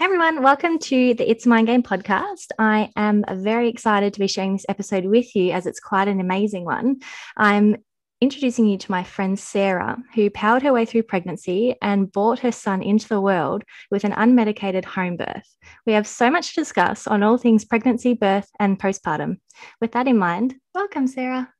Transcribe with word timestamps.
Hey 0.00 0.06
everyone, 0.06 0.42
welcome 0.42 0.78
to 0.78 1.12
the 1.12 1.30
It's 1.30 1.44
a 1.44 1.50
Mind 1.50 1.66
Game 1.66 1.82
podcast. 1.82 2.52
I 2.58 2.90
am 2.96 3.22
very 3.30 3.68
excited 3.68 4.14
to 4.14 4.20
be 4.20 4.28
sharing 4.28 4.54
this 4.54 4.64
episode 4.66 5.04
with 5.04 5.36
you 5.36 5.52
as 5.52 5.66
it's 5.66 5.78
quite 5.78 6.08
an 6.08 6.20
amazing 6.20 6.64
one. 6.64 7.00
I'm 7.36 7.76
introducing 8.18 8.66
you 8.66 8.78
to 8.78 8.90
my 8.90 9.04
friend 9.04 9.38
Sarah, 9.38 9.98
who 10.14 10.30
powered 10.30 10.62
her 10.62 10.72
way 10.72 10.86
through 10.86 11.02
pregnancy 11.02 11.74
and 11.82 12.10
brought 12.10 12.38
her 12.38 12.50
son 12.50 12.82
into 12.82 13.08
the 13.08 13.20
world 13.20 13.62
with 13.90 14.04
an 14.04 14.12
unmedicated 14.12 14.86
home 14.86 15.18
birth. 15.18 15.54
We 15.84 15.92
have 15.92 16.06
so 16.06 16.30
much 16.30 16.54
to 16.54 16.62
discuss 16.62 17.06
on 17.06 17.22
all 17.22 17.36
things 17.36 17.66
pregnancy, 17.66 18.14
birth, 18.14 18.48
and 18.58 18.80
postpartum. 18.80 19.36
With 19.82 19.92
that 19.92 20.08
in 20.08 20.16
mind, 20.16 20.54
welcome, 20.74 21.08
Sarah. 21.08 21.52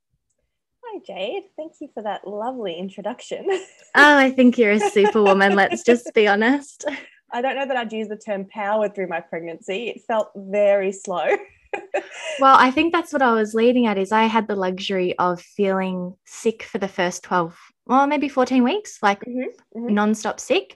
Hi, 0.83 0.99
Jade. 1.05 1.43
Thank 1.57 1.73
you 1.79 1.89
for 1.93 2.01
that 2.01 2.27
lovely 2.27 2.73
introduction. 2.73 3.45
oh, 3.51 3.59
I 3.95 4.31
think 4.31 4.57
you're 4.57 4.71
a 4.71 4.79
superwoman. 4.79 5.53
let's 5.55 5.83
just 5.83 6.11
be 6.15 6.27
honest. 6.27 6.85
I 7.33 7.41
don't 7.41 7.55
know 7.55 7.65
that 7.65 7.77
I'd 7.77 7.93
use 7.93 8.07
the 8.07 8.17
term 8.17 8.45
powered 8.45 8.93
through 8.95 9.07
my 9.07 9.21
pregnancy. 9.21 9.89
It 9.89 10.01
felt 10.07 10.31
very 10.35 10.91
slow. 10.91 11.25
well, 12.39 12.55
I 12.57 12.71
think 12.71 12.93
that's 12.93 13.13
what 13.13 13.21
I 13.21 13.33
was 13.33 13.53
leading 13.53 13.85
at 13.87 13.97
is 13.97 14.11
I 14.11 14.23
had 14.23 14.47
the 14.47 14.55
luxury 14.55 15.17
of 15.17 15.41
feeling 15.41 16.15
sick 16.25 16.63
for 16.63 16.77
the 16.77 16.87
first 16.87 17.23
12, 17.23 17.57
well, 17.85 18.07
maybe 18.07 18.29
14 18.29 18.63
weeks, 18.63 18.99
like 19.01 19.21
mm-hmm, 19.21 19.79
mm-hmm. 19.79 19.97
nonstop 19.97 20.39
sick. 20.39 20.75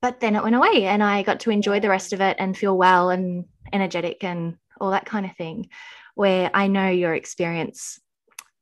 But 0.00 0.20
then 0.20 0.36
it 0.36 0.42
went 0.42 0.56
away 0.56 0.84
and 0.84 1.02
I 1.02 1.22
got 1.22 1.40
to 1.40 1.50
enjoy 1.50 1.80
the 1.80 1.88
rest 1.88 2.12
of 2.12 2.20
it 2.20 2.36
and 2.38 2.56
feel 2.56 2.76
well 2.76 3.10
and 3.10 3.46
energetic 3.72 4.22
and 4.22 4.56
all 4.80 4.92
that 4.92 5.06
kind 5.06 5.26
of 5.26 5.36
thing. 5.36 5.68
Where 6.14 6.50
I 6.54 6.66
know 6.68 6.88
your 6.88 7.14
experience 7.14 8.00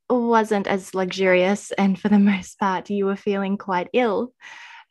wasn't 0.08 0.66
as 0.66 0.94
luxurious 0.94 1.72
and 1.72 1.98
for 1.98 2.08
the 2.08 2.18
most 2.32 2.58
part 2.58 2.90
you 2.90 3.06
were 3.06 3.16
feeling 3.16 3.58
quite 3.58 3.88
ill. 3.92 4.32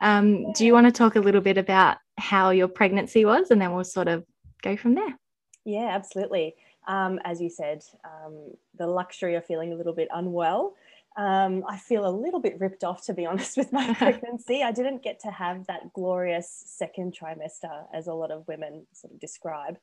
Um. 0.00 0.52
Do 0.52 0.64
you 0.64 0.72
want 0.72 0.86
to 0.86 0.92
talk 0.92 1.16
a 1.16 1.20
little 1.20 1.40
bit 1.40 1.58
about 1.58 1.98
how 2.18 2.50
your 2.50 2.68
pregnancy 2.68 3.24
was, 3.24 3.50
and 3.50 3.60
then 3.60 3.72
we'll 3.72 3.84
sort 3.84 4.08
of 4.08 4.24
go 4.62 4.76
from 4.76 4.94
there? 4.94 5.18
Yeah, 5.64 5.88
absolutely. 5.90 6.54
Um, 6.86 7.18
as 7.24 7.40
you 7.40 7.50
said, 7.50 7.82
um, 8.04 8.52
the 8.78 8.86
luxury 8.86 9.34
of 9.34 9.44
feeling 9.44 9.72
a 9.72 9.76
little 9.76 9.94
bit 9.94 10.08
unwell. 10.12 10.74
Um, 11.16 11.64
I 11.66 11.78
feel 11.78 12.06
a 12.06 12.10
little 12.10 12.40
bit 12.40 12.60
ripped 12.60 12.84
off, 12.84 13.04
to 13.06 13.14
be 13.14 13.26
honest, 13.30 13.56
with 13.56 13.72
my 13.72 13.94
pregnancy. 13.98 14.62
I 14.62 14.72
didn't 14.72 15.02
get 15.02 15.20
to 15.20 15.30
have 15.30 15.66
that 15.66 15.92
glorious 15.92 16.62
second 16.66 17.16
trimester, 17.18 17.84
as 17.92 18.06
a 18.06 18.14
lot 18.14 18.30
of 18.30 18.46
women 18.46 18.86
sort 18.92 19.12
of 19.12 19.20
describe, 19.20 19.78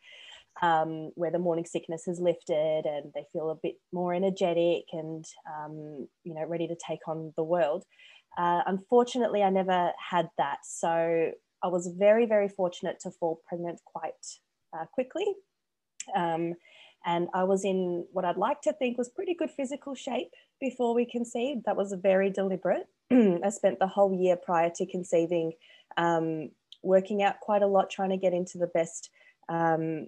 um, 0.61 1.11
where 1.15 1.31
the 1.31 1.39
morning 1.39 1.65
sickness 1.65 2.05
has 2.05 2.19
lifted 2.19 2.85
and 2.85 3.11
they 3.13 3.25
feel 3.33 3.49
a 3.49 3.55
bit 3.55 3.75
more 3.91 4.13
energetic 4.13 4.83
and 4.93 5.25
um, 5.47 6.07
you 6.23 6.33
know 6.33 6.45
ready 6.45 6.67
to 6.67 6.75
take 6.75 7.07
on 7.07 7.33
the 7.35 7.43
world. 7.43 7.83
Uh, 8.37 8.61
unfortunately, 8.65 9.43
I 9.43 9.49
never 9.49 9.91
had 9.97 10.29
that. 10.37 10.59
So 10.63 11.31
I 11.63 11.67
was 11.67 11.87
very, 11.87 12.25
very 12.25 12.49
fortunate 12.49 12.99
to 13.01 13.11
fall 13.11 13.41
pregnant 13.47 13.79
quite 13.85 14.13
uh, 14.77 14.85
quickly. 14.85 15.25
Um, 16.15 16.55
and 17.05 17.27
I 17.33 17.43
was 17.43 17.65
in 17.65 18.05
what 18.11 18.25
I'd 18.25 18.37
like 18.37 18.61
to 18.61 18.73
think 18.73 18.97
was 18.97 19.09
pretty 19.09 19.33
good 19.33 19.51
physical 19.51 19.93
shape 19.93 20.31
before 20.59 20.93
we 20.93 21.05
conceived. 21.05 21.63
That 21.65 21.75
was 21.75 21.93
very 22.01 22.29
deliberate. 22.29 22.87
I 23.11 23.49
spent 23.49 23.79
the 23.79 23.87
whole 23.87 24.13
year 24.13 24.37
prior 24.37 24.71
to 24.75 24.85
conceiving 24.85 25.53
um, 25.97 26.49
working 26.81 27.21
out 27.21 27.39
quite 27.41 27.61
a 27.61 27.67
lot, 27.67 27.89
trying 27.89 28.09
to 28.11 28.17
get 28.17 28.33
into 28.33 28.57
the 28.57 28.67
best 28.67 29.09
um, 29.49 30.07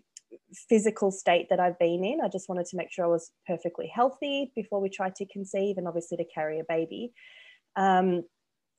physical 0.70 1.12
state 1.12 1.48
that 1.50 1.60
I've 1.60 1.80
been 1.80 2.04
in. 2.04 2.22
I 2.24 2.30
just 2.30 2.50
wanted 2.50 2.66
to 2.68 2.78
make 2.78 2.92
sure 2.92 3.06
I 3.06 3.10
was 3.10 3.32
perfectly 3.46 3.88
healthy 3.88 4.52
before 4.56 4.80
we 4.80 4.90
tried 4.90 5.16
to 5.16 5.26
conceive 5.26 5.78
and 5.78 5.88
obviously 5.88 6.18
to 6.18 6.26
carry 6.26 6.60
a 6.60 6.64
baby. 6.68 7.14
Um, 7.76 8.24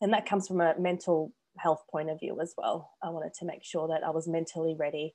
and 0.00 0.12
that 0.12 0.26
comes 0.26 0.48
from 0.48 0.60
a 0.60 0.78
mental 0.78 1.32
health 1.58 1.84
point 1.90 2.10
of 2.10 2.20
view 2.20 2.38
as 2.40 2.54
well. 2.56 2.92
I 3.02 3.10
wanted 3.10 3.34
to 3.34 3.44
make 3.44 3.64
sure 3.64 3.88
that 3.88 4.04
I 4.04 4.10
was 4.10 4.28
mentally 4.28 4.74
ready. 4.78 5.14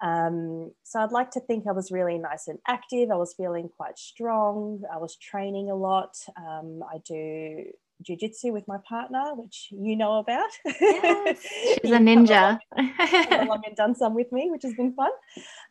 Um, 0.00 0.72
so 0.84 1.00
I'd 1.00 1.12
like 1.12 1.30
to 1.32 1.40
think 1.40 1.66
I 1.66 1.72
was 1.72 1.90
really 1.90 2.18
nice 2.18 2.46
and 2.46 2.58
active. 2.66 3.10
I 3.10 3.16
was 3.16 3.34
feeling 3.34 3.68
quite 3.76 3.98
strong. 3.98 4.82
I 4.92 4.98
was 4.98 5.16
training 5.16 5.70
a 5.70 5.74
lot. 5.74 6.14
Um, 6.36 6.82
I 6.82 6.98
do 7.04 7.64
jujitsu 8.08 8.52
with 8.52 8.68
my 8.68 8.78
partner, 8.88 9.34
which 9.34 9.68
you 9.70 9.96
know 9.96 10.18
about. 10.18 10.50
Yes, 10.64 11.42
she's 11.82 11.90
a 11.90 11.98
ninja. 11.98 12.58
along 12.76 13.62
and 13.66 13.76
done 13.76 13.94
some 13.94 14.14
with 14.14 14.30
me, 14.30 14.50
which 14.50 14.62
has 14.62 14.74
been 14.74 14.94
fun. 14.94 15.10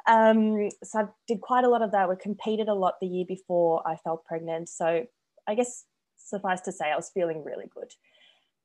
Um, 0.07 0.69
so 0.83 0.99
I 0.99 1.03
did 1.27 1.39
quite 1.39 1.63
a 1.63 1.69
lot 1.69 1.81
of 1.81 1.91
that. 1.93 2.09
We 2.09 2.15
competed 2.17 2.67
a 2.67 2.73
lot 2.73 2.95
the 2.99 3.07
year 3.07 3.25
before 3.25 3.87
I 3.87 3.95
fell 3.95 4.17
pregnant. 4.17 4.67
So 4.67 5.05
I 5.47 5.55
guess 5.55 5.85
suffice 6.27 6.61
to 6.61 6.71
say, 6.71 6.91
I 6.91 6.95
was 6.95 7.09
feeling 7.09 7.43
really 7.43 7.69
good 7.73 7.91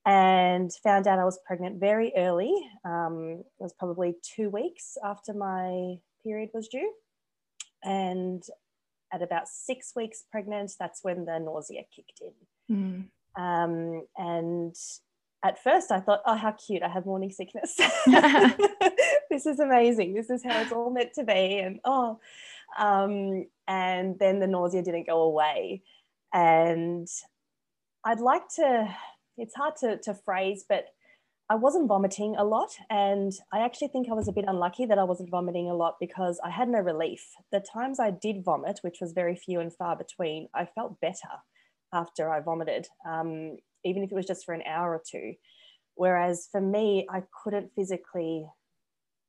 and 0.05 0.71
found 0.83 1.07
out 1.07 1.19
I 1.19 1.25
was 1.25 1.39
pregnant 1.45 1.79
very 1.79 2.11
early. 2.17 2.53
Um, 2.83 3.43
it 3.59 3.63
was 3.63 3.73
probably 3.73 4.15
two 4.21 4.49
weeks 4.49 4.97
after 5.03 5.33
my 5.33 5.95
period 6.23 6.49
was 6.53 6.67
due. 6.67 6.91
And 7.83 8.43
at 9.13 9.21
about 9.21 9.47
six 9.47 9.93
weeks 9.95 10.23
pregnant, 10.29 10.73
that's 10.77 11.03
when 11.03 11.25
the 11.25 11.39
nausea 11.39 11.83
kicked 11.95 12.21
in. 12.21 13.07
Mm. 13.37 13.41
Um, 13.41 14.05
and 14.17 14.75
at 15.43 15.63
first 15.63 15.91
I 15.91 15.99
thought, 16.01 16.21
oh, 16.25 16.35
how 16.35 16.51
cute, 16.51 16.83
I 16.83 16.89
have 16.89 17.05
morning 17.05 17.31
sickness. 17.31 17.75
this 19.29 19.45
is 19.45 19.59
amazing. 19.59 20.15
This 20.15 20.29
is 20.29 20.43
how 20.43 20.61
it's 20.61 20.71
all 20.71 20.89
meant 20.89 21.13
to 21.13 21.23
be. 21.23 21.59
And 21.59 21.79
oh, 21.85 22.19
um, 22.77 23.45
and 23.67 24.19
then 24.19 24.39
the 24.39 24.47
nausea 24.47 24.81
didn't 24.81 25.07
go 25.07 25.21
away. 25.21 25.83
And 26.33 27.07
I'd 28.05 28.19
like 28.19 28.47
to 28.55 28.93
it's 29.37 29.55
hard 29.55 29.75
to, 29.77 29.97
to 29.97 30.13
phrase, 30.13 30.63
but 30.67 30.87
I 31.49 31.55
wasn't 31.55 31.87
vomiting 31.87 32.35
a 32.37 32.43
lot. 32.43 32.69
And 32.89 33.33
I 33.51 33.59
actually 33.59 33.89
think 33.89 34.07
I 34.09 34.13
was 34.13 34.27
a 34.27 34.33
bit 34.33 34.45
unlucky 34.47 34.85
that 34.85 34.97
I 34.97 35.03
wasn't 35.03 35.29
vomiting 35.29 35.69
a 35.69 35.75
lot 35.75 35.95
because 35.99 36.39
I 36.43 36.49
had 36.49 36.69
no 36.69 36.79
relief. 36.79 37.25
The 37.51 37.59
times 37.59 37.99
I 37.99 38.11
did 38.11 38.43
vomit, 38.43 38.79
which 38.81 38.99
was 39.01 39.11
very 39.11 39.35
few 39.35 39.59
and 39.59 39.73
far 39.73 39.95
between, 39.95 40.47
I 40.53 40.65
felt 40.65 41.01
better 41.01 41.41
after 41.91 42.31
I 42.31 42.39
vomited, 42.39 42.87
um, 43.05 43.57
even 43.83 44.03
if 44.03 44.11
it 44.11 44.15
was 44.15 44.25
just 44.25 44.45
for 44.45 44.53
an 44.53 44.63
hour 44.67 44.93
or 44.93 45.03
two. 45.05 45.33
Whereas 45.95 46.47
for 46.51 46.61
me, 46.61 47.07
I 47.09 47.23
couldn't 47.43 47.71
physically 47.75 48.47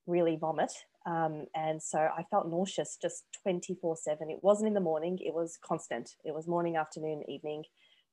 really 0.06 0.36
vomit. 0.36 0.72
Um, 1.06 1.44
and 1.54 1.82
so 1.82 1.98
I 1.98 2.24
felt 2.30 2.48
nauseous 2.48 2.96
just 3.00 3.24
24 3.42 3.96
7. 3.96 4.30
It 4.30 4.38
wasn't 4.42 4.68
in 4.68 4.74
the 4.74 4.80
morning, 4.80 5.18
it 5.20 5.34
was 5.34 5.58
constant. 5.62 6.16
It 6.24 6.34
was 6.34 6.48
morning, 6.48 6.76
afternoon, 6.76 7.22
evening, 7.28 7.64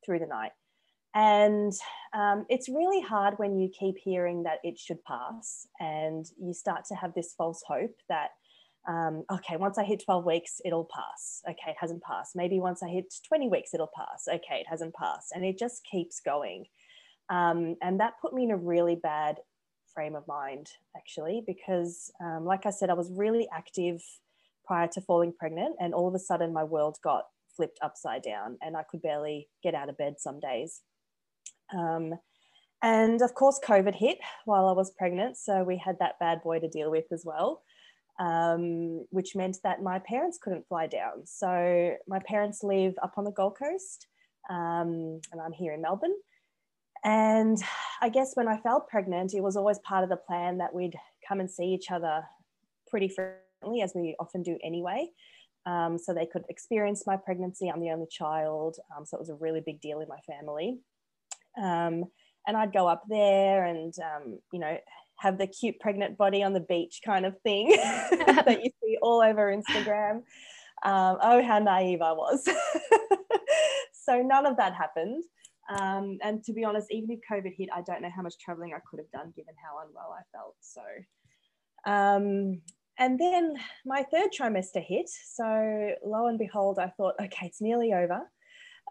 through 0.05 0.19
the 0.19 0.25
night. 0.25 0.51
And 1.13 1.73
um, 2.13 2.45
it's 2.49 2.69
really 2.69 3.01
hard 3.01 3.33
when 3.37 3.57
you 3.57 3.69
keep 3.69 3.97
hearing 3.97 4.43
that 4.43 4.59
it 4.63 4.79
should 4.79 5.03
pass 5.03 5.67
and 5.79 6.25
you 6.41 6.53
start 6.53 6.85
to 6.85 6.95
have 6.95 7.13
this 7.13 7.33
false 7.37 7.63
hope 7.67 7.95
that, 8.07 8.29
um, 8.87 9.25
okay, 9.31 9.57
once 9.57 9.77
I 9.77 9.83
hit 9.83 10.03
12 10.05 10.25
weeks, 10.25 10.61
it'll 10.63 10.87
pass. 10.93 11.41
Okay, 11.45 11.71
it 11.71 11.75
hasn't 11.79 12.01
passed. 12.03 12.35
Maybe 12.35 12.59
once 12.59 12.81
I 12.81 12.87
hit 12.87 13.13
20 13.27 13.49
weeks, 13.49 13.73
it'll 13.73 13.91
pass. 13.95 14.27
Okay, 14.27 14.61
it 14.61 14.67
hasn't 14.69 14.95
passed. 14.95 15.33
And 15.33 15.43
it 15.43 15.57
just 15.57 15.85
keeps 15.89 16.21
going. 16.21 16.65
Um, 17.29 17.75
and 17.81 17.99
that 17.99 18.13
put 18.21 18.33
me 18.33 18.43
in 18.45 18.51
a 18.51 18.57
really 18.57 18.95
bad 18.95 19.37
frame 19.93 20.15
of 20.15 20.27
mind, 20.27 20.69
actually, 20.95 21.43
because, 21.45 22.09
um, 22.21 22.45
like 22.45 22.65
I 22.65 22.69
said, 22.69 22.89
I 22.89 22.93
was 22.93 23.11
really 23.11 23.47
active 23.53 24.01
prior 24.65 24.87
to 24.93 25.01
falling 25.01 25.33
pregnant. 25.37 25.75
And 25.79 25.93
all 25.93 26.07
of 26.07 26.15
a 26.15 26.19
sudden, 26.19 26.53
my 26.53 26.63
world 26.63 26.97
got 27.03 27.25
flipped 27.55 27.79
upside 27.81 28.23
down 28.23 28.57
and 28.61 28.75
I 28.75 28.83
could 28.83 29.01
barely 29.01 29.49
get 29.63 29.75
out 29.75 29.89
of 29.89 29.97
bed 29.97 30.15
some 30.19 30.39
days. 30.39 30.81
Um, 31.73 32.13
and 32.81 33.21
of 33.21 33.33
course, 33.35 33.59
COVID 33.65 33.95
hit 33.95 34.17
while 34.45 34.67
I 34.67 34.71
was 34.71 34.91
pregnant. 34.91 35.37
So 35.37 35.63
we 35.63 35.77
had 35.77 35.97
that 35.99 36.19
bad 36.19 36.41
boy 36.43 36.59
to 36.59 36.67
deal 36.67 36.89
with 36.89 37.05
as 37.11 37.23
well, 37.25 37.61
um, 38.19 39.05
which 39.11 39.35
meant 39.35 39.57
that 39.63 39.83
my 39.83 39.99
parents 39.99 40.39
couldn't 40.41 40.67
fly 40.67 40.87
down. 40.87 41.25
So 41.25 41.95
my 42.07 42.19
parents 42.25 42.63
live 42.63 42.93
up 43.03 43.13
on 43.17 43.23
the 43.23 43.31
Gold 43.31 43.57
Coast, 43.57 44.07
um, 44.49 45.21
and 45.31 45.41
I'm 45.43 45.51
here 45.51 45.73
in 45.73 45.81
Melbourne. 45.81 46.15
And 47.03 47.57
I 48.01 48.09
guess 48.09 48.31
when 48.35 48.47
I 48.47 48.57
fell 48.57 48.81
pregnant, 48.81 49.33
it 49.33 49.41
was 49.41 49.55
always 49.55 49.79
part 49.79 50.03
of 50.03 50.09
the 50.09 50.17
plan 50.17 50.57
that 50.57 50.73
we'd 50.73 50.95
come 51.27 51.39
and 51.39 51.49
see 51.49 51.65
each 51.65 51.91
other 51.91 52.23
pretty 52.87 53.07
frequently, 53.07 53.81
as 53.81 53.93
we 53.95 54.15
often 54.19 54.43
do 54.43 54.57
anyway. 54.63 55.09
Um, 55.65 55.97
so 55.97 56.13
they 56.13 56.25
could 56.25 56.43
experience 56.49 57.03
my 57.05 57.17
pregnancy. 57.17 57.69
I'm 57.69 57.81
the 57.81 57.91
only 57.91 58.07
child. 58.09 58.77
Um, 58.95 59.05
so 59.05 59.17
it 59.17 59.19
was 59.19 59.29
a 59.29 59.35
really 59.35 59.61
big 59.63 59.79
deal 59.79 60.01
in 60.01 60.07
my 60.07 60.19
family. 60.27 60.79
Um, 61.61 62.05
and 62.47 62.57
I'd 62.57 62.73
go 62.73 62.87
up 62.87 63.03
there 63.07 63.65
and, 63.65 63.93
um, 63.99 64.39
you 64.51 64.59
know, 64.59 64.77
have 65.17 65.37
the 65.37 65.45
cute 65.45 65.79
pregnant 65.79 66.17
body 66.17 66.41
on 66.41 66.53
the 66.53 66.59
beach 66.59 67.01
kind 67.05 67.25
of 67.25 67.39
thing 67.41 67.69
that 67.77 68.59
you 68.63 68.71
see 68.83 68.97
all 69.01 69.21
over 69.21 69.55
Instagram. 69.55 70.23
Um, 70.83 71.17
oh, 71.21 71.43
how 71.43 71.59
naive 71.59 72.01
I 72.01 72.11
was. 72.11 72.49
so 73.93 74.21
none 74.23 74.47
of 74.47 74.57
that 74.57 74.73
happened. 74.73 75.23
Um, 75.69 76.17
and 76.23 76.43
to 76.45 76.53
be 76.53 76.65
honest, 76.65 76.87
even 76.89 77.11
if 77.11 77.19
COVID 77.31 77.53
hit, 77.55 77.69
I 77.73 77.81
don't 77.81 78.01
know 78.01 78.09
how 78.13 78.23
much 78.23 78.33
traveling 78.39 78.73
I 78.73 78.79
could 78.89 78.99
have 78.99 79.11
done 79.11 79.31
given 79.35 79.53
how 79.63 79.85
unwell 79.85 80.17
I 80.17 80.23
felt. 80.35 80.55
So, 80.59 80.81
um, 81.85 82.61
and 82.99 83.19
then 83.19 83.55
my 83.85 84.03
third 84.03 84.29
trimester 84.37 84.83
hit. 84.83 85.09
So 85.09 85.95
lo 86.05 86.27
and 86.27 86.37
behold, 86.37 86.79
I 86.79 86.89
thought, 86.97 87.15
okay, 87.21 87.47
it's 87.47 87.61
nearly 87.61 87.93
over. 87.93 88.21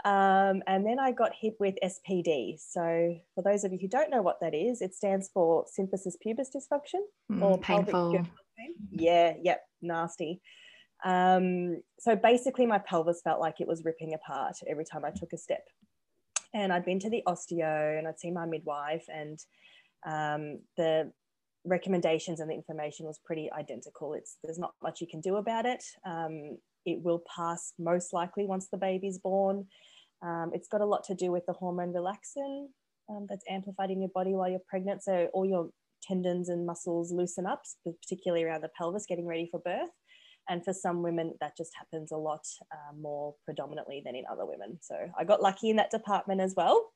Um, 0.05 0.62
and 0.67 0.87
then 0.87 0.99
I 0.99 1.12
got 1.12 1.32
hit 1.38 1.55
with 1.61 1.75
SPD. 1.85 2.58
So, 2.58 3.17
for 3.35 3.43
those 3.43 3.64
of 3.64 3.73
you 3.73 3.79
who 3.79 3.88
don't 3.88 4.11
know 4.11 4.23
what 4.23 4.41
that 4.41 4.55
is, 4.55 4.81
it 4.81 4.94
stands 4.94 5.29
for 5.32 5.67
symphysis 5.79 6.14
pubis 6.25 6.49
dysfunction 6.55 7.00
Mm, 7.31 7.43
or 7.43 7.58
painful. 7.58 8.25
Yeah, 8.91 9.35
yep, 9.43 9.62
nasty. 9.82 10.41
Um, 11.05 11.82
so 11.99 12.17
basically, 12.17 12.67
my 12.67 12.79
pelvis 12.79 13.20
felt 13.23 13.41
like 13.41 13.61
it 13.61 13.69
was 13.69 13.85
ripping 13.85 14.14
apart 14.14 14.56
every 14.67 14.85
time 14.85 15.05
I 15.05 15.11
took 15.11 15.32
a 15.32 15.38
step. 15.38 15.67
And 16.55 16.73
I'd 16.73 16.85
been 16.85 17.00
to 17.00 17.11
the 17.11 17.23
osteo 17.26 17.99
and 17.99 18.08
I'd 18.08 18.19
seen 18.19 18.35
my 18.35 18.46
midwife, 18.46 19.05
and 19.08 19.38
um, 20.06 20.61
the 20.76 21.12
recommendations 21.65 22.41
and 22.41 22.51
the 22.51 22.55
information 22.55 23.07
was 23.07 23.21
pretty 23.25 23.51
identical. 23.53 24.15
It's 24.15 24.39
there's 24.43 24.59
not 24.59 24.75
much 24.83 25.01
you 25.01 25.07
can 25.07 25.21
do 25.21 25.37
about 25.37 25.67
it. 25.67 25.85
Um, 26.07 26.59
it 26.87 27.03
will 27.03 27.23
pass 27.35 27.73
most 27.79 28.12
likely 28.12 28.47
once 28.47 28.69
the 28.69 28.79
baby's 28.79 29.19
born. 29.19 29.67
Um, 30.23 30.51
it's 30.55 30.69
got 30.69 30.81
a 30.81 30.87
lot 30.87 31.05
to 31.05 31.15
do 31.15 31.31
with 31.31 31.45
the 31.47 31.53
hormone 31.53 31.93
relaxin 31.93 32.67
um, 33.09 33.27
that's 33.29 33.45
amplified 33.49 33.91
in 33.91 34.01
your 34.01 34.11
body 34.15 34.35
while 34.35 34.49
you're 34.49 34.61
pregnant. 34.69 35.03
So 35.03 35.29
all 35.33 35.47
your 35.47 35.71
tendons 36.03 36.49
and 36.49 36.67
muscles 36.67 37.12
loosen 37.12 37.47
up, 37.47 37.63
particularly 37.85 38.45
around 38.45 38.63
the 38.63 38.71
pelvis, 38.77 39.06
getting 39.06 39.27
ready 39.27 39.49
for 39.51 39.61
birth. 39.61 39.91
And 40.49 40.65
for 40.65 40.73
some 40.73 41.03
women, 41.03 41.35
that 41.41 41.56
just 41.56 41.71
happens 41.79 42.11
a 42.11 42.17
lot 42.17 42.45
uh, 42.73 42.97
more 42.99 43.35
predominantly 43.45 44.03
than 44.05 44.17
in 44.17 44.25
other 44.31 44.47
women. 44.47 44.79
So 44.81 44.97
I 45.17 45.25
got 45.25 45.43
lucky 45.43 45.71
in 45.71 45.77
that 45.77 45.91
department 45.91 46.41
as 46.41 46.55
well. 46.56 46.91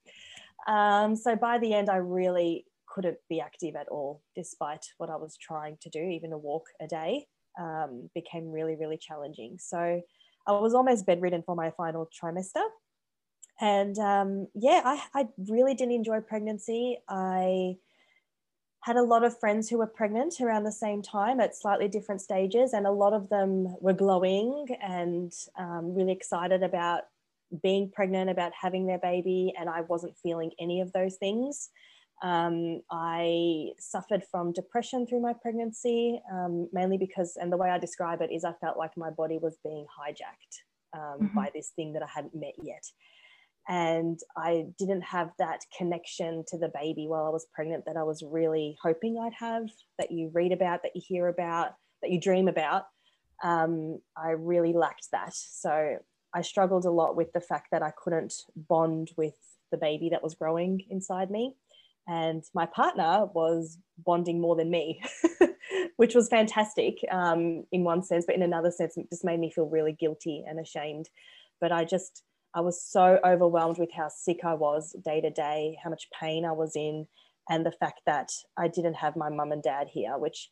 Um, 0.66 1.14
so 1.14 1.36
by 1.36 1.58
the 1.58 1.74
end, 1.74 1.88
I 1.88 1.96
really 1.96 2.64
couldn't 2.94 3.18
be 3.28 3.40
active 3.40 3.74
at 3.76 3.88
all, 3.88 4.22
despite 4.36 4.86
what 4.98 5.10
I 5.10 5.16
was 5.16 5.36
trying 5.36 5.76
to 5.82 5.90
do, 5.90 5.98
even 5.98 6.32
a 6.32 6.38
walk 6.38 6.66
a 6.80 6.86
day 6.86 7.26
um, 7.58 8.08
became 8.14 8.50
really, 8.50 8.76
really 8.76 8.98
challenging. 8.98 9.56
So 9.58 10.00
I 10.46 10.52
was 10.52 10.74
almost 10.74 11.06
bedridden 11.06 11.42
for 11.44 11.56
my 11.56 11.70
final 11.76 12.08
trimester. 12.18 12.64
And 13.60 13.98
um, 13.98 14.48
yeah, 14.54 14.82
I, 14.84 15.02
I 15.14 15.28
really 15.48 15.74
didn't 15.74 15.94
enjoy 15.94 16.20
pregnancy. 16.20 16.98
I 17.08 17.76
had 18.82 18.96
a 18.96 19.02
lot 19.02 19.24
of 19.24 19.38
friends 19.38 19.68
who 19.68 19.78
were 19.78 19.86
pregnant 19.86 20.40
around 20.40 20.64
the 20.64 20.72
same 20.72 21.00
time 21.02 21.40
at 21.40 21.56
slightly 21.56 21.88
different 21.88 22.20
stages, 22.20 22.74
and 22.74 22.86
a 22.86 22.92
lot 22.92 23.14
of 23.14 23.28
them 23.30 23.74
were 23.80 23.94
glowing 23.94 24.66
and 24.82 25.32
um, 25.58 25.94
really 25.94 26.12
excited 26.12 26.62
about 26.62 27.02
being 27.62 27.90
pregnant, 27.90 28.28
about 28.28 28.52
having 28.60 28.86
their 28.86 28.98
baby, 28.98 29.54
and 29.58 29.70
I 29.70 29.80
wasn't 29.82 30.18
feeling 30.22 30.50
any 30.60 30.80
of 30.80 30.92
those 30.92 31.16
things. 31.16 31.70
Um, 32.24 32.80
I 32.90 33.72
suffered 33.78 34.24
from 34.30 34.54
depression 34.54 35.06
through 35.06 35.20
my 35.20 35.34
pregnancy, 35.34 36.22
um, 36.32 36.70
mainly 36.72 36.96
because, 36.96 37.36
and 37.36 37.52
the 37.52 37.58
way 37.58 37.68
I 37.68 37.78
describe 37.78 38.22
it 38.22 38.32
is, 38.32 38.44
I 38.44 38.54
felt 38.62 38.78
like 38.78 38.96
my 38.96 39.10
body 39.10 39.38
was 39.38 39.58
being 39.62 39.84
hijacked 39.84 40.98
um, 40.98 41.20
mm-hmm. 41.20 41.36
by 41.36 41.50
this 41.54 41.72
thing 41.76 41.92
that 41.92 42.02
I 42.02 42.08
hadn't 42.12 42.34
met 42.34 42.54
yet. 42.62 42.82
And 43.68 44.18
I 44.38 44.68
didn't 44.78 45.02
have 45.02 45.32
that 45.38 45.60
connection 45.76 46.44
to 46.48 46.56
the 46.56 46.70
baby 46.74 47.06
while 47.06 47.26
I 47.26 47.28
was 47.28 47.46
pregnant 47.52 47.84
that 47.84 47.98
I 47.98 48.04
was 48.04 48.22
really 48.26 48.78
hoping 48.82 49.18
I'd 49.18 49.34
have, 49.34 49.68
that 49.98 50.10
you 50.10 50.30
read 50.32 50.52
about, 50.52 50.82
that 50.82 50.92
you 50.94 51.02
hear 51.06 51.28
about, 51.28 51.74
that 52.00 52.10
you 52.10 52.18
dream 52.18 52.48
about. 52.48 52.86
Um, 53.42 54.00
I 54.16 54.30
really 54.30 54.72
lacked 54.72 55.08
that. 55.12 55.34
So 55.34 55.98
I 56.32 56.40
struggled 56.40 56.86
a 56.86 56.90
lot 56.90 57.16
with 57.16 57.34
the 57.34 57.40
fact 57.42 57.68
that 57.70 57.82
I 57.82 57.90
couldn't 57.90 58.32
bond 58.56 59.10
with 59.14 59.34
the 59.70 59.76
baby 59.76 60.08
that 60.10 60.22
was 60.22 60.34
growing 60.34 60.80
inside 60.88 61.30
me 61.30 61.54
and 62.06 62.42
my 62.54 62.66
partner 62.66 63.26
was 63.34 63.78
bonding 63.98 64.40
more 64.40 64.56
than 64.56 64.70
me, 64.70 65.00
which 65.96 66.14
was 66.14 66.28
fantastic 66.28 66.98
um, 67.10 67.64
in 67.72 67.84
one 67.84 68.02
sense, 68.02 68.24
but 68.26 68.34
in 68.34 68.42
another 68.42 68.70
sense, 68.70 68.96
it 68.96 69.08
just 69.10 69.24
made 69.24 69.40
me 69.40 69.50
feel 69.50 69.66
really 69.66 69.92
guilty 69.92 70.44
and 70.46 70.60
ashamed. 70.60 71.08
But 71.60 71.72
I 71.72 71.84
just, 71.84 72.22
I 72.54 72.60
was 72.60 72.82
so 72.82 73.18
overwhelmed 73.24 73.78
with 73.78 73.90
how 73.92 74.08
sick 74.08 74.40
I 74.44 74.54
was 74.54 74.94
day 75.04 75.20
to 75.20 75.30
day, 75.30 75.78
how 75.82 75.90
much 75.90 76.08
pain 76.20 76.44
I 76.44 76.52
was 76.52 76.76
in, 76.76 77.06
and 77.48 77.64
the 77.64 77.72
fact 77.72 78.00
that 78.06 78.30
I 78.56 78.68
didn't 78.68 78.94
have 78.94 79.16
my 79.16 79.30
mum 79.30 79.52
and 79.52 79.62
dad 79.62 79.88
here, 79.90 80.18
which 80.18 80.50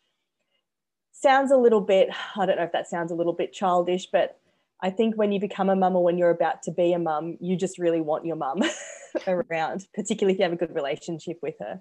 sounds 1.13 1.51
a 1.51 1.57
little 1.57 1.81
bit, 1.81 2.09
I 2.37 2.47
don't 2.47 2.57
know 2.57 2.65
if 2.65 2.73
that 2.73 2.89
sounds 2.89 3.13
a 3.13 3.15
little 3.15 3.33
bit 3.35 3.53
childish, 3.53 4.07
but 4.11 4.39
I 4.83 4.91
think 4.91 5.17
when 5.17 5.31
you 5.31 5.39
become 5.39 5.71
a 5.71 5.77
mum 5.77 5.95
or 5.95 6.03
when 6.03 6.19
you're 6.19 6.31
about 6.31 6.63
to 6.65 6.73
be 6.73 6.93
a 6.93 6.99
mum, 6.99 7.37
you 7.41 7.57
just 7.57 7.79
really 7.79 8.01
want 8.01 8.27
your 8.27 8.37
mum 8.37 8.63
around, 9.27 9.87
particularly 9.95 10.35
if 10.35 10.39
you 10.39 10.43
have 10.43 10.53
a 10.53 10.57
good 10.57 10.75
relationship 10.75 11.39
with 11.41 11.55
her. 11.61 11.81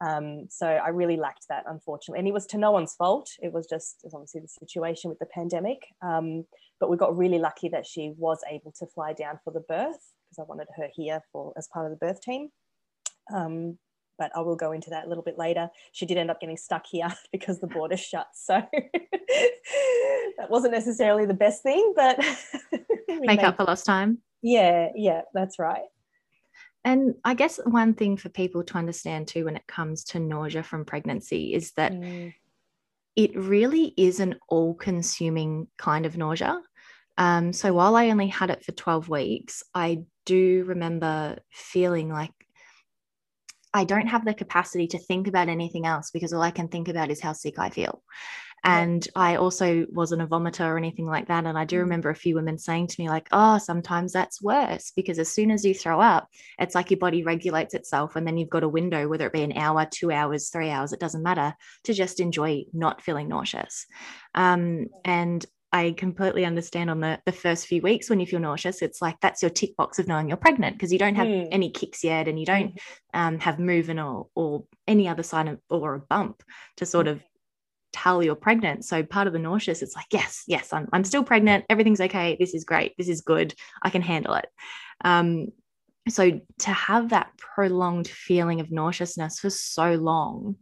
Um, 0.00 0.46
so 0.48 0.66
I 0.66 0.88
really 0.90 1.16
lacked 1.16 1.46
that, 1.48 1.64
unfortunately. 1.66 2.20
And 2.20 2.28
it 2.28 2.32
was 2.32 2.46
to 2.46 2.58
no 2.58 2.70
one's 2.70 2.94
fault. 2.94 3.30
It 3.42 3.52
was 3.52 3.66
just 3.66 3.96
it 4.02 4.06
was 4.06 4.14
obviously 4.14 4.40
the 4.40 4.48
situation 4.48 5.10
with 5.10 5.18
the 5.18 5.26
pandemic. 5.26 5.82
Um, 6.02 6.46
but 6.78 6.88
we 6.88 6.96
got 6.96 7.16
really 7.16 7.38
lucky 7.38 7.68
that 7.70 7.86
she 7.86 8.14
was 8.16 8.40
able 8.48 8.72
to 8.78 8.86
fly 8.86 9.12
down 9.12 9.40
for 9.44 9.52
the 9.52 9.60
birth 9.60 10.14
because 10.30 10.38
I 10.38 10.42
wanted 10.44 10.68
her 10.76 10.88
here 10.94 11.22
for 11.32 11.52
as 11.56 11.68
part 11.68 11.84
of 11.84 11.90
the 11.90 12.06
birth 12.06 12.22
team. 12.22 12.48
Um, 13.34 13.78
but 14.20 14.30
I 14.36 14.40
will 14.40 14.54
go 14.54 14.70
into 14.72 14.90
that 14.90 15.06
a 15.06 15.08
little 15.08 15.24
bit 15.24 15.38
later. 15.38 15.70
She 15.92 16.04
did 16.04 16.18
end 16.18 16.30
up 16.30 16.40
getting 16.40 16.58
stuck 16.58 16.84
here 16.86 17.08
because 17.32 17.58
the 17.58 17.66
border 17.66 17.96
shut. 18.10 18.28
So 18.34 18.62
that 20.38 20.50
wasn't 20.50 20.74
necessarily 20.74 21.26
the 21.26 21.34
best 21.34 21.64
thing, 21.64 21.94
but 21.96 22.20
make 23.08 23.42
up 23.42 23.56
for 23.56 23.64
lost 23.64 23.86
time. 23.86 24.18
Yeah, 24.42 24.90
yeah, 24.94 25.22
that's 25.34 25.58
right. 25.58 25.82
And 26.84 27.14
I 27.24 27.34
guess 27.34 27.58
one 27.64 27.94
thing 27.94 28.16
for 28.16 28.28
people 28.28 28.62
to 28.64 28.78
understand 28.78 29.28
too 29.28 29.46
when 29.46 29.56
it 29.56 29.66
comes 29.66 30.04
to 30.04 30.20
nausea 30.20 30.62
from 30.62 30.84
pregnancy 30.84 31.52
is 31.52 31.72
that 31.72 31.92
mm. 31.92 32.32
it 33.16 33.36
really 33.36 33.92
is 33.96 34.20
an 34.20 34.36
all 34.48 34.74
consuming 34.74 35.66
kind 35.76 36.06
of 36.06 36.16
nausea. 36.16 36.60
Um, 37.18 37.52
so 37.52 37.74
while 37.74 37.96
I 37.96 38.08
only 38.08 38.28
had 38.28 38.48
it 38.48 38.64
for 38.64 38.72
12 38.72 39.10
weeks, 39.10 39.62
I 39.74 40.04
do 40.24 40.64
remember 40.64 41.38
feeling 41.50 42.08
like 42.08 42.32
I 43.72 43.84
don't 43.84 44.08
have 44.08 44.24
the 44.24 44.34
capacity 44.34 44.88
to 44.88 44.98
think 44.98 45.28
about 45.28 45.48
anything 45.48 45.86
else 45.86 46.10
because 46.10 46.32
all 46.32 46.42
I 46.42 46.50
can 46.50 46.68
think 46.68 46.88
about 46.88 47.10
is 47.10 47.20
how 47.20 47.32
sick 47.32 47.58
I 47.58 47.70
feel. 47.70 48.02
And 48.62 49.06
yeah. 49.06 49.12
I 49.22 49.36
also 49.36 49.86
wasn't 49.90 50.22
a 50.22 50.26
vomiter 50.26 50.66
or 50.66 50.76
anything 50.76 51.06
like 51.06 51.28
that. 51.28 51.46
And 51.46 51.56
I 51.56 51.64
do 51.64 51.76
mm. 51.76 51.80
remember 51.80 52.10
a 52.10 52.14
few 52.14 52.34
women 52.34 52.58
saying 52.58 52.88
to 52.88 53.02
me, 53.02 53.08
like, 53.08 53.28
oh, 53.32 53.58
sometimes 53.58 54.12
that's 54.12 54.42
worse 54.42 54.92
because 54.94 55.18
as 55.18 55.30
soon 55.30 55.50
as 55.50 55.64
you 55.64 55.72
throw 55.74 56.00
up, 56.00 56.28
it's 56.58 56.74
like 56.74 56.90
your 56.90 56.98
body 56.98 57.22
regulates 57.22 57.74
itself. 57.74 58.16
And 58.16 58.26
then 58.26 58.36
you've 58.36 58.50
got 58.50 58.64
a 58.64 58.68
window, 58.68 59.08
whether 59.08 59.26
it 59.26 59.32
be 59.32 59.42
an 59.42 59.56
hour, 59.56 59.86
two 59.90 60.10
hours, 60.10 60.50
three 60.50 60.68
hours, 60.68 60.92
it 60.92 61.00
doesn't 61.00 61.22
matter, 61.22 61.54
to 61.84 61.94
just 61.94 62.20
enjoy 62.20 62.64
not 62.72 63.00
feeling 63.00 63.28
nauseous. 63.28 63.86
Um, 64.34 64.88
and 65.04 65.44
I 65.72 65.94
completely 65.96 66.44
understand 66.44 66.90
on 66.90 67.00
the, 67.00 67.20
the 67.26 67.32
first 67.32 67.66
few 67.66 67.80
weeks 67.80 68.10
when 68.10 68.18
you 68.18 68.26
feel 68.26 68.40
nauseous, 68.40 68.82
it's 68.82 69.00
like 69.00 69.20
that's 69.20 69.42
your 69.42 69.50
tick 69.50 69.76
box 69.76 69.98
of 69.98 70.08
knowing 70.08 70.28
you're 70.28 70.36
pregnant 70.36 70.76
because 70.76 70.92
you 70.92 70.98
don't 70.98 71.14
have 71.14 71.28
mm. 71.28 71.48
any 71.52 71.70
kicks 71.70 72.02
yet 72.02 72.26
and 72.26 72.40
you 72.40 72.46
don't 72.46 72.74
mm. 72.74 72.80
um, 73.14 73.38
have 73.38 73.60
movement 73.60 74.00
or, 74.00 74.26
or 74.34 74.64
any 74.88 75.06
other 75.06 75.22
sign 75.22 75.46
of 75.46 75.60
or 75.70 75.94
a 75.94 76.00
bump 76.00 76.42
to 76.78 76.86
sort 76.86 77.06
of 77.06 77.22
tell 77.92 78.22
you're 78.22 78.34
pregnant. 78.34 78.84
So 78.84 79.04
part 79.04 79.28
of 79.28 79.32
the 79.32 79.38
nauseous, 79.38 79.82
it's 79.82 79.94
like, 79.94 80.06
yes, 80.10 80.42
yes, 80.48 80.72
I'm, 80.72 80.88
I'm 80.92 81.04
still 81.04 81.22
pregnant. 81.22 81.66
Everything's 81.70 82.00
okay. 82.00 82.36
This 82.38 82.54
is 82.54 82.64
great. 82.64 82.96
This 82.98 83.08
is 83.08 83.20
good. 83.20 83.54
I 83.82 83.90
can 83.90 84.02
handle 84.02 84.34
it. 84.34 84.46
Um, 85.04 85.48
so 86.08 86.40
to 86.60 86.70
have 86.70 87.10
that 87.10 87.30
prolonged 87.36 88.08
feeling 88.08 88.60
of 88.60 88.72
nauseousness 88.72 89.38
for 89.38 89.50
so 89.50 89.94
long 89.94 90.56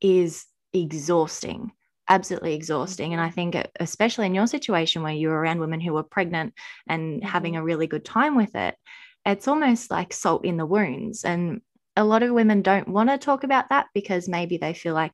is 0.00 0.44
exhausting 0.72 1.72
absolutely 2.08 2.54
exhausting. 2.54 3.12
And 3.12 3.20
I 3.20 3.30
think, 3.30 3.56
especially 3.80 4.26
in 4.26 4.34
your 4.34 4.46
situation 4.46 5.02
where 5.02 5.12
you're 5.12 5.34
around 5.34 5.60
women 5.60 5.80
who 5.80 5.96
are 5.96 6.02
pregnant 6.02 6.54
and 6.88 7.22
having 7.24 7.52
mm-hmm. 7.52 7.62
a 7.62 7.64
really 7.64 7.86
good 7.86 8.04
time 8.04 8.36
with 8.36 8.54
it, 8.54 8.76
it's 9.24 9.48
almost 9.48 9.90
like 9.90 10.12
salt 10.12 10.44
in 10.44 10.56
the 10.56 10.66
wounds. 10.66 11.24
And 11.24 11.60
a 11.96 12.04
lot 12.04 12.22
of 12.22 12.32
women 12.32 12.62
don't 12.62 12.88
want 12.88 13.10
to 13.10 13.18
talk 13.18 13.44
about 13.44 13.68
that 13.68 13.86
because 13.94 14.28
maybe 14.28 14.56
they 14.56 14.74
feel 14.74 14.94
like 14.94 15.12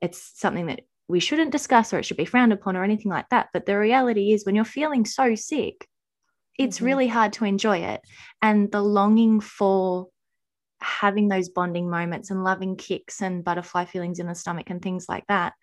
it's 0.00 0.32
something 0.38 0.66
that 0.66 0.82
we 1.08 1.20
shouldn't 1.20 1.52
discuss 1.52 1.92
or 1.92 1.98
it 1.98 2.04
should 2.04 2.18
be 2.18 2.24
frowned 2.24 2.52
upon 2.52 2.76
or 2.76 2.84
anything 2.84 3.10
like 3.10 3.28
that. 3.30 3.48
But 3.52 3.66
the 3.66 3.78
reality 3.78 4.32
is, 4.32 4.44
when 4.44 4.54
you're 4.54 4.64
feeling 4.64 5.04
so 5.04 5.34
sick, 5.34 5.86
it's 6.58 6.76
mm-hmm. 6.76 6.86
really 6.86 7.08
hard 7.08 7.32
to 7.34 7.44
enjoy 7.44 7.78
it. 7.78 8.00
And 8.42 8.70
the 8.70 8.82
longing 8.82 9.40
for 9.40 10.08
having 10.80 11.28
those 11.28 11.48
bonding 11.48 11.90
moments 11.90 12.30
and 12.30 12.44
loving 12.44 12.76
kicks 12.76 13.20
and 13.20 13.44
butterfly 13.44 13.84
feelings 13.84 14.20
in 14.20 14.28
the 14.28 14.34
stomach 14.34 14.70
and 14.70 14.80
things 14.80 15.06
like 15.08 15.24
that 15.26 15.54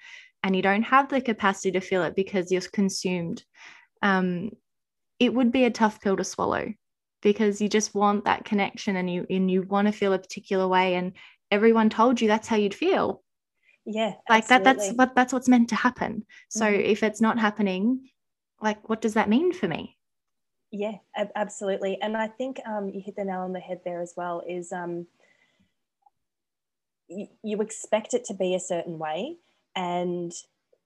and 0.46 0.56
you 0.56 0.62
don't 0.62 0.84
have 0.84 1.10
the 1.10 1.20
capacity 1.20 1.72
to 1.72 1.82
feel 1.82 2.04
it 2.04 2.16
because 2.16 2.52
you're 2.52 2.62
consumed, 2.72 3.44
um, 4.04 4.52
it 5.20 5.34
would 5.34 5.52
be 5.52 5.66
a 5.66 5.72
tough 5.72 6.00
pill 6.00 6.16
to 6.16 6.24
swallow 6.24 6.72
because 7.24 7.60
you 7.60 7.68
just 7.68 7.96
want 7.96 8.25
that 8.25 8.46
connection 8.46 8.96
and 8.96 9.12
you 9.12 9.25
and 9.28 9.50
you 9.50 9.64
want 9.64 9.88
to 9.88 9.92
feel 9.92 10.14
a 10.14 10.20
particular 10.20 10.68
way 10.68 10.94
and 10.94 11.14
everyone 11.50 11.90
told 11.90 12.22
you 12.22 12.28
that's 12.28 12.48
how 12.48 12.56
you'd 12.56 12.75
feel. 12.75 13.24
Yeah 13.88 14.14
like 14.30 14.44
absolutely. 14.44 14.64
that 14.66 14.78
that's 14.78 14.94
what 14.94 15.16
that's 15.16 15.34
what's 15.34 15.50
meant 15.50 15.70
to 15.70 15.75
happen. 15.75 16.24
So 16.50 16.66
mm-hmm. 16.66 16.92
if 16.92 17.02
it's 17.02 17.22
not 17.22 17.40
happening 17.40 18.08
like 18.62 18.88
what 18.88 19.02
does 19.02 19.16
that 19.16 19.30
mean 19.30 19.52
for 19.52 19.68
me? 19.68 19.98
Yeah 20.70 20.98
ab- 21.16 21.32
absolutely. 21.36 22.00
And 22.04 22.16
i 22.16 22.28
think 22.28 22.62
um, 22.68 22.92
you 22.94 23.02
hit 23.04 23.16
the 23.16 23.25
nail 23.25 23.42
on 23.42 23.54
the 23.54 23.60
head 23.60 23.80
there 23.84 24.02
as 24.02 24.14
well 24.16 24.44
is 24.48 24.72
um, 24.72 25.08
you, 27.08 27.28
you 27.42 27.62
expect 27.62 28.14
it 28.14 28.25
to 28.25 28.36
be 28.36 28.54
a 28.54 28.60
certain 28.60 29.00
way 29.00 29.38
and 29.75 30.34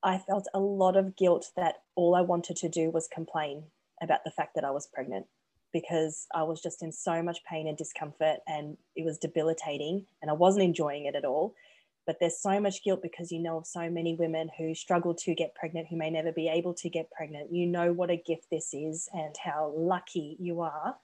I 0.04 0.18
felt 0.18 0.48
a 0.54 0.60
lot 0.60 0.96
of 0.96 1.16
guilt 1.16 1.52
that 1.56 1.82
all 1.96 2.16
I 2.16 2.22
wanted 2.22 2.56
to 2.58 2.70
do 2.70 2.90
was 2.90 3.08
complain 3.14 3.64
about 4.02 4.24
the 4.24 4.32
fact 4.32 4.56
that 4.56 4.64
I 4.64 4.72
was 4.72 4.88
pregnant. 4.88 5.28
because 5.72 6.28
I 6.34 6.44
was 6.44 6.62
just 6.62 6.82
in 6.82 6.92
so 6.92 7.22
much 7.22 7.40
pain 7.50 7.68
and 7.68 7.78
discomfort 7.78 8.38
and 8.48 8.78
it 8.96 9.06
was 9.06 9.18
debilitating 9.18 10.06
and 10.22 10.32
I 10.32 10.34
wasn't 10.34 10.66
enjoying 10.66 11.06
it 11.06 11.16
at 11.16 11.26
all. 11.26 11.54
But 12.08 12.18
there's 12.20 12.42
so 12.42 12.60
much 12.60 12.84
guilt 12.84 13.02
because 13.04 13.32
you 13.32 13.40
know 13.40 13.58
of 13.58 13.68
so 13.68 13.88
many 13.90 14.16
women 14.16 14.50
who 14.58 14.74
struggle 14.74 15.14
to 15.14 15.36
get 15.36 15.54
pregnant, 15.54 15.88
who 15.90 15.98
may 15.98 16.10
never 16.10 16.32
be 16.32 16.48
able 16.48 16.74
to 16.76 16.90
get 16.90 17.12
pregnant. 17.12 17.54
You 17.54 17.68
know 17.68 17.94
what 17.94 18.10
a 18.10 18.18
gift 18.18 18.48
this 18.52 18.74
is 18.74 19.08
and 19.14 19.36
how 19.44 19.74
lucky 19.78 20.36
you 20.40 20.62
are 20.62 20.96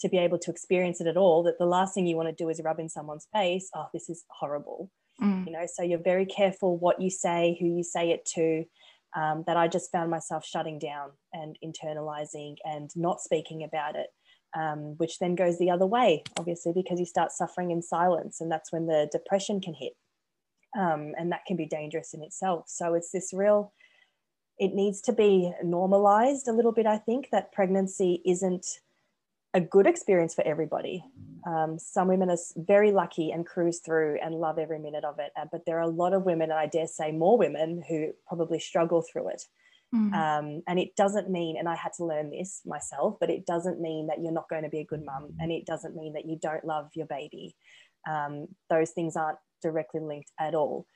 to 0.00 0.08
be 0.08 0.18
able 0.18 0.38
to 0.38 0.50
experience 0.50 1.00
it 1.00 1.06
at 1.06 1.16
all. 1.16 1.44
That 1.44 1.58
the 1.58 1.66
last 1.66 1.94
thing 1.94 2.06
you 2.06 2.16
want 2.16 2.30
to 2.30 2.44
do 2.44 2.48
is 2.48 2.60
rub 2.64 2.80
in 2.80 2.88
someone's 2.88 3.28
face, 3.32 3.70
oh, 3.76 3.86
this 3.92 4.10
is 4.10 4.24
horrible. 4.28 4.90
Mm. 5.22 5.46
You 5.46 5.52
know, 5.52 5.66
so 5.66 5.82
you're 5.82 5.98
very 5.98 6.26
careful 6.26 6.78
what 6.78 7.00
you 7.00 7.10
say, 7.10 7.56
who 7.60 7.66
you 7.66 7.82
say 7.82 8.10
it 8.10 8.24
to 8.34 8.64
um, 9.16 9.44
that 9.46 9.56
I 9.56 9.68
just 9.68 9.90
found 9.92 10.10
myself 10.10 10.44
shutting 10.44 10.78
down 10.78 11.10
and 11.32 11.56
internalizing 11.64 12.56
and 12.64 12.90
not 12.96 13.20
speaking 13.20 13.64
about 13.64 13.96
it, 13.96 14.08
um, 14.56 14.94
which 14.98 15.18
then 15.18 15.34
goes 15.34 15.58
the 15.58 15.70
other 15.70 15.86
way, 15.86 16.22
obviously, 16.38 16.72
because 16.74 16.98
you 16.98 17.06
start 17.06 17.32
suffering 17.32 17.70
in 17.70 17.82
silence. 17.82 18.40
And 18.40 18.50
that's 18.50 18.72
when 18.72 18.86
the 18.86 19.08
depression 19.12 19.60
can 19.60 19.74
hit. 19.74 19.92
Um, 20.78 21.14
and 21.18 21.32
that 21.32 21.44
can 21.46 21.56
be 21.56 21.66
dangerous 21.66 22.14
in 22.14 22.22
itself. 22.22 22.64
So 22.68 22.94
it's 22.94 23.10
this 23.10 23.32
real, 23.32 23.72
it 24.58 24.72
needs 24.72 25.00
to 25.02 25.12
be 25.12 25.52
normalized 25.64 26.46
a 26.46 26.52
little 26.52 26.70
bit, 26.72 26.86
I 26.86 26.98
think, 26.98 27.30
that 27.32 27.52
pregnancy 27.52 28.22
isn't 28.24 28.66
a 29.54 29.60
good 29.60 29.86
experience 29.86 30.34
for 30.34 30.46
everybody. 30.46 31.04
Um, 31.46 31.78
some 31.78 32.08
women 32.08 32.30
are 32.30 32.38
very 32.56 32.92
lucky 32.92 33.32
and 33.32 33.46
cruise 33.46 33.80
through 33.80 34.18
and 34.22 34.34
love 34.34 34.58
every 34.58 34.78
minute 34.78 35.04
of 35.04 35.18
it. 35.18 35.32
Uh, 35.40 35.46
but 35.50 35.62
there 35.66 35.78
are 35.78 35.82
a 35.82 35.88
lot 35.88 36.12
of 36.12 36.24
women, 36.24 36.50
and 36.50 36.58
I 36.58 36.66
dare 36.66 36.86
say 36.86 37.12
more 37.12 37.36
women, 37.36 37.82
who 37.88 38.12
probably 38.28 38.60
struggle 38.60 39.02
through 39.02 39.30
it. 39.30 39.42
Mm. 39.94 40.14
Um, 40.14 40.62
and 40.68 40.78
it 40.78 40.94
doesn't 40.94 41.30
mean, 41.30 41.56
and 41.58 41.68
I 41.68 41.74
had 41.74 41.92
to 41.94 42.04
learn 42.04 42.30
this 42.30 42.60
myself, 42.64 43.16
but 43.18 43.30
it 43.30 43.44
doesn't 43.44 43.80
mean 43.80 44.06
that 44.06 44.20
you're 44.20 44.32
not 44.32 44.48
going 44.48 44.62
to 44.62 44.68
be 44.68 44.80
a 44.80 44.84
good 44.84 45.04
mum. 45.04 45.30
And 45.40 45.50
it 45.50 45.66
doesn't 45.66 45.96
mean 45.96 46.12
that 46.12 46.26
you 46.26 46.38
don't 46.40 46.64
love 46.64 46.90
your 46.94 47.06
baby. 47.06 47.56
Um, 48.08 48.46
those 48.68 48.90
things 48.90 49.16
aren't 49.16 49.38
directly 49.62 50.00
linked 50.00 50.30
at 50.38 50.54
all. 50.54 50.86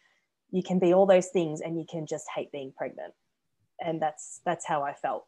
You 0.53 0.63
can 0.63 0.79
be 0.79 0.95
all 0.95 1.07
those 1.07 1.29
things 1.29 1.61
and 1.61 1.77
you 1.77 1.85
can 1.91 2.07
just 2.07 2.27
hate 2.35 2.53
being 2.53 2.73
pregnant. 2.77 3.15
And 3.85 4.01
that's 4.01 4.41
that's 4.45 4.65
how 4.65 4.85
I 4.85 4.93
felt. 4.93 5.27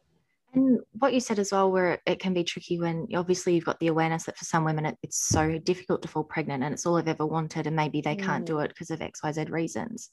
And 0.53 0.79
what 0.93 1.13
you 1.13 1.19
said 1.19 1.39
as 1.39 1.51
well, 1.51 1.71
where 1.71 1.99
it 2.05 2.19
can 2.19 2.33
be 2.33 2.43
tricky 2.43 2.79
when 2.79 3.07
obviously 3.13 3.53
you've 3.53 3.65
got 3.65 3.79
the 3.79 3.87
awareness 3.87 4.23
that 4.23 4.37
for 4.37 4.45
some 4.45 4.63
women 4.63 4.85
it, 4.85 4.97
it's 5.03 5.27
so 5.27 5.57
difficult 5.59 6.01
to 6.01 6.07
fall 6.07 6.23
pregnant 6.23 6.63
and 6.63 6.73
it's 6.73 6.85
all 6.85 6.95
they've 6.95 7.07
ever 7.07 7.25
wanted, 7.25 7.67
and 7.67 7.75
maybe 7.75 8.01
they 8.01 8.15
mm. 8.15 8.23
can't 8.23 8.45
do 8.45 8.59
it 8.59 8.69
because 8.69 8.89
of 8.89 8.99
XYZ 8.99 9.51
reasons. 9.51 10.09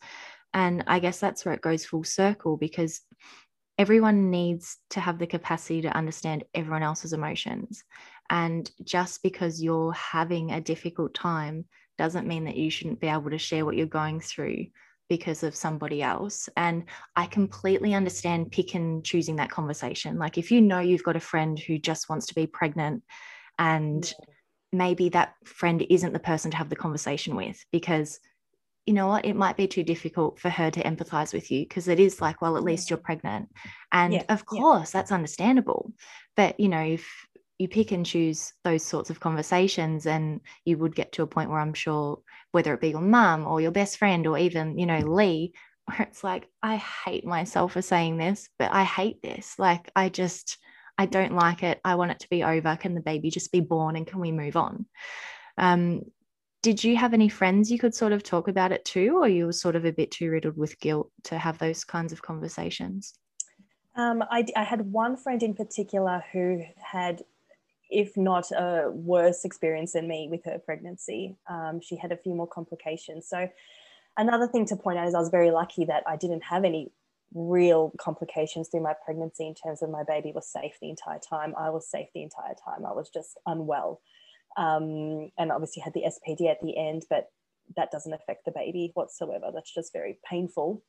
And 0.53 0.85
I 0.87 0.99
guess 0.99 1.19
that's 1.19 1.45
where 1.45 1.55
it 1.55 1.62
goes 1.62 1.85
full 1.85 2.05
circle 2.05 2.57
because 2.57 3.00
everyone 3.79 4.31
needs 4.31 4.76
to 4.91 5.00
have 5.00 5.19
the 5.19 5.26
capacity 5.26 5.83
to 5.83 5.97
understand 5.97 6.45
everyone 6.55 6.83
else's 6.83 7.12
emotions. 7.12 7.83
And 8.31 8.71
just 8.85 9.23
because 9.23 9.62
you're 9.62 9.93
having 9.93 10.53
a 10.53 10.61
difficult 10.61 11.14
time 11.14 11.64
doesn't 11.99 12.26
mean 12.26 12.45
that 12.45 12.57
you 12.57 12.71
shouldn't 12.71 13.00
be 13.00 13.09
able 13.09 13.31
to 13.31 13.38
share 13.38 13.64
what 13.64 13.76
you're 13.76 13.87
going 13.87 14.21
through 14.21 14.67
because 15.16 15.44
of 15.44 15.54
somebody 15.54 16.02
else. 16.02 16.49
And 16.56 16.85
I 17.14 17.23
mm-hmm. 17.23 17.33
completely 17.33 17.94
understand 17.94 18.50
pick 18.50 18.75
and 18.75 19.04
choosing 19.04 19.37
that 19.37 19.50
conversation. 19.50 20.18
Like 20.18 20.38
if 20.38 20.50
you 20.50 20.61
know 20.61 20.80
you've 20.80 21.04
got 21.04 21.14
a 21.14 21.21
friend 21.21 21.56
who 21.56 21.78
just 21.78 22.09
wants 22.09 22.26
to 22.26 22.35
be 22.35 22.49
pregnant 22.49 23.04
and 23.59 24.12
maybe 24.73 25.09
that 25.11 25.35
friend 25.44 25.87
isn't 25.88 26.12
the 26.12 26.18
person 26.18 26.50
to 26.50 26.56
have 26.56 26.68
the 26.68 26.76
conversation 26.76 27.37
with 27.37 27.64
because 27.71 28.18
you 28.87 28.92
know 28.92 29.06
what 29.06 29.25
it 29.25 29.37
might 29.37 29.56
be 29.56 29.68
too 29.68 29.85
difficult 29.85 30.38
for 30.40 30.50
her 30.50 30.68
to 30.71 30.83
empathize 30.83 31.33
with 31.33 31.50
you 31.50 31.62
because 31.62 31.87
it 31.87 32.00
is 32.00 32.21
like 32.21 32.42
well 32.42 32.56
at 32.56 32.64
least 32.64 32.90
you're 32.90 32.99
pregnant 32.99 33.49
and 33.92 34.14
yeah. 34.14 34.25
of 34.28 34.44
course 34.44 34.92
yeah. 34.92 34.99
that's 34.99 35.12
understandable 35.12 35.92
but 36.37 36.59
you 36.59 36.68
know 36.68 36.80
if 36.83 37.06
you 37.59 37.68
pick 37.68 37.92
and 37.92 38.04
choose 38.04 38.52
those 38.64 38.83
sorts 38.83 39.11
of 39.11 39.21
conversations 39.21 40.06
and 40.06 40.40
you 40.64 40.76
would 40.76 40.97
get 40.97 41.12
to 41.12 41.23
a 41.23 41.26
point 41.26 41.49
where 41.49 41.61
i'm 41.61 41.73
sure 41.73 42.18
whether 42.54 42.73
it 42.73 42.80
be 42.80 42.90
your 42.90 43.00
mum 43.00 43.46
or 43.46 43.61
your 43.61 43.73
best 43.73 43.99
friend 43.99 44.26
or 44.26 44.38
even 44.38 44.78
you 44.78 44.87
know 44.87 44.99
lee 44.99 45.52
where 45.87 46.02
it's 46.02 46.25
like 46.25 46.49
i 46.62 46.76
hate 46.76 47.26
myself 47.26 47.73
for 47.73 47.82
saying 47.82 48.16
this 48.16 48.49
but 48.58 48.73
i 48.73 48.84
hate 48.84 49.20
this. 49.23 49.58
Like 49.58 49.90
i 49.94 50.08
just 50.08 50.58
i 50.96 51.06
don't 51.06 51.34
like 51.34 51.62
it. 51.62 51.80
I 51.84 51.96
want 51.96 52.12
it 52.12 52.20
to 52.20 52.30
be 52.30 52.44
over. 52.44 52.76
Can 52.76 52.94
the 52.94 53.00
baby 53.00 53.30
just 53.30 53.52
be 53.52 53.61
born 53.61 53.96
and 53.96 54.06
can 54.06 54.20
we 54.20 54.30
move 54.30 54.56
on? 54.56 54.87
Um, 55.58 56.02
did 56.62 56.82
you 56.82 56.96
have 56.96 57.12
any 57.12 57.28
friends 57.28 57.70
you 57.70 57.78
could 57.78 57.94
sort 57.94 58.12
of 58.12 58.23
talk 58.23 58.49
about 58.49 58.73
it 58.73 58.84
to 58.87 59.18
or 59.18 59.28
you 59.28 59.46
were 59.46 59.52
sort 59.52 59.76
of 59.76 59.84
a 59.84 59.92
bit 59.92 60.11
too 60.11 60.30
riddled 60.30 60.56
with 60.56 60.80
guilt 60.80 61.11
to 61.25 61.37
have 61.37 61.58
those 61.58 61.84
kinds 61.84 62.12
of 62.12 62.23
conversations? 62.23 63.12
Um, 63.96 64.25
I, 64.30 64.46
I, 64.56 64.64
had 64.64 64.90
one 64.90 65.16
friend 65.16 65.42
in 65.42 65.54
particular 65.54 66.25
who 66.32 66.62
had 66.76 67.23
if 67.91 68.17
not 68.17 68.50
a 68.50 68.91
worse 68.91 69.45
experience 69.45 69.93
than 69.93 70.09
me 70.09 70.29
with 70.31 70.45
her 70.45 70.59
pregnancy. 70.59 71.37
Um, 71.49 71.81
she 71.81 71.97
had 71.97 72.12
a 72.12 72.17
few 72.17 72.35
more 72.35 72.47
complications. 72.47 73.29
So, 73.29 73.49
another 74.17 74.47
thing 74.47 74.67
to 74.67 74.76
point 74.76 74.99
out 74.99 75.09
is 75.09 75.14
I 75.14 75.21
was 75.21 75.29
very 75.29 75.50
lucky 75.50 75.85
that 75.87 76.03
I 76.07 76.17
didn't 76.17 76.45
have 76.45 76.64
any 76.64 76.93
real 77.35 77.93
complications 77.99 78.69
through 78.69 78.83
my 78.83 78.95
pregnancy 79.05 79.47
in 79.47 79.55
terms 79.55 79.83
of 79.83 79.91
my 79.91 80.05
baby 80.05 80.33
was 80.33 80.49
safe 80.49 80.75
the 80.81 80.91
entire 80.91 81.19
time. 81.19 81.55
I 81.59 81.71
was 81.71 81.88
safe 81.88 82.09
the 82.14 82.23
entire 82.23 82.55
time. 82.64 82.87
I 82.87 82.93
was 82.93 83.11
just 83.11 83.38
unwell. 83.47 84.00
Um, 84.57 85.33
and 85.37 85.50
obviously 85.50 85.83
had 85.83 85.95
the 85.95 86.05
SPD 86.07 86.49
at 86.49 86.61
the 86.62 86.76
end, 86.76 87.07
but 87.11 87.31
that 87.76 87.91
doesn't 87.91 88.12
affect 88.12 88.45
the 88.45 88.53
baby 88.53 88.93
whatsoever. 88.95 89.50
That's 89.53 89.75
just 89.75 89.93
very 89.93 90.19
painful. 90.29 90.83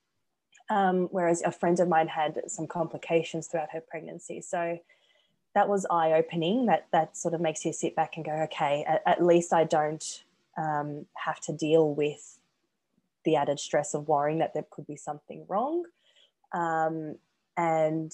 Um, 0.70 1.08
whereas 1.12 1.42
a 1.42 1.52
friend 1.52 1.80
of 1.80 1.88
mine 1.88 2.08
had 2.08 2.42
some 2.48 2.68
complications 2.68 3.48
throughout 3.48 3.72
her 3.72 3.82
pregnancy. 3.82 4.42
So 4.42 4.78
that 5.56 5.70
was 5.70 5.88
eye 5.90 6.12
opening. 6.14 6.68
That 6.68 6.88
that 6.92 7.18
sort 7.18 7.34
of 7.34 7.42
makes 7.42 7.66
you 7.66 7.74
sit 7.74 7.96
back 7.96 8.18
and 8.18 8.26
go, 8.26 8.32
okay, 8.44 8.86
at, 8.88 9.02
at 9.06 9.26
least 9.26 9.54
I 9.54 9.64
don't 9.64 10.24
um, 10.58 11.06
have 11.16 11.40
to 11.42 11.54
deal 11.54 11.94
with 11.94 12.40
the 13.24 13.38
added 13.38 13.60
stress 13.60 13.94
of 13.94 14.08
worrying 14.08 14.40
that 14.40 14.54
there 14.54 14.66
could 14.70 14.86
be 14.86 14.96
something 14.96 15.46
wrong. 15.48 15.86
Um, 16.54 17.16
and 17.58 18.12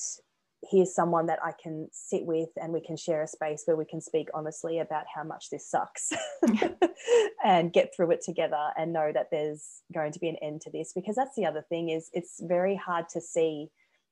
here's 0.70 0.94
someone 0.94 1.26
that 1.26 1.40
I 1.44 1.52
can 1.62 1.90
sit 1.92 2.24
with 2.24 2.50
and 2.56 2.72
we 2.72 2.82
can 2.82 2.96
share 2.96 3.24
a 3.24 3.28
space 3.28 3.64
where 3.66 3.76
we 3.76 3.86
can 3.86 4.00
speak 4.00 4.30
honestly 4.34 4.80
about 4.80 5.06
how 5.14 5.24
much 5.24 5.50
this 5.50 5.68
sucks 5.68 6.14
and 7.44 7.74
get 7.74 7.96
through 7.96 8.12
it 8.12 8.22
together 8.22 8.70
and 8.78 8.94
know 8.94 9.12
that 9.12 9.30
there's 9.32 9.82
going 9.92 10.12
to 10.12 10.20
be 10.20 10.30
an 10.30 10.36
end 10.38 10.62
to 10.62 10.70
this 10.70 10.94
because 10.94 11.16
that's 11.16 11.36
the 11.36 11.46
other 11.46 11.66
thing 11.68 11.90
is 11.90 12.12
it's 12.14 12.40
very 12.44 12.76
hard 12.76 13.10
to 13.10 13.20
see 13.20 13.70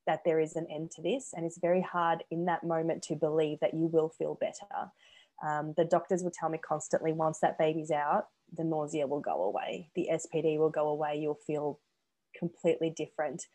that 0.08 0.22
there 0.26 0.40
is 0.40 0.56
an 0.56 0.68
end 0.70 0.92
to 0.92 1.02
this. 1.02 1.34
And 1.34 1.46
it's 1.46 1.60
very 1.60 1.82
hard 1.82 2.24
in 2.32 2.46
that 2.46 2.64
moment 2.64 3.04
to 3.04 3.16
believe 3.16 3.60
that 3.62 3.74
you 3.74 3.88
will 3.88 4.10
feel 4.10 4.38
better. 4.40 4.92
Um, 5.46 5.74
the 5.78 5.86
doctors 5.86 6.24
will 6.24 6.32
tell 6.32 6.50
me 6.50 6.58
constantly 6.58 7.14
once 7.14 7.40
that 7.40 7.58
baby's 7.58 7.92
out, 7.92 8.28
the 8.58 8.64
nausea 8.64 9.08
will 9.08 9.22
go 9.22 9.44
away, 9.44 9.90
the 9.96 10.10
SPD 10.12 10.58
will 10.58 10.70
go 10.70 10.90
away, 10.90 11.18
you'll 11.18 11.40
feel 11.48 11.80
completely 12.38 12.90
different. 12.90 13.46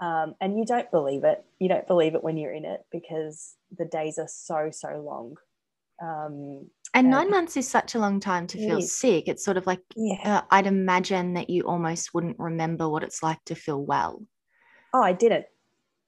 Um, 0.00 0.34
and 0.40 0.58
you 0.58 0.64
don't 0.64 0.90
believe 0.90 1.24
it. 1.24 1.44
You 1.58 1.68
don't 1.68 1.86
believe 1.86 2.14
it 2.14 2.22
when 2.22 2.36
you're 2.36 2.52
in 2.52 2.64
it 2.64 2.80
because 2.92 3.54
the 3.76 3.86
days 3.86 4.18
are 4.18 4.28
so, 4.28 4.70
so 4.70 5.02
long. 5.04 5.36
Um, 6.02 6.70
and 6.94 7.10
nine 7.10 7.30
months 7.30 7.56
is 7.56 7.68
such 7.68 7.94
a 7.94 7.98
long 7.98 8.20
time 8.20 8.46
to 8.48 8.58
feel 8.58 8.80
sick. 8.80 9.28
It's 9.28 9.44
sort 9.44 9.56
of 9.56 9.66
like, 9.66 9.80
yeah. 9.94 10.38
uh, 10.38 10.42
I'd 10.50 10.66
imagine 10.66 11.34
that 11.34 11.50
you 11.50 11.62
almost 11.62 12.14
wouldn't 12.14 12.38
remember 12.38 12.88
what 12.88 13.02
it's 13.02 13.22
like 13.22 13.42
to 13.46 13.54
feel 13.54 13.82
well. 13.82 14.22
Oh, 14.94 15.02
I 15.02 15.12
didn't. 15.12 15.46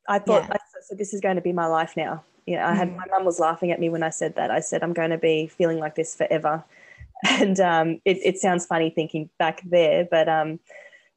I 0.09 0.19
thought, 0.19 0.45
yeah. 0.49 0.55
I, 0.55 0.81
so 0.83 0.95
this 0.95 1.13
is 1.13 1.21
going 1.21 1.37
to 1.37 1.43
be 1.43 1.53
my 1.53 1.67
life 1.67 1.97
now. 1.97 2.25
Yeah, 2.47 2.69
I 2.69 2.75
had 2.75 2.89
mm. 2.89 2.97
my 2.97 3.05
mum 3.11 3.27
was 3.27 3.39
laughing 3.39 3.71
at 3.71 3.79
me 3.79 3.91
when 3.91 4.03
I 4.03 4.11
said 4.11 4.37
that. 4.37 4.51
I 4.51 4.61
said 4.61 4.83
I'm 4.83 4.95
going 4.95 5.11
to 5.11 5.19
be 5.19 5.49
feeling 5.49 5.79
like 5.79 5.95
this 5.95 6.15
forever, 6.15 6.65
and 7.29 7.61
um, 7.61 8.01
it, 8.05 8.19
it 8.25 8.39
sounds 8.39 8.67
funny 8.67 8.91
thinking 8.91 9.29
back 9.39 9.61
there, 9.65 10.09
but 10.11 10.29
um, 10.29 10.59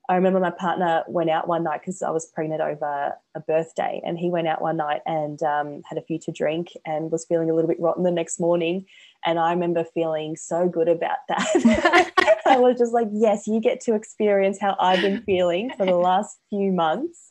I 0.09 0.15
remember 0.15 0.41
my 0.41 0.51
partner 0.51 1.03
went 1.07 1.29
out 1.29 1.47
one 1.47 1.63
night 1.63 1.79
because 1.79 2.01
I 2.01 2.09
was 2.09 2.25
pregnant 2.25 2.59
over 2.59 3.13
a 3.33 3.39
birthday, 3.39 4.01
and 4.03 4.19
he 4.19 4.29
went 4.29 4.49
out 4.49 4.61
one 4.61 4.75
night 4.75 5.01
and 5.05 5.41
um, 5.41 5.83
had 5.85 5.97
a 5.97 6.01
few 6.01 6.19
to 6.19 6.33
drink 6.33 6.75
and 6.85 7.09
was 7.11 7.23
feeling 7.23 7.49
a 7.49 7.55
little 7.55 7.69
bit 7.69 7.79
rotten 7.79 8.03
the 8.03 8.11
next 8.11 8.37
morning. 8.37 8.85
And 9.25 9.39
I 9.39 9.53
remember 9.53 9.85
feeling 9.85 10.35
so 10.35 10.67
good 10.67 10.89
about 10.89 11.19
that. 11.29 12.11
I 12.45 12.57
was 12.57 12.77
just 12.77 12.91
like, 12.91 13.07
yes, 13.13 13.47
you 13.47 13.61
get 13.61 13.79
to 13.81 13.95
experience 13.95 14.59
how 14.59 14.75
I've 14.81 15.01
been 15.01 15.21
feeling 15.21 15.71
for 15.77 15.85
the 15.85 15.95
last 15.95 16.39
few 16.49 16.73
months 16.73 17.30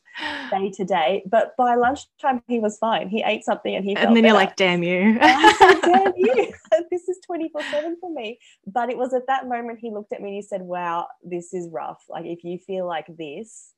day 0.50 0.71
to 0.75 0.85
day. 0.85 1.23
But 1.26 1.57
by 1.57 1.75
lunchtime, 1.75 2.43
he 2.49 2.59
was 2.59 2.79
fine. 2.79 3.09
He 3.09 3.23
ate 3.23 3.45
something 3.45 3.75
and 3.75 3.85
he 3.85 3.97
and 3.97 4.17
then 4.17 4.25
you're 4.25 4.35
like, 4.35 4.57
damn 4.57 4.83
you. 4.83 5.19
damn 5.19 6.12
you. 6.17 6.52
this 6.90 7.09
is 7.09 7.19
24 7.26 7.62
7 7.62 7.97
for 8.00 8.12
me. 8.12 8.38
But 8.67 8.90
it 8.90 8.97
was 8.97 9.14
at 9.14 9.26
that 9.29 9.49
moment 9.49 9.79
he 9.81 9.90
looked 9.90 10.12
at 10.12 10.21
me 10.21 10.29
and 10.29 10.37
he 10.37 10.43
said, 10.43 10.62
wow, 10.62 11.07
this 11.23 11.52
is 11.55 11.69
rough. 11.71 12.02
Like, 12.09 12.26
if 12.26 12.45
you 12.45 12.59
feel 12.59 12.87
like 12.87 13.07
this 13.09 13.73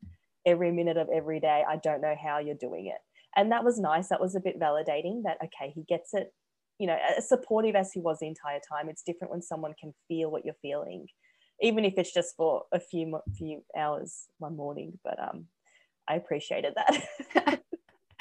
every 0.44 0.72
minute 0.72 0.96
of 0.96 1.08
every 1.14 1.40
day, 1.40 1.64
I 1.68 1.76
don't 1.76 2.00
know 2.00 2.16
how 2.20 2.38
you're 2.38 2.54
doing 2.54 2.86
it. 2.86 2.98
And 3.36 3.52
that 3.52 3.64
was 3.64 3.78
nice. 3.78 4.08
That 4.08 4.20
was 4.20 4.34
a 4.34 4.40
bit 4.40 4.60
validating 4.60 5.22
that, 5.24 5.38
okay, 5.44 5.72
he 5.74 5.84
gets 5.88 6.12
it. 6.14 6.32
You 6.78 6.88
know, 6.88 6.98
as 7.16 7.28
supportive 7.28 7.76
as 7.76 7.92
he 7.92 8.00
was 8.00 8.18
the 8.18 8.26
entire 8.26 8.60
time, 8.68 8.88
it's 8.88 9.02
different 9.02 9.30
when 9.30 9.42
someone 9.42 9.72
can 9.78 9.94
feel 10.08 10.30
what 10.30 10.44
you're 10.44 10.54
feeling 10.60 11.06
even 11.60 11.84
if 11.84 11.94
it's 11.96 12.12
just 12.12 12.34
for 12.36 12.64
a 12.72 12.80
few 12.80 13.20
few 13.36 13.62
hours 13.76 14.26
one 14.38 14.56
morning. 14.56 14.98
But 15.04 15.18
um, 15.22 15.46
I 16.08 16.16
appreciated 16.16 16.74
that. 16.76 17.62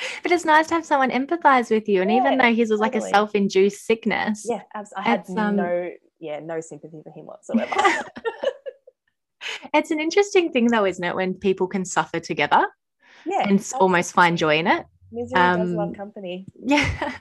but 0.23 0.31
it's 0.31 0.45
nice 0.45 0.67
to 0.67 0.75
have 0.75 0.85
someone 0.85 1.11
empathize 1.11 1.69
with 1.69 1.88
you. 1.88 2.01
And 2.01 2.11
yeah, 2.11 2.17
even 2.17 2.38
though 2.38 2.53
his 2.53 2.69
was 2.69 2.79
totally. 2.79 3.00
like 3.00 3.09
a 3.09 3.09
self-induced 3.09 3.85
sickness. 3.85 4.45
Yeah, 4.47 4.61
absolutely. 4.73 5.11
I 5.11 5.11
had 5.11 5.25
um, 5.38 5.55
no, 5.55 5.89
yeah, 6.19 6.39
no 6.39 6.61
sympathy 6.61 7.01
for 7.03 7.11
him 7.11 7.25
whatsoever. 7.25 7.73
it's 9.73 9.91
an 9.91 10.00
interesting 10.00 10.51
thing 10.51 10.67
though, 10.67 10.85
isn't 10.85 11.03
it? 11.03 11.15
When 11.15 11.33
people 11.33 11.67
can 11.67 11.85
suffer 11.85 12.19
together. 12.19 12.67
Yeah. 13.25 13.47
And 13.47 13.63
almost 13.79 14.13
find 14.13 14.38
joy 14.38 14.57
in 14.57 14.67
it. 14.67 14.85
Misery 15.11 15.39
um, 15.39 15.59
does 15.59 15.71
love 15.71 15.93
company. 15.93 16.47
Yeah. 16.59 17.17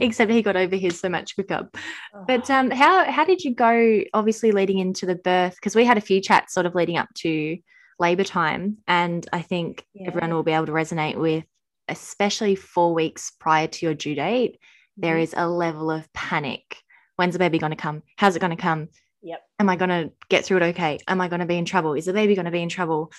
except 0.00 0.30
he 0.30 0.42
got 0.42 0.56
over 0.56 0.74
his 0.76 0.98
so 0.98 1.08
much 1.08 1.34
quicker. 1.34 1.68
Oh. 2.14 2.24
But 2.26 2.50
um, 2.50 2.70
how 2.70 3.10
how 3.10 3.24
did 3.24 3.44
you 3.44 3.54
go? 3.54 4.02
Obviously, 4.14 4.50
leading 4.52 4.78
into 4.78 5.06
the 5.06 5.14
birth, 5.14 5.54
because 5.56 5.76
we 5.76 5.84
had 5.84 5.98
a 5.98 6.00
few 6.00 6.20
chats 6.20 6.54
sort 6.54 6.66
of 6.66 6.74
leading 6.74 6.96
up 6.96 7.08
to 7.18 7.58
labor 7.98 8.24
time, 8.24 8.78
and 8.86 9.26
I 9.32 9.42
think 9.42 9.84
yeah. 9.94 10.08
everyone 10.08 10.32
will 10.32 10.42
be 10.42 10.52
able 10.52 10.66
to 10.66 10.72
resonate 10.72 11.16
with, 11.16 11.44
especially 11.88 12.54
four 12.54 12.94
weeks 12.94 13.32
prior 13.38 13.66
to 13.66 13.86
your 13.86 13.94
due 13.94 14.14
date. 14.14 14.52
Mm-hmm. 14.52 15.02
There 15.02 15.18
is 15.18 15.34
a 15.36 15.48
level 15.48 15.90
of 15.90 16.12
panic. 16.12 16.76
When's 17.16 17.32
the 17.32 17.38
baby 17.38 17.58
going 17.58 17.70
to 17.70 17.76
come? 17.76 18.02
How's 18.16 18.36
it 18.36 18.40
going 18.40 18.56
to 18.56 18.62
come? 18.62 18.88
Yep. 19.22 19.42
Am 19.58 19.68
I 19.68 19.76
going 19.76 19.88
to 19.88 20.12
get 20.28 20.44
through 20.44 20.58
it 20.58 20.62
okay? 20.64 20.98
Am 21.08 21.20
I 21.20 21.28
going 21.28 21.40
to 21.40 21.46
be 21.46 21.56
in 21.56 21.64
trouble? 21.64 21.94
Is 21.94 22.04
the 22.04 22.12
baby 22.12 22.34
going 22.34 22.44
to 22.44 22.50
be 22.50 22.62
in 22.62 22.68
trouble? 22.68 23.10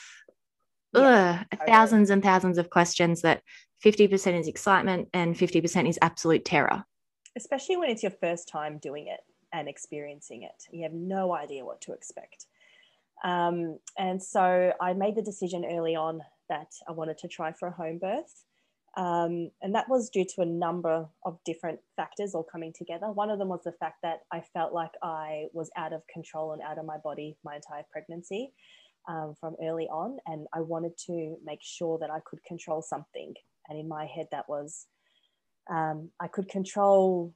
Ugh, 0.94 1.46
thousands 1.66 2.10
and 2.10 2.24
thousands 2.24 2.58
of 2.58 2.70
questions 2.70 3.22
that 3.22 3.42
50% 3.84 4.40
is 4.40 4.48
excitement 4.48 5.10
and 5.14 5.36
50% 5.36 5.90
is 5.90 6.00
absolute 6.02 6.46
terror. 6.46 6.86
Especially 7.36 7.78
when 7.78 7.90
it's 7.90 8.04
your 8.04 8.12
first 8.12 8.48
time 8.48 8.80
doing 8.80 9.08
it 9.08 9.20
and 9.54 9.68
experiencing 9.68 10.44
it. 10.44 10.64
You 10.72 10.84
have 10.84 10.94
no 10.94 11.34
idea 11.34 11.66
what 11.66 11.82
to 11.82 11.94
expect. 11.94 12.46
Um, 13.24 13.80
and 13.98 14.22
so 14.22 14.74
I 14.82 14.94
made 14.94 15.16
the 15.16 15.22
decision 15.22 15.66
early 15.66 15.96
on 15.96 16.22
that 16.50 16.72
I 16.88 16.92
wanted 16.92 17.18
to 17.20 17.28
try 17.28 17.52
for 17.52 17.68
a 17.68 17.72
home 17.72 18.00
birth. 18.00 18.46
Um, 18.96 19.52
and 19.62 19.76
that 19.76 19.90
was 19.90 20.10
due 20.10 20.26
to 20.26 20.42
a 20.42 20.46
number 20.46 21.08
of 21.24 21.38
different 21.46 21.80
factors 21.96 22.34
all 22.34 22.48
coming 22.52 22.74
together. 22.76 23.12
One 23.12 23.30
of 23.30 23.38
them 23.38 23.50
was 23.50 23.62
the 23.64 23.74
fact 23.74 23.98
that 24.02 24.22
I 24.32 24.42
felt 24.54 24.74
like 24.74 24.92
I 25.04 25.46
was 25.54 25.70
out 25.78 25.94
of 25.94 26.02
control 26.12 26.54
and 26.54 26.62
out 26.64 26.80
of 26.80 26.86
my 26.86 26.98
body 27.04 27.38
my 27.44 27.56
entire 27.56 27.84
pregnancy 27.92 28.54
um, 29.08 29.36
from 29.40 29.56
early 29.62 29.86
on. 29.86 30.18
And 30.26 30.48
I 30.54 30.62
wanted 30.62 30.98
to 31.06 31.36
make 31.46 31.60
sure 31.62 32.00
that 32.00 32.10
I 32.10 32.20
could 32.26 32.44
control 32.44 32.82
something 32.82 33.36
and 33.68 33.80
in 33.80 33.88
my 33.88 34.06
head, 34.06 34.28
that 34.32 34.48
was 34.48 34.88
um, 35.70 36.10
I 36.20 36.28
could 36.28 36.48
control 36.48 37.34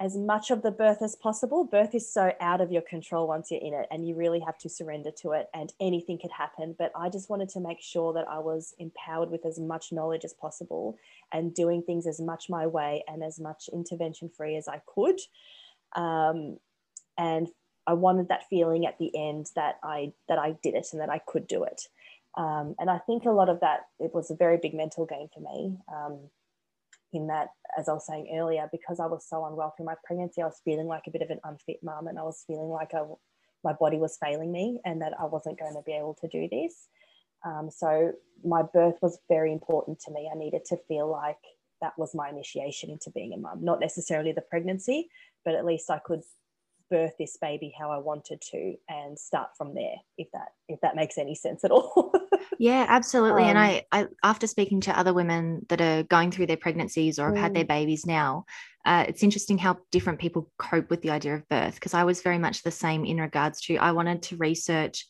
as 0.00 0.16
much 0.16 0.50
of 0.50 0.62
the 0.62 0.70
birth 0.70 1.02
as 1.02 1.16
possible. 1.16 1.64
Birth 1.64 1.94
is 1.94 2.12
so 2.12 2.32
out 2.40 2.60
of 2.60 2.72
your 2.72 2.82
control 2.82 3.26
once 3.26 3.50
you're 3.50 3.60
in 3.60 3.74
it, 3.74 3.86
and 3.90 4.06
you 4.06 4.14
really 4.14 4.40
have 4.40 4.58
to 4.58 4.68
surrender 4.68 5.10
to 5.22 5.32
it, 5.32 5.48
and 5.54 5.72
anything 5.80 6.18
could 6.20 6.30
happen. 6.30 6.74
But 6.78 6.92
I 6.96 7.08
just 7.08 7.30
wanted 7.30 7.48
to 7.50 7.60
make 7.60 7.80
sure 7.80 8.12
that 8.14 8.28
I 8.28 8.38
was 8.38 8.74
empowered 8.78 9.30
with 9.30 9.46
as 9.46 9.58
much 9.58 9.92
knowledge 9.92 10.24
as 10.24 10.34
possible 10.34 10.96
and 11.32 11.54
doing 11.54 11.82
things 11.82 12.06
as 12.06 12.20
much 12.20 12.48
my 12.48 12.66
way 12.66 13.04
and 13.08 13.22
as 13.22 13.38
much 13.38 13.68
intervention 13.72 14.28
free 14.28 14.56
as 14.56 14.68
I 14.68 14.80
could. 14.86 15.20
Um, 15.94 16.58
and 17.18 17.48
I 17.86 17.94
wanted 17.94 18.28
that 18.28 18.48
feeling 18.48 18.86
at 18.86 18.98
the 18.98 19.10
end 19.16 19.50
that 19.56 19.78
I 19.82 20.12
that 20.28 20.38
I 20.38 20.56
did 20.62 20.74
it 20.74 20.88
and 20.92 21.00
that 21.00 21.10
I 21.10 21.18
could 21.18 21.46
do 21.46 21.64
it. 21.64 21.88
Um, 22.36 22.74
and 22.78 22.88
I 22.88 22.98
think 22.98 23.24
a 23.24 23.30
lot 23.30 23.48
of 23.48 23.60
that, 23.60 23.80
it 23.98 24.14
was 24.14 24.30
a 24.30 24.36
very 24.36 24.56
big 24.56 24.74
mental 24.74 25.04
game 25.04 25.28
for 25.34 25.40
me. 25.40 25.76
Um, 25.92 26.18
in 27.12 27.26
that, 27.28 27.48
as 27.78 27.88
I 27.88 27.92
was 27.92 28.06
saying 28.06 28.34
earlier, 28.36 28.68
because 28.72 29.00
I 29.00 29.06
was 29.06 29.26
so 29.28 29.44
unwell 29.44 29.74
through 29.76 29.86
my 29.86 29.94
pregnancy, 30.04 30.42
I 30.42 30.46
was 30.46 30.60
feeling 30.64 30.86
like 30.86 31.04
a 31.06 31.10
bit 31.10 31.22
of 31.22 31.30
an 31.30 31.40
unfit 31.44 31.78
mum 31.82 32.06
and 32.06 32.18
I 32.18 32.22
was 32.22 32.44
feeling 32.46 32.68
like 32.68 32.94
I, 32.94 33.02
my 33.64 33.72
body 33.72 33.98
was 33.98 34.18
failing 34.22 34.52
me 34.52 34.80
and 34.84 35.00
that 35.02 35.12
I 35.20 35.26
wasn't 35.26 35.58
going 35.58 35.74
to 35.74 35.82
be 35.84 35.92
able 35.92 36.16
to 36.20 36.28
do 36.28 36.48
this. 36.50 36.88
Um, 37.44 37.70
so 37.70 38.12
my 38.44 38.62
birth 38.62 38.96
was 39.02 39.18
very 39.28 39.52
important 39.52 40.00
to 40.00 40.12
me. 40.12 40.30
I 40.32 40.38
needed 40.38 40.64
to 40.66 40.76
feel 40.88 41.10
like 41.10 41.38
that 41.80 41.98
was 41.98 42.14
my 42.14 42.28
initiation 42.28 42.90
into 42.90 43.10
being 43.10 43.32
a 43.34 43.36
mum, 43.36 43.64
not 43.64 43.80
necessarily 43.80 44.32
the 44.32 44.42
pregnancy, 44.42 45.08
but 45.44 45.54
at 45.54 45.64
least 45.64 45.90
I 45.90 45.98
could 45.98 46.22
birth 46.90 47.14
this 47.18 47.38
baby 47.40 47.74
how 47.76 47.90
I 47.90 47.96
wanted 47.96 48.42
to 48.52 48.74
and 48.88 49.18
start 49.18 49.48
from 49.56 49.74
there 49.74 49.96
if 50.18 50.28
that 50.32 50.48
if 50.68 50.78
that 50.82 50.94
makes 50.94 51.16
any 51.16 51.34
sense 51.34 51.64
at 51.64 51.70
all. 51.70 52.12
yeah, 52.58 52.86
absolutely. 52.88 53.42
Um, 53.42 53.50
and 53.50 53.58
I, 53.58 53.84
I 53.92 54.06
after 54.22 54.46
speaking 54.46 54.80
to 54.82 54.98
other 54.98 55.12
women 55.12 55.66
that 55.68 55.80
are 55.80 56.02
going 56.04 56.30
through 56.30 56.46
their 56.46 56.56
pregnancies 56.56 57.18
or 57.18 57.26
have 57.26 57.34
mm. 57.34 57.40
had 57.40 57.54
their 57.54 57.64
mm. 57.64 57.68
babies 57.68 58.06
now, 58.06 58.44
uh, 58.84 59.04
it's 59.08 59.22
interesting 59.22 59.58
how 59.58 59.78
different 59.90 60.18
people 60.18 60.50
cope 60.58 60.90
with 60.90 61.02
the 61.02 61.10
idea 61.10 61.34
of 61.34 61.48
birth 61.48 61.74
because 61.74 61.94
I 61.94 62.04
was 62.04 62.22
very 62.22 62.38
much 62.38 62.62
the 62.62 62.70
same 62.70 63.04
in 63.04 63.18
regards 63.18 63.60
to 63.62 63.76
I 63.76 63.92
wanted 63.92 64.22
to 64.24 64.36
research 64.36 65.06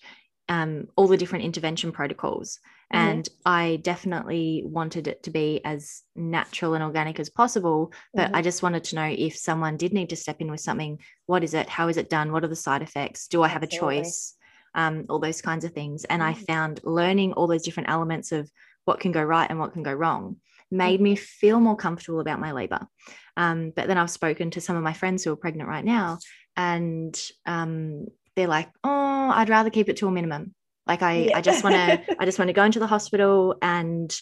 um, 0.48 0.88
all 0.96 1.06
the 1.06 1.16
different 1.16 1.44
intervention 1.44 1.92
protocols 1.92 2.58
Mm-hmm. 2.92 3.08
And 3.08 3.28
I 3.46 3.80
definitely 3.82 4.62
wanted 4.64 5.06
it 5.06 5.22
to 5.22 5.30
be 5.30 5.60
as 5.64 6.02
natural 6.14 6.74
and 6.74 6.84
organic 6.84 7.18
as 7.18 7.30
possible. 7.30 7.92
But 8.12 8.26
mm-hmm. 8.26 8.36
I 8.36 8.42
just 8.42 8.62
wanted 8.62 8.84
to 8.84 8.96
know 8.96 9.14
if 9.16 9.36
someone 9.36 9.76
did 9.76 9.92
need 9.92 10.10
to 10.10 10.16
step 10.16 10.40
in 10.40 10.50
with 10.50 10.60
something, 10.60 10.98
what 11.26 11.42
is 11.42 11.54
it? 11.54 11.68
How 11.68 11.88
is 11.88 11.96
it 11.96 12.10
done? 12.10 12.32
What 12.32 12.44
are 12.44 12.48
the 12.48 12.56
side 12.56 12.82
effects? 12.82 13.28
Do 13.28 13.42
I 13.42 13.48
have 13.48 13.62
Absolutely. 13.62 13.98
a 13.98 14.02
choice? 14.02 14.34
Um, 14.74 15.06
all 15.08 15.18
those 15.18 15.42
kinds 15.42 15.64
of 15.64 15.72
things. 15.72 16.04
And. 16.04 16.22
I 16.22 16.34
found 16.34 16.80
learning 16.84 17.32
all 17.34 17.46
those 17.46 17.62
different 17.62 17.90
elements 17.90 18.32
of 18.32 18.50
what 18.84 19.00
can 19.00 19.12
go 19.12 19.22
right 19.22 19.48
and 19.48 19.58
what 19.58 19.72
can 19.72 19.82
go 19.82 19.92
wrong 19.92 20.36
made 20.70 21.00
me 21.00 21.14
feel 21.14 21.60
more 21.60 21.76
comfortable 21.76 22.20
about 22.20 22.40
my 22.40 22.52
labor. 22.52 22.88
Um, 23.36 23.72
but 23.74 23.86
then 23.86 23.98
I've 23.98 24.10
spoken 24.10 24.50
to 24.52 24.60
some 24.60 24.76
of 24.76 24.82
my 24.82 24.92
friends 24.92 25.22
who 25.22 25.32
are 25.32 25.36
pregnant 25.36 25.68
right 25.68 25.84
now, 25.84 26.18
and 26.56 27.20
um, 27.46 28.06
they're 28.34 28.48
like, 28.48 28.70
"Oh, 28.82 29.30
I'd 29.34 29.50
rather 29.50 29.70
keep 29.70 29.88
it 29.88 29.98
to 29.98 30.08
a 30.08 30.10
minimum. 30.10 30.54
Like 30.86 31.02
I, 31.02 31.14
yeah. 31.14 31.38
I 31.38 31.40
just 31.40 31.62
want 31.62 31.76
to, 31.76 32.16
I 32.18 32.24
just 32.24 32.38
want 32.38 32.48
to 32.48 32.54
go 32.54 32.64
into 32.64 32.80
the 32.80 32.86
hospital 32.86 33.56
and 33.62 34.14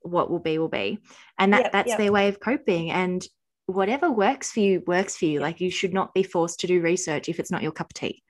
what 0.00 0.30
will 0.30 0.38
be 0.38 0.58
will 0.58 0.68
be. 0.68 0.98
And 1.38 1.52
that 1.52 1.64
yep, 1.64 1.72
that's 1.72 1.88
yep. 1.90 1.98
their 1.98 2.12
way 2.12 2.28
of 2.28 2.40
coping. 2.40 2.90
And 2.90 3.26
whatever 3.66 4.10
works 4.10 4.52
for 4.52 4.60
you 4.60 4.82
works 4.86 5.16
for 5.16 5.26
you. 5.26 5.40
Like 5.40 5.60
you 5.60 5.70
should 5.70 5.92
not 5.92 6.14
be 6.14 6.22
forced 6.22 6.60
to 6.60 6.66
do 6.66 6.80
research 6.80 7.28
if 7.28 7.38
it's 7.38 7.50
not 7.50 7.62
your 7.62 7.72
cup 7.72 7.90
of 7.90 7.94
tea. 7.94 8.22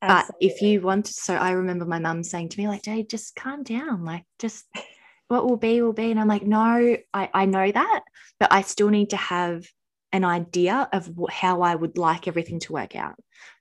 Absolutely. 0.00 0.48
But 0.48 0.54
if 0.54 0.62
you 0.62 0.80
want 0.80 1.06
to, 1.06 1.12
so 1.12 1.34
I 1.34 1.52
remember 1.52 1.84
my 1.84 1.98
mum 1.98 2.22
saying 2.22 2.50
to 2.50 2.60
me, 2.60 2.68
like, 2.68 2.84
Jade, 2.84 3.10
just 3.10 3.34
calm 3.34 3.62
down. 3.62 4.04
Like, 4.04 4.24
just 4.38 4.66
what 5.28 5.48
will 5.48 5.56
be, 5.56 5.82
will 5.82 5.92
be. 5.92 6.10
And 6.10 6.20
I'm 6.20 6.28
like, 6.28 6.46
no, 6.46 6.96
I, 7.12 7.30
I 7.32 7.44
know 7.46 7.70
that, 7.70 8.02
but 8.40 8.52
I 8.52 8.62
still 8.62 8.88
need 8.88 9.10
to 9.10 9.16
have 9.16 9.66
an 10.12 10.24
idea 10.24 10.88
of 10.92 11.10
how 11.30 11.62
I 11.62 11.74
would 11.74 11.98
like 11.98 12.28
everything 12.28 12.60
to 12.60 12.72
work 12.72 12.96
out. 12.96 13.14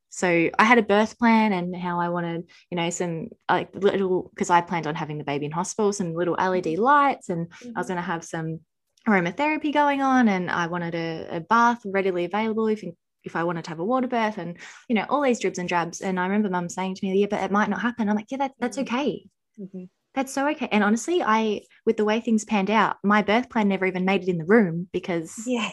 So 0.09 0.49
I 0.57 0.63
had 0.63 0.77
a 0.77 0.83
birth 0.83 1.19
plan 1.19 1.53
and 1.53 1.75
how 1.75 1.99
I 1.99 2.09
wanted, 2.09 2.49
you 2.71 2.77
know, 2.77 2.89
some 2.89 3.27
like 3.49 3.69
little 3.75 4.31
because 4.33 4.49
I 4.49 4.61
planned 4.61 4.87
on 4.87 4.95
having 4.95 5.17
the 5.17 5.23
baby 5.23 5.45
in 5.45 5.51
hospital, 5.51 5.91
some 5.91 6.13
little 6.13 6.35
LED 6.35 6.63
mm-hmm. 6.63 6.81
lights, 6.81 7.29
and 7.29 7.49
mm-hmm. 7.49 7.71
I 7.75 7.79
was 7.79 7.87
mm-hmm. 7.87 7.93
going 7.93 8.03
to 8.03 8.11
have 8.11 8.23
some 8.23 8.59
aromatherapy 9.07 9.73
going 9.73 10.01
on, 10.01 10.29
and 10.29 10.49
I 10.49 10.67
wanted 10.67 10.95
a, 10.95 11.37
a 11.37 11.39
bath 11.41 11.81
readily 11.85 12.25
available 12.25 12.67
if 12.67 12.83
if 13.27 13.35
I 13.35 13.43
wanted 13.43 13.63
to 13.65 13.69
have 13.69 13.79
a 13.79 13.85
water 13.85 14.07
birth, 14.07 14.37
and 14.37 14.57
you 14.87 14.95
know 14.95 15.05
all 15.09 15.21
these 15.21 15.39
dribs 15.39 15.59
and 15.59 15.69
drabs. 15.69 16.01
And 16.01 16.19
I 16.19 16.23
remember 16.23 16.49
Mum 16.49 16.69
saying 16.69 16.95
to 16.95 17.05
me, 17.05 17.19
"Yeah, 17.19 17.27
but 17.29 17.43
it 17.43 17.51
might 17.51 17.69
not 17.69 17.81
happen." 17.81 18.09
I'm 18.09 18.15
like, 18.15 18.31
"Yeah, 18.31 18.39
that, 18.39 18.53
that's 18.59 18.77
mm-hmm. 18.77 18.95
okay." 18.95 19.25
Mm-hmm. 19.59 19.83
That's 20.15 20.33
so 20.33 20.47
okay. 20.49 20.67
And 20.71 20.83
honestly, 20.83 21.21
I, 21.21 21.61
with 21.85 21.97
the 21.97 22.05
way 22.05 22.19
things 22.19 22.43
panned 22.43 22.71
out, 22.71 22.95
my 23.03 23.21
birth 23.21 23.51
plan 23.51 23.67
never 23.67 23.85
even 23.85 24.03
made 24.03 24.23
it 24.23 24.29
in 24.29 24.39
the 24.39 24.45
room 24.45 24.87
because, 24.91 25.43
yeah, 25.45 25.69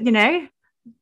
you 0.00 0.10
know, 0.10 0.48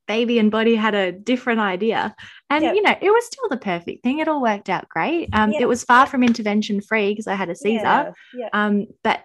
baby 0.07 0.39
and 0.39 0.51
body 0.51 0.75
had 0.75 0.95
a 0.95 1.13
different 1.13 1.61
idea 1.61 2.15
and 2.51 2.63
yep. 2.63 2.75
you 2.75 2.83
know 2.83 2.95
it 3.01 3.11
was 3.11 3.27
still 3.27 3.49
the 3.49 3.57
perfect 3.57 4.03
thing 4.03 4.19
it 4.19 4.29
all 4.29 4.41
worked 4.41 4.69
out 4.69 4.89
great 4.89 5.29
um, 5.33 5.51
yep. 5.51 5.61
it 5.61 5.67
was 5.67 5.83
far 5.85 6.07
from 6.07 6.23
intervention 6.23 6.81
free 6.81 7.11
because 7.11 7.27
i 7.27 7.35
had 7.35 7.49
a 7.49 7.57
caesar 7.57 7.83
yeah. 7.83 8.13
Yep. 8.35 8.51
Um, 8.53 8.87
but 9.03 9.25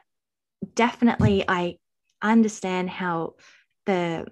definitely 0.73 1.45
i 1.47 1.75
understand 2.21 2.89
how 2.89 3.35
the 3.85 4.25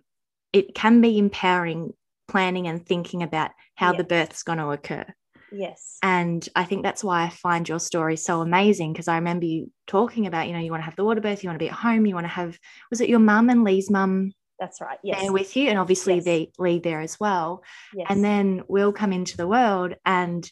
it 0.56 0.74
can 0.74 1.02
be 1.02 1.18
empowering 1.18 1.92
planning 2.28 2.68
and 2.68 2.86
thinking 2.86 3.22
about 3.22 3.52
how 3.76 3.92
the 3.92 4.04
birth's 4.04 4.42
going 4.42 4.58
to 4.58 4.70
occur 4.70 5.06
yes 5.52 6.00
and 6.02 6.50
i 6.56 6.64
think 6.64 6.82
that's 6.82 7.04
why 7.04 7.24
i 7.24 7.30
find 7.30 7.70
your 7.70 7.80
story 7.80 8.16
so 8.16 8.42
amazing 8.42 8.92
because 8.92 9.08
i 9.08 9.16
remember 9.16 9.46
you 9.46 9.70
talking 9.86 10.26
about 10.26 10.48
you 10.48 10.54
know 10.54 10.60
you 10.60 10.72
want 10.72 10.82
to 10.82 10.86
have 10.86 10.96
the 10.96 11.04
water 11.04 11.22
birth 11.22 11.44
you 11.44 11.50
want 11.50 11.60
to 11.60 11.64
be 11.64 11.70
at 11.70 11.76
home 11.76 12.06
you 12.06 12.16
want 12.16 12.24
to 12.24 12.30
have 12.30 12.58
was 12.90 13.02
it 13.02 13.10
your 13.10 13.20
mum 13.20 13.50
and 13.50 13.64
lee's 13.64 13.92
mum 13.92 14.32
that's 14.58 14.80
right. 14.80 14.98
Yes. 15.04 15.22
There 15.22 15.34
with 15.34 15.58
you, 15.58 15.68
and 15.68 15.78
obviously 15.78 16.16
yes. 16.16 16.24
they 16.24 16.52
lead 16.58 16.84
there 16.84 17.02
as 17.02 17.20
well. 17.20 17.62
Yes. 17.94 18.08
And 18.10 18.24
then 18.24 18.64
we'll 18.70 18.94
come 18.94 19.12
into 19.12 19.36
the 19.36 19.48
world, 19.48 19.96
and 20.06 20.50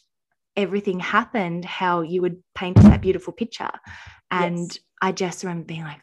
everything 0.56 1.00
happened 1.00 1.64
how 1.64 2.02
you 2.02 2.20
would 2.22 2.42
paint 2.54 2.76
that 2.82 3.00
beautiful 3.00 3.32
picture. 3.32 3.70
And 4.30 4.58
yes. 4.58 4.78
I 5.00 5.12
just 5.12 5.42
remember 5.42 5.64
being 5.64 5.84
like, 5.84 6.00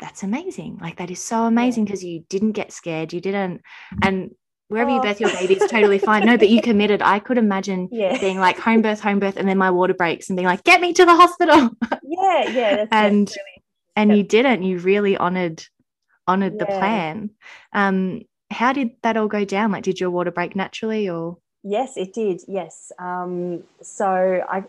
"That's 0.00 0.22
amazing! 0.22 0.78
Like 0.80 0.96
that 0.96 1.10
is 1.10 1.22
so 1.22 1.44
amazing 1.44 1.84
because 1.84 2.04
you 2.04 2.24
didn't 2.28 2.52
get 2.52 2.72
scared. 2.72 3.12
You 3.12 3.20
didn't, 3.20 3.62
and." 4.02 4.30
Wherever 4.70 4.90
oh. 4.90 4.96
you 4.96 5.00
birth 5.00 5.18
your 5.18 5.30
baby 5.30 5.54
is 5.54 5.70
totally 5.70 5.98
fine. 5.98 6.26
No, 6.26 6.36
but 6.36 6.50
you 6.50 6.60
committed. 6.60 7.00
I 7.00 7.20
could 7.20 7.38
imagine 7.38 7.88
yeah. 7.92 8.18
being 8.18 8.38
like 8.38 8.58
home 8.58 8.82
birth, 8.82 9.00
home 9.00 9.18
birth, 9.18 9.38
and 9.38 9.48
then 9.48 9.56
my 9.56 9.70
water 9.70 9.94
breaks 9.94 10.28
and 10.28 10.36
being 10.36 10.46
like, 10.46 10.62
"Get 10.62 10.82
me 10.82 10.92
to 10.92 11.06
the 11.06 11.16
hospital." 11.16 11.70
Yeah, 12.10 12.50
yeah, 12.50 12.86
and 12.90 13.30
really, 13.30 13.62
and 13.96 14.14
you 14.14 14.22
didn't. 14.24 14.62
You 14.62 14.78
really 14.78 15.16
honored 15.16 15.64
honored 16.26 16.54
yeah. 16.54 16.58
the 16.58 16.66
plan. 16.66 17.30
Um, 17.72 18.22
how 18.50 18.72
did 18.72 18.90
that 19.02 19.16
all 19.16 19.28
go 19.28 19.44
down? 19.44 19.72
Like, 19.72 19.82
did 19.82 19.98
your 19.98 20.10
water 20.10 20.30
break 20.30 20.54
naturally 20.54 21.08
or? 21.08 21.38
Yes, 21.64 21.96
it 21.96 22.12
did. 22.12 22.42
Yes. 22.46 22.92
Um, 22.98 23.64
so 23.82 24.06
I, 24.48 24.62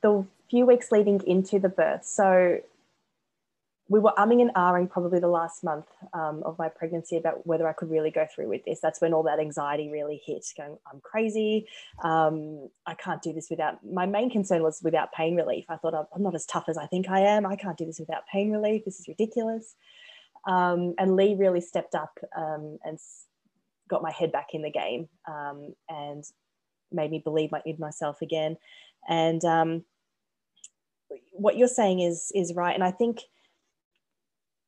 the 0.00 0.24
few 0.48 0.66
weeks 0.66 0.90
leading 0.90 1.20
into 1.26 1.58
the 1.58 1.68
birth, 1.68 2.04
so 2.04 2.60
we 3.90 3.98
were 3.98 4.12
umming 4.16 4.40
and 4.40 4.54
ahhing 4.54 4.88
probably 4.88 5.18
the 5.18 5.26
last 5.26 5.64
month 5.64 5.86
um, 6.12 6.44
of 6.44 6.56
my 6.60 6.68
pregnancy 6.68 7.16
about 7.16 7.44
whether 7.44 7.66
I 7.66 7.72
could 7.72 7.90
really 7.90 8.12
go 8.12 8.24
through 8.32 8.48
with 8.48 8.64
this. 8.64 8.78
That's 8.80 9.00
when 9.00 9.12
all 9.12 9.24
that 9.24 9.40
anxiety 9.40 9.90
really 9.90 10.22
hit. 10.24 10.46
Going, 10.56 10.78
I'm 10.86 11.00
crazy. 11.00 11.66
Um, 12.04 12.68
I 12.86 12.94
can't 12.94 13.20
do 13.20 13.32
this 13.32 13.50
without. 13.50 13.84
My 13.84 14.06
main 14.06 14.30
concern 14.30 14.62
was 14.62 14.80
without 14.80 15.12
pain 15.12 15.34
relief. 15.34 15.64
I 15.68 15.76
thought 15.76 16.08
I'm 16.14 16.22
not 16.22 16.36
as 16.36 16.46
tough 16.46 16.68
as 16.68 16.78
I 16.78 16.86
think 16.86 17.10
I 17.10 17.18
am. 17.18 17.44
I 17.44 17.56
can't 17.56 17.76
do 17.76 17.84
this 17.84 17.98
without 17.98 18.22
pain 18.32 18.52
relief. 18.52 18.84
This 18.84 19.00
is 19.00 19.08
ridiculous. 19.08 19.74
Um, 20.46 20.94
and 20.96 21.16
Lee 21.16 21.34
really 21.34 21.60
stepped 21.60 21.96
up 21.96 22.16
um, 22.36 22.78
and 22.84 22.96
got 23.88 24.02
my 24.02 24.12
head 24.12 24.30
back 24.30 24.50
in 24.54 24.62
the 24.62 24.70
game 24.70 25.08
um, 25.26 25.74
and 25.88 26.22
made 26.92 27.10
me 27.10 27.18
believe 27.18 27.50
in 27.66 27.76
myself 27.80 28.22
again. 28.22 28.56
And 29.08 29.44
um, 29.44 29.84
what 31.32 31.56
you're 31.56 31.66
saying 31.66 31.98
is 31.98 32.30
is 32.36 32.54
right. 32.54 32.74
And 32.76 32.84
I 32.84 32.92
think 32.92 33.22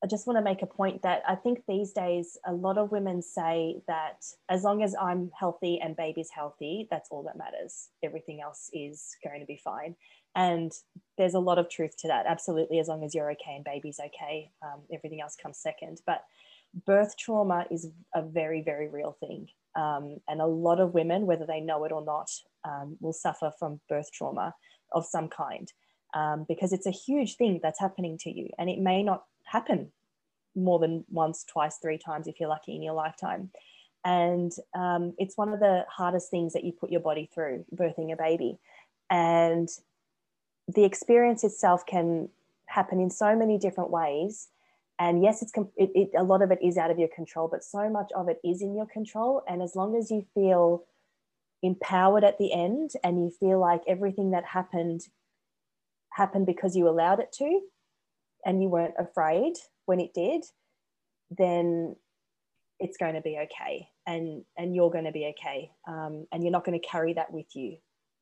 I 0.02 0.08
just 0.08 0.26
want 0.26 0.36
to 0.36 0.42
make 0.42 0.62
a 0.62 0.66
point 0.66 1.02
that 1.02 1.22
I 1.28 1.36
think 1.36 1.62
these 1.68 1.92
days 1.92 2.36
a 2.44 2.52
lot 2.52 2.76
of 2.76 2.90
women 2.90 3.22
say 3.22 3.76
that 3.86 4.24
as 4.48 4.64
long 4.64 4.82
as 4.82 4.96
I'm 5.00 5.30
healthy 5.38 5.80
and 5.80 5.96
baby's 5.96 6.30
healthy, 6.34 6.88
that's 6.90 7.08
all 7.10 7.22
that 7.24 7.38
matters. 7.38 7.90
Everything 8.02 8.40
else 8.40 8.68
is 8.72 9.16
going 9.22 9.40
to 9.40 9.46
be 9.46 9.60
fine. 9.62 9.94
And 10.34 10.72
there's 11.18 11.34
a 11.34 11.40
lot 11.40 11.58
of 11.58 11.70
truth 11.70 11.96
to 11.98 12.08
that. 12.08 12.26
Absolutely, 12.26 12.80
as 12.80 12.88
long 12.88 13.04
as 13.04 13.14
you're 13.14 13.30
okay 13.32 13.54
and 13.54 13.64
baby's 13.64 14.00
okay, 14.00 14.50
um, 14.62 14.80
everything 14.92 15.20
else 15.20 15.36
comes 15.40 15.58
second. 15.58 16.00
But 16.04 16.24
birth 16.84 17.16
trauma 17.16 17.66
is 17.70 17.86
a 18.14 18.22
very, 18.22 18.62
very 18.62 18.88
real 18.88 19.16
thing. 19.20 19.48
Um, 19.76 20.16
and 20.28 20.40
a 20.40 20.46
lot 20.46 20.80
of 20.80 20.94
women, 20.94 21.26
whether 21.26 21.46
they 21.46 21.60
know 21.60 21.84
it 21.84 21.92
or 21.92 22.04
not, 22.04 22.28
um, 22.64 22.96
will 23.00 23.12
suffer 23.12 23.52
from 23.56 23.80
birth 23.88 24.10
trauma 24.12 24.54
of 24.90 25.06
some 25.06 25.28
kind 25.28 25.72
um, 26.14 26.44
because 26.48 26.72
it's 26.72 26.86
a 26.86 26.90
huge 26.90 27.36
thing 27.36 27.60
that's 27.62 27.80
happening 27.80 28.18
to 28.18 28.30
you. 28.30 28.48
And 28.58 28.68
it 28.68 28.78
may 28.78 29.02
not 29.02 29.24
happen 29.52 29.92
more 30.54 30.78
than 30.78 31.04
once, 31.10 31.44
twice, 31.44 31.76
three 31.78 31.98
times 31.98 32.26
if 32.26 32.40
you're 32.40 32.48
lucky 32.48 32.74
in 32.74 32.82
your 32.82 32.94
lifetime. 32.94 33.50
And 34.04 34.50
um, 34.74 35.14
it's 35.18 35.36
one 35.36 35.52
of 35.52 35.60
the 35.60 35.84
hardest 35.88 36.30
things 36.30 36.54
that 36.54 36.64
you 36.64 36.72
put 36.72 36.90
your 36.90 37.00
body 37.00 37.30
through, 37.32 37.64
birthing 37.74 38.12
a 38.12 38.16
baby. 38.16 38.58
And 39.10 39.68
the 40.68 40.84
experience 40.84 41.44
itself 41.44 41.86
can 41.86 42.28
happen 42.66 42.98
in 42.98 43.10
so 43.10 43.36
many 43.36 43.58
different 43.58 43.90
ways. 43.90 44.48
And 44.98 45.22
yes, 45.22 45.42
it's 45.42 45.52
it, 45.76 45.90
it, 45.94 46.10
a 46.16 46.22
lot 46.22 46.42
of 46.42 46.50
it 46.50 46.58
is 46.62 46.76
out 46.76 46.90
of 46.90 46.98
your 46.98 47.08
control, 47.08 47.48
but 47.48 47.62
so 47.62 47.88
much 47.88 48.10
of 48.16 48.28
it 48.28 48.40
is 48.42 48.62
in 48.62 48.74
your 48.74 48.86
control. 48.86 49.42
And 49.46 49.62
as 49.62 49.76
long 49.76 49.96
as 49.96 50.10
you 50.10 50.24
feel 50.34 50.84
empowered 51.62 52.24
at 52.24 52.38
the 52.38 52.52
end 52.52 52.92
and 53.04 53.22
you 53.22 53.30
feel 53.30 53.60
like 53.60 53.82
everything 53.86 54.32
that 54.32 54.44
happened 54.44 55.02
happened 56.10 56.46
because 56.46 56.76
you 56.76 56.88
allowed 56.88 57.20
it 57.20 57.32
to, 57.32 57.60
and 58.44 58.62
you 58.62 58.68
weren't 58.68 58.94
afraid 58.98 59.54
when 59.86 60.00
it 60.00 60.14
did, 60.14 60.44
then 61.30 61.96
it's 62.78 62.96
going 62.96 63.14
to 63.14 63.20
be 63.20 63.38
okay, 63.44 63.88
and 64.06 64.44
and 64.56 64.74
you're 64.74 64.90
going 64.90 65.04
to 65.04 65.12
be 65.12 65.32
okay, 65.38 65.70
um, 65.88 66.26
and 66.32 66.42
you're 66.42 66.52
not 66.52 66.64
going 66.64 66.78
to 66.78 66.86
carry 66.86 67.12
that 67.14 67.32
with 67.32 67.54
you 67.54 67.76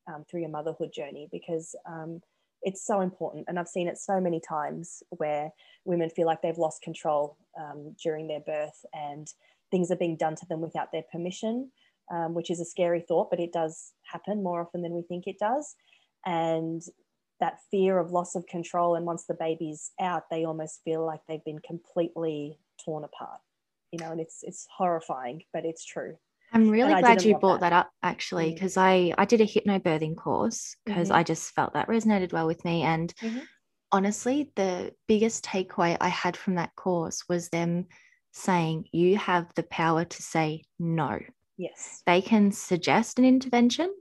um, 0.07 0.23
through 0.29 0.41
your 0.41 0.49
motherhood 0.49 0.91
journey 0.93 1.27
because 1.31 1.75
um, 1.87 2.21
it's 2.61 2.85
so 2.85 3.01
important. 3.01 3.45
And 3.47 3.57
I've 3.57 3.67
seen 3.67 3.87
it 3.87 3.97
so 3.97 4.19
many 4.19 4.39
times 4.39 5.01
where 5.09 5.51
women 5.85 6.09
feel 6.09 6.27
like 6.27 6.41
they've 6.41 6.57
lost 6.57 6.81
control 6.81 7.37
um, 7.59 7.95
during 8.01 8.27
their 8.27 8.41
birth, 8.41 8.85
and 8.93 9.27
things 9.71 9.89
are 9.89 9.95
being 9.95 10.17
done 10.17 10.35
to 10.35 10.45
them 10.47 10.61
without 10.61 10.91
their 10.91 11.03
permission, 11.11 11.71
um, 12.11 12.33
which 12.33 12.51
is 12.51 12.59
a 12.59 12.65
scary 12.65 13.03
thought, 13.07 13.29
but 13.29 13.39
it 13.39 13.53
does 13.53 13.93
happen 14.03 14.43
more 14.43 14.61
often 14.61 14.81
than 14.81 14.93
we 14.93 15.01
think 15.01 15.25
it 15.25 15.39
does. 15.39 15.75
And 16.25 16.81
that 17.41 17.57
fear 17.69 17.97
of 17.97 18.11
loss 18.11 18.35
of 18.35 18.45
control 18.45 18.95
and 18.95 19.05
once 19.05 19.25
the 19.25 19.33
baby's 19.33 19.91
out 19.99 20.23
they 20.31 20.45
almost 20.45 20.79
feel 20.85 21.05
like 21.05 21.19
they've 21.27 21.43
been 21.43 21.59
completely 21.59 22.57
torn 22.83 23.03
apart 23.03 23.39
you 23.91 23.99
know 23.99 24.11
and 24.11 24.21
it's 24.21 24.39
it's 24.43 24.67
horrifying 24.75 25.41
but 25.51 25.65
it's 25.65 25.83
true 25.83 26.15
i'm 26.53 26.69
really 26.69 26.93
glad 27.01 27.23
you 27.23 27.37
brought 27.39 27.59
that. 27.59 27.71
that. 27.71 27.79
up 27.79 27.91
actually 28.03 28.53
because 28.53 28.75
mm. 28.75 28.81
i 28.81 29.13
i 29.17 29.25
did 29.25 29.41
a 29.41 29.45
hypnobirthing 29.45 30.15
course 30.15 30.75
because 30.85 31.09
mm-hmm. 31.09 31.17
i 31.17 31.23
just 31.23 31.51
felt 31.53 31.73
that 31.73 31.87
resonated 31.87 32.31
well 32.31 32.47
with 32.47 32.63
me 32.63 32.83
and 32.83 33.13
mm-hmm. 33.21 33.39
honestly 33.91 34.51
the 34.55 34.93
biggest 35.07 35.43
takeaway 35.43 35.97
i 35.99 36.07
had 36.07 36.37
from 36.37 36.55
that 36.55 36.73
course 36.75 37.23
was 37.27 37.49
them 37.49 37.85
saying 38.33 38.85
you 38.93 39.17
have 39.17 39.51
the 39.55 39.63
power 39.63 40.05
to 40.05 40.21
say 40.21 40.63
no 40.79 41.19
yes 41.57 42.01
they 42.05 42.21
can 42.21 42.51
suggest 42.51 43.19
an 43.19 43.25
intervention. 43.25 43.93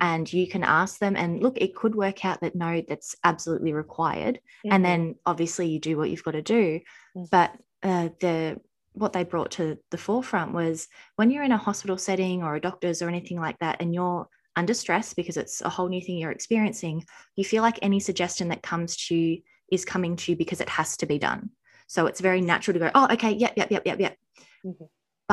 And 0.00 0.32
you 0.32 0.46
can 0.46 0.64
ask 0.64 0.98
them 0.98 1.16
and 1.16 1.42
look 1.42 1.56
it 1.58 1.74
could 1.74 1.94
work 1.94 2.24
out 2.24 2.40
that 2.40 2.54
no 2.54 2.82
that's 2.88 3.16
absolutely 3.24 3.72
required. 3.72 4.36
Mm-hmm. 4.36 4.72
and 4.72 4.84
then 4.84 5.14
obviously 5.26 5.68
you 5.68 5.78
do 5.78 5.96
what 5.96 6.10
you've 6.10 6.24
got 6.24 6.32
to 6.32 6.42
do. 6.42 6.80
Mm-hmm. 7.16 7.24
but 7.30 7.52
uh, 7.82 8.08
the 8.20 8.60
what 8.92 9.12
they 9.12 9.24
brought 9.24 9.50
to 9.52 9.76
the 9.90 9.98
forefront 9.98 10.52
was 10.52 10.88
when 11.16 11.30
you're 11.30 11.42
in 11.42 11.52
a 11.52 11.56
hospital 11.56 11.98
setting 11.98 12.42
or 12.42 12.54
a 12.54 12.60
doctor's 12.60 13.02
or 13.02 13.08
anything 13.08 13.40
like 13.40 13.58
that 13.58 13.76
and 13.80 13.92
you're 13.92 14.28
under 14.56 14.72
stress 14.72 15.14
because 15.14 15.36
it's 15.36 15.60
a 15.62 15.68
whole 15.68 15.88
new 15.88 16.00
thing 16.00 16.16
you're 16.16 16.30
experiencing 16.30 17.04
you 17.34 17.44
feel 17.44 17.62
like 17.62 17.78
any 17.82 17.98
suggestion 17.98 18.48
that 18.48 18.62
comes 18.62 18.96
to 18.96 19.14
you 19.16 19.42
is 19.70 19.84
coming 19.84 20.14
to 20.16 20.32
you 20.32 20.36
because 20.36 20.60
it 20.60 20.68
has 20.68 20.96
to 20.98 21.06
be 21.06 21.18
done. 21.18 21.50
So 21.86 22.06
it's 22.06 22.20
very 22.20 22.40
natural 22.40 22.74
to 22.74 22.78
go 22.80 22.90
oh 22.94 23.08
okay 23.12 23.32
yep 23.32 23.54
yep 23.56 23.70
yep 23.70 23.82
yep 23.84 24.00
yep. 24.00 24.16
Mm-hmm 24.64 24.84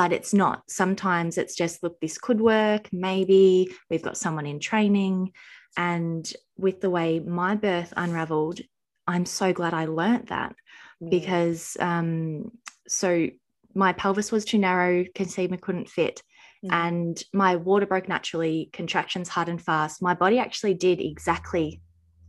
but 0.02 0.12
it's 0.12 0.34
not. 0.34 0.64
Sometimes 0.68 1.38
it's 1.38 1.56
just, 1.56 1.84
look, 1.84 2.00
this 2.00 2.18
could 2.18 2.42
work. 2.42 2.90
Maybe 2.92 3.70
we've 3.88 4.02
got 4.02 4.18
someone 4.18 4.48
in 4.48 4.60
training. 4.60 5.32
And 5.78 6.28
with 6.58 6.82
the 6.82 6.90
way 6.90 7.20
my 7.20 7.54
birth 7.54 7.94
unraveled, 7.96 8.62
I'm 9.06 9.28
so 9.28 9.54
glad 9.54 9.76
I 9.76 9.86
learnt 9.86 10.30
that 10.30 10.56
yeah. 11.00 11.10
because 11.12 11.78
um, 11.80 12.50
so 12.88 13.28
my 13.76 13.94
pelvis 13.94 14.32
was 14.32 14.44
too 14.44 14.58
narrow, 14.58 15.06
Kasim 15.14 15.56
couldn't 15.58 15.88
fit. 15.88 16.24
Mm. 16.66 16.74
And 16.74 17.24
my 17.32 17.58
water 17.58 17.86
broke 17.86 18.08
naturally, 18.08 18.72
contractions 18.74 19.30
hard 19.30 19.50
and 19.50 19.62
fast. 19.62 20.02
My 20.02 20.16
body 20.16 20.40
actually 20.40 20.74
did 20.74 21.00
exactly 21.00 21.80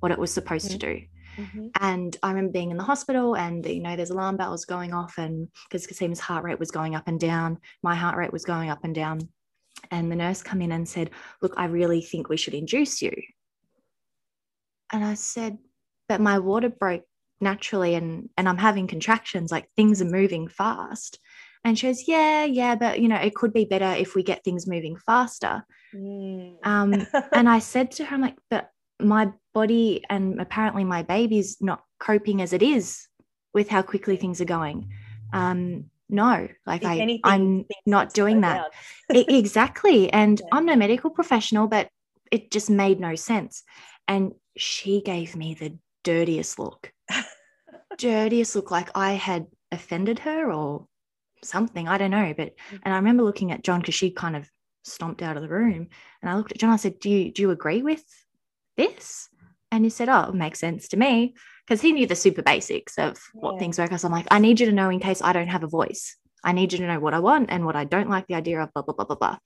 what 0.00 0.12
it 0.12 0.18
was 0.18 0.30
supposed 0.30 0.68
mm. 0.68 0.72
to 0.72 0.78
do. 0.78 1.00
Mm-hmm. 1.36 1.68
And 1.80 2.16
I 2.22 2.28
remember 2.28 2.52
being 2.52 2.70
in 2.70 2.76
the 2.76 2.82
hospital 2.82 3.36
and, 3.36 3.64
you 3.64 3.80
know, 3.80 3.96
there's 3.96 4.10
alarm 4.10 4.36
bells 4.36 4.64
going 4.64 4.92
off 4.92 5.18
and 5.18 5.48
because 5.68 5.86
Kasim's 5.86 6.20
heart 6.20 6.44
rate 6.44 6.58
was 6.58 6.70
going 6.70 6.94
up 6.94 7.08
and 7.08 7.18
down, 7.18 7.58
my 7.82 7.94
heart 7.94 8.16
rate 8.16 8.32
was 8.32 8.44
going 8.44 8.70
up 8.70 8.84
and 8.84 8.94
down. 8.94 9.28
And 9.90 10.10
the 10.10 10.16
nurse 10.16 10.42
come 10.42 10.62
in 10.62 10.72
and 10.72 10.88
said, 10.88 11.10
look, 11.40 11.54
I 11.56 11.66
really 11.66 12.02
think 12.02 12.28
we 12.28 12.36
should 12.36 12.54
induce 12.54 13.02
you. 13.02 13.12
And 14.92 15.04
I 15.04 15.14
said, 15.14 15.58
but 16.08 16.20
my 16.20 16.38
water 16.38 16.68
broke 16.68 17.04
naturally 17.40 17.94
and, 17.94 18.28
and 18.36 18.48
I'm 18.48 18.58
having 18.58 18.86
contractions, 18.86 19.50
like 19.50 19.68
things 19.74 20.00
are 20.00 20.06
moving 20.06 20.48
fast. 20.48 21.18
And 21.64 21.78
she 21.78 21.86
goes, 21.86 22.08
yeah, 22.08 22.44
yeah, 22.44 22.74
but 22.74 23.00
you 23.00 23.08
know, 23.08 23.16
it 23.16 23.34
could 23.34 23.52
be 23.52 23.64
better 23.64 23.92
if 23.96 24.14
we 24.14 24.22
get 24.22 24.44
things 24.44 24.66
moving 24.66 24.96
faster. 24.96 25.64
Mm. 25.94 26.56
Um, 26.64 27.06
and 27.32 27.48
I 27.48 27.60
said 27.60 27.92
to 27.92 28.04
her, 28.04 28.14
I'm 28.14 28.20
like, 28.20 28.36
but 28.50 28.70
my 29.00 29.32
body 29.52 30.02
and 30.08 30.40
apparently 30.40 30.84
my 30.84 31.02
baby's 31.02 31.58
not 31.60 31.82
coping 31.98 32.40
as 32.42 32.52
it 32.52 32.62
is 32.62 33.06
with 33.54 33.68
how 33.68 33.82
quickly 33.82 34.16
things 34.16 34.40
are 34.40 34.46
going. 34.46 34.90
Um, 35.32 35.86
no, 36.08 36.48
like 36.66 36.84
I, 36.84 36.98
anything, 36.98 37.20
I'm 37.24 37.64
not 37.86 38.12
doing 38.12 38.42
that. 38.42 38.70
exactly. 39.08 40.12
And 40.12 40.40
yeah. 40.40 40.46
I'm 40.52 40.66
no 40.66 40.76
medical 40.76 41.10
professional, 41.10 41.68
but 41.68 41.88
it 42.30 42.50
just 42.50 42.68
made 42.68 43.00
no 43.00 43.14
sense. 43.14 43.62
And 44.06 44.32
she 44.56 45.00
gave 45.00 45.34
me 45.34 45.54
the 45.54 45.78
dirtiest 46.04 46.58
look, 46.58 46.92
dirtiest 47.98 48.54
look, 48.54 48.70
like 48.70 48.90
I 48.94 49.12
had 49.12 49.46
offended 49.70 50.18
her 50.20 50.52
or 50.52 50.86
something. 51.42 51.88
I 51.88 51.98
don't 51.98 52.10
know. 52.10 52.34
But, 52.36 52.56
mm-hmm. 52.56 52.76
and 52.82 52.92
I 52.92 52.98
remember 52.98 53.22
looking 53.22 53.52
at 53.52 53.64
John 53.64 53.80
because 53.80 53.94
she 53.94 54.10
kind 54.10 54.36
of 54.36 54.50
stomped 54.84 55.22
out 55.22 55.36
of 55.36 55.42
the 55.42 55.48
room. 55.48 55.88
And 56.20 56.30
I 56.30 56.36
looked 56.36 56.52
at 56.52 56.58
John, 56.58 56.70
I 56.70 56.76
said, 56.76 56.98
Do 57.00 57.08
you, 57.08 57.32
do 57.32 57.42
you 57.42 57.50
agree 57.50 57.82
with 57.82 58.04
this? 58.76 59.28
And 59.72 59.84
he 59.84 59.90
said, 59.90 60.08
Oh, 60.08 60.28
it 60.28 60.34
makes 60.34 60.60
sense 60.60 60.86
to 60.88 60.96
me. 60.96 61.34
Because 61.66 61.80
he 61.80 61.92
knew 61.92 62.06
the 62.06 62.14
super 62.14 62.42
basics 62.42 62.98
of 62.98 63.18
what 63.32 63.58
things 63.58 63.78
work. 63.78 63.96
So 63.96 64.06
I'm 64.06 64.12
like, 64.12 64.26
I 64.30 64.38
need 64.38 64.60
you 64.60 64.66
to 64.66 64.72
know 64.72 64.90
in 64.90 65.00
case 65.00 65.22
I 65.22 65.32
don't 65.32 65.48
have 65.48 65.64
a 65.64 65.68
voice. 65.68 66.16
I 66.44 66.52
need 66.52 66.72
you 66.72 66.78
to 66.80 66.86
know 66.86 66.98
what 66.98 67.14
I 67.14 67.20
want 67.20 67.50
and 67.50 67.64
what 67.64 67.76
I 67.76 67.84
don't 67.84 68.10
like 68.10 68.26
the 68.26 68.34
idea 68.34 68.60
of, 68.60 68.72
blah, 68.74 68.82
blah, 68.82 68.94
blah, 68.94 69.04
blah, 69.04 69.16
blah. 69.16 69.38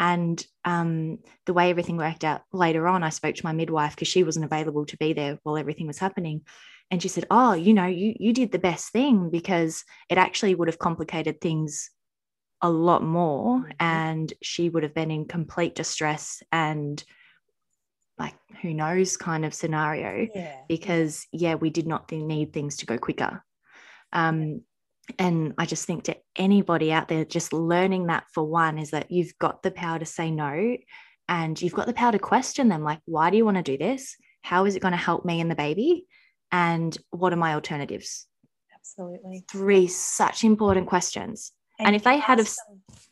And 0.00 0.44
um, 0.64 1.18
the 1.46 1.52
way 1.52 1.70
everything 1.70 1.96
worked 1.96 2.24
out 2.24 2.42
later 2.52 2.88
on, 2.88 3.04
I 3.04 3.10
spoke 3.10 3.36
to 3.36 3.46
my 3.46 3.52
midwife 3.52 3.94
because 3.94 4.08
she 4.08 4.24
wasn't 4.24 4.44
available 4.44 4.84
to 4.86 4.96
be 4.96 5.12
there 5.12 5.38
while 5.44 5.56
everything 5.56 5.86
was 5.86 5.98
happening. 5.98 6.42
And 6.90 7.00
she 7.00 7.08
said, 7.08 7.26
Oh, 7.30 7.52
you 7.54 7.72
know, 7.72 7.86
you, 7.86 8.14
you 8.18 8.32
did 8.32 8.50
the 8.50 8.58
best 8.58 8.92
thing 8.92 9.30
because 9.30 9.84
it 10.10 10.18
actually 10.18 10.56
would 10.56 10.68
have 10.68 10.78
complicated 10.78 11.40
things 11.40 11.90
a 12.60 12.68
lot 12.68 13.02
more. 13.02 13.60
Mm-hmm. 13.60 13.70
And 13.78 14.32
she 14.42 14.68
would 14.68 14.82
have 14.82 14.94
been 14.94 15.12
in 15.12 15.26
complete 15.26 15.76
distress 15.76 16.42
and 16.50 17.02
like 18.20 18.34
who 18.62 18.72
knows 18.72 19.16
kind 19.16 19.44
of 19.44 19.54
scenario 19.54 20.28
yeah. 20.34 20.56
because 20.68 21.26
yeah 21.32 21.54
we 21.54 21.70
did 21.70 21.86
not 21.86 22.10
need 22.12 22.52
things 22.52 22.76
to 22.76 22.86
go 22.86 22.98
quicker 22.98 23.42
um, 24.12 24.62
and 25.18 25.54
i 25.58 25.66
just 25.66 25.86
think 25.86 26.04
to 26.04 26.16
anybody 26.36 26.92
out 26.92 27.08
there 27.08 27.24
just 27.24 27.52
learning 27.52 28.06
that 28.06 28.24
for 28.32 28.44
one 28.44 28.78
is 28.78 28.90
that 28.90 29.10
you've 29.10 29.36
got 29.38 29.62
the 29.62 29.70
power 29.70 29.98
to 29.98 30.06
say 30.06 30.30
no 30.30 30.76
and 31.28 31.60
you've 31.60 31.74
got 31.74 31.86
the 31.86 31.92
power 31.92 32.12
to 32.12 32.18
question 32.18 32.68
them 32.68 32.84
like 32.84 33.00
why 33.06 33.30
do 33.30 33.36
you 33.36 33.44
want 33.44 33.56
to 33.56 33.62
do 33.62 33.76
this 33.76 34.16
how 34.42 34.66
is 34.66 34.76
it 34.76 34.80
going 34.80 34.92
to 34.92 34.98
help 34.98 35.24
me 35.24 35.40
and 35.40 35.50
the 35.50 35.56
baby 35.56 36.06
and 36.52 36.96
what 37.10 37.32
are 37.32 37.36
my 37.36 37.54
alternatives 37.54 38.26
Absolutely. 38.80 39.44
Three 39.50 39.86
such 39.86 40.42
important 40.44 40.86
questions. 40.86 41.52
And, 41.78 41.88
and 41.88 41.96
if 41.96 42.02
they 42.02 42.18
had 42.18 42.40
of 42.40 42.50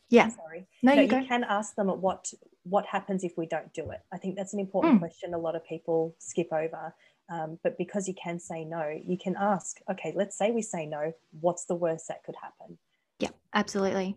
yeah. 0.08 0.28
Sorry. 0.28 0.66
No, 0.82 0.94
no 0.94 1.02
you, 1.02 1.16
you 1.20 1.26
can 1.26 1.44
ask 1.44 1.74
them 1.74 1.88
what 1.88 2.26
what 2.68 2.86
happens 2.86 3.24
if 3.24 3.32
we 3.36 3.46
don't 3.46 3.72
do 3.72 3.90
it. 3.90 4.00
I 4.12 4.18
think 4.18 4.36
that's 4.36 4.54
an 4.54 4.60
important 4.60 4.96
mm. 4.96 4.98
question 5.00 5.34
a 5.34 5.38
lot 5.38 5.56
of 5.56 5.64
people 5.66 6.14
skip 6.18 6.52
over. 6.52 6.94
Um, 7.30 7.58
but 7.62 7.76
because 7.76 8.08
you 8.08 8.14
can 8.14 8.38
say 8.38 8.64
no, 8.64 8.88
you 9.04 9.18
can 9.22 9.36
ask, 9.38 9.78
okay, 9.90 10.12
let's 10.16 10.38
say 10.38 10.50
we 10.50 10.62
say 10.62 10.86
no, 10.86 11.12
what's 11.40 11.66
the 11.66 11.74
worst 11.74 12.08
that 12.08 12.24
could 12.24 12.36
happen? 12.40 12.78
Yeah, 13.18 13.30
absolutely. 13.52 14.16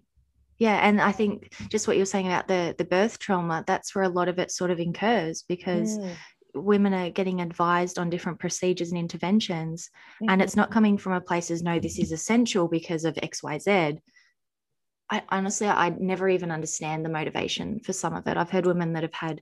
Yeah, 0.58 0.80
and 0.88 1.02
I 1.02 1.12
think 1.12 1.54
just 1.70 1.88
what 1.88 1.98
you 1.98 2.04
were 2.04 2.06
saying 2.06 2.28
about 2.28 2.48
the 2.48 2.76
the 2.78 2.86
birth 2.86 3.18
trauma, 3.18 3.64
that's 3.66 3.96
where 3.96 4.04
a 4.04 4.10
lot 4.10 4.28
of 4.28 4.38
it 4.38 4.52
sort 4.52 4.70
of 4.70 4.80
incurs 4.80 5.44
because 5.50 5.98
mm. 5.98 6.14
women 6.54 6.94
are 6.94 7.10
getting 7.10 7.42
advised 7.42 7.98
on 7.98 8.12
different 8.12 8.40
procedures 8.40 8.92
and 8.92 9.00
interventions, 9.00 9.90
mm-hmm. 10.22 10.30
and 10.30 10.42
it's 10.42 10.56
not 10.56 10.70
coming 10.70 11.00
from 11.00 11.14
a 11.14 11.22
place 11.22 11.50
as 11.50 11.64
no, 11.64 11.80
this 11.80 11.98
is 11.98 12.12
essential 12.12 12.68
because 12.68 13.06
of 13.06 13.18
X, 13.24 13.42
Y, 13.42 13.58
Z. 13.58 14.00
I 15.12 15.24
honestly, 15.30 15.67
I 15.67 15.89
never 15.89 16.30
even 16.30 16.52
understand 16.52 17.04
the 17.04 17.10
motivation 17.10 17.82
for 17.82 17.91
some 17.91 18.15
of 18.15 18.26
it. 18.28 18.38
I've 18.38 18.50
heard 18.50 18.65
women 18.65 18.93
that 18.93 19.04
have 19.04 19.13
had 19.13 19.41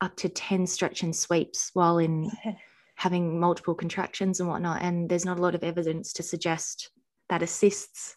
up 0.00 0.16
to 0.16 0.30
10 0.30 0.66
stretch 0.66 1.02
and 1.02 1.14
sweeps 1.14 1.70
while 1.74 1.98
in 1.98 2.30
having 2.96 3.38
multiple 3.38 3.74
contractions 3.74 4.40
and 4.40 4.48
whatnot. 4.48 4.80
And 4.82 5.08
there's 5.08 5.26
not 5.26 5.38
a 5.38 5.42
lot 5.42 5.54
of 5.54 5.62
evidence 5.62 6.14
to 6.14 6.22
suggest 6.22 6.90
that 7.28 7.42
assists 7.42 8.16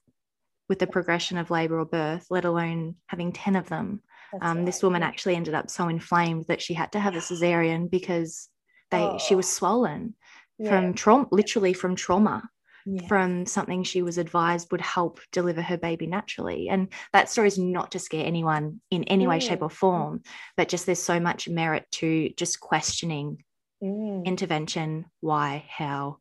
with 0.69 0.79
the 0.79 0.87
progression 0.87 1.37
of 1.37 1.51
labor 1.51 1.79
or 1.79 1.85
birth, 1.85 2.25
let 2.29 2.45
alone 2.45 2.95
having 3.07 3.33
10 3.33 3.57
of 3.57 3.67
them. 3.67 4.01
Um, 4.41 4.59
right. 4.59 4.65
This 4.65 4.81
woman 4.81 5.03
actually 5.03 5.35
ended 5.35 5.53
up 5.53 5.69
so 5.69 5.89
inflamed 5.89 6.45
that 6.47 6.61
she 6.61 6.73
had 6.73 6.93
to 6.93 6.99
have 6.99 7.15
a 7.15 7.19
cesarean 7.19 7.91
because 7.91 8.49
they 8.91 9.01
oh. 9.01 9.19
she 9.19 9.35
was 9.35 9.47
swollen 9.47 10.15
yeah. 10.57 10.69
from 10.69 10.93
trauma, 10.93 11.27
literally 11.31 11.73
from 11.73 11.95
trauma. 11.95 12.49
Yeah. 12.86 13.08
From 13.08 13.46
something 13.46 13.84
she 13.84 14.02
was 14.02 14.17
advised 14.17 14.72
would 14.72 14.82
help 14.82 15.19
deliver 15.32 15.62
her 15.62 15.78
baby 15.78 16.06
naturally. 16.06 16.67
And 16.69 16.89
that 17.13 17.30
story 17.30 17.48
is 17.48 17.58
not 17.58 17.91
to 17.91 18.00
scare 18.00 18.26
anyone 18.26 18.82
in 18.91 19.06
any 19.06 19.26
way, 19.26 19.39
shape, 19.39 19.62
or 19.62 19.69
form, 19.69 20.22
but 20.58 20.67
just 20.67 20.86
there's 20.86 21.02
so 21.02 21.19
much 21.19 21.48
merit 21.48 21.86
to 21.93 22.30
just 22.36 22.60
questioning 22.60 23.43
mm. 23.82 24.26
intervention, 24.26 25.06
why, 25.22 25.65
how, 25.69 26.17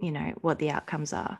you 0.00 0.10
know, 0.10 0.32
what 0.40 0.58
the 0.58 0.70
outcomes 0.70 1.12
are. 1.12 1.38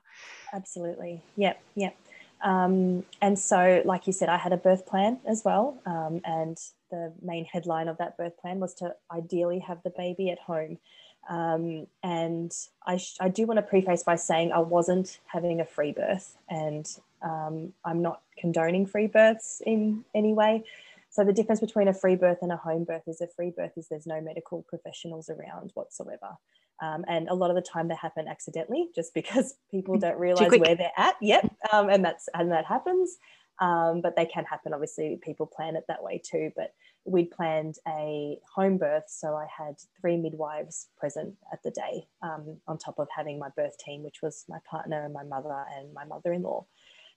Absolutely. 0.52 1.22
Yep. 1.36 1.60
Yep. 1.74 1.96
Um, 2.42 3.04
and 3.20 3.38
so, 3.38 3.82
like 3.84 4.06
you 4.06 4.12
said, 4.12 4.28
I 4.28 4.36
had 4.36 4.52
a 4.52 4.56
birth 4.56 4.86
plan 4.86 5.18
as 5.26 5.42
well. 5.44 5.80
Um, 5.86 6.20
and 6.24 6.58
the 6.90 7.12
main 7.22 7.44
headline 7.44 7.88
of 7.88 7.98
that 7.98 8.16
birth 8.16 8.36
plan 8.36 8.58
was 8.60 8.74
to 8.74 8.94
ideally 9.12 9.60
have 9.60 9.78
the 9.82 9.92
baby 9.96 10.30
at 10.30 10.38
home. 10.40 10.78
Um, 11.28 11.86
and 12.02 12.52
I, 12.86 12.96
sh- 12.96 13.16
I 13.20 13.28
do 13.28 13.46
want 13.46 13.58
to 13.58 13.62
preface 13.62 14.02
by 14.02 14.16
saying 14.16 14.52
I 14.52 14.58
wasn't 14.58 15.20
having 15.26 15.60
a 15.60 15.64
free 15.64 15.92
birth, 15.92 16.36
and 16.48 16.86
um, 17.22 17.72
I'm 17.84 18.02
not 18.02 18.22
condoning 18.38 18.86
free 18.86 19.06
births 19.06 19.62
in 19.64 20.04
any 20.14 20.32
way. 20.32 20.64
So 21.10 21.24
the 21.24 21.32
difference 21.32 21.60
between 21.60 21.88
a 21.88 21.94
free 21.94 22.16
birth 22.16 22.38
and 22.40 22.50
a 22.50 22.56
home 22.56 22.84
birth 22.84 23.06
is 23.06 23.20
a 23.20 23.26
free 23.26 23.50
birth 23.50 23.72
is 23.76 23.88
there's 23.88 24.06
no 24.06 24.20
medical 24.20 24.62
professionals 24.62 25.28
around 25.28 25.70
whatsoever. 25.74 26.38
Um, 26.80 27.04
and 27.06 27.28
a 27.28 27.34
lot 27.34 27.50
of 27.50 27.56
the 27.56 27.62
time 27.62 27.88
they 27.88 27.94
happen 27.94 28.26
accidentally 28.26 28.88
just 28.94 29.12
because 29.12 29.54
people 29.70 29.98
don't 29.98 30.18
realize 30.18 30.50
where 30.50 30.74
they're 30.74 30.90
at. 30.96 31.16
Yet 31.20 31.48
um, 31.72 31.90
and 31.90 32.04
that's 32.04 32.28
and 32.34 32.50
that 32.50 32.64
happens. 32.64 33.18
Um, 33.60 34.00
but 34.00 34.16
they 34.16 34.24
can 34.24 34.44
happen. 34.44 34.72
Obviously 34.72 35.18
people 35.22 35.46
plan 35.46 35.76
it 35.76 35.84
that 35.86 36.02
way 36.02 36.20
too. 36.24 36.50
But 36.56 36.72
we'd 37.04 37.30
planned 37.30 37.76
a 37.88 38.38
home 38.54 38.78
birth 38.78 39.04
so 39.08 39.34
i 39.34 39.46
had 39.56 39.74
three 40.00 40.16
midwives 40.16 40.88
present 40.96 41.34
at 41.52 41.62
the 41.62 41.70
day 41.70 42.06
um, 42.22 42.56
on 42.68 42.78
top 42.78 42.98
of 42.98 43.08
having 43.14 43.38
my 43.38 43.48
birth 43.56 43.76
team 43.78 44.02
which 44.02 44.20
was 44.22 44.44
my 44.48 44.58
partner 44.68 45.04
and 45.04 45.12
my 45.12 45.24
mother 45.24 45.64
and 45.76 45.92
my 45.92 46.04
mother-in-law 46.04 46.64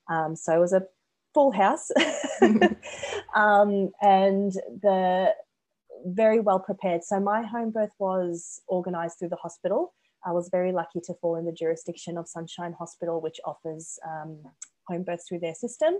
um, 0.10 0.36
so 0.36 0.56
it 0.56 0.60
was 0.60 0.74
a 0.74 0.84
full 1.34 1.52
house 1.52 1.92
um, 3.36 3.92
and 4.02 4.54
the 4.82 5.34
very 6.06 6.40
well 6.40 6.60
prepared. 6.60 7.04
So 7.04 7.20
my 7.20 7.42
home 7.42 7.72
birth 7.72 7.94
was 8.00 8.62
organised 8.70 9.20
through 9.20 9.30
the 9.30 9.36
hospital. 9.38 9.94
I 10.26 10.32
was 10.32 10.50
very 10.50 10.72
lucky 10.72 11.02
to 11.06 11.14
fall 11.16 11.36
in 11.36 11.46
the 11.46 11.52
jurisdiction 11.52 12.18
of 12.18 12.28
Sunshine 12.28 12.74
Hospital, 12.74 13.22
which 13.22 13.40
offers 13.46 14.00
um, 14.08 14.40
home 14.88 15.04
births 15.04 15.26
through 15.28 15.40
their 15.40 15.56
system, 15.56 15.96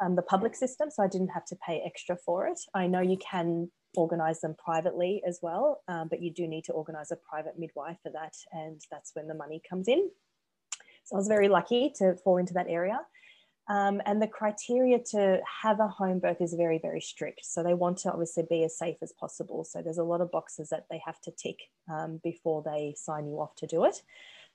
um, 0.00 0.16
the 0.16 0.22
public 0.22 0.54
system. 0.54 0.90
So 0.90 1.02
I 1.02 1.08
didn't 1.08 1.28
have 1.28 1.44
to 1.46 1.56
pay 1.56 1.82
extra 1.84 2.16
for 2.16 2.46
it. 2.46 2.60
I 2.74 2.86
know 2.86 3.00
you 3.00 3.18
can 3.18 3.70
organise 3.96 4.40
them 4.40 4.54
privately 4.62 5.22
as 5.26 5.40
well, 5.42 5.82
um, 5.88 6.08
but 6.08 6.22
you 6.22 6.32
do 6.32 6.46
need 6.46 6.64
to 6.64 6.72
organise 6.72 7.10
a 7.10 7.16
private 7.16 7.58
midwife 7.58 7.98
for 8.02 8.10
that, 8.12 8.34
and 8.52 8.80
that's 8.90 9.10
when 9.14 9.26
the 9.26 9.34
money 9.34 9.60
comes 9.68 9.88
in. 9.88 10.10
So 11.04 11.16
I 11.16 11.18
was 11.18 11.28
very 11.28 11.48
lucky 11.48 11.92
to 11.96 12.14
fall 12.16 12.36
into 12.36 12.54
that 12.54 12.68
area. 12.68 13.00
Um, 13.68 14.02
and 14.04 14.20
the 14.20 14.26
criteria 14.26 14.98
to 15.10 15.40
have 15.62 15.78
a 15.78 15.86
home 15.86 16.18
birth 16.18 16.40
is 16.40 16.54
very, 16.54 16.78
very 16.78 17.00
strict. 17.00 17.44
So 17.44 17.62
they 17.62 17.74
want 17.74 17.98
to 17.98 18.10
obviously 18.10 18.44
be 18.50 18.64
as 18.64 18.76
safe 18.76 18.96
as 19.00 19.12
possible. 19.12 19.64
So 19.64 19.80
there's 19.80 19.98
a 19.98 20.02
lot 20.02 20.20
of 20.20 20.32
boxes 20.32 20.70
that 20.70 20.86
they 20.90 21.00
have 21.06 21.20
to 21.20 21.30
tick 21.30 21.58
um, 21.88 22.20
before 22.24 22.62
they 22.64 22.94
sign 22.96 23.28
you 23.28 23.40
off 23.40 23.54
to 23.56 23.68
do 23.68 23.84
it. 23.84 24.02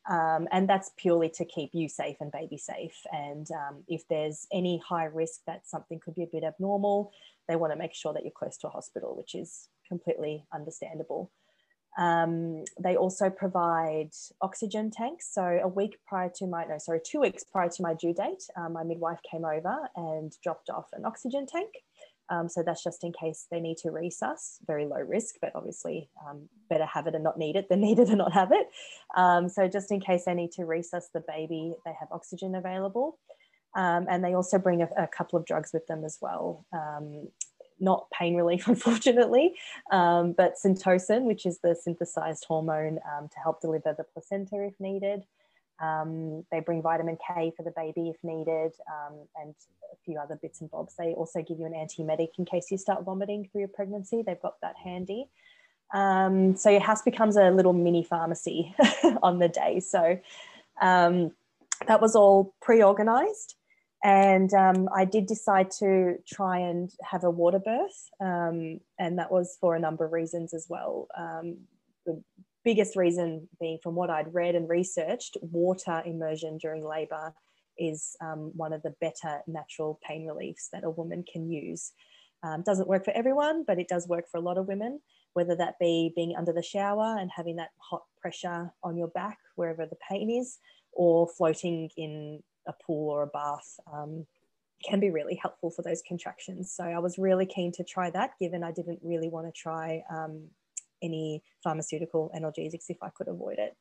Um, 0.10 0.48
and 0.52 0.70
that's 0.70 0.92
purely 0.98 1.30
to 1.30 1.46
keep 1.46 1.72
you 1.74 1.90
safe 1.90 2.18
and 2.20 2.32
baby 2.32 2.58
safe. 2.58 2.96
And 3.12 3.50
um, 3.52 3.84
if 3.88 4.08
there's 4.08 4.46
any 4.54 4.82
high 4.88 5.06
risk 5.06 5.42
that 5.48 5.68
something 5.68 6.00
could 6.00 6.16
be 6.16 6.24
a 6.24 6.28
bit 6.32 6.44
abnormal, 6.44 7.12
they 7.48 7.56
want 7.56 7.74
to 7.74 7.80
make 7.80 7.94
sure 7.94 8.14
that 8.14 8.24
you're 8.24 8.32
close 8.32 8.58
to 8.58 8.68
a 8.68 8.72
hospital, 8.72 9.16
which 9.16 9.34
is 9.34 9.70
completely 9.88 10.46
understandable. 10.54 11.32
Um, 11.98 12.66
they 12.80 12.98
also 12.98 13.30
provide 13.30 14.10
oxygen 14.42 14.92
tanks. 14.92 15.34
So 15.34 15.44
a 15.64 15.68
week 15.68 15.98
prior 16.06 16.30
to 16.36 16.46
my, 16.46 16.66
no, 16.66 16.78
sorry, 16.78 17.00
two 17.04 17.22
weeks 17.22 17.44
prior 17.44 17.70
to 17.70 17.82
my 17.82 17.94
due 17.94 18.14
date, 18.14 18.44
um, 18.58 18.74
my 18.74 18.84
midwife 18.84 19.20
came 19.30 19.46
over 19.46 19.90
and 19.96 20.32
dropped 20.44 20.70
off 20.70 20.88
an 20.94 21.06
oxygen 21.06 21.46
tank. 21.48 21.72
Um, 22.30 22.50
so 22.50 22.64
that's 22.64 22.84
just 22.84 23.04
in 23.04 23.14
case 23.14 23.48
they 23.52 23.60
need 23.60 23.78
to 23.78 23.90
resus, 23.90 24.58
very 24.66 24.86
low 24.86 25.00
risk, 25.00 25.36
but 25.42 25.52
obviously 25.56 26.10
um, 26.28 26.50
better 26.70 26.86
have 26.86 27.08
it 27.08 27.16
and 27.16 27.24
not 27.24 27.38
need 27.38 27.56
it 27.56 27.70
than 27.70 27.82
need 27.88 28.00
it 28.00 28.10
and 28.10 28.18
not 28.18 28.34
have 28.34 28.52
it. 28.52 28.68
Um, 29.16 29.50
so 29.50 29.68
just 29.68 29.92
in 29.92 30.00
case 30.00 30.26
they 30.26 30.34
need 30.34 30.52
to 30.54 30.64
resus 30.64 31.06
the 31.14 31.24
baby, 31.28 31.74
they 31.86 31.94
have 32.00 32.10
oxygen 32.12 32.56
available. 32.56 33.18
Um, 33.76 34.08
and 34.10 34.24
they 34.24 34.34
also 34.34 34.58
bring 34.58 34.82
a, 34.82 34.90
a, 34.98 35.06
couple 35.06 35.38
of 35.38 35.46
drugs 35.46 35.72
with 35.74 35.86
them 35.88 36.06
as 36.06 36.18
well. 36.22 36.66
Um, 36.72 37.28
not 37.78 38.08
pain 38.18 38.36
relief, 38.36 38.68
unfortunately, 38.70 39.54
um, 39.92 40.32
but 40.32 40.54
Syntocin, 40.64 41.24
which 41.24 41.46
is 41.46 41.60
the 41.60 41.76
synthesized 41.76 42.46
hormone 42.48 42.96
to 42.96 43.40
help 43.44 43.60
deliver 43.60 43.94
the 43.98 44.06
placenta 44.06 44.64
if 44.64 44.80
needed. 44.80 45.24
Um, 45.82 46.46
they 46.52 46.62
bring 46.62 46.82
vitamin 46.82 47.18
K 47.28 47.52
for 47.56 47.64
the 47.64 47.74
baby 47.76 48.10
if 48.10 48.18
needed, 48.24 48.74
um, 48.88 49.18
and 49.36 49.54
a 49.92 49.98
few 50.06 50.18
other 50.18 50.38
bits 50.42 50.62
and 50.62 50.72
bobs. 50.72 50.96
They 50.98 51.14
also 51.14 51.42
give 51.42 51.60
you 51.60 51.66
an 51.66 51.74
antiemetic 51.74 52.30
in 52.38 52.46
case 52.46 52.72
you 52.72 52.78
start 52.78 53.04
vomiting 53.04 53.50
through 53.52 53.62
your 53.62 53.68
pregnancy. 53.70 54.24
They've 54.26 54.42
got 54.42 54.62
that 54.62 54.76
handy. 54.82 55.30
Um, 55.94 56.56
so 56.56 56.70
your 56.70 56.82
house 56.82 57.02
becomes 57.02 57.38
a 57.38 57.52
little 57.52 57.74
mini 57.74 58.04
pharmacy 58.04 58.74
on 59.24 59.40
the 59.40 59.50
day. 59.50 59.80
So 59.80 60.20
um, 60.82 61.32
that 61.88 62.02
was 62.02 62.16
all 62.16 62.56
pre-organized. 62.62 63.56
And 64.04 64.54
um, 64.54 64.88
I 64.96 65.06
did 65.06 65.26
decide 65.26 65.72
to 65.80 66.18
try 66.28 66.60
and 66.60 66.92
have 67.04 67.24
a 67.24 67.30
water 67.32 67.58
birth, 67.58 68.10
um, 68.20 68.80
and 69.00 69.18
that 69.18 69.32
was 69.32 69.58
for 69.60 69.76
a 69.76 69.80
number 69.80 70.06
of 70.06 70.12
reasons 70.12 70.54
as 70.54 70.68
well. 70.70 71.08
The 72.06 72.22
biggest 72.66 72.96
reason 72.96 73.48
being 73.62 73.78
from 73.82 73.96
what 73.96 74.10
I'd 74.10 74.34
read 74.34 74.56
and 74.56 74.68
researched, 74.68 75.38
water 75.42 76.02
immersion 76.06 76.58
during 76.58 76.84
labour 76.84 77.34
is 77.78 78.18
um, 78.22 78.52
one 78.56 78.74
of 78.74 78.82
the 78.82 78.96
better 79.00 79.42
natural 79.48 80.00
pain 80.06 80.26
reliefs 80.26 80.70
that 80.74 80.84
a 80.84 80.90
woman 80.90 81.24
can 81.32 81.50
use. 81.50 81.94
Um, 82.44 82.64
doesn't 82.64 82.88
work 82.88 83.06
for 83.06 83.12
everyone, 83.12 83.64
but 83.66 83.80
it 83.80 83.88
does 83.88 84.08
work 84.08 84.26
for 84.30 84.38
a 84.38 84.42
lot 84.42 84.58
of 84.58 84.68
women, 84.68 85.00
whether 85.34 85.56
that 85.56 85.80
be 85.80 86.12
being 86.16 86.36
under 86.38 86.52
the 86.52 86.64
shower 86.64 87.18
and 87.20 87.30
having 87.34 87.56
that 87.58 87.70
hot 87.78 88.04
pressure 88.20 88.72
on 88.84 88.98
your 88.98 89.10
back 89.10 89.38
wherever 89.56 89.86
the 89.86 89.98
pain 90.10 90.30
is, 90.30 90.58
or 90.92 91.28
floating 91.38 91.90
in 91.98 92.42
a 92.68 92.74
pool 92.86 93.10
or 93.10 93.24
a 93.24 93.28
bath 93.28 93.80
um, 93.94 94.26
can 94.84 95.00
be 95.00 95.10
really 95.10 95.36
helpful 95.42 95.72
for 95.72 95.82
those 95.82 96.02
contractions. 96.08 96.72
So 96.72 96.84
I 96.84 97.00
was 97.00 97.18
really 97.18 97.46
keen 97.46 97.72
to 97.74 97.84
try 97.84 98.10
that, 98.12 98.32
given 98.40 98.64
I 98.64 98.72
didn't 98.72 99.00
really 99.04 99.30
want 99.30 99.48
to 99.48 99.52
try 99.52 100.04
um, 100.10 100.48
any 101.06 101.44
pharmaceutical 101.64 102.32
analgesics 102.36 102.90
if 102.90 102.98
I 103.02 103.10
could 103.10 103.28
avoid 103.28 103.60
it. 103.60 103.76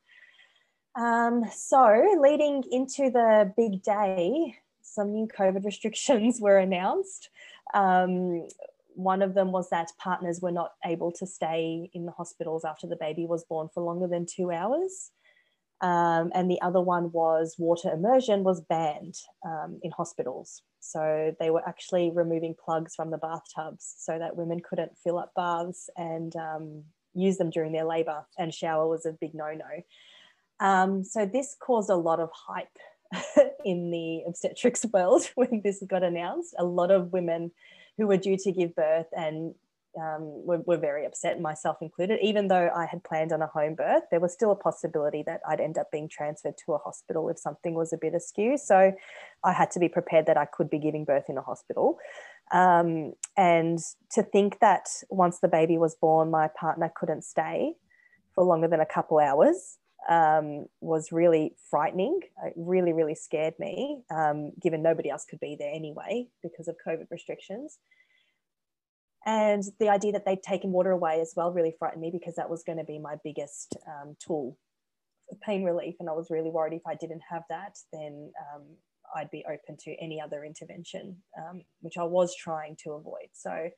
Um, 0.95 1.43
so 1.53 2.17
leading 2.19 2.63
into 2.71 3.09
the 3.09 3.51
big 3.57 3.83
day, 3.83 4.55
some 4.81 5.11
new 5.11 5.27
COVID 5.27 5.65
restrictions 5.71 6.39
were 6.39 6.57
announced. 6.57 7.29
Um, 7.73 8.47
one 8.95 9.21
of 9.21 9.33
them 9.33 9.51
was 9.51 9.69
that 9.69 9.91
partners 9.99 10.39
were 10.41 10.51
not 10.51 10.71
able 10.85 11.11
to 11.13 11.27
stay 11.27 11.89
in 11.93 12.05
the 12.05 12.13
hospitals 12.13 12.63
after 12.63 12.87
the 12.87 12.95
baby 12.95 13.25
was 13.25 13.43
born 13.43 13.67
for 13.73 13.83
longer 13.83 14.07
than 14.07 14.25
two 14.25 14.51
hours. 14.51 15.11
Um, 15.81 16.31
and 16.33 16.49
the 16.49 16.61
other 16.61 16.79
one 16.79 17.11
was 17.11 17.55
water 17.57 17.91
immersion 17.91 18.43
was 18.43 18.61
banned 18.61 19.15
um, 19.45 19.79
in 19.83 19.91
hospitals. 19.91 20.61
So 20.79 21.35
they 21.39 21.49
were 21.49 21.67
actually 21.67 22.11
removing 22.13 22.55
plugs 22.63 22.95
from 22.95 23.11
the 23.11 23.17
bathtubs 23.17 23.95
so 23.97 24.17
that 24.17 24.37
women 24.37 24.61
couldn't 24.61 24.97
fill 25.03 25.17
up 25.17 25.33
baths 25.35 25.89
and 25.97 26.33
um, 26.35 26.83
use 27.15 27.37
them 27.37 27.49
during 27.49 27.71
their 27.71 27.85
labour, 27.85 28.25
and 28.37 28.53
shower 28.53 28.87
was 28.87 29.05
a 29.05 29.11
big 29.11 29.33
no 29.33 29.53
no. 29.53 30.65
Um, 30.65 31.03
so 31.03 31.25
this 31.25 31.55
caused 31.59 31.89
a 31.89 31.95
lot 31.95 32.19
of 32.19 32.29
hype 32.31 32.77
in 33.65 33.91
the 33.91 34.23
obstetrics 34.27 34.85
world 34.93 35.29
when 35.35 35.61
this 35.63 35.83
got 35.87 36.03
announced. 36.03 36.55
A 36.57 36.65
lot 36.65 36.91
of 36.91 37.11
women 37.11 37.51
who 37.97 38.07
were 38.07 38.17
due 38.17 38.37
to 38.37 38.51
give 38.51 38.75
birth 38.75 39.07
and 39.15 39.55
um, 39.97 40.45
were, 40.45 40.59
were, 40.65 40.77
very 40.77 41.05
upset, 41.05 41.39
myself 41.39 41.77
included. 41.81 42.19
Even 42.21 42.49
though 42.49 42.69
I 42.75 42.85
had 42.85 43.01
planned 43.05 43.31
on 43.31 43.41
a 43.41 43.47
home 43.47 43.75
birth, 43.75 44.03
there 44.11 44.19
was 44.19 44.33
still 44.33 44.51
a 44.51 44.55
possibility 44.55 45.23
that 45.25 45.39
I'd 45.47 45.61
end 45.61 45.77
up 45.77 45.89
being 45.89 46.09
transferred 46.09 46.55
to 46.65 46.73
a 46.73 46.77
hospital 46.77 47.29
if 47.29 47.39
something 47.39 47.75
was 47.75 47.93
a 47.93 47.97
bit 47.97 48.13
askew. 48.13 48.57
So 48.57 48.91
I 49.43 49.53
had 49.53 49.71
to 49.71 49.79
be 49.79 49.87
prepared 49.87 50.25
that 50.25 50.35
I 50.35 50.43
could 50.43 50.69
be 50.69 50.79
giving 50.79 51.05
birth 51.05 51.29
in 51.29 51.37
a 51.37 51.41
hospital. 51.41 51.97
Um, 52.51 53.13
and 53.35 53.79
to 54.11 54.23
think 54.23 54.59
that 54.59 54.87
once 55.09 55.39
the 55.39 55.47
baby 55.47 55.77
was 55.77 55.95
born, 55.95 56.31
my 56.31 56.47
partner 56.59 56.91
couldn't 56.95 57.23
stay 57.23 57.73
for 58.33 58.43
longer 58.43 58.67
than 58.67 58.79
a 58.79 58.85
couple 58.85 59.19
hours 59.19 59.77
um, 60.09 60.65
was 60.81 61.11
really 61.11 61.55
frightening. 61.69 62.19
It 62.43 62.53
really, 62.55 62.93
really 62.93 63.15
scared 63.15 63.55
me, 63.59 64.03
um, 64.11 64.51
given 64.61 64.83
nobody 64.83 65.09
else 65.09 65.25
could 65.25 65.39
be 65.39 65.55
there 65.59 65.73
anyway 65.73 66.27
because 66.43 66.67
of 66.67 66.75
COVID 66.85 67.07
restrictions. 67.09 67.79
And 69.25 69.63
the 69.79 69.89
idea 69.89 70.11
that 70.11 70.25
they'd 70.25 70.43
taken 70.43 70.71
water 70.71 70.91
away 70.91 71.19
as 71.19 71.33
well 71.35 71.51
really 71.51 71.73
frightened 71.79 72.01
me 72.01 72.11
because 72.11 72.35
that 72.35 72.49
was 72.49 72.63
going 72.63 72.77
to 72.77 72.83
be 72.83 72.99
my 72.99 73.15
biggest 73.23 73.75
um, 73.87 74.15
tool 74.23 74.55
for 75.27 75.35
pain 75.43 75.63
relief. 75.63 75.95
And 75.99 76.07
I 76.07 76.13
was 76.13 76.29
really 76.29 76.51
worried 76.51 76.73
if 76.73 76.85
I 76.85 76.93
didn't 76.93 77.23
have 77.27 77.41
that, 77.49 77.75
then 77.91 78.31
um, 78.53 78.63
I'd 79.15 79.31
be 79.31 79.45
open 79.45 79.77
to 79.83 79.95
any 80.01 80.21
other 80.21 80.43
intervention, 80.43 81.17
um, 81.37 81.63
which 81.81 81.97
I 81.97 82.03
was 82.03 82.35
trying 82.35 82.77
to 82.83 82.91
avoid. 82.91 83.29
So 83.33 83.69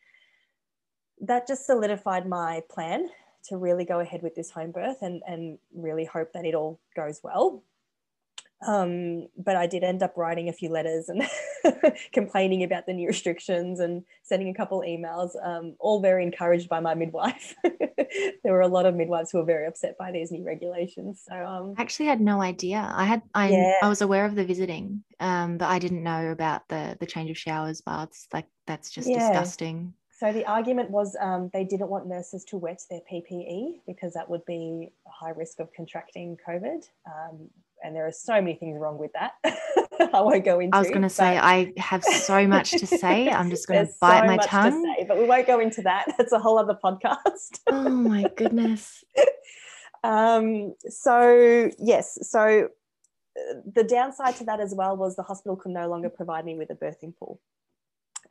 that 1.22 1.48
just 1.48 1.66
solidified 1.66 2.28
my 2.28 2.62
plan 2.70 3.10
to 3.46 3.58
really 3.58 3.86
go 3.86 4.00
ahead 4.00 4.22
with 4.22 4.36
this 4.36 4.52
home 4.52 4.72
birth 4.72 4.98
and, 5.02 5.22
and 5.28 5.58
really 5.74 6.06
hope 6.06 6.34
that 6.34 6.46
it 6.46 6.54
all 6.54 6.80
goes 6.96 7.22
well. 7.24 7.64
Um, 8.68 9.28
but 9.38 9.56
I 9.56 9.68
did 9.68 9.84
end 9.84 10.04
up 10.04 10.18
writing 10.18 10.50
a 10.50 10.54
few 10.54 10.70
letters 10.70 11.10
and 11.10 11.22
complaining 12.14 12.64
about 12.64 12.86
the 12.86 12.94
new 12.94 13.08
restrictions 13.08 13.80
and 13.80 14.04
sending 14.24 14.50
a 14.50 14.54
couple 14.54 14.82
emails, 14.82 15.32
um, 15.44 15.76
all 15.80 16.02
very 16.02 16.24
encouraged 16.24 16.70
by 16.70 16.80
my 16.80 16.94
midwife. 16.94 17.56
there 17.64 18.54
were 18.54 18.62
a 18.62 18.68
lot 18.68 18.86
of 18.86 18.96
midwives 18.96 19.32
who 19.32 19.40
were 19.40 19.46
very 19.46 19.68
upset 19.68 19.98
by 19.98 20.12
these 20.12 20.32
new 20.32 20.44
regulations. 20.44 21.24
So 21.28 21.36
um, 21.36 21.76
I 21.78 21.82
actually 21.82 22.08
had 22.08 22.22
no 22.22 22.42
idea. 22.42 22.92
I 22.94 23.06
had 23.06 23.22
I, 23.34 23.50
yeah. 23.50 23.74
I 23.82 23.90
was 23.90 24.02
aware 24.02 24.26
of 24.26 24.36
the 24.36 24.46
visiting, 24.46 25.04
um, 25.20 25.58
but 25.58 25.68
I 25.68 25.80
didn't 25.80 26.04
know 26.04 26.32
about 26.32 26.68
the 26.68 26.98
the 27.00 27.06
change 27.06 27.30
of 27.30 27.38
showers, 27.38 27.82
baths. 27.82 28.28
Like 28.34 28.48
that's 28.66 28.90
just 28.90 29.10
yeah. 29.10 29.30
disgusting. 29.30 29.94
So 30.20 30.34
the 30.34 30.46
argument 30.48 30.90
was 30.90 31.16
um, 31.22 31.52
they 31.54 31.64
didn't 31.64 31.90
want 31.90 32.08
nurses 32.08 32.44
to 32.46 32.58
wet 32.58 32.82
their 32.90 33.02
PPE 33.12 33.82
because 33.86 34.14
that 34.16 34.28
would 34.28 34.44
be 34.46 34.90
a 35.06 35.12
high 35.12 35.30
risk 35.30 35.60
of 35.60 35.70
contracting 35.76 36.38
COVID. 36.48 36.88
Um, 37.06 37.50
and 37.84 37.96
there 37.96 38.08
are 38.08 38.12
so 38.12 38.34
many 38.34 38.56
things 38.56 38.80
wrong 38.80 38.98
with 38.98 39.12
that. 39.14 39.34
I 40.14 40.22
won't 40.22 40.46
go 40.46 40.60
into. 40.60 40.76
I 40.76 40.80
was 40.80 40.90
going 40.90 41.02
to 41.02 41.10
say 41.10 41.38
I 41.38 41.74
have 41.78 42.04
so 42.04 42.48
much 42.48 42.72
to 42.72 42.88
say. 42.88 43.30
I'm 43.30 43.50
just 43.50 43.68
going 43.70 43.86
to 43.86 43.94
bite 44.00 44.22
so 44.22 44.26
my 44.26 44.38
tongue. 44.38 44.84
To 44.84 44.94
say, 45.00 45.06
but 45.08 45.18
we 45.18 45.26
won't 45.26 45.48
go 45.48 45.60
into 45.60 45.82
that. 45.84 46.06
That's 46.18 46.32
a 46.32 46.40
whole 46.40 46.58
other 46.58 46.78
podcast. 46.82 47.60
oh 47.68 47.90
my 47.90 48.30
goodness. 48.36 49.04
um, 50.04 50.76
so 50.88 51.70
yes, 51.80 52.18
so 52.30 52.70
uh, 53.38 53.54
the 53.74 53.84
downside 53.84 54.36
to 54.38 54.46
that 54.46 54.60
as 54.60 54.74
well 54.76 54.96
was 54.96 55.16
the 55.16 55.24
hospital 55.24 55.56
could 55.56 55.72
no 55.72 55.88
longer 55.90 56.10
provide 56.10 56.46
me 56.46 56.56
with 56.56 56.70
a 56.70 56.76
birthing 56.76 57.16
pool. 57.18 57.40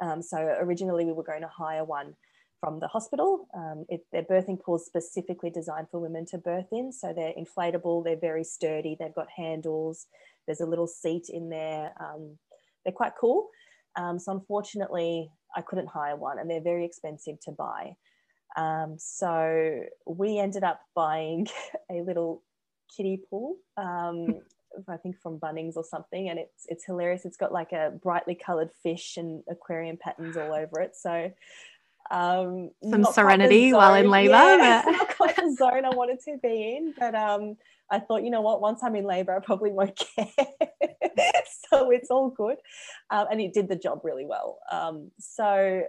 Um, 0.00 0.22
so 0.22 0.38
originally 0.38 1.04
we 1.04 1.12
were 1.12 1.22
going 1.22 1.42
to 1.42 1.48
hire 1.48 1.84
one 1.84 2.14
from 2.60 2.80
the 2.80 2.88
hospital. 2.88 3.48
Um, 3.54 3.86
it, 3.88 4.06
their 4.12 4.22
birthing 4.22 4.60
pools 4.60 4.86
specifically 4.86 5.50
designed 5.50 5.88
for 5.90 6.00
women 6.00 6.26
to 6.26 6.38
birth 6.38 6.66
in. 6.72 6.92
So 6.92 7.12
they're 7.12 7.34
inflatable, 7.34 8.04
they're 8.04 8.16
very 8.16 8.44
sturdy, 8.44 8.96
they've 8.98 9.14
got 9.14 9.28
handles, 9.34 10.06
there's 10.46 10.60
a 10.60 10.66
little 10.66 10.86
seat 10.86 11.28
in 11.28 11.48
there. 11.48 11.92
Um, 12.00 12.38
they're 12.84 12.92
quite 12.92 13.12
cool. 13.20 13.48
Um, 13.96 14.18
so 14.18 14.32
unfortunately, 14.32 15.30
I 15.54 15.62
couldn't 15.62 15.88
hire 15.88 16.16
one 16.16 16.38
and 16.38 16.50
they're 16.50 16.60
very 16.60 16.84
expensive 16.84 17.40
to 17.40 17.52
buy. 17.52 17.96
Um, 18.56 18.96
so 18.98 19.82
we 20.06 20.38
ended 20.38 20.64
up 20.64 20.80
buying 20.94 21.46
a 21.90 22.02
little 22.02 22.42
kiddie 22.94 23.20
pool 23.28 23.56
um, 23.76 24.40
I 24.88 24.96
think 24.96 25.18
from 25.20 25.38
Bunnings 25.38 25.76
or 25.76 25.84
something, 25.84 26.28
and 26.28 26.38
it's 26.38 26.66
it's 26.68 26.84
hilarious. 26.84 27.24
It's 27.24 27.36
got 27.36 27.52
like 27.52 27.72
a 27.72 27.92
brightly 28.02 28.34
coloured 28.34 28.70
fish 28.82 29.16
and 29.16 29.42
aquarium 29.48 29.96
patterns 29.96 30.36
all 30.36 30.52
over 30.52 30.80
it. 30.80 30.96
So 30.96 31.32
um, 32.10 32.70
some 32.88 33.04
serenity 33.04 33.72
while 33.72 33.94
in 33.94 34.10
labour. 34.10 34.32
Yeah, 34.32 34.82
but... 35.36 35.44
not 35.44 35.56
quite 35.56 35.72
the 35.72 35.82
zone 35.82 35.84
I 35.84 35.94
wanted 35.94 36.20
to 36.24 36.38
be 36.42 36.76
in, 36.76 36.94
but 36.98 37.14
um, 37.14 37.56
I 37.90 38.00
thought, 38.00 38.22
you 38.22 38.30
know 38.30 38.40
what, 38.40 38.60
once 38.60 38.82
I'm 38.82 38.96
in 38.96 39.04
labour, 39.04 39.36
I 39.36 39.44
probably 39.44 39.70
won't 39.70 39.96
care. 40.16 40.26
so 41.70 41.90
it's 41.90 42.10
all 42.10 42.30
good, 42.30 42.56
um, 43.10 43.26
and 43.30 43.40
it 43.40 43.52
did 43.52 43.68
the 43.68 43.76
job 43.76 44.00
really 44.04 44.26
well. 44.26 44.58
Um, 44.70 45.10
so 45.18 45.84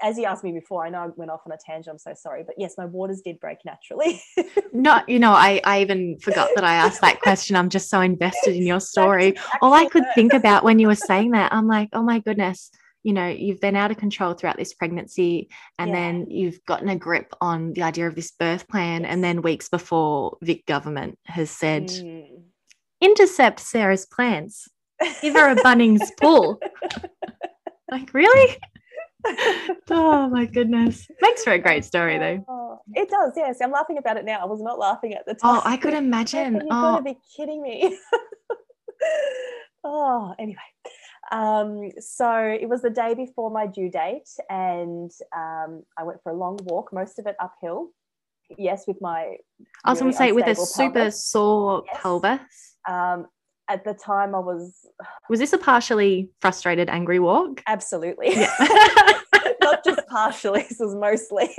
as 0.00 0.16
you 0.16 0.24
asked 0.24 0.44
me 0.44 0.52
before, 0.52 0.86
I 0.86 0.90
know 0.90 0.98
I 0.98 1.08
went 1.16 1.30
off 1.30 1.40
on 1.44 1.52
a 1.52 1.56
tangent. 1.58 1.92
I'm 1.92 1.98
so 1.98 2.12
sorry, 2.14 2.44
but 2.46 2.54
yes, 2.56 2.74
my 2.78 2.84
waters 2.84 3.20
did 3.24 3.40
break 3.40 3.58
naturally. 3.64 4.22
Not, 4.72 5.08
you 5.08 5.18
know, 5.18 5.32
I, 5.32 5.60
I 5.64 5.80
even 5.80 6.18
forgot 6.20 6.50
that 6.54 6.62
I 6.64 6.74
asked 6.74 7.00
that 7.00 7.20
question. 7.20 7.56
I'm 7.56 7.68
just 7.68 7.90
so 7.90 8.00
invested 8.00 8.54
in 8.54 8.64
your 8.64 8.80
story. 8.80 9.34
All 9.60 9.74
I 9.74 9.86
could 9.86 10.04
think 10.14 10.34
about 10.34 10.62
when 10.62 10.78
you 10.78 10.86
were 10.86 10.94
saying 10.94 11.32
that, 11.32 11.52
I'm 11.52 11.66
like, 11.66 11.88
oh 11.92 12.02
my 12.02 12.20
goodness, 12.20 12.70
you 13.02 13.12
know, 13.12 13.26
you've 13.26 13.60
been 13.60 13.76
out 13.76 13.90
of 13.90 13.96
control 13.96 14.34
throughout 14.34 14.56
this 14.56 14.74
pregnancy, 14.74 15.48
and 15.78 15.90
yeah. 15.90 15.96
then 15.96 16.26
you've 16.28 16.64
gotten 16.66 16.88
a 16.88 16.96
grip 16.96 17.34
on 17.40 17.72
the 17.72 17.82
idea 17.82 18.06
of 18.06 18.14
this 18.14 18.32
birth 18.32 18.68
plan, 18.68 19.02
yes. 19.02 19.10
and 19.12 19.22
then 19.22 19.42
weeks 19.42 19.68
before, 19.68 20.36
Vic 20.42 20.66
government 20.66 21.18
has 21.24 21.50
said, 21.50 21.88
mm. 21.88 22.26
intercept 23.00 23.60
Sarah's 23.60 24.06
plans, 24.06 24.68
give 25.22 25.34
her 25.34 25.50
a 25.50 25.56
Bunnings 25.56 26.08
pool. 26.20 26.60
like, 27.90 28.12
really? 28.14 28.56
oh 29.90 30.28
my 30.28 30.46
goodness. 30.46 31.06
Makes 31.20 31.44
for 31.44 31.52
a 31.52 31.58
great 31.58 31.84
story 31.84 32.18
though. 32.18 32.44
Oh, 32.48 32.78
it 32.94 33.08
does, 33.08 33.32
yes. 33.36 33.58
I'm 33.62 33.70
laughing 33.70 33.98
about 33.98 34.16
it 34.16 34.24
now. 34.24 34.38
I 34.40 34.44
was 34.44 34.60
not 34.60 34.78
laughing 34.78 35.14
at 35.14 35.26
the 35.26 35.34
time. 35.34 35.56
Oh, 35.56 35.62
I 35.64 35.76
could 35.76 35.94
imagine. 35.94 36.54
You've 36.54 36.64
oh. 36.64 36.68
got 36.68 36.98
to 36.98 37.04
be 37.04 37.18
kidding 37.36 37.62
me. 37.62 37.98
oh, 39.84 40.34
anyway. 40.38 40.56
Um, 41.30 41.90
so 41.98 42.32
it 42.32 42.68
was 42.68 42.82
the 42.82 42.90
day 42.90 43.14
before 43.14 43.50
my 43.50 43.66
due 43.66 43.90
date, 43.90 44.28
and 44.48 45.10
um, 45.36 45.82
I 45.98 46.04
went 46.04 46.22
for 46.22 46.32
a 46.32 46.36
long 46.36 46.58
walk, 46.64 46.92
most 46.92 47.18
of 47.18 47.26
it 47.26 47.36
uphill. 47.40 47.90
Yes, 48.56 48.86
with 48.86 49.00
my. 49.00 49.36
I 49.84 49.90
was 49.90 50.00
really 50.00 50.00
going 50.00 50.12
to 50.12 50.18
say 50.18 50.32
with 50.32 50.46
a 50.46 50.54
super 50.54 51.10
sore 51.10 51.82
yes. 51.86 52.00
pelvis. 52.00 52.76
Um, 52.88 53.26
at 53.68 53.84
the 53.84 53.94
time 53.94 54.34
I 54.34 54.38
was 54.38 54.86
Was 55.28 55.40
this 55.40 55.52
a 55.52 55.58
partially 55.58 56.30
frustrated 56.40 56.88
angry 56.88 57.18
walk? 57.18 57.62
Absolutely. 57.66 58.34
Yeah. 58.34 58.54
Not 59.60 59.84
just 59.84 60.06
partially, 60.08 60.62
this 60.62 60.78
was 60.78 60.94
mostly. 60.94 61.50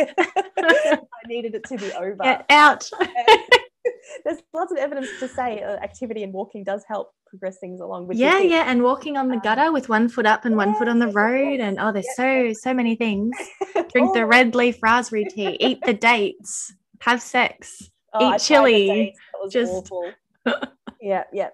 I 0.58 1.00
needed 1.28 1.56
it 1.56 1.64
to 1.66 1.78
be 1.78 1.92
over. 1.94 2.24
Get 2.24 2.46
out. 2.50 2.90
There's 4.26 4.40
lots 4.54 4.72
of 4.72 4.78
evidence 4.78 5.08
to 5.20 5.28
say 5.28 5.62
uh, 5.64 5.78
activity 5.78 6.24
and 6.24 6.34
walking 6.34 6.64
does 6.64 6.84
help 6.88 7.12
progress 7.28 7.58
things 7.60 7.80
along 7.80 8.08
with 8.08 8.18
yeah 8.18 8.40
yeah 8.40 8.64
and 8.66 8.82
walking 8.82 9.16
on 9.16 9.28
the 9.28 9.36
um, 9.36 9.42
gutter 9.42 9.72
with 9.72 9.88
one 9.88 10.10
foot 10.10 10.26
up 10.26 10.46
and 10.46 10.58
one 10.58 10.74
foot 10.76 10.88
on 10.88 10.98
the 10.98 11.10
road 11.10 11.60
and 11.60 11.78
oh 11.80 11.92
there's 11.92 12.16
so 12.16 12.52
so 12.54 12.74
many 12.74 12.96
things. 12.96 13.36
Drink 13.94 14.14
the 14.14 14.26
red 14.26 14.56
leaf 14.56 14.82
raspberry 14.82 15.26
tea 15.26 15.58
eat 15.60 15.80
the 15.86 15.94
dates 15.94 16.74
have 17.02 17.22
sex 17.22 17.92
oh, 18.14 18.36
eat 18.36 18.40
chili. 18.40 19.16
just 19.52 19.72
awful. 19.72 20.12
yeah 21.02 21.24
yeah. 21.32 21.50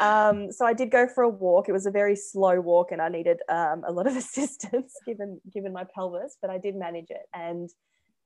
Um, 0.00 0.50
so 0.50 0.66
I 0.66 0.72
did 0.72 0.90
go 0.90 1.06
for 1.06 1.22
a 1.22 1.28
walk. 1.28 1.68
It 1.68 1.72
was 1.72 1.86
a 1.86 1.90
very 1.90 2.16
slow 2.16 2.60
walk, 2.60 2.90
and 2.90 3.00
I 3.00 3.08
needed 3.08 3.38
um, 3.48 3.84
a 3.86 3.92
lot 3.92 4.06
of 4.06 4.16
assistance 4.16 4.92
given 5.06 5.40
given 5.52 5.72
my 5.72 5.84
pelvis, 5.94 6.36
but 6.40 6.50
I 6.50 6.58
did 6.58 6.74
manage 6.74 7.10
it. 7.10 7.26
And 7.32 7.70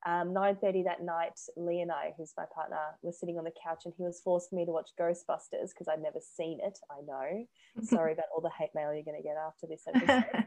um, 0.07 0.29
9.30 0.29 0.85
that 0.85 1.03
night, 1.03 1.39
Lee 1.57 1.81
and 1.81 1.93
I, 1.93 2.15
who's 2.17 2.33
my 2.37 2.45
partner, 2.55 2.79
were 3.03 3.13
sitting 3.13 3.37
on 3.37 3.45
the 3.45 3.53
couch 3.63 3.83
and 3.85 3.93
he 3.97 4.03
was 4.03 4.21
forcing 4.25 4.57
me 4.57 4.65
to 4.65 4.73
watch 4.73 4.91
Ghostbusters 4.99 5.71
because 5.71 5.89
I'd 5.89 6.03
never 6.03 6.21
seen 6.21 6.59
it. 6.63 6.79
I 6.91 7.03
know. 7.07 7.47
Sorry 7.83 8.13
about 8.13 8.27
all 8.35 8.41
the 8.41 8.51
hate 8.59 8.71
mail 8.75 8.95
you're 8.95 9.05
going 9.05 9.21
to 9.21 9.23
get 9.23 9.37
after 9.37 9.67
this 9.67 9.83
episode. 9.87 10.25
um, 10.35 10.47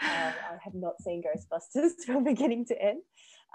I 0.00 0.58
have 0.64 0.74
not 0.74 1.00
seen 1.00 1.22
Ghostbusters 1.22 1.92
from 2.06 2.24
beginning 2.24 2.66
to 2.66 2.82
end. 2.82 3.02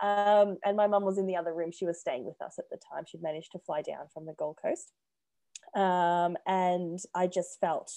Um, 0.02 0.58
and 0.64 0.78
my 0.78 0.88
mum 0.88 1.04
was 1.04 1.18
in 1.18 1.28
the 1.28 1.36
other 1.36 1.54
room. 1.54 1.72
She 1.72 1.86
was 1.86 2.00
staying 2.00 2.26
with 2.26 2.42
us 2.42 2.56
at 2.58 2.70
the 2.72 2.78
time. 2.78 3.04
She'd 3.06 3.22
managed 3.22 3.52
to 3.52 3.60
fly 3.60 3.82
down 3.82 4.06
from 4.14 4.26
the 4.26 4.34
Gold 4.34 4.58
Coast. 4.62 4.92
Um, 5.76 6.38
and 6.48 7.00
I 7.14 7.28
just 7.28 7.60
felt 7.60 7.92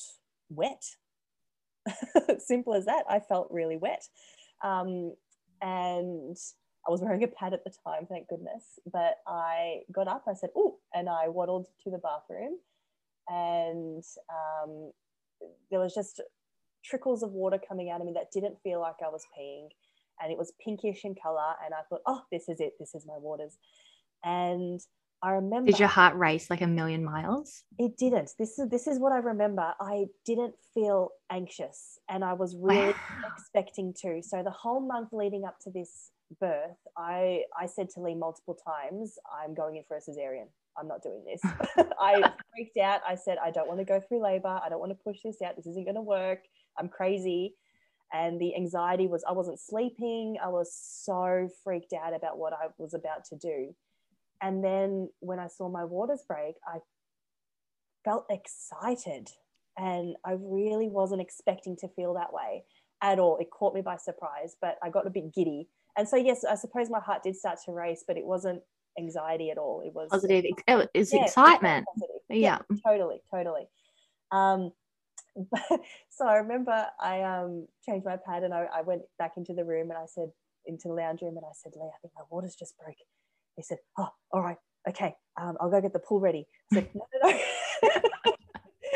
wet. 0.49 0.83
Simple 2.39 2.75
as 2.75 2.87
that. 2.87 3.05
I 3.09 3.21
felt 3.21 3.49
really 3.53 3.77
wet. 3.77 4.03
Um, 4.65 5.15
and 5.63 6.37
I 6.87 6.91
was 6.91 7.01
wearing 7.01 7.23
a 7.25 7.29
pad 7.29 7.53
at 7.53 7.65
the 7.65 7.73
time, 7.85 8.07
thank 8.09 8.29
goodness. 8.29 8.79
But 8.91 9.17
I 9.27 9.81
got 9.93 10.09
up, 10.09 10.25
I 10.29 10.35
said, 10.35 10.51
oh, 10.57 10.77
and 10.95 11.09
I 11.09 11.29
waddled 11.29 11.67
to 11.85 11.91
the 11.91 11.99
bathroom. 11.99 12.59
And 13.29 14.05
um, 14.31 14.93
there 15.71 15.81
was 15.81 15.95
just 15.95 16.21
trickles 16.85 17.23
of 17.23 17.33
water 17.33 17.59
coming 17.69 17.91
out 17.91 18.01
of 18.01 18.07
me 18.07 18.13
that 18.15 18.31
didn't 18.33 18.57
feel 18.63 18.81
like 18.81 18.97
I 19.05 19.09
was 19.09 19.25
peeing. 19.37 19.69
And 20.23 20.31
it 20.33 20.39
was 20.39 20.53
pinkish 20.65 21.05
in 21.05 21.15
color. 21.21 21.55
And 21.65 21.75
I 21.75 21.83
thought, 21.89 22.03
oh, 22.07 22.23
this 22.31 22.49
is 22.49 22.61
it. 22.61 22.75
This 22.79 22.95
is 22.95 23.05
my 23.07 23.17
waters. 23.19 23.59
And 24.25 24.81
I 25.23 25.31
remember. 25.31 25.71
Did 25.71 25.81
your 25.81 25.89
heart 25.89 26.15
race 26.17 26.51
like 26.51 26.61
a 26.61 26.67
million 26.67 27.05
miles? 27.05 27.65
It 27.79 27.97
didn't. 27.97 28.33
This 28.39 28.59
is 28.59 28.69
this 28.69 28.87
is 28.87 28.99
what 28.99 29.13
I 29.13 29.19
remember. 29.19 29.73
I 29.81 30.07
didn't 30.25 30.55
feel 30.75 31.11
anxious, 31.31 31.99
and 32.09 32.23
I 32.23 32.35
was 32.35 32.55
really 32.55 32.89
wow. 32.89 32.95
expecting 33.37 33.95
to. 34.03 34.23
So 34.23 34.43
the 34.43 34.51
whole 34.51 34.81
month 34.81 35.09
leading 35.13 35.45
up 35.45 35.59
to 35.61 35.71
this 35.71 36.11
birth, 36.41 36.77
I 36.97 37.45
I 37.59 37.67
said 37.67 37.91
to 37.91 38.01
Lee 38.01 38.15
multiple 38.15 38.55
times, 38.55 39.19
"I'm 39.33 39.55
going 39.55 39.77
in 39.77 39.85
for 39.85 39.97
a 39.97 40.01
cesarean. 40.01 40.49
I'm 40.79 40.89
not 40.89 41.03
doing 41.03 41.25
this." 41.25 41.41
I 42.01 42.33
freaked 42.53 42.77
out. 42.79 43.01
I 43.07 43.15
said, 43.15 43.39
"I 43.43 43.51
don't 43.51 43.69
want 43.69 43.81
to 43.81 43.85
go 43.85 44.01
through 44.01 44.23
labor. 44.23 44.61
I 44.63 44.69
don't 44.69 44.81
want 44.81 44.93
to 44.93 45.05
push 45.05 45.23
this 45.25 45.43
out. 45.43 45.57
This 45.57 45.67
isn't 45.67 45.85
going 45.85 45.97
to 45.97 46.03
work. 46.03 46.41
I'm 46.79 46.89
crazy." 46.89 47.55
And 48.13 48.41
the 48.41 48.55
anxiety 48.55 49.09
was 49.09 49.25
I 49.29 49.33
wasn't 49.33 49.59
sleeping. 49.59 50.37
I 50.43 50.49
was 50.49 50.73
so 50.73 51.49
freaked 51.65 51.93
out 51.93 52.15
about 52.15 52.39
what 52.39 52.53
I 52.53 52.69
was 52.79 52.95
about 52.95 53.25
to 53.31 53.37
do. 53.37 53.75
And 54.41 54.63
then 54.63 55.11
when 55.21 55.39
I 55.39 55.49
saw 55.49 55.69
my 55.69 55.85
waters 55.85 56.23
break, 56.27 56.57
I 56.67 56.79
felt 58.05 58.27
excited. 58.31 59.29
And 59.77 60.17
I 60.25 60.37
really 60.39 60.89
wasn't 60.89 61.21
expecting 61.21 61.77
to 61.79 61.89
feel 61.89 62.15
that 62.15 62.33
way 62.33 62.65
at 63.03 63.19
all. 63.19 63.37
It 63.39 63.51
caught 63.51 63.75
me 63.75 63.83
by 63.83 63.97
surprise, 63.97 64.57
but 64.61 64.79
I 64.83 64.89
got 64.89 65.07
a 65.07 65.11
bit 65.11 65.35
giddy. 65.35 65.69
And 65.97 66.09
so, 66.09 66.17
yes, 66.17 66.45
I 66.45 66.55
suppose 66.55 66.91
my 66.91 67.01
heart 67.01 67.23
did 67.23 67.37
start 67.37 67.59
to 67.65 67.73
race, 67.73 68.05
but 68.07 68.17
it 68.17 68.25
wasn't 68.25 68.63
anxiety 68.99 69.51
at 69.51 69.59
all. 69.59 69.83
It 69.85 69.95
was 69.95 70.09
positive. 70.11 70.45
It 70.67 70.91
was 70.95 71.13
yeah, 71.13 71.25
excitement. 71.25 71.87
Yeah. 72.29 72.59
yeah, 72.71 72.77
totally, 72.87 73.21
totally. 73.33 73.69
Um, 74.31 74.73
but, 75.51 75.63
so 76.11 76.27
I 76.27 76.37
remember 76.37 76.87
I 77.01 77.23
um, 77.23 77.67
changed 77.85 78.05
my 78.05 78.17
pad 78.17 78.43
and 78.43 78.53
I, 78.53 78.67
I, 78.75 78.83
went 78.83 79.03
back 79.19 79.33
into 79.37 79.55
the 79.55 79.65
room 79.65 79.91
and 79.91 79.99
I 79.99 80.07
said, 80.07 80.31
into 80.67 80.89
the 80.89 80.95
lounge 80.95 81.23
room, 81.23 81.37
and 81.37 81.47
I 81.47 81.53
said, 81.55 81.73
Lee, 81.77 81.87
I 81.87 81.99
think 82.03 82.13
my 82.17 82.23
water's 82.31 82.57
just 82.57 82.77
broke. 82.77 82.97
He 83.55 83.63
said, 83.63 83.79
Oh, 83.97 84.09
all 84.33 84.43
right, 84.43 84.57
okay, 84.89 85.15
um, 85.41 85.57
I'll 85.61 85.71
go 85.71 85.81
get 85.81 85.93
the 85.93 86.01
pool 86.01 86.21
ready. 86.21 86.47
I 86.73 86.77
said, 86.77 86.89
No, 86.95 87.07
no, 87.23 87.31
no. 87.31 87.39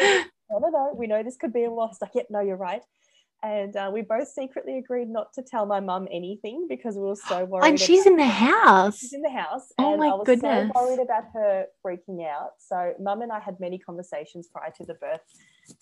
no, 0.51 0.59
no, 0.59 0.69
no, 0.69 0.95
we 0.97 1.07
know 1.07 1.23
this 1.23 1.37
could 1.37 1.53
be 1.53 1.65
a 1.65 1.71
loss. 1.71 1.99
Like, 2.01 2.13
yep, 2.15 2.27
no, 2.31 2.41
you're 2.41 2.57
right. 2.57 2.83
And 3.43 3.75
uh, 3.75 3.91
we 3.93 4.03
both 4.03 4.29
secretly 4.29 4.77
agreed 4.79 5.09
not 5.09 5.33
to 5.35 5.43
tell 5.43 5.65
my 5.65 5.81
mum 5.81 6.07
anything 6.13 6.67
because 6.69 6.97
we 6.97 7.03
were 7.03 7.17
so 7.17 7.45
worried. 7.47 7.69
And 7.69 7.81
she's 7.81 8.07
in 8.07 8.17
the 8.17 8.27
house. 8.27 8.99
She's 8.99 9.15
in 9.15 9.23
the 9.23 9.31
house. 9.31 9.73
Oh 9.79 9.93
and 9.93 10.01
my 10.01 10.09
I 10.09 10.15
was 10.15 10.27
goodness. 10.27 10.71
so 10.75 10.83
worried 10.83 11.01
about 11.01 11.25
her 11.33 11.67
freaking 11.85 12.27
out. 12.27 12.51
So 12.59 12.93
mum 13.01 13.23
and 13.23 13.33
I 13.33 13.41
had 13.41 13.59
many 13.59 13.79
conversations 13.79 14.49
prior 14.53 14.71
to 14.77 14.85
the 14.85 14.95
birth 14.95 15.23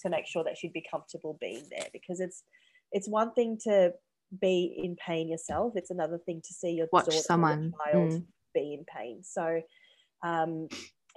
to 0.02 0.10
make 0.10 0.26
sure 0.26 0.44
that 0.44 0.56
she'd 0.56 0.72
be 0.72 0.84
comfortable 0.88 1.36
being 1.40 1.64
there 1.70 1.86
because 1.92 2.20
it's 2.20 2.44
it's 2.92 3.08
one 3.08 3.32
thing 3.34 3.58
to 3.64 3.92
be 4.40 4.80
in 4.82 4.96
pain 4.96 5.28
yourself. 5.28 5.72
It's 5.74 5.90
another 5.90 6.18
thing 6.18 6.40
to 6.46 6.54
see 6.54 6.70
your 6.70 6.86
watch 6.92 7.06
daughter, 7.06 7.18
someone 7.18 7.72
child 7.92 8.12
mm. 8.12 8.24
be 8.54 8.74
in 8.74 8.84
pain. 8.84 9.22
So 9.24 9.62
um, 10.22 10.68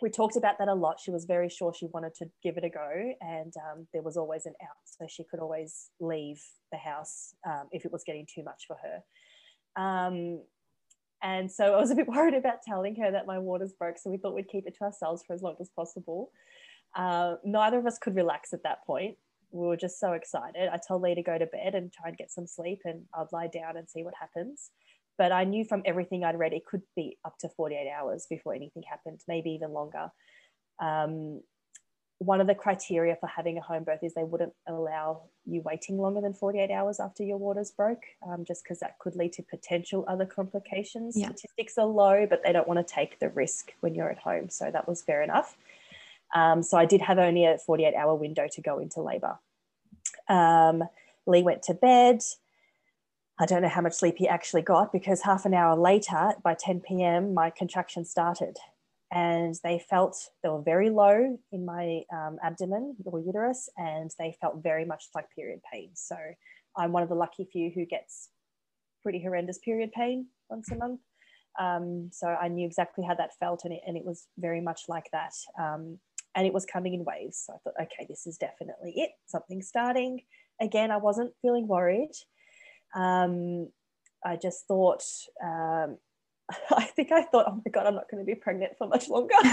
we 0.01 0.09
talked 0.09 0.35
about 0.35 0.57
that 0.59 0.67
a 0.67 0.73
lot. 0.73 0.99
She 0.99 1.11
was 1.11 1.25
very 1.25 1.49
sure 1.49 1.73
she 1.73 1.87
wanted 1.87 2.13
to 2.15 2.25
give 2.43 2.57
it 2.57 2.63
a 2.63 2.69
go, 2.69 3.13
and 3.21 3.53
um, 3.57 3.87
there 3.93 4.01
was 4.01 4.17
always 4.17 4.45
an 4.45 4.53
out, 4.61 4.77
so 4.85 5.05
she 5.09 5.23
could 5.23 5.39
always 5.39 5.89
leave 5.99 6.41
the 6.71 6.77
house 6.77 7.33
um, 7.47 7.67
if 7.71 7.85
it 7.85 7.91
was 7.91 8.03
getting 8.03 8.25
too 8.33 8.43
much 8.43 8.63
for 8.67 8.77
her. 8.81 9.81
Um, 9.81 10.41
and 11.23 11.51
so 11.51 11.75
I 11.75 11.79
was 11.79 11.91
a 11.91 11.95
bit 11.95 12.07
worried 12.09 12.33
about 12.33 12.63
telling 12.67 12.95
her 12.95 13.11
that 13.11 13.27
my 13.27 13.39
waters 13.39 13.73
broke, 13.77 13.97
so 13.97 14.09
we 14.09 14.17
thought 14.17 14.35
we'd 14.35 14.49
keep 14.49 14.67
it 14.67 14.75
to 14.79 14.85
ourselves 14.85 15.23
for 15.25 15.33
as 15.33 15.41
long 15.41 15.55
as 15.59 15.69
possible. 15.69 16.31
Uh, 16.95 17.35
neither 17.43 17.79
of 17.79 17.85
us 17.85 17.97
could 17.97 18.15
relax 18.15 18.53
at 18.53 18.63
that 18.63 18.85
point. 18.85 19.17
We 19.51 19.67
were 19.67 19.77
just 19.77 19.99
so 19.99 20.13
excited. 20.13 20.69
I 20.71 20.79
told 20.85 21.01
Lee 21.01 21.15
to 21.15 21.21
go 21.21 21.37
to 21.37 21.45
bed 21.45 21.75
and 21.75 21.91
try 21.91 22.09
and 22.09 22.17
get 22.17 22.31
some 22.31 22.47
sleep, 22.47 22.79
and 22.85 23.03
I'd 23.13 23.31
lie 23.31 23.47
down 23.47 23.77
and 23.77 23.89
see 23.89 24.03
what 24.03 24.13
happens. 24.19 24.71
But 25.21 25.31
I 25.31 25.43
knew 25.43 25.65
from 25.65 25.83
everything 25.85 26.23
I'd 26.23 26.39
read, 26.39 26.51
it 26.51 26.65
could 26.65 26.81
be 26.95 27.19
up 27.23 27.37
to 27.41 27.49
48 27.49 27.87
hours 27.87 28.25
before 28.27 28.55
anything 28.55 28.81
happened, 28.81 29.19
maybe 29.27 29.51
even 29.51 29.71
longer. 29.71 30.11
Um, 30.79 31.41
one 32.17 32.41
of 32.41 32.47
the 32.47 32.55
criteria 32.55 33.15
for 33.19 33.27
having 33.27 33.59
a 33.59 33.61
home 33.61 33.83
birth 33.83 33.99
is 34.01 34.15
they 34.15 34.23
wouldn't 34.23 34.53
allow 34.67 35.25
you 35.45 35.61
waiting 35.61 35.99
longer 35.99 36.21
than 36.21 36.33
48 36.33 36.71
hours 36.71 36.99
after 36.99 37.21
your 37.21 37.37
waters 37.37 37.69
broke, 37.69 38.01
um, 38.27 38.45
just 38.47 38.63
because 38.63 38.79
that 38.79 38.97
could 38.97 39.15
lead 39.15 39.33
to 39.33 39.43
potential 39.43 40.05
other 40.07 40.25
complications. 40.25 41.15
Yeah. 41.15 41.27
Statistics 41.27 41.77
are 41.77 41.85
low, 41.85 42.25
but 42.27 42.41
they 42.43 42.51
don't 42.51 42.67
want 42.67 42.79
to 42.79 42.93
take 42.93 43.19
the 43.19 43.29
risk 43.29 43.73
when 43.81 43.93
you're 43.93 44.09
at 44.09 44.17
home. 44.17 44.49
So 44.49 44.71
that 44.71 44.87
was 44.87 45.03
fair 45.03 45.21
enough. 45.21 45.55
Um, 46.33 46.63
so 46.63 46.79
I 46.79 46.85
did 46.85 47.01
have 47.01 47.19
only 47.19 47.45
a 47.45 47.59
48 47.59 47.93
hour 47.93 48.15
window 48.15 48.47
to 48.53 48.61
go 48.63 48.79
into 48.79 49.03
labor. 49.03 49.37
Um, 50.27 50.83
Lee 51.27 51.43
went 51.43 51.61
to 51.63 51.75
bed. 51.75 52.23
I 53.39 53.45
don't 53.45 53.61
know 53.61 53.69
how 53.69 53.81
much 53.81 53.93
sleep 53.93 54.15
he 54.17 54.27
actually 54.27 54.61
got 54.61 54.91
because 54.91 55.21
half 55.21 55.45
an 55.45 55.53
hour 55.53 55.75
later, 55.75 56.33
by 56.43 56.53
10 56.53 56.81
p.m., 56.81 57.33
my 57.33 57.49
contractions 57.49 58.09
started 58.09 58.57
and 59.11 59.55
they 59.63 59.83
felt 59.89 60.15
they 60.41 60.49
were 60.49 60.61
very 60.61 60.89
low 60.89 61.37
in 61.51 61.65
my 61.65 62.01
um, 62.13 62.37
abdomen 62.43 62.95
or 63.03 63.19
uterus 63.19 63.69
and 63.77 64.11
they 64.17 64.35
felt 64.39 64.63
very 64.63 64.85
much 64.85 65.05
like 65.13 65.25
period 65.35 65.59
pain. 65.71 65.89
So 65.93 66.15
I'm 66.77 66.93
one 66.93 67.03
of 67.03 67.09
the 67.09 67.15
lucky 67.15 67.47
few 67.51 67.71
who 67.73 67.85
gets 67.85 68.29
pretty 69.03 69.21
horrendous 69.21 69.59
period 69.59 69.91
pain 69.91 70.27
once 70.49 70.71
a 70.71 70.75
month. 70.75 71.01
Um, 71.59 72.09
so 72.13 72.27
I 72.27 72.47
knew 72.47 72.65
exactly 72.65 73.03
how 73.03 73.15
that 73.15 73.37
felt 73.37 73.65
and 73.65 73.73
it, 73.73 73.81
and 73.85 73.97
it 73.97 74.05
was 74.05 74.27
very 74.37 74.61
much 74.61 74.83
like 74.87 75.09
that. 75.11 75.33
Um, 75.59 75.99
and 76.33 76.47
it 76.47 76.53
was 76.53 76.65
coming 76.65 76.93
in 76.93 77.03
waves. 77.03 77.43
So 77.45 77.53
I 77.53 77.57
thought, 77.57 77.81
okay, 77.81 78.05
this 78.07 78.25
is 78.25 78.37
definitely 78.37 78.93
it. 78.95 79.11
Something's 79.25 79.67
starting. 79.67 80.21
Again, 80.61 80.89
I 80.89 80.97
wasn't 80.97 81.33
feeling 81.41 81.67
worried. 81.67 82.11
Um, 82.93 83.69
I 84.23 84.35
just 84.35 84.67
thought, 84.67 85.03
um, 85.43 85.97
I 86.71 86.85
think 86.95 87.11
I 87.11 87.23
thought, 87.23 87.45
oh 87.47 87.61
my 87.65 87.71
God, 87.71 87.87
I'm 87.87 87.95
not 87.95 88.09
going 88.09 88.23
to 88.23 88.25
be 88.25 88.35
pregnant 88.35 88.73
for 88.77 88.87
much 88.87 89.09
longer. 89.09 89.35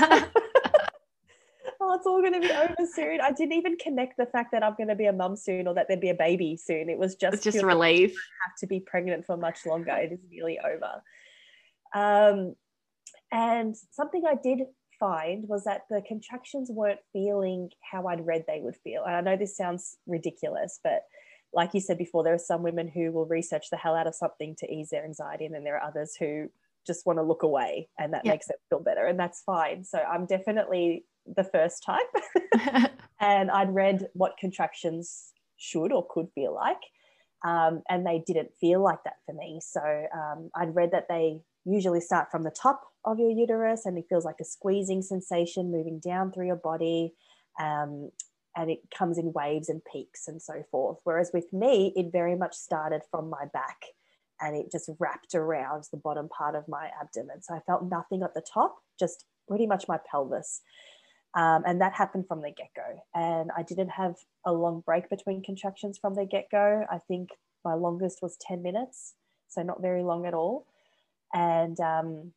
oh, 1.80 1.94
it's 1.94 2.06
all 2.06 2.20
going 2.20 2.34
to 2.34 2.40
be 2.40 2.50
over 2.50 2.88
soon. 2.92 3.20
I 3.20 3.32
didn't 3.32 3.54
even 3.54 3.76
connect 3.76 4.16
the 4.16 4.26
fact 4.26 4.52
that 4.52 4.62
I'm 4.62 4.74
going 4.76 4.88
to 4.88 4.94
be 4.94 5.06
a 5.06 5.12
mum 5.12 5.36
soon 5.36 5.68
or 5.68 5.74
that 5.74 5.86
there'd 5.88 6.00
be 6.00 6.10
a 6.10 6.14
baby 6.14 6.56
soon. 6.56 6.88
It 6.88 6.98
was 6.98 7.14
just, 7.14 7.34
it's 7.34 7.44
just 7.44 7.62
relief. 7.62 8.10
have 8.10 8.56
to 8.60 8.66
be 8.66 8.80
pregnant 8.80 9.26
for 9.26 9.36
much 9.36 9.64
longer. 9.66 9.92
It 9.92 10.12
is 10.12 10.20
nearly 10.30 10.58
over. 10.58 11.02
Um, 11.94 12.54
and 13.30 13.76
something 13.92 14.24
I 14.26 14.34
did 14.42 14.60
find 14.98 15.48
was 15.48 15.64
that 15.64 15.82
the 15.90 16.02
contractions 16.06 16.70
weren't 16.70 17.00
feeling 17.12 17.70
how 17.88 18.06
I'd 18.06 18.26
read 18.26 18.44
they 18.46 18.60
would 18.60 18.76
feel. 18.76 19.04
And 19.04 19.14
I 19.14 19.20
know 19.20 19.36
this 19.36 19.56
sounds 19.56 19.96
ridiculous, 20.06 20.80
but 20.82 21.02
like 21.52 21.74
you 21.74 21.80
said 21.80 21.98
before, 21.98 22.22
there 22.22 22.34
are 22.34 22.38
some 22.38 22.62
women 22.62 22.88
who 22.88 23.10
will 23.12 23.26
research 23.26 23.70
the 23.70 23.76
hell 23.76 23.94
out 23.94 24.06
of 24.06 24.14
something 24.14 24.54
to 24.58 24.72
ease 24.72 24.90
their 24.90 25.04
anxiety, 25.04 25.46
and 25.46 25.54
then 25.54 25.64
there 25.64 25.76
are 25.76 25.88
others 25.88 26.14
who 26.18 26.48
just 26.86 27.04
want 27.04 27.18
to 27.18 27.22
look 27.22 27.42
away 27.42 27.88
and 27.98 28.14
that 28.14 28.24
makes 28.24 28.48
it 28.48 28.56
feel 28.68 28.80
better, 28.80 29.06
and 29.06 29.18
that's 29.18 29.42
fine. 29.42 29.84
So 29.84 29.98
I'm 29.98 30.26
definitely 30.26 31.04
the 31.36 31.44
first 31.44 31.84
type. 31.84 32.90
and 33.20 33.50
I'd 33.50 33.74
read 33.74 34.06
what 34.14 34.36
contractions 34.38 35.32
should 35.56 35.92
or 35.92 36.06
could 36.08 36.28
feel 36.34 36.54
like. 36.54 36.80
Um, 37.44 37.82
and 37.88 38.04
they 38.06 38.22
didn't 38.26 38.50
feel 38.60 38.82
like 38.82 38.98
that 39.04 39.16
for 39.24 39.32
me. 39.32 39.60
So 39.62 39.80
um, 40.14 40.50
I'd 40.56 40.74
read 40.74 40.90
that 40.92 41.06
they 41.08 41.40
usually 41.64 42.00
start 42.00 42.30
from 42.30 42.42
the 42.42 42.50
top 42.50 42.82
of 43.04 43.18
your 43.18 43.30
uterus 43.30 43.86
and 43.86 43.96
it 43.96 44.06
feels 44.08 44.24
like 44.24 44.36
a 44.40 44.44
squeezing 44.44 45.02
sensation 45.02 45.70
moving 45.70 46.00
down 46.00 46.32
through 46.32 46.46
your 46.46 46.56
body. 46.56 47.14
Um, 47.60 48.10
and 48.58 48.70
it 48.70 48.80
comes 48.90 49.18
in 49.18 49.32
waves 49.32 49.68
and 49.68 49.80
peaks 49.84 50.26
and 50.26 50.42
so 50.42 50.64
forth. 50.68 50.98
Whereas 51.04 51.30
with 51.32 51.52
me, 51.52 51.92
it 51.94 52.10
very 52.10 52.34
much 52.34 52.54
started 52.54 53.02
from 53.08 53.30
my 53.30 53.44
back 53.52 53.84
and 54.40 54.56
it 54.56 54.70
just 54.70 54.90
wrapped 54.98 55.34
around 55.34 55.84
the 55.90 55.96
bottom 55.96 56.28
part 56.28 56.56
of 56.56 56.66
my 56.66 56.90
abdomen. 57.00 57.40
So 57.40 57.54
I 57.54 57.60
felt 57.60 57.88
nothing 57.88 58.24
at 58.24 58.34
the 58.34 58.42
top, 58.42 58.78
just 58.98 59.24
pretty 59.46 59.66
much 59.66 59.86
my 59.86 59.98
pelvis. 60.10 60.60
Um, 61.34 61.62
and 61.66 61.80
that 61.80 61.92
happened 61.92 62.26
from 62.26 62.42
the 62.42 62.50
get 62.50 62.70
go. 62.74 63.00
And 63.14 63.50
I 63.56 63.62
didn't 63.62 63.90
have 63.90 64.16
a 64.44 64.52
long 64.52 64.82
break 64.84 65.08
between 65.08 65.44
contractions 65.44 65.96
from 65.96 66.14
the 66.14 66.24
get 66.24 66.48
go. 66.50 66.84
I 66.90 66.98
think 66.98 67.30
my 67.64 67.74
longest 67.74 68.18
was 68.22 68.36
10 68.40 68.60
minutes, 68.60 69.14
so 69.46 69.62
not 69.62 69.80
very 69.80 70.02
long 70.02 70.26
at 70.26 70.34
all. 70.34 70.66
And 71.32 71.78
um, 71.78 72.32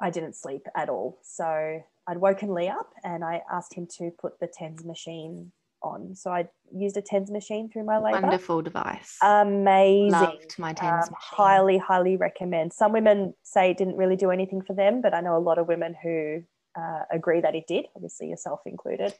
I 0.00 0.10
didn't 0.10 0.34
sleep 0.34 0.66
at 0.76 0.88
all. 0.88 1.18
So 1.22 1.82
I'd 2.08 2.16
woken 2.18 2.54
Lee 2.54 2.68
up 2.68 2.92
and 3.04 3.24
I 3.24 3.42
asked 3.52 3.74
him 3.74 3.86
to 3.98 4.10
put 4.20 4.40
the 4.40 4.48
TENS 4.48 4.84
machine 4.84 5.52
on. 5.82 6.14
So 6.14 6.30
I 6.30 6.48
used 6.74 6.96
a 6.96 7.02
TENS 7.02 7.30
machine 7.30 7.68
through 7.70 7.84
my 7.84 7.98
labor. 7.98 8.20
Wonderful 8.20 8.62
device. 8.62 9.16
Amazing. 9.22 10.10
Loved 10.10 10.58
my 10.58 10.72
TENS 10.72 11.08
um, 11.08 11.14
Highly, 11.18 11.78
highly 11.78 12.16
recommend. 12.16 12.72
Some 12.72 12.92
women 12.92 13.34
say 13.42 13.70
it 13.70 13.78
didn't 13.78 13.96
really 13.96 14.16
do 14.16 14.30
anything 14.30 14.62
for 14.62 14.74
them, 14.74 15.00
but 15.02 15.14
I 15.14 15.20
know 15.20 15.36
a 15.36 15.38
lot 15.38 15.58
of 15.58 15.68
women 15.68 15.94
who 16.02 16.42
uh, 16.78 17.02
agree 17.12 17.40
that 17.40 17.54
it 17.54 17.66
did, 17.66 17.86
obviously 17.94 18.28
yourself 18.28 18.60
included. 18.66 19.14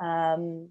Um, 0.00 0.70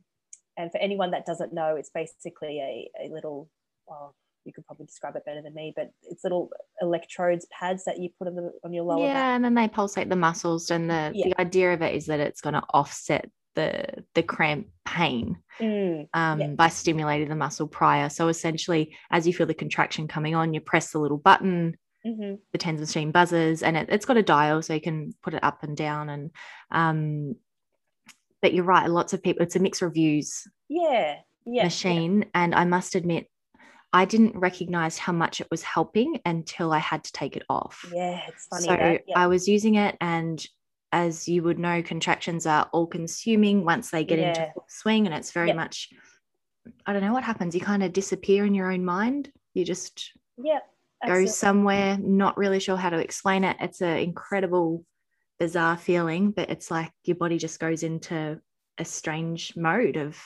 and 0.57 0.71
for 0.71 0.77
anyone 0.79 1.11
that 1.11 1.25
doesn't 1.25 1.53
know, 1.53 1.75
it's 1.75 1.91
basically 1.93 2.59
a, 2.59 2.91
a 3.05 3.13
little, 3.13 3.49
well, 3.87 4.15
you 4.45 4.53
could 4.53 4.65
probably 4.65 4.85
describe 4.85 5.15
it 5.15 5.25
better 5.25 5.41
than 5.41 5.53
me, 5.53 5.73
but 5.75 5.91
it's 6.03 6.23
little 6.23 6.49
electrodes, 6.81 7.45
pads 7.51 7.83
that 7.85 7.99
you 7.99 8.09
put 8.17 8.27
on, 8.27 8.35
the, 8.35 8.51
on 8.63 8.73
your 8.73 8.83
lower 8.83 9.05
yeah, 9.05 9.13
back. 9.13 9.35
and 9.35 9.45
then 9.45 9.53
they 9.53 9.67
pulsate 9.67 10.09
the 10.09 10.15
muscles. 10.15 10.71
And 10.71 10.89
the, 10.89 11.11
yeah. 11.13 11.25
the 11.25 11.41
idea 11.41 11.73
of 11.73 11.81
it 11.81 11.95
is 11.95 12.07
that 12.07 12.19
it's 12.19 12.41
going 12.41 12.55
to 12.55 12.63
offset 12.73 13.29
the 13.53 14.05
the 14.15 14.23
cramp 14.23 14.67
pain 14.85 15.37
mm, 15.59 16.07
um, 16.13 16.39
yeah. 16.39 16.47
by 16.47 16.69
stimulating 16.69 17.27
the 17.27 17.35
muscle 17.35 17.67
prior. 17.67 18.07
So 18.09 18.29
essentially, 18.29 18.95
as 19.09 19.27
you 19.27 19.33
feel 19.33 19.45
the 19.45 19.53
contraction 19.53 20.07
coming 20.07 20.35
on, 20.35 20.53
you 20.53 20.61
press 20.61 20.91
the 20.91 20.99
little 20.99 21.17
button 21.17 21.75
Mm-hmm. 22.05 22.35
The 22.51 22.57
TENS 22.57 22.79
machine 22.79 23.11
buzzes, 23.11 23.61
and 23.61 23.77
it, 23.77 23.89
has 23.89 24.05
got 24.05 24.17
a 24.17 24.23
dial, 24.23 24.61
so 24.61 24.73
you 24.73 24.81
can 24.81 25.13
put 25.21 25.35
it 25.35 25.43
up 25.43 25.63
and 25.63 25.77
down. 25.77 26.09
And 26.09 26.31
um, 26.71 27.35
but 28.41 28.53
you're 28.53 28.63
right, 28.63 28.89
lots 28.89 29.13
of 29.13 29.21
people. 29.21 29.43
It's 29.43 29.55
a 29.55 29.59
mixed 29.59 29.83
reviews. 29.83 30.47
Yeah, 30.67 31.17
yeah, 31.45 31.63
machine, 31.63 32.21
yeah. 32.21 32.27
and 32.33 32.55
I 32.55 32.65
must 32.65 32.95
admit, 32.95 33.27
I 33.93 34.05
didn't 34.05 34.37
recognize 34.37 34.97
how 34.97 35.11
much 35.13 35.41
it 35.41 35.47
was 35.51 35.63
helping 35.63 36.19
until 36.25 36.71
I 36.71 36.79
had 36.79 37.03
to 37.03 37.11
take 37.11 37.35
it 37.35 37.43
off. 37.49 37.85
Yeah, 37.93 38.21
it's 38.27 38.47
funny. 38.47 38.63
So 38.63 38.75
that, 38.75 39.01
I 39.15 39.27
was 39.27 39.47
using 39.47 39.75
it, 39.75 39.97
and 39.99 40.43
as 40.93 41.27
you 41.27 41.43
would 41.43 41.59
know, 41.59 41.81
contractions 41.83 42.45
are 42.45 42.69
all 42.71 42.87
consuming 42.87 43.65
once 43.65 43.91
they 43.91 44.03
get 44.03 44.19
Yeah. 44.19 44.29
into 44.29 44.51
full 44.53 44.65
swing, 44.69 45.07
and 45.07 45.15
it's 45.15 45.31
very 45.31 45.47
Yep. 45.47 45.55
much, 45.55 45.89
I 46.85 46.93
don't 46.93 47.01
know 47.01 47.13
what 47.13 47.23
happens. 47.23 47.53
You 47.53 47.61
kind 47.61 47.83
of 47.83 47.91
disappear 47.91 48.45
in 48.45 48.53
your 48.53 48.71
own 48.71 48.85
mind. 48.85 49.31
You 49.53 49.65
just 49.65 50.11
yeah, 50.37 50.59
go 51.05 51.25
somewhere, 51.25 51.97
not 51.97 52.37
really 52.37 52.59
sure 52.59 52.77
how 52.77 52.89
to 52.91 52.97
explain 52.97 53.43
it. 53.43 53.57
It's 53.59 53.81
an 53.81 53.97
incredible, 53.97 54.85
bizarre 55.39 55.75
feeling, 55.77 56.31
but 56.31 56.49
it's 56.49 56.71
like 56.71 56.91
your 57.03 57.17
body 57.17 57.37
just 57.37 57.59
goes 57.59 57.83
into 57.83 58.39
a 58.77 58.85
strange 58.85 59.53
mode 59.57 59.97
of, 59.97 60.17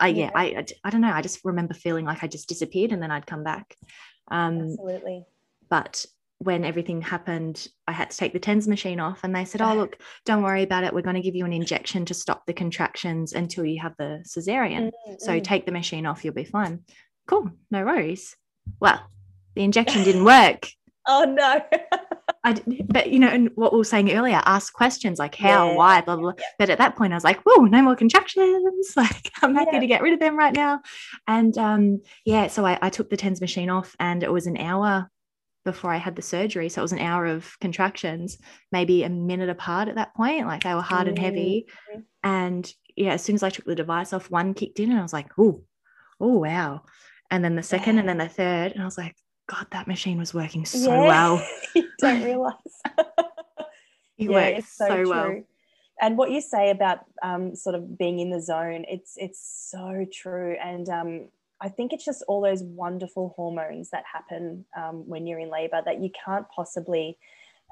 I 0.00 0.08
yeah. 0.08 0.30
I, 0.34 0.44
I, 0.46 0.66
I 0.84 0.90
don't 0.90 1.02
know. 1.02 1.12
I 1.12 1.22
just 1.22 1.40
remember 1.44 1.74
feeling 1.74 2.04
like 2.04 2.24
I 2.24 2.26
just 2.26 2.48
disappeared 2.48 2.92
and 2.92 3.02
then 3.02 3.10
I'd 3.10 3.26
come 3.26 3.44
back. 3.44 3.76
Um, 4.30 4.60
Absolutely. 4.62 5.26
but 5.68 6.06
when 6.38 6.64
everything 6.64 7.02
happened, 7.02 7.68
I 7.86 7.92
had 7.92 8.10
to 8.10 8.16
take 8.16 8.32
the 8.32 8.38
TENS 8.38 8.66
machine 8.66 8.98
off, 8.98 9.24
and 9.24 9.36
they 9.36 9.44
said, 9.44 9.60
"Oh, 9.60 9.74
look, 9.74 9.98
don't 10.24 10.42
worry 10.42 10.62
about 10.62 10.84
it. 10.84 10.94
We're 10.94 11.02
going 11.02 11.16
to 11.16 11.22
give 11.22 11.34
you 11.36 11.44
an 11.44 11.52
injection 11.52 12.06
to 12.06 12.14
stop 12.14 12.46
the 12.46 12.54
contractions 12.54 13.34
until 13.34 13.66
you 13.66 13.78
have 13.82 13.94
the 13.98 14.24
cesarean. 14.26 14.90
So 15.18 15.32
Mm, 15.32 15.40
mm. 15.40 15.44
take 15.44 15.66
the 15.66 15.72
machine 15.72 16.06
off, 16.06 16.24
you'll 16.24 16.34
be 16.34 16.44
fine." 16.44 16.80
Cool, 17.26 17.50
no 17.70 17.84
worries. 17.84 18.34
Well, 18.80 19.00
the 19.54 19.62
injection 19.64 20.02
didn't 20.02 20.24
work. 20.24 20.66
oh 21.06 21.24
no. 21.24 21.60
I 22.42 22.54
didn't, 22.54 22.90
but 22.90 23.10
you 23.12 23.18
know, 23.18 23.28
and 23.28 23.50
what 23.54 23.72
we 23.72 23.78
were 23.78 23.84
saying 23.84 24.10
earlier, 24.12 24.40
ask 24.46 24.72
questions 24.72 25.18
like 25.18 25.34
how, 25.34 25.68
Yeah, 25.70 25.74
why, 25.76 26.00
blah, 26.00 26.16
blah, 26.16 26.32
blah. 26.32 26.44
But 26.58 26.70
at 26.70 26.78
that 26.78 26.96
point, 26.96 27.12
I 27.12 27.16
was 27.16 27.24
like, 27.24 27.40
whoa, 27.42 27.64
no 27.64 27.82
more 27.82 27.96
contractions. 27.96 28.64
Like, 28.96 29.30
I'm 29.42 29.54
happy 29.54 29.70
Yeah. 29.74 29.80
to 29.80 29.86
get 29.86 30.02
rid 30.02 30.14
of 30.14 30.20
them 30.20 30.38
right 30.38 30.54
now. 30.54 30.80
And 31.26 31.56
um, 31.58 32.00
yeah, 32.24 32.46
so 32.46 32.64
I, 32.64 32.78
I 32.80 32.88
took 32.90 33.10
the 33.10 33.16
TENS 33.16 33.40
machine 33.42 33.68
off, 33.70 33.94
and 34.00 34.22
it 34.22 34.32
was 34.32 34.46
an 34.46 34.56
hour 34.56 35.10
before 35.66 35.92
I 35.92 35.98
had 35.98 36.16
the 36.16 36.22
surgery. 36.22 36.70
So 36.70 36.80
it 36.80 36.82
was 36.88 36.92
an 36.92 36.98
hour 37.00 37.26
of 37.26 37.54
contractions, 37.60 38.38
maybe 38.72 39.02
a 39.02 39.10
minute 39.10 39.50
apart 39.50 39.88
at 39.88 39.96
that 39.96 40.14
point. 40.14 40.46
Like 40.46 40.62
they 40.62 40.74
were 40.74 40.80
hard 40.80 41.08
and 41.08 41.18
heavy. 41.18 41.66
Mhm. 41.94 42.02
And 42.22 42.72
yeah, 42.96 43.12
as 43.12 43.22
soon 43.22 43.34
as 43.34 43.42
I 43.42 43.50
took 43.50 43.66
the 43.66 43.74
device 43.74 44.14
off, 44.14 44.30
one 44.30 44.54
kicked 44.54 44.80
in, 44.80 44.90
and 44.90 44.98
I 44.98 45.02
was 45.02 45.12
like, 45.12 45.30
oh, 45.38 45.62
oh, 46.18 46.38
wow. 46.38 46.82
And 47.30 47.44
then 47.44 47.54
the 47.54 47.62
second, 47.62 47.98
and 47.98 48.08
then 48.08 48.18
the 48.18 48.28
third, 48.28 48.72
and 48.72 48.80
I 48.80 48.86
was 48.86 48.96
like, 48.98 49.14
God, 49.50 49.66
that 49.72 49.88
machine 49.88 50.18
was 50.18 50.32
working 50.32 50.64
so 50.64 50.90
Yeah. 50.92 51.06
well. 51.06 51.48
you 51.74 51.90
don't 51.98 52.22
realize. 52.22 52.54
It 54.18 54.28
Yeah, 54.28 54.50
works 54.56 54.76
so, 54.76 55.04
so, 55.04 55.08
well. 55.08 55.44
And 56.00 56.18
what 56.18 56.30
you 56.30 56.42
say 56.42 56.70
about 56.70 56.98
um, 57.22 57.54
sort 57.56 57.74
of 57.74 57.96
being 57.96 58.18
in 58.18 58.30
the 58.30 58.40
zone, 58.40 58.84
it's 58.86 59.14
it's 59.16 59.40
so 59.70 60.04
true. 60.12 60.56
And 60.62 60.86
um, 60.90 61.28
I 61.58 61.70
think 61.70 61.94
it's 61.94 62.04
just 62.04 62.22
all 62.28 62.42
those 62.42 62.62
wonderful 62.62 63.32
hormones 63.34 63.88
that 63.90 64.04
happen 64.12 64.66
um, 64.76 65.08
when 65.08 65.26
you're 65.26 65.38
in 65.38 65.50
labor 65.50 65.80
that 65.84 66.02
you 66.02 66.10
can't 66.24 66.46
possibly 66.54 67.16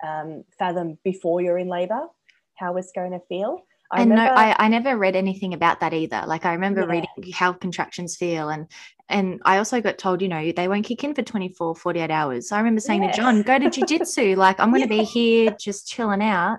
um, 0.02 0.44
fathom 0.58 0.98
before 1.04 1.42
you're 1.42 1.58
in 1.58 1.68
labor 1.68 2.06
how 2.54 2.76
it's 2.76 2.92
going 2.92 3.12
to 3.12 3.20
feel. 3.28 3.64
I 3.90 4.02
and 4.02 4.10
no, 4.10 4.22
I, 4.22 4.54
I 4.58 4.68
never 4.68 4.96
read 4.96 5.16
anything 5.16 5.54
about 5.54 5.80
that 5.80 5.94
either. 5.94 6.24
Like 6.26 6.44
I 6.44 6.52
remember 6.52 6.80
Yeah. 6.82 6.86
reading 6.86 7.32
how 7.32 7.52
contractions 7.52 8.16
feel 8.16 8.48
and 8.50 8.66
and 9.10 9.40
I 9.46 9.56
also 9.56 9.80
got 9.80 9.96
told, 9.96 10.20
you 10.20 10.28
know, 10.28 10.52
they 10.52 10.68
won't 10.68 10.84
kick 10.84 11.02
in 11.02 11.14
for 11.14 11.22
24, 11.22 11.74
48 11.76 12.10
hours. 12.10 12.48
So 12.50 12.56
I 12.56 12.58
remember 12.58 12.80
saying 12.80 13.02
Yeah. 13.02 13.10
to 13.12 13.16
John, 13.16 13.42
go 13.42 13.58
to 13.58 13.66
jujitsu. 13.66 14.36
Like 14.36 14.60
I'm 14.60 14.70
gonna 14.70 14.86
be 14.86 15.04
here 15.14 15.50
just 15.58 15.88
chilling 15.88 16.22
out. 16.22 16.58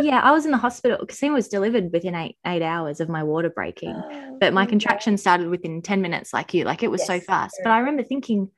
Yeah, 0.00 0.20
I 0.20 0.30
was 0.30 0.44
in 0.44 0.52
the 0.52 0.58
hospital. 0.58 1.04
Casima 1.06 1.32
was 1.32 1.48
delivered 1.48 1.90
within 1.92 2.14
eight 2.14 2.36
eight 2.46 2.62
hours 2.62 3.00
of 3.00 3.08
my 3.08 3.24
water 3.24 3.50
breaking. 3.50 3.94
Oh, 3.96 4.36
but 4.38 4.52
my 4.52 4.62
Okay. 4.62 4.70
contraction 4.70 5.16
started 5.16 5.48
within 5.48 5.82
10 5.82 6.00
minutes, 6.00 6.32
like 6.32 6.54
you. 6.54 6.64
Like 6.64 6.84
it 6.84 6.90
was 6.90 7.04
so 7.04 7.14
Yes, 7.14 7.26
fast. 7.26 7.60
But 7.64 7.70
I 7.72 7.78
remember 7.80 8.04
thinking, 8.04 8.50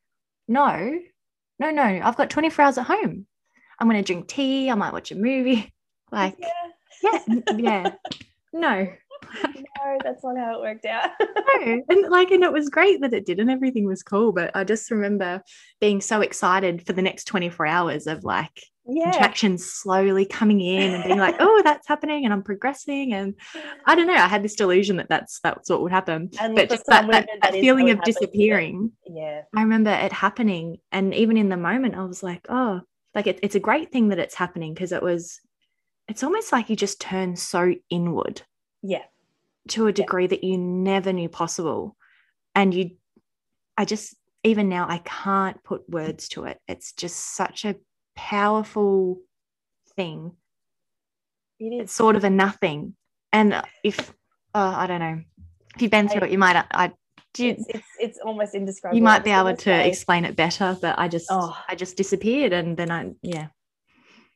no, 0.49 0.99
no, 1.59 1.71
no, 1.71 1.83
I've 1.83 2.17
got 2.17 2.29
24 2.29 2.65
hours 2.65 2.77
at 2.79 2.87
home. 2.87 3.27
I'm 3.79 3.89
gonna 3.89 4.03
drink 4.03 4.29
tea, 4.29 4.71
I 4.71 4.75
might 4.75 4.93
watch 4.93 5.11
a 5.13 5.17
movie. 5.17 5.73
Like, 6.13 6.35
Yeah. 6.41 6.49
Yeah, 7.03 7.19
yeah. 7.57 7.93
No, 8.53 8.89
No, 9.83 9.99
that's 10.03 10.23
not 10.23 10.37
how 10.37 10.55
it 10.55 10.61
worked 10.61 10.85
out. 10.85 11.11
no. 11.21 11.83
And 11.89 12.11
like, 12.11 12.31
and 12.31 12.45
it 12.45 12.53
was 12.53 12.69
great 12.69 13.01
that 13.01 13.15
it 13.15 13.27
did, 13.27 13.41
and 13.41 13.51
everything 13.51 13.87
was 13.87 14.03
cool. 14.03 14.33
But 14.33 14.51
I 14.55 14.65
just 14.65 14.91
remember 14.91 15.43
being 15.81 16.01
so 16.01 16.21
excited 16.21 16.87
for 16.87 16.93
the 16.93 17.03
next 17.03 17.25
24 17.25 17.67
hours 17.67 18.07
of 18.07 18.25
like 18.25 18.63
yeah. 18.87 19.11
contractions 19.11 19.65
slowly 19.65 20.27
coming 20.27 20.61
in 20.61 20.95
and 20.95 21.05
being 21.05 21.19
like, 21.19 21.37
oh, 21.41 21.63
that's 21.65 21.89
happening, 21.89 22.25
and 22.25 22.33
I'm 22.33 22.43
progressing. 22.43 23.13
And 23.15 23.35
I 23.87 23.95
don't 23.95 24.07
know, 24.07 24.15
I 24.15 24.29
had 24.29 24.43
this 24.43 24.57
delusion 24.57 24.97
that 24.97 25.09
that's 25.09 25.41
that's 25.41 25.71
what 25.71 25.83
would 25.83 25.93
happen. 25.93 26.31
And 26.41 26.55
but 26.55 26.69
just 26.69 26.87
that, 26.87 27.11
that, 27.11 27.29
that 27.43 27.53
feeling 27.53 27.91
of 27.91 28.03
disappearing. 28.03 28.93
Yeah. 29.07 29.43
I 29.57 29.63
remember 29.63 29.91
it 29.91 30.13
happening, 30.13 30.79
and 30.93 31.15
even 31.15 31.37
in 31.37 31.49
the 31.49 31.57
moment, 31.57 31.95
I 31.95 32.05
was 32.05 32.23
like, 32.23 32.47
oh, 32.49 32.81
like 33.15 33.27
it, 33.27 33.41
it's 33.43 33.55
a 33.55 33.61
great 33.61 33.93
thing 33.93 34.09
that 34.09 34.19
it's 34.19 34.35
happening 34.35 34.75
because 34.75 34.93
it 34.93 35.03
was. 35.03 35.41
It's 36.11 36.25
almost 36.25 36.51
like 36.51 36.69
you 36.69 36.75
just 36.77 37.01
turn 37.01 37.37
so 37.37 37.73
inward 37.89 38.43
Yeah. 38.83 39.05
to 39.69 39.87
a 39.87 39.93
degree 39.93 40.27
that 40.27 40.43
you 40.43 40.59
never 40.59 41.13
knew 41.13 41.29
possible. 41.29 41.97
And 42.55 42.75
you, 42.75 42.91
I 43.77 43.85
just, 43.85 44.17
even 44.43 44.69
now, 44.69 44.87
I 44.89 44.99
can't 45.05 45.63
put 45.63 45.89
words 45.89 46.29
to 46.31 46.45
it. 46.45 46.59
It's 46.67 46.93
just 46.93 47.37
such 47.37 47.65
a 47.65 47.77
powerful 48.17 49.21
thing. 49.95 50.33
It 51.61 51.67
is. 51.67 51.81
It's 51.83 51.93
sort 51.95 52.17
of 52.17 52.25
a 52.25 52.31
nothing. 52.31 52.97
And 53.33 53.63
if, 53.85 54.13
oh, 54.55 54.61
I 54.61 54.89
don't 54.89 54.99
know, 55.01 55.21
if 55.77 55.83
you've 55.83 55.91
been 55.93 56.09
through 56.09 56.23
I- 56.23 56.27
it, 56.27 56.33
you 56.33 56.39
might, 56.39 56.57
I, 56.73 56.93
do 57.35 57.47
you, 57.47 57.53
it's, 57.53 57.67
it's 57.69 57.87
it's 58.01 58.19
almost 58.19 58.57
indescribable. 58.57 58.97
you 58.97 59.05
might 59.05 59.23
be 59.23 59.31
able 59.31 59.55
to 59.55 59.87
explain 59.87 60.25
it 60.25 60.35
better, 60.35 60.77
but 60.83 60.99
I 60.99 61.07
just, 61.07 61.29
Oh. 61.31 61.57
I 61.69 61.77
just 61.77 61.97
disappeared. 61.97 62.53
And 62.53 62.77
then 62.77 62.91
I, 62.91 63.13
yeah. 63.23 63.47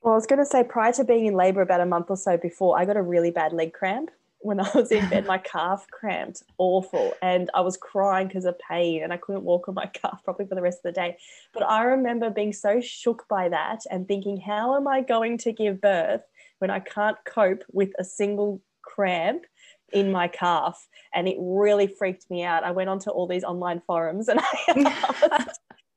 Well, 0.05 0.13
I 0.13 0.17
was 0.17 0.27
going 0.27 0.39
to 0.39 0.45
say 0.45 0.63
prior 0.63 0.93
to 0.93 1.05
being 1.05 1.25
in 1.25 1.33
labor 1.33 1.63
about 1.63 1.81
a 1.81 1.87
month 1.87 2.11
or 2.11 2.19
so 2.19 2.37
before, 2.37 2.79
I 2.79 2.85
got 2.85 2.99
a 2.99 3.03
really 3.03 3.31
bad 3.31 3.55
leg 3.55 3.73
cramp. 3.73 4.11
When 4.41 4.61
I 4.61 4.71
was 4.75 4.93
in 4.93 5.09
bed, 5.09 5.25
my 5.25 5.39
calf 5.39 5.87
cramped 5.91 6.43
awful 6.59 7.15
and 7.23 7.51
I 7.55 7.63
was 7.63 7.79
crying 7.79 8.29
because 8.29 8.45
of 8.45 8.59
pain 8.59 9.03
and 9.03 9.15
I 9.15 9.17
couldn't 9.17 9.45
walk 9.45 9.67
on 9.67 9.75
my 9.75 9.87
calf 9.95 10.21
probably 10.23 10.45
for 10.45 10.57
the 10.57 10.61
rest 10.61 10.81
of 10.85 10.93
the 10.95 11.01
day. 11.01 11.17
But 11.55 11.63
I 11.63 11.85
remember 11.85 12.29
being 12.29 12.53
so 12.53 12.83
shook 12.83 13.27
by 13.31 13.49
that 13.49 13.81
and 13.91 14.07
thinking, 14.07 14.37
how 14.37 14.77
am 14.77 14.87
I 14.87 15.01
going 15.01 15.39
to 15.39 15.53
give 15.53 15.81
birth 15.81 16.25
when 16.59 16.71
I 16.71 16.81
can't 16.81 17.17
cope 17.25 17.63
with 17.73 17.93
a 17.99 18.05
single 18.05 18.61
cramp 18.83 19.45
in 19.91 20.13
my 20.13 20.29
calf? 20.29 20.87
And 21.15 21.27
it 21.29 21.37
really 21.41 21.87
freaked 21.87 22.31
me 22.31 22.45
out. 22.45 22.63
I 22.63 22.73
went 22.73 22.91
onto 22.91 23.09
all 23.09 23.27
these 23.27 23.45
online 23.45 23.81
forums 23.87 24.29
and 24.29 24.39
I 24.69 25.17
asked, 25.31 25.44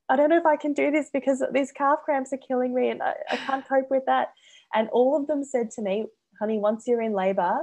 I 0.09 0.15
don't 0.15 0.29
know 0.29 0.37
if 0.37 0.45
I 0.45 0.55
can 0.55 0.73
do 0.73 0.91
this 0.91 1.09
because 1.11 1.43
these 1.53 1.71
calf 1.71 1.99
cramps 2.05 2.31
are 2.31 2.37
killing 2.37 2.73
me 2.73 2.89
and 2.89 3.01
I, 3.01 3.13
I 3.29 3.37
can't 3.37 3.67
cope 3.67 3.89
with 3.89 4.03
that. 4.05 4.29
And 4.73 4.89
all 4.89 5.19
of 5.19 5.27
them 5.27 5.43
said 5.43 5.71
to 5.71 5.81
me, 5.81 6.05
honey, 6.39 6.59
once 6.59 6.85
you're 6.87 7.01
in 7.01 7.13
labor 7.13 7.59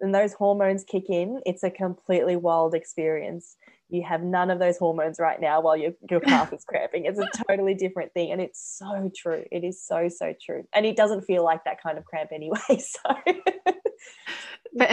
and 0.00 0.14
those 0.14 0.32
hormones 0.32 0.84
kick 0.84 1.04
in, 1.08 1.40
it's 1.46 1.62
a 1.62 1.70
completely 1.70 2.36
wild 2.36 2.74
experience. 2.74 3.56
You 3.88 4.04
have 4.08 4.22
none 4.22 4.50
of 4.50 4.58
those 4.58 4.78
hormones 4.78 5.18
right 5.18 5.40
now 5.40 5.60
while 5.60 5.76
your, 5.76 5.92
your 6.10 6.20
calf 6.20 6.52
is 6.52 6.64
cramping. 6.64 7.06
It's 7.06 7.18
a 7.18 7.28
totally 7.48 7.74
different 7.74 8.12
thing. 8.12 8.30
And 8.30 8.40
it's 8.40 8.78
so 8.78 9.10
true. 9.16 9.44
It 9.50 9.64
is 9.64 9.84
so, 9.84 10.08
so 10.08 10.34
true. 10.40 10.64
And 10.74 10.86
it 10.86 10.96
doesn't 10.96 11.22
feel 11.22 11.44
like 11.44 11.64
that 11.64 11.82
kind 11.82 11.98
of 11.98 12.04
cramp 12.04 12.30
anyway. 12.32 12.58
So, 12.78 13.69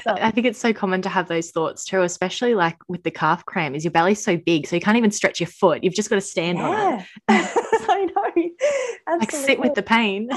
But 0.05 0.21
I 0.21 0.31
think 0.31 0.45
it's 0.47 0.59
so 0.59 0.73
common 0.73 1.01
to 1.03 1.09
have 1.09 1.27
those 1.27 1.51
thoughts 1.51 1.85
too, 1.85 2.01
especially 2.01 2.55
like 2.55 2.77
with 2.87 3.03
the 3.03 3.11
calf 3.11 3.45
cramp, 3.45 3.75
is 3.75 3.83
your 3.83 3.91
belly's 3.91 4.23
so 4.23 4.37
big, 4.37 4.67
so 4.67 4.75
you 4.75 4.81
can't 4.81 4.97
even 4.97 5.11
stretch 5.11 5.39
your 5.39 5.47
foot. 5.47 5.83
You've 5.83 5.93
just 5.93 6.09
got 6.09 6.15
to 6.15 6.21
stand 6.21 6.59
on 6.59 6.99
it. 6.99 7.05
yeah, 7.29 7.47
I 7.89 8.05
know. 8.05 8.49
Absolutely. 9.07 9.19
Like 9.19 9.31
sit 9.31 9.59
with 9.59 9.73
the 9.75 9.83
pain. 9.83 10.29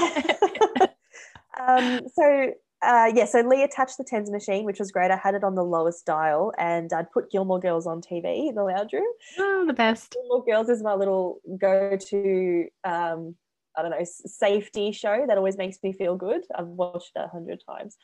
um, 1.59 2.01
so 2.13 2.51
uh, 2.83 3.11
yeah, 3.13 3.25
so 3.25 3.41
Lee 3.41 3.63
attached 3.63 3.97
the 3.97 4.03
tens 4.03 4.31
machine, 4.31 4.65
which 4.65 4.79
was 4.79 4.91
great. 4.91 5.11
I 5.11 5.15
had 5.15 5.35
it 5.35 5.43
on 5.43 5.53
the 5.53 5.63
lowest 5.63 6.05
dial, 6.05 6.51
and 6.57 6.91
I'd 6.91 7.11
put 7.11 7.29
Gilmore 7.29 7.59
Girls 7.59 7.85
on 7.85 8.01
TV 8.01 8.49
in 8.49 8.55
the 8.55 8.63
lounge 8.63 8.93
room. 8.93 9.05
oh, 9.37 9.65
the 9.67 9.73
best. 9.73 10.13
Gilmore 10.13 10.43
Girls 10.43 10.69
is 10.69 10.81
my 10.81 10.95
little 10.95 11.41
go-to. 11.59 12.67
Um, 12.83 13.35
I 13.77 13.81
don't 13.83 13.91
know 13.91 14.03
safety 14.03 14.91
show 14.91 15.25
that 15.27 15.37
always 15.37 15.57
makes 15.57 15.77
me 15.83 15.93
feel 15.93 16.15
good. 16.15 16.41
I've 16.53 16.67
watched 16.67 17.11
it 17.15 17.23
a 17.23 17.27
hundred 17.27 17.61
times, 17.67 17.97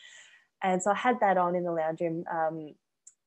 and 0.64 0.82
so 0.82 0.92
I 0.92 0.96
had 0.96 1.20
that 1.22 1.38
on 1.38 1.56
in 1.56 1.64
the 1.64 1.72
lounge 1.72 2.02
room. 2.02 2.24
Um, 2.32 2.74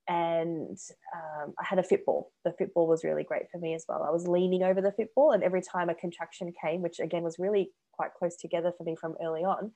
and 0.08 0.76
um, 1.14 1.54
I 1.56 1.64
had 1.64 1.78
a 1.78 1.84
fitball. 1.84 2.32
The 2.44 2.52
fitball 2.52 2.88
was 2.88 3.04
really 3.04 3.22
great 3.22 3.48
for 3.52 3.58
me 3.58 3.74
as 3.74 3.84
well. 3.88 4.02
I 4.02 4.10
was 4.10 4.26
leaning 4.26 4.64
over 4.64 4.80
the 4.80 4.90
fitball, 4.90 5.32
and 5.32 5.44
every 5.44 5.62
time 5.62 5.88
a 5.88 5.94
contraction 5.94 6.52
came, 6.60 6.82
which 6.82 6.98
again 6.98 7.22
was 7.22 7.38
really 7.38 7.70
quite 7.92 8.14
close 8.14 8.36
together 8.36 8.72
for 8.76 8.82
me 8.82 8.96
from 8.96 9.14
early 9.22 9.44
on, 9.44 9.70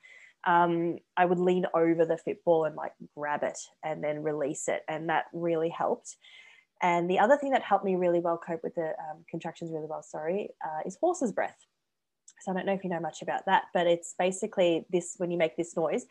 um, 0.45 0.97
I 1.15 1.25
would 1.25 1.39
lean 1.39 1.65
over 1.73 2.05
the 2.05 2.17
fitball 2.17 2.65
and 2.65 2.75
like 2.75 2.91
grab 3.17 3.43
it 3.43 3.57
and 3.83 4.03
then 4.03 4.23
release 4.23 4.67
it, 4.67 4.81
and 4.89 5.09
that 5.09 5.25
really 5.31 5.69
helped. 5.69 6.17
And 6.81 7.09
the 7.09 7.19
other 7.19 7.37
thing 7.37 7.51
that 7.51 7.61
helped 7.61 7.85
me 7.85 7.95
really 7.95 8.19
well 8.19 8.37
cope 8.37 8.61
with 8.61 8.75
the 8.75 8.89
um, 8.89 9.23
contractions 9.31 9.71
really 9.71 9.87
well, 9.89 10.03
sorry, 10.03 10.49
uh, 10.63 10.81
is 10.85 10.97
horse's 10.99 11.31
breath. 11.31 11.57
So 12.41 12.51
I 12.51 12.55
don't 12.55 12.65
know 12.65 12.73
if 12.73 12.83
you 12.83 12.89
know 12.89 12.99
much 12.99 13.21
about 13.21 13.45
that, 13.45 13.63
but 13.73 13.87
it's 13.87 14.13
basically 14.19 14.85
this 14.91 15.15
when 15.17 15.31
you 15.31 15.37
make 15.37 15.55
this 15.55 15.77
noise. 15.77 16.05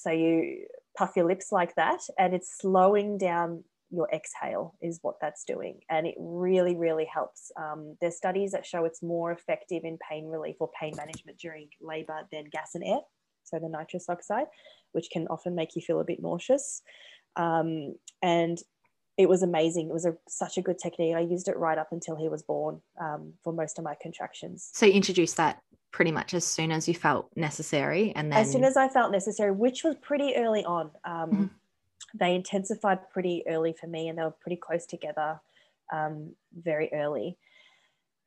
So 0.00 0.10
you 0.10 0.66
puff 0.96 1.12
your 1.16 1.26
lips 1.26 1.52
like 1.52 1.74
that, 1.76 2.00
and 2.18 2.34
it's 2.34 2.58
slowing 2.58 3.18
down 3.18 3.64
your 3.90 4.08
exhale, 4.12 4.74
is 4.82 4.98
what 5.02 5.16
that's 5.20 5.44
doing. 5.44 5.80
And 5.90 6.06
it 6.06 6.14
really, 6.18 6.76
really 6.76 7.06
helps. 7.12 7.50
Um, 7.56 7.96
there's 8.00 8.16
studies 8.16 8.52
that 8.52 8.66
show 8.66 8.84
it's 8.84 9.02
more 9.02 9.32
effective 9.32 9.82
in 9.84 9.98
pain 10.10 10.26
relief 10.26 10.56
or 10.60 10.70
pain 10.80 10.92
management 10.96 11.38
during 11.38 11.68
labor 11.80 12.20
than 12.32 12.44
gas 12.50 12.70
and 12.74 12.84
air, 12.84 13.00
so 13.44 13.58
the 13.58 13.68
nitrous 13.68 14.06
oxide, 14.08 14.46
which 14.92 15.08
can 15.12 15.26
often 15.28 15.54
make 15.54 15.74
you 15.74 15.82
feel 15.82 16.00
a 16.00 16.04
bit 16.04 16.20
nauseous. 16.20 16.82
Um, 17.36 17.94
and 18.22 18.58
it 19.16 19.28
was 19.28 19.42
amazing. 19.42 19.88
It 19.88 19.92
was 19.92 20.06
a, 20.06 20.14
such 20.28 20.58
a 20.58 20.62
good 20.62 20.78
technique. 20.78 21.16
I 21.16 21.20
used 21.20 21.48
it 21.48 21.56
right 21.56 21.76
up 21.76 21.88
until 21.90 22.16
he 22.16 22.28
was 22.28 22.42
born 22.42 22.80
um, 23.00 23.32
for 23.42 23.52
most 23.52 23.78
of 23.78 23.84
my 23.84 23.96
contractions. 24.00 24.70
So 24.72 24.86
you 24.86 24.92
introduced 24.92 25.36
that 25.36 25.60
pretty 25.90 26.12
much 26.12 26.34
as 26.34 26.44
soon 26.44 26.70
as 26.70 26.86
you 26.86 26.94
felt 26.94 27.30
necessary, 27.36 28.12
and 28.14 28.32
then 28.32 28.40
as 28.40 28.52
soon 28.52 28.64
as 28.64 28.76
I 28.76 28.88
felt 28.88 29.12
necessary, 29.12 29.52
which 29.52 29.84
was 29.84 29.96
pretty 29.96 30.34
early 30.36 30.64
on. 30.64 30.90
Um, 31.04 31.30
mm-hmm. 31.30 31.44
They 32.14 32.34
intensified 32.34 33.10
pretty 33.10 33.44
early 33.46 33.74
for 33.78 33.86
me, 33.86 34.08
and 34.08 34.18
they 34.18 34.22
were 34.22 34.30
pretty 34.30 34.56
close 34.56 34.86
together 34.86 35.40
um, 35.92 36.34
very 36.54 36.90
early. 36.92 37.36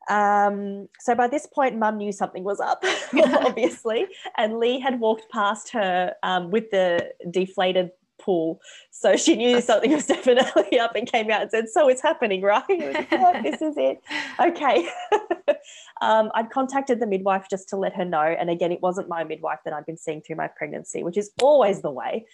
Um, 0.10 0.88
so 1.00 1.14
by 1.16 1.28
this 1.28 1.46
point, 1.46 1.78
mum 1.78 1.98
knew 1.98 2.12
something 2.12 2.44
was 2.44 2.60
up, 2.60 2.84
obviously, 3.14 4.08
and 4.38 4.60
Lee 4.60 4.80
had 4.80 5.00
walked 5.00 5.32
past 5.32 5.70
her 5.70 6.16
um, 6.24 6.52
with 6.52 6.72
the 6.72 7.12
deflated 7.30 7.92
pool. 8.22 8.60
So 8.92 9.16
she 9.16 9.36
knew 9.36 9.62
something 9.62 9.92
was 9.92 10.06
definitely 10.08 10.80
up 10.80 10.96
and 10.96 11.12
came 11.12 11.30
out 11.32 11.42
and 11.42 11.52
said, 11.52 11.70
So 11.70 11.90
it's 11.90 12.02
happening, 12.02 12.42
right? 12.42 12.64
Like, 13.12 13.44
this 13.44 13.62
is 13.62 13.76
it. 13.78 14.02
Okay. 14.40 14.88
um, 16.02 16.32
I'd 16.34 16.50
contacted 16.50 17.00
the 17.00 17.08
midwife 17.08 17.48
just 17.50 17.70
to 17.70 17.78
let 17.78 17.94
her 17.96 18.06
know. 18.06 18.22
And 18.22 18.50
again, 18.50 18.72
it 18.72 18.82
wasn't 18.82 19.08
my 19.08 19.24
midwife 19.24 19.60
that 19.66 19.74
I'd 19.74 19.86
been 19.86 19.98
seeing 19.98 20.22
through 20.22 20.38
my 20.38 20.48
pregnancy, 20.48 21.04
which 21.04 21.18
is 21.18 21.32
always 21.42 21.82
the 21.82 21.92
way. 21.92 22.26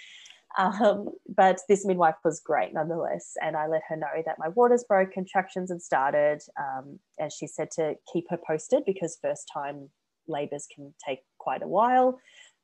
Um, 0.57 1.09
but 1.27 1.59
this 1.69 1.85
midwife 1.85 2.15
was 2.23 2.39
great 2.39 2.73
nonetheless. 2.73 3.35
And 3.41 3.55
I 3.55 3.67
let 3.67 3.81
her 3.89 3.95
know 3.95 4.23
that 4.25 4.39
my 4.39 4.49
waters 4.49 4.83
broke, 4.87 5.11
contractions 5.11 5.71
had 5.71 5.81
started. 5.81 6.41
Um, 6.59 6.99
and 7.19 7.31
she 7.31 7.47
said 7.47 7.69
to 7.71 7.95
keep 8.11 8.25
her 8.29 8.39
posted 8.45 8.83
because 8.85 9.17
first 9.21 9.49
time 9.53 9.89
labors 10.27 10.67
can 10.73 10.93
take 11.05 11.19
quite 11.37 11.61
a 11.61 11.67
while. 11.67 12.19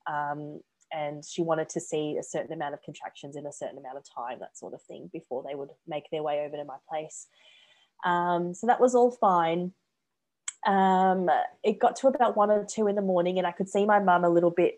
Um, 0.08 0.62
and 0.94 1.26
she 1.26 1.42
wanted 1.42 1.70
to 1.70 1.80
see 1.80 2.18
a 2.20 2.24
certain 2.24 2.54
amount 2.54 2.74
of 2.74 2.84
contractions 2.84 3.36
in 3.36 3.46
a 3.46 3.52
certain 3.52 3.78
amount 3.78 3.98
of 3.98 4.04
time, 4.04 4.40
that 4.40 4.58
sort 4.58 4.74
of 4.74 4.82
thing, 4.84 5.10
before 5.12 5.44
they 5.48 5.56
would 5.56 5.70
make 5.88 6.10
their 6.12 6.24
way 6.24 6.46
over 6.46 6.58
to 6.58 6.66
my 6.66 6.78
place. 6.90 7.28
Um, 8.06 8.54
so 8.54 8.68
that 8.68 8.80
was 8.80 8.96
all 8.96 9.12
fine. 9.12 9.74
Um, 10.66 11.30
it 11.64 11.80
got 11.80 11.96
to 11.98 12.08
about 12.08 12.38
one 12.38 12.52
or 12.52 12.66
two 12.66 12.88
in 12.88 12.96
the 12.96 13.02
morning, 13.02 13.38
and 13.38 13.48
I 13.48 13.52
could 13.52 13.70
see 13.70 13.86
my 13.86 14.00
mum 14.00 14.24
a 14.24 14.30
little 14.30 14.52
bit 14.52 14.76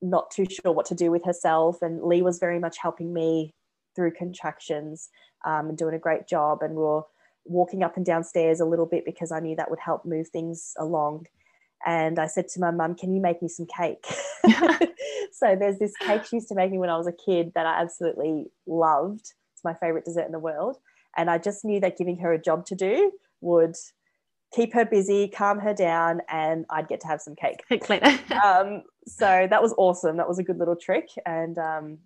not 0.00 0.30
too 0.30 0.46
sure 0.48 0.72
what 0.72 0.86
to 0.86 0.94
do 0.94 1.10
with 1.10 1.24
herself. 1.24 1.82
And 1.82 2.02
Lee 2.02 2.22
was 2.22 2.38
very 2.38 2.58
much 2.58 2.78
helping 2.78 3.12
me 3.12 3.54
through 3.96 4.12
contractions 4.12 5.08
um, 5.44 5.68
and 5.68 5.78
doing 5.78 5.94
a 5.94 5.98
great 5.98 6.28
job. 6.28 6.62
And 6.62 6.74
we 6.74 6.82
were 6.82 7.02
walking 7.44 7.82
up 7.82 7.96
and 7.96 8.06
downstairs 8.06 8.60
a 8.60 8.64
little 8.64 8.86
bit 8.86 9.04
because 9.04 9.32
I 9.32 9.40
knew 9.40 9.56
that 9.56 9.70
would 9.70 9.80
help 9.80 10.04
move 10.04 10.28
things 10.28 10.74
along. 10.78 11.26
And 11.86 12.18
I 12.18 12.26
said 12.26 12.48
to 12.48 12.60
my 12.60 12.70
mum, 12.70 12.94
Can 12.94 13.14
you 13.14 13.20
make 13.20 13.42
me 13.42 13.48
some 13.48 13.66
cake? 13.66 14.04
so 15.32 15.56
there's 15.58 15.78
this 15.78 15.94
cake 16.00 16.24
she 16.24 16.36
used 16.36 16.48
to 16.48 16.54
make 16.54 16.70
me 16.70 16.78
when 16.78 16.90
I 16.90 16.96
was 16.96 17.06
a 17.06 17.12
kid 17.12 17.52
that 17.54 17.66
I 17.66 17.80
absolutely 17.80 18.46
loved. 18.66 19.32
It's 19.54 19.64
my 19.64 19.74
favorite 19.74 20.04
dessert 20.04 20.26
in 20.26 20.32
the 20.32 20.38
world. 20.38 20.76
And 21.16 21.30
I 21.30 21.38
just 21.38 21.64
knew 21.64 21.80
that 21.80 21.96
giving 21.96 22.18
her 22.18 22.32
a 22.32 22.40
job 22.40 22.66
to 22.66 22.74
do 22.74 23.12
would 23.40 23.74
keep 24.54 24.72
her 24.74 24.84
busy, 24.84 25.28
calm 25.28 25.58
her 25.58 25.74
down, 25.74 26.20
and 26.28 26.64
I'd 26.70 26.88
get 26.88 27.00
to 27.00 27.06
have 27.06 27.20
some 27.20 27.34
cake. 27.34 27.62
um, 28.44 28.82
so 29.06 29.46
that 29.48 29.62
was 29.62 29.74
awesome. 29.76 30.16
That 30.16 30.28
was 30.28 30.38
a 30.38 30.44
good 30.44 30.58
little 30.58 30.76
trick. 30.76 31.08
And 31.26 31.58
um, 31.58 31.98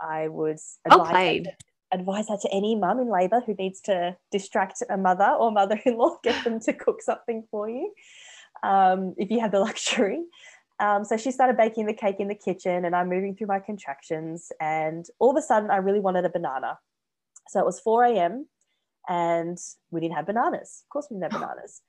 I 0.00 0.28
would 0.28 0.58
advise, 0.90 1.44
that, 1.44 1.54
advise 1.92 2.26
that 2.26 2.40
to 2.42 2.52
any 2.52 2.74
mum 2.74 2.98
in 2.98 3.10
labour 3.10 3.40
who 3.44 3.54
needs 3.54 3.80
to 3.82 4.16
distract 4.32 4.82
a 4.90 4.96
mother 4.96 5.30
or 5.38 5.50
mother 5.50 5.80
in 5.84 5.96
law, 5.96 6.16
get 6.22 6.44
them 6.44 6.60
to 6.60 6.72
cook 6.72 7.02
something 7.02 7.44
for 7.50 7.68
you 7.68 7.92
um, 8.66 9.14
if 9.16 9.30
you 9.30 9.40
have 9.40 9.52
the 9.52 9.60
luxury. 9.68 10.24
Um, 10.78 11.04
so 11.04 11.16
she 11.16 11.30
started 11.30 11.56
baking 11.56 11.86
the 11.86 11.94
cake 11.94 12.16
in 12.18 12.28
the 12.28 12.34
kitchen, 12.34 12.84
and 12.84 12.94
I'm 12.94 13.08
moving 13.08 13.34
through 13.34 13.46
my 13.46 13.60
contractions. 13.60 14.52
And 14.60 15.06
all 15.18 15.30
of 15.30 15.36
a 15.36 15.42
sudden, 15.42 15.70
I 15.70 15.76
really 15.76 16.00
wanted 16.00 16.24
a 16.26 16.30
banana. 16.30 16.78
So 17.48 17.60
it 17.60 17.66
was 17.66 17.80
4 17.80 18.04
a.m., 18.04 18.46
and 19.08 19.56
we 19.90 20.00
didn't 20.00 20.16
have 20.16 20.26
bananas. 20.26 20.82
Of 20.84 20.88
course, 20.90 21.06
we 21.10 21.18
didn't 21.18 21.32
have 21.32 21.40
bananas. 21.40 21.80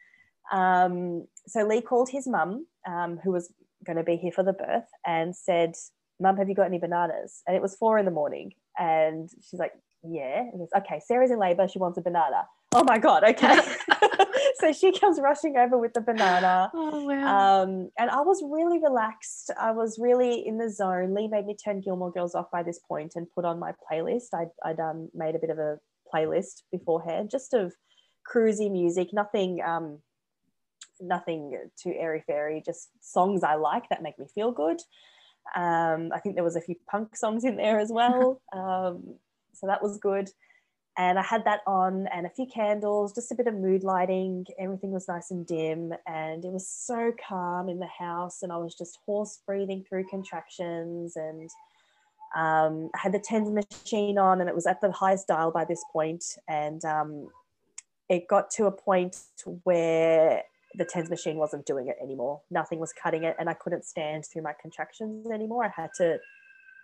Um, 0.53 1.27
so 1.47 1.65
Lee 1.65 1.81
called 1.81 2.09
his 2.09 2.27
mum, 2.27 2.67
um, 2.87 3.19
who 3.21 3.31
was 3.31 3.51
going 3.85 3.97
to 3.97 4.03
be 4.03 4.15
here 4.15 4.31
for 4.31 4.43
the 4.43 4.53
birth, 4.53 4.87
and 5.05 5.35
said, 5.35 5.73
Mum, 6.21 6.37
have 6.37 6.47
you 6.47 6.55
got 6.55 6.67
any 6.67 6.79
bananas? 6.79 7.41
And 7.45 7.55
it 7.55 7.61
was 7.61 7.75
four 7.75 7.99
in 7.99 8.05
the 8.05 8.11
morning. 8.11 8.53
And 8.77 9.29
she's 9.49 9.59
like, 9.59 9.73
Yeah. 10.03 10.39
And 10.39 10.59
goes, 10.59 10.69
Okay, 10.77 11.01
Sarah's 11.05 11.31
in 11.31 11.39
labor. 11.39 11.67
She 11.67 11.79
wants 11.79 11.97
a 11.97 12.01
banana. 12.01 12.47
Oh 12.73 12.83
my 12.83 12.97
God. 12.97 13.23
Okay. 13.23 13.59
so 14.55 14.71
she 14.71 14.97
comes 14.97 15.19
rushing 15.19 15.57
over 15.57 15.77
with 15.77 15.93
the 15.93 16.01
banana. 16.01 16.71
Oh, 16.73 17.05
wow. 17.05 17.63
Um, 17.63 17.89
and 17.97 18.09
I 18.09 18.21
was 18.21 18.43
really 18.43 18.79
relaxed. 18.79 19.51
I 19.59 19.71
was 19.71 19.97
really 19.99 20.45
in 20.45 20.57
the 20.57 20.69
zone. 20.69 21.13
Lee 21.13 21.27
made 21.27 21.45
me 21.45 21.55
turn 21.55 21.81
Gilmore 21.81 22.11
Girls 22.11 22.35
off 22.35 22.51
by 22.51 22.63
this 22.63 22.79
point 22.79 23.13
and 23.15 23.27
put 23.33 23.45
on 23.45 23.59
my 23.59 23.71
playlist. 23.89 24.33
I'd, 24.33 24.49
I'd 24.63 24.79
um, 24.79 25.09
made 25.13 25.35
a 25.35 25.39
bit 25.39 25.49
of 25.49 25.59
a 25.59 25.79
playlist 26.13 26.63
beforehand, 26.71 27.29
just 27.31 27.53
of 27.53 27.73
cruisy 28.31 28.71
music, 28.71 29.09
nothing. 29.13 29.61
Um, 29.65 29.99
nothing 30.99 31.55
too 31.81 31.93
airy 31.95 32.23
fairy, 32.25 32.61
just 32.65 32.89
songs 33.01 33.43
I 33.43 33.53
like 33.53 33.87
that 33.89 34.01
make 34.01 34.17
me 34.17 34.25
feel 34.33 34.51
good. 34.51 34.81
Um, 35.55 36.09
I 36.11 36.19
think 36.19 36.33
there 36.33 36.43
was 36.43 36.55
a 36.55 36.61
few 36.61 36.75
punk 36.89 37.15
songs 37.15 37.43
in 37.43 37.55
there 37.55 37.79
as 37.79 37.91
well. 37.91 38.41
Um, 38.55 39.15
so 39.53 39.67
that 39.67 39.81
was 39.81 39.97
good 39.97 40.29
and 40.97 41.19
I 41.19 41.21
had 41.21 41.45
that 41.45 41.61
on 41.67 42.07
and 42.07 42.25
a 42.25 42.29
few 42.29 42.47
candles, 42.47 43.13
just 43.13 43.31
a 43.31 43.35
bit 43.35 43.45
of 43.45 43.53
mood 43.53 43.83
lighting. 43.83 44.45
Everything 44.59 44.91
was 44.91 45.07
nice 45.07 45.29
and 45.29 45.45
dim, 45.45 45.93
and 46.07 46.43
it 46.43 46.51
was 46.51 46.67
so 46.67 47.13
calm 47.27 47.69
in 47.69 47.77
the 47.77 47.87
house. 47.87 48.41
And 48.41 48.51
I 48.51 48.57
was 48.57 48.73
just 48.73 48.97
horse 49.05 49.39
breathing 49.45 49.85
through 49.87 50.05
contractions, 50.09 51.15
and 51.15 51.49
um, 52.35 52.89
I 52.95 52.99
had 52.99 53.13
the 53.13 53.19
TENS 53.19 53.51
machine 53.51 54.17
on, 54.17 54.41
and 54.41 54.49
it 54.49 54.55
was 54.55 54.65
at 54.65 54.81
the 54.81 54.91
highest 54.91 55.27
dial 55.27 55.51
by 55.51 55.65
this 55.65 55.83
point. 55.93 56.23
And 56.47 56.83
um, 56.83 57.27
it 58.09 58.27
got 58.27 58.49
to 58.51 58.65
a 58.65 58.71
point 58.71 59.17
where 59.63 60.43
the 60.75 60.85
TENS 60.85 61.11
machine 61.11 61.37
wasn't 61.37 61.67
doing 61.67 61.87
it 61.87 61.97
anymore. 62.01 62.41
Nothing 62.49 62.79
was 62.79 62.91
cutting 62.91 63.23
it, 63.23 63.35
and 63.39 63.49
I 63.49 63.53
couldn't 63.53 63.85
stand 63.85 64.25
through 64.25 64.41
my 64.41 64.53
contractions 64.59 65.29
anymore. 65.29 65.63
I 65.63 65.81
had 65.81 65.91
to 65.97 66.17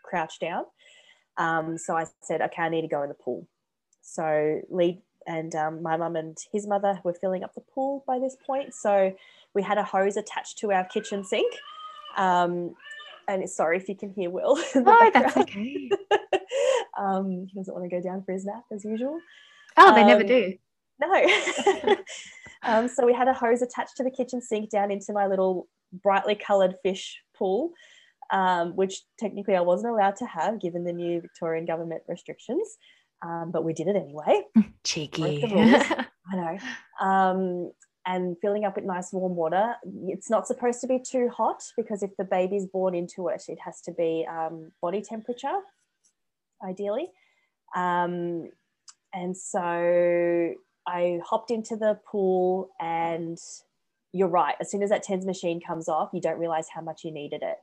crouch 0.04 0.40
down. 0.40 0.66
Um, 1.38 1.80
so 1.80 1.96
I 1.96 2.06
said, 2.22 2.42
okay, 2.42 2.62
I 2.62 2.70
need 2.70 2.82
to 2.82 2.88
go 2.88 3.02
in 3.02 3.10
the 3.10 3.16
pool. 3.16 3.48
So 4.04 4.62
Lee 4.70 5.02
and 5.26 5.56
um, 5.56 5.82
my 5.82 5.98
mum 5.98 6.16
and 6.16 6.38
his 6.52 6.68
mother 6.68 7.00
were 7.04 7.14
filling 7.14 7.44
up 7.44 7.56
the 7.56 7.62
pool 7.62 8.04
by 8.06 8.20
this 8.20 8.36
point. 8.46 8.74
So 8.74 9.16
we 9.56 9.64
had 9.64 9.78
a 9.78 9.84
hose 9.84 10.18
attached 10.18 10.60
to 10.60 10.72
our 10.72 10.84
kitchen 10.86 11.24
sink. 11.24 11.52
Um, 12.18 12.76
and 13.28 13.50
sorry 13.50 13.78
if 13.78 13.88
you 13.88 13.96
can 13.96 14.14
hear 14.14 14.30
Will. 14.30 14.60
Oh, 14.76 15.12
that's 15.14 15.38
okay. 15.38 15.90
um, 16.98 17.48
he 17.50 17.58
doesn't 17.58 17.74
want 17.74 17.90
to 17.90 17.96
go 17.96 18.02
down 18.02 18.24
for 18.24 18.34
his 18.34 18.46
nap 18.46 18.66
as 18.72 18.84
usual. 18.84 19.18
Oh, 19.78 19.96
they 19.96 20.04
never 20.04 20.22
um, 20.22 20.28
do. 20.28 20.54
No. 21.00 21.96
um, 22.64 22.88
so 22.88 23.06
we 23.06 23.14
had 23.14 23.28
a 23.28 23.34
hose 23.34 23.62
attached 23.62 23.98
to 23.98 24.04
the 24.04 24.12
kitchen 24.12 24.42
sink 24.42 24.70
down 24.70 24.92
into 24.92 25.14
my 25.14 25.28
little 25.28 25.68
brightly 26.04 26.36
coloured 26.36 26.76
fish 26.84 27.22
pool, 27.36 27.72
um, 28.32 28.76
which 28.76 29.02
technically 29.18 29.56
I 29.56 29.62
wasn't 29.62 29.94
allowed 29.94 30.18
to 30.18 30.26
have 30.26 30.60
given 30.60 30.84
the 30.84 30.94
new 30.94 31.22
Victorian 31.22 31.66
government 31.66 32.04
restrictions 32.08 32.78
um, 33.24 33.52
but 33.52 33.64
we 33.64 33.74
did 33.74 33.88
it 33.88 33.96
anyway. 33.96 34.44
Cheeky. 34.84 35.44
I 35.46 36.06
know. 36.36 36.58
Um, 37.00 37.72
and 38.06 38.36
filling 38.42 38.66
up 38.66 38.76
with 38.76 38.86
nice 38.86 39.14
warm 39.14 39.36
water. 39.36 39.76
It's 40.08 40.30
not 40.30 40.46
supposed 40.46 40.82
to 40.82 40.88
be 40.88 41.00
too 41.00 41.30
hot 41.30 41.64
because 41.78 42.04
if 42.04 42.12
the 42.18 42.26
baby's 42.26 42.66
born 42.66 42.94
into 42.96 43.30
it, 43.30 43.44
it 43.48 43.60
has 43.64 43.82
to 43.82 43.92
be 43.92 44.28
um, 44.30 44.72
body 44.82 45.02
temperature, 45.02 45.60
ideally. 46.68 47.08
Um, 47.76 48.50
and 49.14 49.38
so 49.38 50.54
I 50.86 51.20
hopped 51.26 51.50
into 51.50 51.78
the 51.78 51.98
pool, 52.12 52.72
and 52.82 53.38
you're 54.12 54.28
right. 54.28 54.56
As 54.60 54.70
soon 54.70 54.84
as 54.84 54.90
that 54.90 55.04
TENS 55.04 55.26
machine 55.26 55.62
comes 55.62 55.88
off, 55.88 56.10
you 56.14 56.20
don't 56.20 56.40
realize 56.40 56.68
how 56.74 56.82
much 56.82 57.04
you 57.06 57.12
needed 57.12 57.42
it 57.42 57.58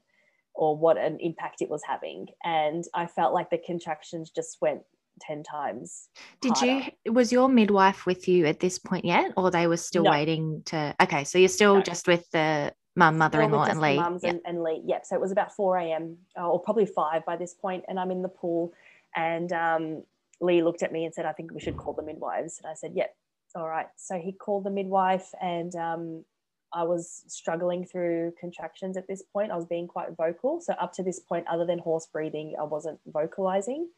or 0.55 0.77
what 0.77 0.97
an 0.97 1.19
impact 1.21 1.61
it 1.61 1.69
was 1.69 1.83
having. 1.87 2.29
And 2.45 2.85
I 2.95 3.07
felt 3.07 3.35
like 3.35 3.51
the 3.51 3.59
contractions 3.59 4.31
just 4.31 4.59
went 4.61 4.83
10 5.21 5.43
times. 5.43 6.09
Did 6.41 6.57
harder. 6.57 6.91
you, 7.05 7.13
was 7.13 7.33
your 7.33 7.49
midwife 7.49 8.07
with 8.07 8.29
you 8.29 8.47
at 8.47 8.61
this 8.61 8.79
point 8.79 9.05
yet, 9.05 9.33
or 9.37 9.51
they 9.51 9.67
were 9.67 9.77
still 9.77 10.05
no. 10.05 10.11
waiting 10.11 10.63
to? 10.67 10.95
Okay, 11.03 11.25
so 11.25 11.39
you're 11.39 11.49
still 11.49 11.77
no. 11.77 11.83
just 11.83 12.07
with 12.07 12.31
the 12.31 12.73
mum, 12.97 13.19
mother 13.19 13.41
in 13.43 13.51
law, 13.51 13.65
and 13.65 13.81
Lee. 13.81 13.97
Mums 13.97 14.23
yep. 14.23 14.35
and, 14.35 14.41
and 14.45 14.63
Lee. 14.63 14.83
Yep. 14.87 15.07
So 15.07 15.15
it 15.15 15.21
was 15.21 15.33
about 15.33 15.55
4 15.55 15.79
a.m. 15.79 16.17
Uh, 16.39 16.49
or 16.49 16.61
probably 16.61 16.87
5 16.87 17.25
by 17.25 17.37
this 17.37 17.55
point, 17.55 17.85
and 17.89 17.99
I'm 17.99 18.11
in 18.11 18.23
the 18.23 18.29
pool. 18.29 18.73
And 19.15 19.53
um, 19.53 20.03
Lee 20.41 20.63
looked 20.63 20.83
at 20.83 20.93
me 20.93 21.05
and 21.05 21.15
said, 21.15 21.27
I 21.27 21.33
think 21.33 21.53
we 21.53 21.61
should 21.61 21.77
call 21.77 21.93
the 21.93 22.03
midwives. 22.03 22.61
And 22.63 22.71
I 22.71 22.75
said, 22.75 22.93
Yep. 22.95 23.15
all 23.57 23.69
right. 23.69 23.87
So 23.97 24.19
he 24.19 24.33
called 24.33 24.65
the 24.65 24.71
midwife, 24.71 25.31
and 25.41 25.75
um, 25.77 26.25
I 26.73 26.85
was 26.85 27.25
struggling 27.27 27.85
through 27.85 28.35
contractions 28.39 28.97
at 28.97 29.09
this 29.09 29.23
point. 29.23 29.51
I 29.51 29.57
was 29.57 29.67
being 29.67 29.89
quite 29.89 30.17
vocal. 30.17 30.61
So, 30.61 30.75
up 30.75 30.93
to 30.95 31.03
this 31.03 31.21
point, 31.21 31.47
other 31.51 31.67
than 31.67 31.79
horse 31.79 32.07
breathing, 32.07 32.55
I 32.61 32.65
wasn't 32.65 33.01
vocalizing. 33.07 33.89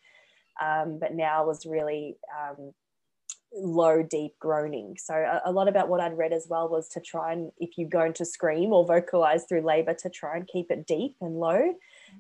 Um, 0.60 0.98
but 0.98 1.14
now 1.14 1.46
was 1.46 1.66
really 1.66 2.16
um, 2.38 2.72
low, 3.54 4.02
deep 4.02 4.38
groaning. 4.38 4.96
So, 4.98 5.14
a, 5.14 5.50
a, 5.50 5.52
lot 5.52 5.68
about 5.68 5.88
what 5.88 6.00
I'd 6.00 6.16
read 6.16 6.32
as 6.32 6.46
well 6.48 6.68
was 6.68 6.88
to 6.90 7.00
try 7.00 7.32
and, 7.32 7.50
if 7.58 7.76
you're 7.76 7.88
going 7.88 8.12
to 8.14 8.24
scream 8.24 8.72
or 8.72 8.86
vocalize 8.86 9.44
through 9.48 9.62
labor, 9.62 9.94
to 9.94 10.10
try 10.10 10.36
and 10.36 10.46
keep 10.46 10.70
it 10.70 10.86
deep 10.86 11.16
and 11.20 11.34
low 11.38 11.74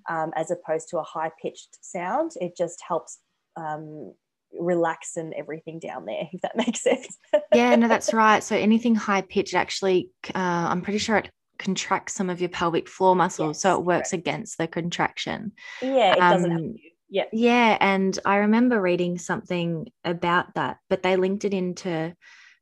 um, 0.08 0.32
as 0.36 0.50
opposed 0.50 0.88
to 0.90 0.98
a 0.98 1.02
high 1.02 1.30
pitched 1.40 1.78
sound. 1.80 2.32
It 2.40 2.56
just 2.56 2.82
helps 2.86 3.18
um, 3.56 4.14
relax 4.58 5.16
and 5.16 5.32
everything 5.34 5.78
down 5.78 6.04
there, 6.06 6.28
if 6.32 6.40
that 6.42 6.56
makes 6.56 6.82
sense. 6.82 7.18
yeah, 7.54 7.74
no, 7.76 7.88
that's 7.88 8.12
right. 8.12 8.42
So 8.42 8.56
anything 8.56 8.94
high 8.94 9.22
pitched 9.22 9.54
actually, 9.54 10.10
uh, 10.34 10.38
I'm 10.38 10.82
pretty 10.82 10.98
sure 10.98 11.16
it 11.16 11.30
contracts 11.58 12.14
some 12.14 12.28
of 12.28 12.40
your 12.40 12.48
pelvic 12.48 12.88
floor 12.88 13.14
muscles. 13.14 13.56
Yes, 13.56 13.62
so 13.62 13.78
it 13.78 13.84
works 13.84 14.10
correct. 14.10 14.26
against 14.26 14.58
the 14.58 14.66
contraction. 14.66 15.52
Yeah, 15.80 16.14
it 16.14 16.20
um, 16.20 16.32
doesn't 16.32 16.50
help 16.50 16.62
you. 16.62 16.90
Yeah. 17.12 17.24
Yeah. 17.30 17.76
And 17.78 18.18
I 18.24 18.36
remember 18.36 18.80
reading 18.80 19.18
something 19.18 19.92
about 20.02 20.54
that, 20.54 20.78
but 20.88 21.02
they 21.02 21.16
linked 21.16 21.44
it 21.44 21.52
into 21.52 22.16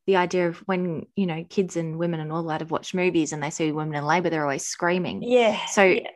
the 0.08 0.16
idea 0.16 0.48
of 0.48 0.58
when, 0.66 1.06
you 1.14 1.26
know, 1.26 1.44
kids 1.48 1.76
and 1.76 1.96
women 1.96 2.18
and 2.18 2.32
all 2.32 2.42
that 2.42 2.60
have 2.60 2.72
watched 2.72 2.92
movies 2.92 3.32
and 3.32 3.40
they 3.40 3.50
see 3.50 3.70
women 3.70 3.94
in 3.94 4.04
labor, 4.04 4.28
they're 4.28 4.42
always 4.42 4.66
screaming. 4.66 5.22
Yeah. 5.22 5.64
So 5.66 5.84
yeah. 5.84 6.08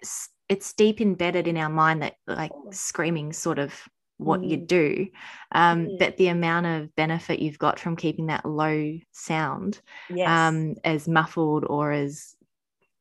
it's 0.49 0.73
deep 0.73 1.01
embedded 1.01 1.47
in 1.47 1.57
our 1.57 1.69
mind 1.69 2.03
that 2.03 2.17
like 2.27 2.51
screaming 2.73 3.33
sort 3.33 3.61
of 3.61 3.73
what 4.17 4.41
mm. 4.41 4.51
you 4.51 4.57
do 4.57 5.07
um, 5.53 5.87
mm. 5.87 5.99
but 5.99 6.17
the 6.17 6.29
amount 6.29 6.67
of 6.67 6.95
benefit 6.95 7.41
you've 7.41 7.59
got 7.59 7.81
from 7.81 7.97
keeping 7.97 8.27
that 8.27 8.47
low 8.47 8.97
sound 9.11 9.81
yes. 10.09 10.29
um, 10.29 10.75
as 10.85 11.09
muffled 11.09 11.65
or 11.65 11.91
as 11.91 12.37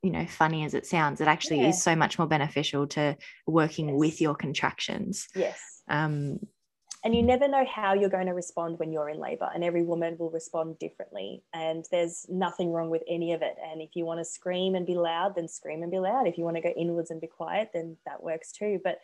you 0.04 0.12
know 0.12 0.26
funny 0.26 0.66
as 0.66 0.74
it 0.74 0.86
sounds 0.86 1.22
it 1.22 1.28
actually 1.28 1.62
yeah. 1.62 1.70
is 1.70 1.82
so 1.82 1.96
much 1.96 2.20
more 2.20 2.28
beneficial 2.28 2.86
to 2.86 3.18
working 3.48 3.90
yes. 3.90 3.98
with 3.98 4.22
your 4.22 4.36
contractions 4.36 5.28
yes 5.34 5.82
um, 5.88 6.40
and 7.06 7.14
you 7.14 7.22
never 7.22 7.50
know 7.50 7.66
how 7.66 7.94
you're 7.94 8.10
going 8.10 8.28
to 8.28 8.34
respond 8.34 8.80
when 8.80 8.92
you're 8.92 9.10
in 9.10 9.20
labor 9.20 9.50
and 9.54 9.64
every 9.64 9.84
woman 9.84 10.16
will 10.18 10.30
respond 10.30 10.78
differently 10.80 11.44
and 11.54 11.86
there's 11.92 12.26
nothing 12.30 12.72
wrong 12.72 12.90
with 12.90 13.02
any 13.08 13.34
of 13.34 13.42
it 13.42 13.56
and 13.72 13.82
if 13.82 13.96
you 13.96 14.06
want 14.06 14.20
to 14.20 14.26
scream 14.26 14.76
and 14.76 14.86
be 14.86 14.96
loud 14.96 15.36
then 15.36 15.48
scream 15.48 15.82
and 15.82 15.92
be 15.92 16.00
loud 16.00 16.28
if 16.28 16.38
you 16.38 16.44
want 16.44 16.56
to 16.56 16.62
go 16.62 16.74
inwards 16.78 17.10
and 17.10 17.22
be 17.22 17.28
quiet 17.28 17.72
then 17.74 17.98
that 18.06 18.22
works 18.22 18.52
too 18.52 18.80
but 18.84 19.00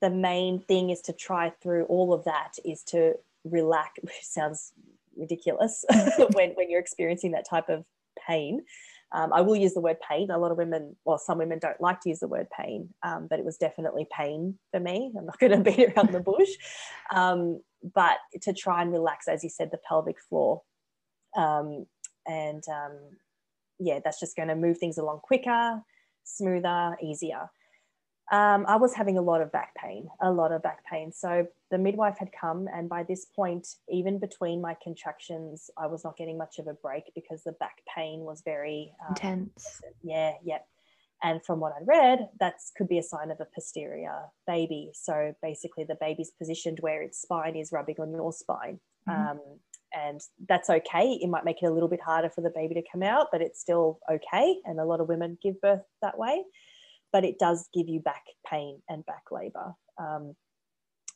the 0.00 0.10
main 0.10 0.60
thing 0.60 0.90
is 0.90 1.00
to 1.00 1.12
try 1.12 1.52
through 1.62 1.84
all 1.84 2.12
of 2.12 2.24
that 2.24 2.54
is 2.64 2.82
to 2.82 3.14
relax 3.44 3.92
which 4.02 4.14
sounds 4.22 4.72
ridiculous 5.16 5.84
when, 6.34 6.50
when 6.50 6.70
you're 6.70 6.80
experiencing 6.80 7.32
that 7.32 7.48
type 7.48 7.68
of 7.68 7.84
pain 8.26 8.62
um, 9.12 9.32
i 9.32 9.40
will 9.40 9.56
use 9.56 9.74
the 9.74 9.80
word 9.80 9.96
pain. 10.08 10.30
A 10.30 10.38
lot 10.38 10.50
of 10.50 10.56
women 10.56 10.96
well 11.04 11.18
some 11.18 11.38
women 11.38 11.58
don't 11.58 11.80
like 11.80 12.00
to 12.00 12.08
use 12.08 12.20
the 12.20 12.28
word 12.28 12.48
pain 12.56 12.88
um, 13.02 13.26
but 13.28 13.38
it 13.38 13.44
was 13.44 13.56
definitely 13.56 14.06
pain 14.16 14.58
for 14.70 14.80
me. 14.80 15.12
I'm 15.16 15.26
not 15.26 15.38
going 15.40 15.52
to 15.52 15.70
beat 15.70 15.92
around 15.96 16.12
the 16.12 16.20
bush. 16.20 16.50
Um, 17.14 17.60
but 17.94 18.18
to 18.42 18.52
try 18.52 18.82
and 18.82 18.92
relax 18.92 19.26
as 19.26 19.42
you 19.42 19.48
said 19.48 19.70
the 19.70 19.78
pelvic 19.88 20.16
floor. 20.28 20.62
Um, 21.36 21.86
and 22.26 22.62
um, 22.68 22.98
yeah 23.78 23.98
that's 24.04 24.20
just 24.20 24.36
going 24.36 24.48
to 24.48 24.54
move 24.54 24.78
things 24.78 24.98
along 24.98 25.20
quicker 25.22 25.80
smoother 26.24 26.96
easier 27.02 27.50
um, 28.30 28.64
I 28.68 28.76
was 28.76 28.94
having 28.94 29.18
a 29.18 29.22
lot 29.22 29.40
of 29.40 29.50
back 29.50 29.74
pain, 29.74 30.08
a 30.20 30.30
lot 30.30 30.52
of 30.52 30.62
back 30.62 30.84
pain. 30.84 31.10
So 31.12 31.48
the 31.70 31.78
midwife 31.78 32.16
had 32.18 32.30
come, 32.38 32.68
and 32.72 32.88
by 32.88 33.02
this 33.02 33.24
point, 33.24 33.66
even 33.88 34.20
between 34.20 34.60
my 34.60 34.76
contractions, 34.82 35.68
I 35.76 35.88
was 35.88 36.04
not 36.04 36.16
getting 36.16 36.38
much 36.38 36.60
of 36.60 36.68
a 36.68 36.74
break 36.74 37.12
because 37.14 37.42
the 37.42 37.52
back 37.52 37.78
pain 37.92 38.20
was 38.20 38.42
very 38.44 38.92
um, 39.00 39.14
intense. 39.16 39.80
Yeah, 40.02 40.34
yeah. 40.44 40.58
And 41.22 41.44
from 41.44 41.58
what 41.58 41.72
I 41.72 41.82
read, 41.84 42.28
that 42.38 42.54
could 42.76 42.88
be 42.88 42.98
a 42.98 43.02
sign 43.02 43.30
of 43.30 43.40
a 43.40 43.46
posterior 43.52 44.22
baby. 44.46 44.90
So 44.94 45.34
basically, 45.42 45.84
the 45.84 45.98
baby's 46.00 46.30
positioned 46.30 46.78
where 46.80 47.02
its 47.02 47.20
spine 47.20 47.56
is 47.56 47.72
rubbing 47.72 47.96
on 47.98 48.12
your 48.12 48.32
spine. 48.32 48.78
Mm-hmm. 49.08 49.28
Um, 49.28 49.40
and 49.92 50.20
that's 50.48 50.70
okay. 50.70 51.18
It 51.20 51.28
might 51.28 51.44
make 51.44 51.62
it 51.62 51.66
a 51.66 51.70
little 51.70 51.88
bit 51.88 52.00
harder 52.00 52.30
for 52.30 52.42
the 52.42 52.50
baby 52.50 52.74
to 52.74 52.82
come 52.90 53.02
out, 53.02 53.26
but 53.32 53.42
it's 53.42 53.60
still 53.60 53.98
okay. 54.08 54.56
And 54.64 54.78
a 54.78 54.84
lot 54.84 55.00
of 55.00 55.08
women 55.08 55.36
give 55.42 55.60
birth 55.60 55.82
that 56.00 56.16
way 56.16 56.44
but 57.12 57.24
it 57.24 57.38
does 57.38 57.68
give 57.74 57.88
you 57.88 58.00
back 58.00 58.24
pain 58.48 58.82
and 58.88 59.04
back 59.06 59.24
labor. 59.30 59.74
Um, 59.98 60.34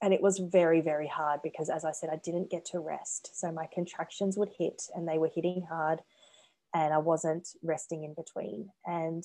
and 0.02 0.12
it 0.12 0.20
was 0.20 0.38
very, 0.38 0.80
very 0.80 1.06
hard 1.06 1.40
because, 1.42 1.70
as 1.70 1.84
I 1.84 1.92
said, 1.92 2.10
I 2.12 2.20
didn't 2.22 2.50
get 2.50 2.64
to 2.66 2.80
rest. 2.80 3.30
So 3.32 3.50
my 3.52 3.66
contractions 3.72 4.36
would 4.36 4.50
hit 4.58 4.82
and 4.94 5.08
they 5.08 5.18
were 5.18 5.30
hitting 5.34 5.66
hard, 5.68 6.00
and 6.74 6.92
I 6.92 6.98
wasn't 6.98 7.48
resting 7.62 8.04
in 8.04 8.14
between. 8.14 8.68
And 8.84 9.24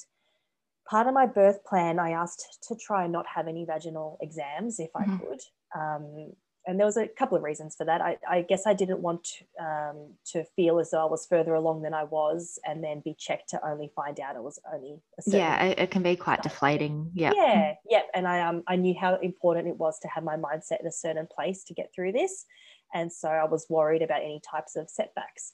part 0.89 1.07
of 1.07 1.13
my 1.13 1.25
birth 1.25 1.63
plan, 1.65 1.99
I 1.99 2.11
asked 2.11 2.59
to 2.67 2.75
try 2.75 3.03
and 3.03 3.13
not 3.13 3.25
have 3.35 3.47
any 3.47 3.65
vaginal 3.65 4.17
exams 4.21 4.79
if 4.79 4.91
I 4.95 5.05
mm-hmm. 5.05 5.17
could. 5.17 5.39
Um, 5.75 6.33
and 6.69 6.79
there 6.79 6.85
was 6.85 6.97
a 6.97 7.07
couple 7.07 7.35
of 7.35 7.41
reasons 7.41 7.75
for 7.75 7.83
that. 7.85 7.99
I, 7.99 8.17
I 8.29 8.41
guess 8.43 8.67
I 8.67 8.75
didn't 8.75 8.99
want 8.99 9.23
to, 9.23 9.65
um, 9.65 10.13
to 10.33 10.43
feel 10.55 10.77
as 10.77 10.91
though 10.91 11.01
I 11.01 11.09
was 11.09 11.25
further 11.25 11.55
along 11.55 11.81
than 11.81 11.95
I 11.95 12.03
was, 12.03 12.59
and 12.63 12.83
then 12.83 13.01
be 13.03 13.15
checked 13.17 13.49
to 13.49 13.67
only 13.67 13.91
find 13.95 14.19
out 14.19 14.35
it 14.35 14.43
was 14.43 14.59
only. 14.71 15.01
yeah, 15.25 15.63
it, 15.63 15.79
it, 15.79 15.91
can 15.91 16.03
be 16.03 16.15
quite 16.15 16.43
deflating. 16.43 17.09
Yeah, 17.15 17.31
yeah, 17.35 17.73
yeah. 17.89 18.01
And 18.13 18.27
I 18.27 18.41
um 18.41 18.61
I 18.67 18.75
knew 18.75 18.93
how 18.99 19.15
important 19.15 19.67
it 19.67 19.77
was 19.77 19.97
to 20.01 20.07
have 20.09 20.23
my 20.23 20.37
mindset 20.37 20.81
in 20.81 20.85
a 20.85 20.91
certain 20.91 21.27
place 21.35 21.63
to 21.63 21.73
get 21.73 21.91
through 21.93 22.11
this, 22.11 22.45
and 22.93 23.11
so 23.11 23.29
I 23.29 23.45
was 23.45 23.65
worried 23.67 24.03
about 24.03 24.21
any 24.21 24.39
types 24.47 24.75
of 24.75 24.91
setbacks. 24.91 25.53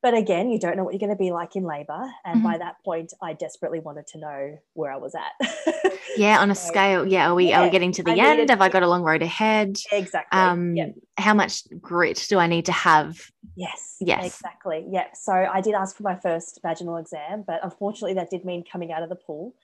But 0.00 0.14
again, 0.14 0.48
you 0.50 0.60
don't 0.60 0.76
know 0.76 0.84
what 0.84 0.94
you're 0.94 1.00
going 1.00 1.10
to 1.10 1.16
be 1.16 1.32
like 1.32 1.56
in 1.56 1.64
labor. 1.64 2.08
And 2.24 2.36
mm-hmm. 2.36 2.44
by 2.44 2.58
that 2.58 2.76
point, 2.84 3.12
I 3.20 3.32
desperately 3.32 3.80
wanted 3.80 4.06
to 4.08 4.18
know 4.18 4.58
where 4.74 4.92
I 4.92 4.96
was 4.96 5.14
at. 5.16 5.92
yeah, 6.16 6.40
on 6.40 6.52
a 6.52 6.54
so, 6.54 6.68
scale. 6.68 7.06
Yeah, 7.06 7.30
are 7.30 7.34
we 7.34 7.48
yeah, 7.48 7.60
are 7.60 7.64
we 7.64 7.70
getting 7.70 7.90
to 7.92 8.04
the 8.04 8.12
I 8.12 8.16
end? 8.16 8.50
Have 8.50 8.60
I 8.60 8.68
got 8.68 8.84
a 8.84 8.88
long 8.88 9.02
road 9.02 9.22
ahead? 9.22 9.76
Exactly. 9.90 10.38
Um, 10.38 10.76
yep. 10.76 10.94
How 11.16 11.34
much 11.34 11.64
grit 11.80 12.26
do 12.28 12.38
I 12.38 12.46
need 12.46 12.66
to 12.66 12.72
have? 12.72 13.20
Yes. 13.56 13.96
Yes. 14.00 14.24
Exactly. 14.24 14.86
Yeah. 14.88 15.06
So 15.14 15.32
I 15.32 15.60
did 15.60 15.74
ask 15.74 15.96
for 15.96 16.04
my 16.04 16.14
first 16.14 16.60
vaginal 16.62 16.96
exam, 16.96 17.42
but 17.44 17.58
unfortunately, 17.64 18.14
that 18.14 18.30
did 18.30 18.44
mean 18.44 18.62
coming 18.70 18.92
out 18.92 19.02
of 19.02 19.08
the 19.08 19.16
pool. 19.16 19.54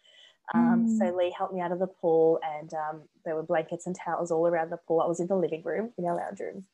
Um, 0.52 0.86
mm. 0.86 0.98
So 0.98 1.16
Lee 1.16 1.34
helped 1.36 1.54
me 1.54 1.60
out 1.60 1.72
of 1.72 1.78
the 1.78 1.86
pool, 1.86 2.38
and 2.42 2.72
um, 2.74 3.02
there 3.24 3.34
were 3.34 3.42
blankets 3.42 3.86
and 3.86 3.96
towels 3.96 4.30
all 4.30 4.46
around 4.46 4.70
the 4.70 4.76
pool. 4.76 5.00
I 5.00 5.06
was 5.06 5.20
in 5.20 5.26
the 5.26 5.36
living 5.36 5.62
room, 5.64 5.92
in 5.96 6.04
our 6.04 6.16
lounge 6.16 6.40
room, 6.40 6.64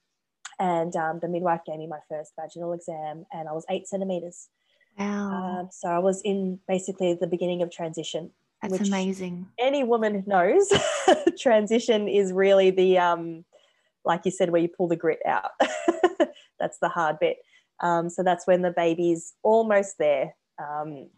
and 0.61 0.95
um, 0.95 1.19
the 1.21 1.29
midwife 1.29 1.63
gave 1.67 1.79
me 1.79 1.89
my 1.89 1.99
first 2.09 2.33
vaginal 2.39 2.73
exam 2.73 3.27
and 3.33 3.49
i 3.49 3.53
was 3.53 3.65
eight 3.71 3.89
centimeters. 3.89 4.49
Wow. 4.99 5.61
Um, 5.61 5.69
so 5.73 5.89
i 5.89 5.99
was 5.99 6.21
in 6.23 6.61
basically 6.69 7.15
the 7.15 7.27
beginning 7.27 7.63
of 7.63 7.71
transition 7.71 8.31
that's 8.63 8.89
amazing. 8.89 9.49
any 9.59 9.85
woman 9.85 10.23
knows 10.27 10.71
transition 11.39 12.09
is 12.09 12.33
really 12.33 12.71
the 12.71 12.99
um, 12.99 13.45
like 14.05 14.23
you 14.25 14.31
said 14.31 14.51
where 14.51 14.61
you 14.61 14.69
pull 14.69 14.89
the 14.89 14.97
grit 14.97 15.21
out. 15.27 15.53
That's 16.59 16.79
the 16.79 16.89
hard 16.89 17.19
bit. 17.19 17.39
Um, 17.81 18.11
so 18.11 18.23
that's 18.23 18.47
when 18.47 18.61
the 18.61 18.71
baby's 18.71 19.33
almost 19.43 19.97
there 19.99 20.35
um, 20.59 21.09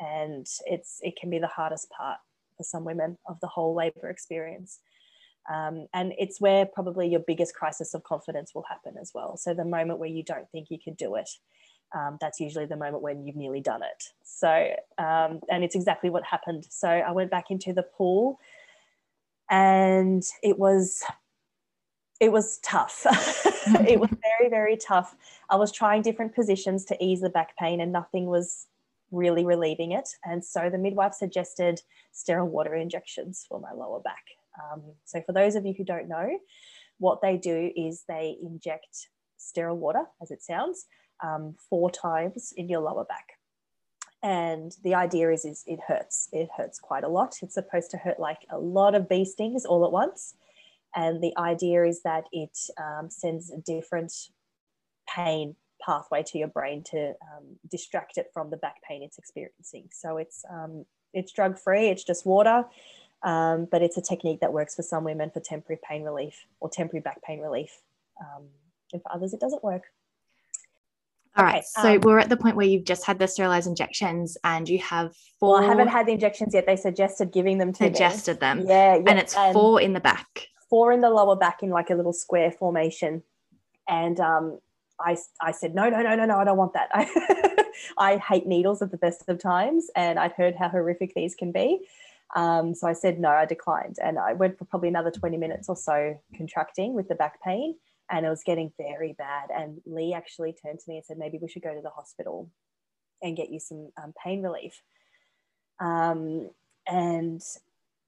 and 0.00 0.46
it's 0.64 0.98
it 1.02 1.14
can 1.20 1.28
be 1.28 1.38
the 1.38 1.46
hardest 1.46 1.90
part 1.90 2.16
for 2.56 2.62
some 2.62 2.84
women 2.84 3.18
of 3.28 3.38
the 3.40 3.46
whole 3.46 3.74
labor 3.74 4.08
experience 4.08 4.78
um, 5.52 5.86
and 5.94 6.12
it's 6.18 6.40
where 6.40 6.66
probably 6.66 7.08
your 7.08 7.20
biggest 7.20 7.54
crisis 7.54 7.94
of 7.94 8.02
confidence 8.04 8.54
will 8.54 8.64
happen 8.68 8.96
as 9.00 9.12
well. 9.14 9.36
So 9.36 9.54
the 9.54 9.64
moment 9.64 9.98
where 9.98 10.08
you 10.08 10.22
don't 10.22 10.50
think 10.50 10.70
you 10.70 10.78
can 10.78 10.94
do 10.94 11.14
it, 11.14 11.28
um, 11.94 12.18
that's 12.20 12.40
usually 12.40 12.66
the 12.66 12.76
moment 12.76 13.02
when 13.02 13.24
you've 13.24 13.36
nearly 13.36 13.60
done 13.60 13.82
it. 13.82 14.04
So, 14.24 14.48
um, 14.98 15.40
and 15.50 15.62
it's 15.62 15.76
exactly 15.76 16.10
what 16.10 16.24
happened. 16.24 16.66
So 16.68 16.88
I 16.88 17.12
went 17.12 17.30
back 17.30 17.50
into 17.50 17.72
the 17.72 17.84
pool 17.84 18.40
and 19.48 20.24
it 20.42 20.58
was, 20.58 21.04
it 22.20 22.32
was 22.32 22.58
tough. 22.58 23.06
it 23.86 24.00
was 24.00 24.10
very, 24.38 24.50
very 24.50 24.76
tough. 24.76 25.14
I 25.48 25.56
was 25.56 25.70
trying 25.70 26.02
different 26.02 26.34
positions 26.34 26.84
to 26.86 27.04
ease 27.04 27.20
the 27.20 27.30
back 27.30 27.56
pain 27.56 27.80
and 27.80 27.92
nothing 27.92 28.26
was 28.26 28.66
really 29.12 29.44
relieving 29.44 29.92
it. 29.92 30.08
And 30.24 30.44
so 30.44 30.68
the 30.68 30.78
midwife 30.78 31.14
suggested 31.14 31.80
sterile 32.10 32.48
water 32.48 32.74
injections 32.74 33.46
for 33.48 33.60
my 33.60 33.72
lower 33.72 34.00
back. 34.00 34.24
Um, 34.72 34.82
so, 35.04 35.22
for 35.22 35.32
those 35.32 35.54
of 35.54 35.66
you 35.66 35.74
who 35.76 35.84
don't 35.84 36.08
know, 36.08 36.38
what 36.98 37.20
they 37.22 37.36
do 37.36 37.70
is 37.76 38.04
they 38.08 38.36
inject 38.42 39.08
sterile 39.36 39.76
water, 39.76 40.04
as 40.22 40.30
it 40.30 40.42
sounds, 40.42 40.86
um, 41.22 41.54
four 41.70 41.90
times 41.90 42.52
in 42.56 42.68
your 42.68 42.80
lower 42.80 43.04
back. 43.04 43.26
And 44.22 44.72
the 44.82 44.94
idea 44.94 45.30
is, 45.30 45.44
is 45.44 45.62
it 45.66 45.78
hurts. 45.86 46.28
It 46.32 46.48
hurts 46.56 46.78
quite 46.78 47.04
a 47.04 47.08
lot. 47.08 47.36
It's 47.42 47.54
supposed 47.54 47.90
to 47.92 47.96
hurt 47.96 48.18
like 48.18 48.40
a 48.50 48.58
lot 48.58 48.94
of 48.94 49.08
bee 49.08 49.24
stings 49.24 49.64
all 49.64 49.84
at 49.84 49.92
once. 49.92 50.34
And 50.94 51.22
the 51.22 51.36
idea 51.36 51.84
is 51.84 52.02
that 52.02 52.24
it 52.32 52.58
um, 52.78 53.10
sends 53.10 53.52
a 53.52 53.58
different 53.58 54.12
pain 55.08 55.54
pathway 55.84 56.22
to 56.22 56.38
your 56.38 56.48
brain 56.48 56.82
to 56.90 57.10
um, 57.10 57.56
distract 57.70 58.16
it 58.16 58.30
from 58.32 58.50
the 58.50 58.56
back 58.56 58.76
pain 58.88 59.02
it's 59.02 59.18
experiencing. 59.18 59.88
So 59.92 60.16
it's 60.16 60.44
um, 60.50 60.86
it's 61.12 61.32
drug 61.32 61.58
free. 61.58 61.88
It's 61.88 62.04
just 62.04 62.26
water. 62.26 62.64
Um, 63.22 63.66
but 63.70 63.82
it's 63.82 63.96
a 63.96 64.02
technique 64.02 64.40
that 64.40 64.52
works 64.52 64.74
for 64.76 64.82
some 64.82 65.02
women 65.04 65.30
for 65.30 65.40
temporary 65.40 65.80
pain 65.88 66.02
relief 66.02 66.44
or 66.60 66.68
temporary 66.68 67.00
back 67.00 67.22
pain 67.22 67.40
relief. 67.40 67.80
Um, 68.20 68.44
and 68.92 69.02
for 69.02 69.12
others, 69.12 69.34
it 69.34 69.40
doesn't 69.40 69.64
work. 69.64 69.84
All 71.36 71.44
right. 71.44 71.64
So 71.64 71.96
um, 71.96 72.00
we're 72.00 72.18
at 72.18 72.28
the 72.28 72.36
point 72.36 72.56
where 72.56 72.66
you've 72.66 72.84
just 72.84 73.04
had 73.04 73.18
the 73.18 73.28
sterilized 73.28 73.66
injections 73.66 74.38
and 74.42 74.68
you 74.68 74.78
have 74.78 75.14
four. 75.38 75.54
Well, 75.54 75.64
I 75.64 75.66
haven't 75.66 75.88
had 75.88 76.06
the 76.06 76.12
injections 76.12 76.54
yet. 76.54 76.64
They 76.66 76.76
suggested 76.76 77.30
giving 77.30 77.58
them 77.58 77.72
to 77.74 77.84
me. 77.84 77.90
suggested 77.90 78.36
me. 78.36 78.40
them. 78.40 78.60
Yeah, 78.66 78.96
yeah. 78.96 79.02
And 79.06 79.18
it's 79.18 79.36
and 79.36 79.52
four 79.52 79.80
in 79.80 79.92
the 79.92 80.00
back. 80.00 80.48
Four 80.70 80.92
in 80.92 81.02
the 81.02 81.10
lower 81.10 81.36
back 81.36 81.62
in 81.62 81.70
like 81.70 81.90
a 81.90 81.94
little 81.94 82.14
square 82.14 82.50
formation. 82.50 83.22
And 83.86 84.18
um, 84.18 84.58
I, 84.98 85.16
I 85.40 85.52
said, 85.52 85.74
no, 85.74 85.90
no, 85.90 86.00
no, 86.00 86.16
no, 86.16 86.24
no, 86.24 86.38
I 86.38 86.44
don't 86.44 86.56
want 86.56 86.72
that. 86.72 86.88
I, 86.92 87.64
I 87.98 88.16
hate 88.16 88.46
needles 88.46 88.80
at 88.80 88.90
the 88.90 88.96
best 88.96 89.28
of 89.28 89.38
times. 89.38 89.88
And 89.94 90.18
I'd 90.18 90.32
heard 90.32 90.56
how 90.56 90.70
horrific 90.70 91.12
these 91.14 91.34
can 91.34 91.52
be. 91.52 91.80
Um, 92.34 92.74
so 92.74 92.88
I 92.88 92.92
said, 92.92 93.20
no, 93.20 93.28
I 93.28 93.46
declined. 93.46 93.96
And 94.02 94.18
I 94.18 94.32
went 94.32 94.58
for 94.58 94.64
probably 94.64 94.88
another 94.88 95.10
20 95.10 95.36
minutes 95.36 95.68
or 95.68 95.76
so 95.76 96.20
contracting 96.36 96.94
with 96.94 97.08
the 97.08 97.14
back 97.14 97.42
pain 97.42 97.76
and 98.10 98.26
it 98.26 98.28
was 98.28 98.42
getting 98.44 98.72
very 98.78 99.14
bad. 99.14 99.50
And 99.54 99.80
Lee 99.86 100.12
actually 100.12 100.52
turned 100.52 100.80
to 100.80 100.84
me 100.88 100.96
and 100.96 101.04
said, 101.04 101.18
maybe 101.18 101.38
we 101.40 101.48
should 101.48 101.62
go 101.62 101.74
to 101.74 101.80
the 101.80 101.90
hospital 101.90 102.50
and 103.22 103.36
get 103.36 103.50
you 103.50 103.60
some 103.60 103.90
um, 104.02 104.12
pain 104.22 104.42
relief. 104.42 104.82
Um, 105.80 106.50
and 106.86 107.42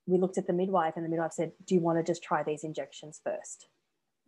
we 0.06 0.18
looked 0.18 0.38
at 0.38 0.46
the 0.46 0.52
midwife, 0.52 0.94
and 0.96 1.04
the 1.04 1.08
midwife 1.08 1.32
said, 1.32 1.52
Do 1.66 1.74
you 1.74 1.80
want 1.80 1.98
to 1.98 2.04
just 2.04 2.22
try 2.22 2.42
these 2.42 2.64
injections 2.64 3.20
first? 3.22 3.68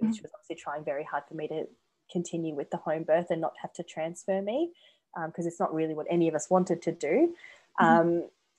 Mm-hmm. 0.02 0.12
She 0.12 0.22
was 0.22 0.30
obviously 0.34 0.56
trying 0.56 0.84
very 0.84 1.04
hard 1.04 1.24
for 1.28 1.34
me 1.34 1.48
to 1.48 1.66
continue 2.10 2.54
with 2.54 2.70
the 2.70 2.76
home 2.76 3.04
birth 3.04 3.26
and 3.30 3.40
not 3.40 3.54
have 3.62 3.72
to 3.74 3.82
transfer 3.82 4.42
me 4.42 4.72
because 5.14 5.44
um, 5.44 5.48
it's 5.48 5.60
not 5.60 5.72
really 5.72 5.94
what 5.94 6.06
any 6.10 6.28
of 6.28 6.34
us 6.34 6.50
wanted 6.50 6.82
to 6.82 6.92
do. 6.92 7.34
Mm-hmm. 7.80 8.18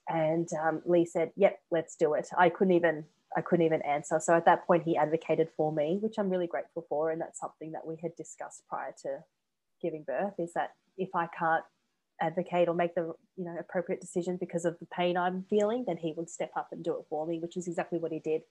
And 0.09 0.47
um, 0.53 0.81
Lee 0.85 1.05
said, 1.05 1.31
"Yep, 1.35 1.59
let's 1.71 1.95
do 1.95 2.13
it." 2.13 2.27
I 2.37 2.49
couldn't 2.49 2.73
even 2.73 3.05
I 3.35 3.41
couldn't 3.41 3.65
even 3.65 3.81
answer. 3.83 4.19
So 4.19 4.35
at 4.35 4.45
that 4.45 4.67
point, 4.67 4.83
he 4.83 4.97
advocated 4.97 5.49
for 5.55 5.71
me, 5.71 5.97
which 6.01 6.15
I'm 6.17 6.29
really 6.29 6.47
grateful 6.47 6.85
for. 6.89 7.11
And 7.11 7.21
that's 7.21 7.39
something 7.39 7.71
that 7.71 7.85
we 7.85 7.95
had 8.01 8.15
discussed 8.15 8.63
prior 8.67 8.93
to 9.03 9.19
giving 9.81 10.03
birth 10.03 10.33
is 10.37 10.53
that 10.53 10.71
if 10.97 11.09
I 11.15 11.27
can't 11.37 11.63
advocate 12.21 12.67
or 12.67 12.75
make 12.75 12.93
the 12.93 13.13
you 13.35 13.45
know 13.45 13.55
appropriate 13.59 13.99
decision 13.99 14.37
because 14.37 14.63
of 14.65 14.77
the 14.79 14.85
pain 14.87 15.17
I'm 15.17 15.45
feeling, 15.49 15.85
then 15.87 15.97
he 15.97 16.13
would 16.15 16.29
step 16.29 16.51
up 16.55 16.69
and 16.71 16.83
do 16.83 16.93
it 16.93 17.05
for 17.09 17.25
me, 17.25 17.39
which 17.39 17.57
is 17.57 17.67
exactly 17.67 17.99
what 17.99 18.11
he 18.11 18.19
did. 18.19 18.41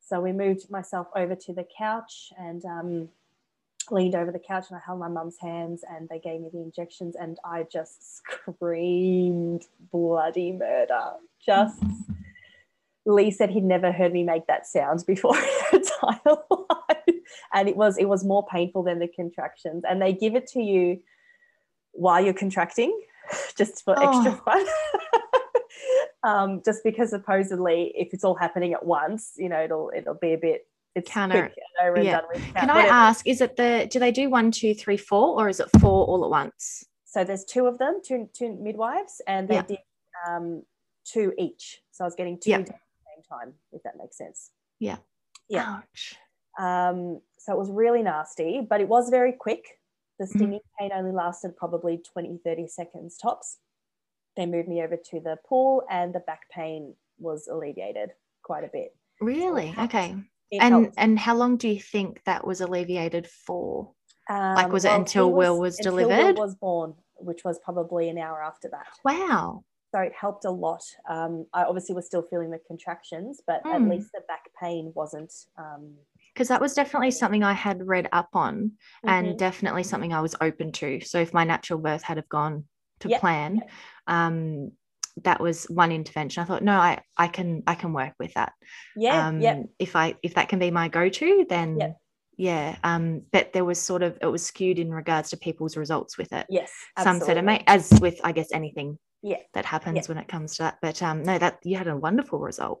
So 0.00 0.20
we 0.20 0.32
moved 0.32 0.70
myself 0.70 1.08
over 1.14 1.34
to 1.34 1.52
the 1.52 1.66
couch 1.76 2.32
and 2.38 2.64
um, 2.64 3.08
leaned 3.92 4.14
over 4.14 4.30
the 4.30 4.38
couch 4.38 4.66
and 4.70 4.78
I 4.78 4.82
held 4.84 5.00
my 5.00 5.08
mum's 5.08 5.36
hands 5.40 5.84
and 5.88 6.08
they 6.08 6.18
gave 6.18 6.40
me 6.40 6.48
the 6.52 6.60
injections 6.60 7.16
and 7.18 7.38
I 7.44 7.64
just 7.70 8.16
screamed 8.16 9.66
bloody 9.92 10.52
murder. 10.52 11.12
Just 11.44 11.82
Lee 13.06 13.30
said 13.30 13.50
he'd 13.50 13.64
never 13.64 13.90
heard 13.90 14.12
me 14.12 14.22
make 14.22 14.46
that 14.46 14.66
sound 14.66 15.04
before 15.06 15.36
in 15.38 15.44
her 15.44 15.78
entire 15.78 16.36
life. 16.50 17.14
And 17.52 17.68
it 17.68 17.76
was 17.76 17.96
it 17.98 18.08
was 18.08 18.24
more 18.24 18.46
painful 18.46 18.82
than 18.82 18.98
the 18.98 19.08
contractions. 19.08 19.84
And 19.88 20.00
they 20.00 20.12
give 20.12 20.34
it 20.34 20.46
to 20.48 20.60
you 20.60 21.00
while 21.92 22.22
you're 22.22 22.34
contracting, 22.34 22.98
just 23.56 23.84
for 23.84 23.94
oh. 23.98 24.08
extra 24.08 24.42
fun. 24.44 24.66
um, 26.22 26.62
just 26.64 26.84
because 26.84 27.10
supposedly 27.10 27.92
if 27.96 28.12
it's 28.12 28.24
all 28.24 28.34
happening 28.34 28.72
at 28.74 28.84
once, 28.84 29.32
you 29.36 29.48
know, 29.48 29.62
it'll 29.62 29.90
it'll 29.96 30.14
be 30.14 30.34
a 30.34 30.38
bit 30.38 30.66
it's 30.94 31.10
counter. 31.10 31.52
yeah. 31.96 32.20
Can 32.56 32.70
I 32.70 32.82
ask, 32.82 33.26
is 33.26 33.40
it 33.40 33.56
the 33.56 33.88
do 33.90 33.98
they 33.98 34.12
do 34.12 34.30
one, 34.30 34.50
two, 34.50 34.74
three, 34.74 34.96
four, 34.96 35.40
or 35.40 35.48
is 35.48 35.60
it 35.60 35.68
four 35.80 36.06
all 36.06 36.24
at 36.24 36.30
once? 36.30 36.84
So 37.04 37.24
there's 37.24 37.44
two 37.44 37.66
of 37.66 37.78
them, 37.78 38.00
two 38.04 38.28
two 38.32 38.56
midwives, 38.60 39.20
and 39.26 39.48
they 39.48 39.56
yeah. 39.56 39.62
did 39.62 39.78
um, 40.28 40.62
two 41.04 41.32
each. 41.38 41.80
So 41.92 42.04
I 42.04 42.06
was 42.06 42.14
getting 42.14 42.38
two 42.38 42.50
yeah 42.50 42.58
at 42.58 42.66
the 42.66 42.72
same 42.72 43.38
time, 43.38 43.54
if 43.72 43.82
that 43.82 43.96
makes 43.98 44.16
sense. 44.16 44.50
Yeah. 44.78 44.96
Yeah. 45.48 45.80
Um, 46.58 47.20
so 47.38 47.52
it 47.52 47.58
was 47.58 47.70
really 47.70 48.02
nasty, 48.02 48.60
but 48.68 48.80
it 48.80 48.88
was 48.88 49.10
very 49.10 49.32
quick. 49.32 49.64
The 50.18 50.24
mm-hmm. 50.24 50.38
stinging 50.38 50.58
mm-hmm. 50.58 50.88
pain 50.88 50.90
only 50.94 51.12
lasted 51.12 51.56
probably 51.56 51.98
20, 51.98 52.40
30 52.44 52.66
seconds 52.66 53.16
tops. 53.16 53.58
They 54.36 54.46
moved 54.46 54.68
me 54.68 54.82
over 54.82 54.96
to 54.96 55.20
the 55.20 55.38
pool 55.46 55.84
and 55.90 56.14
the 56.14 56.20
back 56.20 56.50
pain 56.50 56.94
was 57.18 57.48
alleviated 57.48 58.10
quite 58.42 58.64
a 58.64 58.70
bit. 58.72 58.94
Really? 59.20 59.72
So 59.74 59.82
okay. 59.82 60.16
And 60.52 60.92
and 60.96 61.18
how 61.18 61.34
long 61.34 61.56
do 61.56 61.68
you 61.68 61.80
think 61.80 62.22
that 62.24 62.46
was 62.46 62.60
alleviated 62.60 63.26
for? 63.26 63.92
Um, 64.30 64.54
like 64.54 64.72
was 64.72 64.84
well, 64.84 64.94
it 64.94 64.98
until 64.98 65.32
was, 65.32 65.36
Will 65.36 65.60
was 65.60 65.76
delivered? 65.78 66.36
Will 66.36 66.44
was 66.44 66.54
born, 66.54 66.94
which 67.16 67.44
was 67.44 67.58
probably 67.64 68.08
an 68.08 68.18
hour 68.18 68.42
after 68.42 68.68
that. 68.70 68.86
Wow 69.04 69.64
so 69.94 70.00
it 70.00 70.12
helped 70.18 70.44
a 70.44 70.50
lot. 70.50 70.82
Um, 71.08 71.46
I 71.52 71.64
obviously 71.64 71.94
was 71.94 72.06
still 72.06 72.22
feeling 72.22 72.50
the 72.50 72.60
contractions, 72.66 73.40
but 73.46 73.64
mm. 73.64 73.74
at 73.74 73.80
hmm. 73.80 73.90
least 73.90 74.10
the 74.12 74.20
back 74.28 74.44
pain 74.60 74.92
wasn't. 74.94 75.32
Because 76.34 76.50
um, 76.50 76.54
that 76.54 76.60
was 76.60 76.74
definitely 76.74 77.10
something 77.10 77.42
I 77.42 77.54
had 77.54 77.86
read 77.86 78.08
up 78.12 78.28
on, 78.34 78.56
mm-hmm. 78.56 79.08
and 79.08 79.38
definitely 79.38 79.84
something 79.84 80.12
I 80.12 80.20
was 80.20 80.34
open 80.40 80.72
to. 80.72 81.00
So 81.00 81.20
if 81.20 81.32
my 81.32 81.44
natural 81.44 81.78
birth 81.78 82.02
had 82.02 82.18
have 82.18 82.28
gone 82.28 82.64
to 83.00 83.08
yep. 83.08 83.20
plan. 83.20 83.62
Um, 84.06 84.72
that 85.24 85.40
was 85.40 85.64
one 85.64 85.92
intervention. 85.92 86.42
I 86.42 86.46
thought, 86.46 86.62
no, 86.62 86.78
I 86.78 87.02
I 87.16 87.28
can 87.28 87.62
I 87.66 87.74
can 87.74 87.92
work 87.92 88.14
with 88.18 88.34
that. 88.34 88.52
Yeah, 88.96 89.26
um, 89.26 89.40
yeah. 89.40 89.62
If 89.78 89.96
I 89.96 90.14
if 90.22 90.34
that 90.34 90.48
can 90.48 90.58
be 90.58 90.70
my 90.70 90.88
go 90.88 91.08
to, 91.08 91.46
then. 91.48 91.78
Yep 91.78 91.96
yeah 92.38 92.76
um 92.84 93.20
but 93.32 93.52
there 93.52 93.64
was 93.64 93.80
sort 93.80 94.02
of 94.02 94.16
it 94.22 94.26
was 94.26 94.44
skewed 94.46 94.78
in 94.78 94.90
regards 94.94 95.28
to 95.28 95.36
people's 95.36 95.76
results 95.76 96.16
with 96.16 96.32
it 96.32 96.46
yes 96.48 96.72
absolutely. 96.96 97.20
some 97.20 97.26
said 97.26 97.36
it 97.36 97.44
may 97.44 97.62
as 97.66 97.92
with 98.00 98.18
i 98.24 98.32
guess 98.32 98.48
anything 98.52 98.96
yeah 99.22 99.38
that 99.52 99.66
happens 99.66 99.96
yeah. 99.96 100.02
when 100.06 100.18
it 100.18 100.28
comes 100.28 100.56
to 100.56 100.62
that 100.62 100.78
but 100.80 101.02
um 101.02 101.22
no 101.24 101.36
that 101.36 101.58
you 101.64 101.76
had 101.76 101.88
a 101.88 101.96
wonderful 101.96 102.38
result 102.38 102.80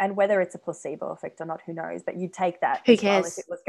and 0.00 0.16
whether 0.16 0.40
it's 0.40 0.54
a 0.54 0.58
placebo 0.58 1.12
effect 1.12 1.40
or 1.40 1.44
not 1.44 1.60
who 1.66 1.74
knows 1.74 2.02
but 2.04 2.16
you 2.16 2.28
take 2.28 2.60
that 2.62 2.80
who 2.86 2.96
cares 2.96 3.38
well 3.46 3.58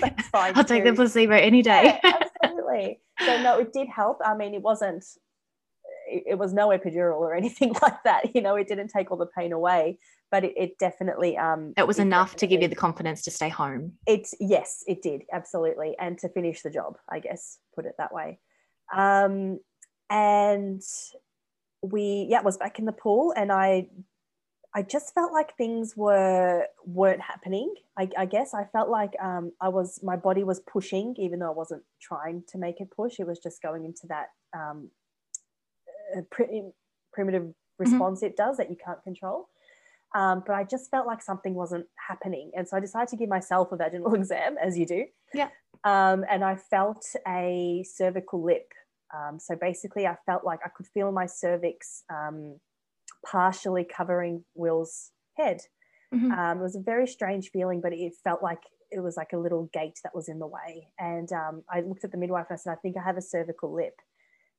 that's 0.00 0.28
fine 0.28 0.52
i'll 0.56 0.64
too. 0.64 0.74
take 0.74 0.84
the 0.84 0.94
placebo 0.94 1.34
any 1.34 1.60
day 1.60 2.00
yeah, 2.02 2.12
absolutely 2.42 3.00
so 3.20 3.42
no 3.42 3.58
it 3.58 3.72
did 3.72 3.86
help 3.86 4.18
i 4.24 4.34
mean 4.34 4.54
it 4.54 4.62
wasn't 4.62 5.04
it, 6.14 6.22
it, 6.26 6.38
was 6.38 6.52
no 6.52 6.68
epidural 6.68 7.18
or 7.18 7.34
anything 7.42 7.74
like 7.82 8.02
that 8.04 8.34
you 8.34 8.40
know 8.40 8.54
it 8.54 8.68
didn't 8.68 8.88
take 8.88 9.10
all 9.10 9.16
the 9.16 9.26
pain 9.26 9.52
away 9.52 9.98
but 10.30 10.44
it, 10.44 10.54
it 10.56 10.78
definitely 10.78 11.36
um 11.36 11.72
it 11.76 11.86
was 11.86 11.98
it 11.98 12.02
enough 12.02 12.36
to 12.36 12.46
give 12.46 12.62
you 12.62 12.68
the 12.68 12.74
confidence 12.74 13.22
to 13.22 13.30
stay 13.30 13.48
home. 13.48 13.92
It's 14.06 14.34
yes 14.40 14.82
it 14.86 15.02
did 15.02 15.22
absolutely 15.32 15.96
and 15.98 16.18
to 16.18 16.28
finish 16.28 16.62
the 16.62 16.70
job 16.70 16.96
i 17.08 17.18
guess 17.18 17.58
put 17.74 17.86
it 17.86 17.94
that 17.98 18.12
way. 18.12 18.38
Um 18.94 19.60
and 20.10 20.82
we 21.82 22.26
yeah 22.30 22.42
was 22.42 22.56
back 22.56 22.78
in 22.78 22.84
the 22.84 22.92
pool 22.92 23.32
and 23.36 23.52
i 23.52 23.86
i 24.74 24.82
just 24.82 25.14
felt 25.14 25.32
like 25.32 25.56
things 25.56 25.94
were 25.96 26.66
weren't 26.84 27.20
happening 27.20 27.72
i, 27.98 28.08
I 28.16 28.26
guess. 28.26 28.54
I 28.54 28.64
felt 28.64 28.88
like 28.88 29.12
um, 29.22 29.52
i 29.60 29.68
was 29.68 30.00
my 30.02 30.16
body 30.16 30.44
was 30.44 30.60
pushing 30.60 31.14
even 31.18 31.38
though 31.38 31.48
i 31.48 31.54
wasn't 31.54 31.82
trying 32.00 32.42
to 32.48 32.58
make 32.58 32.80
it 32.80 32.90
push 32.90 33.18
it 33.18 33.26
was 33.26 33.38
just 33.38 33.62
going 33.62 33.84
into 33.84 34.06
that 34.08 34.28
um, 34.56 34.90
uh, 36.16 36.20
primitive 36.30 37.42
mm-hmm. 37.42 37.50
response 37.78 38.20
mm-hmm. 38.20 38.26
it 38.26 38.36
does 38.36 38.56
that 38.56 38.70
you 38.70 38.76
can't 38.82 39.02
control 39.02 39.48
um, 40.14 40.44
but 40.46 40.54
I 40.54 40.62
just 40.62 40.90
felt 40.92 41.08
like 41.08 41.20
something 41.20 41.54
wasn't 41.54 41.86
happening. 41.96 42.52
And 42.56 42.68
so 42.68 42.76
I 42.76 42.80
decided 42.80 43.08
to 43.08 43.16
give 43.16 43.28
myself 43.28 43.72
a 43.72 43.76
vaginal 43.76 44.14
exam, 44.20 44.54
as 44.62 44.78
you 44.78 44.86
do. 44.86 45.06
Yeah. 45.34 45.48
Um, 45.82 46.24
and 46.30 46.44
I 46.44 46.54
felt 46.54 47.04
a 47.26 47.84
cervical 47.84 48.40
lip 48.40 48.72
um, 49.14 49.38
so 49.38 49.56
basically, 49.56 50.06
I 50.06 50.16
felt 50.26 50.44
like 50.44 50.60
I 50.64 50.68
could 50.68 50.86
feel 50.86 51.12
my 51.12 51.26
cervix 51.26 52.02
um, 52.10 52.58
partially 53.24 53.84
covering 53.84 54.44
Will's 54.54 55.10
head. 55.36 55.60
Mm-hmm. 56.12 56.32
Um, 56.32 56.58
it 56.58 56.62
was 56.62 56.76
a 56.76 56.80
very 56.80 57.06
strange 57.06 57.50
feeling, 57.50 57.80
but 57.80 57.92
it 57.92 58.12
felt 58.22 58.42
like 58.42 58.60
it 58.90 59.00
was 59.00 59.16
like 59.16 59.32
a 59.32 59.38
little 59.38 59.68
gate 59.72 59.98
that 60.02 60.14
was 60.14 60.28
in 60.28 60.38
the 60.38 60.46
way. 60.46 60.88
And 60.98 61.30
um, 61.32 61.62
I 61.70 61.80
looked 61.80 62.04
at 62.04 62.12
the 62.12 62.18
midwife 62.18 62.46
and 62.50 62.58
I 62.58 62.60
said, 62.60 62.72
I 62.72 62.76
think 62.76 62.96
I 62.96 63.02
have 63.02 63.16
a 63.16 63.22
cervical 63.22 63.74
lip. 63.74 63.94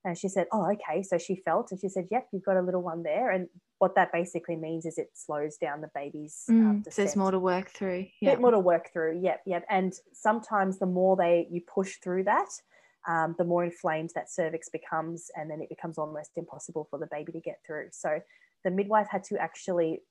And 0.06 0.18
she 0.18 0.30
said, 0.30 0.46
Oh, 0.52 0.72
okay. 0.72 1.02
So 1.02 1.18
she 1.18 1.36
felt 1.36 1.72
and 1.72 1.80
she 1.80 1.90
said, 1.90 2.08
Yep, 2.12 2.28
you've 2.32 2.46
got 2.46 2.58
a 2.58 2.62
little 2.62 2.84
one 2.84 3.04
there. 3.04 3.32
And 3.32 3.48
what 3.80 3.96
that 3.96 4.14
basically 4.14 4.56
means 4.56 4.86
is 4.86 4.98
it 4.98 5.10
slows 5.14 5.58
down 5.58 5.82
the 5.82 5.90
baby's 5.94 6.44
um, 6.48 6.56
mm, 6.56 6.84
descent. 6.84 7.08
There's 7.08 7.16
more 7.18 7.32
to 7.32 7.40
work 7.40 7.72
through. 7.72 8.06
Yeah. 8.22 8.32
Bit 8.32 8.42
more 8.42 8.52
to 8.52 8.60
work 8.60 8.94
through. 8.94 9.20
Yep, 9.22 9.42
yep. 9.48 9.66
And 9.70 9.94
sometimes 10.14 10.80
the 10.80 10.86
more 10.86 11.18
they 11.18 11.48
you 11.50 11.62
push 11.62 11.96
through 12.04 12.24
that, 12.26 12.50
um, 13.08 13.36
the 13.38 13.44
more 13.44 13.64
inflamed 13.66 14.12
that 14.16 14.32
cervix 14.32 14.70
becomes, 14.70 15.30
and 15.36 15.50
then 15.50 15.62
it 15.62 15.70
becomes 15.70 15.98
almost 15.98 16.32
impossible 16.38 16.88
for 16.90 17.00
the 17.00 17.08
baby 17.12 17.32
to 17.34 17.40
get 17.40 17.60
through. 17.66 17.88
So 17.92 18.20
the 18.64 18.72
midwife 18.72 19.08
had 19.10 19.24
to 19.26 19.38
actually 19.38 20.02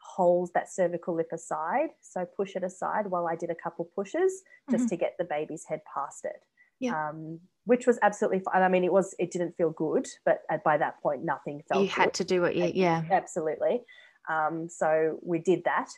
hold 0.00 0.50
that 0.54 0.72
cervical 0.72 1.14
lip 1.14 1.30
aside, 1.32 1.90
so 2.00 2.24
push 2.24 2.54
it 2.54 2.62
aside 2.62 3.06
while 3.06 3.26
I 3.26 3.34
did 3.34 3.50
a 3.50 3.54
couple 3.54 3.88
pushes 3.94 4.42
just 4.70 4.84
mm-hmm. 4.84 4.88
to 4.88 4.96
get 4.96 5.14
the 5.18 5.24
baby's 5.24 5.64
head 5.68 5.80
past 5.92 6.24
it. 6.24 6.42
Yeah. 6.80 7.08
Um, 7.08 7.40
which 7.64 7.86
was 7.86 7.98
absolutely 8.00 8.40
fine. 8.40 8.62
I 8.62 8.68
mean, 8.68 8.82
it 8.82 8.92
was 8.92 9.14
it 9.18 9.30
didn't 9.30 9.54
feel 9.56 9.70
good, 9.70 10.06
but 10.24 10.40
by 10.64 10.78
that 10.78 11.02
point, 11.02 11.22
nothing 11.22 11.62
felt. 11.68 11.82
You 11.82 11.88
had 11.88 12.14
to 12.14 12.24
do 12.24 12.44
it, 12.44 12.56
yeah, 12.56 12.70
yeah. 12.74 13.02
absolutely. 13.10 13.82
Um, 14.30 14.68
so 14.70 15.18
we 15.22 15.38
did 15.38 15.64
that, 15.64 15.90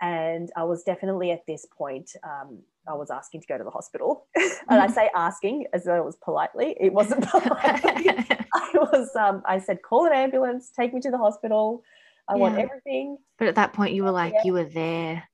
and 0.00 0.50
I 0.56 0.62
was 0.64 0.84
definitely 0.84 1.32
at 1.32 1.40
this 1.48 1.66
point 1.76 2.12
um, 2.22 2.60
I 2.88 2.94
was 2.94 3.10
asking 3.10 3.42
to 3.42 3.46
go 3.46 3.58
to 3.58 3.64
the 3.64 3.70
hospital. 3.70 4.26
and 4.36 4.80
I 4.80 4.86
say 4.86 5.10
asking 5.14 5.66
as 5.72 5.84
though 5.84 5.96
it 5.96 6.04
was 6.04 6.16
politely. 6.22 6.76
It 6.80 6.92
wasn't 6.92 7.28
politely. 7.28 8.08
I 8.54 8.70
was 8.74 9.14
um, 9.16 9.42
I 9.46 9.58
said, 9.58 9.82
call 9.82 10.06
an 10.06 10.12
ambulance, 10.12 10.70
take 10.74 10.94
me 10.94 11.00
to 11.00 11.10
the 11.10 11.18
hospital. 11.18 11.82
I 12.28 12.34
yeah. 12.34 12.40
want 12.40 12.58
everything. 12.58 13.18
But 13.38 13.48
at 13.48 13.54
that 13.56 13.72
point 13.72 13.94
you 13.94 14.04
were 14.04 14.10
like, 14.10 14.32
yeah. 14.32 14.42
you 14.44 14.52
were 14.52 14.64
there. 14.64 15.24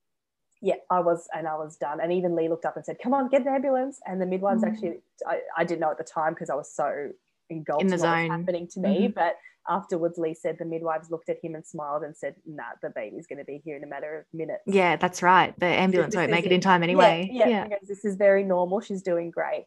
Yeah, 0.63 0.77
I 0.91 1.01
was, 1.01 1.29
and 1.37 1.47
I 1.47 1.57
was 1.57 1.77
done. 1.77 2.01
And 2.01 2.13
even 2.13 2.35
Lee 2.35 2.49
looked 2.49 2.65
up 2.65 2.77
and 2.77 2.85
said, 2.85 2.99
"Come 3.03 3.15
on, 3.15 3.29
get 3.29 3.43
an 3.43 3.49
ambulance." 3.49 4.01
And 4.07 4.21
the 4.21 4.27
midwives 4.27 4.63
mm. 4.63 4.69
actually, 4.69 5.01
I, 5.27 5.41
I, 5.57 5.65
didn't 5.65 5.81
know 5.81 5.91
at 5.91 5.99
the 5.99 6.05
time 6.05 6.33
because 6.33 6.51
I 6.51 6.55
was 6.55 6.73
so 6.75 7.11
engulfed 7.51 7.83
in 7.83 7.89
the 7.89 7.99
zone 7.99 8.31
happening 8.31 8.67
to 8.69 8.81
me. 8.81 9.09
Mm-hmm. 9.09 9.13
But 9.13 9.37
afterwards, 9.69 10.19
Lee 10.19 10.35
said 10.35 10.57
the 10.59 10.65
midwives 10.65 11.11
looked 11.11 11.29
at 11.29 11.37
him 11.43 11.55
and 11.55 11.65
smiled 11.65 12.03
and 12.03 12.17
said, 12.17 12.37
"Nah, 12.47 12.65
the 12.83 12.91
baby's 12.91 13.27
going 13.27 13.39
to 13.39 13.45
be 13.45 13.61
here 13.65 13.77
in 13.77 13.85
a 13.85 13.87
matter 13.87 14.21
of 14.21 14.25
minutes." 14.33 14.63
Yeah, 14.67 14.97
that's 14.97 15.23
right. 15.23 15.59
The 15.59 15.67
ambulance 15.67 16.17
won't 16.17 16.31
make 16.31 16.47
it 16.47 16.53
in 16.53 16.61
time 16.61 16.83
anyway. 16.83 17.29
Yeah, 17.31 17.49
yeah. 17.49 17.67
yeah. 17.71 17.77
this 17.87 18.05
is 18.05 18.17
very 18.17 18.45
normal. 18.45 18.81
She's 18.81 19.03
doing 19.03 19.31
great. 19.31 19.67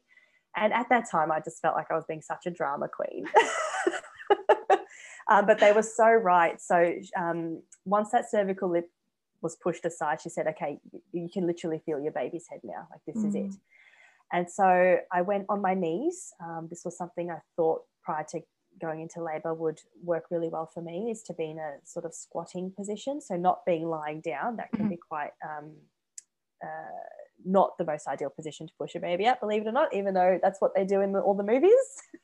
And 0.56 0.74
at 0.74 0.90
that 0.90 1.10
time, 1.10 1.32
I 1.32 1.40
just 1.40 1.62
felt 1.62 1.76
like 1.76 1.88
I 1.92 1.96
was 1.96 2.06
being 2.08 2.22
such 2.22 2.46
a 2.48 2.52
drama 2.52 2.88
queen. 2.90 3.26
um, 5.30 5.46
but 5.46 5.60
they 5.60 5.72
were 5.72 5.84
so 5.84 6.10
right. 6.10 6.60
So 6.60 6.96
um, 7.16 7.62
once 7.86 8.10
that 8.12 8.30
cervical 8.30 8.70
lip 8.72 8.90
was 9.42 9.56
pushed 9.56 9.86
aside, 9.86 10.22
she 10.22 10.30
said, 10.30 10.48
okay, 10.48 10.80
you 11.12 11.30
can 11.34 11.48
literally 11.48 11.82
feel 11.86 12.00
your 12.00 12.12
baby's 12.12 12.48
head 12.50 12.62
now. 12.64 12.88
Like, 12.92 13.02
this 13.08 13.24
mm. 13.24 13.28
is 13.28 13.36
it. 13.36 13.52
Mm. 13.52 13.58
And 14.32 14.50
so 14.50 14.98
I 15.12 15.22
went 15.22 15.46
on 15.50 15.62
my 15.62 15.74
knees. 15.74 16.32
Um, 16.44 16.68
this 16.70 16.84
was 16.86 16.98
something 16.98 17.32
I 17.32 17.40
thought 17.56 17.82
prior 18.04 18.26
to 18.32 18.42
going 18.80 19.02
into 19.02 19.24
labor 19.24 19.54
would 19.54 19.80
work 20.04 20.26
really 20.32 20.50
well 20.50 20.70
for 20.72 20.82
me 20.82 21.10
is 21.12 21.24
to 21.24 21.34
be 21.34 21.50
in 21.50 21.58
a 21.58 21.78
sort 21.84 22.06
of 22.06 22.14
squatting 22.14 22.72
position. 22.76 23.22
So 23.22 23.36
not 23.36 23.66
being 23.66 23.88
lying 23.88 24.22
down, 24.22 24.58
that 24.58 24.72
can 24.72 24.82
mm-hmm. 24.82 24.90
be 24.90 25.00
quite 25.10 25.32
um, 25.44 25.74
uh, 26.64 26.68
not 27.46 27.78
the 27.78 27.86
most 27.86 28.08
ideal 28.08 28.30
position 28.30 28.68
to 28.68 28.74
push 28.80 28.96
a 28.96 29.00
baby 29.00 29.26
out, 29.26 29.40
believe 29.40 29.64
it 29.64 29.68
or 29.68 29.72
not, 29.72 29.94
even 29.94 30.14
though 30.14 30.40
that's 30.42 30.60
what 30.60 30.76
they 30.76 30.86
do 30.86 31.02
in 31.02 31.14
the, 31.14 31.20
all 31.20 31.34
the 31.34 31.44
movies. 31.44 31.72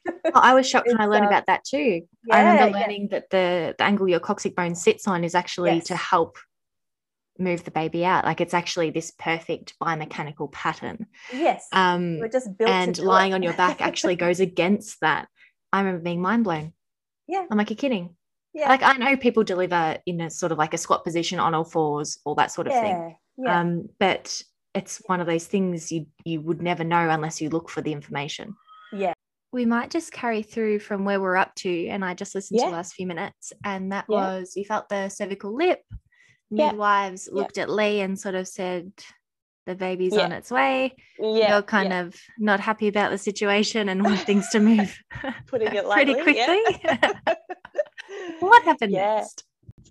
oh, 0.07 0.32
I 0.36 0.53
was 0.53 0.68
shocked 0.68 0.88
when 0.88 0.99
I 0.99 1.05
learned 1.05 1.26
um, 1.26 1.32
about 1.32 1.45
that 1.47 1.63
too. 1.63 2.01
Yeah, 2.26 2.36
I 2.36 2.39
remember 2.41 2.80
learning 2.80 3.09
yeah. 3.11 3.20
that 3.20 3.30
the, 3.30 3.76
the 3.78 3.84
angle 3.84 4.07
your 4.07 4.20
coccyx 4.20 4.53
bone 4.53 4.76
sits 4.76 5.07
on 5.07 5.24
is 5.24 5.36
actually 5.36 5.76
yes. 5.76 5.86
to 5.86 5.95
help 5.95 6.38
move 7.38 7.64
the 7.64 7.72
baby 7.72 8.06
out. 8.06 8.26
Like 8.26 8.42
it's 8.42 8.54
actually 8.54 8.92
this 8.92 9.12
perfect 9.12 9.74
biomechanical 9.82 10.52
pattern. 10.52 11.08
Yes. 11.34 11.68
Um, 11.72 12.20
We're 12.20 12.28
just 12.28 12.58
built 12.58 12.70
and 12.70 12.98
lying 12.98 13.34
on 13.34 13.44
your 13.44 13.54
back 13.54 13.82
actually 13.82 14.16
goes 14.16 14.40
against 14.40 15.00
that. 15.02 15.28
I 15.72 15.80
remember 15.80 16.04
being 16.04 16.22
mind 16.22 16.44
blown. 16.44 16.74
Yeah. 17.28 17.46
I'm 17.50 17.58
like, 17.58 17.70
you're 17.70 17.78
kidding. 17.78 18.16
Yeah. 18.54 18.70
Like 18.70 18.84
I 18.84 18.94
know 18.94 19.18
people 19.18 19.44
deliver 19.44 19.98
in 20.06 20.22
a 20.22 20.30
sort 20.30 20.52
of 20.52 20.58
like 20.58 20.74
a 20.74 20.78
squat 20.78 21.04
position 21.04 21.40
on 21.40 21.54
all 21.54 21.66
fours, 21.66 22.20
all 22.24 22.36
that 22.36 22.52
sort 22.52 22.68
of 22.68 22.74
yeah. 22.74 22.82
thing. 22.82 23.18
Yeah. 23.38 23.60
Um, 23.60 23.90
but 24.00 24.42
it's 24.74 25.02
one 25.08 25.20
of 25.20 25.28
those 25.28 25.46
things 25.46 25.92
you 25.92 26.08
you 26.24 26.42
would 26.42 26.62
never 26.62 26.84
know 26.84 27.10
unless 27.10 27.42
you 27.42 27.50
look 27.50 27.70
for 27.70 27.82
the 27.82 27.92
information. 27.92 28.56
Yeah. 28.94 29.14
We 29.52 29.66
might 29.66 29.90
just 29.90 30.12
carry 30.12 30.42
through 30.42 30.80
from 30.80 31.06
where 31.06 31.20
we're 31.22 31.38
up 31.38 31.56
to, 31.56 31.88
and 31.88 32.04
I 32.04 32.14
just 32.14 32.36
listened 32.36 32.60
yeah. 32.60 32.66
to 32.66 32.72
the 32.72 32.76
last 32.76 32.94
few 32.94 33.08
minutes, 33.08 33.54
and 33.64 33.92
that 33.92 34.06
yeah. 34.10 34.16
was 34.16 34.54
you 34.56 34.66
felt 34.66 34.90
the 34.90 35.10
cervical 35.10 35.56
lip. 35.56 35.82
Midwives 36.56 37.30
yeah. 37.32 37.39
looked 37.39 37.58
at 37.58 37.70
Lee 37.70 38.01
and 38.01 38.20
sort 38.20 38.36
of 38.36 38.47
said, 38.47 38.91
"The 39.66 39.76
baby's 39.76 40.18
on 40.18 40.32
its 40.32 40.51
way." 40.51 40.95
Yeah. 41.20 41.53
You're 41.53 41.62
kind 41.64 41.93
of 41.93 42.16
not 42.38 42.60
happy 42.60 42.88
about 42.88 43.12
the 43.12 43.18
situation 43.18 43.89
and 43.89 44.03
want 44.03 44.22
things 44.22 44.49
to 44.49 44.60
move. 44.60 44.97
Putting 45.47 45.74
it 45.74 45.86
lightly, 45.88 46.22
pretty 46.22 46.43
quickly. 46.45 46.95
what 48.39 48.64
happened 48.64 48.93
next? 48.93 49.43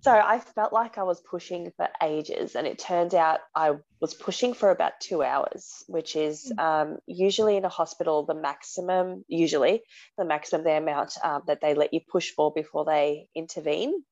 So 0.05 0.13
I 0.13 0.39
felt 0.39 0.75
like 0.75 0.99
I 0.99 1.03
was 1.03 1.23
pushing 1.23 1.73
for 1.79 1.89
ages, 2.03 2.57
and 2.57 2.67
it 2.67 2.79
turned 2.79 3.15
out 3.15 3.41
I 3.55 3.77
was 4.01 4.13
pushing 4.13 4.53
for 4.53 4.71
about 4.71 5.01
two 5.01 5.23
hours, 5.23 5.83
which 5.87 6.15
is 6.15 6.53
mm. 6.53 6.63
um, 6.63 6.99
usually 7.07 7.57
in 7.57 7.65
a 7.65 7.71
hospital 7.71 8.23
the 8.23 8.35
maximum, 8.35 9.25
usually 9.29 9.81
the 10.19 10.27
maximum 10.27 10.63
the 10.63 10.77
amount 10.77 11.17
um, 11.25 11.41
that 11.47 11.63
they 11.63 11.73
let 11.73 11.95
you 11.95 12.01
push 12.07 12.33
for 12.33 12.53
before 12.53 12.85
they 12.85 13.29
intervene. 13.35 14.05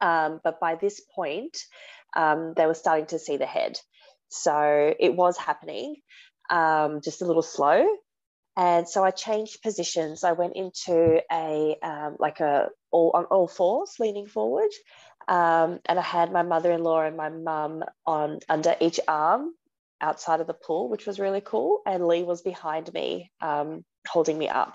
Um, 0.00 0.40
but 0.42 0.60
by 0.60 0.76
this 0.76 1.00
point, 1.14 1.56
um, 2.16 2.54
they 2.56 2.66
were 2.66 2.74
starting 2.74 3.06
to 3.06 3.18
see 3.18 3.36
the 3.36 3.46
head. 3.46 3.78
So 4.28 4.94
it 4.98 5.14
was 5.14 5.36
happening, 5.36 5.96
um, 6.50 7.00
just 7.02 7.22
a 7.22 7.26
little 7.26 7.42
slow. 7.42 7.86
And 8.56 8.88
so 8.88 9.04
I 9.04 9.12
changed 9.12 9.62
positions. 9.62 10.24
I 10.24 10.32
went 10.32 10.56
into 10.56 11.20
a 11.30 11.76
um, 11.82 12.16
like 12.18 12.40
a 12.40 12.68
all 12.90 13.12
on 13.14 13.24
all 13.26 13.46
fours, 13.46 13.94
leaning 14.00 14.26
forward, 14.26 14.70
um, 15.28 15.78
and 15.86 15.98
I 15.98 16.02
had 16.02 16.32
my 16.32 16.42
mother-in-law 16.42 17.02
and 17.02 17.16
my 17.16 17.28
mum 17.28 17.84
on 18.04 18.40
under 18.48 18.74
each 18.80 18.98
arm 19.06 19.52
outside 20.00 20.40
of 20.40 20.48
the 20.48 20.54
pool, 20.54 20.88
which 20.88 21.06
was 21.06 21.20
really 21.20 21.40
cool. 21.40 21.82
And 21.86 22.06
Lee 22.08 22.24
was 22.24 22.42
behind 22.42 22.92
me, 22.92 23.30
um, 23.40 23.84
holding 24.08 24.36
me 24.36 24.48
up. 24.48 24.74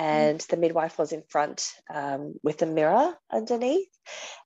And 0.00 0.38
mm. 0.38 0.46
the 0.46 0.56
midwife 0.56 0.98
was 0.98 1.12
in 1.12 1.22
front 1.28 1.74
um, 1.94 2.36
with 2.42 2.62
a 2.62 2.66
mirror 2.66 3.12
underneath. 3.30 3.88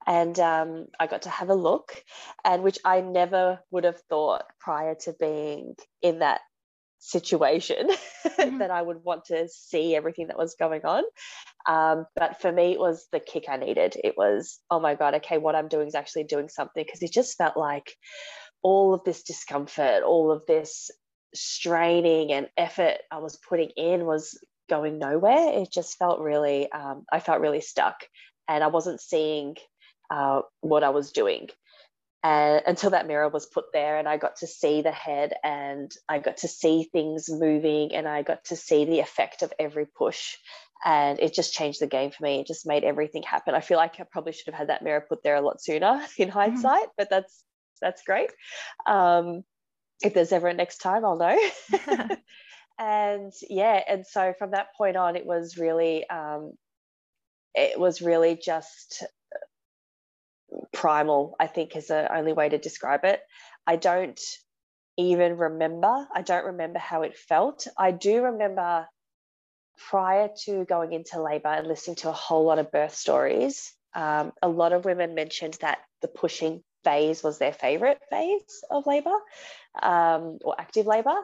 And 0.05 0.36
um, 0.40 0.86
I 0.98 1.07
got 1.07 1.22
to 1.22 1.30
have 1.30 1.48
a 1.48 1.55
look, 1.55 1.94
and 2.44 2.64
which 2.64 2.80
I 2.84 3.00
never 3.00 3.61
would 3.70 3.84
have 3.84 4.00
thought 4.11 4.44
prior 4.59 4.96
to 5.02 5.14
being 5.18 5.76
in 6.02 6.18
that 6.18 6.40
situation 6.98 7.88
mm-hmm. 8.26 8.59
that 8.59 8.72
I 8.72 8.82
would 8.82 9.05
want 9.05 9.26
to 9.26 9.46
see 9.48 9.94
everything 9.94 10.26
that 10.26 10.38
was 10.38 10.57
going 10.59 10.84
on. 10.84 11.05
Um, 11.66 12.07
but 12.16 12.40
for 12.40 12.50
me, 12.50 12.72
it 12.72 12.80
was 12.80 13.07
the 13.12 13.20
kick 13.20 13.44
I 13.48 13.57
needed. 13.57 13.96
It 14.02 14.16
was, 14.16 14.59
oh 14.70 14.80
my 14.80 14.96
God, 14.96 15.14
okay, 15.16 15.38
what 15.38 15.55
I'm 15.55 15.68
doing 15.68 15.86
is 15.86 15.94
actually 15.94 16.24
doing 16.24 16.48
something 16.48 16.82
because 16.84 17.02
it 17.02 17.12
just 17.12 17.38
felt 17.38 17.57
like 17.57 17.94
all 18.62 18.92
of 18.92 19.05
this 19.05 19.22
discomfort, 19.22 20.02
all 20.02 20.32
of 20.32 20.42
this 20.48 20.90
straining 21.32 22.32
and 22.32 22.48
effort 22.57 22.98
I 23.11 23.18
was 23.18 23.36
putting 23.36 23.70
in 23.76 24.05
was 24.05 24.36
going 24.68 24.98
nowhere. 24.98 25.60
It 25.60 25.72
just 25.72 25.98
felt 25.98 26.20
really, 26.20 26.70
um, 26.72 27.04
I 27.12 27.20
felt 27.20 27.40
really 27.40 27.60
stuck 27.60 28.04
and 28.48 28.62
I 28.62 28.68
wasn't 28.68 29.00
seeing 29.00 29.56
uh, 30.10 30.42
what 30.60 30.84
I 30.84 30.90
was 30.90 31.12
doing. 31.12 31.48
And 32.22 32.62
until 32.66 32.90
that 32.90 33.06
mirror 33.06 33.28
was 33.28 33.44
put 33.44 33.66
there 33.74 33.98
and 33.98 34.08
i 34.08 34.16
got 34.16 34.36
to 34.36 34.46
see 34.46 34.80
the 34.80 34.90
head 34.90 35.34
and 35.44 35.92
i 36.08 36.18
got 36.18 36.38
to 36.38 36.48
see 36.48 36.88
things 36.90 37.26
moving 37.28 37.94
and 37.94 38.08
i 38.08 38.22
got 38.22 38.46
to 38.46 38.56
see 38.56 38.86
the 38.86 39.00
effect 39.00 39.42
of 39.42 39.52
every 39.58 39.84
push 39.84 40.36
and 40.86 41.18
it 41.18 41.34
just 41.34 41.54
changed 41.54 41.80
the 41.80 41.86
game 41.86 42.10
for 42.10 42.24
me. 42.24 42.40
It 42.40 42.46
just 42.46 42.66
made 42.66 42.84
everything 42.84 43.22
happen. 43.22 43.54
I 43.54 43.60
feel 43.60 43.78
like 43.78 44.00
i 44.00 44.04
probably 44.04 44.32
should 44.32 44.46
have 44.46 44.54
had 44.54 44.68
that 44.68 44.82
mirror 44.82 45.04
put 45.06 45.22
there 45.22 45.36
a 45.36 45.40
lot 45.40 45.62
sooner 45.62 46.02
in 46.18 46.28
mm-hmm. 46.28 46.38
hindsight 46.38 46.88
but 46.96 47.10
that's 47.10 47.44
that's 47.80 48.02
great. 48.02 48.30
Um, 48.86 49.44
if 50.02 50.14
there's 50.14 50.32
ever 50.32 50.48
a 50.48 50.54
next 50.54 50.78
time 50.78 51.04
i'll 51.04 51.16
know 51.16 51.38
and 52.78 53.32
yeah 53.48 53.80
and 53.88 54.06
so 54.06 54.34
from 54.38 54.50
that 54.50 54.74
point 54.76 54.96
on 54.96 55.16
it 55.16 55.24
was 55.24 55.56
really 55.56 56.08
um, 56.08 56.52
it 57.54 57.78
was 57.78 58.02
really 58.02 58.36
just 58.36 59.04
primal, 60.72 61.36
I 61.38 61.46
think 61.46 61.76
is 61.76 61.88
the 61.88 62.14
only 62.14 62.32
way 62.32 62.48
to 62.48 62.58
describe 62.58 63.04
it. 63.04 63.20
I 63.66 63.76
don't 63.76 64.20
even 64.96 65.36
remember. 65.36 66.06
I 66.14 66.22
don't 66.22 66.46
remember 66.46 66.78
how 66.78 67.02
it 67.02 67.16
felt. 67.16 67.66
I 67.78 67.90
do 67.90 68.22
remember 68.22 68.86
prior 69.88 70.28
to 70.44 70.64
going 70.64 70.92
into 70.92 71.20
labor 71.20 71.48
and 71.48 71.66
listening 71.66 71.96
to 71.96 72.08
a 72.08 72.12
whole 72.12 72.44
lot 72.44 72.58
of 72.58 72.70
birth 72.70 72.94
stories, 72.94 73.72
um, 73.94 74.32
a 74.42 74.48
lot 74.48 74.72
of 74.72 74.84
women 74.84 75.14
mentioned 75.14 75.56
that 75.60 75.78
the 76.02 76.08
pushing 76.08 76.62
phase 76.84 77.22
was 77.22 77.38
their 77.38 77.52
favorite 77.52 78.00
phase 78.10 78.62
of 78.70 78.86
labor 78.86 79.16
um, 79.82 80.38
or 80.44 80.54
active 80.58 80.86
labor, 80.86 81.16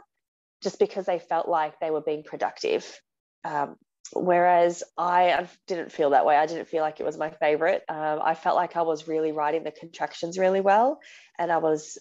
just 0.63 0.79
because 0.79 1.07
they 1.07 1.19
felt 1.19 1.49
like 1.49 1.81
they 1.81 1.91
were 1.91 2.01
being 2.01 2.23
productive. 2.23 3.01
Um, 3.45 3.77
whereas 4.13 4.83
I 4.99 5.49
didn't 5.67 5.93
feel 5.93 6.11
that 6.11 6.27
way. 6.27 6.37
I 6.37 6.47
didn't 6.47 6.69
feel 6.69 6.83
like 6.83 7.01
it 7.01 7.07
was 7.07 7.17
my 7.17 7.31
favorite. 7.31 7.83
Um, 7.89 8.21
I 8.23 8.35
felt 8.35 8.57
like 8.57 8.77
I 8.77 8.83
was 8.83 9.09
really 9.09 9.33
riding 9.33 9.65
the 9.65 9.71
contractions 9.71 10.39
really 10.39 10.61
well 10.61 11.01
and 11.39 11.51
I 11.51 11.59
was 11.59 11.99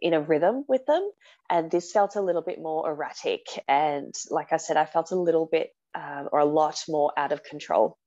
in 0.00 0.14
a 0.14 0.20
rhythm 0.20 0.64
with 0.68 0.86
them. 0.86 1.08
And 1.50 1.70
this 1.70 1.92
felt 1.92 2.16
a 2.16 2.22
little 2.22 2.42
bit 2.42 2.60
more 2.60 2.88
erratic. 2.90 3.46
And 3.68 4.14
like 4.30 4.52
I 4.52 4.56
said, 4.56 4.76
I 4.76 4.84
felt 4.84 5.10
a 5.10 5.16
little 5.16 5.46
bit 5.50 5.70
um, 5.94 6.28
or 6.32 6.38
a 6.40 6.44
lot 6.44 6.82
more 6.88 7.12
out 7.16 7.32
of 7.32 7.44
control 7.44 7.98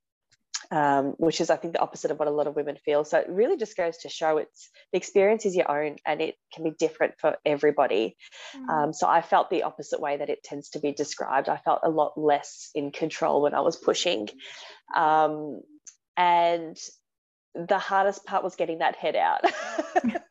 um, 0.71 1.13
which 1.17 1.41
is 1.41 1.49
I 1.49 1.55
think 1.55 1.73
the 1.73 1.81
opposite 1.81 2.11
of 2.11 2.19
what 2.19 2.27
a 2.27 2.31
lot 2.31 2.47
of 2.47 2.55
women 2.55 2.77
feel. 2.83 3.03
So 3.03 3.17
it 3.19 3.27
really 3.29 3.57
just 3.57 3.77
goes 3.77 3.97
to 3.99 4.09
show 4.09 4.37
it's 4.37 4.69
the 4.91 4.97
experience 4.97 5.45
is 5.45 5.55
your 5.55 5.69
own 5.69 5.97
and 6.05 6.21
it 6.21 6.35
can 6.53 6.63
be 6.63 6.71
different 6.77 7.15
for 7.19 7.37
everybody. 7.45 8.17
Mm. 8.55 8.69
Um, 8.69 8.93
so 8.93 9.07
I 9.07 9.21
felt 9.21 9.49
the 9.49 9.63
opposite 9.63 9.99
way 9.99 10.17
that 10.17 10.29
it 10.29 10.43
tends 10.43 10.69
to 10.71 10.79
be 10.79 10.91
described. 10.91 11.49
I 11.49 11.57
felt 11.57 11.81
a 11.83 11.89
lot 11.89 12.13
less 12.17 12.69
in 12.75 12.91
control 12.91 13.41
when 13.41 13.53
I 13.53 13.61
was 13.61 13.77
pushing. 13.77 14.29
Um, 14.95 15.61
and 16.17 16.77
the 17.55 17.79
hardest 17.79 18.25
part 18.25 18.43
was 18.43 18.55
getting 18.55 18.79
that 18.79 18.95
head 18.95 19.15
out. 19.15 19.41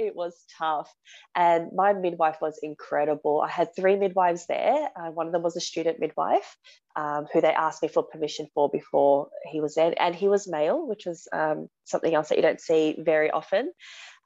it 0.00 0.16
was 0.16 0.44
tough. 0.58 0.92
And 1.34 1.70
my 1.74 1.92
midwife 1.92 2.38
was 2.40 2.58
incredible. 2.62 3.42
I 3.42 3.48
had 3.48 3.74
three 3.76 3.96
midwives 3.96 4.46
there. 4.46 4.88
Uh, 4.96 5.10
one 5.10 5.26
of 5.26 5.32
them 5.32 5.42
was 5.42 5.56
a 5.56 5.60
student 5.60 6.00
midwife 6.00 6.56
um, 6.96 7.26
who 7.32 7.40
they 7.40 7.52
asked 7.52 7.82
me 7.82 7.88
for 7.88 8.02
permission 8.02 8.48
for 8.54 8.68
before 8.68 9.28
he 9.50 9.60
was 9.60 9.74
there. 9.74 9.92
And 9.98 10.14
he 10.14 10.28
was 10.28 10.48
male, 10.48 10.86
which 10.86 11.06
was 11.06 11.28
um, 11.32 11.68
something 11.84 12.14
else 12.14 12.30
that 12.30 12.36
you 12.36 12.42
don't 12.42 12.60
see 12.60 12.96
very 12.98 13.30
often. 13.30 13.72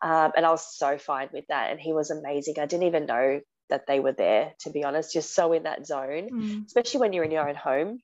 Um, 0.00 0.32
and 0.36 0.46
I 0.46 0.50
was 0.50 0.76
so 0.76 0.96
fine 0.98 1.28
with 1.32 1.46
that. 1.48 1.70
And 1.70 1.80
he 1.80 1.92
was 1.92 2.10
amazing. 2.10 2.54
I 2.58 2.66
didn't 2.66 2.86
even 2.86 3.06
know 3.06 3.40
that 3.70 3.86
they 3.86 4.00
were 4.00 4.12
there, 4.12 4.52
to 4.60 4.70
be 4.70 4.84
honest, 4.84 5.12
just 5.12 5.34
so 5.34 5.52
in 5.52 5.64
that 5.64 5.86
zone, 5.86 6.28
mm. 6.30 6.66
especially 6.66 7.00
when 7.00 7.12
you're 7.12 7.24
in 7.24 7.30
your 7.30 7.48
own 7.48 7.54
home, 7.54 7.98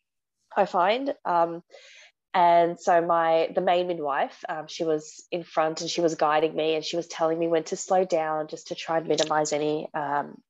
I 0.57 0.67
find. 0.67 1.15
Um, 1.25 1.63
and 2.33 2.79
so 2.79 3.01
my 3.01 3.49
the 3.55 3.61
main 3.61 3.89
midwife 3.89 4.45
um, 4.49 4.67
she 4.67 4.85
was 4.85 5.25
in 5.31 5.43
front 5.43 5.81
and 5.81 5.91
she 5.91 6.01
was 6.01 6.15
guiding 6.15 6.55
me 6.55 6.75
and 6.75 6.85
she 6.85 6.97
was 6.97 7.07
telling 7.07 7.39
me 7.39 7.49
when 7.49 7.65
to 7.65 7.77
slow 7.77 8.05
down 8.05 8.47
just 8.49 8.69
to 8.69 8.75
try 8.75 8.99
and 8.99 9.09
minimize 9.09 9.53
any 9.53 9.89
um, 9.95 10.41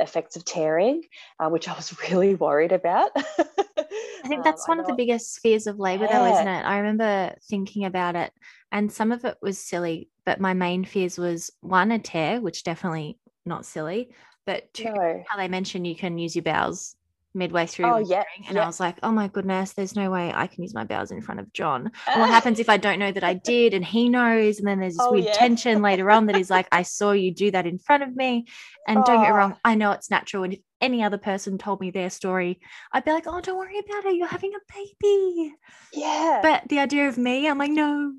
effects 0.00 0.36
of 0.36 0.44
tearing 0.44 1.02
uh, 1.38 1.48
which 1.48 1.68
i 1.68 1.74
was 1.74 1.94
really 2.10 2.34
worried 2.34 2.72
about 2.72 3.10
i 3.16 4.28
think 4.28 4.42
that's 4.42 4.68
um, 4.68 4.76
one 4.76 4.80
of 4.80 4.86
the 4.86 4.94
biggest 4.94 5.38
fears 5.40 5.66
of 5.66 5.78
labor 5.78 6.04
yeah. 6.04 6.18
though 6.18 6.34
isn't 6.34 6.48
it 6.48 6.62
i 6.62 6.78
remember 6.78 7.34
thinking 7.48 7.84
about 7.84 8.16
it 8.16 8.32
and 8.70 8.90
some 8.90 9.12
of 9.12 9.24
it 9.24 9.36
was 9.42 9.58
silly 9.58 10.08
but 10.24 10.40
my 10.40 10.54
main 10.54 10.84
fears 10.84 11.18
was 11.18 11.50
one 11.60 11.92
a 11.92 11.98
tear 11.98 12.40
which 12.40 12.64
definitely 12.64 13.18
not 13.44 13.66
silly 13.66 14.10
but 14.46 14.72
two 14.72 14.84
no. 14.84 15.22
how 15.28 15.36
they 15.36 15.48
mentioned 15.48 15.86
you 15.86 15.96
can 15.96 16.18
use 16.18 16.34
your 16.34 16.42
bowels 16.42 16.96
midway 17.34 17.66
through 17.66 17.86
oh, 17.86 17.98
yeah, 17.98 18.24
and 18.46 18.56
yeah. 18.56 18.62
I 18.62 18.66
was 18.66 18.80
like, 18.80 18.96
oh 19.02 19.10
my 19.10 19.28
goodness, 19.28 19.72
there's 19.72 19.96
no 19.96 20.10
way 20.10 20.32
I 20.34 20.46
can 20.46 20.62
use 20.62 20.74
my 20.74 20.84
bowels 20.84 21.10
in 21.10 21.22
front 21.22 21.40
of 21.40 21.52
John. 21.52 21.90
And 22.06 22.20
what 22.20 22.30
happens 22.36 22.58
if 22.58 22.68
I 22.68 22.76
don't 22.76 22.98
know 22.98 23.12
that 23.12 23.24
I 23.24 23.34
did 23.34 23.74
and 23.74 23.84
he 23.84 24.08
knows? 24.08 24.58
And 24.58 24.66
then 24.66 24.80
there's 24.80 24.96
this 24.96 25.06
oh, 25.06 25.12
weird 25.12 25.26
yeah. 25.26 25.32
tension 25.32 25.82
later 25.82 26.10
on 26.10 26.26
that 26.26 26.36
he's 26.36 26.50
like, 26.50 26.68
I 26.72 26.82
saw 26.82 27.12
you 27.12 27.32
do 27.32 27.50
that 27.50 27.66
in 27.66 27.78
front 27.78 28.02
of 28.02 28.14
me. 28.14 28.46
And 28.86 28.98
oh. 28.98 29.04
don't 29.04 29.22
get 29.22 29.32
wrong, 29.32 29.52
oh. 29.54 29.60
I 29.64 29.74
know 29.74 29.92
it's 29.92 30.10
natural. 30.10 30.44
And 30.44 30.54
if 30.54 30.60
any 30.80 31.02
other 31.02 31.18
person 31.18 31.58
told 31.58 31.80
me 31.80 31.90
their 31.90 32.10
story, 32.10 32.60
I'd 32.92 33.04
be 33.04 33.12
like, 33.12 33.26
oh, 33.26 33.40
don't 33.40 33.58
worry 33.58 33.78
about 33.78 34.04
it. 34.06 34.16
You're 34.16 34.26
having 34.26 34.52
a 34.54 34.72
baby. 34.74 35.54
Yeah. 35.92 36.40
But 36.42 36.68
the 36.68 36.80
idea 36.80 37.08
of 37.08 37.18
me, 37.18 37.48
I'm 37.48 37.58
like, 37.58 37.70
no, 37.70 38.12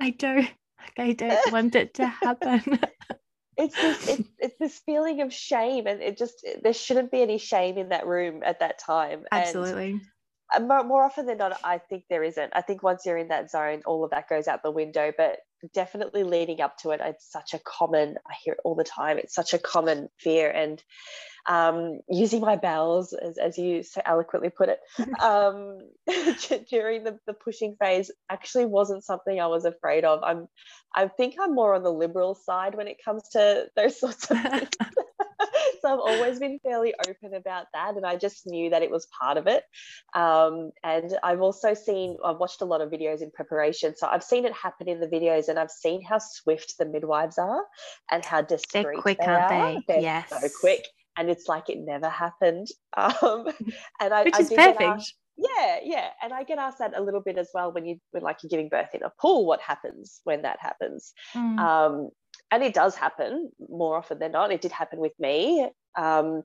I 0.00 0.10
don't. 0.10 0.48
I 0.98 1.14
don't 1.14 1.50
want 1.52 1.74
it 1.74 1.94
to 1.94 2.06
happen 2.22 2.78
it's 3.56 3.74
this 3.74 4.08
it's, 4.08 4.28
it's, 4.38 4.54
this 4.58 4.78
feeling 4.86 5.20
of 5.20 5.32
shame 5.32 5.86
and 5.86 6.02
it 6.02 6.16
just 6.16 6.46
there 6.62 6.72
shouldn't 6.72 7.10
be 7.10 7.22
any 7.22 7.38
shame 7.38 7.78
in 7.78 7.90
that 7.90 8.06
room 8.06 8.42
at 8.44 8.60
that 8.60 8.78
time 8.78 9.24
absolutely. 9.32 10.00
and 10.54 10.68
more, 10.68 10.84
more 10.84 11.04
often 11.04 11.26
than 11.26 11.38
not 11.38 11.58
i 11.64 11.78
think 11.78 12.04
there 12.08 12.24
isn't. 12.24 12.52
I 12.54 12.60
think 12.62 12.82
once 12.82 13.04
you're 13.06 13.18
in 13.18 13.28
that 13.28 13.50
zone 13.50 13.82
all 13.86 14.04
of 14.04 14.10
that 14.10 14.28
goes 14.28 14.48
out 14.48 14.62
the 14.62 14.70
window 14.70 15.12
but 15.16 15.38
definitely 15.72 16.24
leading 16.24 16.60
up 16.60 16.76
to 16.78 16.90
it 16.90 17.00
it's 17.02 17.30
such 17.30 17.54
a 17.54 17.58
common 17.60 18.16
i 18.28 18.34
hear 18.42 18.54
it 18.54 18.60
all 18.64 18.74
the 18.74 18.84
time 18.84 19.18
it's 19.18 19.34
such 19.34 19.54
a 19.54 19.58
common 19.58 20.08
fear 20.18 20.50
and 20.50 20.82
um, 21.46 22.00
using 22.08 22.40
my 22.40 22.56
bowels 22.56 23.12
as, 23.12 23.36
as 23.36 23.58
you 23.58 23.82
so 23.82 24.00
eloquently 24.06 24.48
put 24.48 24.70
it 24.70 24.80
um, 25.20 25.78
during 26.70 27.04
the, 27.04 27.18
the 27.26 27.34
pushing 27.34 27.76
phase 27.78 28.10
actually 28.30 28.64
wasn't 28.64 29.04
something 29.04 29.38
i 29.40 29.46
was 29.46 29.64
afraid 29.64 30.04
of. 30.04 30.22
I'm 30.22 30.48
i 30.94 31.06
think 31.08 31.34
i'm 31.40 31.54
more 31.54 31.74
on 31.74 31.82
the 31.82 31.92
liberal 31.92 32.34
side 32.34 32.74
when 32.74 32.88
it 32.88 32.96
comes 33.04 33.28
to 33.30 33.66
those 33.76 34.00
sorts 34.00 34.30
of 34.30 34.40
things 34.42 34.68
so 35.82 35.92
I've 35.92 36.00
always 36.00 36.38
been 36.38 36.58
fairly 36.62 36.94
open 37.08 37.34
about 37.34 37.66
that, 37.74 37.96
and 37.96 38.06
I 38.06 38.16
just 38.16 38.46
knew 38.46 38.70
that 38.70 38.82
it 38.82 38.90
was 38.90 39.06
part 39.20 39.36
of 39.36 39.46
it. 39.46 39.64
Um, 40.14 40.70
and 40.82 41.16
I've 41.22 41.40
also 41.40 41.74
seen, 41.74 42.16
I've 42.24 42.38
watched 42.38 42.62
a 42.62 42.64
lot 42.64 42.80
of 42.80 42.90
videos 42.90 43.22
in 43.22 43.30
preparation, 43.30 43.94
so 43.96 44.06
I've 44.06 44.24
seen 44.24 44.44
it 44.44 44.52
happen 44.52 44.88
in 44.88 45.00
the 45.00 45.06
videos, 45.06 45.48
and 45.48 45.58
I've 45.58 45.70
seen 45.70 46.02
how 46.02 46.18
swift 46.18 46.74
the 46.78 46.86
midwives 46.86 47.38
are 47.38 47.64
and 48.10 48.24
how 48.24 48.42
discreet 48.42 48.84
They're 48.84 49.00
quick, 49.00 49.18
they 49.18 49.26
aren't 49.26 49.52
are. 49.52 49.72
they? 49.74 49.82
They're 49.88 50.00
yes, 50.00 50.30
so 50.30 50.48
quick, 50.60 50.86
and 51.16 51.30
it's 51.30 51.48
like 51.48 51.68
it 51.68 51.78
never 51.78 52.08
happened. 52.08 52.68
Um, 52.96 53.48
and 54.00 54.14
I, 54.14 54.22
which 54.22 54.34
I 54.36 54.40
is 54.40 54.50
perfect. 54.50 55.14
yeah 55.36 55.78
yeah 55.82 56.10
and 56.22 56.32
i 56.32 56.44
get 56.44 56.58
asked 56.58 56.78
that 56.78 56.96
a 56.96 57.02
little 57.02 57.20
bit 57.20 57.36
as 57.36 57.48
well 57.52 57.72
when 57.72 57.84
you 57.84 57.96
when 58.12 58.22
like 58.22 58.38
you're 58.40 58.48
giving 58.48 58.68
birth 58.68 58.90
in 58.94 59.02
a 59.02 59.10
pool 59.20 59.46
what 59.46 59.60
happens 59.60 60.20
when 60.22 60.42
that 60.42 60.58
happens 60.60 61.12
mm. 61.34 61.58
um, 61.58 62.10
and 62.50 62.62
it 62.62 62.74
does 62.74 62.94
happen 62.94 63.50
more 63.68 63.96
often 63.96 64.18
than 64.18 64.32
not. 64.32 64.52
It 64.52 64.60
did 64.60 64.72
happen 64.72 64.98
with 64.98 65.12
me. 65.18 65.68
Um, 65.96 66.42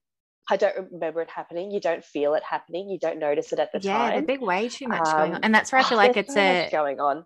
I 0.49 0.57
don't 0.57 0.91
remember 0.91 1.21
it 1.21 1.29
happening. 1.29 1.71
You 1.71 1.79
don't 1.79 2.03
feel 2.03 2.33
it 2.33 2.43
happening. 2.43 2.89
You 2.89 2.97
don't 2.97 3.19
notice 3.19 3.53
it 3.53 3.59
at 3.59 3.71
the 3.71 3.79
yeah, 3.79 3.97
time. 3.97 4.13
Yeah, 4.13 4.21
there's 4.25 4.39
way 4.39 4.69
too 4.69 4.87
much 4.87 5.07
um, 5.07 5.17
going 5.17 5.31
on, 5.31 5.35
um, 5.35 5.41
and 5.43 5.55
that's 5.55 5.71
where 5.71 5.79
I 5.79 5.83
feel 5.83 5.97
like 6.03 6.17
it's 6.17 6.35
a 6.35 6.69
going 6.71 6.99
on. 6.99 7.25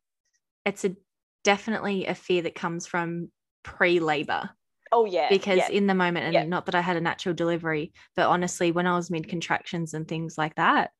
It's 0.65 0.83
a 0.83 0.95
definitely 1.43 2.05
a 2.05 2.15
fear 2.15 2.41
that 2.41 2.55
comes 2.55 2.85
from 2.85 3.31
pre-labor. 3.63 4.49
Oh 4.91 5.05
yeah, 5.05 5.29
because 5.29 5.57
yeah. 5.57 5.69
in 5.69 5.87
the 5.87 5.95
moment, 5.95 6.25
and 6.25 6.33
yeah. 6.33 6.43
not 6.43 6.65
that 6.65 6.75
I 6.75 6.81
had 6.81 6.97
a 6.97 7.01
natural 7.01 7.33
delivery, 7.33 7.93
but 8.15 8.27
honestly, 8.27 8.71
when 8.71 8.87
I 8.87 8.95
was 8.95 9.09
mid 9.09 9.27
contractions 9.27 9.93
and 9.93 10.07
things 10.07 10.37
like 10.37 10.55
that, 10.55 10.91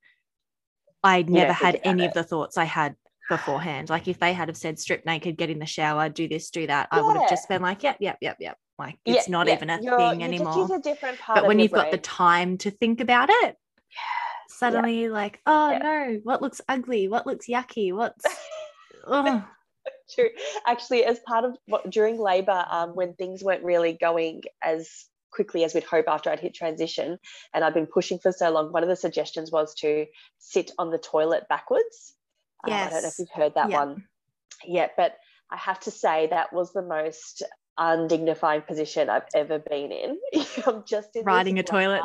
I 1.04 1.24
never 1.24 1.54
had 1.54 1.82
any 1.84 2.06
of 2.06 2.14
the 2.14 2.24
thoughts 2.24 2.58
I 2.58 2.64
had 2.64 2.96
beforehand. 3.30 3.90
Like 3.90 4.08
if 4.08 4.20
they 4.20 4.34
had 4.34 4.48
have 4.48 4.58
said 4.58 4.80
strip 4.80 5.06
naked, 5.06 5.38
get 5.38 5.50
in 5.50 5.60
the 5.60 5.66
shower, 5.66 6.10
do 6.10 6.28
this, 6.28 6.50
do 6.50 6.68
that, 6.68 6.90
yeah. 6.92 7.00
I 7.00 7.02
would 7.02 7.18
have 7.18 7.30
just 7.30 7.48
been 7.50 7.62
like, 7.62 7.84
yep, 7.84 7.98
yep, 8.00 8.18
yep, 8.22 8.38
yep. 8.40 8.58
Like 8.78 8.98
it's 9.06 9.28
yeah, 9.28 9.32
not 9.32 9.48
yeah. 9.48 9.54
even 9.54 9.70
a 9.70 9.82
You're, 9.82 9.98
thing 9.98 10.24
anymore. 10.24 10.68
A 10.74 10.80
different 10.80 11.20
part 11.20 11.38
but 11.40 11.48
when 11.48 11.60
you've 11.60 11.72
brain. 11.72 11.84
got 11.84 11.92
the 11.92 11.98
time 12.00 12.58
to 12.60 12.72
think 12.72 13.02
about 13.02 13.30
it, 13.32 13.56
suddenly 14.50 15.10
like, 15.10 15.40
oh 15.46 15.78
no, 15.82 16.20
what 16.24 16.42
looks 16.42 16.62
ugly? 16.68 17.08
What 17.08 17.28
looks 17.28 17.48
yucky? 17.48 17.94
What's 17.94 18.26
oh. 19.08 19.46
True. 20.16 20.30
Actually, 20.66 21.04
as 21.06 21.20
part 21.20 21.44
of 21.46 21.58
what 21.66 21.90
during 21.90 22.18
labor, 22.20 22.66
um, 22.70 22.92
when 22.96 23.14
things 23.14 23.44
weren't 23.44 23.64
really 23.64 23.94
going 23.94 24.42
as 24.64 24.90
quickly 25.32 25.64
as 25.64 25.74
we'd 25.74 25.84
hope 25.84 26.06
after 26.08 26.30
I'd 26.30 26.40
hit 26.40 26.54
transition, 26.54 27.18
and 27.54 27.64
I'd 27.64 27.74
been 27.74 27.88
pushing 27.88 28.20
for 28.20 28.32
so 28.32 28.50
long, 28.50 28.72
one 28.72 28.84
of 28.84 28.90
the 28.90 28.96
suggestions 28.96 29.52
was 29.52 29.74
to 29.76 30.06
sit 30.40 30.72
on 30.78 30.90
the 30.90 30.98
toilet 30.98 31.48
backwards 31.50 32.14
Yes. 32.68 32.82
Um, 32.82 32.88
I 32.88 32.92
don't 32.92 33.02
know 33.04 33.08
if 33.10 33.20
you've 33.20 33.30
heard 33.30 33.56
that 33.56 33.70
yeah. 33.70 33.86
one 33.86 34.04
yet, 34.66 34.94
but 34.98 35.18
I 35.52 35.58
have 35.58 35.80
to 35.82 35.92
say 35.92 36.28
that 36.28 36.54
was 36.54 36.74
the 36.74 36.82
most 36.82 37.44
undignified 37.78 38.68
position 38.68 39.10
I've 39.10 39.28
ever 39.34 39.60
been 39.60 39.92
in. 39.92 40.20
I'm 40.66 40.84
just 40.86 41.16
in 41.16 41.24
riding 41.26 41.60
a 41.60 41.64
toilet. 41.64 42.02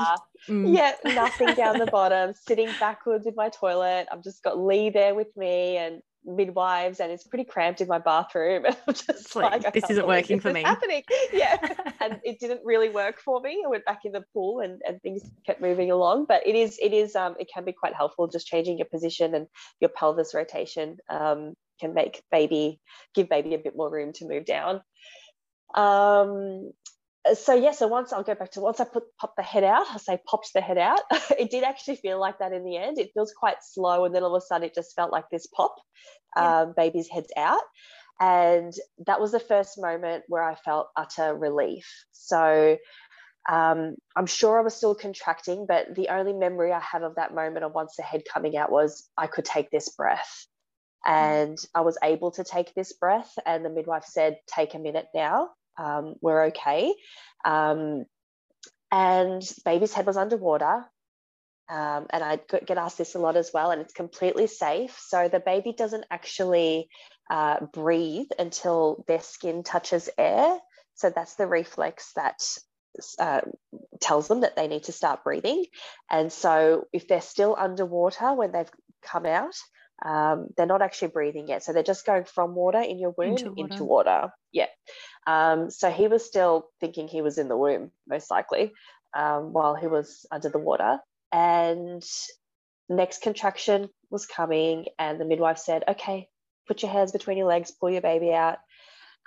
Mm. 0.49 0.75
Yeah, 0.75 0.95
nothing 1.05 1.55
down 1.55 1.79
the 1.79 1.87
bottom, 1.93 2.35
sitting 2.35 2.71
backwards 2.81 3.27
in 3.27 3.35
my 3.37 3.51
toilet. 3.51 4.07
I've 4.11 4.23
just 4.23 4.43
got 4.43 4.59
Lee 4.59 4.91
there 4.91 5.15
with 5.15 5.35
me 5.37 5.77
and 5.77 6.03
midwives, 6.25 7.01
and 7.01 7.11
it's 7.11 7.25
pretty 7.25 7.45
cramped 7.45 7.81
in 7.81 7.89
my 7.89 7.99
bathroom. 7.99 8.65
And 8.67 8.77
I'm 8.87 8.95
just 8.95 9.35
like, 9.35 9.65
like 9.65 9.75
this 9.75 9.91
isn't 9.91 10.07
working 10.07 10.41
for 10.41 10.53
me. 10.53 10.63
Happening, 10.63 11.03
yeah. 11.33 11.57
and 12.01 12.21
it 12.25 12.39
didn't 12.41 12.61
really 12.65 12.89
work 12.89 13.21
for 13.21 13.41
me. 13.41 13.63
I 13.65 13.69
went 13.69 13.85
back 13.85 14.01
in 14.05 14.13
the 14.13 14.25
pool, 14.33 14.61
and, 14.61 14.81
and 14.87 15.01
things 15.03 15.23
kept 15.47 15.61
moving 15.61 15.91
along. 15.91 16.27
But 16.29 16.47
it 16.47 16.55
is, 16.55 16.79
it 16.83 16.93
is, 16.93 17.17
um, 17.17 17.35
it 17.39 17.49
can 17.53 17.65
be 17.65 17.73
quite 17.73 17.95
helpful 17.95 18.29
just 18.29 18.47
changing 18.47 18.79
your 18.79 18.89
position 18.89 19.35
and 19.35 19.47
your 19.81 19.91
pelvis 19.91 20.35
rotation. 20.35 20.97
Um, 21.09 21.55
can 21.81 21.95
make 21.95 22.23
baby 22.33 22.81
give 23.15 23.29
baby 23.29 23.55
a 23.55 23.59
bit 23.59 23.77
more 23.77 23.89
room 23.89 24.13
to 24.13 24.27
move 24.27 24.45
down 24.45 24.81
um, 25.75 26.73
so 27.35 27.55
yeah, 27.55 27.73
so 27.73 27.87
once 27.87 28.13
I'll 28.13 28.23
go 28.23 28.35
back 28.35 28.53
to 28.53 28.61
once 28.61 28.81
I 28.81 28.85
put 28.85 29.05
pop 29.19 29.35
the 29.37 29.43
head 29.43 29.65
out, 29.65 29.87
I 29.91 29.99
say 29.99 30.19
popped 30.27 30.53
the 30.55 30.61
head 30.61 30.79
out. 30.79 31.01
it 31.39 31.51
did 31.51 31.65
actually 31.65 31.97
feel 31.97 32.21
like 32.21 32.39
that 32.39 32.53
in 32.53 32.65
the 32.65 32.77
end. 32.77 32.99
It 32.99 33.11
feels 33.15 33.33
quite 33.33 33.57
slow, 33.63 34.05
and 34.05 34.15
then 34.15 34.23
all 34.23 34.35
of 34.35 34.43
a 34.43 34.47
sudden 34.47 34.67
it 34.67 34.75
just 34.75 34.95
felt 34.95 35.13
like 35.13 35.25
this 35.31 35.47
pop, 35.47 35.75
yeah. 36.37 36.61
um, 36.61 36.75
baby's 36.77 37.09
head's 37.09 37.33
out, 37.37 37.63
and 38.21 38.73
that 39.07 39.21
was 39.21 39.33
the 39.33 39.41
first 39.41 39.81
moment 39.81 40.25
where 40.29 40.43
I 40.43 40.55
felt 40.55 40.89
utter 40.97 41.35
relief. 41.35 41.87
So 42.13 42.77
um, 43.49 43.95
I'm 44.17 44.27
sure 44.27 44.59
I 44.59 44.63
was 44.63 44.75
still 44.75 44.95
contracting, 44.95 45.67
but 45.67 45.95
the 45.95 46.09
only 46.09 46.33
memory 46.33 46.73
I 46.73 46.81
have 46.81 47.03
of 47.03 47.15
that 47.17 47.35
moment 47.35 47.65
of 47.65 47.73
once 47.73 47.95
the 47.97 48.03
head 48.03 48.23
coming 48.33 48.57
out 48.57 48.71
was 48.71 49.09
I 49.17 49.27
could 49.27 49.45
take 49.45 49.71
this 49.71 49.89
breath. 49.89 50.47
Mm. 51.07 51.13
And 51.13 51.59
I 51.75 51.83
was 51.83 51.97
able 52.03 52.33
to 52.33 52.45
take 52.45 52.75
this 52.75 52.93
breath, 52.93 53.33
and 53.47 53.65
the 53.65 53.71
midwife 53.71 54.05
said, 54.05 54.39
Take 54.47 54.75
a 54.75 54.79
minute 54.79 55.07
now 55.15 55.51
um, 55.79 56.15
were 56.21 56.47
okay. 56.47 56.95
Um, 57.45 58.05
and 58.91 59.43
baby's 59.65 59.93
head 59.93 60.07
was 60.07 60.17
underwater. 60.17 60.85
Um, 61.71 62.07
and 62.11 62.25
I 62.25 62.41
get 62.65 62.79
asked 62.79 62.97
this 62.97 63.15
a 63.15 63.19
lot 63.19 63.37
as 63.37 63.51
well, 63.53 63.71
and 63.71 63.83
it's 63.83 63.93
completely 63.93 64.47
safe. 64.47 64.99
So 65.07 65.29
the 65.29 65.41
baby 65.41 65.75
doesn't 65.77 66.07
actually 66.11 66.89
uh, 67.31 67.67
breathe 67.73 68.29
until 68.39 69.05
their 69.07 69.21
skin 69.21 69.63
touches 69.63 70.09
air. 70.17 70.59
So 70.95 71.11
that's 71.11 71.35
the 71.35 71.47
reflex 71.47 72.13
that 72.17 72.43
uh, 73.19 73.43
tells 74.01 74.29
them 74.29 74.41
that 74.41 74.57
they 74.57 74.67
need 74.67 74.85
to 74.85 74.93
start 74.93 75.25
breathing. 75.25 75.67
And 76.11 76.33
so 76.33 76.87
if 76.93 77.07
they're 77.07 77.21
still 77.21 77.55
underwater 77.59 78.33
when 78.33 78.53
they've 78.53 78.71
come 79.03 79.27
out, 79.27 79.55
um, 80.05 80.49
they're 80.57 80.67
not 80.67 80.83
actually 80.83 81.09
breathing 81.09 81.49
yet. 81.49 81.63
So 81.63 81.73
they're 81.73 81.83
just 81.83 82.07
going 82.07 82.25
from 82.25 82.55
water 82.55 82.81
in 82.81 82.99
your 82.99 83.15
womb 83.17 83.33
into 83.33 83.51
water. 83.53 83.73
Into 83.73 83.85
water. 83.85 84.33
Yeah. 84.53 84.67
Um, 85.27 85.71
so 85.71 85.91
he 85.91 86.09
was 86.09 86.25
still 86.25 86.69
thinking 86.81 87.09
he 87.09 87.23
was 87.23 87.39
in 87.39 87.49
the 87.49 87.57
womb, 87.57 87.91
most 88.07 88.31
likely, 88.31 88.73
um, 89.15 89.53
while 89.53 89.75
he 89.75 89.87
was 89.87 90.27
under 90.31 90.49
the 90.49 90.59
water. 90.59 90.99
And 91.33 92.03
next 92.89 93.23
contraction 93.23 93.91
was 94.11 94.27
coming, 94.27 94.87
and 94.99 95.21
the 95.21 95.27
midwife 95.27 95.59
said, 95.59 95.85
Okay, 95.89 96.29
put 96.67 96.83
your 96.83 96.91
hands 96.91 97.13
between 97.13 97.39
your 97.39 97.47
legs, 97.47 97.71
pull 97.71 97.91
your 97.91 98.01
baby 98.01 98.33
out. 98.33 98.59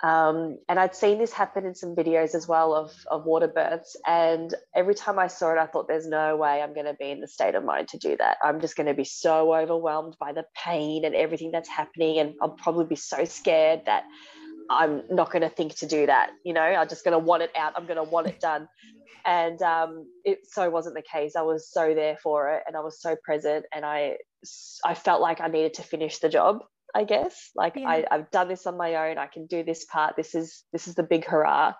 Um, 0.02 0.58
and 0.68 0.80
I'd 0.80 0.96
seen 0.96 1.18
this 1.18 1.32
happen 1.32 1.64
in 1.64 1.76
some 1.76 1.94
videos 1.94 2.34
as 2.34 2.48
well 2.48 2.74
of, 2.74 2.92
of 3.08 3.24
water 3.24 3.46
births. 3.46 3.96
And 4.04 4.52
every 4.74 4.96
time 4.96 5.16
I 5.18 5.28
saw 5.28 5.52
it, 5.52 5.58
I 5.58 5.66
thought, 5.66 5.86
there's 5.86 6.08
no 6.08 6.36
way 6.36 6.60
I'm 6.60 6.74
going 6.74 6.86
to 6.86 6.94
be 6.94 7.10
in 7.10 7.20
the 7.20 7.28
state 7.28 7.54
of 7.54 7.64
mind 7.64 7.86
to 7.88 7.98
do 7.98 8.16
that. 8.16 8.38
I'm 8.42 8.60
just 8.60 8.74
going 8.74 8.88
to 8.88 8.94
be 8.94 9.04
so 9.04 9.54
overwhelmed 9.54 10.16
by 10.18 10.32
the 10.32 10.44
pain 10.56 11.04
and 11.04 11.14
everything 11.14 11.52
that's 11.52 11.68
happening. 11.68 12.18
And 12.18 12.34
I'll 12.42 12.50
probably 12.50 12.86
be 12.86 12.96
so 12.96 13.24
scared 13.24 13.82
that 13.86 14.02
I'm 14.72 15.02
not 15.10 15.30
going 15.30 15.42
to 15.42 15.48
think 15.48 15.76
to 15.76 15.86
do 15.86 16.06
that. 16.06 16.30
You 16.44 16.52
know, 16.52 16.62
I'm 16.62 16.88
just 16.88 17.04
going 17.04 17.12
to 17.12 17.18
want 17.18 17.42
it 17.42 17.50
out. 17.56 17.72
I'm 17.76 17.86
going 17.86 17.96
to 17.96 18.02
want 18.02 18.26
it 18.26 18.40
done. 18.40 18.68
And 19.24 19.60
um, 19.62 20.06
it 20.24 20.40
so 20.50 20.68
wasn't 20.68 20.96
the 20.96 21.02
case. 21.02 21.36
I 21.36 21.42
was 21.42 21.70
so 21.70 21.94
there 21.94 22.16
for 22.22 22.50
it, 22.50 22.64
and 22.66 22.76
I 22.76 22.80
was 22.80 23.00
so 23.00 23.16
present, 23.22 23.66
and 23.72 23.84
I 23.84 24.16
I 24.84 24.94
felt 24.94 25.20
like 25.20 25.40
I 25.40 25.46
needed 25.46 25.74
to 25.74 25.82
finish 25.82 26.18
the 26.18 26.28
job. 26.28 26.58
I 26.94 27.04
guess 27.04 27.50
like 27.54 27.76
yeah. 27.76 27.88
I, 27.88 28.04
I've 28.10 28.30
done 28.32 28.48
this 28.48 28.66
on 28.66 28.76
my 28.76 29.10
own. 29.10 29.18
I 29.18 29.28
can 29.28 29.46
do 29.46 29.62
this 29.62 29.84
part. 29.84 30.16
This 30.16 30.34
is 30.34 30.64
this 30.72 30.88
is 30.88 30.96
the 30.96 31.04
big 31.04 31.24
hurrah, 31.24 31.74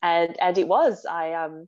and 0.00 0.36
and 0.40 0.56
it 0.56 0.68
was. 0.68 1.04
I 1.04 1.32
um 1.32 1.66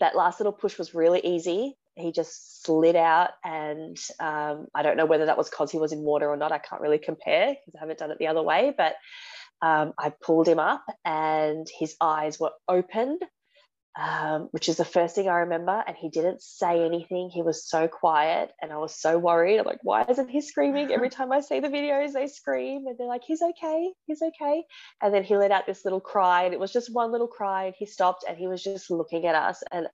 that 0.00 0.16
last 0.16 0.40
little 0.40 0.52
push 0.52 0.78
was 0.78 0.94
really 0.94 1.20
easy 1.20 1.76
he 1.96 2.12
just 2.12 2.64
slid 2.64 2.96
out 2.96 3.30
and 3.44 3.98
um, 4.20 4.66
i 4.74 4.82
don't 4.82 4.96
know 4.96 5.06
whether 5.06 5.26
that 5.26 5.38
was 5.38 5.48
because 5.48 5.70
he 5.70 5.78
was 5.78 5.92
in 5.92 6.00
water 6.00 6.28
or 6.28 6.36
not 6.36 6.52
i 6.52 6.58
can't 6.58 6.80
really 6.80 6.98
compare 6.98 7.54
because 7.54 7.74
i 7.76 7.80
haven't 7.80 7.98
done 7.98 8.10
it 8.10 8.18
the 8.18 8.26
other 8.26 8.42
way 8.42 8.72
but 8.76 8.94
um, 9.62 9.92
i 9.98 10.10
pulled 10.22 10.48
him 10.48 10.58
up 10.58 10.84
and 11.04 11.66
his 11.78 11.96
eyes 12.00 12.38
were 12.38 12.52
open 12.68 13.18
um, 13.96 14.48
which 14.50 14.68
is 14.68 14.76
the 14.76 14.84
first 14.84 15.14
thing 15.14 15.28
i 15.28 15.38
remember 15.38 15.84
and 15.86 15.96
he 15.96 16.08
didn't 16.08 16.42
say 16.42 16.84
anything 16.84 17.30
he 17.30 17.42
was 17.42 17.68
so 17.68 17.86
quiet 17.86 18.50
and 18.60 18.72
i 18.72 18.76
was 18.76 18.94
so 18.94 19.18
worried 19.18 19.58
i'm 19.58 19.64
like 19.64 19.78
why 19.82 20.04
isn't 20.08 20.28
he 20.28 20.40
screaming 20.40 20.90
every 20.90 21.08
time 21.16 21.30
i 21.30 21.40
see 21.40 21.60
the 21.60 21.68
videos 21.68 22.12
they 22.12 22.26
scream 22.26 22.86
and 22.86 22.98
they're 22.98 23.06
like 23.06 23.22
he's 23.24 23.42
okay 23.42 23.92
he's 24.06 24.22
okay 24.22 24.64
and 25.00 25.14
then 25.14 25.22
he 25.22 25.36
let 25.36 25.52
out 25.52 25.66
this 25.66 25.84
little 25.84 26.00
cry 26.00 26.44
and 26.44 26.54
it 26.54 26.60
was 26.60 26.72
just 26.72 26.92
one 26.92 27.12
little 27.12 27.28
cry 27.28 27.66
and 27.66 27.74
he 27.78 27.86
stopped 27.86 28.24
and 28.28 28.36
he 28.36 28.48
was 28.48 28.62
just 28.62 28.90
looking 28.90 29.26
at 29.26 29.36
us 29.36 29.62
and 29.70 29.86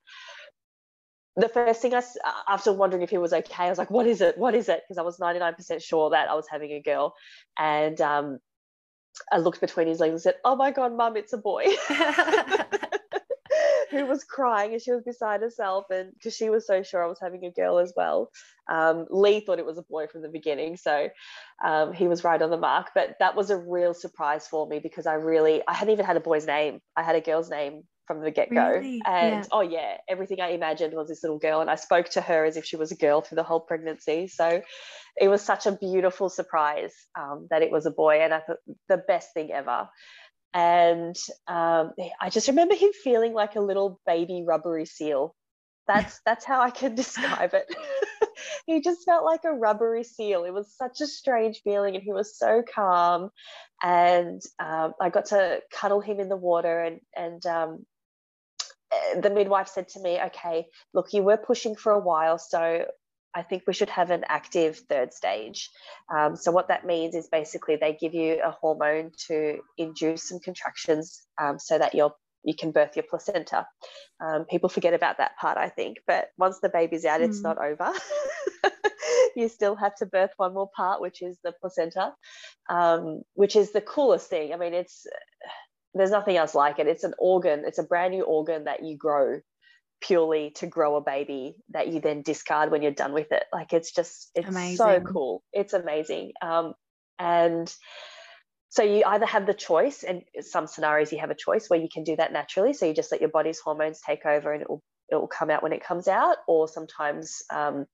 the 1.37 1.49
first 1.49 1.83
thing 1.83 1.95
I, 1.95 2.03
after 2.49 2.73
wondering 2.73 3.03
if 3.03 3.11
he 3.11 3.19
was 3.19 3.33
okay, 3.33 3.65
I 3.65 3.69
was 3.69 3.79
like, 3.79 3.91
what 3.91 4.07
is 4.07 4.21
it? 4.21 4.37
What 4.37 4.55
is 4.55 4.69
it? 4.69 4.83
Because 4.83 4.99
I 4.99 5.03
was 5.03 5.19
99% 5.19 5.83
sure 5.83 6.11
that 6.11 6.29
I 6.29 6.35
was 6.35 6.47
having 6.51 6.73
a 6.73 6.83
girl. 6.83 7.15
And 7.59 8.01
um, 8.01 8.39
I 9.33 9.39
looked 9.39 9.61
between 9.61 9.87
his 9.87 10.01
legs 10.01 10.13
and 10.13 10.21
said, 10.21 10.37
oh 10.45 10.57
my 10.57 10.71
God, 10.71 10.97
mum, 10.97 11.17
it's 11.17 11.33
a 11.33 11.39
boy. 11.39 11.67
Who 13.91 14.07
was 14.07 14.23
crying 14.23 14.73
and 14.73 14.81
she 14.81 14.93
was 14.93 15.03
beside 15.03 15.41
herself. 15.41 15.87
And 15.91 16.13
because 16.13 16.37
she 16.37 16.49
was 16.49 16.67
so 16.67 16.83
sure 16.83 17.03
I 17.03 17.09
was 17.09 17.19
having 17.21 17.45
a 17.45 17.51
girl 17.51 17.79
as 17.79 17.93
well. 17.97 18.31
Um, 18.71 19.07
Lee 19.11 19.41
thought 19.41 19.59
it 19.59 19.67
was 19.67 19.79
a 19.79 19.83
boy 19.83 20.07
from 20.07 20.23
the 20.23 20.29
beginning. 20.29 20.77
So 20.77 21.09
um, 21.65 21.93
he 21.93 22.07
was 22.07 22.23
right 22.23 22.41
on 22.41 22.51
the 22.51 22.57
mark. 22.57 22.91
But 22.95 23.17
that 23.19 23.35
was 23.35 23.51
a 23.51 23.57
real 23.57 23.93
surprise 23.95 24.47
for 24.47 24.67
me 24.67 24.79
because 24.79 25.07
I 25.07 25.15
really, 25.15 25.63
I 25.67 25.75
hadn't 25.75 25.93
even 25.93 26.07
had 26.07 26.17
a 26.17 26.21
boy's 26.21 26.47
name. 26.47 26.81
I 26.97 27.03
had 27.03 27.17
a 27.17 27.21
girl's 27.21 27.51
name 27.51 27.83
from 28.11 28.23
the 28.23 28.33
get 28.33 28.53
go. 28.53 28.71
Really? 28.71 29.01
And 29.07 29.37
yeah. 29.37 29.45
oh, 29.53 29.61
yeah, 29.61 29.99
everything 30.09 30.41
I 30.41 30.49
imagined 30.49 30.95
was 30.95 31.07
this 31.07 31.23
little 31.23 31.39
girl. 31.39 31.61
And 31.61 31.71
I 31.71 31.77
spoke 31.77 32.09
to 32.11 32.21
her 32.21 32.45
as 32.45 32.57
if 32.57 32.65
she 32.65 32.75
was 32.75 32.91
a 32.91 32.97
girl 32.97 33.21
through 33.21 33.37
the 33.37 33.45
whole 33.45 33.61
pregnancy. 33.61 34.27
So 34.27 34.63
it 35.17 35.29
was 35.29 35.43
such 35.43 35.67
a 35.67 35.73
beautiful 35.73 36.29
surprise 36.29 36.93
um, 37.17 37.47
that 37.51 37.63
it 37.63 37.71
was 37.71 37.87
a 37.87 37.93
boy. 37.93 38.23
And 38.23 38.35
I 38.35 38.41
thought 38.41 38.57
the 38.89 38.97
best 38.97 39.33
thing 39.33 39.53
ever. 39.53 39.89
And 40.53 41.15
um, 41.47 41.93
I 42.21 42.31
just 42.31 42.49
remember 42.49 42.75
him 42.75 42.91
feeling 43.05 43.33
like 43.33 43.55
a 43.55 43.61
little 43.61 44.01
baby 44.05 44.43
rubbery 44.45 44.87
seal. 44.87 45.37
That's 45.87 46.21
that's 46.27 46.45
how 46.45 46.61
I 46.61 46.71
can 46.71 46.97
describe 46.97 47.55
it. 47.55 47.73
he 48.67 48.81
just 48.81 49.05
felt 49.05 49.25
like 49.25 49.45
a 49.45 49.53
rubbery 49.53 50.03
seal. 50.03 50.43
It 50.43 50.53
was 50.53 50.75
such 50.77 51.01
a 51.01 51.07
strange 51.07 51.61
feeling, 51.63 51.95
and 51.95 52.03
he 52.03 52.13
was 52.13 52.37
so 52.37 52.65
calm. 52.75 53.31
And 53.83 54.43
um, 54.59 54.95
I 55.01 55.11
got 55.11 55.27
to 55.27 55.61
cuddle 55.73 56.01
him 56.01 56.21
in 56.21 56.29
the 56.29 56.37
water, 56.37 56.81
and 56.81 57.01
and 57.17 57.45
um, 57.47 57.87
the 59.21 59.31
midwife 59.31 59.69
said 59.69 59.89
to 59.89 60.01
me, 60.01 60.21
okay, 60.27 60.67
look, 60.95 61.13
you 61.13 61.23
were 61.23 61.37
pushing 61.37 61.77
for 61.77 61.93
a 61.93 61.99
while, 61.99 62.39
so 62.39 62.87
I 63.35 63.43
think 63.43 63.65
we 63.67 63.73
should 63.73 63.91
have 63.91 64.11
an 64.11 64.25
active 64.29 64.79
third 64.89 65.13
stage. 65.13 65.71
Um, 66.15 66.37
so, 66.37 66.51
what 66.51 66.69
that 66.69 66.85
means 66.85 67.15
is 67.15 67.29
basically 67.29 67.77
they 67.77 67.93
give 67.93 68.15
you 68.15 68.41
a 68.45 68.51
hormone 68.51 69.13
to 69.29 69.61
induce 69.79 70.29
some 70.29 70.41
contractions 70.41 71.27
um, 71.41 71.59
so 71.59 71.79
that 71.79 71.95
you're 71.95 72.15
you 72.43 72.55
can 72.55 72.71
birth 72.71 72.97
your 72.97 73.05
placenta. 73.09 73.67
Um, 74.25 74.47
people 74.47 74.69
forget 74.69 74.95
about 74.95 75.19
that 75.19 75.37
part, 75.39 75.59
I 75.59 75.69
think. 75.69 75.99
But 76.07 76.29
once 76.39 76.59
the 76.61 76.71
baby's 76.71 77.05
out, 77.05 77.21
mm. 77.21 77.29
it's 77.29 77.43
not 77.43 77.59
over. 77.59 77.93
you 79.37 79.49
still 79.49 79.77
have 79.77 79.95
to 79.97 80.07
birth 80.07 80.31
one 80.37 80.55
more 80.55 80.71
part, 80.75 81.01
which 81.01 81.23
is 81.23 81.39
the 81.45 81.53
placenta, 81.61 82.15
um, 82.69 83.23
which 83.35 83.57
is 83.57 83.73
the 83.73 83.81
coolest 83.81 84.31
thing. 84.31 84.53
I 84.53 84.57
mean, 84.57 84.75
it's 84.75 85.07
there's 85.95 86.11
nothing 86.11 86.37
else 86.37 86.55
like 86.55 86.79
it. 86.79 86.87
It's 86.87 87.05
an 87.05 87.15
organ, 87.19 87.65
it's 87.67 87.79
a 87.79 87.83
brand 87.85 88.13
new 88.15 88.23
organ 88.23 88.65
that 88.65 88.85
you 88.85 88.97
grow 88.97 89.41
purely 90.01 90.53
to 90.57 90.67
grow 90.67 90.97
a 90.97 91.01
baby 91.03 91.57
that 91.71 91.89
you 91.89 92.01
then 92.01 92.23
discard 92.23 92.71
when 92.71 92.81
you're 92.83 92.91
done 92.91 93.13
with 93.13 93.33
it. 93.33 93.45
Like 93.53 93.73
it's 93.73 93.93
just, 93.93 94.31
it's 94.35 94.49
amazing. 94.49 94.77
so 94.77 95.01
cool. 95.01 95.43
It's 95.53 95.75
amazing. 95.75 96.33
Um, 96.41 96.75
and 97.19 97.73
so 98.71 98.85
you 98.85 99.03
either 99.05 99.27
have 99.27 99.47
the 99.47 99.55
choice, 99.55 100.05
and 100.05 100.23
some 100.41 100.69
scenarios 100.69 101.13
you 101.13 101.19
have 101.19 101.31
a 101.31 101.35
choice 101.35 101.69
where 101.69 101.81
you 101.81 101.89
can 101.93 102.05
do 102.05 102.17
that 102.17 102.33
naturally. 102.33 102.73
So 102.73 102.87
you 102.87 102.95
just 102.95 103.11
let 103.11 103.21
your 103.21 103.31
body's 103.31 103.59
hormones 103.59 104.01
take 104.01 104.25
over 104.25 104.53
and 104.53 104.63
it 104.63 104.71
will 104.71 104.83
it 105.09 105.17
will 105.17 105.27
come 105.27 105.51
out 105.51 105.63
when 105.65 105.73
it 105.73 105.83
comes 105.85 106.07
out, 106.07 106.37
or 106.47 106.69
sometimes 106.69 107.43
um, 107.53 107.85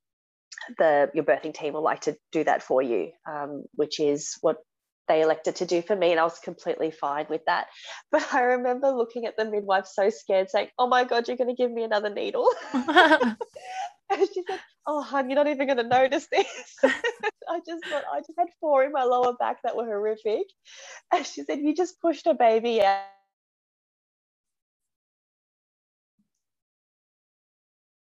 the 0.79 1.11
your 1.15 1.25
birthing 1.25 1.55
team 1.55 1.73
will 1.73 1.83
like 1.83 2.03
to 2.03 2.17
do 2.31 2.45
that 2.45 2.63
for 2.63 2.83
you, 2.83 3.13
um, 3.27 3.65
which 3.75 3.99
is 4.01 4.37
what 4.43 4.59
they 5.09 5.23
elected 5.23 5.57
to 5.57 5.67
do 5.67 5.83
for 5.83 5.97
me 5.97 6.11
and 6.11 6.21
I 6.21 6.25
was 6.25 6.39
completely 6.39 6.91
fine 6.91 7.27
with 7.29 7.45
that. 7.47 7.67
But 8.13 8.33
I 8.33 8.41
remember 8.41 8.91
looking 8.91 9.27
at 9.27 9.37
the 9.37 9.45
midwife 9.45 9.87
so 9.87 10.11
scared 10.11 10.51
saying, 10.51 10.69
"Oh 10.79 10.87
my 10.87 11.05
god, 11.05 11.29
you're 11.29 11.37
going 11.37 11.55
to 11.55 11.63
give 11.63 11.71
me 11.71 11.83
another 11.83 12.11
needle." 12.11 12.49
and 12.73 13.37
she 14.33 14.43
said, 14.49 14.61
"Oh, 14.87 15.03
hon, 15.03 15.29
you're 15.29 15.37
not 15.37 15.49
even 15.49 15.67
going 15.67 15.79
to 15.79 15.83
notice 15.83 16.27
this." 16.31 16.77
I 16.85 17.61
just 17.67 17.85
thought 17.87 18.05
I 18.13 18.21
just 18.21 18.39
had 18.39 18.49
four 18.61 18.85
in 18.85 18.93
my 18.93 19.05
lower 19.05 19.35
back 19.35 19.63
that 19.63 19.77
were 19.77 19.85
horrific. 19.85 20.47
And 21.13 21.27
she 21.27 21.43
said, 21.45 21.61
"You 21.61 21.75
just 21.75 22.01
pushed 22.01 22.27
a 22.27 22.35
baby 22.35 22.83
out." 22.83 23.05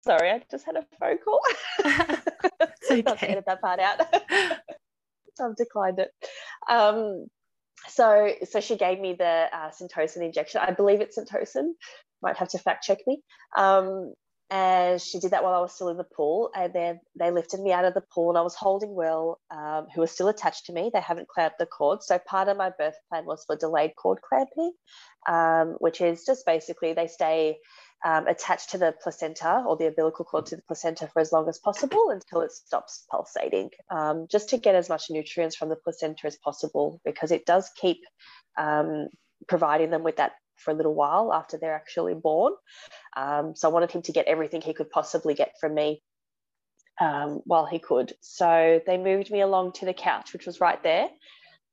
Sorry, 0.07 0.31
I 0.31 0.41
just 0.49 0.65
had 0.65 0.77
a 0.77 0.87
phone 1.01 1.19
call. 1.19 1.41
it's 1.81 2.91
okay. 2.91 3.03
Not 3.03 3.19
to 3.19 3.31
edit 3.31 3.45
that 3.47 3.61
part 3.61 3.81
out. 3.81 4.01
I've 5.41 5.57
declined 5.57 5.99
it. 5.99 6.11
Um, 6.69 7.27
so, 7.89 8.33
so 8.49 8.61
she 8.61 8.77
gave 8.77 9.01
me 9.01 9.15
the 9.19 9.47
uh, 9.53 9.71
Syntocin 9.71 10.23
injection. 10.23 10.61
I 10.63 10.73
believe 10.73 11.01
it's 11.01 11.19
Syntocin. 11.19 11.73
Might 12.23 12.37
have 12.37 12.49
to 12.51 12.59
fact 12.59 12.85
check 12.85 12.99
me. 13.07 13.21
Um, 13.57 14.15
and 14.49 15.03
she 15.03 15.19
did 15.19 15.33
that 15.33 15.43
while 15.43 15.55
I 15.55 15.61
was 15.61 15.75
still 15.75 15.89
in 15.89 15.97
the 15.97 16.05
pool. 16.05 16.51
And 16.55 16.73
then 16.73 17.01
they 17.19 17.31
lifted 17.31 17.61
me 17.61 17.73
out 17.73 17.85
of 17.85 17.95
the 17.95 18.05
pool, 18.15 18.31
and 18.31 18.39
I 18.39 18.43
was 18.43 18.55
holding 18.55 18.95
Will, 18.95 19.39
um, 19.51 19.87
who 19.95 20.01
was 20.01 20.13
still 20.13 20.29
attached 20.29 20.67
to 20.67 20.73
me. 20.73 20.91
They 20.93 21.01
haven't 21.01 21.29
clamped 21.29 21.59
the 21.59 21.67
cord. 21.67 22.03
So 22.03 22.19
part 22.19 22.49
of 22.49 22.57
my 22.57 22.71
birth 22.71 22.97
plan 23.09 23.27
was 23.27 23.45
for 23.45 23.57
delayed 23.57 23.93
cord 23.97 24.19
clamping, 24.27 24.73
um, 25.29 25.77
which 25.79 26.01
is 26.01 26.25
just 26.25 26.47
basically 26.47 26.93
they 26.93 27.09
stay 27.09 27.59
um, 28.07 28.29
attached 28.29 28.71
to 28.71 28.79
the 28.79 28.95
placenta 29.03 29.65
or 29.67 29.77
the 29.77 29.89
umbilical 29.89 30.25
cord 30.25 30.47
to 30.47 30.57
the 30.57 30.63
placenta 30.63 31.09
for 31.09 31.19
as 31.19 31.33
long 31.33 31.49
as 31.49 31.59
possible 31.59 32.11
until 32.11 32.41
it 32.41 32.53
stops 32.53 33.05
pulsating, 33.11 33.69
um, 33.91 34.29
just 34.31 34.49
to 34.51 34.59
get 34.59 34.77
as 34.77 34.89
much 34.89 35.11
nutrients 35.11 35.57
from 35.57 35.71
the 35.71 35.77
placenta 35.77 36.29
as 36.29 36.37
possible 36.37 37.01
because 37.05 37.33
it 37.33 37.45
does 37.45 37.69
keep 37.77 37.99
um, 38.57 39.09
providing 39.49 39.91
them 39.91 40.05
with 40.05 40.17
that 40.19 40.35
for 40.55 40.71
a 40.71 40.75
little 40.75 40.95
while 40.95 41.35
after 41.35 41.59
they're 41.59 41.75
actually 41.75 42.15
born. 42.15 42.53
Um, 43.17 43.57
so 43.57 43.69
I 43.69 43.73
wanted 43.73 43.91
him 43.91 44.03
to 44.03 44.13
get 44.13 44.27
everything 44.27 44.61
he 44.61 44.73
could 44.73 44.89
possibly 44.89 45.35
get 45.35 45.55
from 45.61 45.75
me 45.75 46.01
um, 47.01 47.41
while 47.45 47.67
he 47.67 47.81
could. 47.81 48.13
So 48.21 48.81
they 48.87 48.99
moved 48.99 49.33
me 49.33 49.41
along 49.41 49.73
to 49.73 49.85
the 49.85 49.93
couch, 49.93 50.33
which 50.33 50.47
was 50.47 50.61
right 50.61 50.81
there 50.85 51.09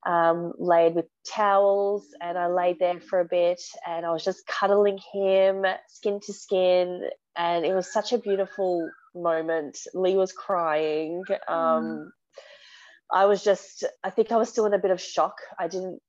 um, 0.05 0.53
laid 0.57 0.95
with 0.95 1.05
towels 1.25 2.05
and 2.21 2.37
I 2.37 2.47
laid 2.47 2.79
there 2.79 2.99
for 2.99 3.19
a 3.19 3.25
bit 3.25 3.61
and 3.87 4.05
I 4.05 4.11
was 4.11 4.23
just 4.23 4.45
cuddling 4.45 4.99
him 5.13 5.65
skin 5.87 6.19
to 6.25 6.33
skin 6.33 7.03
and 7.37 7.65
it 7.65 7.73
was 7.73 7.91
such 7.91 8.13
a 8.13 8.17
beautiful 8.17 8.89
moment. 9.15 9.79
Lee 9.93 10.15
was 10.15 10.31
crying. 10.31 11.23
Um, 11.47 11.55
mm. 11.55 12.09
I 13.11 13.25
was 13.25 13.43
just, 13.43 13.83
I 14.03 14.09
think 14.09 14.31
I 14.31 14.37
was 14.37 14.49
still 14.49 14.65
in 14.65 14.73
a 14.73 14.79
bit 14.79 14.91
of 14.91 14.99
shock. 14.99 15.37
I 15.57 15.67
didn't, 15.67 15.99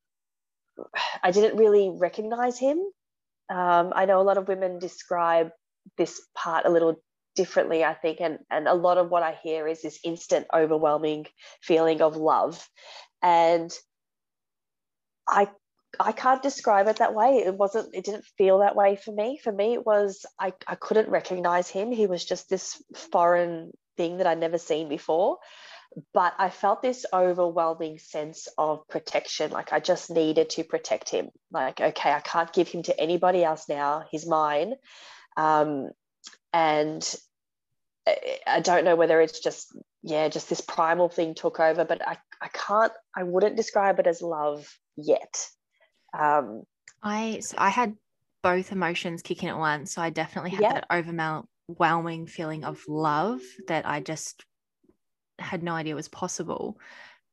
I 1.22 1.30
didn't 1.30 1.58
really 1.58 1.90
recognize 1.94 2.58
him. 2.58 2.78
Um, 3.48 3.92
I 3.94 4.06
know 4.06 4.20
a 4.20 4.24
lot 4.24 4.38
of 4.38 4.48
women 4.48 4.78
describe 4.78 5.50
this 5.98 6.20
part 6.34 6.66
a 6.66 6.70
little 6.70 6.96
differently, 7.36 7.84
I 7.84 7.94
think, 7.94 8.20
and 8.20 8.38
and 8.50 8.66
a 8.66 8.74
lot 8.74 8.98
of 8.98 9.10
what 9.10 9.22
I 9.22 9.36
hear 9.42 9.66
is 9.68 9.82
this 9.82 9.98
instant, 10.04 10.46
overwhelming 10.54 11.26
feeling 11.62 12.00
of 12.00 12.16
love, 12.16 12.66
and 13.24 13.72
I 15.26 15.48
I 15.98 16.12
can't 16.12 16.42
describe 16.42 16.88
it 16.88 16.96
that 16.96 17.14
way. 17.14 17.44
It 17.46 17.54
wasn't, 17.54 17.94
it 17.94 18.04
didn't 18.04 18.24
feel 18.36 18.58
that 18.58 18.74
way 18.74 18.96
for 18.96 19.12
me. 19.12 19.38
For 19.38 19.52
me, 19.52 19.74
it 19.74 19.86
was, 19.86 20.26
I, 20.40 20.52
I 20.66 20.74
couldn't 20.74 21.08
recognize 21.08 21.68
him. 21.68 21.92
He 21.92 22.08
was 22.08 22.24
just 22.24 22.50
this 22.50 22.82
foreign 23.12 23.70
thing 23.96 24.16
that 24.16 24.26
I'd 24.26 24.40
never 24.40 24.58
seen 24.58 24.88
before. 24.88 25.38
But 26.12 26.34
I 26.36 26.50
felt 26.50 26.82
this 26.82 27.06
overwhelming 27.12 28.00
sense 28.00 28.48
of 28.58 28.88
protection. 28.88 29.52
Like 29.52 29.72
I 29.72 29.78
just 29.78 30.10
needed 30.10 30.50
to 30.50 30.64
protect 30.64 31.10
him. 31.10 31.28
Like, 31.52 31.80
okay, 31.80 32.10
I 32.10 32.18
can't 32.18 32.52
give 32.52 32.66
him 32.66 32.82
to 32.84 33.00
anybody 33.00 33.44
else 33.44 33.68
now. 33.68 34.04
He's 34.10 34.26
mine. 34.26 34.74
Um, 35.36 35.90
and 36.52 37.14
I 38.48 38.60
don't 38.60 38.84
know 38.84 38.96
whether 38.96 39.20
it's 39.20 39.38
just 39.38 39.68
yeah, 40.02 40.28
just 40.28 40.50
this 40.50 40.60
primal 40.60 41.08
thing 41.08 41.34
took 41.34 41.58
over, 41.58 41.84
but 41.86 42.06
I, 42.06 42.18
I 42.44 42.48
can't, 42.48 42.92
I 43.16 43.24
wouldn't 43.24 43.56
describe 43.56 43.98
it 43.98 44.06
as 44.06 44.22
love 44.22 44.68
yet. 44.96 45.48
Um, 46.18 46.64
I 47.02 47.40
so 47.40 47.56
I 47.58 47.68
had 47.70 47.96
both 48.42 48.72
emotions 48.72 49.22
kicking 49.22 49.48
at 49.48 49.58
once. 49.58 49.92
So 49.94 50.02
I 50.02 50.10
definitely 50.10 50.50
had 50.50 50.60
Yeah. 50.60 50.70
that 50.70 50.86
overwhelming 50.92 52.26
feeling 52.26 52.64
of 52.64 52.82
love 52.88 53.40
that 53.68 53.86
I 53.86 54.00
just 54.00 54.44
had 55.38 55.62
no 55.62 55.74
idea 55.74 55.94
was 55.94 56.08
possible. 56.08 56.78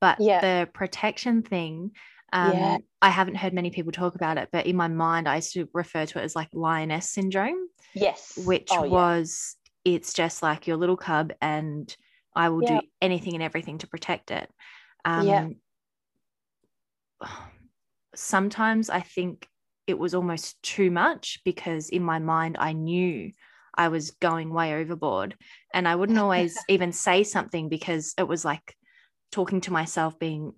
But 0.02 0.20
Yeah. 0.20 0.42
the 0.42 0.70
protection 0.74 1.44
thing, 1.44 1.92
um, 2.34 2.58
Yeah. 2.58 2.78
I 3.02 3.10
haven't 3.10 3.36
heard 3.36 3.54
many 3.54 3.72
people 3.72 3.92
talk 3.94 4.16
about 4.16 4.38
it, 4.38 4.50
but 4.52 4.68
in 4.68 4.76
my 4.78 4.90
mind, 4.90 5.28
I 5.30 5.38
used 5.38 5.54
to 5.54 5.70
refer 5.74 6.06
to 6.08 6.20
it 6.20 6.24
as 6.24 6.36
like 6.36 6.50
lioness 6.54 7.10
syndrome, 7.10 7.70
yes. 7.94 8.34
which 8.36 8.70
Oh, 8.70 8.86
was 8.90 9.58
it's 9.86 10.14
just 10.14 10.44
like 10.44 10.68
your 10.68 10.78
little 10.78 10.98
cub, 10.98 11.34
and 11.42 11.96
I 12.36 12.50
will 12.50 12.62
do 12.64 12.82
anything 13.02 13.36
and 13.36 13.44
everything 13.44 13.80
to 13.80 13.88
protect 13.88 14.32
it. 14.32 14.52
Um, 15.06 15.28
Yeah. 15.28 15.50
Sometimes 18.14 18.90
I 18.90 19.02
think 19.02 19.48
it 19.88 19.98
was 19.98 20.14
almost 20.14 20.62
too 20.62 20.92
much 20.92 21.40
because 21.46 21.90
in 21.90 22.04
my 22.04 22.20
mind 22.20 22.58
I 22.60 22.74
knew 22.74 23.32
I 23.76 23.88
was 23.88 24.12
going 24.12 24.54
way 24.54 24.74
overboard, 24.74 25.36
and 25.74 25.88
I 25.88 25.96
wouldn't 25.96 26.20
always 26.26 26.58
even 26.68 26.92
say 26.92 27.24
something 27.24 27.70
because 27.70 28.14
it 28.18 28.28
was 28.28 28.44
like 28.44 28.76
talking 29.32 29.62
to 29.62 29.74
myself, 29.74 30.20
being, 30.20 30.54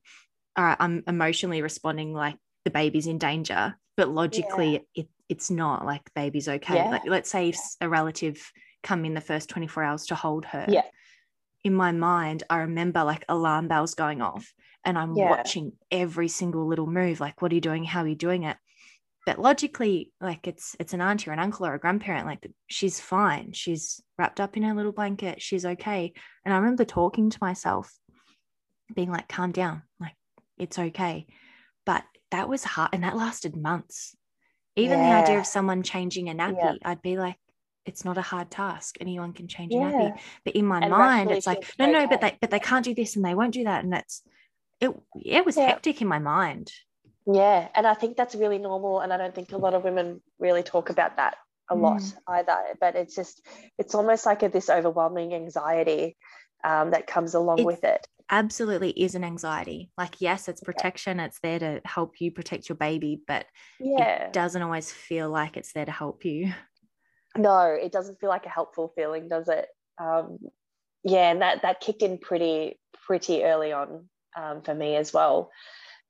all 0.56 0.66
right, 0.66 0.78
I'm 0.80 1.04
emotionally 1.08 1.62
responding 1.62 2.14
like 2.14 2.38
the 2.66 2.72
baby's 2.72 3.08
in 3.08 3.18
danger, 3.20 3.76
but 3.98 4.10
logically 4.10 4.86
it 4.96 5.08
it's 5.30 5.50
not 5.50 5.86
like 5.86 6.14
baby's 6.14 6.48
okay. 6.48 6.76
Yeah. 6.76 6.90
Like 6.90 7.04
let's 7.06 7.30
say 7.30 7.50
if 7.50 7.60
a 7.82 7.90
relative 7.90 8.52
come 8.84 9.06
in 9.06 9.14
the 9.14 9.22
first 9.22 9.50
24 9.50 9.84
hours 9.84 10.06
to 10.08 10.16
hold 10.16 10.46
her. 10.46 10.66
Yeah. 10.68 10.84
In 11.64 11.74
my 11.74 11.92
mind, 11.92 12.44
I 12.50 12.58
remember 12.60 13.04
like 13.04 13.24
alarm 13.30 13.68
bells 13.68 13.96
going 13.96 14.22
off 14.22 14.54
and 14.84 14.98
I'm 14.98 15.16
Yeah. 15.16 15.30
watching 15.30 15.74
every 15.90 16.28
single 16.28 16.68
little 16.68 16.88
move. 16.88 17.20
Like, 17.20 17.42
what 17.42 17.52
are 17.52 17.56
you 17.56 17.62
doing? 17.62 17.84
How 17.86 18.02
are 18.02 18.08
you 18.08 18.16
doing 18.16 18.44
it? 18.44 18.58
But 19.26 19.40
logically, 19.40 20.12
like 20.20 20.46
it's 20.48 20.76
it's 20.80 20.94
an 20.94 21.00
auntie 21.00 21.30
or 21.30 21.34
an 21.34 21.40
uncle 21.40 21.66
or 21.66 21.74
a 21.74 21.80
grandparent, 21.80 22.28
like 22.28 22.46
she's 22.68 23.00
fine. 23.00 23.54
She's 23.54 24.02
wrapped 24.18 24.42
up 24.42 24.58
in 24.58 24.64
her 24.64 24.74
little 24.74 24.92
blanket. 24.92 25.42
She's 25.42 25.66
okay. 25.66 26.12
And 26.44 26.54
I 26.54 26.58
remember 26.58 26.84
talking 26.84 27.30
to 27.30 27.38
myself, 27.40 27.90
being 28.94 29.10
like, 29.12 29.30
calm 29.30 29.54
down, 29.54 29.84
like 30.00 30.16
it's 30.58 30.78
okay. 30.78 31.28
But 31.86 32.04
that 32.32 32.50
was 32.50 32.66
hard 32.66 32.90
and 32.92 33.04
that 33.06 33.16
lasted 33.16 33.56
months. 33.56 34.14
Even 34.76 35.00
the 35.00 35.14
idea 35.14 35.40
of 35.40 35.46
someone 35.46 35.84
changing 35.84 36.28
a 36.30 36.34
nappy, 36.34 36.58
Yeah. 36.58 36.74
I'd 36.84 37.02
be 37.02 37.18
like, 37.18 37.38
it's 37.86 38.06
not 38.06 38.18
a 38.18 38.22
hard 38.22 38.50
task. 38.50 38.98
Anyone 39.02 39.34
can 39.34 39.48
change 39.48 39.74
Yeah. 39.74 39.92
nappy. 39.92 40.22
But 40.46 40.56
in 40.56 40.66
my 40.66 40.80
And 40.80 40.90
mind, 40.92 41.32
it's 41.32 41.48
like, 41.48 41.64
no, 41.78 41.92
no, 41.92 42.08
but 42.08 42.22
they 42.22 42.38
but 42.40 42.52
they 42.52 42.60
can't 42.60 42.86
do 42.86 42.94
this 42.96 43.16
and 43.16 43.26
they 43.26 43.36
won't 43.36 43.54
do 43.54 43.66
that. 43.66 43.84
And 43.84 43.94
that's 43.94 44.24
it 44.80 44.92
it 45.24 45.46
was 45.46 45.58
Yeah. 45.58 45.68
hectic 45.68 46.02
in 46.02 46.08
my 46.08 46.20
mind. 46.20 46.72
Yeah, 47.26 47.70
and 47.74 47.88
I 47.88 47.94
think 47.94 48.18
that's 48.18 48.36
really 48.36 48.58
normal, 48.58 49.00
and 49.00 49.14
I 49.14 49.18
don't 49.18 49.34
think 49.34 49.54
a 49.54 49.58
lot 49.58 49.74
of 49.74 49.84
women 49.86 50.22
really 50.40 50.62
talk 50.64 50.90
about 50.90 51.16
that 51.18 51.36
a 51.70 51.76
lot 51.76 52.00
Mm. 52.02 52.14
either. 52.28 52.60
But 52.82 52.96
it's 52.98 53.16
just, 53.16 53.46
it's 53.78 53.96
almost 53.96 54.26
like 54.26 54.44
a, 54.44 54.50
this 54.50 54.70
overwhelming 54.70 55.34
anxiety 55.34 56.18
um, 56.66 56.92
that 56.92 57.08
comes 57.08 57.34
along 57.34 57.64
with 57.64 57.84
it. 57.86 58.06
Absolutely 58.30 58.90
is 58.92 59.16
an 59.16 59.24
anxiety. 59.24 59.90
Like, 59.98 60.20
yes, 60.20 60.48
it's 60.50 60.62
protection, 60.62 61.20
it's 61.20 61.40
there 61.40 61.60
to 61.60 61.82
help 61.86 62.20
you 62.20 62.32
protect 62.32 62.68
your 62.68 62.78
baby, 62.78 63.22
but 63.26 63.46
Yeah, 63.80 64.26
it 64.28 64.34
doesn't 64.34 64.62
always 64.62 64.92
feel 64.92 65.30
like 65.30 65.56
it's 65.56 65.72
there 65.74 65.86
to 65.86 65.92
help 65.92 66.26
you. 66.26 66.52
No, 67.38 67.66
it 67.68 67.92
doesn't 67.92 68.20
feel 68.20 68.30
like 68.30 68.46
a 68.46 68.50
helpful 68.50 68.92
feeling, 68.96 69.30
does 69.30 69.48
it? 69.50 69.68
Um, 70.00 70.40
yeah, 71.04 71.32
and 71.32 71.42
that 71.42 71.64
that 71.64 71.82
kicked 71.82 72.02
in 72.02 72.18
pretty 72.18 72.80
pretty 73.06 73.44
early 73.44 73.72
on 73.72 74.10
um, 74.36 74.62
for 74.62 74.74
me 74.74 74.96
as 74.96 75.14
well, 75.14 75.52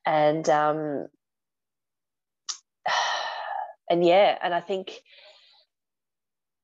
and 0.05 0.47
um, 0.49 1.07
and 3.89 4.05
yeah, 4.05 4.37
and 4.41 4.53
I 4.53 4.61
think 4.61 4.91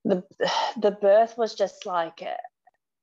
the 0.05 0.23
the 0.77 0.91
birth 0.91 1.37
was 1.37 1.55
just 1.55 1.85
like 1.85 2.21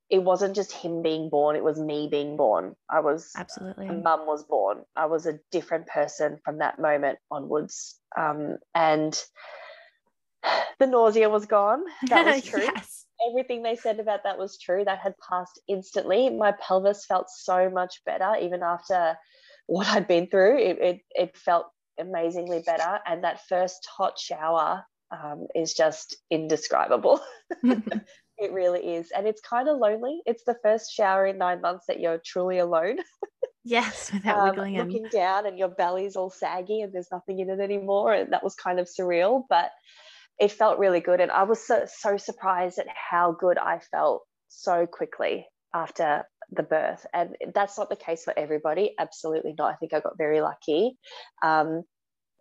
it 0.09 0.23
wasn't 0.23 0.55
just 0.55 0.73
him 0.73 1.03
being 1.03 1.29
born; 1.29 1.57
it 1.57 1.65
was 1.65 1.79
me 1.79 2.09
being 2.11 2.37
born. 2.37 2.77
I 2.89 3.01
was 3.01 3.33
Absolutely. 3.37 3.89
mum 3.89 4.27
was 4.27 4.45
born. 4.45 4.85
I 4.95 5.07
was 5.07 5.27
a 5.27 5.41
different 5.51 5.87
person 5.87 6.39
from 6.45 6.59
that 6.59 6.79
moment 6.79 7.19
onwards, 7.31 7.99
um, 8.17 8.59
and 8.75 9.21
the 10.79 10.87
nausea 10.87 11.29
was 11.29 11.47
gone. 11.47 11.83
That 12.09 12.27
was 12.27 12.45
true 12.51 12.63
yes. 12.63 13.07
everything 13.29 13.63
they 13.63 13.77
said 13.77 14.01
about 14.01 14.25
that 14.25 14.39
was 14.39 14.59
true. 14.59 14.85
That 14.85 14.99
had 14.99 15.15
passed 15.29 15.61
instantly. 15.69 16.31
My 16.31 16.53
pelvis 16.53 17.05
felt 17.07 17.29
so 17.31 17.71
much 17.71 18.03
better, 18.05 18.35
even 18.41 18.63
after 18.63 19.17
what 19.67 19.87
I'd 19.89 20.09
been 20.09 20.29
through. 20.29 20.59
It 20.59 20.79
it, 20.81 21.01
it 21.11 21.37
felt 21.37 21.67
amazingly 21.99 22.63
better. 22.65 23.01
And 23.07 23.25
that 23.25 23.47
first 23.49 23.87
hot 23.97 24.19
shower 24.19 24.85
um, 25.11 25.47
is 25.55 25.75
just 25.75 26.17
indescribable. 26.31 27.21
it 27.63 28.53
really 28.53 28.97
is, 28.97 29.11
and 29.17 29.27
it's 29.27 29.41
kind 29.41 29.69
of 29.69 29.79
lonely. 29.79 30.21
It's 30.27 30.45
the 30.45 30.57
first 30.63 30.93
shower 30.93 31.27
in 31.27 31.39
nine 31.39 31.61
months 31.61 31.87
that 31.89 32.01
you're 32.01 32.21
truly 32.25 32.59
alone. 32.59 32.99
yes, 33.65 34.13
without 34.13 34.39
Um, 34.39 34.49
wiggling 34.51 34.77
looking 34.77 35.09
down, 35.11 35.47
and 35.47 35.59
your 35.59 35.69
belly's 35.69 36.17
all 36.17 36.31
saggy, 36.31 36.81
and 36.81 36.93
there's 36.93 37.11
nothing 37.13 37.39
in 37.41 37.51
it 37.51 37.61
anymore. 37.61 38.13
And 38.13 38.33
that 38.33 38.45
was 38.45 38.55
kind 38.55 38.79
of 38.81 38.89
surreal, 38.89 39.45
but 39.49 39.71
it 40.39 40.53
felt 40.53 40.79
really 40.79 41.01
good. 41.01 41.21
And 41.21 41.31
I 41.31 41.45
was 41.45 41.67
so, 41.67 41.85
so 41.87 42.17
surprised 42.17 42.79
at 42.79 42.87
how 42.89 43.33
good 43.33 43.59
I 43.59 43.81
felt 43.91 44.23
so 44.49 44.87
quickly 44.87 45.47
after 45.75 46.25
the 46.51 46.63
birth. 46.63 47.07
And 47.13 47.37
that's 47.55 47.79
not 47.79 47.89
the 47.89 47.97
case 47.97 48.25
for 48.25 48.35
everybody. 48.39 48.95
Absolutely 48.99 49.55
not. 49.59 49.73
I 49.73 49.77
think 49.77 49.93
I 49.95 50.01
got 50.01 50.19
very 50.19 50.41
lucky. 50.41 50.97
Um, 51.43 51.83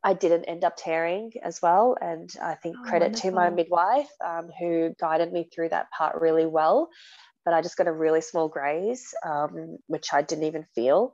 I 0.04 0.14
didn't 0.14 0.46
end 0.46 0.64
up 0.64 0.76
tearing 0.78 1.32
as 1.44 1.60
well. 1.62 1.98
And 2.00 2.30
I 2.42 2.56
think 2.56 2.76
Oh, 2.80 2.90
credit 2.90 3.16
to 3.18 3.32
my 3.32 3.50
midwife 3.50 4.10
um, 4.24 4.50
who 4.60 4.94
guided 5.00 5.32
me 5.32 5.50
through 5.54 5.70
that 5.70 5.88
part 5.98 6.22
really 6.22 6.46
well. 6.46 6.90
But 7.44 7.54
I 7.54 7.62
just 7.62 7.78
got 7.78 7.88
a 7.88 7.92
really 7.92 8.22
small 8.22 8.48
graze, 8.48 9.14
um, 9.26 9.78
which 9.88 10.14
I 10.14 10.22
didn't 10.22 10.46
even 10.46 10.66
feel. 10.76 11.14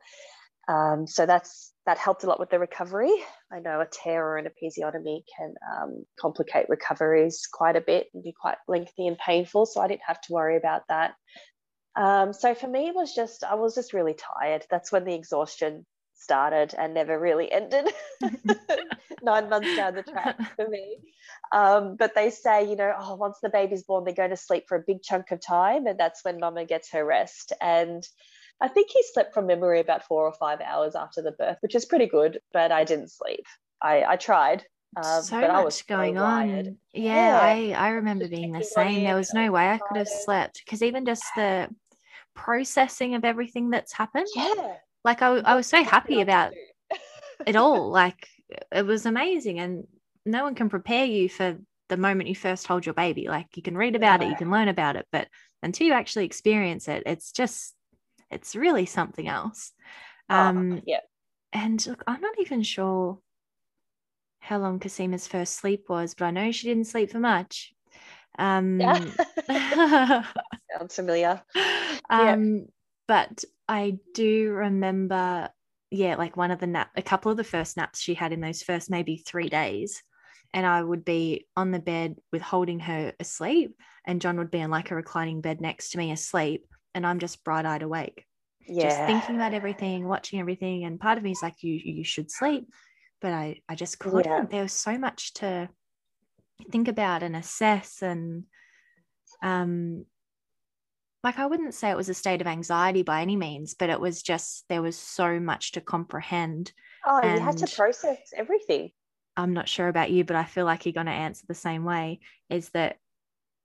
Um, 0.67 1.07
so 1.07 1.25
that's 1.25 1.73
that 1.85 1.97
helped 1.97 2.23
a 2.23 2.27
lot 2.27 2.39
with 2.39 2.49
the 2.49 2.59
recovery. 2.59 3.11
I 3.51 3.59
know 3.59 3.81
a 3.81 3.85
tear 3.85 4.25
or 4.25 4.37
an 4.37 4.47
episiotomy 4.47 5.23
can 5.37 5.53
um, 5.75 6.05
complicate 6.19 6.69
recoveries 6.69 7.47
quite 7.51 7.75
a 7.75 7.81
bit 7.81 8.07
and 8.13 8.23
be 8.23 8.33
quite 8.39 8.57
lengthy 8.67 9.07
and 9.07 9.17
painful. 9.17 9.65
So 9.65 9.81
I 9.81 9.87
didn't 9.87 10.01
have 10.07 10.21
to 10.21 10.33
worry 10.33 10.57
about 10.57 10.83
that. 10.89 11.15
Um, 11.95 12.31
so 12.33 12.55
for 12.55 12.67
me, 12.67 12.87
it 12.87 12.95
was 12.95 13.13
just 13.13 13.43
I 13.43 13.55
was 13.55 13.75
just 13.75 13.93
really 13.93 14.15
tired. 14.15 14.65
That's 14.69 14.91
when 14.91 15.03
the 15.03 15.13
exhaustion 15.13 15.85
started 16.15 16.73
and 16.77 16.93
never 16.93 17.19
really 17.19 17.51
ended. 17.51 17.89
Nine 19.23 19.49
months 19.49 19.75
down 19.75 19.95
the 19.95 20.03
track 20.03 20.39
for 20.55 20.67
me. 20.67 20.97
Um, 21.51 21.95
but 21.97 22.15
they 22.15 22.29
say, 22.29 22.69
you 22.69 22.75
know, 22.75 22.93
oh, 22.97 23.15
once 23.15 23.39
the 23.41 23.49
baby's 23.49 23.83
born, 23.83 24.05
they're 24.05 24.13
going 24.13 24.29
to 24.29 24.37
sleep 24.37 24.65
for 24.67 24.77
a 24.77 24.83
big 24.85 25.01
chunk 25.01 25.31
of 25.31 25.41
time, 25.41 25.85
and 25.87 25.99
that's 25.99 26.23
when 26.23 26.39
mama 26.39 26.65
gets 26.65 26.91
her 26.91 27.03
rest. 27.03 27.53
And 27.59 28.07
I 28.61 28.67
think 28.67 28.89
he 28.91 29.03
slept 29.11 29.33
from 29.33 29.47
memory 29.47 29.79
about 29.79 30.05
four 30.05 30.25
or 30.25 30.33
five 30.33 30.61
hours 30.61 30.95
after 30.95 31.21
the 31.21 31.31
birth, 31.31 31.57
which 31.61 31.75
is 31.75 31.85
pretty 31.85 32.05
good. 32.05 32.39
But 32.53 32.71
I 32.71 32.83
didn't 32.83 33.09
sleep. 33.09 33.45
I, 33.81 34.03
I 34.03 34.15
tried. 34.17 34.63
Um, 34.95 35.23
so 35.23 35.39
but 35.41 35.47
much 35.47 35.55
I 35.55 35.63
was 35.63 35.77
so 35.77 35.83
going 35.87 36.15
wired. 36.15 36.67
on. 36.67 36.77
Yeah, 36.93 37.15
Yeah. 37.15 37.39
I, 37.39 37.73
I 37.77 37.89
remember 37.89 38.27
being 38.27 38.51
the 38.51 38.63
same. 38.63 39.03
There 39.03 39.15
was 39.15 39.33
no 39.33 39.51
way 39.51 39.69
I 39.69 39.77
could 39.77 39.97
have 39.97 40.09
slept 40.09 40.61
because 40.63 40.83
even 40.83 41.05
just 41.05 41.23
the 41.35 41.69
processing 42.35 43.15
of 43.15 43.25
everything 43.25 43.69
that's 43.69 43.93
happened, 43.93 44.27
Yeah. 44.35 44.75
like 45.03 45.21
I, 45.21 45.37
I 45.37 45.55
was 45.55 45.67
so 45.67 45.83
happy 45.83 46.21
about 46.21 46.53
it 47.45 47.55
all. 47.55 47.89
Like 48.01 48.27
it 48.71 48.85
was 48.85 49.05
amazing. 49.05 49.59
And 49.59 49.87
no 50.25 50.43
one 50.43 50.55
can 50.55 50.69
prepare 50.69 51.05
you 51.05 51.29
for 51.29 51.57
the 51.89 51.97
moment 51.97 52.29
you 52.29 52.35
first 52.35 52.67
hold 52.67 52.85
your 52.85 52.93
baby. 52.93 53.27
Like 53.27 53.55
you 53.55 53.63
can 53.63 53.77
read 53.77 53.95
about 53.95 54.21
it, 54.21 54.29
you 54.29 54.35
can 54.35 54.51
learn 54.51 54.67
about 54.67 54.97
it, 54.97 55.07
but 55.11 55.27
until 55.63 55.87
you 55.87 55.93
actually 55.93 56.25
experience 56.25 56.87
it, 56.87 57.03
it's 57.05 57.31
just, 57.31 57.75
it's 58.31 58.55
really 58.55 58.85
something 58.85 59.27
else. 59.27 59.71
Oh, 60.29 60.35
Um, 60.35 60.81
yeah. 60.85 61.01
and 61.53 61.85
look, 61.87 62.03
I'm 62.07 62.21
not 62.21 62.39
even 62.39 62.63
sure 62.63 63.19
how 64.39 64.57
long 64.57 64.79
Casima's 64.79 65.27
first 65.27 65.55
sleep 65.55 65.85
was, 65.87 66.13
but 66.13 66.25
I 66.25 66.31
know 66.31 66.51
she 66.51 66.67
didn't 66.67 66.87
sleep 66.87 67.11
for 67.11 67.19
much. 67.19 67.73
Um, 68.39 68.79
Sounds 69.49 70.95
familiar. 70.95 71.41
um, 72.09 72.67
but 73.07 73.43
I 73.67 73.97
do 74.13 74.51
remember, 74.51 75.49
yeah, 75.91 76.15
like 76.15 76.37
one 76.37 76.51
of 76.51 76.59
the 76.59 76.67
nap, 76.67 76.89
a 76.95 77.01
couple 77.01 77.31
of 77.31 77.37
the 77.37 77.43
first 77.43 77.77
naps 77.77 78.01
she 78.01 78.13
had 78.13 78.31
in 78.31 78.41
those 78.41 78.63
first 78.63 78.89
maybe 78.89 79.17
three 79.17 79.49
days. 79.49 80.01
And 80.53 80.65
I 80.65 80.83
would 80.83 81.05
be 81.05 81.47
on 81.55 81.71
the 81.71 81.79
bed 81.79 82.15
with 82.31 82.41
holding 82.41 82.79
her 82.81 83.13
asleep, 83.21 83.75
and 84.05 84.19
John 84.19 84.37
would 84.37 84.51
be 84.51 84.61
on 84.61 84.69
like 84.69 84.91
a 84.91 84.95
reclining 84.95 85.39
bed 85.39 85.61
next 85.61 85.91
to 85.91 85.97
me 85.97 86.11
asleep, 86.11 86.65
and 86.93 87.05
I'm 87.05 87.19
just 87.19 87.43
bright 87.43 87.65
eyed 87.65 87.81
awake 87.81 88.25
Yeah. 88.67 88.89
just 88.89 89.05
thinking 89.05 89.35
about 89.35 89.53
everything, 89.53 90.07
watching 90.07 90.39
everything. 90.39 90.85
And 90.85 90.99
part 90.99 91.17
of 91.17 91.23
me 91.23 91.31
is 91.31 91.41
like, 91.41 91.63
you 91.63 91.73
you 91.73 92.03
should 92.03 92.31
sleep, 92.31 92.67
but 93.21 93.33
I 93.33 93.61
I 93.67 93.75
just 93.75 93.99
couldn't. 93.99 94.25
Yeah. 94.25 94.45
There 94.49 94.63
was 94.63 94.73
so 94.73 94.97
much 94.97 95.33
to 95.35 95.69
think 96.71 96.87
about 96.87 97.23
and 97.23 97.35
assess, 97.35 98.01
and 98.01 98.45
um, 99.41 100.05
like 101.23 101.39
I 101.39 101.45
wouldn't 101.45 101.73
say 101.73 101.89
it 101.89 101.97
was 101.97 102.09
a 102.09 102.13
state 102.13 102.41
of 102.41 102.47
anxiety 102.47 103.03
by 103.03 103.21
any 103.21 103.35
means, 103.35 103.75
but 103.75 103.89
it 103.89 103.99
was 103.99 104.23
just 104.23 104.65
there 104.69 104.81
was 104.81 104.97
so 104.97 105.39
much 105.39 105.73
to 105.73 105.81
comprehend. 105.81 106.73
Oh, 107.05 107.21
you 107.23 107.39
had 107.39 107.57
to 107.57 107.67
process 107.75 108.33
everything. 108.35 108.91
I'm 109.37 109.53
not 109.53 109.69
sure 109.69 109.87
about 109.87 110.11
you, 110.11 110.23
but 110.23 110.35
I 110.35 110.43
feel 110.43 110.65
like 110.65 110.85
you're 110.85 110.93
going 110.93 111.05
to 111.05 111.11
answer 111.11 111.45
the 111.47 111.55
same 111.55 111.83
way. 111.83 112.19
Is 112.49 112.69
that 112.71 112.97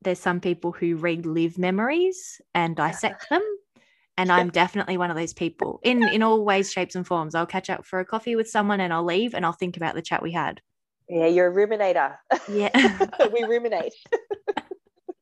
there's 0.02 0.20
some 0.20 0.40
people 0.40 0.72
who 0.72 0.96
relive 0.96 1.58
memories 1.58 2.40
and 2.54 2.76
dissect 2.76 3.28
them, 3.30 3.42
and 4.16 4.30
I'm 4.30 4.50
definitely 4.50 4.96
one 4.96 5.10
of 5.10 5.16
those 5.16 5.34
people. 5.34 5.80
In 5.84 6.02
in 6.02 6.22
all 6.22 6.44
ways, 6.44 6.72
shapes, 6.72 6.94
and 6.94 7.06
forms. 7.06 7.34
I'll 7.34 7.46
catch 7.46 7.70
up 7.70 7.84
for 7.84 8.00
a 8.00 8.04
coffee 8.04 8.36
with 8.36 8.48
someone, 8.48 8.80
and 8.80 8.92
I'll 8.92 9.04
leave, 9.04 9.34
and 9.34 9.44
I'll 9.44 9.52
think 9.52 9.76
about 9.76 9.94
the 9.94 10.02
chat 10.02 10.22
we 10.22 10.32
had. 10.32 10.60
Yeah, 11.08 11.26
you're 11.26 11.48
a 11.48 11.54
ruminator. 11.54 12.16
Yeah, 12.48 12.70
we 13.32 13.44
ruminate. 13.44 13.94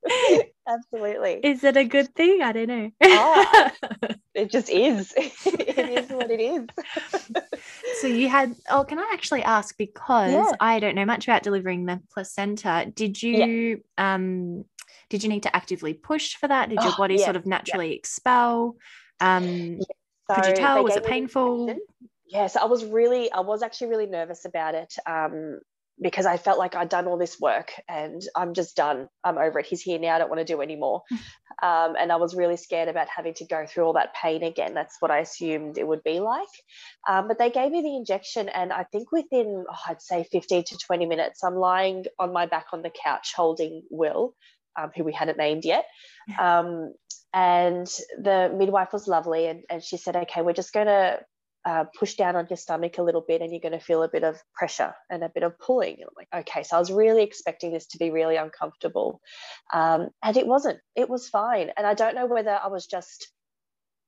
Absolutely. 0.67 1.41
Is 1.43 1.63
it 1.63 1.77
a 1.77 1.85
good 1.85 2.15
thing? 2.15 2.41
I 2.43 2.53
don't 2.53 2.69
know. 2.69 2.91
oh, 3.03 3.71
it 4.35 4.51
just 4.51 4.71
is. 4.71 5.13
it 5.17 5.79
is 5.79 6.11
what 6.11 6.31
it 6.31 6.41
is. 6.41 6.67
so 8.01 8.07
you 8.07 8.29
had 8.29 8.55
oh 8.71 8.85
can 8.85 8.99
I 8.99 9.11
actually 9.13 9.43
ask 9.43 9.77
because 9.77 10.33
yeah. 10.33 10.53
I 10.61 10.81
don't 10.81 10.95
know 10.95 11.05
much 11.05 11.27
about 11.27 11.43
delivering 11.43 11.87
the 11.87 12.01
placenta. 12.13 12.91
Did 12.95 13.23
you 13.23 13.83
yeah. 13.99 14.15
um 14.15 14.65
did 15.11 15.23
you 15.23 15.29
need 15.29 15.43
to 15.43 15.55
actively 15.55 15.95
push 15.95 16.37
for 16.37 16.49
that? 16.49 16.71
Did 16.71 16.81
your 16.83 16.93
oh, 16.93 16.97
body 16.97 17.17
yeah. 17.17 17.25
sort 17.25 17.37
of 17.37 17.47
naturally 17.47 17.93
expel? 17.93 18.77
Um 19.21 19.81
so 19.81 20.35
could 20.35 20.47
you 20.47 20.55
tell? 20.55 20.83
Was 20.83 20.97
it 20.97 21.05
painful? 21.05 21.77
Yes, 22.27 22.57
I 22.57 22.65
was 22.65 22.85
really, 22.85 23.31
I 23.31 23.41
was 23.41 23.63
actually 23.63 23.89
really 23.89 24.07
nervous 24.07 24.45
about 24.45 24.75
it. 24.75 24.97
Um, 25.07 25.61
because 26.01 26.27
I 26.27 26.37
felt 26.37 26.59
like 26.59 26.75
I'd 26.75 26.89
done 26.89 27.07
all 27.07 27.19
this 27.19 27.39
work 27.41 27.73
and 27.89 28.21
I'm 28.35 28.55
just 28.55 28.77
done. 28.77 29.09
I'm 29.23 29.39
over 29.39 29.61
it. 29.61 29.67
He's 29.67 29.83
here 29.83 29.99
now. 29.99 30.17
I 30.17 30.19
don't 30.19 30.29
want 30.29 30.41
to 30.41 30.45
do 30.45 30.61
anymore. 30.61 31.03
um, 31.63 31.95
and 31.99 32.11
I 32.11 32.17
was 32.17 32.35
really 32.35 32.57
scared 32.57 32.89
about 32.89 33.09
having 33.09 33.35
to 33.35 33.47
go 33.47 33.65
through 33.67 33.85
all 33.85 33.93
that 33.93 34.15
pain 34.15 34.43
again. 34.43 34.75
That's 34.75 34.97
what 35.01 35.13
I 35.13 35.19
assumed 35.19 35.79
it 35.79 35.87
would 35.87 36.03
be 36.03 36.19
like. 36.19 36.49
Um, 37.09 37.29
but 37.29 37.39
they 37.39 37.51
gave 37.51 37.71
me 37.71 37.83
the 37.83 37.97
injection, 37.97 38.49
and 38.49 38.73
I 38.73 38.85
think 38.85 39.13
within, 39.13 39.65
oh, 39.71 39.79
I'd 39.89 40.03
say 40.03 40.25
15 40.31 40.65
to 40.65 40.79
20 40.79 41.07
minutes, 41.07 41.45
I'm 41.45 41.57
lying 41.57 42.05
on 42.19 42.33
my 42.33 42.47
back 42.47 42.67
on 42.73 42.83
the 42.83 42.91
couch 42.91 43.33
holding 43.37 43.83
Will, 43.91 44.35
um, 44.77 44.91
who 44.97 45.05
we 45.05 45.13
hadn't 45.13 45.39
named 45.39 45.65
yet. 45.65 45.87
Um, 46.41 46.95
and 47.33 47.87
the 48.21 48.53
midwife 48.57 48.93
was 48.93 49.07
lovely, 49.07 49.47
and, 49.47 49.63
and 49.71 49.83
she 49.83 49.97
said, 49.97 50.17
Okay, 50.17 50.43
we're 50.43 50.53
just 50.53 50.73
going 50.73 50.87
to 50.87 51.21
uh, 51.65 51.85
push 51.99 52.15
down 52.15 52.37
on 52.37 52.47
your 52.51 52.57
stomach 52.57 52.99
a 52.99 53.03
little 53.03 53.25
bit 53.27 53.41
and 53.41 53.51
you're 53.51 53.61
going 53.61 53.73
to 53.73 53.85
feel 53.85 54.03
a 54.03 54.09
bit 54.09 54.25
of 54.25 54.37
pressure 54.55 54.95
and 55.11 55.25
a 55.25 55.29
bit 55.29 55.43
of 55.43 55.59
pulling. 55.59 55.95
And 55.95 56.05
I'm 56.05 56.15
like, 56.17 56.47
okay, 56.49 56.63
so 56.63 56.77
I 56.77 56.79
was 56.79 56.93
really 56.93 57.23
expecting 57.23 57.73
this 57.73 57.87
to 57.89 57.99
be 57.99 58.11
really 58.11 58.37
uncomfortable. 58.37 59.21
Um, 59.73 60.09
and 60.23 60.37
it 60.37 60.47
wasn't, 60.47 60.79
it 60.95 61.09
was 61.09 61.29
fine. 61.29 61.71
And 61.77 61.87
I 61.87 61.95
don't 61.95 62.15
know 62.15 62.27
whether 62.27 62.51
I 62.51 62.69
was 62.69 62.87
just 62.87 63.31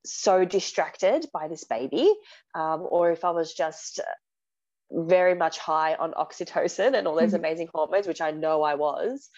so 0.04 0.44
distracted 0.44 1.26
by 1.32 1.48
this 1.48 1.64
baby 1.64 2.12
um, 2.54 2.86
or 2.88 3.10
if 3.10 3.24
I 3.24 3.30
was 3.30 3.52
just 3.54 4.00
very 4.90 5.34
much 5.34 5.58
high 5.58 5.94
on 5.94 6.12
oxytocin 6.12 6.96
and 6.96 7.08
all 7.08 7.16
those 7.16 7.28
mm-hmm. 7.28 7.36
amazing 7.36 7.68
hormones, 7.74 8.06
which 8.06 8.20
I 8.20 8.30
know 8.30 8.62
I 8.62 8.74
was. 8.74 9.28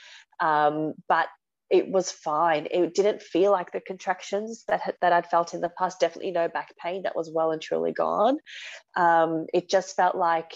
Um, 0.40 0.94
but 1.08 1.28
it 1.70 1.90
was 1.90 2.10
fine. 2.10 2.66
It 2.70 2.94
didn't 2.94 3.22
feel 3.22 3.52
like 3.52 3.72
the 3.72 3.80
contractions 3.80 4.64
that 4.68 4.96
that 5.00 5.12
I'd 5.12 5.30
felt 5.30 5.54
in 5.54 5.60
the 5.60 5.68
past. 5.68 6.00
Definitely 6.00 6.32
no 6.32 6.48
back 6.48 6.74
pain. 6.82 7.02
That 7.02 7.16
was 7.16 7.30
well 7.32 7.50
and 7.50 7.60
truly 7.60 7.92
gone. 7.92 8.38
Um, 8.96 9.46
it 9.52 9.68
just 9.68 9.94
felt 9.96 10.16
like 10.16 10.52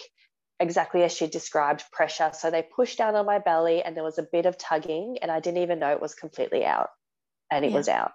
exactly 0.59 1.03
as 1.03 1.13
she 1.13 1.27
described 1.27 1.85
pressure. 1.93 2.31
So 2.33 2.51
they 2.51 2.63
pushed 2.63 2.99
down 2.99 3.15
on 3.15 3.27
my 3.27 3.39
belly, 3.41 3.83
and 3.83 3.95
there 3.97 4.05
was 4.05 4.19
a 4.19 4.27
bit 4.31 4.47
of 4.47 4.57
tugging, 4.57 5.19
and 5.21 5.31
I 5.31 5.41
didn't 5.41 5.63
even 5.63 5.79
know 5.79 5.93
it 5.93 6.01
was 6.01 6.15
completely 6.15 6.65
out. 6.65 6.89
And 7.51 7.67
it 7.67 7.73
yeah. 7.73 7.77
was 7.77 7.89
out, 7.89 8.13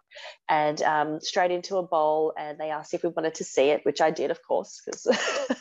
and 0.49 0.81
um, 0.81 1.19
straight 1.21 1.51
into 1.51 1.77
a 1.77 1.83
bowl. 1.83 2.33
And 2.35 2.57
they 2.57 2.71
asked 2.71 2.95
if 2.95 3.03
we 3.03 3.09
wanted 3.09 3.35
to 3.35 3.43
see 3.43 3.69
it, 3.69 3.81
which 3.83 4.01
I 4.01 4.09
did, 4.09 4.31
of 4.31 4.39
course, 4.41 4.81
because 4.83 5.07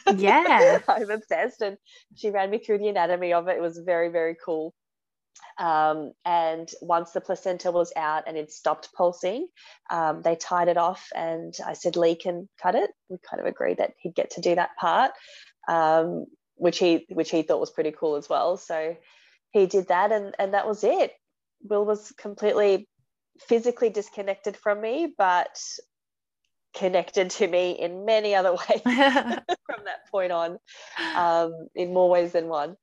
yeah, 0.16 0.78
I'm 0.88 1.10
obsessed. 1.10 1.60
And 1.60 1.76
she 2.14 2.30
ran 2.30 2.48
me 2.48 2.58
through 2.58 2.78
the 2.78 2.88
anatomy 2.88 3.34
of 3.34 3.48
it. 3.48 3.58
It 3.58 3.60
was 3.60 3.76
very, 3.76 4.08
very 4.08 4.34
cool. 4.42 4.72
Um, 5.58 6.12
and 6.24 6.68
once 6.82 7.12
the 7.12 7.20
placenta 7.20 7.70
was 7.70 7.92
out 7.96 8.24
and 8.26 8.36
it 8.36 8.52
stopped 8.52 8.90
pulsing, 8.94 9.48
um, 9.90 10.22
they 10.22 10.36
tied 10.36 10.68
it 10.68 10.76
off. 10.76 11.08
And 11.14 11.54
I 11.64 11.72
said, 11.72 11.96
Lee 11.96 12.14
can 12.14 12.48
cut 12.62 12.74
it. 12.74 12.90
We 13.08 13.16
kind 13.28 13.40
of 13.40 13.46
agreed 13.46 13.78
that 13.78 13.94
he'd 13.98 14.14
get 14.14 14.30
to 14.32 14.40
do 14.40 14.54
that 14.54 14.76
part, 14.78 15.12
um, 15.68 16.26
which 16.56 16.78
he 16.78 17.06
which 17.08 17.30
he 17.30 17.42
thought 17.42 17.60
was 17.60 17.70
pretty 17.70 17.92
cool 17.92 18.16
as 18.16 18.28
well. 18.28 18.56
So 18.56 18.96
he 19.52 19.66
did 19.66 19.88
that, 19.88 20.12
and 20.12 20.34
and 20.38 20.54
that 20.54 20.66
was 20.66 20.84
it. 20.84 21.12
Will 21.62 21.84
was 21.84 22.12
completely 22.18 22.88
physically 23.40 23.90
disconnected 23.90 24.56
from 24.56 24.80
me, 24.80 25.12
but 25.16 25.58
connected 26.74 27.30
to 27.30 27.46
me 27.46 27.70
in 27.70 28.04
many 28.04 28.34
other 28.34 28.52
ways 28.68 28.82
from 28.84 29.84
that 29.84 30.06
point 30.10 30.32
on, 30.32 30.58
um, 31.14 31.68
in 31.74 31.92
more 31.92 32.10
ways 32.10 32.32
than 32.32 32.48
one. 32.48 32.76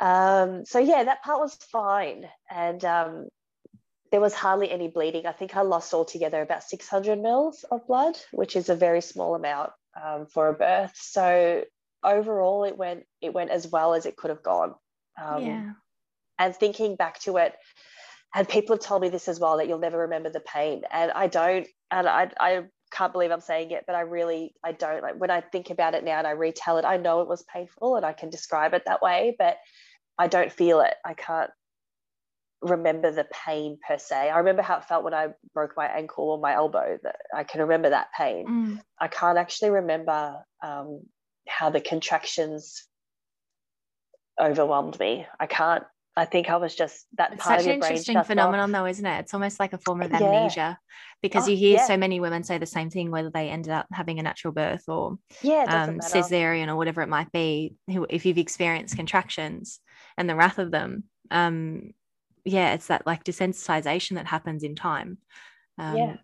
Um, 0.00 0.64
so 0.64 0.78
yeah, 0.78 1.04
that 1.04 1.22
part 1.22 1.40
was 1.40 1.54
fine, 1.54 2.26
and 2.50 2.82
um, 2.84 3.28
there 4.10 4.20
was 4.20 4.34
hardly 4.34 4.70
any 4.70 4.88
bleeding. 4.88 5.26
I 5.26 5.32
think 5.32 5.56
I 5.56 5.60
lost 5.60 5.92
altogether 5.92 6.40
about 6.40 6.64
600 6.64 7.20
mils 7.20 7.64
of 7.70 7.86
blood, 7.86 8.16
which 8.32 8.56
is 8.56 8.68
a 8.70 8.74
very 8.74 9.02
small 9.02 9.34
amount 9.34 9.72
um, 10.02 10.26
for 10.26 10.48
a 10.48 10.54
birth. 10.54 10.96
So 10.96 11.64
overall, 12.02 12.64
it 12.64 12.76
went 12.76 13.04
it 13.20 13.34
went 13.34 13.50
as 13.50 13.68
well 13.68 13.92
as 13.92 14.06
it 14.06 14.16
could 14.16 14.30
have 14.30 14.42
gone. 14.42 14.74
Um, 15.22 15.44
yeah. 15.44 15.72
And 16.38 16.56
thinking 16.56 16.96
back 16.96 17.20
to 17.20 17.36
it, 17.36 17.54
and 18.34 18.48
people 18.48 18.76
have 18.76 18.82
told 18.82 19.02
me 19.02 19.10
this 19.10 19.28
as 19.28 19.38
well 19.38 19.58
that 19.58 19.68
you'll 19.68 19.78
never 19.78 19.98
remember 19.98 20.30
the 20.30 20.40
pain, 20.40 20.82
and 20.90 21.12
I 21.12 21.26
don't, 21.26 21.68
and 21.90 22.08
I 22.08 22.30
I 22.40 22.64
can't 22.90 23.12
believe 23.12 23.30
I'm 23.30 23.40
saying 23.40 23.70
it, 23.70 23.84
but 23.86 23.94
I 23.94 24.00
really 24.00 24.54
I 24.64 24.72
don't 24.72 25.02
like 25.02 25.16
when 25.16 25.30
I 25.30 25.40
think 25.40 25.70
about 25.70 25.94
it 25.94 26.04
now 26.04 26.18
and 26.18 26.26
I 26.26 26.32
retell 26.32 26.78
it. 26.78 26.84
I 26.84 26.96
know 26.96 27.20
it 27.20 27.28
was 27.28 27.44
painful 27.44 27.96
and 27.96 28.04
I 28.04 28.12
can 28.12 28.30
describe 28.30 28.74
it 28.74 28.82
that 28.86 29.02
way, 29.02 29.36
but 29.38 29.58
I 30.18 30.26
don't 30.26 30.52
feel 30.52 30.80
it. 30.80 30.94
I 31.04 31.14
can't 31.14 31.50
remember 32.62 33.10
the 33.10 33.26
pain 33.46 33.78
per 33.86 33.98
se. 33.98 34.30
I 34.30 34.38
remember 34.38 34.62
how 34.62 34.78
it 34.78 34.84
felt 34.84 35.04
when 35.04 35.14
I 35.14 35.28
broke 35.54 35.72
my 35.76 35.86
ankle 35.86 36.30
or 36.30 36.38
my 36.38 36.54
elbow. 36.54 36.98
That 37.02 37.16
I 37.34 37.44
can 37.44 37.62
remember 37.62 37.90
that 37.90 38.08
pain. 38.16 38.46
Mm. 38.46 38.80
I 39.00 39.08
can't 39.08 39.38
actually 39.38 39.70
remember 39.70 40.36
um, 40.62 41.02
how 41.48 41.70
the 41.70 41.80
contractions 41.80 42.86
overwhelmed 44.40 44.98
me. 44.98 45.26
I 45.38 45.46
can't. 45.46 45.84
I 46.16 46.24
think 46.24 46.50
I 46.50 46.56
was 46.56 46.74
just 46.74 47.06
that 47.16 47.32
it's 47.32 47.42
part 47.42 47.60
such 47.60 47.60
of 47.60 47.66
your 47.66 47.74
an 47.76 47.82
interesting 47.82 48.22
phenomenon, 48.24 48.74
off. 48.74 48.80
though, 48.82 48.86
isn't 48.86 49.06
it? 49.06 49.20
It's 49.20 49.32
almost 49.32 49.60
like 49.60 49.72
a 49.72 49.78
form 49.78 50.02
of 50.02 50.12
amnesia 50.12 50.56
yeah. 50.56 50.74
because 51.22 51.46
oh, 51.46 51.50
you 51.50 51.56
hear 51.56 51.76
yeah. 51.76 51.86
so 51.86 51.96
many 51.96 52.20
women 52.20 52.42
say 52.42 52.58
the 52.58 52.66
same 52.66 52.90
thing, 52.90 53.10
whether 53.10 53.30
they 53.30 53.48
ended 53.48 53.72
up 53.72 53.86
having 53.92 54.18
a 54.18 54.22
natural 54.22 54.52
birth 54.52 54.84
or 54.88 55.18
yeah, 55.40 55.64
um, 55.68 56.00
cesarean 56.00 56.68
or 56.68 56.76
whatever 56.76 57.00
it 57.00 57.08
might 57.08 57.30
be. 57.32 57.74
If 57.86 58.26
you've 58.26 58.38
experienced 58.38 58.96
contractions, 58.96 59.80
and 60.20 60.28
the 60.28 60.36
wrath 60.36 60.58
of 60.58 60.70
them 60.70 61.04
um 61.30 61.94
yeah 62.44 62.74
it's 62.74 62.88
that 62.88 63.06
like 63.06 63.24
desensitization 63.24 64.16
that 64.16 64.26
happens 64.26 64.62
in 64.62 64.74
time. 64.74 65.18
Um, 65.78 65.96
yeah. 65.96 66.16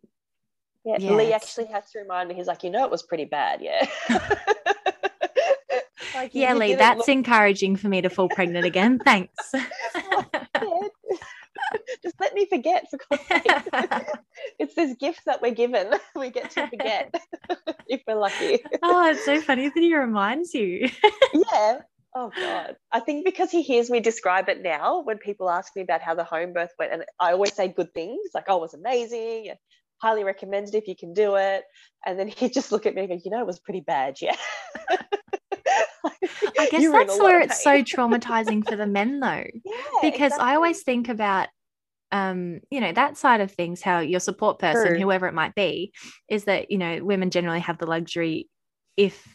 yeah 0.85 0.97
yeah 0.99 1.11
lee 1.13 1.33
actually 1.33 1.65
has 1.67 1.91
to 1.93 1.99
remind 2.01 2.29
me 2.29 2.35
he's 2.35 2.47
like 2.47 2.63
you 2.63 2.71
know 2.71 2.85
it 2.85 2.91
was 2.91 3.03
pretty 3.03 3.25
bad 3.25 3.61
yeah. 3.63 3.89
Like, 6.15 6.31
yeah 6.35 6.55
lee 6.55 6.75
that's 6.75 6.99
look- 6.99 7.09
encouraging 7.09 7.77
for 7.77 7.89
me 7.89 8.01
to 8.01 8.09
fall 8.09 8.29
pregnant 8.29 8.65
again. 8.65 8.99
Thanks. 8.99 9.53
Just 12.03 12.19
let 12.21 12.33
me 12.33 12.47
forget 12.47 12.87
for 12.89 12.99
it's 14.59 14.75
this 14.75 14.97
gift 14.97 15.23
that 15.27 15.43
we're 15.43 15.51
given. 15.53 15.91
We 16.15 16.31
get 16.31 16.51
to 16.53 16.69
forget 16.69 17.15
if 17.87 18.01
we're 18.07 18.15
lucky. 18.15 18.61
Oh 18.83 19.11
it's 19.11 19.25
so 19.27 19.41
funny 19.43 19.69
that 19.69 19.79
he 19.79 19.95
reminds 19.95 20.55
you. 20.55 20.89
Yeah 21.35 21.81
Oh 22.19 22.31
God. 22.35 22.77
I 22.91 23.01
think 23.01 23.27
because 23.27 23.51
he 23.51 23.61
hears 23.61 23.91
me 23.91 24.01
describe 24.01 24.49
it 24.49 24.63
now 24.63 25.03
when 25.03 25.19
people 25.19 25.51
ask 25.51 25.77
me 25.77 25.83
about 25.83 26.01
how 26.01 26.15
the 26.15 26.25
home 26.25 26.55
birth 26.55 26.71
went, 26.79 26.93
and 26.93 27.05
I 27.21 27.33
always 27.33 27.53
say 27.53 27.69
good 27.69 27.93
things 27.93 28.31
like, 28.35 28.45
oh, 28.49 28.57
it 28.57 28.63
was 28.63 28.73
amazing 28.75 29.51
and 29.51 29.59
highly 30.01 30.25
recommended 30.25 30.75
if 30.75 30.89
you 30.89 30.97
can 30.97 31.13
do 31.13 31.37
it. 31.37 31.65
And 32.07 32.19
then 32.19 32.29
he'd 32.29 32.53
just 32.55 32.73
look 32.73 32.87
at 32.87 32.95
me 32.95 33.03
and 33.03 33.11
go, 33.11 33.19
you 33.23 33.31
know, 33.31 33.41
it 33.41 33.47
was 33.47 33.61
pretty 33.61 33.81
bad, 33.81 34.17
yeah. 34.23 34.35
I 36.59 36.69
guess 36.71 36.91
that's 36.91 37.19
where 37.19 37.41
it's 37.41 37.63
so 37.63 37.83
traumatizing 37.83 38.67
for 38.67 38.77
the 38.77 38.87
men 38.87 39.21
though. 39.21 39.45
Yeah, 39.65 40.11
because 40.11 40.33
exactly. 40.33 40.49
I 40.49 40.55
always 40.55 40.83
think 40.83 41.09
about 41.11 41.49
um, 42.13 42.61
you 42.71 42.81
know, 42.81 42.93
that 42.93 43.17
side 43.17 43.41
of 43.41 43.51
things, 43.51 43.83
how 43.83 43.99
your 43.99 44.21
support 44.21 44.59
person, 44.59 44.93
True. 44.93 45.01
whoever 45.01 45.27
it 45.27 45.35
might 45.35 45.55
be, 45.55 45.93
is 46.31 46.45
that, 46.45 46.71
you 46.71 46.79
know, 46.79 47.01
women 47.03 47.31
generally 47.31 47.61
have 47.61 47.79
the 47.79 47.87
luxury 47.87 48.49
if 48.97 49.27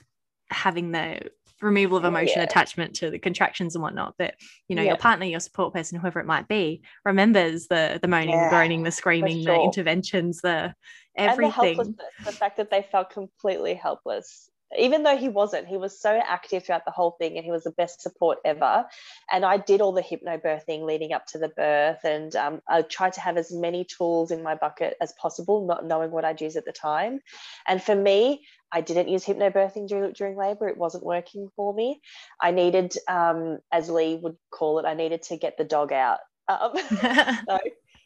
having 0.50 0.92
the 0.92 1.20
removal 1.62 1.98
of 1.98 2.06
emotion 2.06 2.38
yeah. 2.38 2.44
attachment 2.44 2.96
to 2.96 3.10
the 3.10 3.20
contractions 3.20 3.76
and 3.76 3.82
whatnot 3.82 4.16
but 4.18 4.36
you 4.68 4.76
know 4.76 4.82
yeah. 4.82 4.90
your 4.90 4.98
partner 4.98 5.26
your 5.26 5.40
support 5.40 5.74
person 5.74 6.00
whoever 6.00 6.20
it 6.20 6.26
might 6.26 6.48
be 6.48 6.82
remembers 7.06 7.68
the 7.68 8.00
the 8.02 8.08
moaning 8.08 8.30
yeah, 8.30 8.46
the 8.46 8.50
groaning 8.50 8.84
the 8.84 8.92
screaming 8.92 9.44
sure. 9.44 9.56
the 9.56 9.62
interventions 9.62 10.42
the 10.42 10.74
everything 11.16 11.78
the, 11.78 11.96
the 12.26 12.32
fact 12.32 12.58
that 12.58 12.70
they 12.72 12.82
felt 12.92 13.10
completely 13.10 13.74
helpless 13.74 14.50
even 14.78 15.04
though 15.04 15.18
he 15.18 15.30
wasn't. 15.30 15.68
He 15.68 15.78
was 15.78 16.00
so 16.00 16.22
active 16.26 16.66
throughout 16.66 16.86
the 16.86 16.92
whole 16.92 17.12
thing 17.12 17.36
and 17.36 17.46
he 17.46 17.52
was 17.52 17.64
the 17.64 17.72
best 17.72 18.02
support 18.02 18.40
ever. 18.46 18.86
And 19.32 19.46
I 19.46 19.58
did 19.58 19.82
all 19.82 19.92
the 19.92 20.02
hypnobirthing 20.02 20.84
leading 20.84 21.14
up 21.14 21.26
to 21.28 21.38
the 21.38 21.50
birth. 21.50 22.04
And 22.04 22.36
um, 22.36 22.62
I 22.68 22.82
tried 22.82 23.14
to 23.14 23.22
have 23.22 23.38
as 23.38 23.52
many 23.52 23.86
tools 23.86 24.32
in 24.32 24.44
my 24.44 24.56
bucket 24.56 24.96
as 25.02 25.14
possible, 25.14 25.66
not 25.66 25.86
knowing 25.86 26.12
what 26.12 26.26
I'd 26.26 26.42
use 26.42 26.56
at 26.56 26.66
the 26.66 26.72
time. 26.72 27.20
And 27.68 27.82
for 27.82 27.96
me, 27.96 28.46
I 28.72 28.82
didn't 28.82 29.10
use 29.10 29.26
hypnobirthing 29.26 29.88
during, 29.88 30.14
during 30.14 30.38
labor. 30.38 30.68
It 30.68 30.78
wasn't 30.78 31.06
working 31.06 31.50
for 31.56 31.74
me. 31.74 32.02
I 32.42 32.52
needed, 32.52 32.96
um, 33.08 33.60
as 33.72 33.90
Lee 33.90 34.20
would 34.22 34.38
call 34.52 34.80
it, 34.80 34.86
I 34.86 34.94
needed 34.94 35.24
to 35.24 35.38
get 35.38 35.58
the 35.58 35.64
dog 35.64 35.92
out. 35.92 36.20
Um, 36.48 36.72
so 37.48 37.60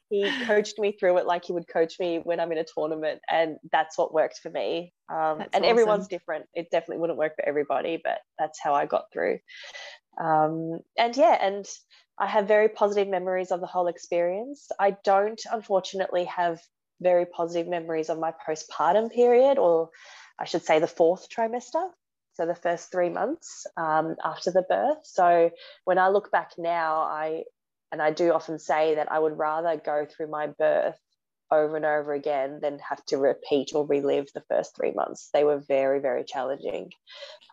he 0.10 0.32
coached 0.46 0.78
me 0.78 0.92
through 0.92 1.18
it 1.18 1.26
like 1.26 1.46
he 1.46 1.54
would 1.54 1.68
coach 1.68 1.96
me 2.00 2.20
when 2.24 2.40
I'm 2.40 2.52
in 2.52 2.58
a 2.58 2.66
tournament, 2.66 3.22
and 3.30 3.58
that's 3.72 3.98
what 3.98 4.14
worked 4.14 4.40
for 4.40 4.50
me. 4.50 4.94
Um, 5.10 5.42
and 5.42 5.50
awesome. 5.54 5.66
everyone's 5.66 6.08
different. 6.08 6.46
It 6.54 6.70
definitely 6.72 7.00
wouldn't 7.00 7.20
work 7.20 7.36
for 7.36 7.48
everybody, 7.48 8.00
but 8.04 8.20
that's 8.38 8.60
how 8.62 8.74
I 8.74 8.86
got 8.86 9.06
through. 9.12 9.40
Um, 10.22 10.80
and 10.98 11.16
yeah, 11.16 11.38
and 11.42 11.66
I 12.20 12.28
have 12.28 12.48
very 12.48 12.70
positive 12.70 13.08
memories 13.08 13.52
of 13.52 13.60
the 13.60 13.68
whole 13.68 13.88
experience. 13.88 14.70
I 14.80 14.96
don't, 15.04 15.42
unfortunately, 15.52 16.26
have 16.26 16.60
very 17.02 17.26
positive 17.26 17.68
memories 17.68 18.10
of 18.10 18.20
my 18.20 18.32
postpartum 18.48 19.12
period, 19.12 19.58
or 19.58 19.90
I 20.40 20.46
should 20.46 20.64
say 20.64 20.80
the 20.80 20.88
fourth 20.88 21.28
trimester. 21.30 21.90
So 22.34 22.46
the 22.46 22.56
first 22.56 22.92
three 22.92 23.10
months 23.10 23.66
um, 23.78 24.16
after 24.24 24.52
the 24.52 24.64
birth. 24.64 25.00
So 25.04 25.52
when 25.86 25.98
I 25.98 26.10
look 26.10 26.32
back 26.32 26.52
now, 26.58 26.98
I 26.98 27.44
and 27.92 28.02
I 28.02 28.12
do 28.12 28.34
often 28.34 28.60
say 28.60 28.96
that 28.96 29.10
I 29.10 29.20
would 29.20 29.38
rather 29.38 29.78
go 29.78 30.06
through 30.06 30.30
my 30.30 30.48
birth 30.48 31.00
over 31.50 31.78
and 31.78 31.86
over 31.86 32.14
again 32.14 32.60
than 32.62 32.80
have 32.80 33.06
to 33.06 33.18
repeat 33.18 33.72
or 33.74 33.86
relive 33.86 34.28
the 34.34 34.44
first 34.50 34.76
three 34.76 34.92
months. 34.92 35.30
They 35.34 35.46
were 35.46 35.60
very, 35.60 36.00
very 36.00 36.26
challenging. 36.26 36.92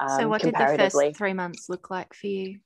Um, 0.01 0.21
so, 0.21 0.29
what 0.29 0.43
did 0.43 0.55
the 0.55 0.91
first 0.91 1.17
three 1.17 1.35
months 1.35 1.69
look 1.69 1.91
like 1.91 2.13
for 2.15 2.27
you? 2.27 2.59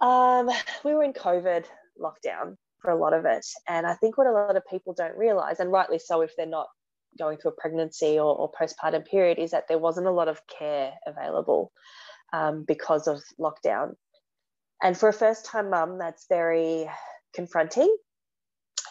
Um, 0.00 0.50
we 0.84 0.94
were 0.94 1.04
in 1.04 1.12
COVID 1.12 1.64
lockdown 2.00 2.56
for 2.80 2.90
a 2.90 2.96
lot 2.96 3.12
of 3.12 3.24
it. 3.24 3.46
And 3.68 3.86
I 3.86 3.94
think 3.94 4.18
what 4.18 4.26
a 4.26 4.32
lot 4.32 4.56
of 4.56 4.66
people 4.66 4.94
don't 4.94 5.16
realize, 5.16 5.60
and 5.60 5.70
rightly 5.70 5.98
so 5.98 6.22
if 6.22 6.34
they're 6.36 6.46
not 6.46 6.68
going 7.18 7.38
through 7.38 7.52
a 7.52 7.60
pregnancy 7.60 8.18
or, 8.18 8.34
or 8.36 8.50
postpartum 8.50 9.06
period, 9.06 9.38
is 9.38 9.52
that 9.52 9.68
there 9.68 9.78
wasn't 9.78 10.06
a 10.06 10.12
lot 10.12 10.28
of 10.28 10.40
care 10.46 10.92
available 11.06 11.72
um, 12.32 12.64
because 12.66 13.06
of 13.06 13.22
lockdown. 13.40 13.94
And 14.82 14.96
for 14.96 15.08
a 15.08 15.12
first 15.12 15.46
time 15.46 15.70
mum, 15.70 15.98
that's 15.98 16.26
very 16.28 16.88
confronting 17.34 17.94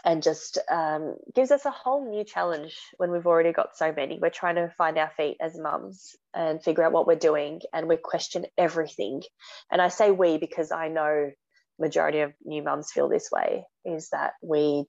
and 0.06 0.22
just 0.22 0.60
um, 0.72 1.16
gives 1.34 1.50
us 1.50 1.66
a 1.66 1.72
whole 1.72 2.08
new 2.08 2.24
challenge 2.24 2.78
when 2.98 3.12
we've 3.12 3.26
already 3.26 3.52
got 3.52 3.76
so 3.76 3.92
many. 3.92 4.20
We're 4.22 4.30
trying 4.30 4.56
to 4.56 4.72
find 4.78 4.98
our 5.00 5.12
feet 5.18 5.38
as 5.42 5.58
mums 5.58 6.16
and 6.34 6.64
figure 6.64 6.84
out 6.84 6.92
what 6.92 7.08
we're 7.08 7.16
doing, 7.16 7.62
and 7.74 7.88
we 7.88 7.98
question 7.98 8.46
everything. 8.58 9.24
And 9.72 9.82
I 9.82 9.90
say 9.90 10.12
we 10.12 10.38
because 10.38 10.72
I 10.72 10.90
know 10.90 11.32
majority 11.80 12.20
of 12.20 12.34
new 12.46 12.62
mums 12.62 12.92
feel 12.92 13.10
this 13.10 13.30
way: 13.32 13.66
is 13.84 14.10
that 14.12 14.34
we 14.44 14.86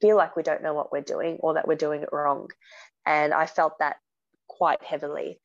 feel 0.00 0.16
like 0.16 0.36
we 0.36 0.42
don't 0.42 0.62
know 0.62 0.74
what 0.74 0.92
we're 0.92 1.00
doing 1.00 1.36
or 1.40 1.54
that 1.54 1.68
we're 1.68 1.74
doing 1.74 2.02
it 2.02 2.12
wrong. 2.12 2.48
And 3.06 3.32
I 3.32 3.46
felt 3.46 3.78
that 3.78 3.96
quite 4.48 4.82
heavily. 4.82 5.40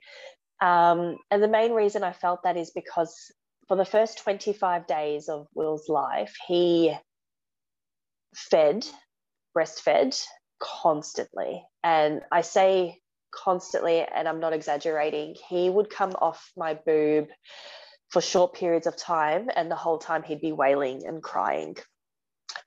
Um, 0.61 1.18
and 1.32 1.44
the 1.44 1.48
main 1.48 1.73
reason 1.73 2.03
I 2.03 2.14
felt 2.14 2.44
that 2.44 2.57
is 2.57 2.72
because 2.72 3.32
for 3.68 3.76
the 3.77 3.86
first 3.86 4.19
25 4.19 4.88
days 4.88 5.30
of 5.30 5.48
Will's 5.53 5.90
life, 5.90 6.36
he 6.48 6.95
fed, 8.36 8.86
breastfed 9.56 10.23
constantly. 10.60 11.64
And 11.84 12.22
I 12.32 12.41
say 12.41 12.99
constantly, 13.32 14.02
and 14.02 14.27
I'm 14.27 14.40
not 14.40 14.53
exaggerating, 14.53 15.36
he 15.49 15.69
would 15.69 15.90
come 15.90 16.11
off 16.11 16.52
my 16.56 16.73
boob 16.73 17.27
for 18.10 18.22
short 18.22 18.53
periods 18.53 18.88
of 18.88 18.95
time, 18.95 19.49
and 19.56 19.69
the 19.69 19.76
whole 19.76 19.98
time 19.98 20.23
he'd 20.23 20.41
be 20.41 20.52
wailing 20.52 21.06
and 21.06 21.22
crying. 21.22 21.76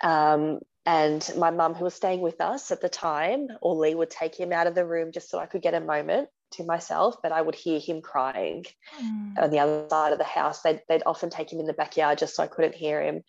Um, 0.02 0.60
and 0.88 1.30
my 1.36 1.50
mum, 1.50 1.74
who 1.74 1.84
was 1.84 1.92
staying 1.92 2.22
with 2.22 2.40
us 2.40 2.70
at 2.70 2.80
the 2.80 2.88
time, 2.88 3.48
or 3.60 3.74
Lee 3.74 3.94
would 3.94 4.08
take 4.08 4.34
him 4.34 4.54
out 4.54 4.66
of 4.66 4.74
the 4.74 4.86
room 4.86 5.12
just 5.12 5.28
so 5.28 5.38
I 5.38 5.44
could 5.44 5.60
get 5.60 5.74
a 5.74 5.80
moment 5.80 6.30
to 6.52 6.64
myself, 6.64 7.16
but 7.22 7.30
I 7.30 7.42
would 7.42 7.54
hear 7.54 7.78
him 7.78 8.00
crying 8.00 8.64
mm. 8.98 9.38
on 9.38 9.50
the 9.50 9.58
other 9.58 9.86
side 9.90 10.12
of 10.12 10.18
the 10.18 10.24
house. 10.24 10.62
They'd, 10.62 10.80
they'd 10.88 11.02
often 11.04 11.28
take 11.28 11.52
him 11.52 11.60
in 11.60 11.66
the 11.66 11.74
backyard 11.74 12.16
just 12.16 12.34
so 12.34 12.42
I 12.42 12.46
couldn't 12.46 12.74
hear 12.74 13.02
him. 13.02 13.22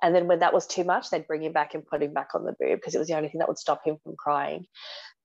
And 0.00 0.14
then 0.14 0.28
when 0.28 0.38
that 0.38 0.54
was 0.54 0.68
too 0.68 0.84
much, 0.84 1.10
they'd 1.10 1.26
bring 1.26 1.42
him 1.42 1.52
back 1.52 1.74
and 1.74 1.84
put 1.84 2.00
him 2.00 2.14
back 2.14 2.28
on 2.36 2.44
the 2.44 2.54
boob 2.60 2.78
because 2.78 2.94
it 2.94 3.00
was 3.00 3.08
the 3.08 3.16
only 3.16 3.28
thing 3.28 3.40
that 3.40 3.48
would 3.48 3.58
stop 3.58 3.84
him 3.84 3.96
from 4.04 4.14
crying. 4.16 4.66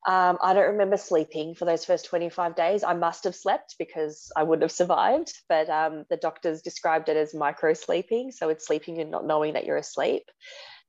Um, 0.07 0.39
I 0.41 0.55
don't 0.55 0.71
remember 0.71 0.97
sleeping 0.97 1.53
for 1.53 1.65
those 1.65 1.85
first 1.85 2.05
25 2.05 2.55
days. 2.55 2.83
I 2.83 2.95
must 2.95 3.25
have 3.25 3.35
slept 3.35 3.75
because 3.77 4.31
I 4.35 4.41
wouldn't 4.41 4.63
have 4.63 4.71
survived, 4.71 5.31
but 5.47 5.69
um, 5.69 6.05
the 6.09 6.17
doctors 6.17 6.63
described 6.63 7.09
it 7.09 7.17
as 7.17 7.35
micro 7.35 7.75
sleeping. 7.75 8.31
So 8.31 8.49
it's 8.49 8.65
sleeping 8.65 8.99
and 9.01 9.11
not 9.11 9.27
knowing 9.27 9.53
that 9.53 9.65
you're 9.65 9.77
asleep. 9.77 10.23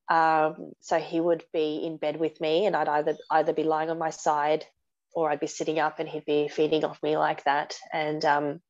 Um, 0.09 0.73
so 0.81 0.99
he 0.99 1.21
would 1.21 1.45
be 1.53 1.83
in 1.85 1.97
bed 1.97 2.19
with 2.19 2.41
me, 2.41 2.67
and 2.67 2.77
I'd 2.77 2.89
either 2.89 3.17
either 3.31 3.53
be 3.53 3.65
lying 3.65 3.91
on 3.91 3.99
my 3.99 4.11
side 4.11 4.65
or 5.17 5.31
I'd 5.31 5.41
be 5.41 5.47
sitting 5.47 5.79
up 5.79 5.99
and 5.99 6.09
he'd 6.09 6.27
be 6.27 6.47
feeding 6.47 6.85
off 6.85 7.03
me 7.03 7.17
like 7.17 7.43
that. 7.45 7.75
And 7.93 8.23
um, 8.25 8.61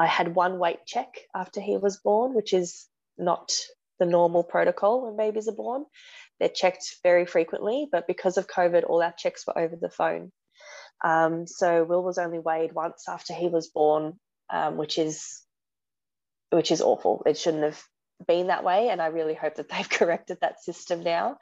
I 0.00 0.06
had 0.06 0.34
one 0.34 0.58
weight 0.58 0.86
check 0.86 1.08
after 1.34 1.60
he 1.60 1.76
was 1.76 1.98
born, 1.98 2.34
which 2.34 2.54
is 2.54 2.86
not 3.18 3.52
the 3.98 4.06
normal 4.06 4.42
protocol 4.42 5.04
when 5.04 5.16
babies 5.16 5.48
are 5.48 5.54
born. 5.54 5.84
They're 6.38 6.48
checked 6.48 6.96
very 7.02 7.26
frequently, 7.26 7.86
but 7.92 8.06
because 8.06 8.38
of 8.38 8.46
COVID, 8.48 8.84
all 8.88 9.02
our 9.02 9.12
checks 9.16 9.46
were 9.46 9.58
over 9.58 9.76
the 9.76 9.90
phone. 9.90 10.32
Um, 11.04 11.46
so 11.46 11.84
Will 11.84 12.02
was 12.02 12.16
only 12.16 12.38
weighed 12.38 12.72
once 12.72 13.04
after 13.06 13.34
he 13.34 13.48
was 13.48 13.68
born, 13.68 14.18
um, 14.50 14.78
which 14.78 14.98
is 14.98 15.42
which 16.50 16.72
is 16.72 16.80
awful. 16.80 17.22
It 17.26 17.36
shouldn't 17.38 17.62
have 17.62 17.82
been 18.26 18.48
that 18.48 18.64
way, 18.64 18.88
and 18.88 19.00
I 19.00 19.06
really 19.06 19.34
hope 19.34 19.56
that 19.56 19.68
they've 19.68 19.88
corrected 19.98 20.38
that 20.40 20.62
system 20.62 21.02
now. 21.02 21.38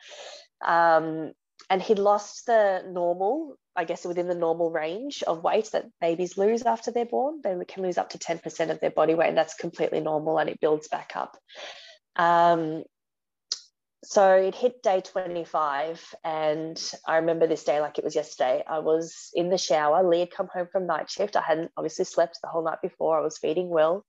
Um, 0.64 1.32
and 1.70 1.82
he'd 1.82 1.98
lost 1.98 2.46
the 2.46 2.82
normal, 2.88 3.56
I 3.76 3.84
guess, 3.84 4.05
within 4.05 4.28
the 4.28 4.34
normal 4.34 4.70
range 4.70 5.22
of 5.22 5.42
weight 5.42 5.70
that 5.72 5.86
babies 6.00 6.38
lose 6.38 6.62
after 6.62 6.90
they're 6.90 7.05
born. 7.05 7.40
They 7.42 7.55
can 7.66 7.82
lose 7.82 7.98
up 7.98 8.10
to 8.10 8.18
10% 8.18 8.70
of 8.70 8.80
their 8.80 8.90
body 8.90 9.14
weight, 9.14 9.28
and 9.28 9.38
that's 9.38 9.55
completely 9.55 10.00
normal 10.00 10.38
and 10.38 10.48
it 10.48 10.60
builds 10.60 10.88
back 10.88 11.12
up. 11.14 11.36
Um, 12.16 12.84
so 14.05 14.32
it 14.36 14.55
hit 14.55 14.82
day 14.82 15.00
25, 15.00 16.14
and 16.24 16.80
I 17.06 17.16
remember 17.16 17.46
this 17.46 17.64
day 17.64 17.80
like 17.80 17.98
it 17.98 18.05
was 18.05 18.14
yesterday. 18.14 18.62
I 18.66 18.78
was 18.78 19.30
in 19.34 19.50
the 19.50 19.59
shower. 19.59 20.09
Lee 20.09 20.20
had 20.20 20.30
come 20.30 20.48
home 20.52 20.68
from 20.70 20.86
night 20.86 21.10
shift. 21.10 21.36
I 21.36 21.42
hadn't 21.42 21.72
obviously 21.76 22.05
slept 22.05 22.38
the 22.40 22.48
whole 22.48 22.64
night 22.64 22.80
before. 22.80 23.18
I 23.18 23.22
was 23.22 23.38
feeding 23.38 23.68
Will. 23.68 24.05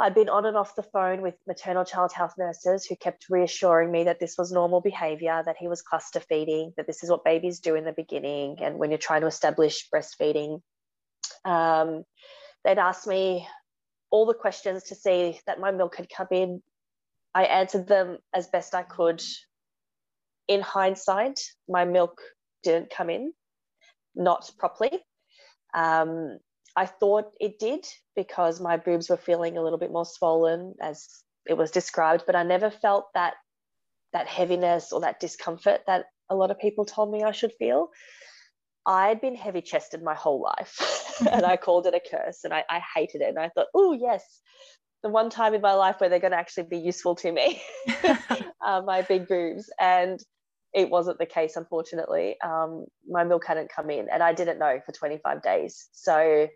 I'd 0.00 0.14
been 0.14 0.28
on 0.28 0.46
and 0.46 0.56
off 0.56 0.76
the 0.76 0.84
phone 0.84 1.22
with 1.22 1.34
maternal 1.46 1.84
child 1.84 2.12
health 2.12 2.34
nurses 2.38 2.86
who 2.86 2.94
kept 2.94 3.26
reassuring 3.28 3.90
me 3.90 4.04
that 4.04 4.20
this 4.20 4.36
was 4.38 4.52
normal 4.52 4.80
behavior, 4.80 5.42
that 5.44 5.56
he 5.58 5.66
was 5.66 5.82
cluster 5.82 6.20
feeding, 6.20 6.72
that 6.76 6.86
this 6.86 7.02
is 7.02 7.10
what 7.10 7.24
babies 7.24 7.58
do 7.58 7.74
in 7.74 7.84
the 7.84 7.92
beginning. 7.92 8.58
And 8.62 8.78
when 8.78 8.90
you're 8.90 8.98
trying 8.98 9.22
to 9.22 9.26
establish 9.26 9.88
breastfeeding, 9.92 10.60
um, 11.44 12.04
they'd 12.64 12.78
ask 12.78 13.08
me 13.08 13.46
all 14.10 14.24
the 14.24 14.34
questions 14.34 14.84
to 14.84 14.94
see 14.94 15.40
that 15.46 15.58
my 15.58 15.72
milk 15.72 15.96
had 15.96 16.08
come 16.08 16.28
in. 16.30 16.62
I 17.34 17.44
answered 17.44 17.88
them 17.88 18.18
as 18.32 18.46
best 18.46 18.76
I 18.76 18.84
could. 18.84 19.20
In 20.46 20.60
hindsight, 20.60 21.40
my 21.68 21.84
milk 21.84 22.20
didn't 22.62 22.90
come 22.90 23.10
in, 23.10 23.32
not 24.14 24.48
properly. 24.58 25.00
Um, 25.74 26.38
I 26.78 26.86
thought 26.86 27.32
it 27.40 27.58
did 27.58 27.84
because 28.14 28.60
my 28.60 28.76
boobs 28.76 29.10
were 29.10 29.16
feeling 29.16 29.56
a 29.56 29.62
little 29.62 29.80
bit 29.80 29.90
more 29.90 30.06
swollen 30.06 30.74
as 30.80 31.08
it 31.44 31.54
was 31.54 31.72
described, 31.72 32.22
but 32.24 32.36
I 32.36 32.44
never 32.44 32.70
felt 32.70 33.06
that 33.14 33.34
that 34.12 34.28
heaviness 34.28 34.92
or 34.92 35.00
that 35.00 35.18
discomfort 35.18 35.80
that 35.88 36.04
a 36.30 36.36
lot 36.36 36.52
of 36.52 36.60
people 36.60 36.84
told 36.84 37.10
me 37.10 37.24
I 37.24 37.32
should 37.32 37.52
feel. 37.58 37.88
I'd 38.86 39.20
been 39.20 39.34
heavy 39.34 39.60
chested 39.60 40.04
my 40.04 40.14
whole 40.14 40.40
life 40.40 41.20
and 41.32 41.44
I 41.44 41.56
called 41.56 41.88
it 41.88 41.94
a 41.94 42.00
curse 42.00 42.44
and 42.44 42.54
I, 42.54 42.62
I 42.70 42.80
hated 42.94 43.22
it. 43.22 43.30
And 43.30 43.40
I 43.40 43.48
thought, 43.48 43.66
oh, 43.74 43.92
yes, 43.92 44.24
the 45.02 45.08
one 45.08 45.30
time 45.30 45.54
in 45.54 45.60
my 45.60 45.74
life 45.74 45.96
where 45.98 46.08
they're 46.08 46.20
going 46.20 46.30
to 46.30 46.38
actually 46.38 46.68
be 46.70 46.78
useful 46.78 47.16
to 47.16 47.32
me, 47.32 47.60
uh, 48.64 48.82
my 48.86 49.02
big 49.02 49.26
boobs. 49.26 49.68
And 49.80 50.20
it 50.72 50.90
wasn't 50.90 51.18
the 51.18 51.26
case, 51.26 51.56
unfortunately. 51.56 52.36
Um, 52.40 52.86
my 53.08 53.24
milk 53.24 53.44
hadn't 53.46 53.72
come 53.74 53.90
in 53.90 54.06
and 54.12 54.22
I 54.22 54.32
didn't 54.32 54.60
know 54.60 54.78
for 54.86 54.92
25 54.92 55.42
days. 55.42 55.88
So 55.90 56.46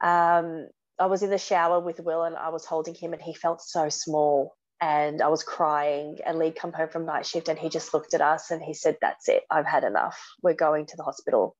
um, 0.00 0.68
I 0.98 1.06
was 1.06 1.22
in 1.22 1.30
the 1.30 1.38
shower 1.38 1.80
with 1.80 2.00
Will 2.00 2.24
and 2.24 2.36
I 2.36 2.50
was 2.50 2.64
holding 2.64 2.94
him 2.94 3.12
and 3.12 3.22
he 3.22 3.34
felt 3.34 3.62
so 3.62 3.88
small 3.88 4.54
and 4.80 5.22
I 5.22 5.28
was 5.28 5.42
crying 5.42 6.18
and 6.24 6.38
Lee 6.38 6.52
come 6.52 6.72
home 6.72 6.88
from 6.88 7.06
night 7.06 7.26
shift 7.26 7.48
and 7.48 7.58
he 7.58 7.68
just 7.68 7.92
looked 7.92 8.14
at 8.14 8.20
us 8.20 8.50
and 8.50 8.62
he 8.62 8.74
said, 8.74 8.96
that's 9.00 9.28
it, 9.28 9.42
I've 9.50 9.66
had 9.66 9.84
enough. 9.84 10.18
We're 10.42 10.54
going 10.54 10.86
to 10.86 10.96
the 10.96 11.02
hospital. 11.02 11.56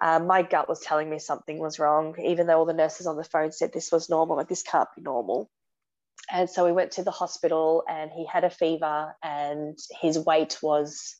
Um, 0.00 0.26
my 0.26 0.42
gut 0.42 0.68
was 0.68 0.80
telling 0.80 1.08
me 1.08 1.18
something 1.18 1.58
was 1.58 1.78
wrong, 1.78 2.16
even 2.22 2.46
though 2.46 2.58
all 2.58 2.64
the 2.64 2.72
nurses 2.72 3.06
on 3.06 3.16
the 3.16 3.24
phone 3.24 3.52
said 3.52 3.72
this 3.72 3.92
was 3.92 4.10
normal, 4.10 4.36
like 4.36 4.48
this 4.48 4.62
can't 4.62 4.88
be 4.96 5.02
normal. 5.02 5.48
And 6.32 6.48
so 6.48 6.64
we 6.64 6.72
went 6.72 6.92
to 6.92 7.04
the 7.04 7.10
hospital 7.10 7.84
and 7.88 8.10
he 8.10 8.26
had 8.26 8.44
a 8.44 8.50
fever 8.50 9.14
and 9.22 9.78
his 10.00 10.18
weight 10.18 10.58
was 10.62 11.16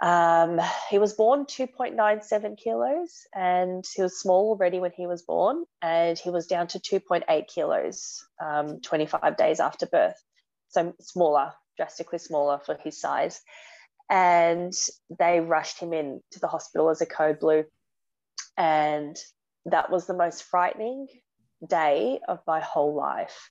Um, 0.00 0.58
he 0.88 0.98
was 0.98 1.12
born 1.12 1.44
2.97 1.44 2.56
kilos 2.56 3.26
and 3.34 3.84
he 3.94 4.00
was 4.00 4.18
small 4.18 4.48
already 4.48 4.80
when 4.80 4.92
he 4.92 5.06
was 5.06 5.22
born, 5.22 5.64
and 5.82 6.18
he 6.18 6.30
was 6.30 6.46
down 6.46 6.68
to 6.68 6.78
2.8 6.78 7.46
kilos 7.48 8.24
um, 8.42 8.80
25 8.80 9.36
days 9.36 9.60
after 9.60 9.86
birth. 9.86 10.16
So 10.68 10.94
smaller, 11.00 11.52
drastically 11.76 12.18
smaller 12.18 12.60
for 12.64 12.78
his 12.82 12.98
size. 12.98 13.42
And 14.08 14.72
they 15.18 15.40
rushed 15.40 15.78
him 15.78 15.92
in 15.92 16.20
to 16.32 16.40
the 16.40 16.48
hospital 16.48 16.88
as 16.88 17.00
a 17.00 17.06
code 17.06 17.38
blue. 17.38 17.64
And 18.56 19.16
that 19.66 19.90
was 19.90 20.06
the 20.06 20.14
most 20.14 20.44
frightening 20.44 21.08
day 21.66 22.20
of 22.26 22.40
my 22.46 22.60
whole 22.60 22.94
life. 22.94 23.50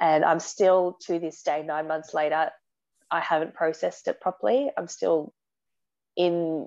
And 0.00 0.24
I'm 0.24 0.40
still 0.40 0.98
to 1.06 1.20
this 1.20 1.42
day, 1.42 1.62
nine 1.62 1.86
months 1.86 2.12
later, 2.12 2.50
I 3.10 3.20
haven't 3.20 3.54
processed 3.54 4.08
it 4.08 4.20
properly. 4.20 4.70
I'm 4.76 4.88
still 4.88 5.32
in 6.16 6.66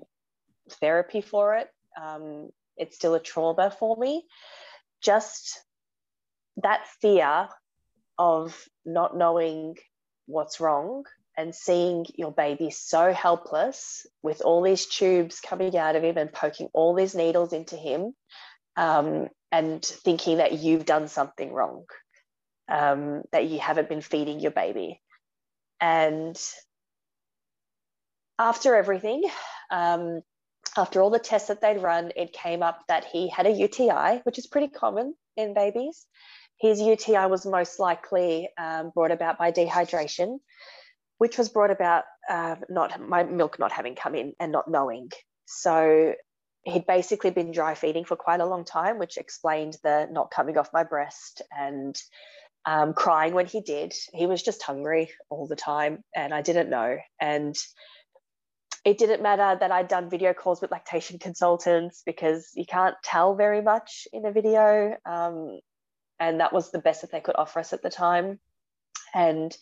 therapy 0.80 1.20
for 1.20 1.56
it. 1.56 1.68
Um, 2.00 2.50
it's 2.76 2.96
still 2.96 3.14
a 3.14 3.20
trauma 3.20 3.70
for 3.70 3.96
me. 3.96 4.24
Just 5.02 5.60
that 6.62 6.86
fear 7.00 7.48
of 8.18 8.64
not 8.84 9.16
knowing 9.16 9.76
what's 10.26 10.60
wrong 10.60 11.04
and 11.36 11.54
seeing 11.54 12.04
your 12.16 12.32
baby 12.32 12.70
so 12.70 13.12
helpless 13.12 14.06
with 14.22 14.42
all 14.42 14.60
these 14.60 14.86
tubes 14.86 15.40
coming 15.40 15.76
out 15.76 15.94
of 15.94 16.02
him 16.02 16.18
and 16.18 16.32
poking 16.32 16.68
all 16.72 16.94
these 16.94 17.14
needles 17.14 17.52
into 17.52 17.76
him 17.76 18.12
um, 18.76 19.28
and 19.52 19.84
thinking 19.84 20.38
that 20.38 20.54
you've 20.54 20.84
done 20.84 21.06
something 21.08 21.52
wrong, 21.52 21.84
um, 22.68 23.22
that 23.30 23.46
you 23.46 23.60
haven't 23.60 23.88
been 23.88 24.00
feeding 24.00 24.40
your 24.40 24.50
baby. 24.50 25.00
And 25.80 26.36
after 28.38 28.74
everything, 28.74 29.22
um, 29.70 30.22
after 30.76 31.02
all 31.02 31.10
the 31.10 31.18
tests 31.18 31.48
that 31.48 31.60
they'd 31.60 31.82
run, 31.82 32.12
it 32.16 32.32
came 32.32 32.62
up 32.62 32.80
that 32.88 33.04
he 33.04 33.28
had 33.28 33.46
a 33.46 33.50
UTI, 33.50 34.20
which 34.24 34.38
is 34.38 34.46
pretty 34.46 34.68
common 34.68 35.14
in 35.36 35.54
babies. 35.54 36.06
His 36.60 36.80
UTI 36.80 37.26
was 37.26 37.46
most 37.46 37.78
likely 37.78 38.48
um, 38.58 38.90
brought 38.94 39.12
about 39.12 39.38
by 39.38 39.52
dehydration, 39.52 40.38
which 41.18 41.38
was 41.38 41.48
brought 41.48 41.70
about 41.70 42.04
uh, 42.28 42.56
not 42.68 43.00
my 43.00 43.22
milk 43.24 43.58
not 43.58 43.72
having 43.72 43.94
come 43.94 44.14
in 44.14 44.34
and 44.40 44.52
not 44.52 44.68
knowing. 44.68 45.10
So 45.46 46.14
he'd 46.64 46.86
basically 46.86 47.30
been 47.30 47.52
dry 47.52 47.74
feeding 47.74 48.04
for 48.04 48.16
quite 48.16 48.40
a 48.40 48.46
long 48.46 48.64
time, 48.64 48.98
which 48.98 49.16
explained 49.16 49.76
the 49.82 50.08
not 50.10 50.30
coming 50.30 50.58
off 50.58 50.70
my 50.72 50.84
breast 50.84 51.42
and 51.56 51.96
um, 52.66 52.92
crying 52.92 53.34
when 53.34 53.46
he 53.46 53.60
did. 53.60 53.94
He 54.12 54.26
was 54.26 54.42
just 54.42 54.62
hungry 54.62 55.10
all 55.30 55.46
the 55.46 55.56
time, 55.56 56.02
and 56.14 56.34
I 56.34 56.42
didn't 56.42 56.70
know. 56.70 56.98
And 57.20 57.56
it 58.84 58.98
didn't 58.98 59.22
matter 59.22 59.56
that 59.58 59.70
I'd 59.70 59.88
done 59.88 60.10
video 60.10 60.32
calls 60.32 60.60
with 60.60 60.70
lactation 60.70 61.18
consultants 61.18 62.02
because 62.04 62.50
you 62.54 62.64
can't 62.64 62.96
tell 63.02 63.34
very 63.34 63.62
much 63.62 64.06
in 64.12 64.24
a 64.24 64.32
video. 64.32 64.96
Um, 65.04 65.58
and 66.20 66.40
that 66.40 66.52
was 66.52 66.70
the 66.70 66.78
best 66.78 67.02
that 67.02 67.12
they 67.12 67.20
could 67.20 67.36
offer 67.36 67.60
us 67.60 67.72
at 67.72 67.82
the 67.82 67.90
time. 67.90 68.40
And 69.14 69.56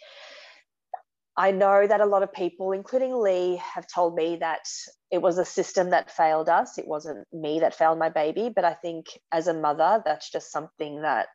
I 1.37 1.51
know 1.51 1.87
that 1.87 2.01
a 2.01 2.07
lot 2.07 2.23
of 2.23 2.33
people, 2.33 2.73
including 2.73 3.15
Lee, 3.15 3.57
have 3.75 3.87
told 3.87 4.15
me 4.15 4.37
that 4.37 4.67
it 5.11 5.21
was 5.21 5.37
a 5.37 5.45
system 5.45 5.91
that 5.91 6.11
failed 6.11 6.49
us. 6.49 6.79
It 6.79 6.87
wasn't 6.87 7.27
me 7.33 7.61
that 7.61 7.75
failed 7.75 7.99
my 7.99 8.09
baby. 8.09 8.51
But 8.55 8.65
I 8.65 8.75
think 8.75 9.07
as 9.31 9.47
a 9.47 9.55
mother, 9.55 10.03
that's 10.05 10.31
just 10.31 10.51
something 10.51 11.03
that 11.03 11.29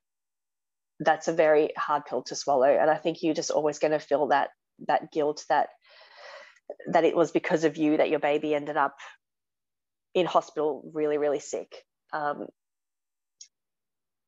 that's 0.99 1.27
a 1.27 1.33
very 1.33 1.71
hard 1.77 2.05
pill 2.05 2.23
to 2.23 2.35
swallow. 2.35 2.67
And 2.67 2.89
I 2.89 2.95
think 2.95 3.21
you're 3.21 3.35
just 3.35 3.51
always 3.51 3.79
going 3.79 3.91
to 3.91 3.99
feel 3.99 4.27
that 4.27 4.49
that 4.87 5.11
guilt 5.11 5.45
that 5.49 5.69
that 6.87 7.03
it 7.03 7.15
was 7.15 7.31
because 7.31 7.63
of 7.63 7.77
you 7.77 7.97
that 7.97 8.09
your 8.09 8.19
baby 8.19 8.53
ended 8.55 8.77
up 8.77 8.95
in 10.13 10.25
hospital 10.25 10.89
really, 10.93 11.17
really 11.17 11.39
sick. 11.39 11.73
Um, 12.13 12.47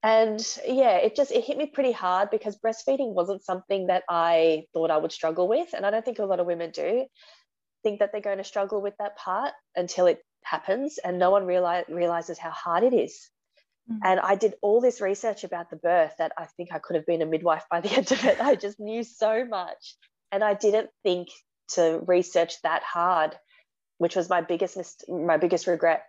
and 0.03 0.45
yeah 0.67 0.97
it 0.97 1.15
just 1.15 1.31
it 1.31 1.43
hit 1.43 1.57
me 1.57 1.65
pretty 1.65 1.93
hard 1.93 2.29
because 2.29 2.57
breastfeeding 2.57 3.13
wasn't 3.13 3.43
something 3.43 3.87
that 3.87 4.03
i 4.09 4.63
thought 4.73 4.91
i 4.91 4.97
would 4.97 5.11
struggle 5.11 5.47
with 5.47 5.73
and 5.73 5.85
i 5.85 5.91
don't 5.91 6.05
think 6.05 6.19
a 6.19 6.25
lot 6.25 6.41
of 6.41 6.45
women 6.45 6.69
do 6.71 7.05
think 7.83 7.99
that 7.99 8.11
they're 8.11 8.21
going 8.21 8.37
to 8.37 8.43
struggle 8.43 8.81
with 8.81 8.93
that 8.99 9.17
part 9.17 9.51
until 9.75 10.05
it 10.05 10.19
happens 10.43 10.99
and 11.03 11.19
no 11.19 11.31
one 11.31 11.45
realize, 11.45 11.85
realizes 11.89 12.37
how 12.37 12.51
hard 12.51 12.83
it 12.83 12.93
is 12.93 13.29
mm. 13.89 13.97
and 14.03 14.19
i 14.19 14.35
did 14.35 14.55
all 14.61 14.81
this 14.81 14.99
research 14.99 15.45
about 15.45 15.69
the 15.69 15.77
birth 15.77 16.13
that 16.17 16.33
i 16.37 16.45
think 16.57 16.69
i 16.73 16.79
could 16.79 16.97
have 16.97 17.05
been 17.05 17.21
a 17.21 17.25
midwife 17.25 17.63
by 17.71 17.79
the 17.79 17.91
end 17.97 18.11
of 18.11 18.23
it 18.25 18.41
i 18.41 18.55
just 18.55 18.79
knew 18.79 19.03
so 19.03 19.45
much 19.45 19.95
and 20.33 20.43
i 20.43 20.53
didn't 20.53 20.89
think 21.03 21.29
to 21.69 22.01
research 22.05 22.61
that 22.63 22.83
hard 22.83 23.35
which 23.97 24.15
was 24.15 24.29
my 24.29 24.41
biggest 24.41 25.05
my 25.07 25.37
biggest 25.37 25.67
regret 25.67 26.03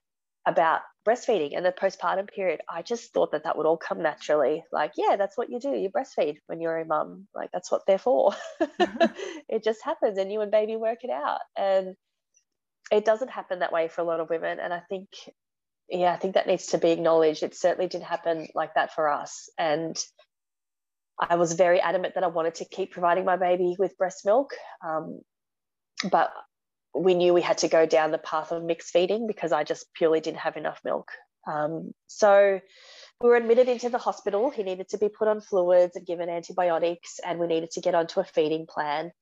about 0.46 0.80
breastfeeding 1.06 1.56
and 1.56 1.64
the 1.64 1.72
postpartum 1.72 2.28
period, 2.28 2.60
I 2.68 2.82
just 2.82 3.12
thought 3.12 3.32
that 3.32 3.44
that 3.44 3.56
would 3.56 3.66
all 3.66 3.76
come 3.76 4.02
naturally. 4.02 4.64
Like, 4.72 4.92
yeah, 4.96 5.16
that's 5.16 5.38
what 5.38 5.50
you 5.50 5.60
do. 5.60 5.70
You 5.70 5.90
breastfeed 5.90 6.38
when 6.46 6.60
you're 6.60 6.78
a 6.78 6.84
mum. 6.84 7.28
Like, 7.34 7.50
that's 7.52 7.70
what 7.70 7.82
they're 7.86 7.98
for. 7.98 8.34
Mm-hmm. 8.60 9.06
it 9.48 9.64
just 9.64 9.82
happens 9.84 10.18
and 10.18 10.32
you 10.32 10.40
and 10.40 10.50
baby 10.50 10.76
work 10.76 10.98
it 11.02 11.10
out. 11.10 11.40
And 11.56 11.94
it 12.90 13.04
doesn't 13.04 13.30
happen 13.30 13.60
that 13.60 13.72
way 13.72 13.88
for 13.88 14.00
a 14.00 14.04
lot 14.04 14.20
of 14.20 14.28
women. 14.28 14.58
And 14.60 14.72
I 14.72 14.80
think, 14.88 15.08
yeah, 15.88 16.12
I 16.12 16.16
think 16.16 16.34
that 16.34 16.46
needs 16.46 16.66
to 16.68 16.78
be 16.78 16.90
acknowledged. 16.90 17.42
It 17.42 17.54
certainly 17.54 17.88
didn't 17.88 18.04
happen 18.04 18.48
like 18.54 18.74
that 18.74 18.94
for 18.94 19.08
us. 19.08 19.48
And 19.58 19.96
I 21.18 21.36
was 21.36 21.52
very 21.52 21.80
adamant 21.80 22.14
that 22.14 22.24
I 22.24 22.28
wanted 22.28 22.56
to 22.56 22.64
keep 22.64 22.92
providing 22.92 23.24
my 23.24 23.36
baby 23.36 23.76
with 23.78 23.96
breast 23.96 24.26
milk. 24.26 24.52
Um, 24.86 25.20
but 26.10 26.32
we 26.94 27.14
knew 27.14 27.34
we 27.34 27.42
had 27.42 27.58
to 27.58 27.68
go 27.68 27.86
down 27.86 28.12
the 28.12 28.18
path 28.18 28.52
of 28.52 28.62
mixed 28.62 28.90
feeding 28.90 29.26
because 29.26 29.52
I 29.52 29.64
just 29.64 29.86
purely 29.94 30.20
didn't 30.20 30.38
have 30.38 30.56
enough 30.56 30.80
milk. 30.84 31.10
Um, 31.46 31.92
so 32.06 32.60
we 33.20 33.28
were 33.28 33.36
admitted 33.36 33.68
into 33.68 33.90
the 33.90 33.98
hospital. 33.98 34.50
He 34.50 34.62
needed 34.62 34.88
to 34.90 34.98
be 34.98 35.08
put 35.08 35.28
on 35.28 35.40
fluids 35.40 35.96
and 35.96 36.06
given 36.06 36.28
antibiotics, 36.28 37.20
and 37.24 37.38
we 37.38 37.46
needed 37.46 37.72
to 37.72 37.80
get 37.80 37.94
onto 37.94 38.20
a 38.20 38.24
feeding 38.24 38.66
plan. 38.66 39.12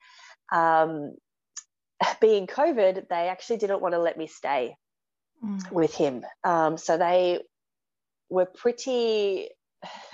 Um, 0.52 1.14
being 2.20 2.46
COVID, 2.46 3.08
they 3.08 3.28
actually 3.28 3.58
didn't 3.58 3.80
want 3.80 3.94
to 3.94 4.00
let 4.00 4.18
me 4.18 4.26
stay 4.26 4.76
mm. 5.44 5.72
with 5.72 5.94
him. 5.94 6.24
Um, 6.44 6.76
so 6.76 6.96
they 6.98 7.40
were 8.28 8.46
pretty, 8.46 9.48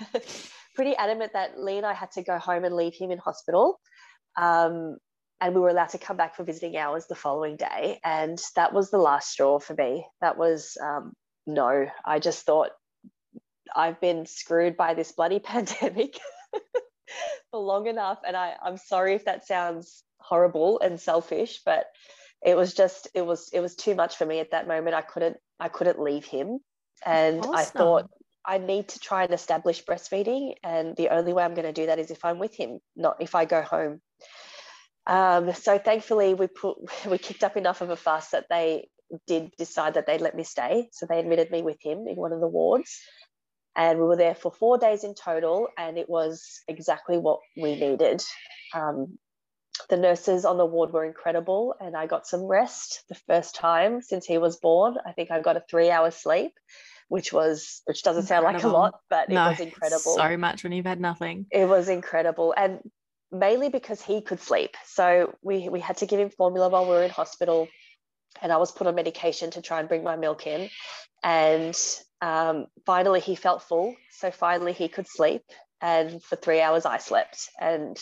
pretty 0.75 0.95
adamant 0.95 1.33
that 1.33 1.59
Lee 1.59 1.77
and 1.77 1.85
I 1.85 1.93
had 1.93 2.11
to 2.11 2.23
go 2.23 2.37
home 2.37 2.63
and 2.63 2.75
leave 2.75 2.95
him 2.95 3.11
in 3.11 3.17
hospital. 3.17 3.79
Um, 4.37 4.97
and 5.41 5.55
we 5.55 5.61
were 5.61 5.69
allowed 5.69 5.89
to 5.89 5.97
come 5.97 6.17
back 6.17 6.35
for 6.35 6.43
visiting 6.43 6.75
hours 6.77 7.07
the 7.07 7.15
following 7.15 7.55
day. 7.55 7.99
And 8.03 8.39
that 8.55 8.73
was 8.73 8.91
the 8.91 8.97
last 8.97 9.31
straw 9.31 9.59
for 9.59 9.73
me. 9.73 10.05
That 10.21 10.37
was 10.37 10.77
um, 10.81 11.13
no, 11.47 11.87
I 12.05 12.19
just 12.19 12.45
thought 12.45 12.71
I've 13.75 13.99
been 14.01 14.25
screwed 14.25 14.77
by 14.77 14.93
this 14.93 15.11
bloody 15.11 15.39
pandemic 15.39 16.19
for 17.51 17.59
long 17.59 17.87
enough. 17.87 18.19
And 18.25 18.35
I, 18.35 18.55
I'm 18.63 18.77
sorry 18.77 19.15
if 19.15 19.25
that 19.25 19.47
sounds 19.47 20.03
horrible 20.19 20.79
and 20.81 20.99
selfish, 20.99 21.61
but 21.65 21.85
it 22.45 22.55
was 22.55 22.73
just 22.73 23.09
it 23.13 23.25
was 23.25 23.49
it 23.53 23.59
was 23.59 23.75
too 23.75 23.95
much 23.95 24.15
for 24.15 24.25
me 24.25 24.39
at 24.39 24.51
that 24.51 24.67
moment. 24.67 24.95
I 24.95 25.01
couldn't 25.01 25.37
I 25.59 25.69
couldn't 25.69 25.99
leave 25.99 26.25
him. 26.25 26.59
And 27.05 27.45
I 27.45 27.63
thought 27.63 28.09
I 28.45 28.57
need 28.57 28.89
to 28.89 28.99
try 28.99 29.23
and 29.23 29.33
establish 29.33 29.83
breastfeeding. 29.85 30.55
And 30.63 30.95
the 30.95 31.09
only 31.09 31.33
way 31.33 31.43
I'm 31.43 31.53
going 31.53 31.65
to 31.65 31.73
do 31.73 31.85
that 31.85 31.99
is 31.99 32.11
if 32.11 32.25
I'm 32.25 32.39
with 32.39 32.55
him, 32.55 32.79
not 32.95 33.17
if 33.21 33.35
I 33.35 33.45
go 33.45 33.61
home. 33.61 34.01
Um, 35.09 35.51
so 35.53 35.79
thankfully, 35.79 36.35
we 36.35 36.47
put 36.47 36.77
we 37.09 37.17
kicked 37.17 37.43
up 37.43 37.57
enough 37.57 37.81
of 37.81 37.89
a 37.89 37.95
fuss 37.95 38.29
that 38.29 38.45
they 38.49 38.87
did 39.25 39.51
decide 39.57 39.95
that 39.95 40.05
they'd 40.05 40.21
let 40.21 40.35
me 40.35 40.43
stay. 40.43 40.87
So 40.91 41.07
they 41.07 41.19
admitted 41.19 41.51
me 41.51 41.63
with 41.63 41.81
him 41.81 42.07
in 42.07 42.15
one 42.15 42.31
of 42.31 42.39
the 42.39 42.47
wards, 42.47 43.01
and 43.75 43.97
we 43.97 44.05
were 44.05 44.15
there 44.15 44.35
for 44.35 44.51
four 44.51 44.77
days 44.77 45.03
in 45.03 45.15
total, 45.15 45.67
and 45.77 45.97
it 45.97 46.07
was 46.07 46.61
exactly 46.67 47.17
what 47.17 47.39
we 47.57 47.75
needed. 47.75 48.23
Um, 48.73 49.17
the 49.89 49.97
nurses 49.97 50.45
on 50.45 50.57
the 50.57 50.65
ward 50.65 50.91
were 50.93 51.05
incredible, 51.05 51.73
and 51.79 51.97
I 51.97 52.05
got 52.05 52.27
some 52.27 52.43
rest 52.43 53.03
the 53.09 53.15
first 53.15 53.55
time 53.55 54.03
since 54.03 54.27
he 54.27 54.37
was 54.37 54.57
born. 54.57 54.97
I 55.07 55.13
think 55.13 55.31
I 55.31 55.41
got 55.41 55.57
a 55.57 55.63
three-hour 55.67 56.11
sleep, 56.11 56.51
which 57.07 57.33
was 57.33 57.81
which 57.85 58.03
doesn't 58.03 58.23
sound 58.23 58.45
incredible. 58.45 58.73
like 58.73 58.77
a 58.77 58.83
lot, 58.83 58.99
but 59.09 59.29
no, 59.29 59.47
it 59.47 59.49
was 59.49 59.59
incredible. 59.59 60.15
So 60.15 60.37
much 60.37 60.63
when 60.63 60.73
you've 60.73 60.85
had 60.85 61.01
nothing. 61.01 61.47
It 61.49 61.67
was 61.67 61.89
incredible, 61.89 62.53
and 62.55 62.79
mainly 63.31 63.69
because 63.69 64.01
he 64.01 64.21
could 64.21 64.39
sleep. 64.39 64.75
So 64.85 65.35
we, 65.41 65.69
we 65.69 65.79
had 65.79 65.97
to 65.97 66.05
give 66.05 66.19
him 66.19 66.29
formula 66.29 66.69
while 66.69 66.85
we 66.85 66.91
were 66.91 67.03
in 67.03 67.09
hospital. 67.09 67.67
And 68.41 68.51
I 68.51 68.57
was 68.57 68.71
put 68.71 68.87
on 68.87 68.95
medication 68.95 69.51
to 69.51 69.61
try 69.61 69.79
and 69.79 69.89
bring 69.89 70.03
my 70.03 70.15
milk 70.15 70.47
in. 70.47 70.69
And 71.23 71.77
um, 72.21 72.67
finally, 72.85 73.19
he 73.19 73.35
felt 73.35 73.63
full. 73.63 73.95
So 74.11 74.31
finally, 74.31 74.73
he 74.73 74.87
could 74.87 75.07
sleep. 75.07 75.43
And 75.81 76.21
for 76.23 76.35
three 76.35 76.61
hours, 76.61 76.85
I 76.85 76.97
slept. 76.97 77.49
And 77.59 77.97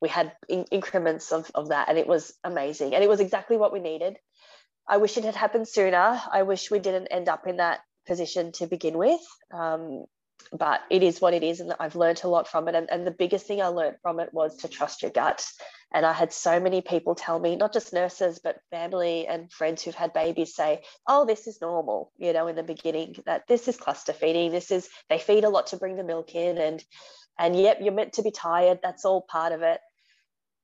we 0.00 0.08
had 0.08 0.32
in- 0.48 0.66
increments 0.70 1.32
of, 1.32 1.50
of 1.54 1.68
that. 1.68 1.88
And 1.88 1.98
it 1.98 2.06
was 2.06 2.34
amazing. 2.44 2.94
And 2.94 3.02
it 3.02 3.08
was 3.08 3.20
exactly 3.20 3.56
what 3.56 3.72
we 3.72 3.80
needed. 3.80 4.16
I 4.88 4.98
wish 4.98 5.16
it 5.16 5.24
had 5.24 5.34
happened 5.34 5.68
sooner. 5.68 6.20
I 6.30 6.42
wish 6.42 6.70
we 6.70 6.78
didn't 6.78 7.08
end 7.08 7.28
up 7.28 7.46
in 7.46 7.56
that 7.56 7.80
position 8.06 8.52
to 8.52 8.66
begin 8.66 8.96
with. 8.98 9.20
Um, 9.52 10.04
but 10.52 10.80
it 10.90 11.02
is 11.02 11.20
what 11.20 11.34
it 11.34 11.42
is 11.42 11.60
and 11.60 11.74
i've 11.80 11.96
learned 11.96 12.20
a 12.24 12.28
lot 12.28 12.48
from 12.48 12.68
it 12.68 12.74
and, 12.74 12.88
and 12.90 13.06
the 13.06 13.10
biggest 13.10 13.46
thing 13.46 13.60
i 13.60 13.66
learned 13.66 13.96
from 14.02 14.20
it 14.20 14.32
was 14.32 14.56
to 14.56 14.68
trust 14.68 15.02
your 15.02 15.10
gut 15.10 15.44
And 15.92 16.04
I 16.04 16.12
had 16.12 16.32
so 16.32 16.58
many 16.58 16.80
people 16.80 17.14
tell 17.14 17.38
me, 17.38 17.56
not 17.56 17.72
just 17.72 17.92
nurses, 17.92 18.40
but 18.42 18.60
family 18.70 19.26
and 19.26 19.52
friends 19.52 19.82
who've 19.82 19.94
had 19.94 20.12
babies 20.12 20.54
say, 20.54 20.82
oh, 21.06 21.24
this 21.24 21.46
is 21.46 21.60
normal, 21.60 22.12
you 22.18 22.32
know, 22.32 22.48
in 22.48 22.56
the 22.56 22.62
beginning, 22.62 23.16
that 23.24 23.46
this 23.46 23.68
is 23.68 23.76
cluster 23.76 24.12
feeding. 24.12 24.50
This 24.50 24.70
is, 24.70 24.88
they 25.08 25.18
feed 25.18 25.44
a 25.44 25.48
lot 25.48 25.68
to 25.68 25.76
bring 25.76 25.96
the 25.96 26.04
milk 26.04 26.34
in. 26.34 26.58
And, 26.58 26.84
and 27.38 27.58
yep, 27.58 27.78
you're 27.80 27.94
meant 27.94 28.14
to 28.14 28.22
be 28.22 28.32
tired. 28.32 28.80
That's 28.82 29.04
all 29.04 29.22
part 29.22 29.52
of 29.52 29.62
it. 29.62 29.80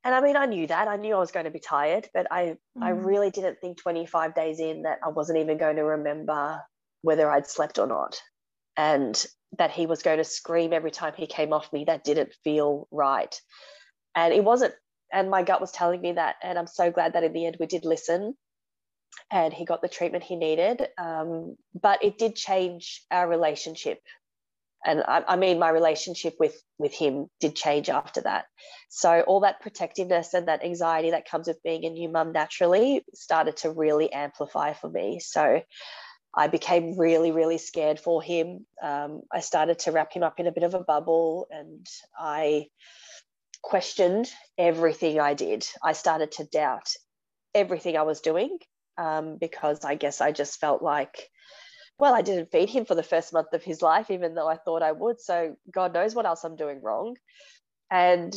And 0.05 0.15
I 0.15 0.21
mean, 0.21 0.37
I 0.37 0.47
knew 0.47 0.67
that. 0.67 0.89
I 0.89 0.97
knew 0.97 1.15
I 1.15 1.21
was 1.21 1.31
going 1.31 1.45
to 1.45 1.53
be 1.53 1.61
tired, 1.61 2.09
but 2.13 2.27
I, 2.31 2.57
mm. 2.77 2.83
I 2.83 2.91
really 2.91 3.31
didn't 3.31 3.61
think 3.61 3.81
25 3.81 4.35
days 4.35 4.59
in 4.59 4.83
that 4.83 4.99
I 5.05 5.11
wasn't 5.11 5.39
even 5.39 5.57
going 5.57 5.77
to 5.77 5.85
remember 5.85 6.61
whether 7.03 7.31
I'd 7.31 7.47
slept 7.47 7.79
or 7.79 7.87
not. 7.87 8.21
And 8.77 9.25
that 9.59 9.70
he 9.70 9.87
was 9.87 10.03
going 10.03 10.19
to 10.19 10.24
scream 10.24 10.73
every 10.73 10.91
time 10.91 11.12
he 11.16 11.27
came 11.27 11.53
off 11.53 11.73
me. 11.73 11.85
That 11.85 12.05
didn't 12.05 12.35
feel 12.45 12.89
right. 12.91 13.35
And 14.15 14.33
it 14.33 14.45
wasn't 14.45 14.74
and 15.12 15.31
my 15.31 15.43
gut 15.43 15.61
was 15.61 15.70
telling 15.70 16.01
me 16.01 16.12
that 16.12 16.37
and 16.43 16.59
i'm 16.59 16.66
so 16.66 16.91
glad 16.91 17.12
that 17.12 17.24
in 17.24 17.33
the 17.33 17.47
end 17.47 17.57
we 17.61 17.66
did 17.66 17.85
listen 17.85 18.35
and 19.31 19.53
he 19.53 19.65
got 19.65 19.83
the 19.83 19.89
treatment 19.89 20.24
he 20.24 20.37
needed 20.37 20.89
um, 20.99 21.57
but 21.81 22.03
it 22.03 22.19
did 22.19 22.35
change 22.35 23.05
our 23.11 23.29
relationship 23.29 23.99
and 24.85 25.05
I, 25.07 25.23
I, 25.29 25.37
mean 25.37 25.61
my 25.61 25.69
relationship 25.69 26.35
with 26.41 26.61
with 26.79 26.93
him 26.93 27.29
did 27.39 27.55
change 27.55 27.91
after 27.91 28.23
that 28.23 28.47
so 28.89 29.20
all 29.20 29.41
that 29.41 29.61
protectiveness 29.61 30.35
and 30.35 30.49
that 30.49 30.65
anxiety 30.65 31.11
that 31.11 31.29
comes 31.29 31.47
with 31.47 31.62
being 31.62 31.85
a 31.85 31.91
new 31.91 32.09
mum 32.09 32.33
naturally 32.33 33.05
started 33.15 33.59
to 33.59 33.70
really 33.70 34.11
amplify 34.12 34.73
for 34.73 34.89
me 34.89 35.20
so 35.20 35.61
I 36.35 36.49
became 36.49 36.99
really, 36.99 37.31
really 37.31 37.59
scared 37.59 38.01
for 38.01 38.23
him. 38.23 38.67
Um, 38.83 39.23
I 39.31 39.41
started 39.41 39.81
to 39.81 39.93
wrap 39.93 40.13
him 40.13 40.23
up 40.23 40.41
in 40.41 40.47
a 40.47 40.53
bit 40.53 40.63
of 40.63 40.75
a 40.75 40.81
bubble 40.81 41.47
and 41.51 41.87
I 42.19 42.69
questioned 43.63 44.31
everything 44.57 45.21
I 45.21 45.35
did. 45.35 45.67
I 45.83 45.93
started 45.93 46.33
to 46.33 46.45
doubt 46.45 46.89
everything 47.55 47.97
I 47.97 48.03
was 48.03 48.21
doing 48.21 48.59
um, 48.99 49.37
because 49.39 49.85
I 49.85 49.95
guess 49.95 50.21
I 50.21 50.33
just 50.33 50.59
felt 50.59 50.83
like, 50.83 51.29
well, 51.99 52.15
I 52.15 52.23
didn't 52.23 52.51
feed 52.51 52.71
him 52.71 52.87
for 52.87 52.95
the 52.95 53.03
first 53.03 53.33
month 53.33 53.53
of 53.53 53.63
his 53.63 53.83
life, 53.83 54.11
even 54.11 54.35
though 54.35 54.49
I 54.49 54.57
thought 54.57 54.83
I 54.83 54.93
would. 54.93 55.21
So 55.21 55.57
God 55.71 55.93
knows 55.93 56.15
what 56.15 56.27
else 56.27 56.45
I'm 56.45 56.57
doing 56.57 56.81
wrong. 56.83 57.17
And 57.91 58.35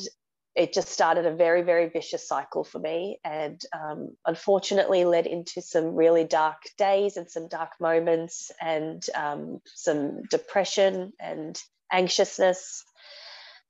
it 0.56 0.74
just 0.74 0.88
started 0.90 1.26
a 1.26 1.36
very, 1.36 1.64
very 1.64 1.90
vicious 1.90 2.28
cycle 2.28 2.64
for 2.64 2.80
me. 2.80 3.20
And 3.26 3.62
um, 3.74 4.16
unfortunately, 4.26 5.04
led 5.04 5.28
into 5.28 5.62
some 5.62 5.96
really 5.96 6.24
dark 6.24 6.64
days 6.78 7.18
and 7.18 7.30
some 7.30 7.50
dark 7.50 7.72
moments 7.82 8.52
and 8.62 9.06
um, 9.16 9.60
some 9.66 10.24
depression 10.30 11.12
and 11.20 11.62
anxiousness. 11.92 12.84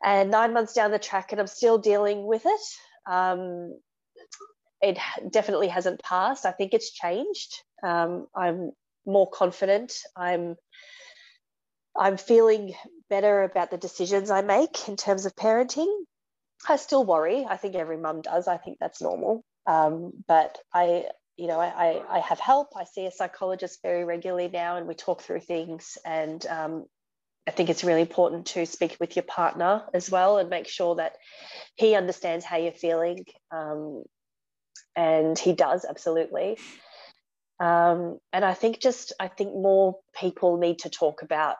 And 0.04 0.30
nine 0.30 0.54
months 0.54 0.74
down 0.74 0.92
the 0.92 1.00
track 1.00 1.32
and 1.32 1.42
i'm 1.42 1.48
still 1.48 1.78
dealing 1.78 2.28
with 2.28 2.46
it 2.46 2.62
um, 3.12 3.80
it 4.82 4.98
definitely 5.32 5.68
hasn't 5.68 6.02
passed. 6.04 6.46
I 6.46 6.52
think 6.52 6.74
it's 6.74 6.92
changed. 6.92 7.64
Um, 7.84 8.28
i'm 8.36 8.72
more 9.06 9.30
confident. 9.30 9.94
I'm 10.16 10.56
i'm 11.98 12.18
feeling 12.18 12.74
better 13.10 13.44
about 13.44 13.72
the 13.72 13.78
decisions 13.78 14.30
i 14.30 14.42
make 14.42 14.90
in 14.90 14.98
terms 14.98 15.26
of 15.26 15.36
parenting 15.36 15.88
i 16.68 16.76
still 16.76 17.04
worry. 17.04 17.46
I 17.48 17.58
think 17.58 17.76
every 17.76 17.98
mum 17.98 18.22
does. 18.22 18.48
I 18.48 18.58
think 18.58 18.78
that's 18.80 19.02
normal. 19.02 19.44
Um, 19.68 20.12
but 20.28 20.58
i 20.74 21.06
you 21.38 21.48
know 21.48 21.60
I, 21.60 22.02
I 22.10 22.20
have 22.20 22.40
help. 22.40 22.70
I 22.78 22.86
see 22.86 23.06
a 23.06 23.12
psychologist 23.12 23.80
very 23.82 24.06
regularly 24.06 24.50
now 24.52 24.78
and 24.78 24.88
we 24.88 24.94
talk 24.94 25.22
through 25.22 25.42
things. 25.42 25.98
And 26.06 26.46
um, 26.46 26.86
I 27.48 27.52
think 27.52 27.70
it's 27.70 27.84
really 27.84 28.02
important 28.02 28.48
to 28.48 28.66
speak 28.66 28.98
with 29.00 29.16
your 29.16 29.24
partner 29.24 29.84
as 29.94 30.10
well 30.10 30.38
and 30.38 30.50
make 30.50 30.68
sure 30.68 30.96
that 30.96 31.14
he 31.76 31.96
understands 31.96 32.46
how 32.46 32.58
you're 32.58 32.72
feeling. 32.72 33.26
Um, 33.52 34.04
and 34.96 35.38
he 35.38 35.54
does 35.54 35.86
absolutely. 35.86 36.58
Um, 37.60 38.18
and 38.34 38.44
I 38.44 38.54
think 38.54 38.80
just, 38.80 39.14
I 39.20 39.28
think 39.28 39.54
more 39.54 39.98
people 40.20 40.58
need 40.58 40.80
to 40.80 40.90
talk 40.90 41.22
about 41.22 41.58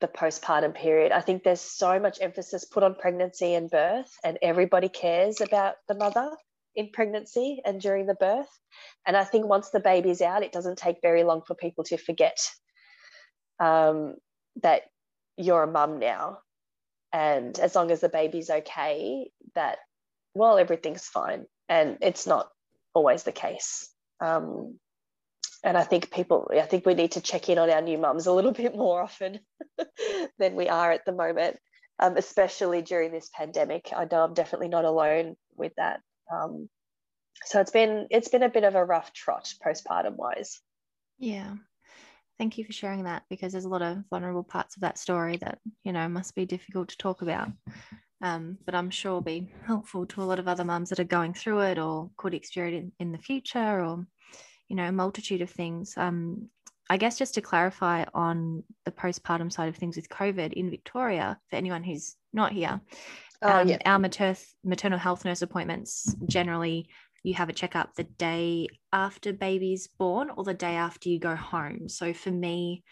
the 0.00 0.08
postpartum 0.08 0.74
period. 0.74 1.12
I 1.12 1.20
think 1.20 1.42
there's 1.42 1.60
so 1.60 1.98
much 1.98 2.18
emphasis 2.20 2.64
put 2.64 2.82
on 2.82 2.94
pregnancy 2.94 3.54
and 3.54 3.70
birth, 3.70 4.10
and 4.24 4.38
everybody 4.42 4.88
cares 4.88 5.40
about 5.40 5.74
the 5.88 5.94
mother 5.94 6.30
in 6.74 6.90
pregnancy 6.92 7.60
and 7.64 7.80
during 7.80 8.06
the 8.06 8.14
birth. 8.14 8.48
And 9.06 9.16
I 9.16 9.24
think 9.24 9.46
once 9.46 9.70
the 9.70 9.80
baby's 9.80 10.22
out, 10.22 10.42
it 10.42 10.52
doesn't 10.52 10.78
take 10.78 11.02
very 11.02 11.24
long 11.24 11.42
for 11.46 11.54
people 11.54 11.84
to 11.84 11.96
forget 11.96 12.38
um, 13.58 14.14
that 14.62 14.82
you're 15.36 15.62
a 15.62 15.70
mum 15.70 15.98
now. 15.98 16.38
And 17.12 17.58
as 17.58 17.74
long 17.74 17.90
as 17.90 18.00
the 18.00 18.08
baby's 18.08 18.50
okay, 18.50 19.30
that, 19.54 19.78
well, 20.34 20.58
everything's 20.58 21.06
fine. 21.06 21.46
And 21.68 21.98
it's 22.00 22.26
not 22.26 22.48
always 22.94 23.24
the 23.24 23.32
case. 23.32 23.90
Um, 24.20 24.78
and 25.62 25.76
I 25.76 25.84
think 25.84 26.10
people, 26.10 26.50
I 26.52 26.62
think 26.62 26.86
we 26.86 26.94
need 26.94 27.12
to 27.12 27.20
check 27.20 27.48
in 27.48 27.58
on 27.58 27.70
our 27.70 27.82
new 27.82 27.98
mums 27.98 28.26
a 28.26 28.32
little 28.32 28.52
bit 28.62 28.74
more 28.74 29.00
often 29.00 29.40
than 30.38 30.54
we 30.54 30.68
are 30.68 30.92
at 30.92 31.04
the 31.04 31.12
moment, 31.12 31.56
um, 31.98 32.16
especially 32.16 32.82
during 32.82 33.12
this 33.12 33.30
pandemic. 33.34 33.90
I 33.94 34.06
know 34.10 34.24
I'm 34.24 34.34
definitely 34.34 34.68
not 34.68 34.84
alone 34.84 35.36
with 35.56 35.72
that. 35.76 36.00
Um, 36.32 36.68
so 37.44 37.60
it's 37.60 37.70
been 37.70 38.06
it's 38.10 38.28
been 38.28 38.42
a 38.42 38.50
bit 38.50 38.64
of 38.64 38.74
a 38.74 38.84
rough 38.84 39.12
trot 39.12 39.52
postpartum 39.64 40.16
wise. 40.16 40.60
Yeah, 41.18 41.54
thank 42.40 42.56
you 42.56 42.64
for 42.64 42.72
sharing 42.72 43.04
that 43.04 43.22
because 43.28 43.52
there's 43.52 43.66
a 43.66 43.68
lot 43.68 43.82
of 43.82 43.98
vulnerable 44.08 44.42
parts 44.42 44.74
of 44.74 44.80
that 44.80 44.96
story 44.96 45.36
that 45.36 45.58
you 45.84 45.92
know 45.92 46.08
must 46.08 46.34
be 46.34 46.46
difficult 46.46 46.88
to 46.88 46.96
talk 46.96 47.20
about 47.20 47.48
um, 48.22 48.56
but 48.64 48.74
i'm 48.74 48.88
sure 48.88 49.20
be 49.20 49.52
helpful 49.66 50.06
to 50.06 50.22
a 50.22 50.24
lot 50.24 50.38
of 50.38 50.48
other 50.48 50.64
mums 50.64 50.88
that 50.88 50.98
are 50.98 51.04
going 51.04 51.34
through 51.34 51.60
it 51.60 51.78
or 51.78 52.10
could 52.16 52.32
experience 52.32 52.90
it 52.98 53.02
in 53.02 53.12
the 53.12 53.18
future 53.18 53.84
or 53.84 54.06
you 54.70 54.76
know 54.76 54.88
a 54.88 54.92
multitude 54.92 55.42
of 55.42 55.50
things 55.50 55.94
um, 55.98 56.48
i 56.88 56.96
guess 56.96 57.18
just 57.18 57.34
to 57.34 57.42
clarify 57.42 58.04
on 58.14 58.62
the 58.86 58.90
postpartum 58.90 59.52
side 59.52 59.68
of 59.68 59.76
things 59.76 59.96
with 59.96 60.08
covid 60.08 60.54
in 60.54 60.70
victoria 60.70 61.38
for 61.50 61.56
anyone 61.56 61.84
who's 61.84 62.16
not 62.32 62.52
here 62.52 62.80
oh, 63.42 63.60
um, 63.60 63.68
yeah. 63.68 63.78
our 63.84 63.98
mater- 63.98 64.36
maternal 64.64 64.98
health 64.98 65.24
nurse 65.26 65.42
appointments 65.42 66.14
generally 66.26 66.88
you 67.22 67.34
have 67.34 67.48
a 67.48 67.52
checkup 67.52 67.94
the 67.94 68.04
day 68.04 68.68
after 68.92 69.32
baby's 69.32 69.86
born 69.86 70.30
or 70.36 70.44
the 70.44 70.54
day 70.54 70.76
after 70.76 71.08
you 71.08 71.18
go 71.18 71.36
home. 71.36 71.88
So 71.88 72.12
for 72.12 72.30
me, 72.30 72.82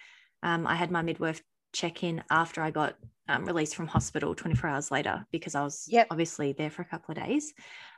um, 0.43 0.67
I 0.67 0.75
had 0.75 0.91
my 0.91 1.03
midwife 1.03 1.43
check 1.73 2.03
in 2.03 2.23
after 2.31 2.63
I 2.63 2.71
got 2.71 2.97
um, 3.29 3.45
released 3.45 3.75
from 3.75 3.87
hospital 3.87 4.35
24 4.35 4.71
hours 4.71 4.91
later 4.91 5.25
because 5.33 5.55
I 5.55 5.63
was 5.63 5.87
yep. 5.89 6.09
obviously 6.11 6.53
there 6.53 6.71
for 6.71 6.83
a 6.83 6.87
couple 6.87 7.13
of 7.13 7.25
days. 7.25 7.53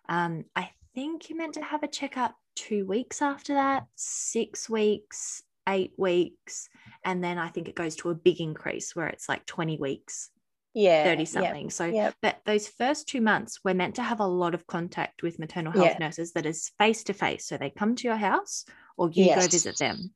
Um, 0.08 0.44
I 0.56 0.70
think 0.94 1.30
you 1.30 1.36
meant 1.36 1.54
to 1.54 1.62
have 1.62 1.82
a 1.82 1.88
checkup 1.88 2.34
two 2.56 2.86
weeks 2.86 3.22
after 3.22 3.54
that, 3.54 3.86
six 3.96 4.68
weeks, 4.68 5.42
eight 5.68 5.92
weeks. 5.96 6.68
And 7.04 7.22
then 7.22 7.38
I 7.38 7.48
think 7.48 7.68
it 7.68 7.74
goes 7.74 7.96
to 7.96 8.10
a 8.10 8.14
big 8.14 8.40
increase 8.40 8.94
where 8.94 9.08
it's 9.08 9.28
like 9.28 9.46
20 9.46 9.78
weeks 9.78 10.30
yeah 10.74 11.04
30 11.04 11.24
something 11.24 11.62
yep, 11.64 11.72
so 11.72 11.84
yep. 11.86 12.14
but 12.22 12.36
those 12.46 12.68
first 12.68 13.08
two 13.08 13.20
months 13.20 13.58
we're 13.64 13.74
meant 13.74 13.96
to 13.96 14.02
have 14.02 14.20
a 14.20 14.26
lot 14.26 14.54
of 14.54 14.66
contact 14.66 15.22
with 15.22 15.38
maternal 15.38 15.72
health 15.72 15.96
yeah. 15.98 15.98
nurses 15.98 16.32
that 16.32 16.46
is 16.46 16.70
face 16.78 17.02
to 17.04 17.12
face 17.12 17.46
so 17.46 17.56
they 17.56 17.70
come 17.70 17.96
to 17.96 18.06
your 18.06 18.16
house 18.16 18.64
or 18.96 19.10
you 19.10 19.24
yes. 19.24 19.42
go 19.42 19.50
visit 19.50 19.76
them 19.78 20.12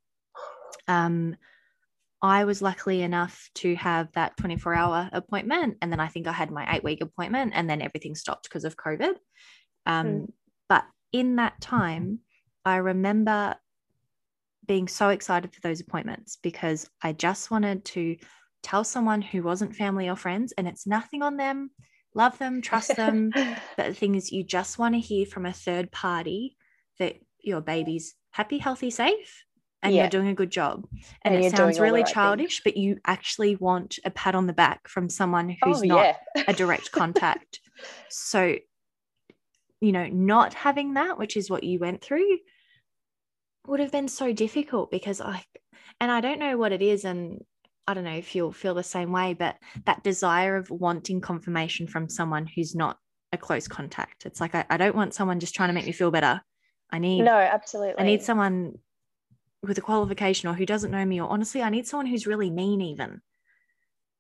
um 0.87 1.35
i 2.23 2.45
was 2.45 2.63
luckily 2.63 3.03
enough 3.03 3.51
to 3.55 3.75
have 3.75 4.13
that 4.13 4.37
24 4.37 4.75
hour 4.75 5.11
appointment 5.13 5.77
and 5.83 5.91
then 5.91 5.99
i 5.99 6.07
think 6.07 6.29
i 6.29 6.33
had 6.33 6.53
my 6.53 6.73
eight 6.73 6.85
week 6.85 7.01
appointment 7.01 7.53
and 7.55 7.69
then 7.69 7.83
everything 7.83 8.15
stopped 8.15 8.45
because 8.45 8.65
of 8.65 8.77
covid 8.77 9.15
um 9.87 10.07
mm. 10.07 10.33
But 10.69 10.85
in 11.13 11.37
that 11.37 11.61
time 11.61 12.19
i 12.65 12.77
remember 12.77 13.55
being 14.67 14.89
so 14.89 15.11
excited 15.11 15.53
for 15.53 15.61
those 15.61 15.81
appointments 15.81 16.39
because 16.43 16.89
i 17.03 17.13
just 17.13 17.51
wanted 17.51 17.85
to 17.85 18.17
tell 18.65 18.83
someone 18.83 19.23
who 19.23 19.43
wasn't 19.43 19.77
family 19.77 20.09
or 20.09 20.17
friends, 20.17 20.53
and 20.59 20.67
it's 20.67 20.87
nothing 20.87 21.23
on 21.23 21.37
them. 21.37 21.71
Love 22.15 22.37
them, 22.39 22.63
trust 22.63 22.97
them. 22.97 23.31
but 23.77 23.87
the 23.87 23.95
thing 23.95 24.17
is, 24.17 24.33
you 24.33 24.43
just 24.43 24.79
want 24.79 24.95
to 24.95 25.01
hear 25.01 25.27
from 25.27 25.47
a 25.47 25.53
third 25.53 25.93
party 25.93 26.57
that 26.99 27.17
your 27.41 27.61
baby's 27.61 28.15
happy, 28.31 28.59
healthy, 28.59 28.91
safe, 28.91 29.45
and 29.83 29.95
yeah. 29.95 30.03
you're 30.03 30.11
doing 30.11 30.29
a 30.29 30.35
good 30.35 30.51
job. 30.51 30.87
And, 31.23 31.35
and 31.35 31.45
it 31.45 31.55
sounds 31.55 31.79
really 31.79 32.03
right 32.03 32.13
childish, 32.13 32.63
things. 32.63 32.63
but 32.65 32.77
you 32.77 32.99
actually 33.07 33.55
want 33.57 33.99
a 34.05 34.11
pat 34.11 34.35
on 34.35 34.47
the 34.47 34.53
back 34.53 34.89
from 34.89 35.09
someone 35.09 35.51
who's 35.63 35.83
oh, 35.83 35.87
not 35.87 36.17
yeah. 36.35 36.45
a 36.49 36.55
direct 36.55 36.91
contact. 36.93 37.61
so, 38.09 38.57
you 39.81 39.93
know, 39.93 40.07
not 40.07 40.55
having 40.55 40.95
that, 40.95 41.19
which 41.19 41.37
is 41.37 41.51
what 41.51 41.65
you 41.65 41.79
went 41.79 42.03
through, 42.03 42.39
would 43.67 43.81
have 43.81 43.93
been 43.93 44.09
so 44.09 44.33
difficult 44.33 44.91
because 44.91 45.21
I, 45.21 45.45
and 46.01 46.11
I 46.11 46.21
don't 46.21 46.39
know 46.39 46.57
what 46.57 46.73
it 46.73 46.83
is. 46.83 47.05
And 47.05 47.43
I 47.87 47.95
don't 47.95 48.05
know 48.05 48.11
if 48.11 48.35
you'll 48.35 48.53
feel 48.53 48.75
the 48.75 48.83
same 48.83 49.13
way, 49.13 49.35
but 49.35 49.57
that 49.87 50.03
desire 50.03 50.57
of 50.57 50.71
wanting 50.71 51.21
confirmation 51.21 51.87
from 51.87 52.09
someone 52.09 52.47
who's 52.47 52.75
not 52.75 52.99
a 53.33 53.37
close 53.37 53.69
contact. 53.69 54.27
It's 54.27 54.41
like 54.41 54.55
I, 54.55 54.65
I 54.71 54.77
don't 54.77 54.97
want 54.97 55.15
someone 55.15 55.41
just 55.41 55.55
trying 55.55 55.69
to 55.69 55.75
make 55.75 55.87
me 55.87 55.93
feel 55.93 56.11
better. 56.11 56.41
I 56.91 56.99
need 56.99 57.25
no, 57.25 57.37
absolutely. 57.37 58.03
I 58.03 58.07
need 58.07 58.23
someone 58.23 58.75
with 59.63 59.79
a 59.79 59.83
qualification 59.83 60.49
or 60.49 60.55
who 60.55 60.67
doesn't 60.67 60.91
know 60.91 61.05
me, 61.05 61.21
or 61.21 61.29
honestly, 61.29 61.63
I 61.63 61.71
need 61.71 61.87
someone 61.87 62.07
who's 62.07 62.27
really 62.27 62.51
mean, 62.51 62.81
even. 62.81 63.21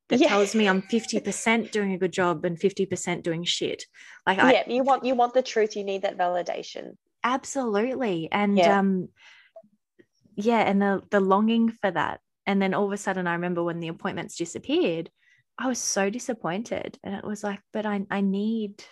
That 0.08 0.20
yeah. 0.20 0.28
tells 0.28 0.54
me 0.54 0.68
I'm 0.68 0.82
50% 0.82 1.70
doing 1.70 1.92
a 1.92 1.98
good 1.98 2.12
job 2.12 2.44
and 2.44 2.58
50% 2.58 3.22
doing 3.22 3.44
shit. 3.44 3.84
Like 4.26 4.38
I, 4.38 4.52
yeah, 4.52 4.62
you 4.68 4.82
want 4.82 5.04
you 5.04 5.14
want 5.14 5.34
the 5.34 5.42
truth, 5.42 5.76
you 5.76 5.84
need 5.84 6.02
that 6.02 6.18
validation. 6.18 6.96
Absolutely. 7.22 8.28
And 8.30 8.58
yeah. 8.58 8.78
um 8.78 9.08
yeah, 10.36 10.60
and 10.60 10.80
the 10.80 11.02
the 11.10 11.20
longing 11.20 11.70
for 11.70 11.90
that. 11.90 12.20
And 12.46 12.60
then 12.60 12.74
all 12.74 12.84
of 12.84 12.92
a 12.92 12.98
sudden 12.98 13.26
I 13.26 13.32
remember 13.32 13.62
when 13.62 13.80
the 13.80 13.88
appointments 13.88 14.36
disappeared, 14.36 15.10
I 15.58 15.68
was 15.68 15.78
so 15.78 16.10
disappointed. 16.10 16.98
And 17.02 17.14
it 17.14 17.24
was 17.24 17.42
like, 17.42 17.60
but 17.72 17.86
I 17.86 18.04
I 18.10 18.20
need 18.20 18.84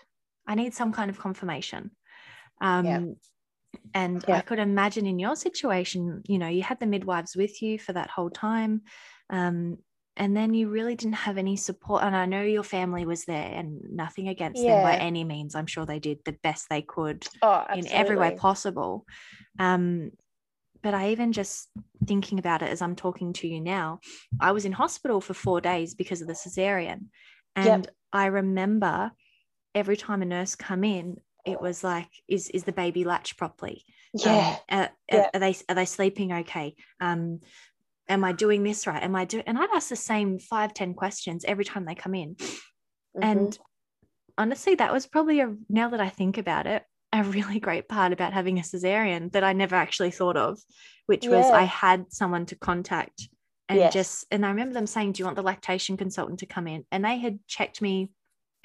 I 0.46 0.54
need 0.54 0.72
some 0.72 0.92
kind 0.92 1.10
of 1.10 1.18
confirmation. 1.18 1.90
Um 2.60 2.86
yeah. 2.86 3.00
and. 3.92 4.24
I 4.28 4.40
could 4.40 4.60
imagine 4.60 5.06
in 5.06 5.18
your 5.18 5.36
situation, 5.36 6.22
you 6.26 6.38
know, 6.38 6.48
you 6.48 6.62
had 6.62 6.80
the 6.80 6.86
midwives 6.86 7.36
with 7.36 7.60
you 7.60 7.78
for 7.78 7.92
that 7.92 8.08
whole 8.08 8.30
time. 8.30 8.82
Um, 9.28 9.78
and 10.16 10.36
then 10.36 10.52
you 10.52 10.68
really 10.68 10.94
didn't 10.94 11.14
have 11.14 11.38
any 11.38 11.56
support 11.56 12.02
and 12.02 12.14
i 12.14 12.26
know 12.26 12.42
your 12.42 12.62
family 12.62 13.04
was 13.06 13.24
there 13.24 13.50
and 13.52 13.80
nothing 13.90 14.28
against 14.28 14.62
yeah. 14.62 14.76
them 14.76 14.82
by 14.82 14.96
any 14.96 15.24
means 15.24 15.54
i'm 15.54 15.66
sure 15.66 15.86
they 15.86 15.98
did 15.98 16.18
the 16.24 16.36
best 16.42 16.68
they 16.68 16.82
could 16.82 17.26
oh, 17.42 17.64
in 17.74 17.86
every 17.88 18.16
way 18.16 18.34
possible 18.36 19.06
um, 19.58 20.10
but 20.82 20.94
i 20.94 21.10
even 21.10 21.32
just 21.32 21.68
thinking 22.06 22.38
about 22.38 22.62
it 22.62 22.70
as 22.70 22.82
i'm 22.82 22.96
talking 22.96 23.32
to 23.32 23.48
you 23.48 23.60
now 23.60 24.00
i 24.40 24.52
was 24.52 24.64
in 24.64 24.72
hospital 24.72 25.20
for 25.20 25.34
four 25.34 25.60
days 25.60 25.94
because 25.94 26.20
of 26.20 26.28
the 26.28 26.34
cesarean 26.34 27.06
and 27.56 27.84
yep. 27.84 27.94
i 28.12 28.26
remember 28.26 29.10
every 29.74 29.96
time 29.96 30.22
a 30.22 30.26
nurse 30.26 30.54
come 30.54 30.84
in 30.84 31.16
it 31.44 31.60
was 31.60 31.82
like 31.82 32.08
is 32.28 32.48
is 32.50 32.64
the 32.64 32.72
baby 32.72 33.04
latch 33.04 33.36
properly 33.36 33.84
yeah 34.14 34.56
um, 34.68 34.78
are, 34.80 34.90
yeah. 35.10 35.30
are, 35.32 35.40
they 35.40 35.56
are 35.68 35.74
they 35.74 35.84
sleeping 35.84 36.32
okay 36.32 36.74
um 37.00 37.40
am 38.12 38.24
I 38.24 38.32
doing 38.32 38.62
this 38.62 38.86
right? 38.86 39.02
Am 39.02 39.16
I 39.16 39.24
doing? 39.24 39.44
And 39.46 39.58
I'd 39.58 39.70
ask 39.74 39.88
the 39.88 39.96
same 39.96 40.38
five, 40.38 40.74
ten 40.74 40.94
questions 40.94 41.44
every 41.44 41.64
time 41.64 41.84
they 41.84 41.94
come 41.94 42.14
in. 42.14 42.34
Mm-hmm. 42.34 43.22
And 43.22 43.58
honestly, 44.38 44.74
that 44.76 44.92
was 44.92 45.06
probably 45.06 45.40
a, 45.40 45.54
now 45.68 45.90
that 45.90 46.00
I 46.00 46.08
think 46.08 46.38
about 46.38 46.66
it, 46.66 46.82
a 47.12 47.22
really 47.24 47.60
great 47.60 47.88
part 47.88 48.12
about 48.12 48.32
having 48.32 48.58
a 48.58 48.62
cesarean 48.62 49.32
that 49.32 49.44
I 49.44 49.52
never 49.52 49.76
actually 49.76 50.10
thought 50.10 50.36
of, 50.36 50.58
which 51.06 51.24
yeah. 51.24 51.30
was 51.30 51.46
I 51.46 51.64
had 51.64 52.12
someone 52.12 52.46
to 52.46 52.56
contact 52.56 53.28
and 53.68 53.78
yes. 53.78 53.92
just, 53.92 54.26
and 54.30 54.44
I 54.44 54.50
remember 54.50 54.74
them 54.74 54.86
saying, 54.86 55.12
Do 55.12 55.20
you 55.20 55.24
want 55.24 55.36
the 55.36 55.42
lactation 55.42 55.96
consultant 55.96 56.40
to 56.40 56.46
come 56.46 56.66
in? 56.66 56.84
And 56.90 57.04
they 57.04 57.18
had 57.18 57.38
checked 57.46 57.80
me. 57.80 58.10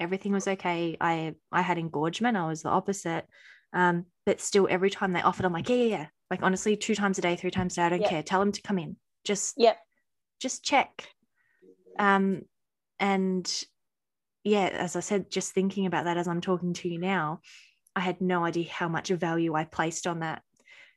Everything 0.00 0.32
was 0.32 0.46
okay. 0.46 0.96
I 1.00 1.34
I 1.50 1.62
had 1.62 1.78
engorgement. 1.78 2.36
I 2.36 2.46
was 2.46 2.62
the 2.62 2.68
opposite. 2.68 3.26
Um, 3.72 4.04
but 4.26 4.40
still, 4.40 4.68
every 4.70 4.90
time 4.90 5.12
they 5.12 5.22
offered, 5.22 5.44
I'm 5.44 5.52
like, 5.52 5.68
yeah, 5.68 5.76
yeah, 5.76 5.84
yeah. 5.84 6.06
Like 6.30 6.42
honestly, 6.42 6.76
two 6.76 6.94
times 6.94 7.18
a 7.18 7.22
day, 7.22 7.36
three 7.36 7.50
times 7.50 7.72
a 7.72 7.76
day, 7.76 7.82
I 7.82 7.88
don't 7.88 8.04
care. 8.04 8.22
Tell 8.22 8.40
them 8.40 8.52
to 8.52 8.62
come 8.62 8.78
in 8.78 8.96
just 9.24 9.54
yep. 9.56 9.78
just 10.40 10.64
check 10.64 11.08
um 11.98 12.42
and 13.00 13.64
yeah 14.44 14.68
as 14.72 14.96
i 14.96 15.00
said 15.00 15.30
just 15.30 15.52
thinking 15.52 15.86
about 15.86 16.04
that 16.04 16.16
as 16.16 16.28
i'm 16.28 16.40
talking 16.40 16.72
to 16.72 16.88
you 16.88 16.98
now 16.98 17.40
i 17.96 18.00
had 18.00 18.20
no 18.20 18.44
idea 18.44 18.68
how 18.70 18.88
much 18.88 19.08
value 19.08 19.54
i 19.54 19.64
placed 19.64 20.06
on 20.06 20.20
that 20.20 20.42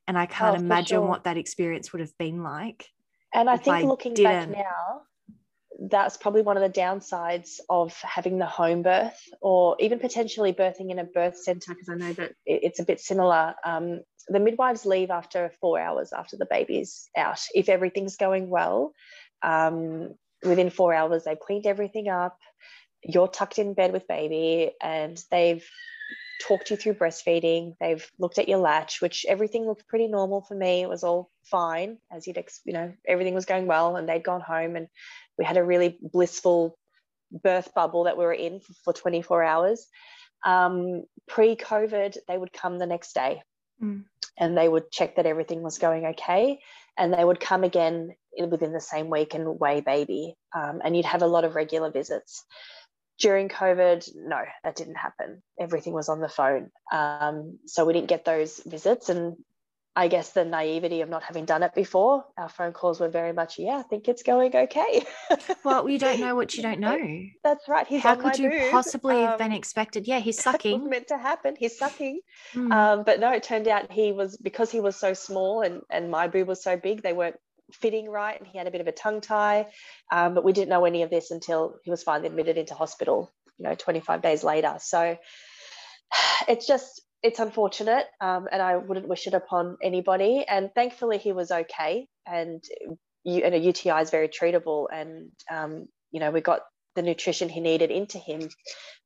and 0.07 0.17
i 0.17 0.25
can't 0.25 0.57
oh, 0.57 0.61
imagine 0.61 0.97
sure. 0.97 1.07
what 1.07 1.23
that 1.23 1.37
experience 1.37 1.91
would 1.91 2.01
have 2.01 2.17
been 2.17 2.43
like 2.43 2.87
and 3.33 3.49
i 3.49 3.57
think 3.57 3.77
I 3.77 3.81
looking 3.81 4.13
didn't. 4.13 4.51
back 4.51 4.57
now 4.57 5.01
that's 5.89 6.15
probably 6.15 6.43
one 6.43 6.57
of 6.57 6.63
the 6.63 6.79
downsides 6.79 7.59
of 7.69 7.93
having 8.01 8.37
the 8.37 8.45
home 8.45 8.83
birth 8.83 9.19
or 9.41 9.75
even 9.79 9.99
potentially 9.99 10.53
birthing 10.53 10.91
in 10.91 10.99
a 10.99 11.03
birth 11.03 11.37
center 11.37 11.73
because 11.73 11.89
i 11.89 11.95
know 11.95 12.13
that 12.13 12.33
it's 12.45 12.79
a 12.79 12.83
bit 12.83 12.99
similar 12.99 13.55
um, 13.65 14.01
the 14.27 14.39
midwives 14.39 14.85
leave 14.85 15.11
after 15.11 15.51
four 15.59 15.79
hours 15.79 16.13
after 16.13 16.37
the 16.37 16.47
baby's 16.49 17.09
out. 17.17 17.41
If 17.53 17.69
everything's 17.69 18.17
going 18.17 18.49
well 18.49 18.93
um, 19.43 20.15
within 20.43 20.69
four 20.69 20.93
hours 20.93 21.23
they've 21.23 21.39
cleaned 21.39 21.65
everything 21.65 22.07
up 22.07 22.37
you're 23.03 23.27
tucked 23.27 23.59
in 23.59 23.73
bed 23.73 23.91
with 23.93 24.07
baby 24.07 24.71
and 24.81 25.23
they've 25.31 25.67
talked 26.47 26.71
you 26.71 26.75
through 26.75 26.95
breastfeeding 26.95 27.75
they've 27.79 28.09
looked 28.19 28.39
at 28.39 28.49
your 28.49 28.57
latch 28.57 29.01
which 29.01 29.25
everything 29.27 29.65
looked 29.65 29.87
pretty 29.87 30.07
normal 30.07 30.41
for 30.41 30.55
me. 30.55 30.81
It 30.81 30.89
was 30.89 31.03
all 31.03 31.29
fine 31.43 31.97
as 32.11 32.27
you'd 32.27 32.43
you 32.65 32.73
know 32.73 32.93
everything 33.07 33.33
was 33.33 33.45
going 33.45 33.67
well 33.67 33.95
and 33.95 34.07
they'd 34.07 34.23
gone 34.23 34.41
home 34.41 34.75
and 34.75 34.87
we 35.37 35.45
had 35.45 35.57
a 35.57 35.63
really 35.63 35.97
blissful 36.01 36.77
birth 37.31 37.73
bubble 37.73 38.05
that 38.05 38.17
we 38.17 38.25
were 38.25 38.33
in 38.33 38.59
for 38.83 38.93
24 38.93 39.43
hours. 39.43 39.87
Um, 40.43 41.03
pre-covid 41.27 42.17
they 42.27 42.37
would 42.37 42.51
come 42.51 42.79
the 42.79 42.87
next 42.87 43.13
day 43.13 43.41
mm. 43.81 44.03
and 44.37 44.57
they 44.57 44.67
would 44.67 44.91
check 44.91 45.15
that 45.15 45.25
everything 45.25 45.61
was 45.61 45.77
going 45.77 46.05
okay 46.07 46.59
and 46.97 47.13
they 47.13 47.23
would 47.23 47.39
come 47.39 47.63
again 47.63 48.15
within 48.49 48.73
the 48.73 48.81
same 48.81 49.09
week 49.09 49.33
and 49.33 49.59
weigh 49.59 49.81
baby 49.81 50.35
um, 50.55 50.81
and 50.83 50.95
you'd 50.95 51.05
have 51.05 51.21
a 51.21 51.27
lot 51.27 51.43
of 51.45 51.55
regular 51.55 51.91
visits. 51.91 52.45
During 53.19 53.49
covid 53.49 54.09
no 54.15 54.41
that 54.63 54.75
didn't 54.75 54.95
happen. 54.95 55.43
Everything 55.59 55.93
was 55.93 56.09
on 56.09 56.21
the 56.21 56.29
phone. 56.29 56.71
Um, 56.91 57.59
so 57.65 57.85
we 57.85 57.93
didn't 57.93 58.09
get 58.09 58.25
those 58.25 58.59
visits 58.65 59.09
and 59.09 59.37
I 59.93 60.07
guess 60.07 60.31
the 60.31 60.45
naivety 60.45 61.01
of 61.01 61.09
not 61.09 61.23
having 61.23 61.43
done 61.43 61.63
it 61.63 61.75
before, 61.75 62.23
our 62.37 62.47
phone 62.47 62.71
calls 62.71 63.01
were 63.01 63.09
very 63.09 63.33
much, 63.33 63.59
yeah, 63.59 63.75
I 63.75 63.81
think 63.81 64.07
it's 64.07 64.23
going 64.23 64.55
okay. 64.55 65.05
well, 65.65 65.89
you 65.89 65.99
don't 65.99 66.21
know 66.21 66.33
what 66.33 66.55
you 66.55 66.63
don't 66.63 66.79
know. 66.79 66.97
That's 67.43 67.67
right. 67.67 67.85
He's 67.85 68.01
How 68.01 68.15
could 68.15 68.39
you 68.39 68.49
boob. 68.49 68.71
possibly 68.71 69.15
um, 69.15 69.27
have 69.27 69.37
been 69.37 69.51
expected? 69.51 70.07
Yeah, 70.07 70.19
he's 70.19 70.39
sucking. 70.43 70.89
meant 70.89 71.09
to 71.09 71.17
happen. 71.17 71.55
He's 71.59 71.77
sucking. 71.77 72.21
Mm. 72.53 72.71
Um, 72.71 73.03
but 73.03 73.19
no, 73.19 73.33
it 73.33 73.43
turned 73.43 73.67
out 73.67 73.91
he 73.91 74.13
was 74.13 74.37
because 74.37 74.71
he 74.71 74.79
was 74.79 74.95
so 74.95 75.13
small 75.13 75.61
and 75.61 75.81
and 75.89 76.09
my 76.09 76.29
boob 76.29 76.47
was 76.47 76.63
so 76.63 76.77
big, 76.77 77.03
they 77.03 77.13
weren't 77.13 77.37
fitting 77.73 78.09
right, 78.09 78.39
and 78.39 78.47
he 78.47 78.57
had 78.57 78.67
a 78.67 78.71
bit 78.71 78.81
of 78.81 78.87
a 78.87 78.93
tongue 78.93 79.19
tie. 79.19 79.67
Um, 80.09 80.35
but 80.35 80.45
we 80.45 80.53
didn't 80.53 80.69
know 80.69 80.85
any 80.85 81.03
of 81.03 81.09
this 81.09 81.31
until 81.31 81.75
he 81.83 81.91
was 81.91 82.01
finally 82.01 82.27
admitted 82.29 82.57
into 82.57 82.75
hospital. 82.75 83.29
You 83.57 83.67
know, 83.67 83.75
25 83.75 84.21
days 84.21 84.43
later. 84.45 84.77
So 84.79 85.17
it's 86.47 86.65
just 86.65 87.01
it's 87.23 87.39
unfortunate 87.39 88.07
um, 88.19 88.47
and 88.51 88.61
I 88.61 88.77
wouldn't 88.77 89.07
wish 89.07 89.27
it 89.27 89.33
upon 89.33 89.77
anybody. 89.81 90.43
And 90.47 90.73
thankfully, 90.73 91.17
he 91.17 91.31
was 91.31 91.51
okay. 91.51 92.07
And, 92.25 92.63
you, 93.23 93.43
and 93.43 93.53
a 93.53 93.59
UTI 93.59 94.01
is 94.01 94.09
very 94.09 94.27
treatable. 94.27 94.87
And, 94.91 95.31
um, 95.49 95.87
you 96.11 96.19
know, 96.19 96.31
we 96.31 96.41
got 96.41 96.61
the 96.95 97.01
nutrition 97.01 97.47
he 97.47 97.59
needed 97.59 97.91
into 97.91 98.17
him 98.17 98.49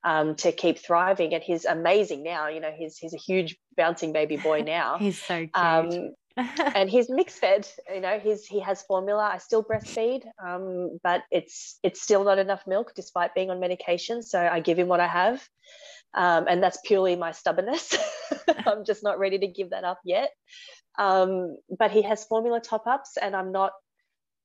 um, 0.03 0.35
to 0.35 0.51
keep 0.51 0.79
thriving. 0.79 1.33
And 1.33 1.43
he's 1.43 1.65
amazing 1.65 2.23
now. 2.23 2.47
You 2.47 2.61
know, 2.61 2.71
he's, 2.75 2.97
he's 2.97 3.13
a 3.13 3.17
huge 3.17 3.57
bouncing 3.75 4.13
baby 4.13 4.37
boy 4.37 4.61
now. 4.65 4.97
he's 4.97 5.21
so 5.21 5.47
cute. 5.47 6.13
And 6.75 6.89
he's 6.89 7.09
mixed 7.09 7.39
fed 7.39 7.67
you 7.93 8.01
know 8.01 8.19
he's 8.19 8.45
he 8.45 8.59
has 8.59 8.81
formula 8.81 9.29
i 9.33 9.37
still 9.37 9.63
breastfeed 9.63 10.23
um, 10.45 10.99
but 11.01 11.23
it's 11.31 11.79
it's 11.81 12.01
still 12.01 12.25
not 12.25 12.39
enough 12.39 12.63
milk 12.67 12.91
despite 12.95 13.33
being 13.33 13.49
on 13.49 13.59
medication 13.61 14.21
so 14.21 14.39
i 14.39 14.59
give 14.59 14.77
him 14.77 14.87
what 14.87 14.99
i 14.99 15.07
have 15.07 15.47
um, 16.15 16.45
and 16.47 16.63
that's 16.63 16.79
purely 16.85 17.15
my 17.15 17.31
stubbornness. 17.31 17.95
I'm 18.65 18.85
just 18.85 19.03
not 19.03 19.19
ready 19.19 19.37
to 19.39 19.47
give 19.47 19.71
that 19.71 19.83
up 19.83 19.99
yet. 20.05 20.29
Um, 20.97 21.57
but 21.77 21.91
he 21.91 22.03
has 22.03 22.23
formula 22.23 22.61
top 22.61 22.87
ups, 22.87 23.17
and 23.21 23.35
I'm 23.35 23.51
not. 23.51 23.73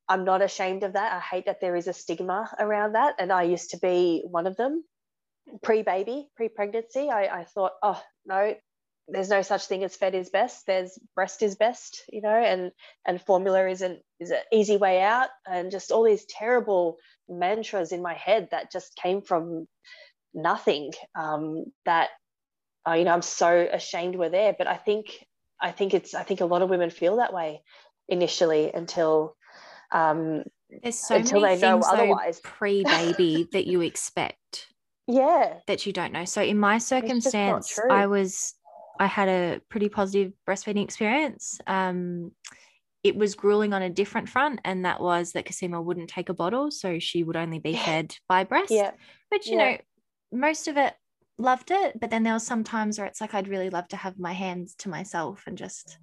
I'm 0.08 0.24
not 0.24 0.42
ashamed 0.42 0.82
of 0.82 0.94
that. 0.94 1.12
I 1.12 1.20
hate 1.20 1.46
that 1.46 1.60
there 1.60 1.76
is 1.76 1.86
a 1.86 1.92
stigma 1.92 2.50
around 2.58 2.94
that, 2.94 3.14
and 3.20 3.30
I 3.32 3.44
used 3.44 3.70
to 3.70 3.78
be 3.78 4.24
one 4.28 4.48
of 4.48 4.56
them. 4.56 4.82
Pre-baby, 5.62 6.28
pre-pregnancy, 6.36 7.08
I, 7.10 7.40
I 7.40 7.44
thought, 7.44 7.72
oh 7.82 8.00
no, 8.26 8.54
there's 9.12 9.28
no 9.28 9.42
such 9.42 9.66
thing 9.66 9.84
as 9.84 9.96
fed 9.96 10.14
is 10.14 10.30
best. 10.30 10.66
There's 10.66 10.98
breast 11.14 11.42
is 11.42 11.56
best, 11.56 12.02
you 12.12 12.22
know, 12.22 12.28
and 12.28 12.72
and 13.06 13.20
formula 13.20 13.68
isn't 13.68 14.00
is 14.18 14.30
an 14.30 14.40
easy 14.52 14.76
way 14.76 15.00
out, 15.00 15.28
and 15.46 15.70
just 15.70 15.90
all 15.90 16.04
these 16.04 16.24
terrible 16.26 16.98
mantras 17.28 17.92
in 17.92 18.02
my 18.02 18.14
head 18.14 18.48
that 18.50 18.72
just 18.72 18.96
came 18.96 19.22
from 19.22 19.66
nothing 20.34 20.92
um, 21.14 21.64
that 21.84 22.10
uh, 22.88 22.92
you 22.92 23.04
know 23.04 23.12
i'm 23.12 23.22
so 23.22 23.68
ashamed 23.72 24.16
we're 24.16 24.30
there. 24.30 24.54
But 24.56 24.66
i 24.66 24.76
think 24.76 25.06
i 25.60 25.70
think 25.70 25.94
it's 25.94 26.14
i 26.14 26.22
think 26.22 26.40
a 26.40 26.46
lot 26.46 26.62
of 26.62 26.70
women 26.70 26.90
feel 26.90 27.16
that 27.16 27.32
way 27.32 27.62
initially 28.08 28.72
until 28.72 29.36
um 29.92 30.42
there's 30.82 30.98
so 30.98 31.16
until 31.16 31.40
many 31.40 31.56
they 31.56 31.68
know 31.68 31.80
otherwise. 31.80 32.40
pre-baby 32.42 33.48
that 33.52 33.66
you 33.66 33.80
expect 33.80 34.66
yeah. 35.06 35.54
that 35.66 35.86
you 35.86 35.92
don't 35.92 36.12
know. 36.12 36.24
So 36.24 36.40
in 36.42 36.58
my 36.58 36.78
circumstance 36.78 37.78
i 37.90 38.06
was 38.06 38.54
i 39.00 39.06
had 39.06 39.28
a 39.28 39.60
pretty 39.68 39.88
positive 39.88 40.32
breastfeeding 40.48 40.84
experience 40.84 41.58
um 41.66 42.30
it 43.02 43.16
was 43.16 43.34
grueling 43.34 43.72
on 43.72 43.80
a 43.80 43.88
different 43.88 44.28
front, 44.28 44.60
and 44.62 44.84
that 44.84 45.00
was 45.00 45.32
that 45.32 45.46
Cosima 45.46 45.80
wouldn't 45.80 46.10
take 46.10 46.28
a 46.28 46.34
bottle, 46.34 46.70
so 46.70 46.98
she 46.98 47.22
would 47.22 47.34
only 47.34 47.58
be 47.58 47.74
fed 47.74 48.14
by 48.28 48.44
breast. 48.44 48.70
Yeah. 48.70 48.90
But 49.30 49.46
you 49.46 49.56
yeah. 49.56 49.70
know, 49.70 49.78
most 50.32 50.68
of 50.68 50.76
it 50.76 50.92
loved 51.40 51.70
it 51.70 51.98
but 51.98 52.10
then 52.10 52.22
there 52.22 52.34
was 52.34 52.46
some 52.46 52.62
times 52.62 52.98
where 52.98 53.06
it's 53.06 53.20
like 53.20 53.34
i'd 53.34 53.48
really 53.48 53.70
love 53.70 53.88
to 53.88 53.96
have 53.96 54.18
my 54.18 54.32
hands 54.32 54.74
to 54.74 54.88
myself 54.88 55.44
and 55.46 55.56
just 55.56 55.98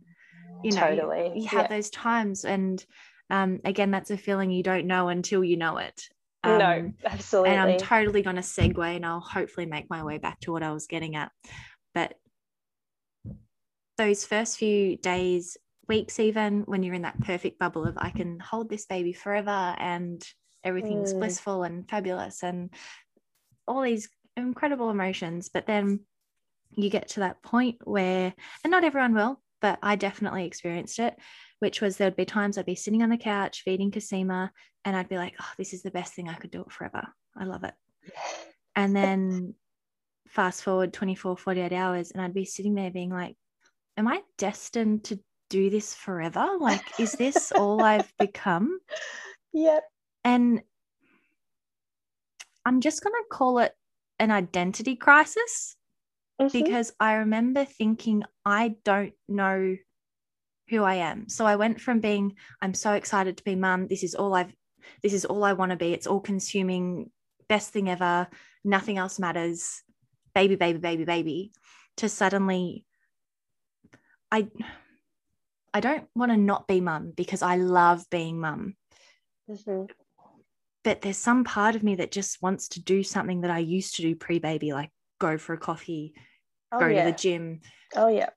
you 0.63 0.71
know 0.71 0.81
totally. 0.81 1.27
you, 1.35 1.43
you 1.43 1.47
have 1.47 1.67
yeah. 1.69 1.75
those 1.77 1.89
times 1.89 2.43
and 2.43 2.83
um, 3.29 3.59
again 3.65 3.91
that's 3.91 4.09
a 4.09 4.17
feeling 4.17 4.51
you 4.51 4.63
don't 4.63 4.87
know 4.87 5.09
until 5.09 5.43
you 5.43 5.57
know 5.57 5.77
it 5.77 6.01
um, 6.43 6.57
no 6.57 6.93
absolutely 7.05 7.51
and 7.51 7.59
i'm 7.59 7.77
totally 7.77 8.21
going 8.21 8.37
to 8.37 8.41
segue 8.41 8.95
and 8.95 9.05
i'll 9.05 9.19
hopefully 9.19 9.65
make 9.65 9.89
my 9.89 10.03
way 10.03 10.17
back 10.17 10.39
to 10.39 10.51
what 10.51 10.63
i 10.63 10.71
was 10.71 10.87
getting 10.87 11.15
at 11.15 11.31
but 11.93 12.15
those 13.97 14.25
first 14.25 14.57
few 14.57 14.97
days 14.97 15.57
weeks 15.87 16.19
even 16.19 16.61
when 16.61 16.83
you're 16.83 16.93
in 16.93 17.03
that 17.03 17.19
perfect 17.21 17.57
bubble 17.59 17.85
of 17.85 17.97
i 17.97 18.09
can 18.09 18.39
hold 18.39 18.69
this 18.69 18.85
baby 18.85 19.13
forever 19.13 19.75
and 19.77 20.23
everything's 20.63 21.13
mm. 21.13 21.19
blissful 21.19 21.63
and 21.63 21.89
fabulous 21.89 22.43
and 22.43 22.69
all 23.67 23.81
these 23.81 24.09
incredible 24.35 24.89
emotions. 24.89 25.49
But 25.53 25.65
then 25.65 26.01
you 26.71 26.89
get 26.89 27.09
to 27.09 27.21
that 27.21 27.41
point 27.41 27.77
where, 27.83 28.33
and 28.63 28.71
not 28.71 28.83
everyone 28.83 29.13
will, 29.13 29.41
but 29.61 29.79
I 29.81 29.95
definitely 29.95 30.45
experienced 30.45 30.99
it, 30.99 31.15
which 31.59 31.81
was 31.81 31.97
there'd 31.97 32.15
be 32.15 32.25
times 32.25 32.57
I'd 32.57 32.65
be 32.65 32.75
sitting 32.75 33.01
on 33.01 33.09
the 33.09 33.17
couch 33.17 33.63
feeding 33.63 33.91
Cosima 33.91 34.51
and 34.85 34.95
I'd 34.95 35.09
be 35.09 35.17
like, 35.17 35.33
oh, 35.41 35.51
this 35.57 35.73
is 35.73 35.81
the 35.81 35.91
best 35.91 36.13
thing 36.13 36.29
I 36.29 36.35
could 36.35 36.51
do 36.51 36.61
it 36.61 36.71
forever. 36.71 37.07
I 37.35 37.45
love 37.45 37.63
it. 37.63 37.73
And 38.75 38.95
then 38.95 39.55
fast 40.27 40.63
forward 40.63 40.93
24, 40.93 41.37
48 41.37 41.73
hours, 41.73 42.11
and 42.11 42.21
I'd 42.21 42.33
be 42.33 42.45
sitting 42.45 42.75
there 42.75 42.91
being 42.91 43.09
like, 43.09 43.35
am 43.97 44.07
I 44.07 44.21
destined 44.37 45.03
to 45.05 45.19
do 45.49 45.69
this 45.69 45.93
forever? 45.93 46.47
Like, 46.59 46.99
is 46.99 47.13
this 47.13 47.51
all 47.51 47.83
I've 47.83 48.11
become? 48.17 48.79
Yep. 49.53 49.83
And 50.23 50.61
I'm 52.63 52.81
just 52.81 53.01
going 53.01 53.13
to 53.13 53.35
call 53.35 53.57
it 53.57 53.71
an 54.19 54.29
identity 54.29 54.95
crisis 54.95 55.75
mm-hmm. 56.39 56.55
because 56.55 56.91
I 56.99 57.13
remember 57.13 57.65
thinking, 57.65 58.23
I 58.45 58.75
don't 58.83 59.13
know 59.27 59.77
who 60.69 60.83
I 60.83 60.95
am. 60.95 61.29
So 61.29 61.45
I 61.45 61.55
went 61.55 61.81
from 61.81 62.01
being, 62.01 62.35
I'm 62.61 62.73
so 62.73 62.91
excited 62.93 63.37
to 63.37 63.43
be 63.43 63.55
mum. 63.55 63.87
This 63.87 64.03
is 64.03 64.13
all 64.13 64.35
I've, 64.35 64.53
this 65.01 65.13
is 65.13 65.25
all 65.25 65.43
I 65.43 65.53
want 65.53 65.71
to 65.71 65.77
be. 65.77 65.93
It's 65.93 66.07
all 66.07 66.19
consuming, 66.19 67.09
best 67.47 67.71
thing 67.71 67.89
ever. 67.89 68.27
Nothing 68.63 68.97
else 68.97 69.17
matters. 69.17 69.81
Baby, 70.35 70.55
baby, 70.55 70.77
baby, 70.77 71.05
baby. 71.05 71.51
To 71.97 72.09
suddenly, 72.09 72.85
I, 74.31 74.47
I 75.73 75.79
don't 75.79 76.07
want 76.15 76.31
to 76.31 76.37
not 76.37 76.67
be 76.67 76.81
mum 76.81 77.13
because 77.15 77.41
I 77.41 77.57
love 77.57 78.03
being 78.09 78.39
mum. 78.39 78.75
Mm-hmm. 79.49 79.85
But 80.83 81.01
there's 81.01 81.17
some 81.17 81.43
part 81.43 81.75
of 81.75 81.83
me 81.83 81.95
that 81.95 82.11
just 82.11 82.41
wants 82.41 82.69
to 82.69 82.81
do 82.81 83.03
something 83.03 83.41
that 83.41 83.51
I 83.51 83.59
used 83.59 83.95
to 83.95 84.01
do 84.01 84.15
pre 84.15 84.39
baby, 84.39 84.71
like 84.73 84.89
go 85.19 85.37
for 85.37 85.53
a 85.53 85.57
coffee, 85.57 86.13
oh, 86.71 86.79
go 86.79 86.87
yeah. 86.87 87.05
to 87.05 87.11
the 87.11 87.17
gym. 87.17 87.61
Oh, 87.95 88.07
yeah. 88.07 88.29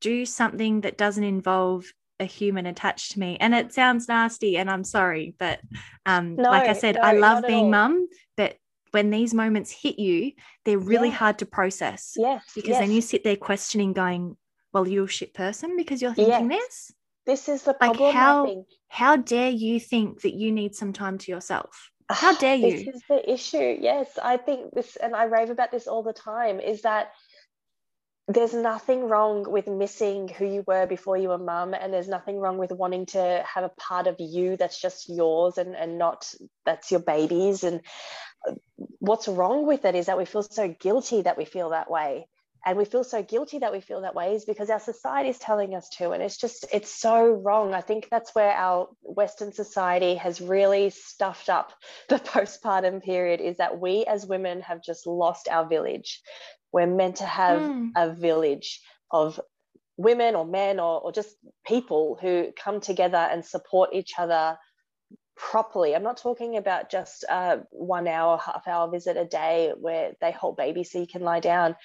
Do 0.00 0.24
something 0.24 0.82
that 0.82 0.96
doesn't 0.96 1.24
involve 1.24 1.86
a 2.20 2.24
human 2.24 2.66
attached 2.66 3.12
to 3.12 3.20
me. 3.20 3.36
And 3.40 3.54
it 3.54 3.72
sounds 3.72 4.08
nasty, 4.08 4.56
and 4.56 4.70
I'm 4.70 4.84
sorry, 4.84 5.34
but 5.38 5.60
um, 6.06 6.36
no, 6.36 6.50
like 6.50 6.68
I 6.68 6.72
said, 6.72 6.96
no, 6.96 7.02
I 7.02 7.12
love 7.12 7.44
being 7.46 7.70
mum, 7.70 8.08
but 8.36 8.56
when 8.92 9.10
these 9.10 9.34
moments 9.34 9.70
hit 9.70 9.98
you, 9.98 10.32
they're 10.64 10.78
really 10.78 11.08
yeah. 11.08 11.14
hard 11.14 11.38
to 11.38 11.46
process. 11.46 12.14
Yes. 12.16 12.44
Because 12.54 12.70
yes. 12.70 12.80
then 12.80 12.90
you 12.90 13.00
sit 13.00 13.24
there 13.24 13.36
questioning, 13.36 13.92
going, 13.92 14.36
Well, 14.72 14.86
you're 14.86 15.04
a 15.04 15.08
shit 15.08 15.34
person 15.34 15.76
because 15.76 16.02
you're 16.02 16.14
thinking 16.14 16.50
yes. 16.50 16.60
this. 16.60 16.92
This 17.26 17.48
is 17.48 17.62
the 17.62 17.74
problem. 17.74 18.00
Like 18.00 18.14
how, 18.14 18.64
how 18.88 19.16
dare 19.16 19.50
you 19.50 19.78
think 19.80 20.22
that 20.22 20.34
you 20.34 20.50
need 20.50 20.74
some 20.74 20.92
time 20.92 21.18
to 21.18 21.30
yourself? 21.30 21.90
How 22.10 22.34
dare 22.34 22.56
you? 22.56 22.84
This 22.84 22.94
is 22.96 23.02
the 23.08 23.30
issue. 23.30 23.76
Yes, 23.80 24.18
I 24.22 24.38
think 24.38 24.72
this, 24.74 24.96
and 24.96 25.14
I 25.14 25.24
rave 25.24 25.50
about 25.50 25.70
this 25.70 25.86
all 25.86 26.02
the 26.02 26.14
time, 26.14 26.58
is 26.58 26.82
that 26.82 27.12
there's 28.28 28.52
nothing 28.52 29.08
wrong 29.08 29.50
with 29.50 29.66
missing 29.66 30.28
who 30.28 30.46
you 30.46 30.62
were 30.66 30.86
before 30.86 31.16
you 31.16 31.30
were 31.30 31.38
mum 31.38 31.72
and 31.72 31.92
there's 31.92 32.08
nothing 32.08 32.38
wrong 32.38 32.58
with 32.58 32.70
wanting 32.70 33.06
to 33.06 33.42
have 33.46 33.64
a 33.64 33.70
part 33.70 34.06
of 34.06 34.16
you 34.18 34.56
that's 34.58 34.80
just 34.80 35.08
yours 35.08 35.56
and, 35.56 35.74
and 35.74 35.98
not 35.98 36.30
that's 36.66 36.90
your 36.90 37.00
baby's 37.00 37.64
and 37.64 37.80
what's 38.98 39.28
wrong 39.28 39.66
with 39.66 39.86
it 39.86 39.94
is 39.94 40.06
that 40.06 40.18
we 40.18 40.26
feel 40.26 40.42
so 40.42 40.68
guilty 40.78 41.22
that 41.22 41.38
we 41.38 41.46
feel 41.46 41.70
that 41.70 41.90
way 41.90 42.28
and 42.66 42.76
we 42.76 42.84
feel 42.84 43.04
so 43.04 43.22
guilty 43.22 43.58
that 43.58 43.72
we 43.72 43.80
feel 43.80 44.00
that 44.02 44.14
way 44.14 44.34
is 44.34 44.44
because 44.44 44.70
our 44.70 44.80
society 44.80 45.28
is 45.28 45.38
telling 45.38 45.74
us 45.74 45.88
to 45.88 46.10
and 46.10 46.22
it's 46.22 46.36
just 46.36 46.66
it's 46.72 46.90
so 46.90 47.26
wrong 47.26 47.74
i 47.74 47.80
think 47.80 48.08
that's 48.10 48.34
where 48.34 48.52
our 48.52 48.88
western 49.02 49.52
society 49.52 50.14
has 50.14 50.40
really 50.40 50.90
stuffed 50.90 51.48
up 51.48 51.72
the 52.08 52.16
postpartum 52.16 53.02
period 53.02 53.40
is 53.40 53.56
that 53.58 53.78
we 53.78 54.04
as 54.06 54.26
women 54.26 54.60
have 54.60 54.82
just 54.82 55.06
lost 55.06 55.48
our 55.48 55.68
village 55.68 56.20
we're 56.72 56.86
meant 56.86 57.16
to 57.16 57.26
have 57.26 57.60
mm. 57.60 57.90
a 57.96 58.12
village 58.12 58.80
of 59.10 59.40
women 59.96 60.34
or 60.34 60.46
men 60.46 60.78
or, 60.78 61.00
or 61.00 61.12
just 61.12 61.34
people 61.66 62.18
who 62.20 62.48
come 62.56 62.80
together 62.80 63.18
and 63.18 63.44
support 63.44 63.90
each 63.92 64.12
other 64.18 64.56
properly. 65.38 65.94
I'm 65.94 66.02
not 66.02 66.16
talking 66.16 66.56
about 66.56 66.90
just 66.90 67.24
a 67.24 67.60
one 67.70 68.08
hour, 68.08 68.38
half 68.38 68.66
hour 68.66 68.90
visit 68.90 69.16
a 69.16 69.24
day 69.24 69.72
where 69.78 70.12
they 70.20 70.32
hold 70.32 70.56
baby 70.56 70.84
so 70.84 70.98
you 70.98 71.06
can 71.06 71.22
lie 71.22 71.40
down. 71.40 71.76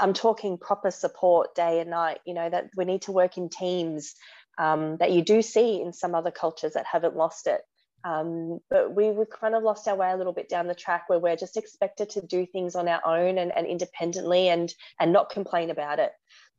I'm 0.00 0.12
talking 0.12 0.58
proper 0.58 0.90
support 0.90 1.54
day 1.54 1.80
and 1.80 1.90
night, 1.90 2.18
you 2.26 2.34
know, 2.34 2.48
that 2.48 2.70
we 2.76 2.84
need 2.84 3.02
to 3.02 3.12
work 3.12 3.36
in 3.36 3.48
teams 3.48 4.14
um, 4.58 4.96
that 4.98 5.12
you 5.12 5.22
do 5.22 5.42
see 5.42 5.80
in 5.80 5.92
some 5.92 6.14
other 6.14 6.30
cultures 6.30 6.74
that 6.74 6.86
haven't 6.86 7.16
lost 7.16 7.46
it. 7.46 7.60
Um, 8.04 8.60
but 8.68 8.94
we, 8.94 9.10
we've 9.10 9.30
kind 9.30 9.54
of 9.54 9.62
lost 9.62 9.88
our 9.88 9.96
way 9.96 10.10
a 10.10 10.16
little 10.16 10.34
bit 10.34 10.48
down 10.48 10.66
the 10.66 10.74
track 10.74 11.08
where 11.08 11.18
we're 11.18 11.36
just 11.36 11.56
expected 11.56 12.10
to 12.10 12.20
do 12.20 12.44
things 12.44 12.74
on 12.74 12.86
our 12.86 13.00
own 13.06 13.38
and, 13.38 13.50
and 13.56 13.66
independently 13.66 14.48
and, 14.48 14.72
and 15.00 15.12
not 15.12 15.30
complain 15.30 15.70
about 15.70 15.98
it. 15.98 16.12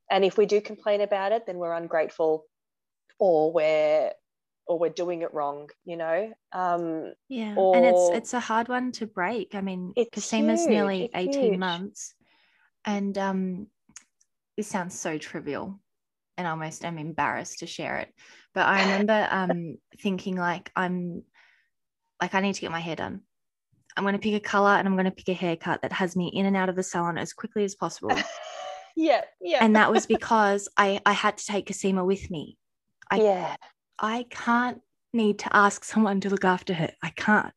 And 0.10 0.26
if 0.26 0.38
we 0.38 0.48
do 0.48 0.60
complain 0.60 1.02
about 1.02 1.32
it, 1.32 1.46
then 1.46 1.58
we're 1.58 1.74
ungrateful 1.74 2.46
or 3.20 3.54
we're 3.54 4.12
or 4.68 4.80
we're 4.80 4.90
doing 4.90 5.22
it 5.22 5.32
wrong, 5.32 5.70
you 5.86 5.96
know. 5.96 6.34
Um, 6.52 7.14
yeah, 7.30 7.56
and 7.56 7.86
it's 7.86 8.10
it's 8.14 8.34
a 8.34 8.40
hard 8.40 8.68
one 8.68 8.92
to 8.94 9.06
break. 9.06 9.54
I 9.54 9.62
mean, 9.62 9.94
Cosima's 9.96 10.66
nearly 10.66 11.04
it's 11.04 11.16
eighteen 11.16 11.52
huge. 11.52 11.60
months, 11.60 12.15
and 12.86 13.18
um, 13.18 13.68
this 14.58 14.68
sounds 14.68 14.98
so 14.98 15.18
trivial, 15.18 15.80
and 16.38 16.48
almost 16.48 16.86
I'm 16.86 16.98
embarrassed 16.98 17.60
to 17.60 17.68
share 17.68 17.98
it. 17.98 18.10
But 18.54 18.68
I 18.68 18.82
remember 18.84 19.28
um, 19.30 19.78
thinking 20.02 20.36
like 20.36 20.72
I'm 20.76 21.24
like 22.22 22.34
I 22.34 22.42
need 22.42 22.54
to 22.54 22.62
get 22.62 22.72
my 22.72 22.80
hair 22.80 22.96
done. 22.96 23.22
I'm 23.98 24.04
going 24.04 24.14
to 24.14 24.20
pick 24.20 24.34
a 24.34 24.40
color 24.40 24.72
and 24.72 24.88
I'm 24.88 24.96
going 24.96 25.06
to 25.06 25.12
pick 25.12 25.30
a 25.30 25.34
haircut 25.34 25.82
that 25.82 25.94
has 25.94 26.16
me 26.16 26.28
in 26.34 26.46
and 26.46 26.58
out 26.58 26.70
of 26.70 26.76
the 26.76 26.84
salon 26.84 27.18
as 27.18 27.32
quickly 27.32 27.64
as 27.64 27.76
possible. 27.76 28.12
yeah, 28.96 29.22
yeah. 29.42 29.60
And 29.62 29.76
that 29.76 29.92
was 29.92 30.06
because 30.16 30.68
I 30.78 31.00
I 31.06 31.14
had 31.14 31.38
to 31.38 31.46
take 31.46 31.68
Cosima 31.68 32.04
with 32.04 32.30
me. 32.30 32.58
I, 33.10 33.18
yeah. 33.18 33.56
I 34.00 34.26
can't 34.30 34.82
need 35.14 35.40
to 35.40 35.56
ask 35.56 35.84
someone 35.86 36.20
to 36.22 36.30
look 36.30 36.44
after 36.44 36.74
her. 36.74 36.92
I 37.02 37.12
can't. 37.12 37.54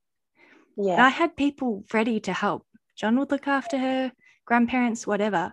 Yeah. 0.76 0.92
And 0.92 1.02
I 1.02 1.08
had 1.08 1.36
people 1.36 1.84
ready 1.92 2.20
to 2.20 2.32
help. 2.32 2.64
John 2.96 3.18
would 3.18 3.30
look 3.30 3.48
after 3.48 3.78
her, 3.78 4.12
grandparents, 4.48 5.06
whatever. 5.06 5.52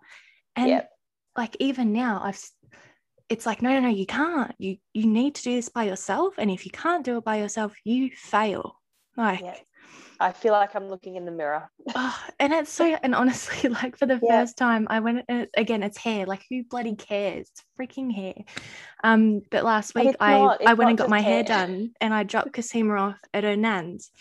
And 0.56 0.70
yep. 0.70 0.90
like 1.38 1.56
even 1.60 1.94
now, 1.94 2.22
I've 2.24 2.42
it's 3.28 3.46
like 3.46 3.62
no 3.62 3.72
no 3.72 3.80
no 3.80 3.90
you 3.90 4.06
can't 4.06 4.54
you 4.60 4.78
you 4.94 5.08
need 5.08 5.34
to 5.34 5.42
do 5.42 5.56
this 5.56 5.68
by 5.68 5.82
yourself 5.84 6.36
and 6.38 6.52
if 6.52 6.64
you 6.64 6.70
can't 6.70 7.04
do 7.04 7.18
it 7.18 7.24
by 7.24 7.38
yourself 7.38 7.74
you 7.84 8.12
fail 8.16 8.80
like, 9.18 9.42
yeah. 9.42 9.56
I 10.20 10.32
feel 10.32 10.54
like 10.54 10.76
I'm 10.76 10.88
looking 10.88 11.16
in 11.16 11.26
the 11.26 11.32
mirror. 11.32 11.70
oh, 11.96 12.24
and 12.40 12.54
it's 12.54 12.72
so, 12.72 12.98
and 13.04 13.14
honestly, 13.14 13.70
like 13.84 13.98
for 13.98 14.06
the 14.06 14.20
yeah. 14.22 14.42
first 14.42 14.58
time, 14.58 14.88
I 14.90 15.00
went 15.00 15.26
and 15.28 15.48
again, 15.56 15.84
it's 15.84 15.98
hair. 15.98 16.26
Like, 16.26 16.46
who 16.50 16.64
bloody 16.64 16.96
cares? 16.96 17.50
It's 17.52 17.64
freaking 17.80 18.14
hair. 18.14 18.34
Um, 19.04 19.42
but 19.52 19.64
last 19.64 19.96
week, 19.96 20.16
I 20.20 20.38
not, 20.38 20.66
I 20.66 20.74
went 20.74 20.90
and 20.90 20.98
got 20.98 21.10
my 21.10 21.22
hair. 21.22 21.36
hair 21.36 21.44
done, 21.44 21.92
and 22.02 22.14
I 22.14 22.24
dropped 22.24 22.54
Cosima 22.54 22.96
off 22.96 23.16
at 23.34 23.44
her 23.44 23.56
nan's. 23.56 24.12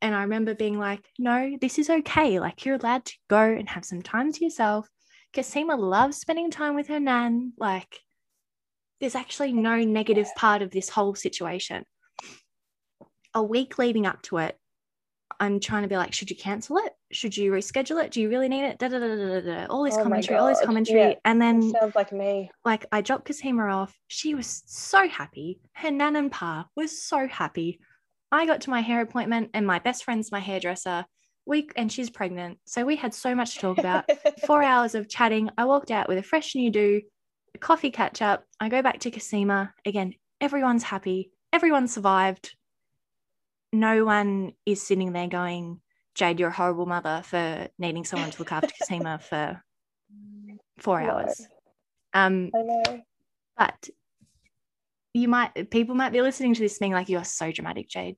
And 0.00 0.14
I 0.14 0.22
remember 0.22 0.54
being 0.54 0.78
like, 0.78 1.04
no, 1.18 1.56
this 1.60 1.78
is 1.78 1.90
okay. 1.90 2.38
Like, 2.38 2.64
you're 2.64 2.76
allowed 2.76 3.04
to 3.06 3.14
go 3.28 3.42
and 3.42 3.68
have 3.68 3.84
some 3.84 4.02
time 4.02 4.32
to 4.32 4.44
yourself. 4.44 4.88
Cosima 5.34 5.76
loves 5.76 6.18
spending 6.18 6.50
time 6.50 6.74
with 6.74 6.88
her 6.88 7.00
nan. 7.00 7.52
Like, 7.58 8.00
there's 9.00 9.14
actually 9.14 9.52
no 9.52 9.76
negative 9.78 10.28
part 10.36 10.62
of 10.62 10.70
this 10.70 10.88
whole 10.88 11.14
situation 11.14 11.84
a 13.34 13.42
week 13.42 13.78
leading 13.78 14.06
up 14.06 14.22
to 14.22 14.38
it, 14.38 14.58
I'm 15.40 15.60
trying 15.60 15.82
to 15.82 15.88
be 15.88 15.96
like, 15.96 16.12
should 16.12 16.30
you 16.30 16.36
cancel 16.36 16.78
it? 16.78 16.92
Should 17.12 17.36
you 17.36 17.52
reschedule 17.52 18.02
it? 18.02 18.10
Do 18.10 18.20
you 18.20 18.28
really 18.28 18.48
need 18.48 18.64
it? 18.64 18.78
Da, 18.78 18.88
da, 18.88 18.98
da, 18.98 19.14
da, 19.14 19.40
da, 19.40 19.66
All 19.66 19.84
this 19.84 19.94
oh 19.96 20.02
commentary, 20.02 20.38
all 20.38 20.48
this 20.48 20.60
commentary. 20.60 21.10
Yeah, 21.10 21.14
and 21.24 21.40
then 21.40 21.70
sounds 21.70 21.94
like 21.94 22.12
me. 22.12 22.50
Like 22.64 22.86
I 22.90 23.00
dropped 23.00 23.26
Cosima 23.26 23.66
off. 23.68 23.94
She 24.08 24.34
was 24.34 24.62
so 24.66 25.06
happy. 25.06 25.60
Her 25.74 25.90
nan 25.90 26.16
and 26.16 26.32
pa 26.32 26.66
was 26.74 27.02
so 27.02 27.28
happy. 27.28 27.78
I 28.30 28.46
got 28.46 28.62
to 28.62 28.70
my 28.70 28.80
hair 28.80 29.00
appointment 29.00 29.50
and 29.54 29.66
my 29.66 29.78
best 29.78 30.04
friend's 30.04 30.32
my 30.32 30.40
hairdresser. 30.40 31.06
We 31.46 31.68
and 31.76 31.90
she's 31.90 32.10
pregnant. 32.10 32.58
So 32.66 32.84
we 32.84 32.96
had 32.96 33.14
so 33.14 33.34
much 33.34 33.54
to 33.54 33.60
talk 33.60 33.78
about. 33.78 34.04
Four 34.46 34.62
hours 34.62 34.94
of 34.94 35.08
chatting. 35.08 35.50
I 35.56 35.64
walked 35.64 35.90
out 35.90 36.08
with 36.08 36.18
a 36.18 36.22
fresh 36.22 36.54
new 36.54 36.70
do, 36.70 37.00
a 37.54 37.58
coffee 37.58 37.90
catch 37.90 38.20
up. 38.20 38.44
I 38.60 38.68
go 38.68 38.82
back 38.82 39.00
to 39.00 39.10
Cosima. 39.10 39.72
Again, 39.86 40.14
everyone's 40.40 40.82
happy. 40.82 41.30
Everyone 41.52 41.88
survived 41.88 42.54
no 43.72 44.04
one 44.04 44.52
is 44.64 44.86
sitting 44.86 45.12
there 45.12 45.28
going, 45.28 45.80
Jade, 46.14 46.40
you're 46.40 46.48
a 46.48 46.52
horrible 46.52 46.86
mother 46.86 47.22
for 47.24 47.68
needing 47.78 48.04
someone 48.04 48.30
to 48.30 48.38
look 48.38 48.52
after 48.52 48.72
Cosima 48.78 49.18
for 49.18 49.62
four 50.78 51.00
hours. 51.00 51.46
Um, 52.14 52.50
I 52.54 52.62
know. 52.62 53.02
But 53.56 53.88
you 55.14 55.28
might, 55.28 55.70
people 55.70 55.94
might 55.94 56.12
be 56.12 56.22
listening 56.22 56.54
to 56.54 56.60
this 56.60 56.78
being 56.78 56.92
like, 56.92 57.08
you're 57.08 57.24
so 57.24 57.50
dramatic, 57.50 57.88
Jade. 57.88 58.16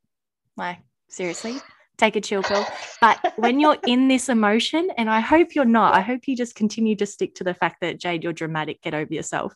Like, 0.56 0.78
seriously, 1.08 1.56
take 1.96 2.16
a 2.16 2.20
chill 2.20 2.42
pill. 2.42 2.66
But 3.00 3.34
when 3.36 3.60
you're 3.60 3.78
in 3.86 4.08
this 4.08 4.28
emotion, 4.28 4.90
and 4.96 5.08
I 5.08 5.20
hope 5.20 5.54
you're 5.54 5.64
not, 5.64 5.94
I 5.94 6.00
hope 6.00 6.26
you 6.26 6.36
just 6.36 6.54
continue 6.54 6.96
to 6.96 7.06
stick 7.06 7.34
to 7.36 7.44
the 7.44 7.54
fact 7.54 7.76
that, 7.80 7.98
Jade, 7.98 8.24
you're 8.24 8.32
dramatic, 8.32 8.82
get 8.82 8.94
over 8.94 9.12
yourself 9.12 9.54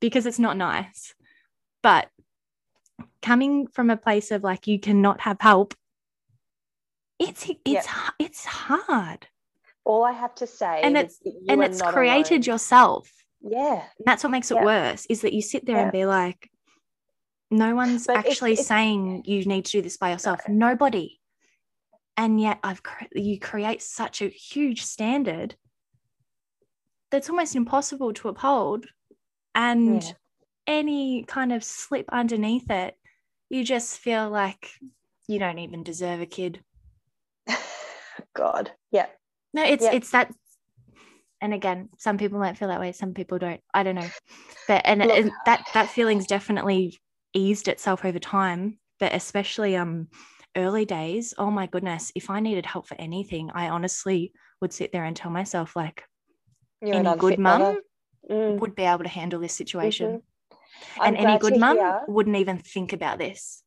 because 0.00 0.26
it's 0.26 0.38
not 0.38 0.56
nice. 0.56 1.14
But 1.82 2.08
coming 3.22 3.68
from 3.68 3.88
a 3.88 3.96
place 3.96 4.30
of 4.30 4.42
like 4.42 4.66
you 4.66 4.78
cannot 4.78 5.20
have 5.20 5.40
help 5.40 5.74
it's 7.18 7.48
it's 7.48 7.86
yeah. 7.86 8.10
it's 8.18 8.44
hard 8.44 9.26
all 9.84 10.04
i 10.04 10.12
have 10.12 10.34
to 10.34 10.46
say 10.46 10.80
and 10.82 10.96
it's 10.96 11.20
and 11.48 11.62
it's 11.62 11.80
created 11.80 12.46
alone. 12.46 12.54
yourself 12.54 13.10
yeah 13.40 13.82
and 13.98 14.04
that's 14.04 14.22
what 14.22 14.30
makes 14.30 14.50
it 14.50 14.56
yeah. 14.56 14.64
worse 14.64 15.06
is 15.06 15.22
that 15.22 15.32
you 15.32 15.40
sit 15.40 15.64
there 15.64 15.76
yeah. 15.76 15.82
and 15.84 15.92
be 15.92 16.04
like 16.04 16.50
no 17.52 17.74
one's 17.74 18.06
but 18.06 18.16
actually 18.16 18.54
it's, 18.54 18.66
saying 18.66 19.22
you 19.26 19.44
need 19.44 19.64
to 19.66 19.72
do 19.72 19.82
this 19.82 19.96
by 19.96 20.10
yourself. 20.10 20.40
No. 20.48 20.68
nobody. 20.68 21.18
And 22.16 22.40
yet 22.40 22.58
i've 22.62 22.82
you 23.12 23.38
create 23.38 23.82
such 23.82 24.22
a 24.22 24.28
huge 24.28 24.82
standard 24.82 25.54
that's 27.10 27.30
almost 27.30 27.54
impossible 27.54 28.12
to 28.14 28.28
uphold. 28.28 28.86
And 29.54 30.02
yeah. 30.02 30.12
any 30.66 31.24
kind 31.24 31.52
of 31.52 31.62
slip 31.62 32.06
underneath 32.10 32.70
it 32.70 32.96
you 33.50 33.64
just 33.64 33.98
feel 33.98 34.30
like 34.30 34.70
you 35.28 35.38
don't 35.38 35.58
even 35.58 35.82
deserve 35.82 36.22
a 36.22 36.26
kid. 36.26 36.62
God. 38.34 38.72
Yeah. 38.90 39.06
No 39.52 39.62
it's 39.62 39.84
yeah. 39.84 39.92
it's 39.92 40.10
that 40.12 40.32
and 41.42 41.52
again 41.52 41.90
some 41.98 42.16
people 42.16 42.38
might 42.38 42.56
feel 42.56 42.68
that 42.68 42.80
way 42.80 42.92
some 42.92 43.12
people 43.12 43.38
don't. 43.38 43.60
I 43.74 43.82
don't 43.82 43.96
know. 43.96 44.08
But 44.68 44.82
and, 44.86 45.00
Look, 45.00 45.10
and 45.10 45.32
that 45.44 45.66
that 45.74 45.90
feeling's 45.90 46.26
definitely 46.26 46.98
eased 47.34 47.68
itself 47.68 48.04
over 48.04 48.18
time 48.18 48.78
but 49.00 49.14
especially 49.14 49.76
um 49.76 50.08
early 50.56 50.84
days 50.84 51.32
oh 51.38 51.50
my 51.50 51.66
goodness 51.66 52.12
if 52.14 52.28
i 52.28 52.40
needed 52.40 52.66
help 52.66 52.86
for 52.86 52.96
anything 53.00 53.50
i 53.54 53.68
honestly 53.68 54.32
would 54.60 54.72
sit 54.72 54.92
there 54.92 55.04
and 55.04 55.16
tell 55.16 55.30
myself 55.30 55.74
like 55.74 56.04
You're 56.80 56.96
any 56.96 57.18
good 57.18 57.38
mum 57.38 57.80
mm. 58.30 58.58
would 58.58 58.74
be 58.74 58.84
able 58.84 59.04
to 59.04 59.08
handle 59.10 59.40
this 59.40 59.54
situation. 59.54 60.22
Mm-hmm. 60.22 61.02
and 61.04 61.16
any 61.16 61.38
good 61.38 61.58
mum 61.58 61.78
wouldn't 62.08 62.36
even 62.36 62.58
think 62.58 62.92
about 62.92 63.18
this. 63.18 63.62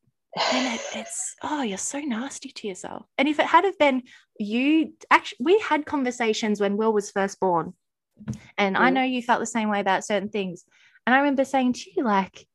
And 0.51 0.73
it, 0.73 0.81
it's 0.95 1.35
oh 1.43 1.61
you're 1.61 1.77
so 1.77 1.99
nasty 1.99 2.49
to 2.49 2.67
yourself. 2.67 3.05
And 3.17 3.27
if 3.27 3.39
it 3.39 3.45
had 3.45 3.63
have 3.63 3.77
been 3.77 4.03
you 4.39 4.93
actually 5.09 5.37
we 5.39 5.59
had 5.59 5.85
conversations 5.85 6.59
when 6.59 6.77
will 6.77 6.93
was 6.93 7.11
first 7.11 7.39
born. 7.39 7.73
And 8.57 8.75
mm. 8.75 8.79
i 8.79 8.89
know 8.89 9.03
you 9.03 9.21
felt 9.21 9.39
the 9.39 9.45
same 9.45 9.69
way 9.69 9.79
about 9.79 10.03
certain 10.03 10.29
things. 10.29 10.65
And 11.05 11.13
i 11.13 11.19
remember 11.19 11.45
saying 11.45 11.73
to 11.73 11.91
you 11.95 12.03
like 12.03 12.47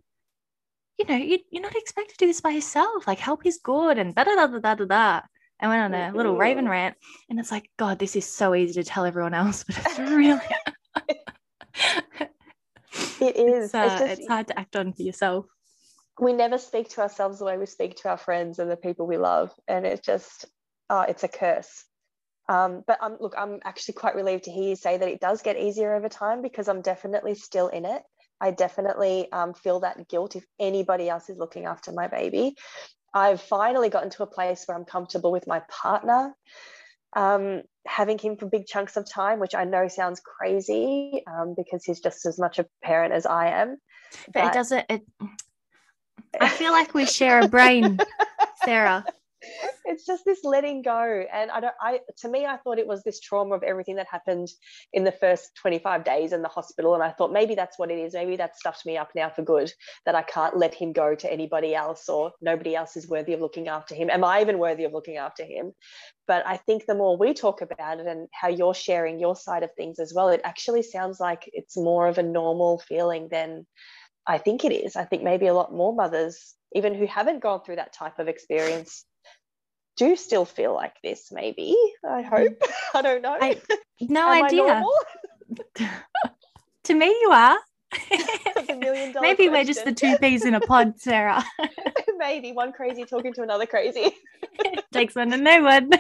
you 1.01 1.07
know 1.07 1.17
you, 1.17 1.39
you're 1.51 1.63
not 1.63 1.75
expected 1.75 2.13
to 2.13 2.25
do 2.25 2.27
this 2.27 2.43
by 2.43 2.51
yourself 2.51 3.07
like 3.07 3.19
help 3.19 3.47
is 3.47 3.59
good 3.63 3.99
and 3.99 4.15
da 4.15 4.25
da 4.25 4.35
da 4.35 4.47
da 4.47 4.75
da 4.75 4.85
da 4.85 5.21
I 5.63 5.69
went 5.69 5.95
on 5.95 5.95
a 5.95 6.13
little 6.15 6.37
raven 6.37 6.69
rant 6.69 6.97
and 7.29 7.41
it's 7.41 7.51
like 7.51 7.71
god 7.79 7.99
this 7.99 8.17
is 8.17 8.27
so 8.27 8.55
easy 8.55 8.75
to 8.75 8.85
tell 8.85 9.07
everyone 9.07 9.35
else 9.35 9.65
but 9.67 9.79
it's 9.79 9.99
really 9.99 10.41
it 13.21 13.37
is. 13.37 13.67
It's, 13.67 13.75
uh, 13.75 13.89
it's, 13.91 14.01
just, 14.01 14.21
it's 14.21 14.29
hard 14.29 14.49
to 14.49 14.59
act 14.59 14.77
on 14.77 14.93
for 14.93 15.03
yourself. 15.03 15.47
We 16.19 16.33
never 16.35 16.59
speak 16.59 16.91
to 16.91 17.01
ourselves 17.01 17.39
the 17.39 17.47
way 17.47 17.57
we 17.57 17.67
speak 17.67 17.97
to 18.03 18.11
our 18.11 18.19
friends 18.19 18.59
and 18.59 18.71
the 18.71 18.77
people 18.77 19.07
we 19.07 19.17
love 19.17 19.53
and 19.67 19.87
it's 19.87 20.05
just 20.05 20.45
oh 20.91 21.01
it's 21.03 21.25
a 21.25 21.29
curse. 21.29 21.85
Um, 22.49 22.83
but 22.87 22.99
I'm 23.01 23.17
look 23.21 23.35
I'm 23.39 23.61
actually 23.65 23.95
quite 23.95 24.17
relieved 24.17 24.45
to 24.45 24.51
hear 24.51 24.71
you 24.71 24.77
say 24.77 24.99
that 24.99 25.09
it 25.09 25.21
does 25.21 25.41
get 25.41 25.57
easier 25.57 25.95
over 25.95 26.11
time 26.11 26.43
because 26.43 26.69
I'm 26.69 26.83
definitely 26.83 27.37
still 27.37 27.69
in 27.69 27.87
it 27.87 28.03
I 28.41 28.51
definitely 28.51 29.31
um, 29.33 29.55
feel 29.55 29.81
that 29.81 30.09
guilt 30.09 30.37
if 30.37 30.45
anybody 30.59 31.09
else 31.09 31.29
is 31.29 31.39
looking 31.39 31.67
after 31.67 31.93
my 31.93 32.09
baby 32.09 32.55
I've 33.13 33.43
finally 33.43 33.89
gotten 33.89 34.11
to 34.11 34.23
a 34.23 34.27
place 34.27 34.65
where 34.67 34.77
I'm 34.77 34.85
comfortable 34.85 35.33
with 35.33 35.47
my 35.47 35.63
partner 35.69 36.35
um, 37.15 37.63
having 37.87 38.19
him 38.19 38.37
for 38.37 38.47
big 38.47 38.67
chunks 38.67 38.97
of 38.97 39.09
time, 39.09 39.41
which 39.41 39.55
I 39.55 39.65
know 39.65 39.89
sounds 39.89 40.21
crazy 40.21 41.23
um, 41.27 41.55
because 41.57 41.85
he's 41.85 42.01
just 42.01 42.25
as 42.27 42.39
much 42.39 42.59
a 42.59 42.67
parent 42.83 43.13
as 43.13 43.27
I 43.27 43.49
am. 43.49 43.79
But, 44.27 44.35
but 44.35 44.45
it 44.45 44.53
doesn't. 44.53 44.87
It, 44.89 45.03
I 46.41 46.49
feel 46.49 46.73
like 46.73 46.95
we 46.95 47.07
share 47.07 47.41
a 47.41 47.49
brain, 47.49 47.99
Sarah. 48.65 49.05
It's 49.85 50.05
just 50.05 50.25
this 50.25 50.45
letting 50.45 50.83
go. 50.83 51.25
And 51.33 51.51
I 51.51 51.61
don't 51.61 51.75
I 51.81 52.01
to 52.19 52.29
me, 52.29 52.47
I 52.47 52.57
thought 52.59 52.79
it 52.79 52.87
was 52.87 53.03
this 53.03 53.21
trauma 53.21 53.55
of 53.55 53.63
everything 53.63 53.97
that 53.97 54.07
happened 54.11 54.49
in 54.93 55.05
the 55.05 55.13
first 55.13 55.51
25 55.61 56.05
days 56.05 56.33
in 56.33 56.43
the 56.43 56.49
hospital. 56.49 56.95
And 56.95 57.03
I 57.03 57.11
thought 57.11 57.33
maybe 57.33 57.55
that's 57.55 57.79
what 57.79 57.91
it 57.91 57.99
is. 57.99 58.15
Maybe 58.15 58.37
that 58.37 58.59
stuffed 58.59 58.85
me 58.85 58.97
up 58.97 59.11
now 59.15 59.31
for 59.31 59.43
good, 59.43 59.73
that 60.07 60.15
I 60.15 60.23
can't 60.23 60.57
let 60.57 60.75
him 60.75 60.93
go 60.93 61.15
to 61.15 61.33
anybody 61.33 61.75
else 61.75 62.09
or 62.09 62.33
nobody 62.41 62.75
else 62.77 62.97
is 62.97 63.09
worthy 63.09 63.33
of 63.33 63.41
looking 63.41 63.69
after 63.69 63.95
him. 63.95 64.11
Am 64.11 64.25
I 64.25 64.41
even 64.41 64.59
worthy 64.59 64.85
of 64.85 64.93
looking 64.93 65.17
after 65.17 65.45
him? 65.45 65.73
But 66.27 66.47
I 66.47 66.59
think 66.59 66.87
the 66.87 66.95
more 66.95 67.17
we 67.17 67.35
talk 67.35 67.61
about 67.61 67.99
it 67.99 68.07
and 68.07 68.29
how 68.33 68.49
you're 68.49 68.75
sharing 68.75 69.19
your 69.19 69.35
side 69.35 69.63
of 69.63 69.71
things 69.77 69.99
as 69.99 70.13
well, 70.15 70.29
it 70.29 70.41
actually 70.45 70.83
sounds 70.83 71.19
like 71.19 71.49
it's 71.53 71.77
more 71.77 72.07
of 72.07 72.19
a 72.19 72.23
normal 72.23 72.79
feeling 72.79 73.29
than 73.31 73.67
I 74.27 74.39
think 74.39 74.65
it 74.65 74.73
is. 74.73 74.97
I 74.97 75.05
think 75.05 75.23
maybe 75.23 75.47
a 75.47 75.55
lot 75.55 75.73
more 75.73 75.95
mothers, 75.95 76.55
even 76.73 76.95
who 76.95 77.07
haven't 77.07 77.43
gone 77.43 77.63
through 77.65 77.77
that 77.77 77.93
type 77.93 78.19
of 78.19 78.29
experience, 78.29 79.05
do 80.01 80.17
still 80.17 80.47
feel 80.47 80.73
like 80.75 80.95
this. 81.05 81.31
Maybe 81.31 81.77
I 82.09 82.23
hope. 82.23 82.61
I 82.95 83.03
don't 83.03 83.23
know. 83.23 83.37
I, 83.41 83.61
no 84.01 84.29
idea. 84.29 84.83
to 86.85 86.95
me, 86.95 87.07
you 87.07 87.31
are. 87.33 87.59
Maybe 89.21 89.49
we're 89.49 89.65
just 89.65 89.85
the 89.85 89.93
two 89.93 90.17
peas 90.19 90.45
in 90.45 90.55
a 90.55 90.61
pod, 90.61 90.99
Sarah. 90.99 91.45
Maybe 92.17 92.53
one 92.53 92.73
crazy 92.73 93.05
talking 93.05 93.33
to 93.35 93.43
another 93.43 93.67
crazy. 93.67 94.13
Takes 94.93 95.17
one 95.17 95.31
to 95.31 95.37
know 95.37 95.63
one. 95.63 95.91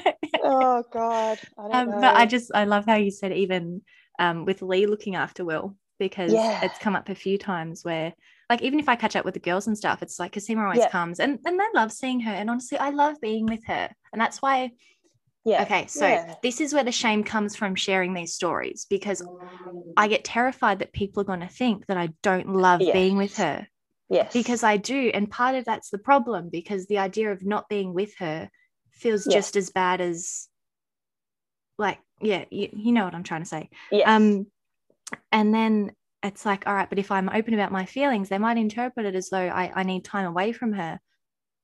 oh 0.43 0.85
God. 0.91 1.39
I 1.59 1.81
um, 1.81 1.91
but 2.01 2.17
I 2.17 2.27
just 2.27 2.53
I 2.55 2.65
love 2.65 2.87
how 2.87 2.95
you 2.95 3.11
said 3.11 3.33
even 3.33 3.83
um, 4.19 4.45
with 4.45 4.63
Lee 4.63 4.87
looking 4.87 5.17
after 5.17 5.45
Will 5.45 5.77
because 5.99 6.33
yeah. 6.33 6.65
it's 6.65 6.79
come 6.79 6.95
up 6.95 7.09
a 7.09 7.15
few 7.15 7.37
times 7.37 7.85
where 7.85 8.15
like 8.51 8.61
even 8.63 8.81
if 8.81 8.89
I 8.89 8.97
catch 8.97 9.17
up 9.17 9.25
with 9.25 9.35
the 9.35 9.41
girls 9.41 9.67
and 9.69 9.79
stuff, 9.79 10.03
it's 10.03 10.19
like 10.19 10.33
Kasima 10.33 10.65
always 10.65 10.81
yeah. 10.81 10.91
comes 10.91 11.21
and 11.21 11.39
and 11.47 11.61
I 11.63 11.69
love 11.75 11.93
seeing 11.93 12.21
her. 12.21 12.33
And 12.33 12.51
honestly, 12.51 12.77
I 12.77 12.91
love 12.91 13.21
being 13.23 13.47
with 13.47 13.65
her. 13.67 13.89
And 14.13 14.21
that's 14.21 14.43
why 14.43 14.73
yeah. 15.45 15.63
Okay, 15.63 15.87
so 15.87 16.07
yeah. 16.07 16.35
this 16.43 16.61
is 16.61 16.75
where 16.75 16.85
the 16.85 16.93
shame 16.93 17.25
comes 17.25 17.57
from 17.57 17.75
sharing 17.75 18.13
these 18.13 18.35
stories 18.35 18.87
because 18.91 19.23
I 19.97 20.09
get 20.09 20.23
terrified 20.23 20.81
that 20.81 20.93
people 20.93 21.23
are 21.23 21.25
going 21.25 21.41
to 21.41 21.49
think 21.49 21.87
that 21.87 21.97
I 21.97 22.11
don't 22.23 22.55
love 22.55 22.83
yeah. 22.83 22.93
being 22.93 23.17
with 23.17 23.37
her. 23.39 23.67
Yes. 24.11 24.33
Because 24.33 24.63
I 24.63 24.77
do. 24.77 25.11
And 25.15 25.31
part 25.31 25.55
of 25.55 25.65
that's 25.65 25.89
the 25.89 25.99
problem 25.99 26.51
because 26.51 26.87
the 26.87 26.99
idea 26.99 27.33
of 27.33 27.47
not 27.47 27.69
being 27.69 27.95
with 27.95 28.15
her 28.19 28.51
feels 28.91 29.27
yeah. 29.27 29.35
just 29.35 29.57
as 29.57 29.71
bad 29.71 30.01
as, 30.03 30.49
like, 31.79 31.99
yeah, 32.21 32.45
you, 32.51 32.69
you 32.73 32.93
know 32.93 33.05
what 33.05 33.15
I'm 33.15 33.23
trying 33.23 33.43
to 33.43 33.49
say. 33.49 33.71
Yes. 33.91 34.07
Um, 34.07 34.47
and 35.33 35.55
then 35.55 35.93
it's 36.23 36.45
like, 36.45 36.67
all 36.67 36.75
right, 36.75 36.89
but 36.89 36.99
if 36.99 37.11
I'm 37.11 37.29
open 37.29 37.55
about 37.55 37.73
my 37.73 37.87
feelings, 37.87 38.29
they 38.29 38.39
might 38.39 38.59
interpret 38.59 39.07
it 39.07 39.15
as 39.15 39.31
though 39.31 39.39
I, 39.39 39.73
I 39.75 39.83
need 39.85 40.05
time 40.05 40.27
away 40.27 40.53
from 40.53 40.73
her. 40.75 41.01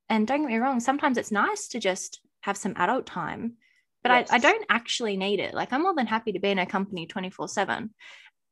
And 0.08 0.26
don't 0.26 0.42
get 0.42 0.50
me 0.50 0.56
wrong, 0.56 0.80
sometimes 0.80 1.18
it's 1.18 1.32
nice 1.32 1.68
to 1.68 1.80
just 1.80 2.20
have 2.42 2.56
some 2.56 2.74
adult 2.76 3.06
time, 3.06 3.54
but 4.02 4.12
yes. 4.12 4.30
I, 4.30 4.36
I 4.36 4.38
don't 4.38 4.64
actually 4.68 5.16
need 5.16 5.40
it. 5.40 5.52
Like, 5.52 5.72
I'm 5.72 5.82
more 5.82 5.94
than 5.94 6.06
happy 6.06 6.32
to 6.32 6.38
be 6.38 6.50
in 6.50 6.58
a 6.58 6.66
company 6.66 7.06
24 7.06 7.48
7. 7.48 7.90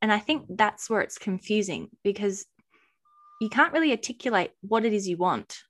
And 0.02 0.12
I 0.12 0.18
think 0.18 0.44
that's 0.50 0.90
where 0.90 1.00
it's 1.00 1.16
confusing 1.16 1.88
because 2.02 2.44
you 3.40 3.48
can't 3.48 3.72
really 3.72 3.92
articulate 3.92 4.50
what 4.60 4.84
it 4.84 4.92
is 4.92 5.08
you 5.08 5.16
want 5.16 5.62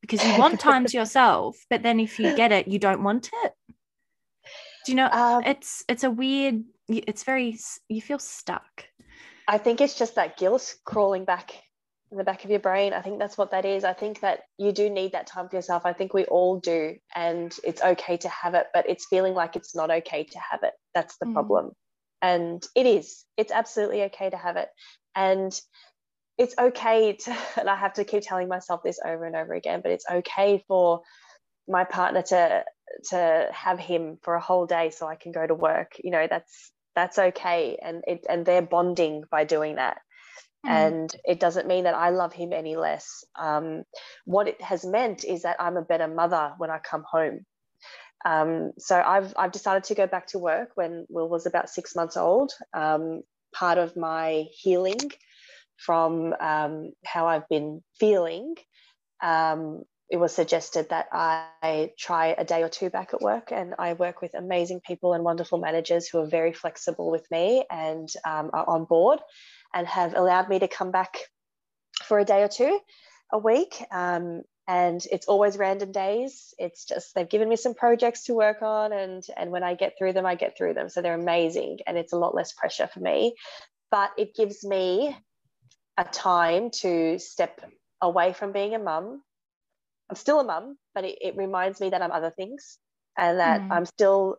because 0.00 0.24
you 0.24 0.38
want 0.38 0.60
time 0.60 0.86
to 0.86 0.96
yourself, 0.96 1.56
but 1.68 1.82
then 1.82 2.00
if 2.00 2.18
you 2.18 2.34
get 2.36 2.52
it, 2.52 2.68
you 2.68 2.78
don't 2.78 3.02
want 3.02 3.30
it. 3.44 3.52
Do 4.86 4.92
you 4.92 4.96
know? 4.96 5.08
Um, 5.08 5.44
it's 5.44 5.84
it's 5.88 6.04
a 6.04 6.10
weird. 6.10 6.64
It's 6.88 7.24
very. 7.24 7.58
You 7.88 8.00
feel 8.00 8.18
stuck. 8.18 8.86
I 9.48 9.58
think 9.58 9.80
it's 9.80 9.98
just 9.98 10.14
that 10.14 10.36
guilt 10.36 10.74
crawling 10.84 11.24
back 11.24 11.52
in 12.10 12.18
the 12.18 12.24
back 12.24 12.44
of 12.44 12.50
your 12.50 12.60
brain. 12.60 12.92
I 12.92 13.02
think 13.02 13.18
that's 13.18 13.38
what 13.38 13.52
that 13.52 13.64
is. 13.64 13.84
I 13.84 13.92
think 13.92 14.20
that 14.20 14.40
you 14.58 14.72
do 14.72 14.90
need 14.90 15.12
that 15.12 15.26
time 15.26 15.48
for 15.48 15.56
yourself. 15.56 15.86
I 15.86 15.92
think 15.92 16.12
we 16.12 16.24
all 16.24 16.58
do. 16.58 16.96
And 17.14 17.54
it's 17.62 17.82
okay 17.82 18.16
to 18.18 18.28
have 18.28 18.54
it, 18.54 18.66
but 18.74 18.88
it's 18.88 19.06
feeling 19.08 19.34
like 19.34 19.56
it's 19.56 19.74
not 19.76 19.90
okay 19.90 20.24
to 20.24 20.38
have 20.50 20.60
it. 20.64 20.72
That's 20.94 21.16
the 21.18 21.26
mm. 21.26 21.34
problem. 21.34 21.70
And 22.20 22.64
it 22.74 22.86
is. 22.86 23.24
It's 23.36 23.52
absolutely 23.52 24.02
okay 24.04 24.30
to 24.30 24.36
have 24.36 24.56
it. 24.56 24.68
And 25.14 25.58
it's 26.36 26.54
okay 26.58 27.12
to, 27.12 27.36
and 27.58 27.70
I 27.70 27.76
have 27.76 27.94
to 27.94 28.04
keep 28.04 28.22
telling 28.24 28.48
myself 28.48 28.82
this 28.82 28.98
over 29.04 29.24
and 29.24 29.36
over 29.36 29.54
again, 29.54 29.80
but 29.82 29.92
it's 29.92 30.06
okay 30.10 30.64
for 30.66 31.02
my 31.68 31.84
partner 31.84 32.22
to 32.22 32.64
to 33.08 33.48
have 33.52 33.78
him 33.78 34.18
for 34.22 34.34
a 34.34 34.40
whole 34.40 34.66
day 34.66 34.90
so 34.90 35.06
I 35.06 35.14
can 35.14 35.30
go 35.30 35.46
to 35.46 35.54
work. 35.54 35.92
You 36.02 36.10
know, 36.10 36.26
that's 36.28 36.72
that's 36.94 37.18
okay. 37.18 37.78
And 37.80 38.02
it 38.06 38.26
and 38.28 38.44
they're 38.44 38.62
bonding 38.62 39.24
by 39.30 39.44
doing 39.44 39.76
that. 39.76 39.98
Mm. 40.66 40.70
and 40.70 41.16
it 41.24 41.40
doesn't 41.40 41.66
mean 41.66 41.84
that 41.84 41.94
i 41.94 42.10
love 42.10 42.34
him 42.34 42.52
any 42.52 42.76
less. 42.76 43.24
Um, 43.34 43.84
what 44.26 44.46
it 44.46 44.60
has 44.60 44.84
meant 44.84 45.24
is 45.24 45.42
that 45.42 45.56
i'm 45.58 45.78
a 45.78 45.82
better 45.82 46.06
mother 46.06 46.52
when 46.58 46.70
i 46.70 46.78
come 46.78 47.04
home. 47.10 47.46
Um, 48.26 48.72
so 48.76 49.00
I've, 49.00 49.32
I've 49.38 49.52
decided 49.52 49.84
to 49.84 49.94
go 49.94 50.06
back 50.06 50.26
to 50.28 50.38
work 50.38 50.72
when 50.74 51.06
will 51.08 51.30
was 51.30 51.46
about 51.46 51.70
six 51.70 51.96
months 51.96 52.18
old. 52.18 52.52
Um, 52.74 53.22
part 53.54 53.78
of 53.78 53.96
my 53.96 54.44
healing 54.52 54.98
from 55.80 56.34
um, 56.40 56.92
how 57.04 57.26
i've 57.26 57.48
been 57.48 57.82
feeling 57.98 58.54
um, 59.22 59.82
it 60.10 60.16
was 60.16 60.34
suggested 60.34 60.88
that 60.88 61.06
I 61.12 61.92
try 61.96 62.34
a 62.36 62.44
day 62.44 62.64
or 62.64 62.68
two 62.68 62.90
back 62.90 63.14
at 63.14 63.20
work. 63.20 63.52
And 63.52 63.74
I 63.78 63.92
work 63.92 64.20
with 64.20 64.34
amazing 64.34 64.80
people 64.80 65.12
and 65.14 65.22
wonderful 65.22 65.58
managers 65.58 66.08
who 66.08 66.18
are 66.18 66.26
very 66.26 66.52
flexible 66.52 67.10
with 67.10 67.30
me 67.30 67.64
and 67.70 68.08
um, 68.24 68.50
are 68.52 68.68
on 68.68 68.86
board 68.86 69.20
and 69.72 69.86
have 69.86 70.16
allowed 70.16 70.48
me 70.48 70.58
to 70.58 70.68
come 70.68 70.90
back 70.90 71.16
for 72.02 72.18
a 72.18 72.24
day 72.24 72.42
or 72.42 72.48
two 72.48 72.80
a 73.32 73.38
week. 73.38 73.80
Um, 73.92 74.42
and 74.66 75.04
it's 75.10 75.26
always 75.26 75.56
random 75.56 75.90
days 75.90 76.54
it's 76.56 76.84
just 76.84 77.14
they've 77.14 77.28
given 77.28 77.48
me 77.48 77.56
some 77.56 77.74
projects 77.74 78.24
to 78.24 78.34
work 78.34 78.62
on 78.62 78.92
and 78.92 79.24
and 79.36 79.50
when 79.50 79.64
i 79.64 79.74
get 79.74 79.94
through 79.98 80.12
them 80.12 80.24
i 80.24 80.36
get 80.36 80.56
through 80.56 80.74
them 80.74 80.88
so 80.88 81.02
they're 81.02 81.14
amazing 81.14 81.78
and 81.86 81.98
it's 81.98 82.12
a 82.12 82.16
lot 82.16 82.36
less 82.36 82.52
pressure 82.52 82.86
for 82.86 83.00
me 83.00 83.34
but 83.90 84.10
it 84.16 84.34
gives 84.34 84.62
me 84.62 85.16
a 85.96 86.04
time 86.04 86.70
to 86.70 87.18
step 87.18 87.60
away 88.00 88.32
from 88.32 88.52
being 88.52 88.74
a 88.74 88.78
mum 88.78 89.22
i'm 90.10 90.16
still 90.16 90.40
a 90.40 90.44
mum 90.44 90.76
but 90.94 91.04
it, 91.04 91.18
it 91.20 91.36
reminds 91.36 91.80
me 91.80 91.88
that 91.90 92.02
i'm 92.02 92.12
other 92.12 92.30
things 92.30 92.78
and 93.16 93.38
that 93.38 93.60
mm. 93.60 93.70
i'm 93.70 93.86
still 93.86 94.36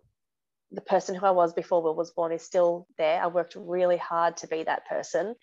the 0.72 0.82
person 0.82 1.16
who 1.16 1.26
i 1.26 1.32
was 1.32 1.54
before 1.54 1.82
will 1.82 1.96
was 1.96 2.12
born 2.12 2.32
is 2.32 2.42
still 2.42 2.88
there. 2.98 3.22
I 3.22 3.28
worked 3.28 3.56
really 3.56 3.98
hard 3.98 4.38
to 4.38 4.48
be 4.48 4.64
that 4.64 4.88
person. 4.88 5.36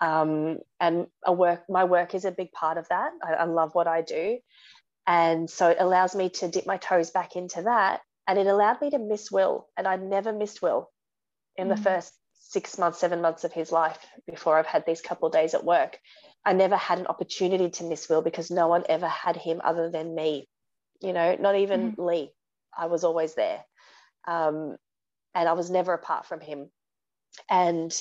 Um, 0.00 0.58
and 0.78 1.06
a 1.24 1.32
work 1.32 1.64
my 1.68 1.84
work 1.84 2.14
is 2.14 2.26
a 2.26 2.30
big 2.30 2.52
part 2.52 2.76
of 2.76 2.86
that. 2.88 3.12
I, 3.24 3.32
I 3.34 3.44
love 3.44 3.74
what 3.74 3.86
i 3.86 4.02
do. 4.02 4.38
And 5.06 5.48
so 5.48 5.68
it 5.70 5.78
allows 5.80 6.14
me 6.14 6.28
to 6.30 6.48
dip 6.48 6.66
my 6.66 6.76
toes 6.76 7.10
back 7.10 7.36
into 7.36 7.62
that. 7.62 8.00
And 8.26 8.38
it 8.38 8.46
allowed 8.46 8.80
me 8.82 8.90
to 8.90 8.98
miss 8.98 9.30
will 9.30 9.68
and 9.76 9.86
i 9.86 9.96
never 9.96 10.32
missed 10.32 10.60
will 10.60 10.90
in 11.56 11.68
mm. 11.68 11.76
the 11.76 11.82
first 11.82 12.12
six 12.34 12.78
months 12.78 12.98
seven 12.98 13.20
months 13.20 13.44
of 13.44 13.52
his 13.52 13.72
life 13.72 13.98
before 14.26 14.58
i've 14.58 14.66
had 14.66 14.84
these 14.86 15.00
couple 15.00 15.26
of 15.26 15.32
days 15.32 15.54
at 15.54 15.64
work 15.64 15.98
i 16.46 16.52
never 16.52 16.76
had 16.76 16.98
an 16.98 17.06
opportunity 17.06 17.68
to 17.68 17.84
miss 17.84 18.08
will 18.08 18.22
because 18.22 18.50
no 18.50 18.68
one 18.68 18.84
ever 18.88 19.08
had 19.08 19.36
him 19.36 19.60
other 19.62 19.90
than 19.90 20.14
me 20.14 20.48
you 21.02 21.12
know 21.12 21.36
not 21.38 21.56
even 21.56 21.92
mm. 21.92 22.06
lee 22.06 22.30
i 22.76 22.86
was 22.86 23.04
always 23.04 23.34
there 23.34 23.62
um, 24.26 24.76
and 25.34 25.48
i 25.48 25.52
was 25.52 25.70
never 25.70 25.92
apart 25.92 26.24
from 26.24 26.40
him 26.40 26.70
and 27.50 27.92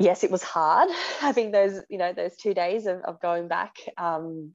yes, 0.00 0.24
it 0.24 0.30
was 0.30 0.42
hard 0.42 0.90
having 1.20 1.50
those, 1.50 1.80
you 1.88 1.98
know, 1.98 2.12
those 2.12 2.36
two 2.36 2.54
days 2.54 2.86
of, 2.86 3.00
of 3.02 3.20
going 3.20 3.48
back. 3.48 3.76
Um, 3.96 4.54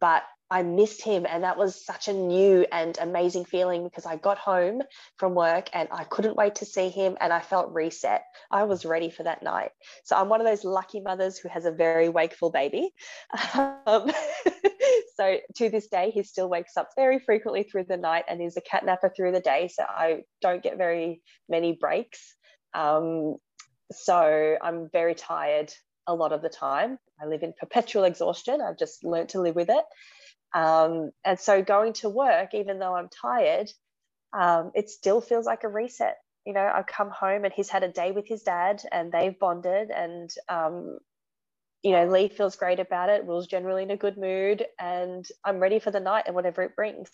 but 0.00 0.22
I 0.50 0.62
missed 0.62 1.02
him. 1.02 1.26
And 1.28 1.44
that 1.44 1.58
was 1.58 1.84
such 1.84 2.08
a 2.08 2.12
new 2.12 2.66
and 2.72 2.96
amazing 3.00 3.44
feeling 3.44 3.84
because 3.84 4.06
I 4.06 4.16
got 4.16 4.38
home 4.38 4.82
from 5.16 5.34
work 5.34 5.68
and 5.72 5.88
I 5.92 6.04
couldn't 6.04 6.36
wait 6.36 6.56
to 6.56 6.64
see 6.64 6.88
him 6.88 7.16
and 7.20 7.32
I 7.32 7.40
felt 7.40 7.72
reset. 7.72 8.22
I 8.50 8.64
was 8.64 8.84
ready 8.84 9.10
for 9.10 9.24
that 9.24 9.42
night. 9.42 9.70
So 10.04 10.16
I'm 10.16 10.28
one 10.28 10.40
of 10.40 10.46
those 10.46 10.64
lucky 10.64 11.00
mothers 11.00 11.38
who 11.38 11.48
has 11.48 11.66
a 11.66 11.70
very 11.70 12.08
wakeful 12.08 12.50
baby. 12.50 12.90
Um, 13.86 14.10
so 15.16 15.38
to 15.56 15.70
this 15.70 15.88
day, 15.88 16.10
he 16.10 16.22
still 16.22 16.48
wakes 16.48 16.76
up 16.76 16.90
very 16.96 17.18
frequently 17.18 17.62
through 17.62 17.84
the 17.84 17.96
night 17.96 18.24
and 18.28 18.42
is 18.42 18.56
a 18.56 18.60
cat 18.60 18.84
napper 18.84 19.12
through 19.14 19.32
the 19.32 19.40
day. 19.40 19.68
So 19.68 19.84
I 19.88 20.22
don't 20.40 20.62
get 20.62 20.76
very 20.76 21.22
many 21.48 21.72
breaks. 21.72 22.34
Um, 22.74 23.36
so 23.92 24.56
I'm 24.62 24.88
very 24.92 25.14
tired 25.14 25.72
a 26.06 26.14
lot 26.14 26.32
of 26.32 26.42
the 26.42 26.48
time. 26.48 26.98
I 27.20 27.26
live 27.26 27.42
in 27.42 27.52
perpetual 27.58 28.04
exhaustion. 28.04 28.60
I've 28.60 28.78
just 28.78 29.04
learned 29.04 29.30
to 29.30 29.40
live 29.40 29.54
with 29.54 29.70
it. 29.70 29.84
Um, 30.54 31.10
and 31.24 31.38
so 31.38 31.62
going 31.62 31.94
to 31.94 32.08
work, 32.08 32.54
even 32.54 32.78
though 32.78 32.94
I'm 32.96 33.08
tired, 33.08 33.70
um, 34.32 34.72
it 34.74 34.90
still 34.90 35.20
feels 35.20 35.46
like 35.46 35.64
a 35.64 35.68
reset. 35.68 36.16
You 36.46 36.54
know, 36.54 36.62
I 36.62 36.82
come 36.82 37.10
home 37.10 37.44
and 37.44 37.52
he's 37.54 37.70
had 37.70 37.82
a 37.84 37.88
day 37.92 38.12
with 38.12 38.26
his 38.28 38.42
dad 38.42 38.82
and 38.92 39.12
they've 39.12 39.38
bonded 39.38 39.90
and, 39.90 40.30
um, 40.48 40.98
you 41.82 41.92
know, 41.92 42.06
Lee 42.08 42.28
feels 42.28 42.56
great 42.56 42.80
about 42.80 43.10
it. 43.10 43.26
Will's 43.26 43.46
generally 43.48 43.84
in 43.84 43.90
a 43.90 43.96
good 43.96 44.18
mood 44.18 44.66
and 44.80 45.26
I'm 45.44 45.60
ready 45.60 45.78
for 45.80 45.90
the 45.90 46.00
night 46.00 46.24
and 46.26 46.34
whatever 46.34 46.62
it 46.62 46.76
brings. 46.76 47.10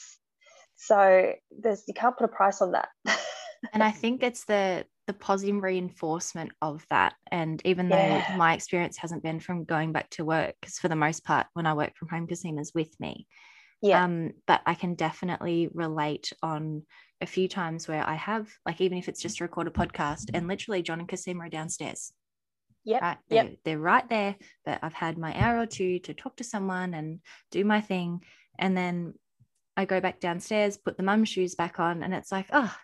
So 0.76 1.32
there's, 1.50 1.84
you 1.88 1.94
can't 1.94 2.16
put 2.16 2.24
a 2.26 2.28
price 2.28 2.62
on 2.62 2.72
that. 2.72 2.88
and 3.72 3.82
I 3.82 3.90
think 3.90 4.22
it's 4.22 4.44
the 4.44 4.84
the 5.06 5.12
positive 5.12 5.62
reinforcement 5.62 6.52
of 6.62 6.84
that. 6.88 7.14
And 7.30 7.60
even 7.66 7.88
yeah. 7.88 8.26
though 8.30 8.36
my 8.36 8.54
experience 8.54 8.96
hasn't 8.96 9.22
been 9.22 9.38
from 9.38 9.64
going 9.64 9.92
back 9.92 10.08
to 10.10 10.24
work, 10.24 10.54
because 10.60 10.78
for 10.78 10.88
the 10.88 10.96
most 10.96 11.24
part, 11.24 11.46
when 11.52 11.66
I 11.66 11.74
work 11.74 11.94
from 11.96 12.08
home, 12.08 12.26
Casima's 12.26 12.72
with 12.74 12.98
me. 12.98 13.26
Yeah. 13.82 14.02
Um, 14.02 14.32
but 14.46 14.62
I 14.64 14.72
can 14.74 14.94
definitely 14.94 15.68
relate 15.74 16.32
on 16.42 16.84
a 17.20 17.26
few 17.26 17.48
times 17.48 17.86
where 17.86 18.06
I 18.06 18.14
have, 18.14 18.50
like, 18.64 18.80
even 18.80 18.96
if 18.96 19.08
it's 19.08 19.20
just 19.20 19.38
to 19.38 19.44
record 19.44 19.66
a 19.66 19.70
podcast, 19.70 20.30
and 20.32 20.48
literally 20.48 20.80
John 20.80 21.00
and 21.00 21.08
Casima 21.08 21.46
are 21.46 21.50
downstairs. 21.50 22.12
Yeah. 22.84 23.00
Right? 23.00 23.18
They're, 23.28 23.44
yep. 23.44 23.58
they're 23.64 23.78
right 23.78 24.08
there, 24.08 24.36
but 24.64 24.78
I've 24.82 24.94
had 24.94 25.18
my 25.18 25.38
hour 25.38 25.60
or 25.60 25.66
two 25.66 25.98
to 26.00 26.14
talk 26.14 26.36
to 26.36 26.44
someone 26.44 26.94
and 26.94 27.20
do 27.50 27.62
my 27.62 27.82
thing. 27.82 28.22
And 28.58 28.74
then 28.74 29.14
I 29.76 29.84
go 29.84 30.00
back 30.00 30.18
downstairs, 30.18 30.78
put 30.78 30.96
the 30.96 31.02
mum 31.02 31.24
shoes 31.24 31.54
back 31.54 31.78
on, 31.78 32.02
and 32.02 32.14
it's 32.14 32.32
like, 32.32 32.46
oh, 32.52 32.74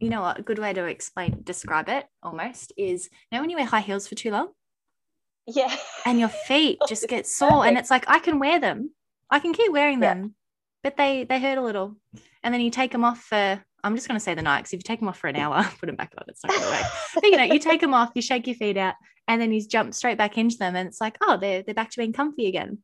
you 0.00 0.10
know 0.10 0.22
what 0.22 0.38
a 0.38 0.42
good 0.42 0.58
way 0.58 0.72
to 0.72 0.84
explain 0.84 1.40
describe 1.44 1.88
it 1.88 2.04
almost 2.22 2.72
is 2.76 3.08
you 3.30 3.36
know 3.36 3.42
when 3.42 3.50
you 3.50 3.56
wear 3.56 3.66
high 3.66 3.80
heels 3.80 4.06
for 4.06 4.14
too 4.14 4.30
long? 4.30 4.48
Yeah. 5.46 5.74
And 6.06 6.18
your 6.18 6.28
feet 6.28 6.78
just 6.88 7.08
get 7.08 7.26
sore 7.26 7.66
and 7.66 7.78
it's 7.78 7.90
like 7.90 8.04
i 8.08 8.18
can 8.18 8.38
wear 8.38 8.58
them. 8.60 8.90
I 9.30 9.38
can 9.40 9.52
keep 9.52 9.72
wearing 9.72 10.00
them 10.00 10.22
yeah. 10.22 10.28
but 10.82 10.96
they 10.96 11.24
they 11.24 11.40
hurt 11.40 11.58
a 11.58 11.62
little. 11.62 11.96
And 12.42 12.52
then 12.52 12.60
you 12.60 12.70
take 12.70 12.92
them 12.92 13.04
off 13.04 13.20
for 13.20 13.62
i'm 13.82 13.94
just 13.94 14.08
going 14.08 14.18
to 14.18 14.24
say 14.24 14.34
the 14.34 14.42
night 14.42 14.60
because 14.60 14.72
if 14.72 14.78
you 14.78 14.82
take 14.82 15.00
them 15.00 15.08
off 15.08 15.18
for 15.18 15.28
an 15.28 15.36
hour 15.36 15.62
put 15.80 15.86
them 15.86 15.96
back 15.96 16.12
on 16.16 16.24
it's 16.28 16.42
not 16.44 16.52
going 16.52 16.62
to 16.62 16.70
work. 16.70 16.92
But 17.14 17.24
you 17.24 17.36
know 17.36 17.44
you 17.44 17.58
take 17.58 17.80
them 17.80 17.94
off 17.94 18.12
you 18.14 18.22
shake 18.22 18.46
your 18.46 18.56
feet 18.56 18.76
out 18.76 18.94
and 19.28 19.40
then 19.40 19.52
you 19.52 19.66
jump 19.66 19.94
straight 19.94 20.18
back 20.18 20.36
into 20.38 20.56
them 20.56 20.76
and 20.76 20.88
it's 20.88 21.00
like 21.00 21.16
oh 21.22 21.36
they're, 21.36 21.62
they're 21.62 21.74
back 21.74 21.90
to 21.90 21.98
being 21.98 22.12
comfy 22.12 22.46
again. 22.46 22.78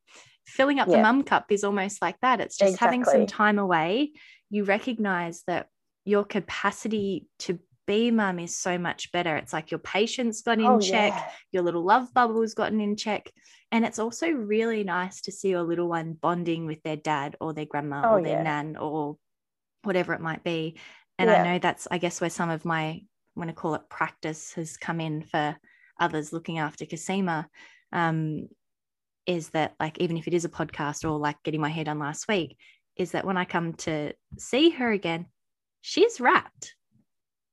Filling 0.47 0.79
up 0.79 0.87
yeah. 0.87 0.97
the 0.97 1.03
mum 1.03 1.23
cup 1.23 1.45
is 1.51 1.63
almost 1.63 2.01
like 2.01 2.19
that. 2.21 2.41
It's 2.41 2.57
just 2.57 2.73
exactly. 2.73 2.97
having 2.97 3.05
some 3.05 3.27
time 3.27 3.59
away. 3.59 4.11
You 4.49 4.63
recognize 4.63 5.43
that 5.47 5.67
your 6.05 6.23
capacity 6.23 7.27
to 7.39 7.59
be 7.87 8.11
mum 8.11 8.39
is 8.39 8.55
so 8.55 8.77
much 8.77 9.11
better. 9.11 9.35
It's 9.35 9.53
like 9.53 9.71
your 9.71 9.79
patience 9.79 10.41
got 10.41 10.59
in 10.59 10.65
oh, 10.65 10.79
check, 10.79 11.13
yeah. 11.13 11.29
your 11.51 11.63
little 11.63 11.83
love 11.83 12.13
bubble's 12.13 12.53
gotten 12.53 12.79
in 12.79 12.95
check. 12.95 13.31
And 13.71 13.85
it's 13.85 13.99
also 13.99 14.29
really 14.29 14.83
nice 14.83 15.21
to 15.21 15.31
see 15.31 15.49
your 15.49 15.63
little 15.63 15.87
one 15.87 16.13
bonding 16.13 16.65
with 16.65 16.81
their 16.83 16.95
dad 16.95 17.35
or 17.41 17.53
their 17.53 17.65
grandma 17.65 18.03
oh, 18.05 18.13
or 18.15 18.21
their 18.21 18.37
yeah. 18.37 18.43
nan 18.43 18.77
or 18.77 19.17
whatever 19.83 20.13
it 20.13 20.21
might 20.21 20.43
be. 20.43 20.77
And 21.17 21.29
yeah. 21.29 21.41
I 21.41 21.43
know 21.43 21.59
that's, 21.59 21.87
I 21.89 21.97
guess, 21.97 22.21
where 22.21 22.29
some 22.29 22.49
of 22.49 22.65
my, 22.65 22.83
I'm 22.85 23.03
going 23.35 23.47
to 23.47 23.53
call 23.53 23.75
it 23.75 23.89
practice, 23.89 24.53
has 24.53 24.77
come 24.77 24.99
in 24.99 25.23
for 25.23 25.57
others 25.99 26.33
looking 26.33 26.59
after 26.59 26.85
Casima. 26.85 27.45
Um, 27.91 28.47
is 29.25 29.49
that 29.49 29.75
like, 29.79 29.99
even 29.99 30.17
if 30.17 30.27
it 30.27 30.33
is 30.33 30.45
a 30.45 30.49
podcast 30.49 31.03
or 31.03 31.17
like 31.17 31.41
getting 31.43 31.61
my 31.61 31.69
hair 31.69 31.83
done 31.83 31.99
last 31.99 32.27
week, 32.27 32.57
is 32.95 33.11
that 33.11 33.25
when 33.25 33.37
I 33.37 33.45
come 33.45 33.73
to 33.73 34.13
see 34.37 34.71
her 34.71 34.91
again, 34.91 35.27
she's 35.81 36.19
wrapped. 36.19 36.75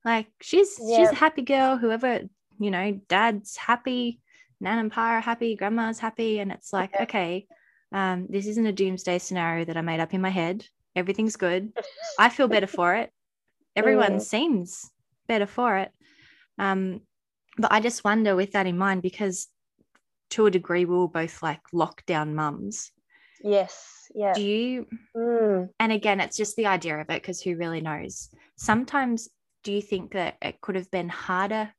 Like 0.05 0.29
she's 0.41 0.79
yeah. 0.81 0.99
she's 0.99 1.11
a 1.11 1.15
happy 1.15 1.43
girl. 1.43 1.77
Whoever 1.77 2.23
you 2.59 2.71
know, 2.71 3.01
dad's 3.09 3.57
happy, 3.57 4.21
nan 4.61 4.79
and 4.79 4.93
pa 4.93 5.03
are 5.03 5.21
happy, 5.21 5.57
grandma's 5.57 5.99
happy, 5.99 6.41
and 6.41 6.53
it's 6.53 6.73
like, 6.73 6.91
yeah. 6.95 7.03
okay, 7.05 7.47
um, 7.93 8.27
this 8.29 8.47
isn't 8.47 8.67
a 8.67 8.73
doomsday 8.73 9.19
scenario 9.19 9.65
that 9.65 9.77
I 9.77 9.81
made 9.81 10.01
up 10.01 10.15
in 10.15 10.21
my 10.21 10.31
head. 10.31 10.67
Everything's 10.97 11.37
good. 11.37 11.73
I 12.19 12.29
feel 12.29 12.49
better 12.49 12.67
for 12.67 12.95
it. 12.95 13.13
Everyone 13.77 14.15
yeah. 14.15 14.19
seems 14.19 14.91
better 15.29 15.47
for 15.47 15.79
it. 15.79 15.93
Um, 16.59 17.03
but 17.57 17.73
I 17.73 17.81
just 17.81 18.05
wonder 18.05 18.35
with 18.35 18.53
that 18.53 18.67
in 18.67 18.77
mind, 18.77 19.03
because 19.03 19.49
to 20.31 20.47
a 20.47 20.51
degree, 20.51 20.85
we 20.85 20.97
were 20.97 21.09
both 21.09 21.43
like 21.43 21.61
lockdown 21.73 22.35
mums. 22.35 22.91
Yes 23.43 23.99
yeah 24.15 24.33
do 24.33 24.43
you 24.43 24.87
mm. 25.17 25.69
and 25.79 25.93
again 25.93 26.21
it's 26.21 26.37
just 26.37 26.57
the 26.57 26.67
idea 26.67 26.99
of 26.99 27.11
it 27.11 27.23
because 27.23 27.41
who 27.41 27.57
really 27.57 27.81
knows 27.81 28.31
sometimes 28.57 29.29
do 29.65 29.73
you 29.73 29.83
think 29.83 30.13
that 30.13 30.37
it 30.43 30.61
could 30.61 30.77
have 30.77 30.91
been 30.91 31.09
harder 31.09 31.73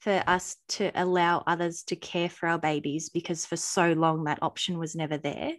for 0.00 0.22
us 0.26 0.56
to 0.68 0.90
allow 0.94 1.42
others 1.46 1.82
to 1.84 1.96
care 1.96 2.28
for 2.28 2.48
our 2.48 2.58
babies 2.58 3.08
because 3.08 3.46
for 3.46 3.56
so 3.56 3.92
long 3.92 4.24
that 4.24 4.42
option 4.42 4.78
was 4.78 4.94
never 4.94 5.16
there 5.16 5.52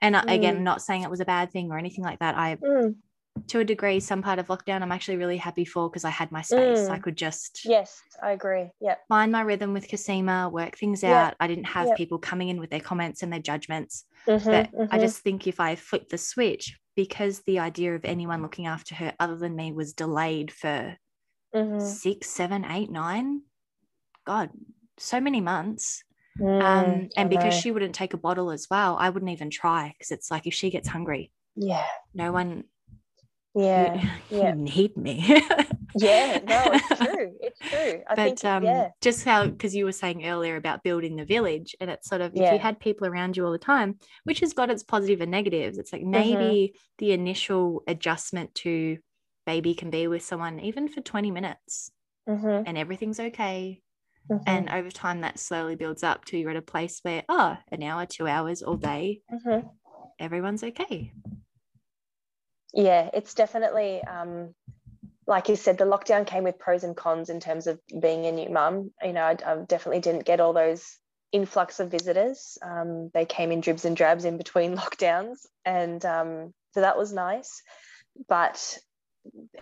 and 0.00 0.14
mm. 0.14 0.32
again 0.34 0.62
not 0.64 0.82
saying 0.82 1.02
it 1.02 1.10
was 1.10 1.20
a 1.20 1.24
bad 1.24 1.50
thing 1.50 1.70
or 1.70 1.78
anything 1.78 2.04
like 2.04 2.18
that 2.20 2.36
i 2.36 2.56
mm 2.56 2.94
to 3.48 3.60
a 3.60 3.64
degree, 3.64 4.00
some 4.00 4.22
part 4.22 4.38
of 4.38 4.48
lockdown, 4.48 4.82
I'm 4.82 4.92
actually 4.92 5.16
really 5.16 5.36
happy 5.36 5.64
for 5.64 5.88
because 5.88 6.04
I 6.04 6.10
had 6.10 6.32
my 6.32 6.42
space. 6.42 6.80
Mm. 6.80 6.90
I 6.90 6.98
could 6.98 7.16
just 7.16 7.62
yes, 7.64 8.00
I 8.22 8.32
agree. 8.32 8.70
Yeah, 8.80 8.96
find 9.08 9.32
my 9.32 9.42
rhythm 9.42 9.72
with 9.72 9.88
Casima, 9.88 10.50
work 10.50 10.76
things 10.76 11.02
yep. 11.02 11.12
out. 11.12 11.34
I 11.40 11.46
didn't 11.46 11.66
have 11.66 11.88
yep. 11.88 11.96
people 11.96 12.18
coming 12.18 12.48
in 12.48 12.60
with 12.60 12.70
their 12.70 12.80
comments 12.80 13.22
and 13.22 13.32
their 13.32 13.40
judgments. 13.40 14.04
Mm-hmm, 14.26 14.50
but 14.50 14.72
mm-hmm. 14.72 14.94
I 14.94 14.98
just 14.98 15.18
think 15.18 15.46
if 15.46 15.60
I 15.60 15.76
flip 15.76 16.08
the 16.08 16.18
switch, 16.18 16.78
because 16.96 17.40
the 17.40 17.58
idea 17.58 17.94
of 17.94 18.04
anyone 18.04 18.42
looking 18.42 18.66
after 18.66 18.94
her 18.94 19.14
other 19.18 19.36
than 19.36 19.56
me 19.56 19.72
was 19.72 19.92
delayed 19.92 20.50
for 20.50 20.96
mm-hmm. 21.54 21.80
six, 21.80 22.28
seven, 22.28 22.64
eight, 22.64 22.90
nine, 22.90 23.42
God, 24.26 24.50
so 24.98 25.20
many 25.20 25.40
months. 25.40 26.04
Mm, 26.38 26.62
um, 26.62 27.08
and 27.16 27.28
because 27.28 27.54
she 27.54 27.70
wouldn't 27.70 27.94
take 27.94 28.14
a 28.14 28.18
bottle 28.18 28.50
as 28.50 28.68
well, 28.70 28.96
I 28.98 29.10
wouldn't 29.10 29.32
even 29.32 29.50
try 29.50 29.94
because 29.96 30.10
it's 30.10 30.30
like 30.30 30.46
if 30.46 30.54
she 30.54 30.70
gets 30.70 30.88
hungry, 30.88 31.32
yeah, 31.56 31.86
no 32.14 32.32
one 32.32 32.64
yeah 33.54 33.94
you, 34.30 34.38
yeah. 34.38 34.48
you 34.54 34.54
need 34.54 34.96
me 34.96 35.42
yeah 35.96 36.38
no 36.44 36.62
it's 36.72 36.88
true 37.00 37.32
it's 37.40 37.58
true 37.58 38.02
I 38.08 38.14
but 38.14 38.16
think, 38.16 38.44
um 38.44 38.64
yeah. 38.64 38.88
just 39.00 39.24
how 39.24 39.46
because 39.46 39.74
you 39.74 39.84
were 39.84 39.92
saying 39.92 40.26
earlier 40.26 40.56
about 40.56 40.82
building 40.82 41.16
the 41.16 41.24
village 41.24 41.74
and 41.80 41.90
it's 41.90 42.08
sort 42.08 42.20
of 42.20 42.32
yeah. 42.34 42.48
if 42.48 42.52
you 42.52 42.58
had 42.58 42.78
people 42.78 43.06
around 43.06 43.36
you 43.36 43.44
all 43.44 43.52
the 43.52 43.58
time 43.58 43.98
which 44.24 44.40
has 44.40 44.52
got 44.52 44.70
its 44.70 44.82
positive 44.82 45.20
and 45.20 45.30
negatives 45.30 45.78
it's 45.78 45.92
like 45.92 46.02
maybe 46.02 46.72
mm-hmm. 46.72 46.76
the 46.98 47.12
initial 47.12 47.82
adjustment 47.88 48.54
to 48.54 48.98
baby 49.46 49.74
can 49.74 49.90
be 49.90 50.06
with 50.06 50.22
someone 50.22 50.60
even 50.60 50.88
for 50.88 51.00
20 51.00 51.30
minutes 51.30 51.90
mm-hmm. 52.28 52.62
and 52.66 52.78
everything's 52.78 53.18
okay 53.18 53.82
Mm-hmm. 54.30 54.44
And 54.46 54.70
over 54.70 54.90
time, 54.90 55.22
that 55.22 55.38
slowly 55.38 55.74
builds 55.74 56.02
up 56.02 56.24
till 56.24 56.38
you're 56.38 56.50
at 56.50 56.56
a 56.56 56.62
place 56.62 57.00
where, 57.02 57.24
oh, 57.28 57.56
an 57.72 57.82
hour, 57.82 58.06
two 58.06 58.28
hours 58.28 58.62
all 58.62 58.76
day, 58.76 59.22
mm-hmm. 59.32 59.66
everyone's 60.18 60.62
okay. 60.62 61.12
Yeah, 62.72 63.10
it's 63.12 63.34
definitely, 63.34 64.02
um, 64.04 64.54
like 65.26 65.48
you 65.48 65.56
said, 65.56 65.78
the 65.78 65.84
lockdown 65.84 66.26
came 66.26 66.44
with 66.44 66.58
pros 66.58 66.84
and 66.84 66.96
cons 66.96 67.30
in 67.30 67.40
terms 67.40 67.66
of 67.66 67.80
being 68.00 68.26
a 68.26 68.32
new 68.32 68.48
mum. 68.48 68.90
You 69.02 69.12
know, 69.12 69.22
I, 69.22 69.36
I 69.44 69.56
definitely 69.66 70.00
didn't 70.00 70.24
get 70.24 70.40
all 70.40 70.52
those 70.52 70.98
influx 71.32 71.80
of 71.80 71.90
visitors. 71.90 72.58
Um, 72.62 73.10
they 73.14 73.24
came 73.24 73.52
in 73.52 73.60
dribs 73.60 73.84
and 73.84 73.96
drabs 73.96 74.24
in 74.24 74.36
between 74.38 74.76
lockdowns. 74.76 75.38
And 75.64 76.04
um, 76.04 76.54
so 76.72 76.80
that 76.80 76.98
was 76.98 77.12
nice. 77.12 77.62
But 78.28 78.78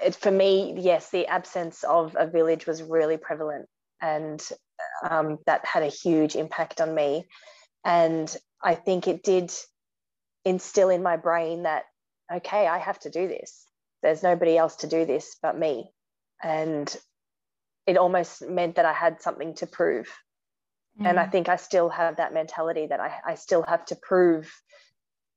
it, 0.03 0.15
for 0.15 0.31
me, 0.31 0.75
yes, 0.79 1.11
the 1.11 1.27
absence 1.27 1.85
of 1.85 2.17
a 2.19 2.27
village 2.27 2.67
was 2.67 2.83
really 2.83 3.17
prevalent 3.17 3.69
and 4.01 4.47
um, 5.09 5.39
that 5.47 5.65
had 5.65 5.83
a 5.83 5.89
huge 5.89 6.37
impact 6.37 6.81
on 6.81 6.95
me. 6.95 7.27
And 7.85 8.35
I 8.63 8.75
think 8.75 9.09
it 9.09 9.23
did 9.23 9.53
instill 10.45 10.89
in 10.89 11.03
my 11.03 11.17
brain 11.17 11.65
that, 11.65 11.85
okay, 12.33 12.67
I 12.67 12.79
have 12.79 12.99
to 13.01 13.11
do 13.11 13.29
this. 13.29 13.67
There's 14.03 14.23
nobody 14.23 14.57
else 14.57 14.77
to 14.77 14.87
do 14.87 15.05
this 15.05 15.37
but 15.43 15.59
me. 15.59 15.91
And 16.43 16.95
it 17.87 17.97
almost 17.97 18.47
meant 18.47 18.77
that 18.77 18.85
I 18.85 18.93
had 18.93 19.23
something 19.23 19.55
to 19.57 19.67
prove. 19.67 20.09
Mm. 21.01 21.11
And 21.11 21.21
I 21.21 21.27
mm. 21.27 21.33
think 21.33 21.49
I 21.49 21.57
still 21.57 21.89
have 21.89 22.17
that 22.17 22.35
mentality 22.35 22.87
that 22.89 23.01
I, 23.01 23.13
I 23.27 23.35
still 23.35 23.63
have 23.63 23.85
to 23.87 23.97
prove, 23.97 24.51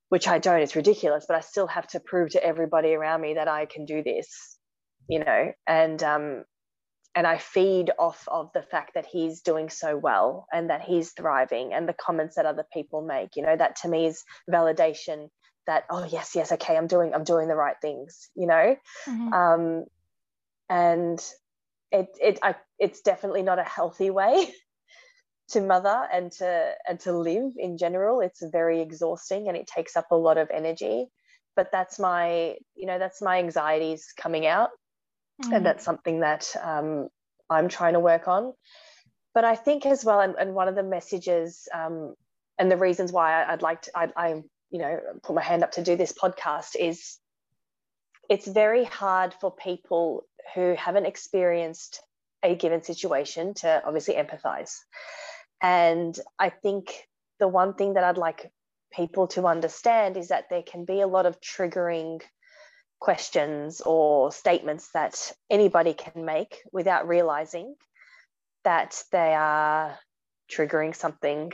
which 0.09 0.27
I 0.27 0.37
don't, 0.37 0.61
it's 0.61 0.75
ridiculous, 0.75 1.25
but 1.27 1.37
I 1.37 1.41
still 1.41 1.67
have 1.67 1.87
to 1.87 1.99
prove 1.99 2.31
to 2.31 2.43
everybody 2.43 2.93
around 2.93 3.21
me 3.21 3.35
that 3.35 3.47
I 3.47 3.65
can 3.65 3.85
do 3.85 4.03
this, 4.03 4.57
you 5.07 5.23
know, 5.23 5.51
and 5.65 6.03
um, 6.03 6.43
and 7.13 7.27
I 7.27 7.37
feed 7.37 7.91
off 7.99 8.23
of 8.29 8.51
the 8.53 8.61
fact 8.61 8.93
that 8.93 9.05
he's 9.05 9.41
doing 9.41 9.69
so 9.69 9.97
well 9.97 10.45
and 10.51 10.69
that 10.69 10.81
he's 10.81 11.11
thriving 11.11 11.73
and 11.73 11.87
the 11.87 11.93
comments 11.93 12.35
that 12.35 12.45
other 12.45 12.65
people 12.71 13.01
make. 13.01 13.35
You 13.35 13.43
know, 13.43 13.55
that 13.55 13.75
to 13.77 13.89
me 13.89 14.05
is 14.05 14.23
validation 14.49 15.27
that, 15.67 15.85
oh 15.89 16.05
yes, 16.05 16.33
yes, 16.35 16.51
okay, 16.51 16.75
I'm 16.75 16.87
doing, 16.87 17.13
I'm 17.13 17.23
doing 17.23 17.47
the 17.47 17.55
right 17.55 17.75
things, 17.81 18.29
you 18.35 18.47
know? 18.47 18.75
Mm-hmm. 19.07 19.33
Um, 19.33 19.85
and 20.69 21.23
it 21.91 22.07
it 22.21 22.39
I, 22.41 22.55
it's 22.79 23.01
definitely 23.01 23.43
not 23.43 23.59
a 23.59 23.63
healthy 23.63 24.09
way 24.09 24.53
to 25.49 25.61
mother 25.61 26.07
and 26.11 26.31
to 26.33 26.71
and 26.87 26.99
to 27.01 27.11
live 27.11 27.53
in 27.57 27.77
general. 27.77 28.21
It's 28.21 28.41
very 28.41 28.81
exhausting 28.81 29.47
and 29.47 29.57
it 29.57 29.67
takes 29.67 29.97
up 29.97 30.07
a 30.11 30.15
lot 30.15 30.37
of 30.37 30.49
energy. 30.49 31.07
But 31.53 31.69
that's 31.69 31.99
my, 31.99 32.55
you 32.75 32.85
know, 32.85 32.97
that's 32.97 33.21
my 33.21 33.39
anxieties 33.39 34.13
coming 34.17 34.47
out 34.47 34.69
mm. 35.43 35.55
and 35.55 35.65
that's 35.65 35.83
something 35.83 36.21
that 36.21 36.47
um, 36.61 37.09
I'm 37.49 37.67
trying 37.67 37.93
to 37.93 37.99
work 37.99 38.27
on. 38.27 38.53
But 39.33 39.43
I 39.43 39.55
think 39.55 39.85
as 39.85 40.03
well, 40.03 40.19
and, 40.19 40.35
and 40.39 40.53
one 40.53 40.67
of 40.67 40.75
the 40.75 40.83
messages 40.83 41.67
um, 41.73 42.15
and 42.57 42.71
the 42.71 42.77
reasons 42.77 43.11
why 43.11 43.43
I'd 43.43 43.61
like 43.61 43.83
to, 43.83 43.91
I, 43.97 44.09
I, 44.15 44.43
you 44.71 44.79
know, 44.79 44.99
put 45.23 45.35
my 45.35 45.43
hand 45.43 45.63
up 45.63 45.73
to 45.73 45.83
do 45.83 45.95
this 45.95 46.13
podcast 46.13 46.75
is 46.79 47.17
it's 48.29 48.47
very 48.47 48.85
hard 48.85 49.33
for 49.39 49.51
people 49.53 50.25
who 50.55 50.73
haven't 50.75 51.05
experienced 51.05 52.01
a 52.43 52.55
given 52.55 52.81
situation 52.81 53.53
to 53.53 53.83
obviously 53.85 54.15
empathize. 54.15 54.73
And 55.61 56.17
I 56.39 56.49
think 56.49 57.07
the 57.39 57.47
one 57.47 57.73
thing 57.73 57.93
that 57.93 58.03
I'd 58.03 58.17
like 58.17 58.51
people 58.91 59.27
to 59.27 59.47
understand 59.47 60.17
is 60.17 60.29
that 60.29 60.45
there 60.49 60.63
can 60.63 60.85
be 60.85 61.01
a 61.01 61.07
lot 61.07 61.25
of 61.25 61.39
triggering 61.39 62.21
questions 62.99 63.81
or 63.81 64.31
statements 64.31 64.89
that 64.93 65.33
anybody 65.49 65.93
can 65.93 66.25
make 66.25 66.61
without 66.71 67.07
realizing 67.07 67.75
that 68.63 69.03
they 69.11 69.33
are 69.33 69.97
triggering 70.49 70.95
something 70.95 71.51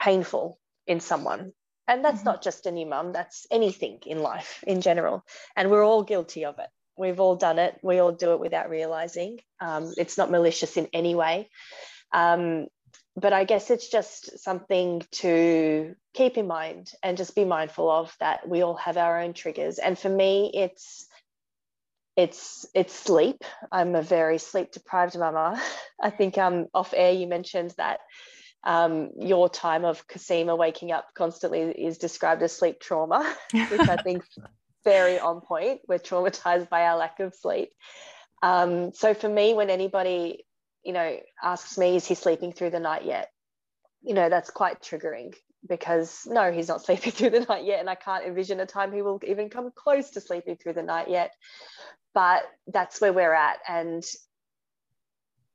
painful 0.00 0.58
in 0.86 1.00
someone. 1.00 1.52
And 1.88 2.04
that's 2.04 2.18
mm-hmm. 2.18 2.28
not 2.28 2.42
just 2.42 2.66
a 2.66 2.72
new 2.72 2.86
mum, 2.86 3.12
that's 3.12 3.46
anything 3.50 4.00
in 4.06 4.18
life 4.20 4.62
in 4.66 4.80
general. 4.80 5.24
And 5.54 5.70
we're 5.70 5.84
all 5.84 6.02
guilty 6.02 6.44
of 6.44 6.58
it. 6.58 6.68
We've 6.98 7.20
all 7.20 7.36
done 7.36 7.58
it. 7.58 7.78
We 7.82 7.98
all 7.98 8.12
do 8.12 8.32
it 8.32 8.40
without 8.40 8.70
realizing. 8.70 9.40
Um, 9.60 9.92
it's 9.96 10.18
not 10.18 10.30
malicious 10.30 10.76
in 10.76 10.88
any 10.92 11.14
way. 11.14 11.50
Um, 12.12 12.66
but 13.16 13.32
I 13.32 13.44
guess 13.44 13.70
it's 13.70 13.88
just 13.88 14.38
something 14.40 15.02
to 15.12 15.94
keep 16.14 16.36
in 16.36 16.46
mind 16.46 16.92
and 17.02 17.16
just 17.16 17.34
be 17.34 17.44
mindful 17.44 17.90
of 17.90 18.14
that 18.20 18.46
we 18.48 18.62
all 18.62 18.76
have 18.76 18.96
our 18.98 19.20
own 19.20 19.32
triggers. 19.32 19.78
And 19.78 19.98
for 19.98 20.10
me, 20.10 20.50
it's 20.52 21.06
it's 22.16 22.66
it's 22.74 22.94
sleep. 22.94 23.42
I'm 23.70 23.94
a 23.94 24.02
very 24.02 24.38
sleep 24.38 24.72
deprived 24.72 25.18
mama. 25.18 25.60
I 26.00 26.10
think 26.10 26.36
um 26.38 26.66
off 26.74 26.92
air 26.96 27.12
you 27.12 27.26
mentioned 27.26 27.74
that 27.78 28.00
um, 28.66 29.12
your 29.18 29.48
time 29.48 29.86
of 29.86 30.06
Cosima 30.06 30.54
waking 30.54 30.92
up 30.92 31.08
constantly 31.14 31.60
is 31.60 31.96
described 31.96 32.42
as 32.42 32.52
sleep 32.52 32.80
trauma, 32.80 33.34
which 33.52 33.88
I 33.88 33.96
think 33.96 34.24
very 34.84 35.18
on 35.18 35.40
point. 35.40 35.80
We're 35.88 35.98
traumatized 35.98 36.68
by 36.68 36.82
our 36.82 36.98
lack 36.98 37.20
of 37.20 37.34
sleep. 37.34 37.70
Um, 38.42 38.92
so 38.92 39.14
for 39.14 39.28
me, 39.28 39.54
when 39.54 39.70
anybody 39.70 40.44
you 40.86 40.92
know, 40.92 41.18
asks 41.42 41.76
me, 41.76 41.96
is 41.96 42.06
he 42.06 42.14
sleeping 42.14 42.52
through 42.52 42.70
the 42.70 42.78
night 42.78 43.04
yet? 43.04 43.32
You 44.02 44.14
know, 44.14 44.28
that's 44.28 44.50
quite 44.50 44.80
triggering 44.80 45.34
because 45.68 46.28
no, 46.30 46.52
he's 46.52 46.68
not 46.68 46.84
sleeping 46.84 47.10
through 47.10 47.30
the 47.30 47.40
night 47.40 47.64
yet. 47.64 47.80
And 47.80 47.90
I 47.90 47.96
can't 47.96 48.24
envision 48.24 48.60
a 48.60 48.66
time 48.66 48.92
he 48.92 49.02
will 49.02 49.20
even 49.26 49.50
come 49.50 49.72
close 49.74 50.10
to 50.10 50.20
sleeping 50.20 50.56
through 50.56 50.74
the 50.74 50.84
night 50.84 51.10
yet. 51.10 51.32
But 52.14 52.44
that's 52.68 53.00
where 53.00 53.12
we're 53.12 53.34
at. 53.34 53.58
And 53.68 54.04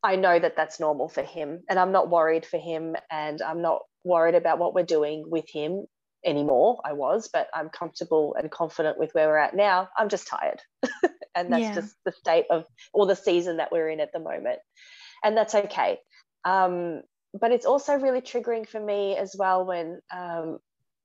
I 0.03 0.15
know 0.15 0.39
that 0.39 0.55
that's 0.55 0.79
normal 0.79 1.09
for 1.09 1.23
him. 1.23 1.61
And 1.69 1.77
I'm 1.77 1.91
not 1.91 2.09
worried 2.09 2.45
for 2.45 2.57
him. 2.57 2.95
And 3.11 3.41
I'm 3.41 3.61
not 3.61 3.81
worried 4.03 4.35
about 4.35 4.59
what 4.59 4.73
we're 4.73 4.83
doing 4.83 5.25
with 5.27 5.49
him 5.49 5.85
anymore. 6.25 6.81
I 6.83 6.93
was, 6.93 7.29
but 7.31 7.47
I'm 7.53 7.69
comfortable 7.69 8.35
and 8.37 8.49
confident 8.49 8.97
with 8.97 9.13
where 9.13 9.27
we're 9.27 9.37
at 9.37 9.55
now. 9.55 9.89
I'm 9.97 10.09
just 10.09 10.27
tired. 10.27 10.61
and 11.35 11.51
that's 11.51 11.61
yeah. 11.61 11.75
just 11.75 11.95
the 12.03 12.11
state 12.11 12.45
of 12.49 12.65
or 12.93 13.05
the 13.05 13.15
season 13.15 13.57
that 13.57 13.71
we're 13.71 13.89
in 13.89 13.99
at 13.99 14.11
the 14.11 14.19
moment 14.19 14.59
and 15.23 15.37
that's 15.37 15.55
okay. 15.55 15.99
Um, 16.45 17.01
but 17.39 17.51
it's 17.51 17.65
also 17.65 17.95
really 17.95 18.21
triggering 18.21 18.67
for 18.67 18.79
me 18.79 19.15
as 19.15 19.35
well 19.37 19.65
when 19.65 20.01
um, 20.13 20.59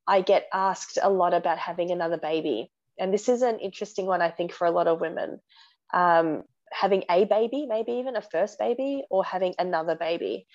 I 0.06 0.22
get 0.22 0.46
asked 0.52 0.98
a 1.00 1.10
lot 1.10 1.34
about 1.34 1.58
having 1.58 1.90
another 1.90 2.18
baby. 2.18 2.70
And 2.98 3.12
this 3.12 3.28
is 3.28 3.42
an 3.42 3.58
interesting 3.60 4.06
one, 4.06 4.22
I 4.22 4.30
think, 4.30 4.52
for 4.52 4.66
a 4.66 4.70
lot 4.70 4.88
of 4.88 5.00
women. 5.00 5.40
Um, 5.92 6.42
having 6.72 7.04
a 7.10 7.24
baby, 7.24 7.66
maybe 7.66 7.92
even 7.92 8.16
a 8.16 8.22
first 8.22 8.58
baby, 8.58 9.04
or 9.10 9.24
having 9.24 9.54
another 9.58 9.94
baby. 9.94 10.46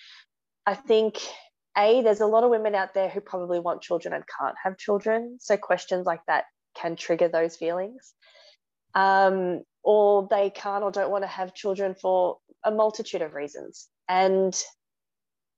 I 0.65 0.75
think, 0.75 1.19
A, 1.77 2.01
there's 2.01 2.21
a 2.21 2.27
lot 2.27 2.43
of 2.43 2.49
women 2.49 2.75
out 2.75 2.93
there 2.93 3.09
who 3.09 3.21
probably 3.21 3.59
want 3.59 3.81
children 3.81 4.13
and 4.13 4.23
can't 4.39 4.55
have 4.63 4.77
children. 4.77 5.38
So 5.39 5.57
questions 5.57 6.05
like 6.05 6.21
that 6.27 6.45
can 6.75 6.95
trigger 6.95 7.27
those 7.27 7.55
feelings. 7.55 8.13
Um, 8.93 9.61
or 9.83 10.27
they 10.29 10.49
can't 10.49 10.83
or 10.83 10.91
don't 10.91 11.11
want 11.11 11.23
to 11.23 11.27
have 11.27 11.55
children 11.55 11.95
for 11.99 12.38
a 12.63 12.71
multitude 12.71 13.21
of 13.21 13.33
reasons. 13.33 13.88
And 14.07 14.55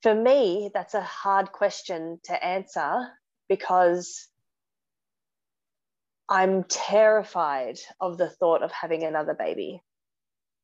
for 0.02 0.14
me, 0.14 0.70
that's 0.74 0.94
a 0.94 1.02
hard 1.02 1.52
question 1.52 2.20
to 2.26 2.46
answer 2.46 3.08
because 3.50 4.28
I'm 6.30 6.64
terrified 6.64 7.80
of 8.00 8.18
the 8.18 8.30
thought 8.30 8.64
of 8.64 8.72
having 8.72 9.04
another 9.04 9.34
baby 9.34 9.82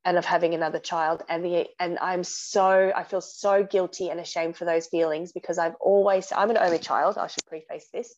and 0.09 0.17
of 0.17 0.25
having 0.25 0.55
another 0.55 0.79
child 0.79 1.21
and 1.29 1.45
the 1.45 1.67
and 1.79 1.99
I'm 1.99 2.23
so 2.23 2.91
I 2.95 3.03
feel 3.03 3.21
so 3.21 3.63
guilty 3.63 4.09
and 4.09 4.19
ashamed 4.19 4.57
for 4.57 4.65
those 4.65 4.87
feelings 4.87 5.33
because 5.33 5.59
I've 5.59 5.75
always 5.79 6.33
I'm 6.35 6.49
an 6.49 6.57
only 6.57 6.79
child 6.79 7.19
I 7.19 7.27
should 7.27 7.45
preface 7.45 7.87
this 7.93 8.15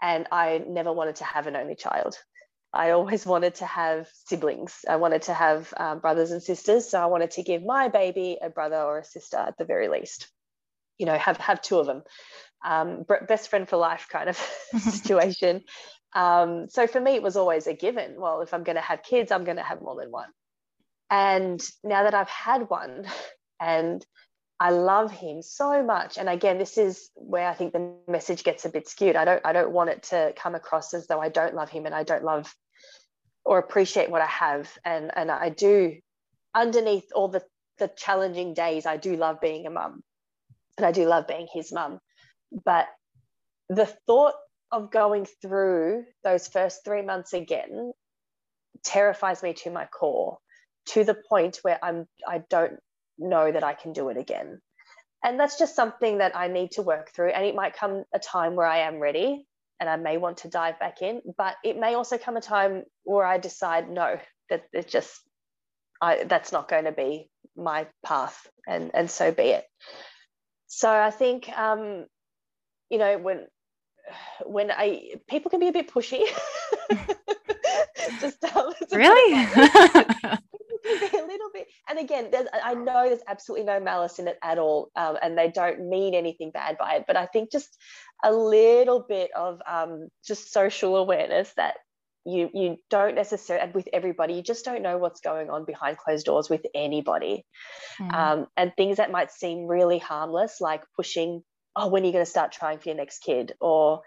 and 0.00 0.26
I 0.32 0.64
never 0.66 0.90
wanted 0.90 1.16
to 1.16 1.24
have 1.24 1.46
an 1.46 1.54
only 1.54 1.74
child 1.74 2.16
I 2.72 2.92
always 2.92 3.26
wanted 3.34 3.56
to 3.56 3.66
have 3.66 4.08
siblings. 4.24 4.86
I 4.88 4.96
wanted 4.96 5.22
to 5.22 5.34
have 5.34 5.72
um, 5.76 5.98
brothers 5.98 6.30
and 6.30 6.42
sisters. 6.42 6.88
So 6.88 7.00
I 7.00 7.06
wanted 7.06 7.32
to 7.32 7.42
give 7.42 7.62
my 7.64 7.88
baby 7.88 8.38
a 8.40 8.50
brother 8.50 8.76
or 8.76 8.98
a 8.98 9.04
sister 9.04 9.36
at 9.36 9.56
the 9.58 9.64
very 9.64 9.88
least. 9.88 10.28
You 10.98 11.06
know, 11.06 11.16
have 11.16 11.38
have 11.38 11.62
two 11.62 11.78
of 11.78 11.86
them. 11.86 12.02
Um, 12.66 13.04
best 13.28 13.48
friend 13.50 13.68
for 13.68 13.76
life 13.76 14.08
kind 14.10 14.28
of 14.28 14.36
situation. 14.78 15.62
Um, 16.14 16.68
so 16.68 16.86
for 16.86 17.00
me, 17.00 17.12
it 17.12 17.22
was 17.22 17.36
always 17.36 17.66
a 17.66 17.74
given. 17.74 18.20
Well, 18.20 18.42
if 18.42 18.52
I'm 18.52 18.64
going 18.64 18.76
to 18.76 18.82
have 18.82 19.02
kids, 19.02 19.30
I'm 19.30 19.44
going 19.44 19.58
to 19.58 19.62
have 19.62 19.80
more 19.80 19.96
than 19.98 20.10
one. 20.10 20.28
And 21.10 21.62
now 21.82 22.04
that 22.04 22.14
I've 22.14 22.28
had 22.28 22.68
one, 22.68 23.06
and 23.60 24.04
I 24.60 24.70
love 24.70 25.10
him 25.10 25.40
so 25.42 25.82
much. 25.84 26.18
And 26.18 26.28
again, 26.28 26.58
this 26.58 26.78
is 26.78 27.10
where 27.14 27.48
I 27.48 27.54
think 27.54 27.72
the 27.72 27.94
message 28.08 28.42
gets 28.42 28.64
a 28.64 28.68
bit 28.68 28.88
skewed. 28.88 29.16
I 29.16 29.24
don't 29.24 29.44
I 29.44 29.52
don't 29.52 29.70
want 29.70 29.90
it 29.90 30.02
to 30.04 30.32
come 30.36 30.54
across 30.54 30.94
as 30.94 31.06
though 31.06 31.20
I 31.20 31.28
don't 31.28 31.54
love 31.54 31.70
him 31.70 31.86
and 31.86 31.94
I 31.94 32.02
don't 32.02 32.24
love 32.24 32.52
or 33.44 33.58
appreciate 33.58 34.10
what 34.10 34.20
I 34.20 34.26
have. 34.26 34.70
And 34.84 35.12
and 35.16 35.30
I 35.30 35.50
do 35.50 35.96
underneath 36.54 37.10
all 37.14 37.28
the 37.28 37.42
the 37.78 37.88
challenging 37.96 38.54
days, 38.54 38.86
I 38.86 38.96
do 38.96 39.16
love 39.16 39.40
being 39.40 39.66
a 39.66 39.70
mum. 39.70 40.02
And 40.76 40.86
I 40.86 40.92
do 40.92 41.06
love 41.06 41.28
being 41.28 41.46
his 41.52 41.72
mum. 41.72 42.00
But 42.64 42.88
the 43.68 43.86
thought 43.86 44.34
of 44.72 44.90
going 44.90 45.26
through 45.40 46.04
those 46.24 46.48
first 46.48 46.84
three 46.84 47.02
months 47.02 47.32
again 47.32 47.92
terrifies 48.82 49.42
me 49.42 49.54
to 49.54 49.70
my 49.70 49.86
core 49.86 50.38
to 50.88 51.04
the 51.04 51.16
point 51.28 51.58
where 51.62 51.78
I'm 51.84 52.06
I 52.28 52.42
don't 52.50 52.80
know 53.18 53.50
that 53.52 53.64
I 53.64 53.74
can 53.74 53.92
do 53.94 54.10
it 54.10 54.18
again. 54.18 54.60
and 55.24 55.40
that's 55.40 55.58
just 55.58 55.76
something 55.76 56.20
that 56.20 56.36
I 56.36 56.48
need 56.48 56.72
to 56.74 56.82
work 56.82 57.12
through. 57.14 57.30
And 57.30 57.46
it 57.46 57.56
might 57.56 57.76
come 57.76 58.04
a 58.14 58.20
time 58.20 58.56
where 58.56 58.68
I 58.68 58.80
am 58.80 59.00
ready 59.00 59.46
and 59.80 59.90
I 59.90 59.96
may 59.96 60.18
want 60.18 60.38
to 60.40 60.48
dive 60.50 60.80
back 60.80 61.02
in, 61.02 61.22
but 61.38 61.56
it 61.64 61.78
may 61.78 61.94
also 61.96 62.18
come 62.18 62.38
a 62.38 62.42
time 62.42 62.84
where 63.04 63.26
I 63.26 63.38
decide 63.38 63.90
no, 63.90 64.18
that 64.50 64.64
it 64.74 64.88
just 64.88 65.20
I 66.02 66.24
that's 66.24 66.52
not 66.52 66.68
going 66.68 66.84
to 66.86 66.92
be 66.92 67.30
my 67.56 67.86
path, 68.04 68.46
and 68.68 68.92
and 68.94 69.10
so 69.10 69.32
be 69.32 69.44
it. 69.44 69.66
So 70.68 70.90
I 70.90 71.10
think 71.12 71.48
um, 71.58 72.06
you 72.90 72.98
know 72.98 73.18
when 73.18 73.46
when 74.44 74.70
I 74.70 75.16
people 75.28 75.50
can 75.50 75.60
be 75.60 75.68
a 75.68 75.72
bit 75.72 75.90
pushy. 75.92 76.22
just 78.20 78.44
um, 78.44 78.74
really. 78.92 79.48
a 81.12 81.26
little 81.26 81.50
bit. 81.52 81.68
And 81.88 81.98
again, 81.98 82.30
I 82.64 82.74
know 82.74 83.08
there's 83.08 83.20
absolutely 83.26 83.66
no 83.66 83.80
malice 83.80 84.18
in 84.18 84.28
it 84.28 84.38
at 84.42 84.58
all, 84.58 84.90
um, 84.96 85.16
and 85.22 85.36
they 85.36 85.48
don't 85.48 85.88
mean 85.88 86.14
anything 86.14 86.50
bad 86.50 86.78
by 86.78 86.96
it. 86.96 87.04
But 87.06 87.16
I 87.16 87.26
think 87.26 87.50
just 87.52 87.76
a 88.24 88.32
little 88.32 89.04
bit 89.08 89.30
of 89.36 89.60
um, 89.66 90.08
just 90.26 90.52
social 90.52 90.96
awareness 90.96 91.52
that 91.56 91.74
you 92.24 92.50
you 92.52 92.76
don't 92.90 93.14
necessarily 93.14 93.64
and 93.64 93.74
with 93.74 93.88
everybody 93.92 94.34
you 94.34 94.42
just 94.42 94.64
don't 94.64 94.82
know 94.82 94.98
what's 94.98 95.20
going 95.20 95.48
on 95.50 95.64
behind 95.64 95.96
closed 95.96 96.26
doors 96.26 96.50
with 96.50 96.60
anybody 96.74 97.44
mm. 97.98 98.12
um, 98.12 98.46
and 98.56 98.72
things 98.76 98.98
that 98.98 99.10
might 99.10 99.30
seem 99.30 99.66
really 99.66 99.98
harmless 99.98 100.60
like 100.60 100.82
pushing 100.94 101.42
oh 101.78 101.88
when 101.88 102.02
are 102.02 102.06
you 102.06 102.12
going 102.12 102.24
to 102.24 102.30
start 102.30 102.52
trying 102.52 102.78
for 102.78 102.88
your 102.88 102.96
next 102.96 103.20
kid 103.20 103.52
or 103.60 104.02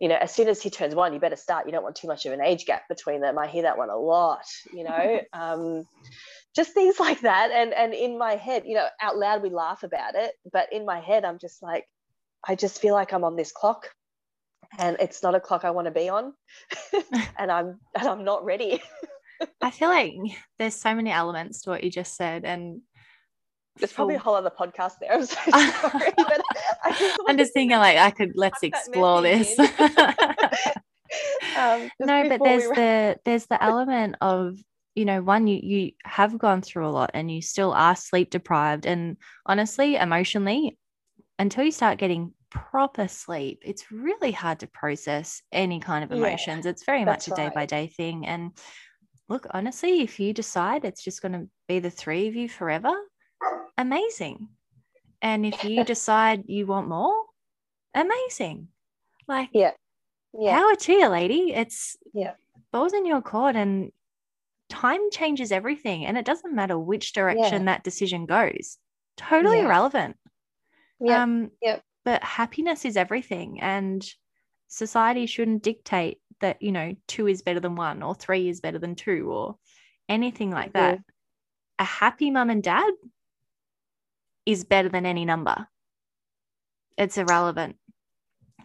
you 0.00 0.08
know, 0.08 0.16
as 0.16 0.34
soon 0.34 0.48
as 0.48 0.62
he 0.62 0.70
turns 0.70 0.94
one, 0.94 1.12
you 1.12 1.20
better 1.20 1.36
start. 1.36 1.66
You 1.66 1.72
don't 1.72 1.82
want 1.82 1.96
too 1.96 2.08
much 2.08 2.26
of 2.26 2.32
an 2.32 2.40
age 2.40 2.66
gap 2.66 2.88
between 2.88 3.20
them. 3.20 3.38
I 3.38 3.46
hear 3.46 3.62
that 3.62 3.78
one 3.78 3.90
a 3.90 3.96
lot, 3.96 4.44
you 4.72 4.84
know, 4.84 5.20
um, 5.32 5.86
just 6.54 6.72
things 6.72 6.98
like 6.98 7.20
that. 7.20 7.50
And, 7.50 7.72
and 7.72 7.94
in 7.94 8.18
my 8.18 8.36
head, 8.36 8.64
you 8.66 8.74
know, 8.74 8.86
out 9.00 9.16
loud, 9.16 9.42
we 9.42 9.50
laugh 9.50 9.82
about 9.82 10.14
it, 10.14 10.32
but 10.52 10.72
in 10.72 10.84
my 10.84 11.00
head, 11.00 11.24
I'm 11.24 11.38
just 11.38 11.62
like, 11.62 11.84
I 12.46 12.54
just 12.54 12.80
feel 12.80 12.94
like 12.94 13.12
I'm 13.12 13.24
on 13.24 13.36
this 13.36 13.52
clock 13.52 13.90
and 14.78 14.96
it's 15.00 15.22
not 15.22 15.34
a 15.34 15.40
clock 15.40 15.64
I 15.64 15.70
want 15.70 15.86
to 15.86 15.92
be 15.92 16.08
on 16.08 16.32
and 17.38 17.50
I'm, 17.50 17.78
and 17.98 18.08
I'm 18.08 18.24
not 18.24 18.44
ready. 18.44 18.82
I 19.60 19.70
feel 19.70 19.88
like 19.88 20.14
there's 20.58 20.74
so 20.74 20.94
many 20.94 21.10
elements 21.10 21.62
to 21.62 21.70
what 21.70 21.84
you 21.84 21.90
just 21.90 22.16
said. 22.16 22.44
And 22.44 22.80
there's 23.76 23.92
probably 23.92 24.14
a 24.14 24.18
whole 24.18 24.34
other 24.34 24.50
podcast 24.50 24.92
there. 25.00 25.12
I'm 25.12 25.26
so 25.26 25.50
sorry, 25.50 26.12
but 26.16 26.42
I 27.00 27.24
am 27.28 27.38
just 27.38 27.52
thinking 27.52 27.78
like 27.78 27.96
I 27.96 28.10
could 28.10 28.32
let's 28.34 28.62
explore 28.62 29.22
this. 29.22 29.58
um, 29.58 29.68
no, 32.00 32.28
but 32.28 32.42
there's 32.42 32.68
we 32.68 32.74
the 32.74 33.16
there's 33.24 33.46
the 33.46 33.62
element 33.62 34.16
of 34.20 34.58
you 34.94 35.04
know 35.04 35.22
one 35.22 35.46
you 35.46 35.60
you 35.62 35.92
have 36.04 36.38
gone 36.38 36.62
through 36.62 36.86
a 36.86 36.90
lot 36.90 37.10
and 37.14 37.30
you 37.30 37.42
still 37.42 37.72
are 37.72 37.96
sleep 37.96 38.30
deprived. 38.30 38.86
And 38.86 39.16
honestly 39.44 39.96
emotionally 39.96 40.78
until 41.38 41.64
you 41.64 41.72
start 41.72 41.98
getting 41.98 42.32
proper 42.48 43.06
sleep 43.08 43.60
it's 43.62 43.90
really 43.92 44.32
hard 44.32 44.60
to 44.60 44.66
process 44.68 45.42
any 45.52 45.80
kind 45.80 46.04
of 46.04 46.12
emotions. 46.12 46.64
Yeah, 46.64 46.70
it's 46.70 46.84
very 46.84 47.04
much 47.04 47.28
a 47.28 47.32
day 47.32 47.50
by 47.54 47.66
day 47.66 47.88
thing. 47.88 48.26
And 48.26 48.52
look 49.28 49.46
honestly 49.50 50.02
if 50.02 50.20
you 50.20 50.32
decide 50.32 50.84
it's 50.84 51.02
just 51.02 51.20
going 51.20 51.32
to 51.32 51.48
be 51.68 51.80
the 51.80 51.90
three 51.90 52.28
of 52.28 52.34
you 52.34 52.48
forever 52.48 52.94
amazing. 53.78 54.48
And 55.22 55.46
if 55.46 55.64
you 55.64 55.84
decide 55.94 56.44
you 56.46 56.66
want 56.66 56.88
more, 56.88 57.14
amazing. 57.94 58.68
Like, 59.28 59.50
yeah, 59.52 59.72
yeah. 60.38 60.58
power 60.58 60.74
to 60.76 60.92
you, 60.92 61.08
lady. 61.08 61.52
It's 61.52 61.96
yeah, 62.12 62.34
balls 62.72 62.92
in 62.92 63.06
your 63.06 63.22
court, 63.22 63.56
and 63.56 63.90
time 64.68 65.10
changes 65.10 65.52
everything. 65.52 66.06
And 66.06 66.16
it 66.16 66.24
doesn't 66.24 66.54
matter 66.54 66.78
which 66.78 67.12
direction 67.12 67.62
yeah. 67.62 67.72
that 67.72 67.84
decision 67.84 68.26
goes, 68.26 68.78
totally 69.16 69.58
yeah. 69.58 69.64
irrelevant. 69.64 70.16
Yeah. 71.00 71.22
Um, 71.22 71.50
yeah. 71.60 71.78
But 72.04 72.22
happiness 72.22 72.84
is 72.84 72.96
everything. 72.96 73.60
And 73.60 74.06
society 74.68 75.26
shouldn't 75.26 75.62
dictate 75.62 76.18
that, 76.40 76.62
you 76.62 76.72
know, 76.72 76.94
two 77.06 77.26
is 77.26 77.42
better 77.42 77.60
than 77.60 77.76
one 77.76 78.02
or 78.02 78.14
three 78.14 78.48
is 78.48 78.60
better 78.60 78.78
than 78.78 78.94
two 78.94 79.30
or 79.30 79.56
anything 80.08 80.50
like 80.50 80.72
that. 80.74 81.00
A 81.78 81.84
happy 81.84 82.30
mum 82.30 82.50
and 82.50 82.62
dad 82.62 82.92
is 84.46 84.64
better 84.64 84.88
than 84.88 85.04
any 85.04 85.24
number. 85.24 85.66
It's 86.96 87.18
irrelevant. 87.18 87.76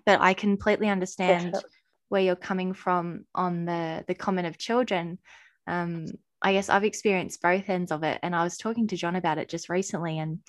But 0.05 0.21
I 0.21 0.33
completely 0.33 0.87
understand 0.87 1.55
where 2.09 2.21
you're 2.21 2.35
coming 2.35 2.73
from 2.73 3.25
on 3.35 3.65
the 3.65 4.03
the 4.07 4.15
comment 4.15 4.47
of 4.47 4.57
children. 4.57 5.17
Um, 5.67 6.05
I 6.41 6.53
guess 6.53 6.69
I've 6.69 6.83
experienced 6.83 7.41
both 7.41 7.69
ends 7.69 7.91
of 7.91 8.03
it, 8.03 8.19
and 8.23 8.35
I 8.35 8.43
was 8.43 8.57
talking 8.57 8.87
to 8.87 8.97
John 8.97 9.15
about 9.15 9.37
it 9.37 9.49
just 9.49 9.69
recently. 9.69 10.17
And 10.17 10.39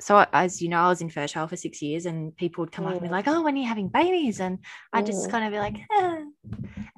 so, 0.00 0.24
as 0.32 0.62
you 0.62 0.68
know, 0.68 0.78
I 0.78 0.88
was 0.88 1.00
infertile 1.00 1.46
for 1.46 1.56
six 1.56 1.82
years, 1.82 2.06
and 2.06 2.34
people 2.36 2.62
would 2.62 2.72
come 2.72 2.86
mm. 2.86 2.88
up 2.88 2.94
and 2.94 3.02
be 3.02 3.08
like, 3.08 3.28
"Oh, 3.28 3.42
when 3.42 3.54
are 3.54 3.58
you 3.58 3.68
having 3.68 3.88
babies?" 3.88 4.40
And 4.40 4.58
I 4.92 5.02
just 5.02 5.28
mm. 5.28 5.30
kind 5.30 5.44
of 5.44 5.52
be 5.52 5.58
like, 5.58 5.76
eh. 5.76 6.24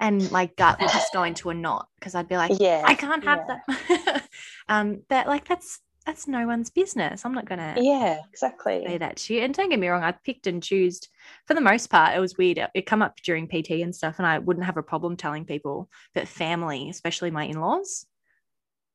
and 0.00 0.30
my 0.30 0.46
gut 0.56 0.80
would 0.80 0.90
just 0.90 1.12
go 1.12 1.24
into 1.24 1.50
a 1.50 1.54
knot 1.54 1.88
because 1.98 2.14
I'd 2.14 2.28
be 2.28 2.36
like, 2.36 2.52
"Yeah, 2.58 2.82
I 2.84 2.94
can't 2.94 3.24
have 3.24 3.44
yeah. 3.48 3.58
that." 3.88 4.28
um, 4.68 5.02
but 5.08 5.26
like 5.26 5.46
that's 5.46 5.80
that's 6.06 6.28
no 6.28 6.46
one's 6.46 6.70
business. 6.70 7.24
I'm 7.24 7.34
not 7.34 7.46
gonna 7.46 7.74
yeah 7.78 8.18
exactly 8.30 8.84
say 8.86 8.98
that 8.98 9.16
to 9.16 9.34
you. 9.34 9.40
And 9.40 9.54
don't 9.54 9.70
get 9.70 9.78
me 9.78 9.88
wrong, 9.88 10.02
I 10.02 10.12
picked 10.12 10.46
and 10.46 10.62
chose 10.62 11.00
for 11.46 11.54
the 11.54 11.60
most 11.60 11.88
part. 11.88 12.16
It 12.16 12.20
was 12.20 12.36
weird. 12.36 12.58
It 12.74 12.86
come 12.86 13.02
up 13.02 13.16
during 13.22 13.48
PT 13.48 13.70
and 13.82 13.94
stuff, 13.94 14.16
and 14.18 14.26
I 14.26 14.38
wouldn't 14.38 14.66
have 14.66 14.76
a 14.76 14.82
problem 14.82 15.16
telling 15.16 15.44
people. 15.44 15.88
But 16.14 16.28
family, 16.28 16.88
especially 16.90 17.30
my 17.30 17.44
in-laws, 17.44 18.06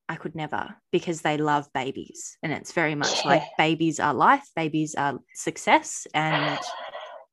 I 0.07 0.15
could 0.15 0.35
never 0.35 0.75
because 0.91 1.21
they 1.21 1.37
love 1.37 1.67
babies, 1.73 2.37
and 2.43 2.53
it's 2.53 2.73
very 2.73 2.95
much 2.95 3.23
yeah. 3.23 3.31
like 3.31 3.43
babies 3.57 3.99
are 3.99 4.13
life, 4.13 4.47
babies 4.55 4.95
are 4.95 5.19
success, 5.33 6.05
and 6.13 6.59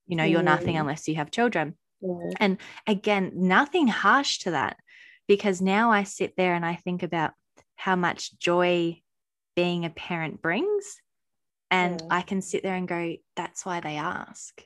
you 0.07 0.17
know 0.17 0.25
you're 0.25 0.43
nothing 0.43 0.77
mm. 0.77 0.81
unless 0.81 1.07
you 1.07 1.17
have 1.17 1.31
children. 1.31 1.77
Mm. 2.03 2.33
And 2.41 2.59
again, 2.87 3.33
nothing 3.35 3.89
harsh 3.89 4.39
to 4.41 4.53
that 4.53 4.79
because 5.29 5.61
now 5.61 5.91
I 5.91 6.05
sit 6.05 6.35
there 6.37 6.55
and 6.55 6.65
I 6.65 6.77
think 6.77 7.03
about 7.03 7.33
how 7.77 7.97
much 7.97 8.39
joy 8.39 9.03
being 9.57 9.85
a 9.85 9.91
parent 9.91 10.41
brings. 10.41 11.01
And 11.71 12.01
mm. 12.01 12.07
I 12.11 12.23
can 12.23 12.43
sit 12.43 12.63
there 12.63 12.77
and 12.77 12.87
go, 12.87 13.17
that's 13.35 13.67
why 13.67 13.81
they 13.81 13.97
ask. 13.97 14.63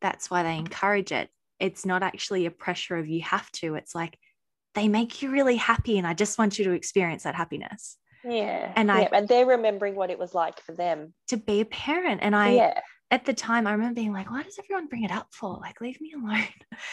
That's 0.00 0.30
why 0.30 0.42
they 0.42 0.56
encourage 0.56 1.12
it. 1.12 1.28
It's 1.60 1.84
not 1.84 2.02
actually 2.02 2.46
a 2.46 2.50
pressure 2.50 2.96
of 2.96 3.08
you 3.08 3.22
have 3.22 3.50
to. 3.52 3.74
It's 3.74 3.94
like 3.94 4.18
they 4.74 4.88
make 4.88 5.20
you 5.20 5.30
really 5.30 5.56
happy. 5.56 5.98
And 5.98 6.06
I 6.06 6.14
just 6.14 6.38
want 6.38 6.58
you 6.58 6.64
to 6.66 6.72
experience 6.72 7.24
that 7.24 7.34
happiness. 7.34 7.98
Yeah. 8.24 8.72
And 8.74 8.90
I 8.90 9.08
and 9.12 9.28
they're 9.28 9.46
remembering 9.46 9.94
what 9.94 10.10
it 10.10 10.18
was 10.18 10.34
like 10.34 10.60
for 10.60 10.72
them 10.72 11.12
to 11.28 11.36
be 11.36 11.60
a 11.60 11.64
parent. 11.66 12.20
And 12.22 12.34
I 12.34 12.52
yeah. 12.52 12.80
At 13.14 13.24
the 13.24 13.32
time 13.32 13.68
I 13.68 13.72
remember 13.72 13.94
being 13.94 14.12
like, 14.12 14.28
why 14.28 14.42
does 14.42 14.58
everyone 14.58 14.88
bring 14.88 15.04
it 15.04 15.12
up 15.12 15.28
for? 15.30 15.56
Like, 15.60 15.80
leave 15.80 16.00
me 16.00 16.12
alone. 16.16 16.48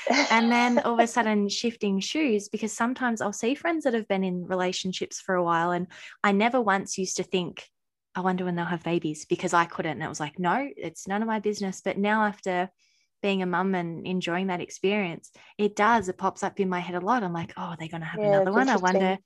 and 0.30 0.52
then 0.52 0.78
all 0.78 0.94
of 0.94 1.00
a 1.00 1.08
sudden 1.08 1.50
shifting 1.50 2.00
shoes 2.00 2.48
because 2.48 2.72
sometimes 2.72 3.22
I'll 3.22 3.34
see 3.34 3.56
friends 3.56 3.86
that 3.86 3.96
have 3.96 4.08
been 4.08 4.24
in 4.24 4.46
relationships 4.46 5.20
for 5.20 5.34
a 5.34 5.44
while 5.44 5.72
and 5.72 5.88
I 6.24 6.32
never 6.32 6.62
once 6.62 7.00
used 7.00 7.18
to 7.18 7.24
think, 7.24 7.68
I 8.14 8.22
wonder 8.22 8.46
when 8.46 8.56
they'll 8.56 8.66
have 8.66 8.84
babies 8.84 9.26
because 9.26 9.52
I 9.52 9.66
couldn't. 9.66 9.94
And 9.94 10.04
it 10.04 10.10
was 10.10 10.20
like, 10.20 10.38
no, 10.38 10.70
it's 10.78 11.08
none 11.08 11.24
of 11.24 11.28
my 11.28 11.40
business. 11.40 11.82
But 11.84 11.98
now 11.98 12.26
after 12.26 12.70
being 13.24 13.42
a 13.42 13.48
mum 13.48 13.74
and 13.74 14.06
enjoying 14.06 14.48
that 14.48 14.62
experience, 14.62 15.32
it 15.58 15.76
does. 15.76 16.08
It 16.08 16.20
pops 16.20 16.44
up 16.44 16.60
in 16.60 16.70
my 16.70 16.82
head 16.82 17.02
a 17.02 17.04
lot. 17.04 17.24
I'm 17.24 17.34
like, 17.34 17.54
oh, 17.58 17.70
they're 17.70 17.88
they 17.88 17.88
going 17.88 18.02
to 18.02 18.08
have 18.08 18.20
yeah, 18.20 18.28
another 18.28 18.52
one? 18.52 18.70
I 18.70 18.76
wonder 18.76 19.18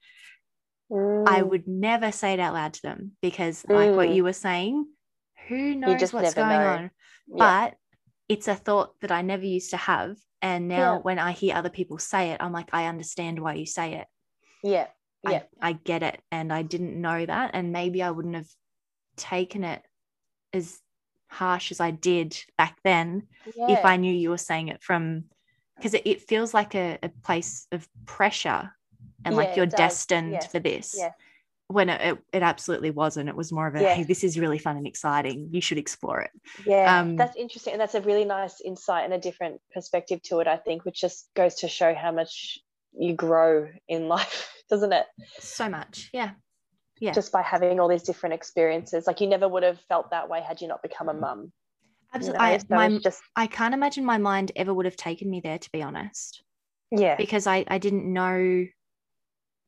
Mm. 0.91 1.27
I 1.27 1.41
would 1.41 1.67
never 1.67 2.11
say 2.11 2.33
it 2.33 2.39
out 2.39 2.53
loud 2.53 2.73
to 2.73 2.81
them 2.83 3.13
because, 3.21 3.63
mm. 3.63 3.75
like 3.75 3.95
what 3.95 4.09
mm. 4.09 4.15
you 4.15 4.23
were 4.23 4.33
saying, 4.33 4.85
who 5.47 5.75
knows 5.75 6.13
what's 6.13 6.33
going 6.33 6.49
know. 6.49 6.67
on? 6.67 6.91
Yeah. 7.27 7.37
But 7.37 7.75
it's 8.27 8.47
a 8.47 8.55
thought 8.55 8.99
that 9.01 9.11
I 9.11 9.21
never 9.21 9.45
used 9.45 9.71
to 9.71 9.77
have. 9.77 10.17
And 10.41 10.67
now 10.67 10.95
yeah. 10.95 10.99
when 10.99 11.19
I 11.19 11.31
hear 11.31 11.55
other 11.55 11.69
people 11.69 11.97
say 11.97 12.31
it, 12.31 12.37
I'm 12.41 12.51
like, 12.51 12.69
I 12.73 12.85
understand 12.85 13.39
why 13.39 13.55
you 13.55 13.65
say 13.65 13.95
it. 13.95 14.07
Yeah. 14.63 14.87
Yeah. 15.23 15.43
I, 15.61 15.69
I 15.69 15.73
get 15.73 16.03
it. 16.03 16.21
And 16.31 16.53
I 16.53 16.61
didn't 16.61 16.99
know 16.99 17.25
that. 17.25 17.51
And 17.53 17.71
maybe 17.71 18.03
I 18.03 18.11
wouldn't 18.11 18.35
have 18.35 18.49
taken 19.15 19.63
it 19.63 19.81
as 20.53 20.79
harsh 21.27 21.71
as 21.71 21.79
I 21.79 21.91
did 21.91 22.37
back 22.57 22.77
then 22.83 23.23
yeah. 23.55 23.71
if 23.71 23.85
I 23.85 23.97
knew 23.97 24.13
you 24.13 24.29
were 24.29 24.37
saying 24.37 24.69
it 24.69 24.81
from 24.81 25.25
because 25.75 25.93
it, 25.93 26.03
it, 26.05 26.21
feels 26.21 26.53
like 26.53 26.75
a, 26.75 26.97
a 27.03 27.09
place 27.09 27.67
of 27.71 27.87
pressure 28.05 28.71
and 29.25 29.33
yeah, 29.33 29.37
like 29.37 29.57
you're 29.57 29.65
destined 29.65 30.41
for 30.49 30.59
this 30.59 30.95
yeah. 30.97 31.09
When 31.67 31.89
it, 31.89 32.19
it, 32.31 32.43
absolutely 32.43 32.91
wasn't 32.91 33.27
it 33.27 33.35
was 33.35 33.51
more 33.51 33.67
of 33.67 33.75
a 33.75 33.79
hey 33.79 34.03
this 34.03 34.23
is 34.23 34.37
really 34.37 34.59
fun 34.59 34.77
and 34.77 34.85
exciting 34.85 35.49
you 35.51 35.61
should 35.61 35.77
explore 35.77 36.21
it 36.21 36.31
yeah 36.65 36.99
um, 36.99 37.15
that's 37.15 37.35
interesting 37.35 37.73
and 37.73 37.81
that's 37.81 37.95
a 37.95 38.01
really 38.01 38.25
nice 38.25 38.61
insight 38.61 39.03
and 39.03 39.13
a 39.13 39.17
different 39.17 39.59
perspective 39.73 40.21
to 40.21 40.39
it 40.39 40.47
i 40.47 40.57
think 40.57 40.85
which 40.85 40.99
just 40.99 41.27
goes 41.35 41.55
to 41.55 41.67
show 41.67 41.93
how 41.93 42.11
much 42.11 42.59
you 42.97 43.13
grow 43.13 43.67
in 43.87 44.07
life 44.07 44.53
doesn't 44.69 44.93
it 44.93 45.05
so 45.39 45.67
much 45.67 46.09
yeah 46.13 46.31
yeah 46.99 47.11
just 47.11 47.31
by 47.31 47.41
having 47.41 47.79
all 47.79 47.87
these 47.87 48.03
different 48.03 48.33
experiences 48.33 49.07
like 49.07 49.19
you 49.19 49.27
never 49.27 49.47
would 49.47 49.63
have 49.63 49.79
felt 49.89 50.11
that 50.11 50.29
way 50.29 50.41
had 50.41 50.61
you 50.61 50.67
not 50.67 50.81
become 50.81 51.09
a 51.09 51.13
mum 51.13 51.51
Absolutely. 52.13 52.45
You 52.45 52.51
know? 52.69 52.77
I, 52.77 52.89
my, 52.89 52.97
just... 52.99 53.21
I 53.35 53.47
can't 53.47 53.73
imagine 53.73 54.05
my 54.05 54.17
mind 54.17 54.51
ever 54.55 54.73
would 54.73 54.85
have 54.85 54.95
taken 54.95 55.29
me 55.29 55.41
there, 55.41 55.57
to 55.57 55.71
be 55.71 55.81
honest. 55.81 56.43
Yeah. 56.89 57.15
Because 57.17 57.45
I, 57.45 57.65
I 57.67 57.77
didn't 57.77 58.11
know 58.11 58.65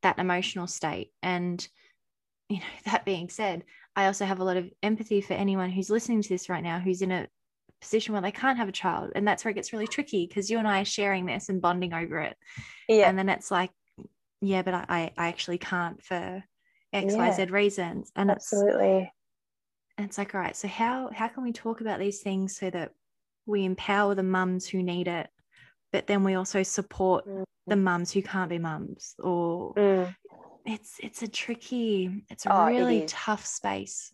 that 0.02 0.20
emotional 0.20 0.68
state. 0.68 1.12
And, 1.22 1.68
you 2.50 2.58
know, 2.58 2.64
that 2.86 3.06
being 3.06 3.30
said, 3.30 3.64
I 3.96 4.06
also 4.06 4.26
have 4.26 4.40
a 4.40 4.44
lot 4.44 4.58
of 4.58 4.70
empathy 4.84 5.22
for 5.22 5.34
anyone 5.34 5.70
who's 5.70 5.90
listening 5.90 6.22
to 6.22 6.30
this 6.30 6.50
right 6.50 6.64
now 6.64 6.80
who's 6.80 7.02
in 7.02 7.12
a 7.12 7.28
position 7.82 8.14
where 8.14 8.22
they 8.22 8.32
can't 8.32 8.58
have 8.58 8.70
a 8.70 8.74
child. 8.74 9.12
And 9.16 9.28
that's 9.28 9.44
where 9.44 9.52
it 9.52 9.56
gets 9.56 9.74
really 9.74 9.88
tricky 9.88 10.26
because 10.28 10.50
you 10.50 10.58
and 10.58 10.68
I 10.68 10.82
are 10.82 10.86
sharing 10.86 11.26
this 11.26 11.50
and 11.50 11.62
bonding 11.62 11.94
over 11.94 12.20
it. 12.20 12.38
Yeah. 12.88 13.10
And 13.10 13.18
then 13.18 13.30
it's 13.30 13.52
like, 13.52 13.72
yeah, 14.42 14.62
but 14.62 14.74
I, 14.74 15.12
I 15.18 15.28
actually 15.28 15.58
can't 15.58 16.02
for 16.04 16.44
X, 16.94 17.14
Yeah. 17.14 17.18
Y, 17.18 17.32
Z 17.32 17.46
reasons. 17.46 18.12
And 18.16 18.30
it's 18.30 18.54
Absolutely. 18.54 19.12
and 19.98 20.08
it's 20.08 20.18
like, 20.18 20.34
all 20.36 20.42
right, 20.42 20.56
so 20.56 20.68
how 20.68 21.10
how 21.14 21.28
can 21.28 21.44
we 21.44 21.52
talk 21.52 21.82
about 21.82 22.00
these 22.00 22.22
things 22.22 22.56
so 22.56 22.70
that 22.70 22.92
we 23.46 23.66
empower 23.66 24.14
the 24.14 24.24
mums 24.24 24.68
who 24.68 24.84
need 24.84 25.08
it, 25.08 25.28
but 25.98 26.06
then 26.06 26.24
we 26.24 26.36
also 26.36 26.62
support 26.62 27.26
Mm. 27.28 27.44
the 27.66 27.76
mums 27.76 28.12
who 28.12 28.22
can't 28.22 28.52
be 28.52 28.60
mums? 28.60 29.16
Or 29.18 29.74
Mm. 29.74 30.16
it's 30.64 31.00
it's 31.00 31.24
a 31.24 31.28
tricky, 31.28 32.24
it's 32.30 32.46
a 32.46 32.54
Oh, 32.54 32.68
really 32.68 33.06
tough 33.08 33.44
space. 33.48 34.14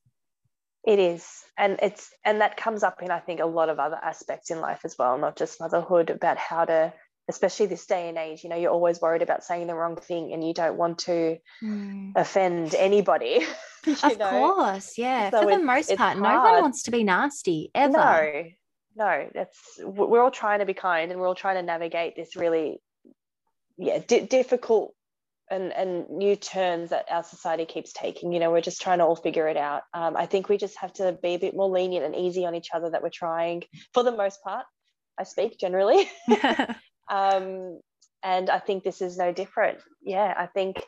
It 0.86 1.00
is. 1.00 1.28
And 1.58 1.78
it's 1.82 2.10
and 2.24 2.40
that 2.40 2.56
comes 2.56 2.84
up 2.84 3.04
in 3.04 3.12
I 3.12 3.20
think 3.20 3.42
a 3.42 3.46
lot 3.46 3.68
of 3.68 3.80
other 3.80 4.00
aspects 4.02 4.50
in 4.50 4.62
life 4.62 4.86
as 4.86 4.96
well, 4.98 5.18
not 5.18 5.36
just 5.36 5.60
motherhood, 5.60 6.10
about 6.10 6.38
how 6.38 6.64
to 6.64 6.94
especially 7.28 7.66
this 7.66 7.86
day 7.86 8.08
and 8.08 8.18
age, 8.18 8.44
you 8.44 8.50
know, 8.50 8.56
you're 8.56 8.72
always 8.72 9.02
worried 9.02 9.22
about 9.22 9.44
saying 9.44 9.68
the 9.68 9.76
wrong 9.76 9.98
thing 9.98 10.32
and 10.34 10.46
you 10.46 10.54
don't 10.54 10.78
want 10.78 11.00
to 11.00 11.38
offend 12.16 12.76
anybody. 12.76 13.46
Of 13.86 14.18
know? 14.18 14.30
course, 14.30 14.98
yeah. 14.98 15.30
So 15.32 15.42
For 15.42 15.52
the 15.58 15.60
most 15.62 15.94
part, 15.98 16.18
no 16.18 16.40
one 16.42 16.62
wants 16.62 16.84
to 16.84 16.92
be 16.92 17.04
nasty 17.04 17.70
ever. 17.76 17.92
No, 17.92 18.46
no, 18.96 19.30
that's 19.34 19.80
we're 19.80 20.22
all 20.22 20.32
trying 20.32 20.60
to 20.60 20.66
be 20.66 20.74
kind 20.74 21.12
and 21.12 21.20
we're 21.20 21.28
all 21.28 21.36
trying 21.36 21.56
to 21.56 21.64
navigate 21.64 22.16
this 22.16 22.36
really, 22.36 22.82
yeah, 23.78 24.00
di- 24.06 24.26
difficult 24.26 24.94
and 25.50 25.72
and 25.74 26.10
new 26.10 26.36
turns 26.36 26.90
that 26.90 27.06
our 27.10 27.24
society 27.24 27.66
keeps 27.66 27.94
taking. 27.94 28.32
You 28.32 28.40
know, 28.40 28.52
we're 28.52 28.62
just 28.62 28.82
trying 28.82 29.00
to 29.00 29.06
all 29.06 29.16
figure 29.16 29.48
it 29.48 29.58
out. 29.58 29.84
Um, 29.94 30.16
I 30.16 30.26
think 30.26 30.50
we 30.50 30.58
just 30.58 30.78
have 30.80 30.94
to 30.94 31.18
be 31.22 31.36
a 31.36 31.40
bit 31.40 31.56
more 31.56 31.70
lenient 31.70 32.06
and 32.06 32.16
easy 32.16 32.46
on 32.46 32.56
each 32.56 32.70
other. 32.74 32.90
That 32.90 33.04
we're 33.04 33.10
trying, 33.10 33.64
for 33.94 34.04
the 34.04 34.12
most 34.12 34.44
part. 34.44 34.66
I 35.20 35.24
speak 35.24 35.60
generally, 35.60 36.10
um, 37.10 37.80
and 38.24 38.50
I 38.50 38.60
think 38.60 38.84
this 38.84 39.02
is 39.02 39.18
no 39.18 39.32
different. 39.32 39.80
Yeah, 40.02 40.34
I 40.36 40.48
think 40.48 40.84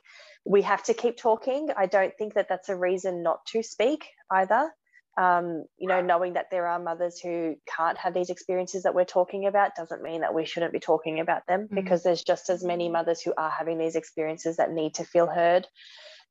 we 0.45 0.61
have 0.63 0.83
to 0.83 0.93
keep 0.93 1.17
talking. 1.17 1.69
I 1.75 1.85
don't 1.85 2.13
think 2.17 2.33
that 2.35 2.47
that's 2.49 2.69
a 2.69 2.75
reason 2.75 3.23
not 3.23 3.45
to 3.47 3.61
speak 3.61 4.07
either. 4.31 4.71
Um, 5.17 5.63
you 5.77 5.87
know, 5.87 6.01
knowing 6.01 6.33
that 6.33 6.47
there 6.51 6.67
are 6.67 6.77
mothers 6.77 7.19
who 7.19 7.55
can't 7.65 7.97
have 7.97 8.13
these 8.13 8.29
experiences 8.29 8.83
that 8.83 8.93
we're 8.93 9.05
talking 9.05 9.45
about 9.47 9.75
doesn't 9.75 10.01
mean 10.03 10.21
that 10.21 10.33
we 10.33 10.43
shouldn't 10.45 10.73
be 10.73 10.79
talking 10.79 11.21
about 11.21 11.47
them 11.47 11.69
Mhm. 11.69 11.75
because 11.75 12.03
there's 12.03 12.21
just 12.23 12.49
as 12.49 12.63
many 12.65 12.89
mothers 12.89 13.21
who 13.21 13.33
are 13.37 13.49
having 13.49 13.77
these 13.77 13.95
experiences 13.95 14.57
that 14.57 14.71
need 14.71 14.95
to 14.95 15.05
feel 15.05 15.27
heard. 15.27 15.67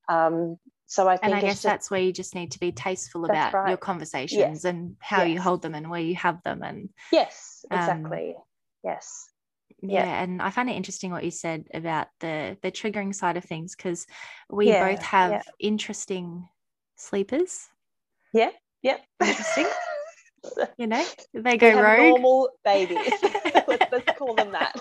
Um, 0.08 0.58
so 0.86 1.08
I 1.08 1.16
think 1.16 1.24
and 1.24 1.34
I 1.34 1.40
guess 1.40 1.54
just, 1.54 1.62
that's 1.62 1.90
where 1.90 2.02
you 2.02 2.12
just 2.12 2.34
need 2.34 2.50
to 2.52 2.60
be 2.60 2.72
tasteful 2.72 3.24
about 3.24 3.52
your 3.52 3.62
right. 3.62 3.80
conversations 3.80 4.66
and 4.66 4.96
how 5.00 5.22
you 5.22 5.40
hold 5.40 5.62
them 5.62 5.74
and 5.74 5.88
where 5.88 6.00
you 6.00 6.14
have 6.16 6.42
them 6.42 6.62
and 6.62 6.90
yes, 7.10 7.64
um, 7.70 7.78
exactly. 7.78 8.36
yes. 8.82 9.30
yeah. 9.80 10.04
Yeah. 10.04 10.22
and 10.22 10.42
i 10.42 10.50
find 10.50 10.68
it 10.68 10.76
interesting 10.76 11.10
what 11.10 11.24
you 11.24 11.30
said 11.30 11.68
about 11.72 12.08
the 12.20 12.58
the 12.62 12.70
triggering 12.70 13.14
side 13.14 13.38
of 13.38 13.44
things 13.44 13.74
because 13.74 14.06
we 14.50 14.66
Yeah, 14.66 14.90
both 14.90 15.02
have 15.02 15.32
yeah. 15.32 15.42
interesting 15.58 16.46
sleepers 16.96 17.68
Yep. 18.84 19.00
Interesting. 19.24 19.66
you 20.78 20.86
know 20.86 21.02
they 21.32 21.56
go 21.56 21.70
have 21.70 21.82
rogue 21.82 22.10
normal 22.20 22.50
babies. 22.64 22.98
let's, 23.66 23.90
let's 23.90 24.18
call 24.18 24.34
them 24.34 24.52
that. 24.52 24.74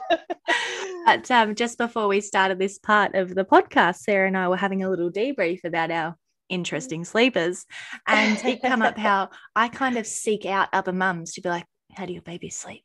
but 1.06 1.32
um, 1.32 1.56
just 1.56 1.78
before 1.78 2.10
we 2.10 2.20
started 2.20 2.60
this 2.60 2.78
part 2.80 3.16
of 3.16 3.34
the 3.34 3.46
podcast 3.46 3.96
sarah 4.00 4.28
and 4.28 4.38
i 4.38 4.46
were 4.50 4.58
having 4.58 4.84
a 4.84 4.90
little 4.90 5.10
debrief 5.10 5.64
about 5.64 5.90
our 5.90 6.18
interesting 6.50 7.06
sleepers 7.06 7.66
and 8.08 8.38
it 8.44 8.62
come 8.62 8.82
up 8.82 8.98
how 8.98 9.30
i 9.56 9.70
kind 9.70 9.98
of 9.98 10.06
seek 10.06 10.46
out 10.46 10.68
other 10.74 10.92
mums 10.92 11.32
to 11.32 11.42
be 11.42 11.48
like 11.48 11.66
how 11.94 12.06
do 12.06 12.12
your 12.12 12.22
babies 12.24 12.58
sleep 12.58 12.84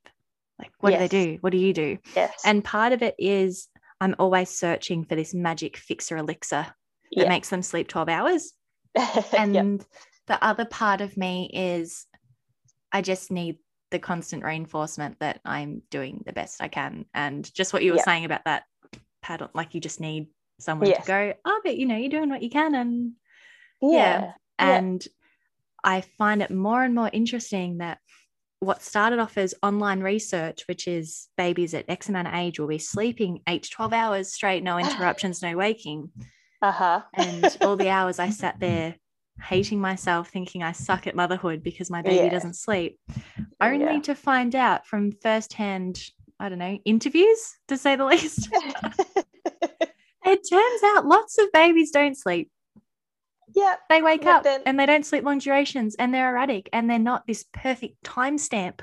like 0.61 0.71
what 0.79 0.93
Yes. 0.93 1.01
do 1.01 1.09
they 1.19 1.27
do 1.33 1.39
what 1.41 1.51
do 1.51 1.59
you 1.59 1.73
do 1.73 1.99
yes. 2.15 2.43
And 2.45 2.63
part 2.65 2.93
of 2.93 3.03
it 3.03 3.17
is 3.19 3.67
I'm 4.01 4.15
always 4.21 4.51
searching 4.51 5.05
for 5.05 5.17
this 5.17 5.35
magic 5.35 5.77
fixer 5.77 6.17
elixir 6.17 6.67
that 6.69 6.73
Yeah. 7.11 7.29
makes 7.29 7.49
them 7.49 7.63
sleep 7.63 7.89
12 7.89 8.09
hours. 8.09 8.53
Yep. 8.97 9.81
The 10.29 10.43
other 10.45 10.65
part 10.65 11.01
of 11.01 11.17
me 11.17 11.51
is 11.53 12.07
I 12.93 13.03
just 13.03 13.31
need 13.31 13.59
the 13.91 13.99
constant 13.99 14.45
reinforcement 14.45 15.19
that 15.21 15.41
I'm 15.45 15.83
doing 15.91 16.23
the 16.27 16.33
best 16.33 16.63
I 16.63 16.69
can. 16.69 17.07
And 17.15 17.53
just 17.55 17.73
what 17.73 17.83
you 17.83 17.93
were 17.93 17.97
Yeah. 17.99 18.05
saying 18.05 18.25
about 18.27 18.45
that 18.45 18.65
paddle, 19.23 19.51
like 19.55 19.75
you 19.75 19.81
just 19.81 20.01
need 20.01 20.29
someone 20.61 20.89
Yes. 20.91 21.05
to 21.05 21.07
go, 21.07 21.35
oh, 21.45 21.61
but 21.65 21.77
you 21.79 21.87
know, 21.87 21.97
you're 21.97 22.11
doing 22.11 22.29
what 22.29 22.43
you 22.43 22.51
can. 22.51 22.75
And 22.75 23.13
yeah. 23.81 23.99
yeah. 23.99 24.21
Yeah. 24.61 24.79
and 24.79 25.05
I 25.85 26.01
find 26.03 26.43
it 26.43 26.51
more 26.51 26.83
and 26.83 26.95
more 26.95 27.09
interesting 27.13 27.79
that 27.79 27.99
what 28.61 28.83
started 28.83 29.21
off 29.21 29.39
as 29.39 29.55
online 29.63 30.01
research, 30.01 30.65
which 30.67 30.89
is 30.89 31.29
babies 31.39 31.73
at 31.75 31.89
X 31.89 32.09
amount 32.09 32.27
of 32.29 32.35
age 32.35 32.59
will 32.59 32.67
be 32.67 32.79
sleeping 32.79 33.41
eight 33.49 33.63
to 33.63 33.71
12 33.71 33.93
hours 33.93 34.35
straight, 34.35 34.63
no 34.65 34.77
interruptions, 34.79 35.41
no 35.41 35.57
waking. 35.57 36.11
Uh-huh. 36.61 37.03
And 37.15 37.57
all 37.63 37.77
the 37.77 37.89
hours 37.89 38.19
I 38.19 38.31
sat 38.31 38.59
there 38.61 38.97
hating 39.43 39.81
myself, 39.81 40.29
thinking 40.31 40.63
I 40.63 40.73
suck 40.73 41.07
at 41.07 41.15
motherhood 41.17 41.63
because 41.63 41.91
my 41.91 42.03
baby 42.03 42.17
Yeah. 42.17 42.29
doesn't 42.31 42.55
sleep, 42.55 42.99
oh, 43.09 43.45
only 43.61 43.85
Yeah. 43.85 44.01
to 44.01 44.15
find 44.15 44.55
out 44.55 44.87
from 44.87 45.13
firsthand, 45.13 46.01
I 46.41 46.49
don't 46.49 46.59
know, 46.59 46.79
interviews 46.85 47.57
to 47.69 47.77
say 47.77 47.97
the 47.97 48.05
least. 48.05 48.49
it 50.25 50.41
turns 50.51 50.83
out 50.85 51.07
lots 51.07 51.39
of 51.39 51.51
babies 51.53 51.91
don't 51.91 52.17
sleep. 52.17 52.51
yeah. 53.55 53.77
They 53.89 54.03
wake 54.03 54.27
up 54.27 54.43
then- 54.45 54.63
and 54.67 54.79
they 54.79 54.87
don't 54.87 55.07
sleep 55.07 55.25
long 55.25 55.39
durations 55.39 55.95
and 55.97 56.13
they're 56.13 56.31
erratic 56.31 56.69
and 56.73 56.89
they're 56.91 56.99
not 56.99 57.27
this 57.27 57.45
perfect 57.53 58.03
timestamp. 58.05 58.81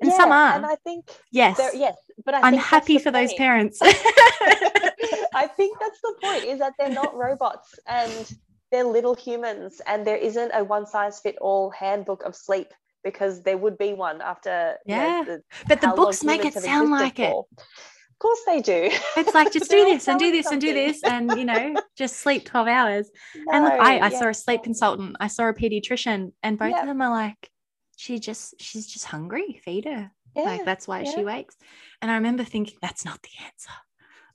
And 0.00 0.12
some 0.12 0.30
are. 0.32 0.54
And 0.54 0.66
I 0.66 0.76
think 0.84 1.08
yes. 1.30 1.58
yes, 1.74 1.96
but 2.24 2.34
I 2.34 2.40
I'm 2.40 2.52
think 2.54 2.62
happy 2.64 2.98
for 2.98 3.10
those 3.10 3.32
parents. 3.34 3.78
I 3.82 5.46
think 5.56 5.78
that's 5.80 6.00
the 6.00 6.14
point 6.22 6.44
is 6.44 6.58
that 6.58 6.74
they're 6.78 6.90
not 6.90 7.14
robots 7.16 7.74
and 7.86 8.32
they're 8.74 8.82
little 8.98 9.14
humans 9.14 9.80
and 9.86 10.04
there 10.04 10.16
isn't 10.16 10.50
a 10.52 10.64
one 10.64 10.84
size 10.84 11.20
fit 11.20 11.36
all 11.40 11.70
handbook 11.70 12.24
of 12.24 12.34
sleep 12.34 12.70
because 13.04 13.42
there 13.44 13.56
would 13.56 13.78
be 13.78 13.92
one 13.92 14.20
after 14.20 14.74
you 14.84 14.96
know, 14.96 15.02
Yeah. 15.06 15.24
the- 15.24 15.42
but 15.68 15.80
the 15.80 15.88
books 15.88 16.24
make 16.24 16.44
it 16.44 16.54
sound 16.54 16.90
like 16.90 17.20
it. 17.20 17.30
for. 17.30 17.46
Of 17.58 18.18
course 18.18 18.40
they 18.46 18.60
do. 18.60 18.90
It's 19.16 19.34
like 19.34 19.52
just 19.52 19.70
do 19.76 19.84
this 19.84 20.08
and 20.08 20.18
do 20.18 20.32
this 20.32 20.46
and 20.50 20.60
do 20.60 20.72
this 20.72 21.02
and 21.04 21.30
you 21.38 21.44
know 21.44 21.74
just 21.96 22.16
sleep 22.16 22.44
12 22.46 22.66
hours. 22.66 23.10
and 23.52 23.64
look, 23.64 23.74
I, 23.74 23.98
I 23.98 24.08
yeah. 24.10 24.18
saw 24.18 24.28
a 24.28 24.34
sleep 24.34 24.62
consultant, 24.64 25.16
I 25.20 25.28
saw 25.28 25.44
a 25.48 25.54
pediatrician, 25.54 26.32
and 26.42 26.58
both 26.58 26.70
Yeah. 26.70 26.80
of 26.80 26.86
them 26.88 27.00
are 27.00 27.10
like, 27.10 27.50
she 27.96 28.18
just 28.18 28.54
she's 28.60 28.86
just 28.88 29.04
hungry, 29.04 29.60
feed 29.64 29.84
her. 29.84 30.10
Yeah, 30.34 30.42
Like 30.42 30.64
that's 30.64 30.88
why 30.88 31.04
she 31.04 31.22
wakes. 31.24 31.54
And 32.02 32.10
I 32.10 32.14
remember 32.16 32.42
thinking, 32.42 32.76
that's 32.82 33.04
not 33.04 33.20
the 33.22 33.34
answer. 33.48 33.70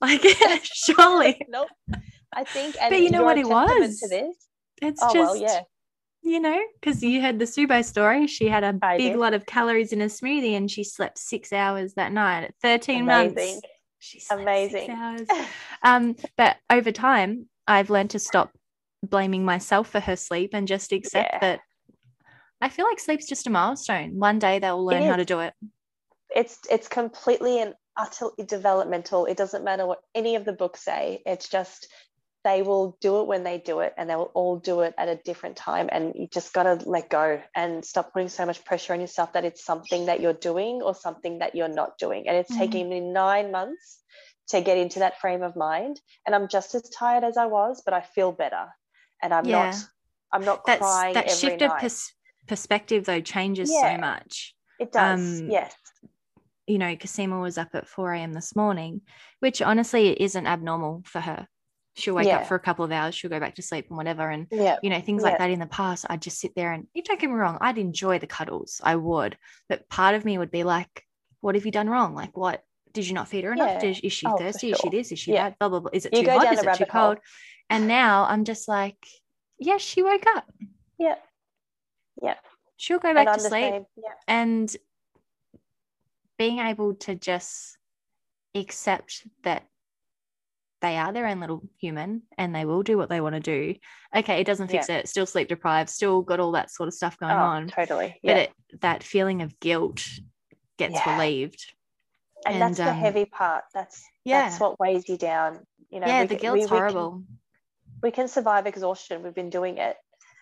Like 0.02 0.22
surely 0.64 1.42
nope. 1.48 1.68
I 2.32 2.44
think 2.44 2.76
and 2.80 2.90
But 2.90 3.00
you 3.00 3.10
know 3.10 3.22
what 3.24 3.38
it 3.38 3.48
was? 3.48 4.02
it's 4.82 5.02
Oh 5.02 5.12
just 5.12 5.14
well, 5.14 5.36
yeah. 5.36 5.60
you 6.22 6.40
know, 6.40 6.60
because 6.80 7.02
you 7.02 7.20
heard 7.20 7.38
the 7.38 7.44
Subo 7.44 7.84
story. 7.84 8.26
She 8.26 8.48
had 8.48 8.62
a 8.64 8.78
I 8.82 8.96
big 8.98 9.12
did. 9.12 9.18
lot 9.18 9.34
of 9.34 9.46
calories 9.46 9.92
in 9.92 10.00
a 10.00 10.06
smoothie 10.06 10.56
and 10.56 10.70
she 10.70 10.84
slept 10.84 11.18
six 11.18 11.52
hours 11.52 11.94
that 11.94 12.12
night 12.12 12.44
at 12.44 12.54
13 12.62 13.02
Amazing. 13.02 13.34
months. 13.34 13.60
She's 13.98 14.26
Amazing. 14.30 14.96
Um, 15.82 16.16
but 16.36 16.56
over 16.70 16.90
time, 16.92 17.48
I've 17.66 17.90
learned 17.90 18.10
to 18.10 18.18
stop 18.18 18.50
blaming 19.02 19.44
myself 19.44 19.88
for 19.90 20.00
her 20.00 20.16
sleep 20.16 20.50
and 20.54 20.66
just 20.68 20.92
accept 20.92 21.30
Yeah. 21.32 21.38
that 21.40 21.60
I 22.62 22.68
feel 22.68 22.84
like 22.86 23.00
sleep's 23.00 23.26
just 23.26 23.46
a 23.46 23.50
milestone. 23.50 24.18
One 24.18 24.38
day 24.38 24.58
they'll 24.58 24.84
learn 24.84 25.02
how 25.04 25.16
to 25.16 25.24
do 25.24 25.40
it. 25.40 25.54
it's 26.34 26.58
it's 26.70 26.88
completely 26.88 27.60
and 27.60 27.74
utterly 27.96 28.44
developmental. 28.46 29.26
It 29.26 29.36
doesn't 29.36 29.64
matter 29.64 29.86
what 29.86 30.00
any 30.14 30.36
of 30.36 30.44
the 30.44 30.52
books 30.52 30.84
say. 30.84 31.22
It's 31.26 31.48
just 31.48 31.88
they 32.44 32.62
will 32.62 32.96
do 33.00 33.20
it 33.20 33.26
when 33.26 33.44
they 33.44 33.58
do 33.58 33.80
it 33.80 33.92
and 33.98 34.08
they 34.08 34.16
will 34.16 34.30
all 34.34 34.58
do 34.58 34.80
it 34.80 34.94
at 34.96 35.08
a 35.08 35.16
different 35.24 35.56
time 35.56 35.88
and 35.92 36.14
you 36.14 36.26
just 36.26 36.52
got 36.54 36.62
to 36.62 36.88
let 36.88 37.10
go 37.10 37.40
and 37.54 37.84
stop 37.84 38.12
putting 38.12 38.28
so 38.28 38.46
much 38.46 38.64
pressure 38.64 38.94
on 38.94 39.00
yourself 39.00 39.32
that 39.34 39.44
it's 39.44 39.64
something 39.64 40.06
that 40.06 40.20
you're 40.20 40.32
doing 40.32 40.80
or 40.82 40.94
something 40.94 41.38
that 41.40 41.54
you're 41.54 41.68
not 41.68 41.98
doing 41.98 42.26
and 42.28 42.36
it's 42.36 42.50
Mhm. 42.52 42.58
taking 42.58 42.88
me 42.88 43.00
9 43.00 43.50
months 43.50 44.02
to 44.48 44.60
get 44.60 44.78
into 44.78 45.00
that 45.00 45.20
frame 45.20 45.42
of 45.42 45.54
mind 45.54 46.00
and 46.26 46.34
I'm 46.34 46.48
just 46.48 46.74
as 46.74 46.88
tired 46.88 47.24
as 47.24 47.36
I 47.36 47.46
was 47.46 47.82
but 47.84 47.94
I 47.94 48.00
feel 48.00 48.32
better 48.32 48.68
and 49.22 49.34
I'm 49.34 49.46
Yeah. 49.46 49.70
not 49.70 49.84
I'm 50.32 50.44
not 50.44 50.64
That's 50.64 50.80
crying 50.80 51.14
that 51.14 51.30
shift 51.30 51.62
of 51.62 51.76
pers- 51.78 52.12
perspective 52.46 53.04
though 53.04 53.20
changes 53.20 53.70
Yeah. 53.70 53.96
so 53.96 54.00
much. 54.00 54.54
it 54.78 54.92
does 54.92 55.40
um, 55.42 55.50
yes 55.50 55.74
you 56.66 56.78
know, 56.78 56.94
Kasima 56.94 57.40
was 57.40 57.58
up 57.58 57.70
at 57.74 57.88
4 57.88 58.12
a.m. 58.12 58.32
this 58.32 58.54
morning, 58.54 59.00
which 59.40 59.60
honestly 59.60 60.10
isn't 60.22 60.46
abnormal 60.46 61.02
for 61.04 61.18
her. 61.20 61.48
She'll 62.00 62.14
wake 62.14 62.26
Yeah. 62.26 62.38
up 62.38 62.46
for 62.46 62.54
a 62.54 62.60
couple 62.60 62.84
of 62.84 62.92
hours, 62.92 63.14
she'll 63.14 63.30
go 63.30 63.38
back 63.40 63.54
to 63.56 63.62
sleep 63.62 63.86
and 63.88 63.96
whatever. 63.96 64.28
And, 64.28 64.46
yeah 64.50 64.78
you 64.82 64.90
know, 64.90 65.00
things 65.00 65.22
Yeah. 65.22 65.30
like 65.30 65.38
that 65.38 65.50
in 65.50 65.60
the 65.60 65.66
past, 65.66 66.06
I'd 66.08 66.22
just 66.22 66.38
sit 66.40 66.54
there 66.54 66.72
and 66.72 66.86
you 66.94 67.02
don't 67.02 67.20
get 67.20 67.28
me 67.28 67.36
wrong, 67.36 67.58
I'd 67.60 67.78
enjoy 67.78 68.18
the 68.18 68.26
cuddles. 68.26 68.80
I 68.82 68.96
would. 68.96 69.36
But 69.68 69.88
part 69.88 70.14
of 70.14 70.24
me 70.24 70.38
would 70.38 70.50
be 70.50 70.64
like, 70.64 71.06
what 71.40 71.54
have 71.54 71.64
you 71.66 71.72
done 71.72 71.88
wrong? 71.88 72.14
Like, 72.14 72.36
what 72.36 72.64
did 72.92 73.06
you 73.06 73.14
not 73.14 73.28
feed 73.28 73.44
her 73.44 73.52
enough? 73.52 73.82
Yeah. 73.82 73.94
Is 74.02 74.12
she 74.12 74.26
Oh, 74.26 74.36
thirsty? 74.36 74.72
Is 74.72 74.78
she 74.78 74.88
this? 74.88 75.12
Is 75.12 75.18
she 75.18 75.32
Yeah. 75.32 75.50
that? 75.50 75.58
Blah, 75.58 75.68
blah, 75.68 75.80
blah. 75.80 75.90
Is 75.92 76.06
it 76.06 76.14
You 76.14 76.24
too 76.24 76.30
hot? 76.30 76.52
Is 76.52 76.58
it 76.60 76.74
too 76.74 76.84
hole. 76.90 77.14
cold? 77.14 77.18
And 77.68 77.86
now 77.86 78.24
I'm 78.24 78.44
just 78.44 78.66
like, 78.66 79.06
yes, 79.58 79.80
she 79.80 80.02
woke 80.02 80.24
up. 80.34 80.50
Yeah. 80.98 81.14
Yeah. 82.20 82.34
She'll 82.76 82.98
go 82.98 83.14
back 83.14 83.32
to 83.34 83.40
sleep. 83.40 83.84
Yeah. 83.96 84.12
And 84.26 84.74
being 86.38 86.58
able 86.58 86.94
to 86.94 87.14
just 87.14 87.78
accept 88.54 89.26
that 89.44 89.64
they 90.80 90.96
are 90.96 91.12
their 91.12 91.26
own 91.26 91.40
little 91.40 91.62
human 91.78 92.22
and 92.38 92.54
they 92.54 92.64
will 92.64 92.82
do 92.82 92.96
what 92.96 93.08
they 93.08 93.20
want 93.20 93.34
to 93.34 93.40
do. 93.40 93.74
Okay, 94.14 94.40
it 94.40 94.46
doesn't 94.46 94.68
fix 94.68 94.88
yeah. 94.88 94.98
it. 94.98 95.08
Still 95.08 95.26
sleep 95.26 95.48
deprived, 95.48 95.90
still 95.90 96.22
got 96.22 96.40
all 96.40 96.52
that 96.52 96.70
sort 96.70 96.88
of 96.88 96.94
stuff 96.94 97.18
going 97.18 97.32
oh, 97.32 97.38
on. 97.38 97.68
Totally. 97.68 98.18
Yeah. 98.22 98.34
But 98.34 98.42
it, 98.42 98.80
that 98.80 99.02
feeling 99.02 99.42
of 99.42 99.58
guilt 99.60 100.02
gets 100.78 100.94
yeah. 100.94 101.12
relieved. 101.12 101.72
And, 102.46 102.54
and 102.54 102.62
that's 102.62 102.80
um, 102.80 102.86
the 102.86 102.94
heavy 102.94 103.26
part. 103.26 103.64
That's 103.74 104.02
yeah. 104.24 104.48
that's 104.48 104.60
what 104.60 104.80
weighs 104.80 105.08
you 105.08 105.18
down. 105.18 105.60
You 105.90 106.00
know, 106.00 106.06
yeah, 106.06 106.24
the 106.24 106.36
guilt's 106.36 106.62
we, 106.62 106.68
horrible. 106.68 107.10
We 107.10 107.16
can, 107.16 107.26
we 108.02 108.10
can 108.12 108.28
survive 108.28 108.66
exhaustion. 108.66 109.22
We've 109.22 109.34
been 109.34 109.50
doing 109.50 109.76
it. 109.78 109.96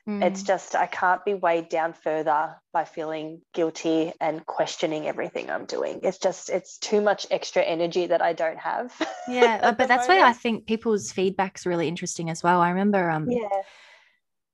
Mm. 0.08 0.24
It's 0.24 0.42
just 0.42 0.74
I 0.74 0.86
can't 0.86 1.22
be 1.22 1.34
weighed 1.34 1.68
down 1.68 1.92
further 1.92 2.56
by 2.72 2.84
feeling 2.84 3.42
guilty 3.52 4.12
and 4.22 4.44
questioning 4.46 5.06
everything 5.06 5.50
I'm 5.50 5.66
doing. 5.66 6.00
It's 6.02 6.16
just 6.16 6.48
it's 6.48 6.78
too 6.78 7.02
much 7.02 7.26
extra 7.30 7.62
energy 7.62 8.06
that 8.06 8.22
I 8.22 8.32
don't 8.32 8.58
have. 8.58 8.94
Yeah, 9.28 9.60
uh, 9.62 9.72
but 9.72 9.88
that's 9.88 10.08
moment. 10.08 10.22
why 10.22 10.30
I 10.30 10.32
think 10.32 10.66
people's 10.66 11.12
feedback's 11.12 11.66
really 11.66 11.86
interesting 11.86 12.30
as 12.30 12.42
well. 12.42 12.62
I 12.62 12.70
remember 12.70 13.10
um 13.10 13.30
yeah 13.30 13.62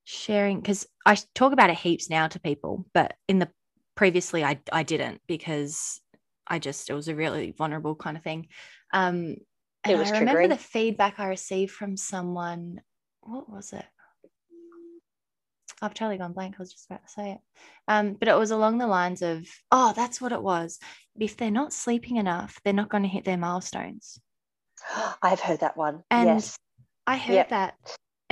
sharing 0.02 0.60
because 0.60 0.88
I 1.06 1.16
talk 1.34 1.52
about 1.52 1.70
it 1.70 1.76
heaps 1.76 2.10
now 2.10 2.26
to 2.26 2.40
people, 2.40 2.84
but 2.92 3.14
in 3.28 3.38
the 3.38 3.48
previously 3.94 4.42
I 4.42 4.58
I 4.72 4.82
didn't 4.82 5.20
because 5.28 6.00
I 6.48 6.58
just 6.58 6.90
it 6.90 6.94
was 6.94 7.06
a 7.06 7.14
really 7.14 7.54
vulnerable 7.56 7.94
kind 7.94 8.16
of 8.16 8.24
thing. 8.24 8.48
Um 8.92 9.36
and 9.84 10.00
I 10.00 10.10
remember 10.10 10.42
triggering. 10.42 10.48
the 10.48 10.56
feedback 10.56 11.20
I 11.20 11.28
received 11.28 11.70
from 11.70 11.96
someone. 11.96 12.80
What 13.20 13.48
was 13.48 13.72
it? 13.72 13.84
I've 15.82 15.94
totally 15.94 16.18
gone 16.18 16.32
blank. 16.32 16.54
I 16.56 16.62
was 16.62 16.72
just 16.72 16.86
about 16.86 17.06
to 17.06 17.12
say 17.12 17.32
it. 17.32 17.38
Um, 17.88 18.14
but 18.14 18.28
it 18.28 18.38
was 18.38 18.50
along 18.50 18.78
the 18.78 18.86
lines 18.86 19.22
of, 19.22 19.46
oh, 19.70 19.92
that's 19.94 20.20
what 20.20 20.32
it 20.32 20.42
was. 20.42 20.78
If 21.18 21.36
they're 21.36 21.50
not 21.50 21.72
sleeping 21.72 22.16
enough, 22.16 22.60
they're 22.64 22.72
not 22.72 22.88
going 22.88 23.02
to 23.02 23.08
hit 23.08 23.24
their 23.24 23.36
milestones. 23.36 24.18
I've 25.22 25.40
heard 25.40 25.60
that 25.60 25.76
one. 25.76 26.02
And 26.10 26.26
yes. 26.26 26.58
I 27.06 27.16
heard 27.16 27.34
yep. 27.34 27.48
that. 27.50 27.74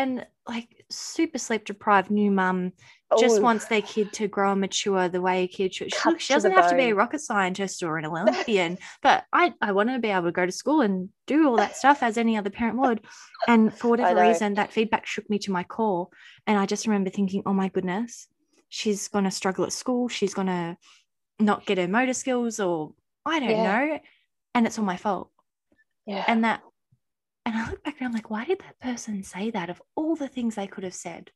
And 0.02 0.26
like 0.48 0.84
super 0.90 1.38
sleep 1.38 1.64
deprived 1.64 2.10
new 2.10 2.30
mum 2.30 2.72
just 3.18 3.38
Ooh. 3.38 3.42
wants 3.42 3.66
their 3.66 3.82
kid 3.82 4.12
to 4.14 4.28
grow 4.28 4.52
and 4.52 4.60
mature 4.60 5.08
the 5.08 5.20
way 5.20 5.44
a 5.44 5.48
kid 5.48 5.74
should. 5.74 5.94
She, 5.94 6.18
she 6.18 6.32
doesn't 6.32 6.52
have 6.52 6.62
bone. 6.62 6.70
to 6.70 6.76
be 6.76 6.90
a 6.90 6.94
rocket 6.94 7.20
scientist 7.20 7.82
or 7.82 7.98
an 7.98 8.06
Olympian, 8.12 8.78
but 9.02 9.24
I, 9.32 9.52
I 9.60 9.72
want 9.72 9.90
to 9.90 9.98
be 9.98 10.08
able 10.08 10.24
to 10.24 10.32
go 10.32 10.46
to 10.46 10.52
school 10.52 10.80
and 10.80 11.08
do 11.26 11.48
all 11.48 11.56
that 11.56 11.76
stuff 11.76 12.02
as 12.02 12.18
any 12.18 12.36
other 12.36 12.50
parent 12.50 12.78
would. 12.78 13.00
And 13.46 13.72
for 13.72 13.88
whatever 13.90 14.20
reason, 14.20 14.54
that 14.54 14.72
feedback 14.72 15.06
shook 15.06 15.28
me 15.28 15.38
to 15.40 15.52
my 15.52 15.62
core. 15.62 16.08
And 16.46 16.58
I 16.58 16.66
just 16.66 16.86
remember 16.86 17.10
thinking, 17.10 17.42
oh 17.46 17.52
my 17.52 17.68
goodness, 17.68 18.26
she's 18.68 19.08
going 19.08 19.24
to 19.24 19.30
struggle 19.30 19.64
at 19.64 19.72
school. 19.72 20.08
She's 20.08 20.34
going 20.34 20.48
to 20.48 20.76
not 21.38 21.66
get 21.66 21.78
her 21.78 21.88
motor 21.88 22.14
skills, 22.14 22.60
or 22.60 22.92
I 23.26 23.40
don't 23.40 23.50
yeah. 23.50 23.84
know. 23.86 24.00
And 24.54 24.66
it's 24.66 24.78
all 24.78 24.84
my 24.84 24.96
fault. 24.96 25.30
Yeah. 26.06 26.24
And 26.26 26.44
that, 26.44 26.62
and 27.44 27.56
I 27.56 27.69
look 27.69 27.82
back 27.82 27.97
and 27.98 28.06
I'm 28.06 28.12
like, 28.12 28.31
why 28.31 28.44
did 28.44 28.60
that 28.60 28.78
person 28.81 29.23
say 29.23 29.51
that 29.51 29.70
of 29.70 29.82
all 29.97 30.16
the 30.16 30.28
things 30.28 30.55
they 30.55 30.66
could 30.66 30.85
have 30.85 30.94
said? 30.94 31.31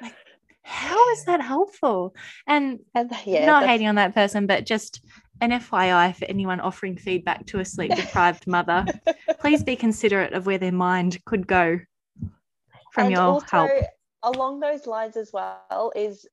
like, 0.00 0.14
how 0.62 1.10
is 1.10 1.24
that 1.26 1.40
helpful? 1.40 2.14
And, 2.46 2.80
and 2.94 3.10
yeah, 3.24 3.46
not 3.46 3.66
hating 3.66 3.88
on 3.88 3.96
that 3.96 4.14
person, 4.14 4.46
but 4.46 4.64
just 4.64 5.02
an 5.40 5.50
FYI 5.50 6.14
for 6.14 6.24
anyone 6.26 6.60
offering 6.60 6.96
feedback 6.96 7.46
to 7.46 7.58
a 7.58 7.64
sleep 7.64 7.94
deprived 7.94 8.46
mother, 8.46 8.86
please 9.40 9.62
be 9.62 9.76
considerate 9.76 10.32
of 10.32 10.46
where 10.46 10.58
their 10.58 10.72
mind 10.72 11.22
could 11.26 11.46
go 11.46 11.78
from 12.92 13.04
and 13.04 13.12
your 13.12 13.22
also, 13.22 13.46
help. 13.50 13.70
Along 14.22 14.60
those 14.60 14.86
lines 14.86 15.16
as 15.16 15.32
well 15.32 15.92
is 15.96 16.26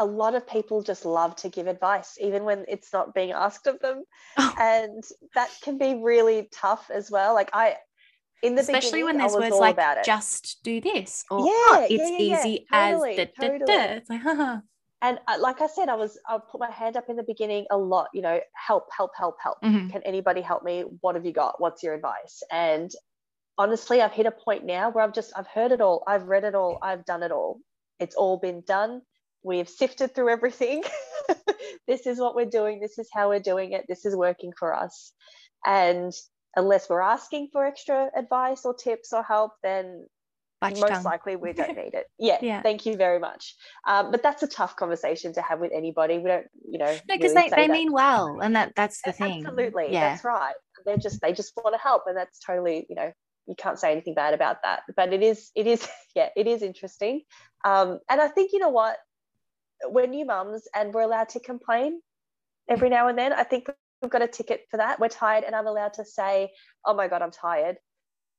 a 0.00 0.04
lot 0.04 0.34
of 0.34 0.48
people 0.48 0.82
just 0.82 1.04
love 1.04 1.36
to 1.36 1.50
give 1.50 1.66
advice, 1.66 2.16
even 2.20 2.44
when 2.44 2.64
it's 2.68 2.90
not 2.92 3.14
being 3.14 3.32
asked 3.32 3.66
of 3.66 3.78
them. 3.80 4.04
Oh. 4.38 4.54
And 4.58 5.04
that 5.34 5.50
can 5.62 5.76
be 5.76 6.00
really 6.02 6.48
tough 6.52 6.90
as 6.92 7.10
well. 7.10 7.34
Like 7.34 7.50
I 7.52 7.76
in 8.42 8.54
the 8.54 8.62
especially 8.62 9.04
when 9.04 9.18
there's 9.18 9.34
words 9.34 9.54
like 9.56 9.76
just 10.02 10.60
do 10.64 10.80
this 10.80 11.26
or 11.30 11.40
yeah, 11.40 11.44
oh, 11.52 11.86
it's 11.90 12.10
yeah, 12.10 12.18
yeah, 12.18 12.40
easy 12.40 12.66
totally, 12.72 13.18
as 13.18 13.28
da, 13.38 13.48
da, 13.48 13.58
da. 13.58 13.82
it's 13.96 14.08
like 14.08 14.20
haha. 14.22 14.60
and 15.02 15.18
uh, 15.28 15.36
like 15.38 15.60
I 15.60 15.66
said, 15.66 15.90
I 15.90 15.96
was 15.96 16.18
I 16.26 16.38
put 16.50 16.58
my 16.58 16.70
hand 16.70 16.96
up 16.96 17.10
in 17.10 17.16
the 17.16 17.22
beginning 17.22 17.66
a 17.70 17.76
lot. 17.76 18.08
You 18.14 18.22
know, 18.22 18.40
help, 18.54 18.88
help, 18.96 19.10
help, 19.14 19.36
help. 19.42 19.58
Mm-hmm. 19.62 19.90
Can 19.90 20.02
anybody 20.04 20.40
help 20.40 20.64
me? 20.64 20.84
What 21.02 21.14
have 21.16 21.26
you 21.26 21.32
got? 21.34 21.60
What's 21.60 21.82
your 21.82 21.92
advice? 21.92 22.42
And 22.50 22.90
honestly, 23.58 24.00
I've 24.00 24.12
hit 24.12 24.24
a 24.24 24.30
point 24.30 24.64
now 24.64 24.90
where 24.90 25.04
I've 25.04 25.12
just 25.12 25.32
I've 25.36 25.46
heard 25.46 25.72
it 25.72 25.82
all, 25.82 26.02
I've 26.06 26.24
read 26.24 26.44
it 26.44 26.54
all, 26.54 26.78
I've 26.80 27.04
done 27.04 27.22
it 27.22 27.32
all. 27.32 27.60
It's 27.98 28.14
all 28.14 28.38
been 28.38 28.62
done. 28.66 29.02
We've 29.42 29.68
sifted 29.68 30.14
through 30.14 30.30
everything. 30.30 30.84
this 31.86 32.06
is 32.06 32.20
what 32.20 32.34
we're 32.34 32.46
doing. 32.46 32.80
This 32.80 32.98
is 32.98 33.08
how 33.12 33.28
we're 33.28 33.40
doing 33.40 33.72
it. 33.72 33.86
This 33.88 34.04
is 34.04 34.14
working 34.14 34.52
for 34.58 34.74
us. 34.74 35.12
And 35.64 36.12
unless 36.56 36.88
we're 36.88 37.00
asking 37.00 37.48
for 37.52 37.64
extra 37.64 38.10
advice 38.16 38.64
or 38.64 38.74
tips 38.74 39.12
or 39.12 39.22
help, 39.22 39.52
then 39.62 40.06
most 40.62 41.04
likely 41.04 41.36
we 41.36 41.52
don't 41.52 41.76
need 41.76 41.94
it. 41.94 42.06
Yeah, 42.18 42.36
yeah. 42.42 42.60
Thank 42.60 42.84
you 42.84 42.96
very 42.96 43.18
much. 43.18 43.54
Um, 43.86 44.10
but 44.10 44.22
that's 44.22 44.42
a 44.42 44.46
tough 44.46 44.76
conversation 44.76 45.32
to 45.34 45.42
have 45.42 45.58
with 45.58 45.72
anybody. 45.74 46.18
We 46.18 46.28
don't, 46.28 46.46
you 46.70 46.78
know, 46.78 46.92
no, 47.08 47.16
because 47.16 47.34
really 47.34 47.48
they, 47.48 47.66
they 47.66 47.68
mean 47.68 47.92
well, 47.92 48.40
and 48.40 48.54
that 48.56 48.74
that's 48.76 49.00
the 49.02 49.12
thing. 49.12 49.46
Absolutely, 49.46 49.88
yeah. 49.90 50.10
that's 50.10 50.24
right. 50.24 50.52
They're 50.84 50.98
just 50.98 51.22
they 51.22 51.32
just 51.32 51.52
want 51.56 51.74
to 51.74 51.80
help, 51.80 52.02
and 52.06 52.16
that's 52.16 52.38
totally, 52.40 52.86
you 52.90 52.94
know, 52.94 53.10
you 53.46 53.54
can't 53.56 53.78
say 53.78 53.90
anything 53.90 54.14
bad 54.14 54.34
about 54.34 54.58
that. 54.64 54.82
But 54.94 55.14
it 55.14 55.22
is, 55.22 55.50
it 55.54 55.66
is, 55.66 55.86
yeah, 56.14 56.28
it 56.36 56.46
is 56.46 56.62
interesting. 56.62 57.22
Um, 57.64 57.98
and 58.10 58.20
I 58.20 58.28
think 58.28 58.52
you 58.52 58.58
know 58.58 58.68
what, 58.68 58.96
we're 59.86 60.06
new 60.06 60.24
mums, 60.24 60.68
and 60.74 60.92
we're 60.92 61.02
allowed 61.02 61.28
to 61.30 61.40
complain 61.40 62.00
every 62.68 62.88
now 62.88 63.08
and 63.08 63.18
then. 63.18 63.32
I 63.32 63.42
think 63.42 63.66
we've 64.02 64.10
got 64.10 64.22
a 64.22 64.28
ticket 64.28 64.66
for 64.70 64.76
that. 64.78 65.00
We're 65.00 65.08
tired, 65.08 65.44
and 65.44 65.54
I'm 65.54 65.66
allowed 65.66 65.94
to 65.94 66.04
say, 66.04 66.50
"Oh 66.84 66.94
my 66.94 67.08
god, 67.08 67.22
I'm 67.22 67.30
tired," 67.30 67.76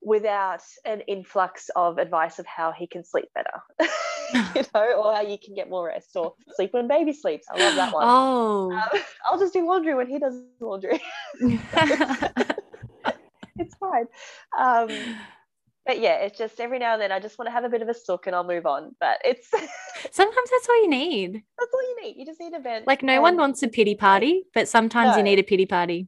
without 0.02 0.62
an 0.86 1.02
influx 1.02 1.70
of 1.76 1.98
advice 1.98 2.40
of 2.40 2.46
how 2.46 2.72
he 2.72 2.88
can 2.88 3.04
sleep 3.04 3.30
better, 3.36 3.62
you 4.56 4.64
know, 4.74 5.04
or 5.04 5.14
how 5.14 5.22
you 5.22 5.38
can 5.44 5.54
get 5.56 5.70
more 5.70 5.88
rest, 5.88 6.16
or 6.16 6.34
sleep 6.56 6.74
when 6.74 6.88
baby 6.88 7.14
sleeps. 7.14 7.48
I 7.50 7.58
love 7.58 7.76
that 7.76 7.94
one. 7.94 8.08
Oh, 8.08 8.72
um, 8.72 9.02
I'll 9.26 9.40
just 9.40 9.54
do 9.54 9.66
laundry 9.66 9.94
when 9.96 10.08
he 10.08 10.20
does 10.20 10.36
laundry. 10.60 11.02
it's 13.58 13.76
fine. 13.80 14.08
Um, 14.58 14.90
but 15.86 16.00
yeah, 16.00 16.18
it's 16.18 16.38
just 16.38 16.60
every 16.60 16.80
now 16.80 16.94
and 16.94 17.02
then 17.02 17.12
I 17.12 17.20
just 17.20 17.40
want 17.40 17.48
to 17.48 17.52
have 17.52 17.64
a 17.64 17.70
bit 17.70 17.82
of 17.82 17.90
a 17.90 17.94
sook 17.94 18.28
and 18.28 18.36
I'll 18.36 18.44
move 18.44 18.66
on. 18.66 18.96
But 19.00 19.20
it's 19.26 19.50
sometimes 20.12 20.50
that's 20.50 20.70
all 20.70 20.82
you 20.82 20.90
need. 20.90 21.42
That's 21.58 21.74
all 21.74 21.82
you 21.82 22.02
need. 22.04 22.16
You 22.18 22.26
just 22.26 22.40
need 22.40 22.54
a 22.54 22.60
vent. 22.60 22.88
Like 22.88 23.04
no 23.04 23.14
and... 23.14 23.22
one 23.22 23.38
wants 23.38 23.64
a 23.64 23.68
pity 23.68 23.96
party, 23.96 24.44
but 24.54 24.68
sometimes 24.68 25.12
no. 25.12 25.18
you 25.18 25.24
need 25.24 25.40
a 25.40 25.44
pity 25.44 25.66
party. 25.66 26.08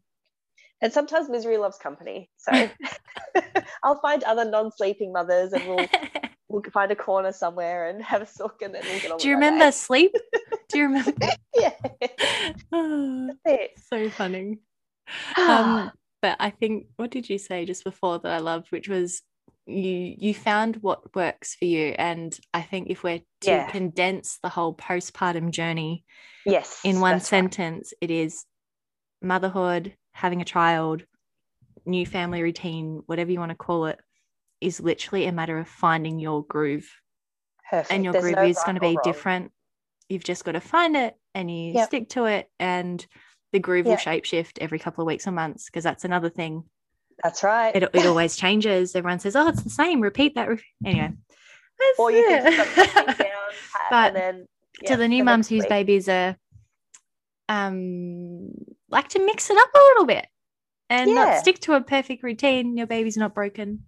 And 0.81 0.91
sometimes 0.91 1.29
misery 1.29 1.57
loves 1.57 1.77
company. 1.77 2.29
So 2.37 2.69
I'll 3.83 3.99
find 4.01 4.23
other 4.23 4.45
non-sleeping 4.45 5.11
mothers 5.11 5.53
and 5.53 5.65
we'll 5.67 5.87
we'll 6.49 6.63
find 6.71 6.91
a 6.91 6.95
corner 6.95 7.31
somewhere 7.31 7.87
and 7.89 8.03
have 8.03 8.21
a 8.21 8.27
sook 8.27 8.61
and 8.61 8.75
then 8.75 8.83
we'll 8.85 8.99
get 8.99 9.11
on. 9.11 9.17
Do 9.17 9.27
you 9.27 9.35
remember 9.35 9.71
sleep? 9.71 10.13
Do 10.69 10.77
you 10.77 10.83
remember? 10.85 11.13
yeah. 11.55 11.71
so 13.89 14.09
funny. 14.09 14.59
um, 15.37 15.91
but 16.21 16.37
I 16.39 16.51
think 16.51 16.87
what 16.95 17.11
did 17.11 17.29
you 17.29 17.37
say 17.37 17.65
just 17.65 17.83
before 17.83 18.19
that 18.19 18.31
I 18.31 18.39
loved, 18.39 18.71
which 18.71 18.87
was 18.87 19.21
you 19.65 20.15
you 20.17 20.33
found 20.33 20.77
what 20.77 21.15
works 21.15 21.55
for 21.55 21.65
you 21.65 21.95
and 21.97 22.37
i 22.53 22.61
think 22.61 22.89
if 22.89 23.03
we're 23.03 23.19
to 23.39 23.49
yeah. 23.49 23.69
condense 23.69 24.39
the 24.43 24.49
whole 24.49 24.75
postpartum 24.75 25.51
journey 25.51 26.03
yes 26.45 26.81
in 26.83 26.99
one 26.99 27.19
sentence 27.21 27.93
right. 28.01 28.09
it 28.09 28.13
is 28.13 28.45
motherhood 29.21 29.95
having 30.11 30.41
a 30.41 30.45
child 30.45 31.03
new 31.85 32.05
family 32.05 32.41
routine 32.41 33.01
whatever 33.05 33.31
you 33.31 33.39
want 33.39 33.51
to 33.51 33.55
call 33.55 33.85
it 33.85 33.99
is 34.59 34.79
literally 34.79 35.25
a 35.25 35.31
matter 35.31 35.57
of 35.57 35.67
finding 35.67 36.19
your 36.19 36.43
groove 36.45 36.89
Perfect. 37.69 37.91
and 37.91 38.03
your 38.03 38.13
There's 38.13 38.25
groove 38.25 38.35
no 38.35 38.43
is 38.43 38.59
going 38.65 38.75
to 38.75 38.81
be 38.81 38.97
different 39.03 39.51
you've 40.09 40.23
just 40.23 40.43
got 40.43 40.53
to 40.53 40.61
find 40.61 40.95
it 40.95 41.15
and 41.33 41.49
you 41.49 41.73
yep. 41.73 41.87
stick 41.87 42.09
to 42.09 42.25
it 42.25 42.49
and 42.59 43.05
the 43.53 43.59
groove 43.59 43.85
yep. 43.85 43.97
will 43.97 44.11
shapeshift 44.11 44.57
every 44.59 44.79
couple 44.79 45.01
of 45.01 45.07
weeks 45.07 45.27
or 45.27 45.31
months 45.31 45.65
because 45.65 45.83
that's 45.83 46.03
another 46.03 46.29
thing 46.29 46.63
that's 47.23 47.43
right. 47.43 47.75
It, 47.75 47.83
it 47.83 48.05
always 48.05 48.35
changes. 48.35 48.95
Everyone 48.95 49.19
says, 49.19 49.35
"Oh, 49.35 49.47
it's 49.47 49.63
the 49.63 49.69
same. 49.69 50.01
Repeat 50.01 50.35
that." 50.35 50.49
Anyway, 50.85 51.13
or 51.97 52.11
you 52.11 52.25
it. 52.29 52.43
can 52.43 53.05
down, 53.05 53.27
but 53.89 54.13
then, 54.13 54.47
yeah, 54.81 54.89
to 54.89 54.97
the 54.97 55.07
new 55.07 55.23
mums 55.23 55.47
whose 55.47 55.65
babies 55.65 56.09
are 56.09 56.35
um 57.49 58.51
like 58.89 59.09
to 59.09 59.25
mix 59.25 59.49
it 59.49 59.57
up 59.57 59.69
a 59.73 59.77
little 59.77 60.05
bit 60.05 60.25
and 60.89 61.09
yeah. 61.09 61.15
not 61.15 61.39
stick 61.39 61.59
to 61.59 61.73
a 61.73 61.81
perfect 61.81 62.23
routine. 62.23 62.77
Your 62.77 62.87
baby's 62.87 63.17
not 63.17 63.33
broken. 63.33 63.83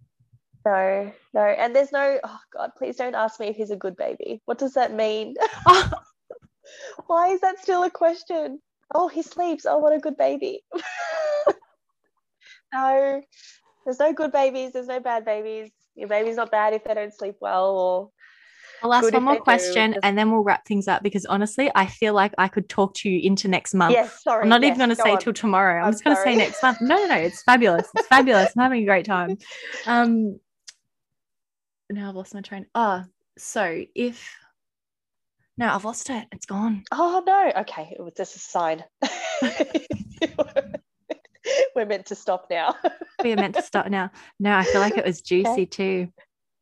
No, 0.66 1.12
no, 1.34 1.42
and 1.42 1.76
there's 1.76 1.92
no. 1.92 2.20
Oh 2.24 2.40
God, 2.54 2.72
please 2.78 2.96
don't 2.96 3.16
ask 3.16 3.40
me 3.40 3.48
if 3.48 3.56
he's 3.56 3.72
a 3.72 3.76
good 3.76 3.96
baby. 3.96 4.42
What 4.46 4.58
does 4.58 4.74
that 4.74 4.94
mean? 4.94 5.36
Oh. 5.68 5.92
Why 7.06 7.30
is 7.30 7.42
that 7.42 7.60
still 7.62 7.84
a 7.84 7.92
question? 7.92 8.60
Oh, 8.94 9.08
he 9.08 9.22
sleeps. 9.22 9.68
Oh, 9.68 9.78
what 9.78 9.94
a 9.94 10.00
good 10.00 10.18
baby. 10.18 10.64
no, 12.76 13.22
there's 13.86 14.00
no 14.00 14.14
good 14.14 14.32
babies, 14.32 14.74
there's 14.74 14.88
no 14.88 15.00
bad 15.00 15.26
babies. 15.26 15.72
Your 15.96 16.10
baby's 16.10 16.36
not 16.36 16.52
bad 16.52 16.74
if 16.74 16.84
they 16.84 16.94
don't 16.94 17.14
sleep 17.14 17.36
well 17.40 17.78
or 17.78 18.10
I'll 18.84 18.94
ask 18.94 19.12
one 19.12 19.24
more 19.24 19.40
question 19.40 19.92
do. 19.92 20.00
and 20.04 20.18
then 20.18 20.32
we'll 20.32 20.44
wrap 20.44 20.68
things 20.68 20.88
up 20.88 21.02
because 21.02 21.26
honestly, 21.26 21.72
I 21.74 21.86
feel 21.86 22.14
like 22.14 22.34
I 22.38 22.48
could 22.50 22.68
talk 22.68 22.94
to 22.96 23.10
you 23.10 23.20
into 23.24 23.48
next 23.48 23.74
month. 23.74 23.94
Yes, 23.94 24.22
sorry. 24.22 24.44
I'm 24.44 24.50
not 24.50 24.62
yes, 24.62 24.76
even 24.76 24.78
going 24.78 24.90
to 24.90 24.96
say 24.96 25.12
on. 25.12 25.20
till 25.20 25.34
tomorrow. 25.34 25.80
I'm, 25.80 25.88
I'm 25.88 25.92
just 25.94 26.04
going 26.04 26.16
to 26.16 26.22
say 26.22 26.36
next 26.36 26.62
month. 26.62 26.80
No, 26.82 26.96
no, 26.96 27.08
no. 27.08 27.16
It's 27.16 27.42
fabulous. 27.44 27.88
It's 27.96 28.08
fabulous. 28.08 28.52
I'm 28.56 28.64
having 28.64 28.84
a 28.84 28.86
great 28.86 29.06
time. 29.06 29.38
Um, 29.88 30.40
now 31.90 32.10
I've 32.10 32.16
lost 32.16 32.34
my 32.34 32.42
train. 32.42 32.66
Oh, 32.74 33.04
so 33.38 33.84
if 33.94 34.36
no, 35.58 35.70
I've 35.70 35.86
lost 35.86 36.10
it. 36.10 36.28
It's 36.32 36.46
gone. 36.46 36.84
Oh 36.92 37.24
no. 37.26 37.62
Okay, 37.62 37.96
it 37.98 38.02
was 38.02 38.14
just 38.18 38.36
a 38.36 38.40
sign. 38.40 38.84
We're 41.76 41.86
meant 41.86 42.08
to 42.08 42.16
stop 42.16 42.48
now. 42.50 42.76
we 43.24 43.34
are 43.34 43.36
meant 43.36 43.56
to 43.56 43.62
stop 43.62 43.88
now. 43.90 44.12
No, 44.40 44.56
I 44.56 44.64
feel 44.64 44.82
like 44.82 44.98
it 44.98 45.06
was 45.06 45.22
juicy 45.22 45.50
okay. 45.50 45.66
too. 45.66 46.08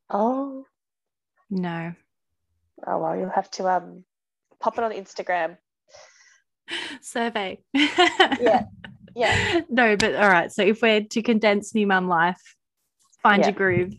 Oh. 0.10 0.66
No. 1.50 1.94
Oh 2.86 2.98
well, 2.98 3.16
you'll 3.16 3.30
have 3.30 3.50
to 3.52 3.68
um 3.70 4.03
pop 4.60 4.78
it 4.78 4.84
on 4.84 4.92
Instagram. 4.92 5.58
Survey. 7.02 7.60
yeah. 7.74 8.66
Yeah. 9.16 9.62
No, 9.70 9.95
but 9.95 10.16
all 10.16 10.28
right. 10.28 10.52
So 10.52 10.64
if 10.64 10.82
we're 10.82 11.02
to 11.02 11.22
condense 11.22 11.76
new 11.76 11.86
mum 11.86 12.08
life, 12.08 12.42
find 13.22 13.42
yeah. 13.42 13.50
your 13.50 13.53
groove. 13.53 13.94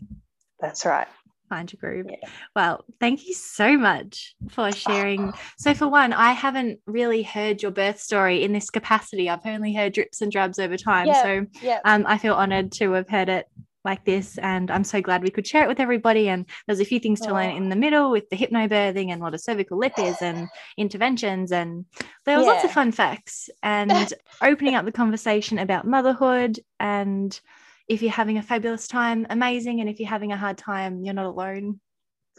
That's 0.59 0.85
right 0.85 1.07
find 1.47 1.71
your 1.71 1.79
groove. 1.79 2.07
Yeah. 2.09 2.29
Well, 2.55 2.85
thank 2.99 3.27
you 3.27 3.33
so 3.33 3.77
much 3.77 4.35
for 4.49 4.71
sharing. 4.71 5.33
So, 5.57 5.73
for 5.73 5.87
one, 5.87 6.13
I 6.13 6.31
haven't 6.31 6.79
really 6.85 7.23
heard 7.23 7.61
your 7.61 7.71
birth 7.71 7.99
story 7.99 8.43
in 8.43 8.53
this 8.53 8.69
capacity. 8.69 9.29
I've 9.29 9.45
only 9.45 9.73
heard 9.73 9.93
drips 9.93 10.21
and 10.21 10.31
drabs 10.31 10.59
over 10.59 10.77
time. 10.77 11.07
Yeah. 11.07 11.23
So, 11.23 11.45
yeah. 11.61 11.79
Um, 11.85 12.05
I 12.07 12.17
feel 12.17 12.33
honored 12.33 12.71
to 12.73 12.91
have 12.93 13.09
heard 13.09 13.29
it 13.29 13.47
like 13.85 14.03
this 14.03 14.37
and 14.39 14.71
i'm 14.71 14.83
so 14.83 14.99
glad 14.99 15.21
we 15.21 15.29
could 15.29 15.45
share 15.47 15.63
it 15.63 15.67
with 15.67 15.79
everybody 15.79 16.27
and 16.27 16.45
there's 16.65 16.79
a 16.79 16.85
few 16.85 16.99
things 16.99 17.21
to 17.21 17.29
oh. 17.29 17.33
learn 17.35 17.51
in 17.51 17.69
the 17.69 17.75
middle 17.75 18.09
with 18.11 18.27
the 18.29 18.35
hypnobirthing 18.35 19.11
and 19.11 19.21
what 19.21 19.35
a 19.35 19.39
cervical 19.39 19.77
lip 19.77 19.93
is 19.99 20.17
and 20.21 20.49
interventions 20.75 21.51
and 21.51 21.85
there 22.25 22.35
was 22.35 22.47
yeah. 22.47 22.53
lots 22.53 22.65
of 22.65 22.71
fun 22.71 22.91
facts 22.91 23.49
and 23.61 24.13
opening 24.41 24.75
up 24.75 24.83
the 24.83 24.91
conversation 24.91 25.59
about 25.59 25.85
motherhood 25.85 26.59
and 26.79 27.39
if 27.87 28.01
you're 28.01 28.11
having 28.11 28.37
a 28.37 28.43
fabulous 28.43 28.87
time, 28.87 29.27
amazing. 29.29 29.79
And 29.79 29.89
if 29.89 29.99
you're 29.99 30.09
having 30.09 30.31
a 30.31 30.37
hard 30.37 30.57
time, 30.57 31.03
you're 31.03 31.13
not 31.13 31.25
alone. 31.25 31.79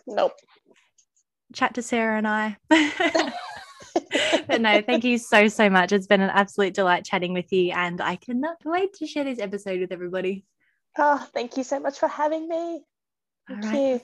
Nope. 0.07 0.33
Chat 1.55 1.75
to 1.75 1.83
Sarah 1.83 2.19
and 2.19 2.27
I. 2.27 2.57
but 4.47 4.61
no, 4.61 4.83
thank 4.83 5.05
you 5.05 5.19
so, 5.19 5.49
so 5.49 5.71
much. 5.71 5.93
It's 5.93 6.07
been 6.07 6.21
an 6.21 6.31
absolute 6.31 6.75
delight 6.75 7.05
chatting 7.05 7.33
with 7.33 7.53
you. 7.53 7.73
And 7.73 8.01
I 8.01 8.17
cannot 8.17 8.57
wait 8.65 8.95
to 8.95 9.07
share 9.07 9.25
this 9.25 9.39
episode 9.39 9.81
with 9.81 9.93
everybody. 9.93 10.45
Oh, 10.99 11.25
thank 11.35 11.57
you 11.57 11.65
so 11.65 11.79
much 11.79 11.99
for 11.99 12.09
having 12.09 12.49
me. 12.49 12.83
Thank 13.49 13.75
you. 13.75 14.01